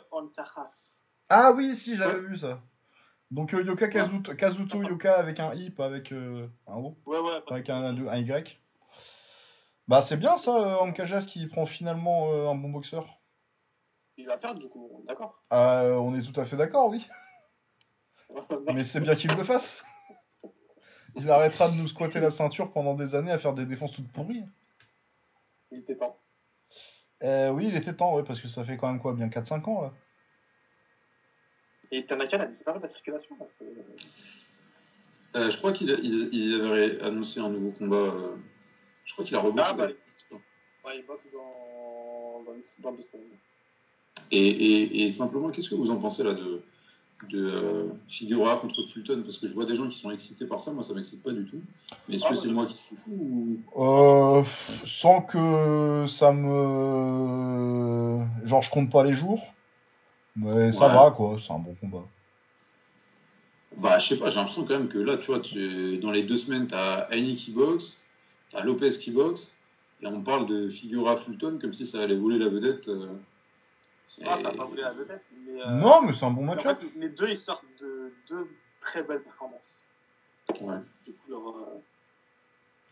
Ah 1.30 1.52
oui, 1.52 1.74
si, 1.76 1.96
j'avais 1.96 2.20
vu 2.20 2.36
ça. 2.36 2.60
Donc 3.30 3.54
euh, 3.54 3.62
Yoka 3.62 3.88
Kazuto, 3.88 4.34
Kazuto 4.34 4.82
Yoka 4.82 5.14
avec 5.16 5.38
un 5.40 5.54
i, 5.54 5.70
pas 5.70 5.86
avec 5.86 6.12
euh, 6.12 6.48
un 6.66 6.74
o, 6.76 6.98
Ouais, 7.06 7.20
ouais. 7.20 7.40
pas 7.46 7.54
avec 7.54 7.70
un, 7.70 7.82
un, 7.82 8.06
un 8.08 8.18
y. 8.18 8.58
Bah 9.86 10.02
c'est 10.02 10.16
bien 10.16 10.36
ça, 10.36 10.50
euh, 10.56 10.76
Ankajas 10.78 11.22
qui 11.22 11.46
prend 11.46 11.64
finalement 11.66 12.32
euh, 12.32 12.48
un 12.48 12.54
bon 12.54 12.70
boxeur. 12.70 13.19
Il 14.20 14.26
va 14.26 14.36
perdre, 14.36 14.60
du 14.60 14.68
coup, 14.68 14.90
on 14.94 15.00
est 15.02 15.06
d'accord. 15.06 15.42
Euh, 15.52 15.94
on 15.96 16.14
est 16.14 16.20
tout 16.22 16.38
à 16.38 16.44
fait 16.44 16.56
d'accord, 16.56 16.88
oui. 16.90 17.06
Mais 18.74 18.84
c'est 18.84 19.00
bien 19.00 19.16
qu'il 19.16 19.32
le 19.34 19.44
fasse. 19.44 19.82
Il 21.16 21.28
arrêtera 21.30 21.68
de 21.70 21.74
nous 21.74 21.88
squatter 21.88 22.20
la 22.20 22.30
ceinture 22.30 22.70
pendant 22.70 22.94
des 22.94 23.14
années 23.14 23.32
à 23.32 23.38
faire 23.38 23.54
des 23.54 23.64
défenses 23.64 23.92
toutes 23.92 24.12
pourries. 24.12 24.44
Il 25.72 25.78
était 25.78 25.96
temps. 25.96 26.18
Euh, 27.22 27.50
oui, 27.50 27.66
il 27.68 27.76
était 27.76 27.94
temps, 27.94 28.14
ouais, 28.14 28.22
parce 28.22 28.40
que 28.40 28.48
ça 28.48 28.62
fait 28.62 28.76
quand 28.76 28.88
même 28.88 29.00
quoi, 29.00 29.14
bien 29.14 29.28
4-5 29.28 29.64
ans 29.68 29.82
là. 29.82 29.92
Et 31.90 32.04
Tanaka 32.06 32.42
a 32.42 32.46
disparu 32.46 32.78
de 32.78 32.84
la 32.84 32.90
circulation. 32.90 33.36
là. 33.40 33.46
Euh, 35.36 35.50
Je 35.50 35.56
crois 35.58 35.72
qu'il 35.72 35.90
a- 35.90 35.98
il, 36.02 36.28
il 36.32 36.60
avait 36.60 37.00
annoncé 37.00 37.40
un 37.40 37.48
nouveau 37.48 37.70
combat. 37.72 37.96
euh, 37.96 38.36
Je 39.04 39.12
crois 39.14 39.24
qu'il 39.24 39.34
a 39.36 39.40
reboxé. 39.40 39.64
Ah, 39.68 39.72
bah, 39.74 40.94
il 40.94 41.04
boxe 41.06 41.26
dans, 41.32 42.42
dans, 42.44 42.56
dans 42.78 42.92
deux 42.92 43.02
semaines. 43.10 43.26
Et, 44.30 44.48
et, 44.48 45.04
et 45.06 45.10
simplement, 45.10 45.50
qu'est-ce 45.50 45.68
que 45.70 45.74
vous 45.74 45.90
en 45.90 45.96
pensez 45.96 46.22
là 46.22 46.34
de, 46.34 46.62
de 47.30 47.44
euh, 47.50 47.84
Figueroa 48.08 48.56
contre 48.56 48.82
Fulton? 48.84 49.22
Parce 49.24 49.38
que 49.38 49.46
je 49.48 49.52
vois 49.54 49.64
des 49.66 49.74
gens 49.76 49.88
qui 49.88 49.98
sont 49.98 50.10
excités 50.10 50.46
par 50.46 50.60
ça, 50.60 50.72
moi 50.72 50.82
ça 50.82 50.94
m'excite 50.94 51.22
pas 51.22 51.32
du 51.32 51.44
tout. 51.46 51.60
Mais 52.08 52.16
est-ce 52.16 52.24
Ah, 52.24 52.28
que 52.28 52.34
moi, 52.34 52.42
c'est 52.42 52.48
moi 52.50 52.66
qui 52.66 52.76
suis 52.76 52.96
fou 52.96 53.10
ou... 53.74 53.82
Euh, 53.82 54.44
sans 54.84 55.20
que 55.22 56.06
ça 56.08 56.32
me. 56.32 58.24
Genre, 58.46 58.62
je 58.62 58.70
compte 58.70 58.90
pas 58.90 59.04
les 59.04 59.14
jours. 59.14 59.42
Mais 60.36 60.72
ça 60.72 60.88
va, 60.88 61.10
quoi. 61.10 61.38
C'est 61.44 61.52
un 61.52 61.58
bon 61.58 61.74
combat. 61.80 62.04
Bah, 63.76 63.98
je 63.98 64.08
sais 64.08 64.16
pas, 64.16 64.30
j'ai 64.30 64.36
l'impression 64.36 64.64
quand 64.64 64.74
même 64.78 64.88
que 64.88 64.98
là, 64.98 65.16
tu 65.16 65.26
vois, 65.26 65.40
tu- 65.40 65.98
dans 65.98 66.10
les 66.10 66.22
deux 66.24 66.36
semaines, 66.36 66.66
t'as 66.66 67.06
Annie 67.10 67.36
qui 67.36 67.50
boxe, 67.52 67.96
t'as 68.50 68.62
Lopez 68.62 68.98
qui 68.98 69.10
boxe, 69.10 69.52
et 70.02 70.06
on 70.06 70.20
parle 70.22 70.46
de 70.46 70.68
Figueroa 70.68 71.16
Fulton 71.18 71.58
comme 71.60 71.72
si 71.72 71.86
ça 71.86 72.00
allait 72.02 72.16
voler 72.16 72.38
la 72.38 72.48
vedette. 72.48 72.88
euh, 72.88 73.06
Ah, 74.26 74.38
et- 74.38 74.42
t'as 74.42 74.52
pas 74.54 74.64
voulu 74.64 74.80
la 74.82 74.92
vedette, 74.92 75.24
mais. 75.46 75.62
euh, 75.62 75.66
Non, 75.70 76.02
mais 76.02 76.12
c'est 76.12 76.24
un 76.24 76.30
bon 76.30 76.42
en 76.42 76.46
match-up. 76.54 76.78
fait, 76.80 76.86
les 76.98 77.08
deux, 77.10 77.28
ils 77.28 77.38
sortent 77.38 77.64
de 77.80 78.12
deux 78.28 78.48
très 78.80 79.02
belles 79.02 79.22
performances. 79.22 79.60
Ouais. 80.60 80.76
Du 81.06 81.12
coup, 81.12 81.30
leur, 81.30 81.48
euh, 81.48 81.80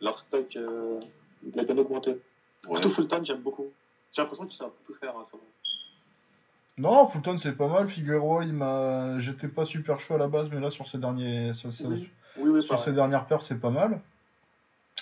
leur 0.01 0.19
stock 0.21 0.55
euh, 0.57 1.01
il 1.45 1.59
a 1.59 1.65
bien 1.65 1.77
augmenté. 1.79 2.13
Ouais. 2.67 2.81
Surtout 2.81 2.95
Fulton, 2.95 3.25
j'aime 3.25 3.41
beaucoup. 3.43 3.67
J'ai 4.13 4.23
l'impression 4.23 4.47
qu'il 4.47 4.57
savent 4.57 4.71
tout 4.87 4.95
faire. 4.95 5.17
hein, 5.17 5.27
ça. 5.31 5.39
Non, 6.79 7.09
Fulton, 7.09 7.37
c'est 7.39 7.57
pas 7.57 7.67
mal. 7.69 7.89
Figueroa, 7.89 8.45
il 8.45 8.53
m'a. 8.55 9.19
J'étais 9.19 9.49
pas 9.49 9.65
super 9.65 9.99
chaud 9.99 10.15
à 10.15 10.19
la 10.19 10.29
base, 10.29 10.49
mais 10.53 10.61
là, 10.61 10.71
sur 10.71 10.87
ces, 10.87 10.99
derniers... 10.99 11.53
sur 11.55 11.73
ces... 11.73 11.85
Oui. 11.85 12.09
Oui, 12.37 12.51
oui, 12.51 12.63
sur 12.63 12.77
pareil. 12.77 12.85
ces 12.85 12.93
dernières 12.93 13.27
paires, 13.27 13.43
c'est 13.43 13.59
pas 13.61 13.71
mal. 13.71 14.01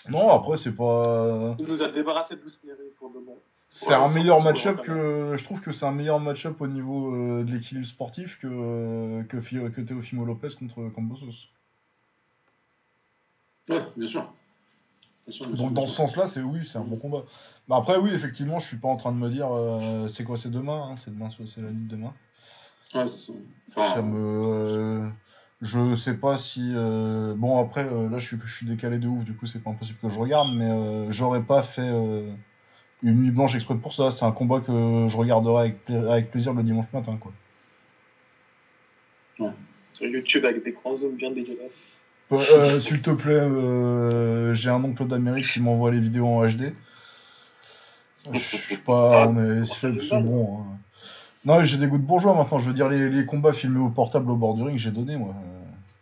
Non, 0.08 0.30
après, 0.30 0.56
c'est 0.56 0.72
pas. 0.74 1.54
Il 1.58 1.66
nous 1.66 1.82
a 1.82 1.88
débarrassé 1.88 2.36
de 2.36 2.40
Bousneri 2.40 2.88
pour 2.98 3.10
de 3.10 3.18
bon. 3.18 3.38
C'est 3.68 3.88
Ouais, 3.88 3.94
un 3.94 4.08
meilleur 4.08 4.40
match-up 4.40 4.82
que. 4.82 5.34
Je 5.36 5.44
trouve 5.44 5.60
que 5.60 5.72
c'est 5.72 5.84
un 5.86 5.92
meilleur 5.92 6.18
match-up 6.20 6.60
au 6.60 6.66
niveau 6.66 7.14
euh, 7.14 7.44
de 7.44 7.52
l'équilibre 7.52 7.86
sportif 7.86 8.38
que, 8.40 9.22
que, 9.24 9.40
Fi- 9.40 9.70
que 9.72 9.80
Teofimo 9.80 10.24
Lopez 10.24 10.48
contre 10.58 10.88
Cambosos. 10.94 11.48
Ouais, 13.68 13.82
bien 13.96 14.06
sûr. 14.06 14.32
Bien 15.26 15.34
sûr, 15.34 15.46
bien 15.46 15.56
sûr, 15.56 15.64
Donc 15.64 15.72
bien 15.72 15.82
dans 15.82 15.86
ce 15.86 15.94
sens-là, 15.94 16.26
c'est 16.26 16.40
oui, 16.40 16.66
c'est 16.70 16.78
un 16.78 16.84
bon 16.84 16.96
combat. 16.96 17.24
Bah, 17.68 17.76
après, 17.76 17.96
oui, 17.98 18.12
effectivement, 18.12 18.58
je 18.58 18.66
suis 18.68 18.76
pas 18.78 18.88
en 18.88 18.96
train 18.96 19.12
de 19.12 19.18
me 19.18 19.28
dire 19.28 19.48
euh, 19.52 20.08
c'est 20.08 20.24
quoi, 20.24 20.38
c'est 20.38 20.50
demain, 20.50 20.90
hein, 20.92 20.96
c'est 21.04 21.12
demain, 21.12 21.28
c'est 21.30 21.60
la 21.60 21.70
nuit 21.72 21.84
de 21.86 21.90
demain. 21.96 22.14
Ouais, 22.94 23.06
c'est 23.06 23.32
ça. 23.32 23.32
Enfin, 23.76 23.94
Ça 23.94 24.02
me, 24.02 24.16
euh, 24.16 25.08
je 25.60 25.94
sais 25.96 26.14
pas 26.14 26.38
si 26.38 26.72
euh, 26.74 27.34
bon 27.36 27.60
après 27.62 27.84
euh, 27.84 28.08
là 28.08 28.18
je 28.18 28.26
suis 28.26 28.38
je 28.44 28.54
suis 28.56 28.66
décalé 28.66 28.98
de 28.98 29.08
ouf, 29.08 29.24
du 29.24 29.34
coup 29.34 29.46
c'est 29.46 29.58
pas 29.62 29.70
impossible 29.70 29.98
que 30.00 30.08
je 30.08 30.18
regarde, 30.18 30.54
mais 30.54 30.70
euh, 30.70 31.10
j'aurais 31.10 31.42
pas 31.42 31.62
fait 31.62 31.82
euh, 31.82 32.32
une 33.10 33.22
nuit 33.22 33.30
blanche 33.30 33.54
exprès 33.54 33.74
pour 33.76 33.94
ça. 33.94 34.10
C'est 34.10 34.24
un 34.24 34.32
combat 34.32 34.60
que 34.60 35.06
je 35.08 35.16
regarderai 35.16 35.60
avec, 35.60 35.84
pla- 35.84 36.12
avec 36.12 36.30
plaisir 36.30 36.52
le 36.54 36.62
dimanche 36.62 36.86
matin, 36.92 37.16
quoi. 37.20 37.32
Sur 39.92 40.06
YouTube 40.08 40.44
avec 40.44 40.62
des 40.64 40.72
grands 40.72 40.96
zooms 40.98 41.14
bien 41.16 41.30
dégueulasses. 41.30 41.70
Euh, 42.32 42.40
euh, 42.50 42.80
S'il 42.80 43.00
te 43.02 43.10
plaît, 43.10 43.34
euh, 43.34 44.52
j'ai 44.52 44.68
un 44.68 44.82
oncle 44.82 45.06
d'Amérique 45.06 45.46
qui 45.52 45.60
m'envoie 45.60 45.90
les 45.90 46.00
vidéos 46.00 46.26
en 46.26 46.44
HD. 46.46 46.74
Je 48.32 48.38
suis 48.38 48.76
pas. 48.78 49.28
On 49.28 49.36
est, 49.62 49.64
c'est 49.66 49.92
c'est 50.00 50.20
bon. 50.20 50.58
hein. 50.60 50.78
Non, 51.44 51.64
j'ai 51.64 51.76
des 51.78 51.86
goûts 51.86 51.98
de 51.98 52.02
bourgeois 52.02 52.34
maintenant. 52.34 52.58
Je 52.58 52.66
veux 52.68 52.74
dire, 52.74 52.88
les, 52.88 53.08
les 53.08 53.24
combats 53.24 53.52
filmés 53.52 53.78
au 53.78 53.88
portable 53.88 54.30
au 54.32 54.36
bord 54.36 54.54
du 54.54 54.62
ring, 54.64 54.76
j'ai 54.78 54.90
donné, 54.90 55.16
moi. 55.16 55.34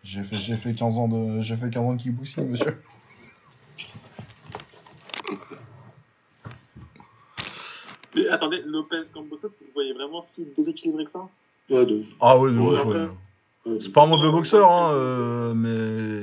J'ai 0.02 0.22
fait, 0.22 0.38
fait 0.56 0.74
15 0.74 0.96
ans 0.98 1.08
de, 1.08 1.42
j'ai 1.42 1.56
fait 1.56 1.68
15 1.70 1.82
ans 1.82 1.92
de 1.92 1.98
kickboxing, 2.00 2.48
monsieur. 2.48 2.82
Mais 8.24 8.30
attendez, 8.30 8.62
Lopez 8.64 9.02
Cambosos, 9.12 9.48
vous 9.60 9.66
voyez 9.74 9.92
vraiment 9.92 10.24
si 10.34 10.46
déséquilibré 10.56 11.04
que 11.04 11.10
ça? 11.12 11.28
Ouais, 11.70 11.86
de. 11.86 12.02
Ah 12.20 12.38
ouais, 12.38 12.52
de 12.52 12.58
Ouais, 12.58 12.66
ouf, 12.66 12.72
ouais. 12.86 12.96
après- 12.96 13.08
Ouais, 13.66 13.80
C'est 13.80 13.92
pas 13.94 14.02
un 14.02 14.06
mauvais 14.06 14.30
boxeur, 14.30 14.70
hein, 14.70 14.92
euh, 14.92 15.54
mais 15.54 16.20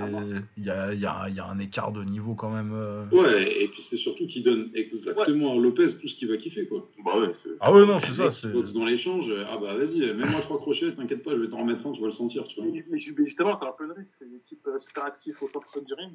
il 0.58 0.64
y 0.64 0.70
a, 0.70 0.94
il 0.94 1.00
y, 1.00 1.06
a, 1.08 1.28
il 1.28 1.36
y 1.36 1.40
a 1.40 1.46
un 1.48 1.58
écart 1.58 1.92
de 1.92 2.04
niveau 2.04 2.36
quand 2.36 2.52
même. 2.52 2.72
euh. 2.72 3.06
Ouais, 3.12 3.64
et 3.64 3.68
puis 3.68 3.82
c'est 3.82 3.98
surtout 3.98 4.28
qu'il 4.28 4.44
donne 4.44 4.70
exactement 4.76 5.54
à 5.54 5.56
Lopez 5.56 5.88
tout 6.00 6.08
ce 6.08 6.14
qu'il 6.16 6.28
va 6.30 6.38
kiffer, 6.38 6.68
quoi. 6.68 6.88
Bah 7.04 7.18
ouais, 7.20 7.32
c'est. 7.42 7.50
Ah 7.60 7.74
ouais, 7.74 7.84
non, 7.88 7.98
c'est 7.98 8.14
ça. 8.14 8.30
c'est... 8.30 8.52
boxe 8.52 8.74
dans 8.74 8.86
l'échange, 8.86 9.34
ah 9.50 9.58
bah 9.58 9.74
vas-y, 9.76 10.02
mets-moi 10.14 10.42
trois 10.42 10.60
crochets, 10.60 10.94
t'inquiète 10.94 11.24
pas, 11.24 11.32
je 11.32 11.38
vais 11.38 11.50
t'en 11.50 11.62
remettre 11.62 11.86
un, 11.88 11.92
tu 11.94 12.02
vas 12.02 12.08
le 12.08 12.14
sentir, 12.14 12.44
tu 12.48 12.62
vois. 12.62 12.72
mais, 12.72 12.86
mais 12.92 13.00
ju- 13.00 13.16
mais 13.18 13.26
justement, 13.26 13.58
c'est 13.60 13.68
un 13.68 13.72
peu 13.72 13.88
le 13.88 13.94
risque. 13.94 14.12
C'est 14.20 14.30
des 14.30 14.40
types 14.42 14.68
euh, 14.68 14.78
super 14.78 15.06
actifs 15.06 15.42
au 15.42 15.50
centre 15.50 15.80
du 15.84 15.94
ring. 15.96 16.12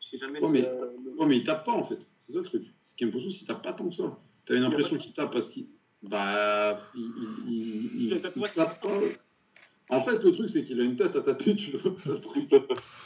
Si 0.00 0.18
jamais 0.18 0.40
Ouais, 0.40 0.46
c'est, 0.46 0.52
mais- 0.52 0.66
euh, 0.66 0.86
le- 1.04 1.20
Ouais, 1.20 1.26
mais 1.28 1.36
il 1.36 1.44
tape 1.44 1.64
pas 1.64 1.72
en 1.72 1.84
fait, 1.84 2.00
c'est 2.18 2.32
ça 2.32 2.38
le 2.40 2.44
truc. 2.44 2.64
C'est 2.82 2.96
qu'Imposus, 2.96 3.40
il 3.40 3.46
tape 3.46 3.62
pas 3.62 3.72
tant 3.72 3.88
que 3.88 3.94
ça. 3.94 4.18
T'as 4.50 4.56
une 4.56 4.64
impression 4.64 4.98
qu'il 4.98 5.12
tape 5.12 5.32
parce 5.32 5.46
qu'il. 5.48 5.66
Bah. 6.02 6.76
Il, 6.96 7.02
il, 7.46 7.52
il, 7.54 8.02
il- 8.02 8.12
Il 8.14 8.20
tape 8.20 8.34
pas. 8.52 8.66
pas. 8.66 9.00
En 9.90 10.02
fait, 10.02 10.22
le 10.24 10.32
truc, 10.32 10.50
c'est 10.50 10.64
qu'il 10.64 10.80
a 10.80 10.84
une 10.84 10.96
tête 10.96 11.14
à 11.14 11.20
taper, 11.20 11.54
tu 11.54 11.76
vois, 11.76 11.92
c'est 11.96 12.10
le 12.10 12.20
truc. 12.20 12.48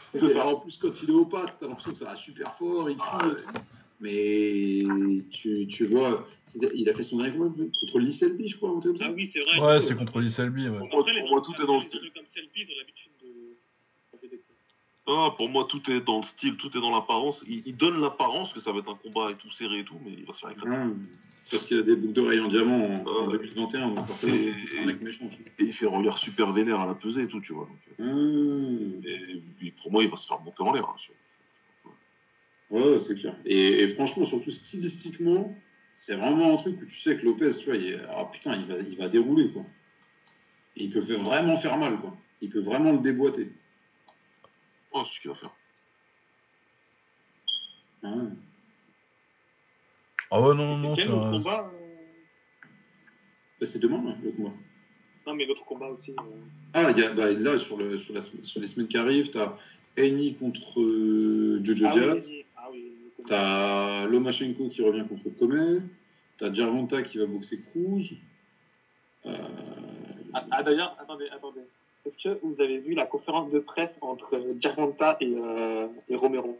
C'est 0.07 0.21
que, 0.21 0.39
en 0.39 0.57
plus, 0.61 0.79
quand 0.79 1.03
il 1.03 1.11
est 1.11 1.13
au 1.13 1.27
pattes, 1.27 1.57
t'as 1.61 1.67
l'impression 1.67 1.93
que 1.93 1.99
ça 1.99 2.07
va 2.07 2.17
super 2.17 2.57
fort, 2.57 2.89
il 2.89 2.97
crie 2.97 3.29
et 3.31 3.43
tout. 3.43 3.61
Mais 4.01 5.23
tu, 5.31 5.67
tu 5.67 5.87
vois, 5.87 6.27
il 6.75 6.89
a 6.89 6.95
fait 6.95 7.03
son 7.03 7.19
dernier 7.19 7.37
combat 7.37 7.55
contre 7.81 7.99
Lee 7.99 8.13
Selby, 8.13 8.49
je 8.49 8.57
crois, 8.57 8.71
un 8.71 8.81
truc 8.81 8.97
comme 8.97 8.97
ça. 8.97 9.07
Ah 9.09 9.13
oui, 9.15 9.31
c'est 9.33 9.41
vrai. 9.41 9.61
Ouais, 9.61 9.83
c'est 9.83 9.95
contre 9.97 10.19
Lee 10.21 10.31
Selby, 10.31 10.69
ouais. 10.69 10.79
Pour 10.79 10.89
moi, 10.89 11.05
tout 11.43 11.53
est 11.63 11.67
dans 11.67 11.77
le 11.77 11.83
style. 11.83 12.11
Comme 12.15 12.25
Selby, 12.35 12.51
ils 12.57 12.73
ont 12.73 12.79
l'habitude 12.79 13.13
de. 13.23 13.57
Ah, 15.07 15.35
pour 15.37 15.49
moi, 15.51 15.67
tout 15.69 15.83
est 15.91 16.01
dans 16.01 16.21
le 16.21 16.25
style, 16.25 16.57
tout 16.57 16.69
est 16.77 16.81
dans 16.81 16.91
l'apparence. 16.91 17.43
Il, 17.47 17.63
il 17.67 17.77
donne 17.77 18.01
l'apparence 18.01 18.53
que 18.53 18.61
ça 18.61 18.73
va 18.73 18.79
être 18.79 18.91
un 18.91 18.95
combat 18.95 19.31
et 19.31 19.35
tout 19.35 19.51
serré 19.53 19.81
et 19.81 19.85
tout, 19.85 19.99
mais 20.05 20.13
il 20.17 20.25
va 20.25 20.33
se 20.33 20.41
faire 20.41 20.51
éclater. 20.51 20.71
Ah, 20.73 20.87
parce 21.51 21.65
qu'il 21.65 21.79
a 21.79 21.83
des 21.83 21.95
boucles 21.95 22.15
d'oreilles 22.15 22.41
en 22.41 22.49
diamant 22.49 23.03
en, 23.05 23.07
en 23.07 23.27
Ouais. 23.27 23.37
2021, 23.39 23.89
donc 23.91 24.07
forcément, 24.07 24.33
c'est 24.65 24.79
un 24.79 24.87
mec 24.87 25.03
méchant. 25.03 25.29
Et 25.59 25.65
il 25.65 25.73
fait 25.75 25.87
un 25.87 25.91
regard 25.91 26.17
super 26.17 26.53
vénère 26.55 26.81
à 26.81 26.87
la 26.87 26.95
pesée 26.95 27.23
et 27.23 27.29
tout, 27.29 27.41
tu 27.43 27.53
vois. 27.53 27.67
Donc, 27.67 27.79
euh, 28.01 29.01
Ah. 29.05 29.09
et, 29.67 29.71
pour 29.83 29.93
moi, 29.93 30.03
il 30.03 30.09
va 30.09 30.17
se 30.17 30.27
faire 30.27 30.41
monter 30.41 30.63
en 30.63 30.73
l'air. 30.73 30.89
hein, 30.89 30.97
sur- 30.99 31.13
Ouais, 32.71 32.99
c'est 33.01 33.15
clair. 33.21 33.37
Et, 33.45 33.83
et 33.83 33.89
franchement, 33.89 34.25
surtout 34.25 34.51
stylistiquement, 34.51 35.55
c'est 35.95 36.15
vraiment 36.17 36.55
un 36.55 36.57
truc 36.57 36.81
où 36.83 36.87
tu 36.87 36.99
sais 36.99 37.17
que 37.19 37.25
Lopez, 37.27 37.51
tu 37.59 37.67
vois, 37.67 37.77
il, 37.77 38.01
ah, 38.11 38.25
putain, 38.33 38.57
il 38.57 38.65
va, 38.65 38.79
il 38.79 38.97
va 38.97 39.09
dérouler, 39.09 39.51
quoi. 39.51 39.63
Et 40.77 40.85
il 40.85 40.91
peut 40.91 41.01
vraiment 41.15 41.57
faire 41.59 41.77
mal, 41.77 41.99
quoi. 42.01 42.17
Il 42.41 42.49
peut 42.49 42.63
vraiment 42.63 42.93
le 42.93 42.99
déboîter. 42.99 43.51
Oh, 44.95 45.03
c'est 45.07 45.15
ce 45.17 45.21
qu'il 45.21 45.31
va 45.31 45.37
faire. 45.37 45.51
Ah 48.05 48.13
ouais. 48.15 48.29
Ah 50.31 50.41
ouais, 50.41 50.55
non, 50.55 50.77
non, 50.77 50.79
non, 50.79 50.97
C'est 50.97 51.09
un- 51.09 51.31
combat 51.31 51.71
euh, 51.73 51.79
Bah, 53.61 53.67
c'est 53.67 53.79
demain, 53.81 54.03
là, 54.05 54.15
combat. 54.37 54.51
Non, 55.27 55.35
mais 55.35 55.47
l'autre 55.47 55.65
combat 55.65 55.89
aussi. 55.89 56.13
euh, 56.13 56.23
Ah, 56.75 56.91
il 56.91 56.99
y 56.99 57.03
a, 57.05 57.13
bah, 57.13 57.33
là, 57.33 57.57
sur, 57.59 57.77
le, 57.77 57.99
sur, 57.99 58.15
la, 58.15 58.21
sur 58.21 58.61
les 58.61 58.67
semaines 58.67 58.89
qui 58.89 58.97
arrivent, 58.97 59.31
t'as 59.31 59.57
Eni 59.97 60.35
contre 60.37 60.81
euh, 60.81 61.61
Jojo 61.65 61.87
Ah 61.89 61.95
oui, 61.95 62.01
Diaz. 62.03 62.29
oui, 62.31 62.45
ah 62.57 62.69
oui. 62.71 62.93
T'as 63.27 64.07
Lomachenko 64.07 64.69
qui 64.69 64.83
revient 64.83 65.05
contre 65.09 65.31
Comey. 65.39 65.81
T'as 66.39 66.53
Gervonta 66.53 67.03
qui 67.03 67.19
va 67.19 67.27
boxer 67.27 67.61
Cruz. 67.63 68.11
Euh, 69.27 69.39
Ah, 70.35 70.45
ah, 70.51 70.63
d'ailleurs, 70.63 70.97
attendez, 71.01 71.29
attendez. 71.31 71.63
Est-ce 72.07 72.23
que 72.23 72.39
vous 72.43 72.61
avez 72.61 72.79
vu 72.79 72.95
la 72.95 73.07
conférence 73.07 73.51
de 73.51 73.59
presse 73.61 73.91
entre 74.01 74.35
euh, 74.35 74.55
Gervonta 74.61 75.17
et, 75.21 75.33
euh, 75.37 75.87
et 76.09 76.15
Romero? 76.17 76.59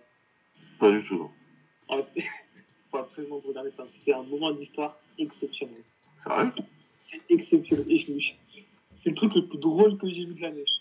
Pas 0.79 0.91
du 0.91 1.03
tout, 1.05 1.17
non. 1.19 1.31
Ah, 1.91 1.99
c'est- 2.15 2.25
faut 2.91 2.99
absolument 2.99 3.41
regarder 3.47 3.71
ça. 3.77 3.87
C'est 4.05 4.13
un 4.15 4.23
moment 4.23 4.53
d'histoire 4.53 4.99
exceptionnel. 5.19 5.83
Sérieux? 6.23 6.53
C'est 7.05 7.21
exceptionnel. 7.29 7.85
C'est 9.03 9.11
le 9.11 9.17
truc 9.17 9.35
le 9.35 9.47
plus 9.47 9.59
drôle 9.59 9.99
que 9.99 10.09
j'ai 10.09 10.25
vu 10.25 10.35
de 10.35 10.41
l'année. 10.43 10.65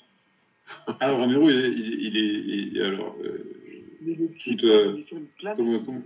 Ah, 1.01 1.11
Romero, 1.11 1.49
il 1.49 1.57
est. 1.65 1.69
Il, 1.71 2.15
il 2.15 2.77
est 2.77 2.81
alors, 2.85 3.15
euh, 3.21 3.53
le 4.01 4.33
type, 4.35 4.59
Tout, 4.59 4.65
euh, 4.67 4.93
il 4.95 5.01
est 5.01 5.07
sur 5.07 5.17
une 5.17 5.27
comment, 5.57 5.79
comment- 5.83 6.01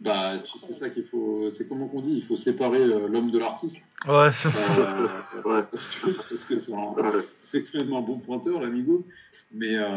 Bah, 0.00 0.38
tu 0.44 0.58
sais 0.58 0.74
ça 0.74 0.90
qu'il 0.90 1.04
faut. 1.06 1.50
C'est 1.50 1.68
comment 1.68 1.86
qu'on 1.88 2.00
dit 2.02 2.14
Il 2.16 2.24
faut 2.24 2.36
séparer 2.36 2.82
euh, 2.82 3.06
l'homme 3.08 3.30
de 3.30 3.38
l'artiste. 3.38 3.76
Ouais, 4.06 4.30
c'est- 4.32 4.48
Euh, 4.48 5.08
Ouais. 5.44 5.62
parce 6.28 6.44
que 6.44 6.56
c'est 6.56 6.74
un- 6.74 6.94
c'est 7.38 7.74
même 7.74 7.92
un 7.94 8.00
bon 8.02 8.18
pointeur, 8.18 8.60
l'amigo. 8.60 9.06
Mais, 9.52 9.76
euh, 9.76 9.90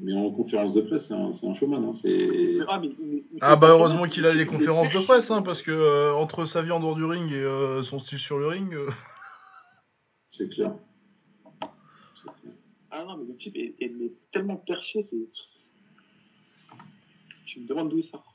mais 0.00 0.12
en 0.12 0.30
conférence 0.32 0.74
de 0.74 0.80
presse, 0.80 1.06
c'est 1.06 1.14
un, 1.14 1.30
c'est 1.30 1.46
un 1.46 1.54
showman. 1.54 1.84
Hein. 1.84 1.92
C'est. 1.92 2.58
Ah, 2.68 2.78
mais- 2.80 2.88
mais- 2.98 3.22
mais 3.32 3.38
Ah 3.40 3.52
c'est 3.54 3.60
bah 3.60 3.68
heureusement 3.70 4.06
qu'il 4.08 4.26
a 4.26 4.30
c'est- 4.32 4.36
les 4.36 4.44
c'est- 4.44 4.50
conférences 4.50 4.90
de 4.92 4.98
presse, 5.04 5.30
hein, 5.30 5.42
parce 5.42 5.62
que 5.62 5.70
euh, 5.70 6.12
entre 6.14 6.44
sa 6.44 6.62
vie 6.62 6.72
en 6.72 6.80
dehors 6.80 6.96
du 6.96 7.04
ring 7.04 7.30
et 7.32 7.36
euh, 7.36 7.82
son 7.82 7.98
style 8.00 8.18
sur 8.18 8.38
le 8.38 8.48
ring, 8.48 8.74
euh, 8.74 8.90
C'est 10.30 10.48
clair. 10.52 10.72
C'est 12.14 12.24
clair. 12.42 12.52
Ah 12.90 13.04
non, 13.06 13.16
mais 13.18 13.24
le 13.28 13.36
type 13.36 13.56
est, 13.56 13.74
est- 13.80 13.84
est 13.86 14.12
tellement 14.32 14.56
perché, 14.56 15.06
c'est. 15.10 16.76
Tu 17.46 17.60
me 17.60 17.66
demandes 17.68 17.88
d'où 17.90 17.98
il 17.98 18.04
sort. 18.04 18.34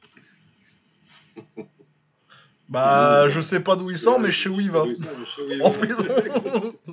Bah 2.70 3.28
je 3.30 3.42
sais 3.42 3.60
pas 3.60 3.76
d'où 3.76 3.90
il 3.92 4.00
sort, 4.00 4.20
mais 4.20 4.32
je 4.32 4.44
sais 4.44 4.50
où 4.50 4.60
il 4.60 4.72
va. 4.72 4.86
En 5.64 5.72
prison. 5.72 6.74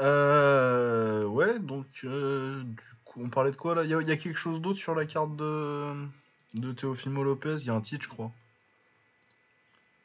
Euh, 0.00 1.24
ouais, 1.26 1.58
donc 1.60 1.86
euh, 2.04 2.62
du 2.64 2.82
coup, 3.04 3.22
on 3.24 3.28
parlait 3.28 3.52
de 3.52 3.56
quoi 3.56 3.74
là? 3.74 3.84
Il 3.84 3.90
y, 3.90 3.94
a- 3.94 4.00
il 4.00 4.08
y 4.08 4.10
a 4.12 4.16
quelque 4.16 4.38
chose 4.38 4.60
d'autre 4.60 4.78
sur 4.78 4.94
la 4.94 5.06
carte 5.06 5.36
de 5.36 5.92
de 6.54 6.72
Teofimo 6.72 7.24
Lopez, 7.24 7.56
il 7.60 7.66
y 7.66 7.70
a 7.70 7.74
un 7.74 7.80
titre, 7.80 8.04
je 8.04 8.08
crois. 8.08 8.30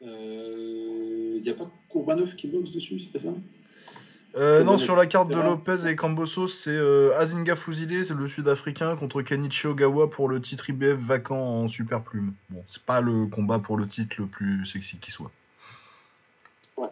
Il 0.01 1.41
n'y 1.43 1.49
a 1.49 1.53
pas 1.53 1.69
Courbanov 1.89 2.35
qui 2.35 2.47
boxe 2.47 2.71
dessus, 2.71 2.99
c'est 2.99 3.11
pas 3.11 3.19
ça? 3.19 3.33
Euh, 4.37 4.63
non, 4.63 4.77
sur 4.77 4.95
la 4.95 5.07
carte 5.07 5.29
de. 5.29 5.35
Lopez 5.35 5.87
et 5.87 5.95
Cambosos, 5.95 6.49
c'est 6.49 6.69
euh, 6.69 7.17
Azinga 7.19 7.55
Fuzile, 7.55 8.05
c'est 8.05 8.13
le 8.13 8.27
sud-africain, 8.27 8.95
contre 8.95 9.21
Kenichi 9.23 9.65
Ogawa 9.67 10.09
pour 10.09 10.29
le 10.29 10.39
titre 10.39 10.69
IBF 10.69 10.97
vacant 10.99 11.39
en 11.63 11.67
super 11.67 12.01
plume. 12.03 12.33
Bon, 12.49 12.63
c'est 12.67 12.83
pas 12.83 13.01
le 13.01 13.25
combat 13.25 13.57
pour 13.59 13.75
le 13.77 13.87
titre 13.87 14.15
le 14.19 14.27
plus 14.27 14.65
sexy 14.67 14.97
qui 14.97 15.11
soit. 15.11 15.31
Euh, 16.77 16.85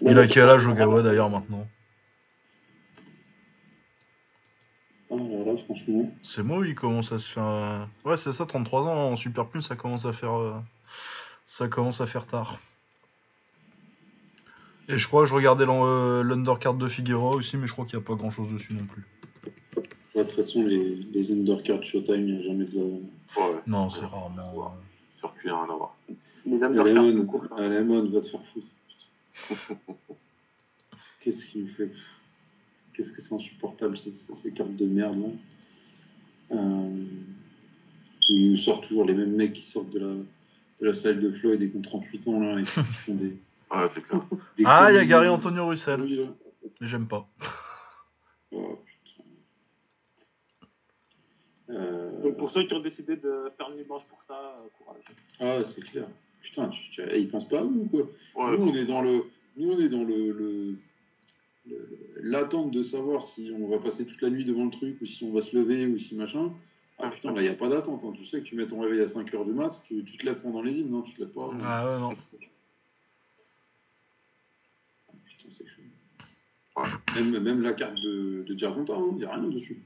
Il 0.00 0.18
a 0.18 0.26
quel 0.26 0.48
âge 0.48 0.66
Ogawa 0.66 1.02
d'ailleurs 1.02 1.28
maintenant? 1.28 1.66
Ah. 5.12 5.16
C'est 6.22 6.42
moi, 6.42 6.66
il 6.66 6.74
commence 6.74 7.12
à 7.12 7.18
se 7.18 7.28
faire. 7.30 7.44
euh, 7.44 7.84
Ouais, 8.04 8.16
c'est 8.16 8.32
ça, 8.32 8.46
33 8.46 8.82
ans 8.82 9.10
en 9.12 9.16
super 9.16 9.46
plume, 9.46 9.62
ça 9.62 9.76
commence 9.76 10.06
à 10.06 10.12
faire. 10.14 10.62
Ça 11.44 11.68
commence 11.68 12.00
à 12.00 12.06
faire 12.06 12.26
tard. 12.26 12.58
Et 14.92 14.98
je 14.98 15.06
crois 15.06 15.22
que 15.22 15.28
je 15.28 15.34
regardais 15.34 15.64
euh, 15.68 16.22
l'undercard 16.22 16.74
de 16.74 16.88
Figueroa 16.88 17.36
aussi, 17.36 17.56
mais 17.56 17.66
je 17.66 17.72
crois 17.72 17.84
qu'il 17.86 17.98
n'y 17.98 18.04
a 18.04 18.06
pas 18.06 18.14
grand 18.14 18.30
chose 18.30 18.48
dessus 18.52 18.72
non 18.74 18.84
plus. 18.86 19.02
Ouais, 20.14 20.24
de 20.24 20.28
toute 20.28 20.32
façon, 20.40 20.64
les, 20.66 20.96
les 21.12 21.32
undercards 21.32 21.82
Showtime, 21.84 22.26
il 22.28 22.34
n'y 22.34 22.40
a 22.40 22.42
jamais 22.42 22.64
de. 22.64 22.78
Ouais. 22.80 23.60
Non, 23.66 23.88
c'est 23.88 24.04
rarement. 24.04 24.52
euh, 24.56 25.18
Circuit, 25.18 25.50
rien 25.50 25.62
à 25.62 25.76
voir. 25.76 25.96
Les 26.46 26.62
undercards 26.62 26.96
hein. 27.56 28.08
Va 28.12 28.20
te 28.20 28.28
faire 28.28 28.40
foutre. 28.52 28.66
Qu'est-ce 31.20 31.44
qu'il 31.46 31.64
me 31.64 31.68
fait 31.68 31.90
Qu'est-ce 32.94 33.12
que 33.12 33.20
c'est 33.20 33.34
insupportable, 33.34 33.96
ces, 33.96 34.12
ces- 34.12 34.34
ces 34.34 34.52
cartes 34.52 34.74
de 34.76 34.86
merde 34.86 35.18
là. 35.20 36.56
Euh, 36.56 37.04
Il 38.28 38.50
nous 38.50 38.56
sort 38.56 38.80
toujours 38.80 39.04
les 39.04 39.14
mêmes 39.14 39.34
mecs 39.36 39.52
qui 39.52 39.62
sortent 39.64 39.90
de 39.90 39.98
la, 40.00 40.06
de 40.08 40.86
la 40.86 40.94
salle 40.94 41.20
de 41.20 41.30
Floyd 41.30 41.62
et 41.62 41.70
qui 41.70 41.76
ont 41.76 41.82
38 41.82 42.28
ans 42.28 42.40
là 42.40 42.58
et 42.60 42.64
qui 42.64 42.70
font 42.70 43.14
des. 43.14 43.36
Ouais, 43.70 43.88
c'est 43.94 44.02
clair. 44.02 44.20
des 44.56 44.64
Ah, 44.66 44.88
il 44.90 44.96
y 44.96 44.98
a. 44.98 45.04
Gary 45.04 45.28
Antonio 45.28 45.66
Russell, 45.66 46.00
Oui, 46.02 46.28
mais 46.80 46.86
j'aime 46.86 47.06
pas. 47.06 47.26
Oh, 48.52 48.80
putain. 48.84 49.28
Euh, 51.70 52.22
Donc 52.22 52.36
pour 52.36 52.50
ceux 52.50 52.64
qui 52.64 52.74
ont 52.74 52.80
décidé 52.80 53.14
de 53.16 53.52
faire 53.56 53.70
une 53.76 53.84
blanche 53.84 54.02
pour 54.08 54.20
ça, 54.24 54.34
euh, 54.34 54.68
courage. 54.76 55.02
Ah, 55.38 55.62
c'est 55.64 55.82
clair. 55.82 56.06
Putain, 56.42 56.68
tu, 56.68 56.90
tu, 56.90 57.02
ils 57.16 57.30
pensent 57.30 57.48
pas 57.48 57.60
à 57.60 57.64
nous, 57.64 57.84
quoi? 57.86 58.00
Ouais, 58.00 58.58
nous, 58.58 58.70
on 58.70 58.74
est 58.74 58.86
dans 58.86 59.02
le, 59.02 59.24
nous, 59.56 59.70
on 59.72 59.78
est 59.78 59.88
dans 59.88 60.02
le, 60.02 60.32
le- 60.32 60.74
le- 61.68 61.88
l'attente 62.22 62.72
de 62.72 62.82
savoir 62.82 63.22
si 63.22 63.52
on 63.56 63.68
va 63.68 63.78
passer 63.78 64.04
toute 64.04 64.20
la 64.20 64.30
nuit 64.30 64.44
devant 64.44 64.64
le 64.64 64.72
truc 64.72 65.00
ou 65.00 65.06
si 65.06 65.22
on 65.22 65.32
va 65.32 65.42
se 65.42 65.56
lever 65.56 65.86
ou 65.86 65.96
si 65.98 66.16
machin. 66.16 66.50
Ah 66.98 67.08
putain, 67.10 67.32
là, 67.32 67.40
il 67.40 67.44
n'y 67.44 67.50
a 67.50 67.54
pas 67.54 67.68
d'attente. 67.68 68.02
hein. 68.04 68.12
Tu 68.16 68.26
sais 68.26 68.40
que 68.40 68.44
tu 68.46 68.56
mets 68.56 68.66
ton 68.66 68.80
réveil 68.80 69.00
à 69.02 69.06
5h 69.06 69.44
du 69.44 69.52
mat, 69.52 69.80
tu, 69.86 70.02
tu 70.04 70.16
te 70.18 70.26
lèves 70.26 70.40
pendant 70.42 70.62
les 70.62 70.72
hymnes, 70.72 70.90
non? 70.90 71.02
Tu 71.02 71.14
te 71.14 71.20
lèves 71.20 71.30
pas. 71.32 71.50
Ah 71.62 71.86
ouais, 71.86 72.00
non. 72.00 72.16
Putain, 75.40 75.50
c'est 75.56 75.66
chaud. 75.68 75.82
Ouais. 76.76 76.88
Même, 77.14 77.38
même 77.42 77.62
la 77.62 77.72
carte 77.72 77.94
de, 77.94 78.44
de 78.46 78.58
Gervonta, 78.58 78.94
il 79.12 79.16
n'y 79.16 79.24
a 79.24 79.34
rien 79.34 79.42
dessus. 79.48 79.82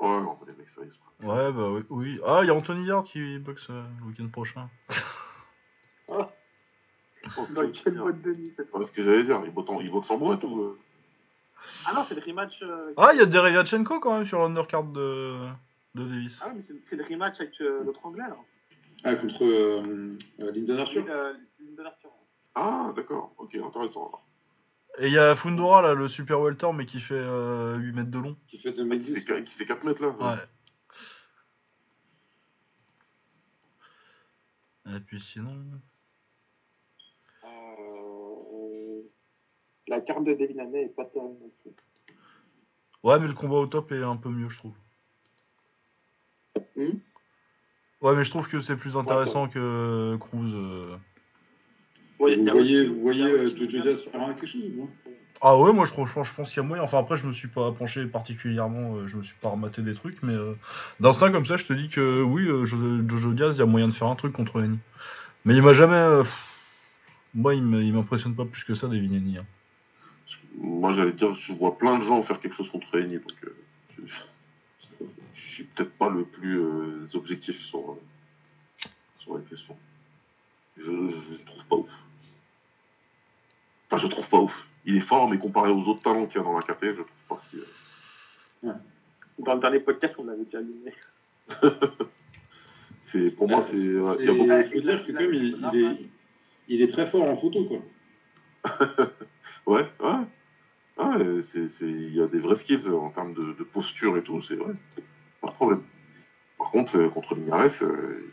Ouais, 0.00 0.08
on 0.08 0.34
va 0.34 0.36
les 0.46 0.52
mecs 0.54 0.68
sérieux. 0.70 0.90
Ouais, 1.22 1.52
bah 1.52 1.70
oui. 1.70 1.82
oui. 1.90 2.20
Ah, 2.26 2.40
il 2.42 2.48
y 2.48 2.50
a 2.50 2.54
Anthony 2.54 2.86
Yard 2.86 3.06
qui 3.06 3.38
boxe 3.38 3.68
euh, 3.70 3.84
le 4.00 4.06
week-end 4.06 4.28
prochain. 4.28 4.68
Oh, 6.08 7.46
Dans 7.54 7.70
quelle 7.72 7.94
boîte 7.96 8.20
de 8.20 8.34
nuit 8.34 8.52
cette 8.54 8.68
fois 8.68 8.84
ce 8.84 8.92
que 8.92 9.02
j'allais 9.02 9.24
dire, 9.24 9.40
il 9.46 9.50
boxe 9.50 9.70
en, 9.70 9.80
il 9.80 9.90
boxe 9.90 10.10
en 10.10 10.18
boîte 10.18 10.44
ou. 10.44 10.60
euh 10.60 10.78
Ah 11.86 11.94
non, 11.94 12.04
c'est 12.06 12.14
le 12.14 12.20
rematch. 12.20 12.62
euh, 12.62 12.92
Ah, 12.98 13.10
il 13.14 13.18
y 13.18 13.22
a 13.22 13.26
Derevachenko 13.26 13.98
quand 14.00 14.14
même 14.18 14.26
sur 14.26 14.38
l'undercard 14.40 14.84
de, 14.84 15.38
de 15.94 16.04
Davis. 16.04 16.38
Ah 16.42 16.48
oui, 16.50 16.56
mais 16.56 16.62
c'est- 16.62 16.74
c'est 16.84 16.96
le 16.96 17.04
rematch 17.04 17.40
avec 17.40 17.58
euh, 17.62 17.82
l'autre 17.84 18.04
anglais 18.04 18.24
là. 18.28 18.36
Ah, 19.04 19.14
contre 19.16 19.44
euh, 19.44 20.16
euh, 20.40 20.50
Lyndon 20.52 20.76
Arthur? 20.78 21.06
Lyndon 21.58 21.84
Arthur. 21.86 22.10
Ah, 22.54 22.92
d'accord, 22.94 23.32
ok, 23.38 23.54
intéressant. 23.54 24.00
alors. 24.08 24.23
Et 24.98 25.08
il 25.08 25.12
y 25.12 25.18
a 25.18 25.34
Fundora, 25.34 25.82
là, 25.82 25.94
le 25.94 26.06
super 26.08 26.40
welter, 26.40 26.72
mais 26.72 26.86
qui 26.86 27.00
fait 27.00 27.14
euh, 27.14 27.76
8 27.76 27.92
mètres 27.92 28.10
de 28.10 28.18
long. 28.20 28.36
qui 28.46 28.58
fait 28.58 28.72
2 28.72 28.82
Qui 28.84 28.88
mètres 28.88 29.04
fait, 29.06 29.12
10. 29.14 29.24
qua- 29.24 29.40
qui 29.42 29.54
fait 29.54 29.64
4 29.66 29.84
mètres 29.84 30.02
là. 30.02 30.08
Ouais. 34.86 34.94
Et 34.96 35.00
puis 35.00 35.20
sinon. 35.20 35.64
Euh, 37.44 39.02
La 39.88 40.00
carte 40.00 40.24
de 40.24 40.34
Devin 40.34 40.58
Haney 40.60 40.82
est 40.84 40.88
pas 40.94 41.04
terrible 41.06 41.36
non 41.40 41.50
plus. 41.62 41.72
Ouais, 43.02 43.18
mais 43.18 43.26
le 43.26 43.34
combat 43.34 43.56
au 43.56 43.66
top 43.66 43.92
est 43.92 44.02
un 44.02 44.16
peu 44.16 44.28
mieux, 44.30 44.48
je 44.48 44.58
trouve. 44.58 44.74
Hmm? 46.76 46.98
Ouais, 48.00 48.14
mais 48.16 48.24
je 48.24 48.30
trouve 48.30 48.48
que 48.48 48.60
c'est 48.60 48.76
plus 48.76 48.96
intéressant 48.96 49.48
que 49.48 50.16
Cruz. 50.20 50.52
euh. 50.54 50.96
Ouais, 52.20 52.36
Vous 52.36 52.44
voyez, 52.46 52.86
vous 52.86 53.00
voyez 53.00 53.22
euh, 53.24 53.44
aussi- 53.46 53.56
Jojo 53.56 53.82
Diaz 53.82 54.02
faire 54.04 54.20
un 54.22 54.34
quelque 54.34 54.46
chose 54.46 54.62
Ah 55.40 55.58
ouais, 55.58 55.72
moi 55.72 55.84
je, 55.84 55.90
trouve- 55.90 56.06
je 56.08 56.32
pense 56.32 56.48
qu'il 56.48 56.56
y 56.56 56.60
a 56.60 56.62
moyen. 56.62 56.82
Enfin, 56.82 56.98
après, 56.98 57.16
je 57.16 57.26
me 57.26 57.32
suis 57.32 57.48
pas 57.48 57.70
penché 57.72 58.04
particulièrement, 58.06 58.96
euh, 58.96 59.06
je 59.08 59.16
me 59.16 59.22
suis 59.22 59.34
pas 59.40 59.48
rematé 59.50 59.82
des 59.82 59.94
trucs, 59.94 60.22
mais 60.22 60.32
euh, 60.34 60.54
d'instinct 61.00 61.32
comme 61.32 61.44
ça, 61.44 61.56
je 61.56 61.64
te 61.66 61.72
dis 61.72 61.88
que 61.88 62.22
oui, 62.22 62.46
euh, 62.46 62.64
Jo- 62.64 63.06
Jojo 63.08 63.32
Diaz, 63.32 63.56
il 63.56 63.58
y 63.58 63.62
a 63.62 63.66
moyen 63.66 63.88
de 63.88 63.92
faire 63.92 64.08
un 64.08 64.14
truc 64.14 64.32
contre 64.32 64.60
Lenny. 64.60 64.78
Mais 65.44 65.54
il 65.54 65.62
m'a 65.62 65.72
jamais. 65.72 65.94
euh, 65.96 66.22
pff, 66.22 66.50
moi, 67.34 67.54
il 67.54 67.62
m'impressionne 67.62 68.34
pas 68.34 68.44
plus 68.44 68.62
que 68.64 68.74
ça, 68.74 68.86
Devin 68.86 69.12
Haney, 69.16 69.38
hein. 69.38 69.44
Moi, 70.56 70.92
j'allais 70.92 71.12
dire, 71.12 71.34
je 71.34 71.52
vois 71.52 71.76
plein 71.76 71.98
de 71.98 72.04
gens 72.04 72.22
faire 72.22 72.38
quelque 72.40 72.54
chose 72.54 72.70
contre 72.70 72.96
Eni, 72.96 73.14
donc 73.16 73.34
euh, 73.44 73.56
je, 73.98 75.04
je 75.34 75.40
suis 75.50 75.64
peut-être 75.64 75.92
pas 75.98 76.08
le 76.08 76.24
plus 76.24 76.60
euh, 76.60 77.04
objectif 77.14 77.60
sur, 77.60 77.80
euh, 77.80 78.88
sur 79.18 79.34
la 79.34 79.40
question. 79.40 79.76
Je, 80.76 80.82
je, 80.84 81.36
je 81.38 81.44
trouve 81.44 81.64
pas 81.66 81.76
ouf. 81.76 81.90
Enfin, 83.86 83.98
je 83.98 84.06
trouve 84.08 84.28
pas 84.28 84.38
ouf. 84.40 84.66
Il 84.84 84.96
est 84.96 85.00
fort, 85.00 85.28
mais 85.28 85.38
comparé 85.38 85.70
aux 85.70 85.82
autres 85.88 86.02
talents 86.02 86.26
qu'il 86.26 86.38
y 86.38 86.40
a 86.40 86.44
dans 86.44 86.56
la 86.58 86.62
KT, 86.64 86.84
je 86.96 87.02
trouve 87.02 87.06
pas 87.28 87.38
si. 87.48 87.56
euh, 88.64 88.72
Dans 89.38 89.54
le 89.54 89.60
dernier 89.60 89.80
podcast, 89.80 90.14
on 90.18 90.28
avait 90.28 90.44
déjà 90.44 90.58
allumé. 90.58 90.92
c'est, 93.02 93.30
pour 93.30 93.48
moi, 93.48 93.60
Ah, 93.62 93.66
c'est. 93.70 93.98
ouais, 93.98 94.14
c'est- 94.16 94.22
il 94.24 94.26
y 94.26 94.28
a 94.28 94.32
beaucoup- 94.34 94.50
Il 94.50 94.72
faut 94.74 94.80
dire 94.80 95.06
que 95.06 95.12
comme 95.12 95.34
il, 95.34 95.58
il 95.72 95.84
est, 95.84 95.96
il 96.68 96.82
est 96.82 96.88
très 96.92 97.06
fort 97.06 97.24
en 97.28 97.36
photo, 97.36 97.64
quoi. 97.66 97.82
Ouais, 99.66 99.86
ouais. 100.00 100.24
Ouais, 100.98 101.42
c'est, 101.50 101.68
c'est, 101.68 101.86
il 101.86 102.14
y 102.14 102.20
a 102.20 102.26
des 102.26 102.38
vrais 102.38 102.54
skills 102.56 102.86
en 102.90 103.08
termes 103.10 103.32
de, 103.32 103.54
de 103.54 103.64
posture 103.64 104.16
et 104.18 104.22
tout, 104.22 104.42
c'est 104.42 104.54
vrai. 104.56 104.74
Pas 105.40 105.48
de 105.48 105.54
problème. 105.54 105.82
Par 106.58 106.70
contre, 106.70 106.96
euh, 106.98 107.08
contre 107.08 107.34
Linares, 107.34 107.70
euh, 107.82 108.30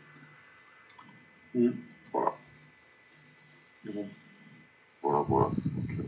Mm. 1.54 1.68
Voilà, 2.12 2.32
Bon. 3.92 4.08
voilà, 5.02 5.18
voilà. 5.20 5.46
Euh, 5.46 6.04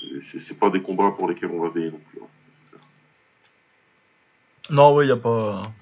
c'est- 0.00 0.22
c'est, 0.32 0.40
c'est 0.40 0.54
pas 0.58 0.70
des 0.70 0.82
combats 0.82 1.10
pour 1.12 1.28
lesquels 1.28 1.50
on 1.50 1.60
va 1.60 1.68
veiller 1.70 1.90
non 1.90 2.00
plus. 2.10 2.20
hein. 2.22 2.26
Non, 4.70 4.94
ouais, 4.94 5.06
il 5.06 5.08
y 5.08 5.12
a 5.12 5.16
pas. 5.16 5.72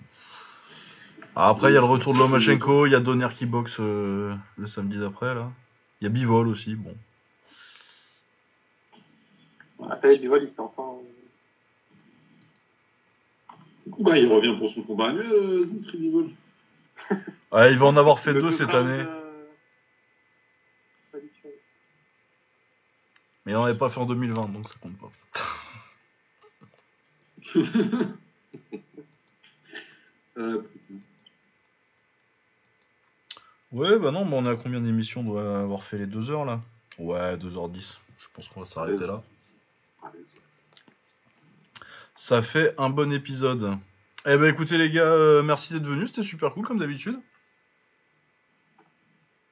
Ah, 1.36 1.48
Après, 1.50 1.70
il 1.70 1.74
y 1.74 1.76
a 1.76 1.80
le 1.80 1.86
retour 1.86 2.12
de 2.14 2.18
Lomachenko, 2.18 2.86
il 2.86 2.92
y 2.92 2.94
a 2.94 3.00
Donner 3.00 3.28
qui 3.32 3.46
boxe 3.46 3.76
euh, 3.80 4.34
le 4.56 4.66
samedi 4.66 4.98
d'après, 4.98 5.34
là. 5.34 5.50
Il 6.00 6.04
y 6.04 6.06
a 6.06 6.10
Bivol 6.10 6.48
aussi, 6.48 6.74
bon. 6.74 6.96
Après, 9.88 10.18
du 10.18 10.28
vol, 10.28 10.42
il 10.42 10.48
s'est 10.48 10.60
enfin. 10.60 10.96
Bah, 13.98 14.18
il 14.18 14.26
revient 14.32 14.56
pour 14.58 14.68
son 14.70 14.82
combat 14.82 15.08
annuel, 15.10 15.26
euh, 15.32 15.66
Dimitri 15.66 15.98
Bivol. 15.98 16.30
Ouais, 17.52 17.72
il 17.72 17.78
va 17.78 17.86
en 17.86 17.97
avoir 17.97 18.18
fait 18.20 18.32
Le 18.32 18.43
deux 18.43 18.51
deux 18.51 18.56
cette 18.56 18.74
année, 18.74 19.05
euh, 19.06 19.44
mais 23.44 23.52
il 23.52 23.56
en 23.56 23.64
avait 23.64 23.78
pas 23.78 23.89
fait 23.90 24.01
en 24.01 24.06
2020, 24.06 24.48
donc 24.52 24.68
ça 24.68 24.74
compte 24.81 24.98
pas. 24.98 25.10
Ah, 30.36 30.55
putain. 30.72 30.94
Ouais, 33.72 33.98
bah 33.98 34.10
non, 34.10 34.24
mais 34.24 34.36
on 34.36 34.47
est 34.47 34.51
à 34.51 34.56
combien 34.56 34.81
d'émissions 34.81 35.20
On 35.20 35.24
doit 35.24 35.60
avoir 35.60 35.85
fait 35.85 35.98
les 35.98 36.06
2 36.06 36.31
heures 36.31 36.44
là? 36.44 36.60
Ouais, 36.98 37.36
2h10. 37.36 38.01
Je 38.18 38.27
pense 38.32 38.48
qu'on 38.48 38.60
va 38.60 38.66
s'arrêter 38.66 39.06
là. 39.06 39.22
Ça 42.14 42.43
fait 42.43 42.74
un 42.78 42.90
bon 42.90 43.12
épisode. 43.12 43.77
Eh 44.27 44.36
ben 44.36 44.44
écoutez 44.52 44.77
les 44.78 44.90
gars, 44.90 45.02
euh, 45.05 45.43
merci 45.43 45.72
d'être 45.72 45.86
venus, 45.86 46.09
c'était 46.09 46.22
super 46.22 46.52
cool 46.52 46.66
comme 46.66 46.78
d'habitude. 46.78 47.18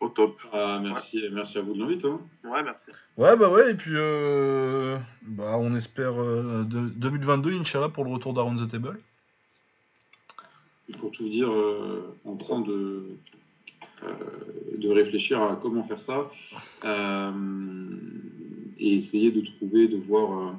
Au 0.09 0.11
top. 0.11 0.41
Ah, 0.53 0.81
merci, 0.83 1.23
merci 1.33 1.59
à 1.59 1.63
vous 1.63 1.75
de 1.75 1.81
l'invite. 1.81 2.05
Hein. 2.05 2.21
Ouais, 2.45 2.63
merci. 2.63 2.91
Ouais, 3.17 3.37
bah 3.37 3.49
ouais, 3.51 3.73
et 3.73 3.75
puis 3.75 3.93
euh, 3.95 4.97
bah, 5.23 5.57
on 5.59 5.75
espère 5.77 6.21
euh, 6.21 6.65
de- 6.65 6.89
2022, 6.89 7.53
Inch'Allah, 7.61 7.89
pour 7.89 8.05
le 8.05 8.11
retour 8.13 8.33
d'Aaron 8.33 8.57
the 8.57 8.71
Table. 8.71 8.99
Pour 10.99 11.11
tout 11.13 11.25
vous 11.25 11.29
dire, 11.29 11.51
euh, 11.51 12.15
en 12.25 12.37
train 12.37 12.61
de, 12.61 13.03
euh, 14.05 14.09
de 14.79 14.89
réfléchir 14.89 15.43
à 15.43 15.59
comment 15.61 15.85
faire 15.85 16.01
ça 16.01 16.31
euh, 16.85 17.33
et 18.79 18.95
essayer 18.95 19.31
de 19.31 19.43
trouver, 19.43 19.89
de 19.89 19.99
voir, 19.99 20.49
euh, 20.49 20.53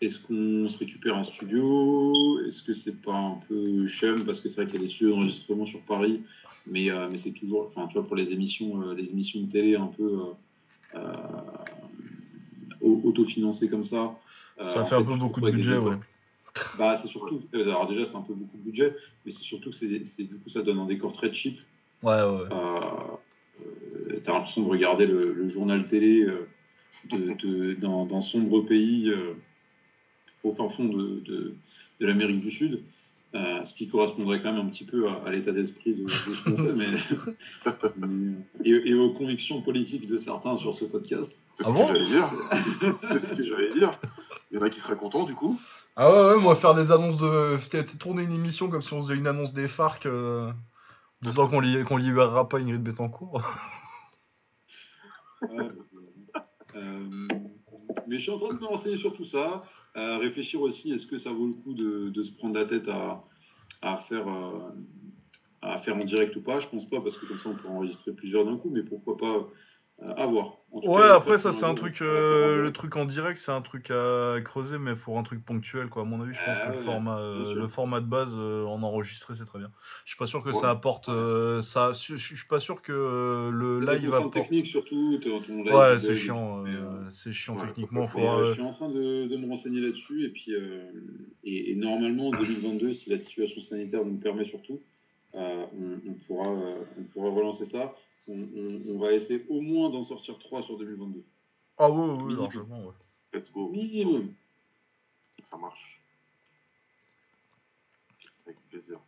est-ce 0.00 0.18
qu'on 0.18 0.68
se 0.68 0.78
récupère 0.78 1.16
un 1.16 1.22
studio 1.22 2.40
Est-ce 2.46 2.62
que 2.62 2.74
c'est 2.74 3.00
pas 3.00 3.14
un 3.14 3.38
peu 3.48 3.86
chum 3.86 4.24
parce 4.24 4.40
que 4.40 4.48
c'est 4.48 4.56
vrai 4.62 4.66
qu'il 4.66 4.74
y 4.76 4.78
a 4.78 4.86
des 4.86 4.88
studios 4.90 5.10
d'enregistrement 5.14 5.66
sur 5.66 5.80
Paris, 5.82 6.22
mais, 6.70 6.90
euh, 6.90 7.08
mais 7.10 7.18
c'est 7.18 7.32
toujours, 7.32 7.66
enfin 7.68 7.86
tu 7.88 7.94
vois, 7.98 8.06
pour 8.06 8.16
les 8.16 8.32
émissions, 8.32 8.80
euh, 8.82 8.94
les 8.94 9.10
émissions 9.10 9.40
de 9.42 9.50
télé 9.50 9.76
un 9.76 9.88
peu 9.88 10.20
euh, 10.94 10.98
au- 12.80 13.00
autofinancées 13.04 13.68
comme 13.68 13.84
ça. 13.84 14.18
Ça 14.58 14.84
fait 14.84 14.94
un 14.94 15.02
peu 15.04 15.16
beaucoup 15.16 15.40
de 15.40 15.50
budget, 15.50 15.76
ouais. 15.78 15.96
Bah, 16.78 16.96
c'est 16.96 17.08
surtout, 17.08 17.42
alors 17.54 17.86
déjà 17.88 18.04
c'est 18.04 18.16
un 18.16 18.22
peu 18.22 18.34
beaucoup 18.34 18.56
de 18.56 18.62
budget, 18.62 18.94
mais 19.24 19.30
c'est 19.32 19.42
surtout 19.42 19.70
que 19.70 19.76
c'est, 19.76 19.88
du 20.24 20.36
coup 20.38 20.48
ça 20.48 20.62
donne 20.62 20.78
un 20.78 20.86
décor 20.86 21.12
très 21.12 21.32
cheap. 21.32 21.58
Ouais, 22.02 22.10
ouais. 22.22 22.48
Euh, 22.52 24.18
t'as 24.22 24.32
l'impression 24.32 24.62
de 24.62 24.68
regarder 24.68 25.06
le, 25.06 25.32
le 25.32 25.48
journal 25.48 25.86
télé 25.86 26.22
euh, 26.22 26.48
de, 27.10 27.74
d'un, 27.74 28.04
d'un 28.06 28.20
sombre 28.20 28.60
pays 28.62 29.08
euh, 29.10 29.34
au 30.42 30.52
fin 30.52 30.68
fond 30.68 30.86
de, 30.86 31.20
de, 31.20 31.54
de 32.00 32.06
l'Amérique 32.06 32.40
du 32.40 32.50
Sud, 32.50 32.82
euh, 33.34 33.64
ce 33.64 33.74
qui 33.74 33.88
correspondrait 33.88 34.42
quand 34.42 34.52
même 34.52 34.66
un 34.66 34.68
petit 34.70 34.84
peu 34.84 35.08
à, 35.08 35.22
à 35.26 35.30
l'état 35.30 35.52
d'esprit 35.52 35.94
de, 35.94 36.04
de 36.04 36.08
ce 36.08 36.44
qu'on 36.44 36.56
fait, 36.56 36.72
mais, 36.72 36.86
mais- 38.06 38.34
et, 38.64 38.70
et 38.90 38.94
aux 38.94 39.12
convictions 39.12 39.62
politiques 39.62 40.06
de 40.08 40.16
certains 40.16 40.56
sur 40.56 40.74
ce 40.76 40.84
podcast. 40.84 41.46
C'est 41.56 41.64
Ah 41.64 41.68
ce 41.68 41.72
bon 41.72 41.86
que 41.86 41.94
j'allais 41.94 42.06
dire. 42.06 42.30
C'est 43.02 43.20
ce 43.20 43.36
que 43.36 43.42
j'allais 43.44 43.72
dire. 43.74 43.98
Il 44.50 44.56
y 44.58 44.60
en 44.60 44.62
a 44.62 44.70
qui 44.70 44.80
seraient 44.80 44.96
contents 44.96 45.24
du 45.24 45.34
coup. 45.34 45.58
Ah 45.96 46.10
ouais, 46.10 46.34
ouais, 46.34 46.40
moi 46.40 46.54
faire 46.56 46.74
des 46.74 46.90
annonces 46.92 47.18
de. 47.18 47.58
Tourné 47.98 48.22
une 48.22 48.32
émission 48.34 48.68
comme 48.68 48.82
si 48.82 48.92
on 48.94 49.02
faisait 49.02 49.16
une 49.16 49.26
annonce 49.26 49.52
des 49.54 49.68
FARC. 49.68 50.06
Euh... 50.06 50.50
Disant 51.22 51.48
qu'on 51.48 51.60
li... 51.60 51.84
qu'on 51.84 51.98
libérera 51.98 52.48
pas 52.48 52.58
Ingrid 52.58 52.82
Betancourt. 52.82 53.42
Ouais, 55.42 55.68
euh, 56.76 57.08
mais 58.06 58.18
je 58.18 58.22
suis 58.22 58.30
en 58.30 58.38
train 58.38 58.52
de 58.54 58.60
me 58.60 58.66
renseigner 58.66 58.98
sur 58.98 59.14
tout 59.14 59.24
ça, 59.24 59.64
à 59.94 60.18
réfléchir 60.18 60.60
aussi, 60.60 60.92
est-ce 60.92 61.06
que 61.06 61.18
ça 61.18 61.32
vaut 61.32 61.46
le 61.46 61.52
coup 61.52 61.74
de, 61.74 62.22
se 62.22 62.32
prendre 62.32 62.54
la 62.54 62.64
tête 62.64 62.88
à, 62.88 63.24
à 63.82 63.96
faire, 63.96 64.28
euh, 64.28 64.70
à 65.62 65.78
faire 65.78 65.96
en 65.96 66.04
direct 66.04 66.36
ou 66.36 66.42
pas? 66.42 66.60
Je 66.60 66.68
pense 66.68 66.88
pas, 66.88 67.00
parce 67.00 67.16
que 67.16 67.26
comme 67.26 67.38
ça 67.38 67.48
on 67.48 67.54
pourra 67.54 67.74
enregistrer 67.74 68.12
plusieurs 68.12 68.44
d'un 68.44 68.56
coup, 68.56 68.70
mais 68.70 68.82
pourquoi 68.82 69.16
pas 69.16 69.36
euh, 69.36 69.42
à 70.16 70.26
voir. 70.26 70.56
Ouais, 70.72 70.98
cas, 71.00 71.16
après 71.16 71.38
ça 71.38 71.52
c'est 71.52 71.64
un 71.64 71.74
truc. 71.74 72.00
euh, 72.00 72.54
le 72.54 72.60
direct. 72.62 72.76
truc 72.76 72.96
en 72.96 73.04
direct 73.04 73.38
c'est 73.40 73.50
un 73.50 73.60
truc 73.60 73.90
à 73.90 74.36
creuser, 74.44 74.78
mais 74.78 74.94
pour 74.94 75.18
un 75.18 75.24
truc 75.24 75.44
ponctuel 75.44 75.88
quoi. 75.88 76.02
À 76.02 76.04
mon 76.04 76.20
avis, 76.22 76.32
je 76.32 76.38
pense 76.38 76.56
Ah 76.62 76.70
que 76.70 76.76
le, 76.76 76.82
format, 76.84 77.18
euh, 77.18 77.54
le 77.54 77.66
format 77.66 78.00
de 78.00 78.06
base 78.06 78.30
euh, 78.32 78.64
en 78.66 78.80
enregistré 78.84 79.34
c'est 79.36 79.44
très 79.44 79.58
bien. 79.58 79.70
Je 80.04 80.10
suis 80.10 80.16
pas 80.18 80.26
sûr 80.26 80.42
que 80.44 80.50
Ouais. 80.50 80.54
ça 80.54 80.70
apporte. 80.70 81.08
euh, 81.08 81.60
ça... 81.60 81.90
Je 81.92 82.16
suis 82.16 82.46
pas 82.48 82.60
sûr 82.60 82.82
que 82.82 82.92
euh, 82.92 83.50
le 83.50 83.80
live 83.80 84.14
apporte. 84.14 84.32
techniques 84.34 84.66
surtout. 84.68 85.18
ton- 85.22 85.40
ton 85.40 85.64
live 85.64 85.74
Ouais, 85.74 85.98
c'est 85.98 86.14
chiant. 86.14 86.64
euh, 86.64 86.68
euh, 86.68 87.10
C'est 87.10 87.32
chiant 87.32 87.56
ouais, 87.58 87.66
techniquement. 87.66 88.06
Faut, 88.06 88.20
euh, 88.20 88.22
euh, 88.40 88.44
je 88.46 88.52
suis 88.52 88.62
en 88.62 88.72
train 88.72 88.88
de, 88.90 89.26
de 89.26 89.36
me 89.36 89.48
renseigner 89.48 89.80
là-dessus 89.80 90.24
et 90.24 90.28
puis 90.28 90.54
euh, 90.54 90.82
et, 91.42 91.72
et 91.72 91.74
normalement 91.74 92.28
en 92.28 92.30
2022, 92.30 92.94
si 92.94 93.10
la 93.10 93.18
situation 93.18 93.60
sanitaire 93.60 94.04
nous 94.04 94.18
permet 94.18 94.44
surtout, 94.44 94.80
euh, 95.34 95.64
on, 95.76 96.10
on 96.10 96.14
pourra 96.26 96.48
euh, 96.48 96.76
on 96.98 97.02
pourra 97.12 97.30
relancer 97.30 97.66
ça. 97.66 97.92
On, 98.28 98.34
on- 98.34 98.82
on 98.94 98.98
va 98.98 99.12
essayer 99.12 99.44
au 99.48 99.60
moins 99.60 99.90
d'en 99.90 100.02
sortir 100.04 100.38
3 100.38 100.62
sur 100.62 100.78
2022. 100.78 101.22
Ah 101.78 101.90
ouais, 101.90 101.98
ouais, 101.98 102.16
Minimum. 102.18 102.36
largement, 102.38 102.84
ouais. 102.84 102.92
Let's 103.32 103.50
go. 103.52 103.68
Minimum. 103.70 104.32
Ça 105.50 105.56
marche. 105.56 106.00
Avec 108.46 108.58
plaisir. 108.70 108.98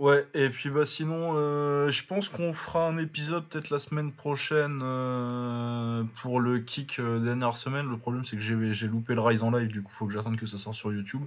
Ouais, 0.00 0.26
et 0.34 0.48
puis 0.50 0.70
bah 0.70 0.86
sinon, 0.86 1.34
euh, 1.36 1.88
je 1.90 2.04
pense 2.04 2.28
qu'on 2.28 2.52
fera 2.52 2.88
un 2.88 2.98
épisode 2.98 3.46
peut-être 3.48 3.70
la 3.70 3.78
semaine 3.78 4.10
prochaine 4.10 4.80
euh, 4.82 6.02
pour 6.20 6.40
le 6.40 6.58
kick 6.58 6.98
euh, 6.98 7.20
dernière 7.20 7.56
semaine. 7.56 7.88
Le 7.88 7.96
problème 7.96 8.24
c'est 8.24 8.34
que 8.36 8.42
j'ai 8.42 8.74
j'ai 8.74 8.88
loupé 8.88 9.14
le 9.14 9.20
Rise 9.20 9.44
en 9.44 9.52
live, 9.52 9.68
du 9.68 9.82
coup 9.82 9.92
faut 9.92 10.06
que 10.06 10.12
j'attende 10.12 10.36
que 10.36 10.46
ça 10.46 10.58
sorte 10.58 10.74
sur 10.74 10.92
YouTube. 10.92 11.22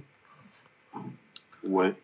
Ouais. 1.64 1.94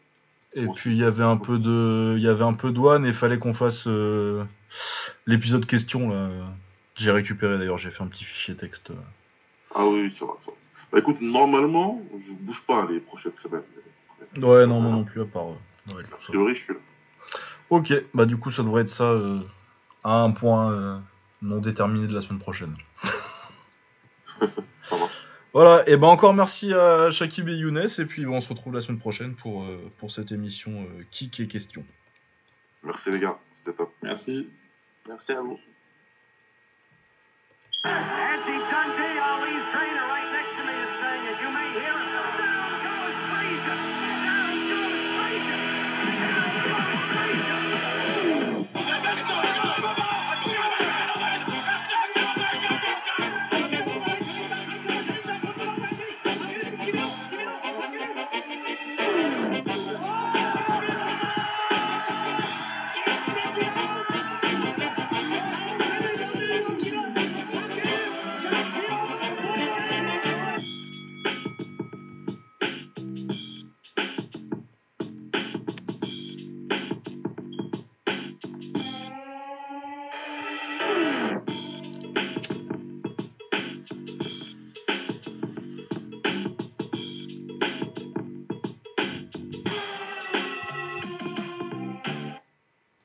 Et 0.54 0.66
puis 0.68 0.92
il 0.92 0.96
y 0.98 1.04
avait 1.04 1.24
un 1.24 1.36
peu 1.36 1.58
de, 1.58 2.14
il 2.16 2.22
y 2.22 2.28
avait 2.28 2.44
un 2.44 2.52
peu 2.52 2.70
de 2.70 2.78
one 2.78 3.04
et 3.06 3.12
fallait 3.12 3.38
qu'on 3.38 3.54
fasse 3.54 3.86
euh, 3.88 4.44
l'épisode 5.26 5.66
question 5.66 6.10
là. 6.10 6.28
J'ai 6.96 7.10
récupéré 7.10 7.58
d'ailleurs, 7.58 7.78
j'ai 7.78 7.90
fait 7.90 8.02
un 8.04 8.06
petit 8.06 8.24
fichier 8.24 8.54
texte. 8.54 8.90
euh. 8.90 8.94
Ah 9.74 9.84
oui, 9.86 10.14
ça 10.16 10.24
va, 10.26 10.32
ça 10.44 10.52
va. 10.52 10.56
Bah 10.92 10.98
écoute, 11.00 11.20
normalement, 11.20 12.00
je 12.24 12.32
bouge 12.34 12.62
pas 12.68 12.86
les 12.88 13.00
prochaines 13.00 13.32
semaines. 13.42 13.62
Ouais, 14.36 14.64
non, 14.66 14.80
moi 14.80 14.92
non 14.92 15.02
plus 15.04 15.22
à 15.22 15.24
part. 15.24 15.48
euh, 15.48 15.92
Noël, 15.92 16.06
A 16.12 16.16
priori, 16.16 16.54
je 16.54 16.62
suis 16.62 16.72
là. 16.72 16.78
Ok, 17.70 17.92
bah 18.14 18.24
du 18.26 18.36
coup 18.36 18.50
ça 18.52 18.62
devrait 18.62 18.82
être 18.82 18.88
ça 18.88 19.04
euh, 19.04 19.40
à 20.04 20.20
un 20.20 20.30
point 20.30 21.02
non 21.42 21.58
déterminé 21.58 22.06
de 22.06 22.14
la 22.14 22.20
semaine 22.20 22.38
prochaine. 22.38 22.76
Ça 24.40 24.96
marche. 24.98 25.03
Voilà, 25.54 25.88
et 25.88 25.96
ben 25.96 26.08
encore 26.08 26.34
merci 26.34 26.74
à 26.74 27.12
Shakib 27.12 27.48
et 27.48 27.54
Younes, 27.54 27.88
et 27.98 28.04
puis 28.06 28.26
on 28.26 28.40
se 28.40 28.48
retrouve 28.48 28.74
la 28.74 28.80
semaine 28.80 28.98
prochaine 28.98 29.36
pour, 29.36 29.62
euh, 29.62 29.78
pour 29.98 30.10
cette 30.10 30.32
émission 30.32 30.72
euh, 30.72 31.04
Kick 31.12 31.38
et 31.38 31.46
Questions. 31.46 31.84
Merci 32.82 33.12
les 33.12 33.20
gars, 33.20 33.38
c'était 33.54 33.72
top. 33.72 33.94
Merci. 34.02 34.48
Merci 35.06 35.30
à 35.30 35.40
vous. 35.40 35.60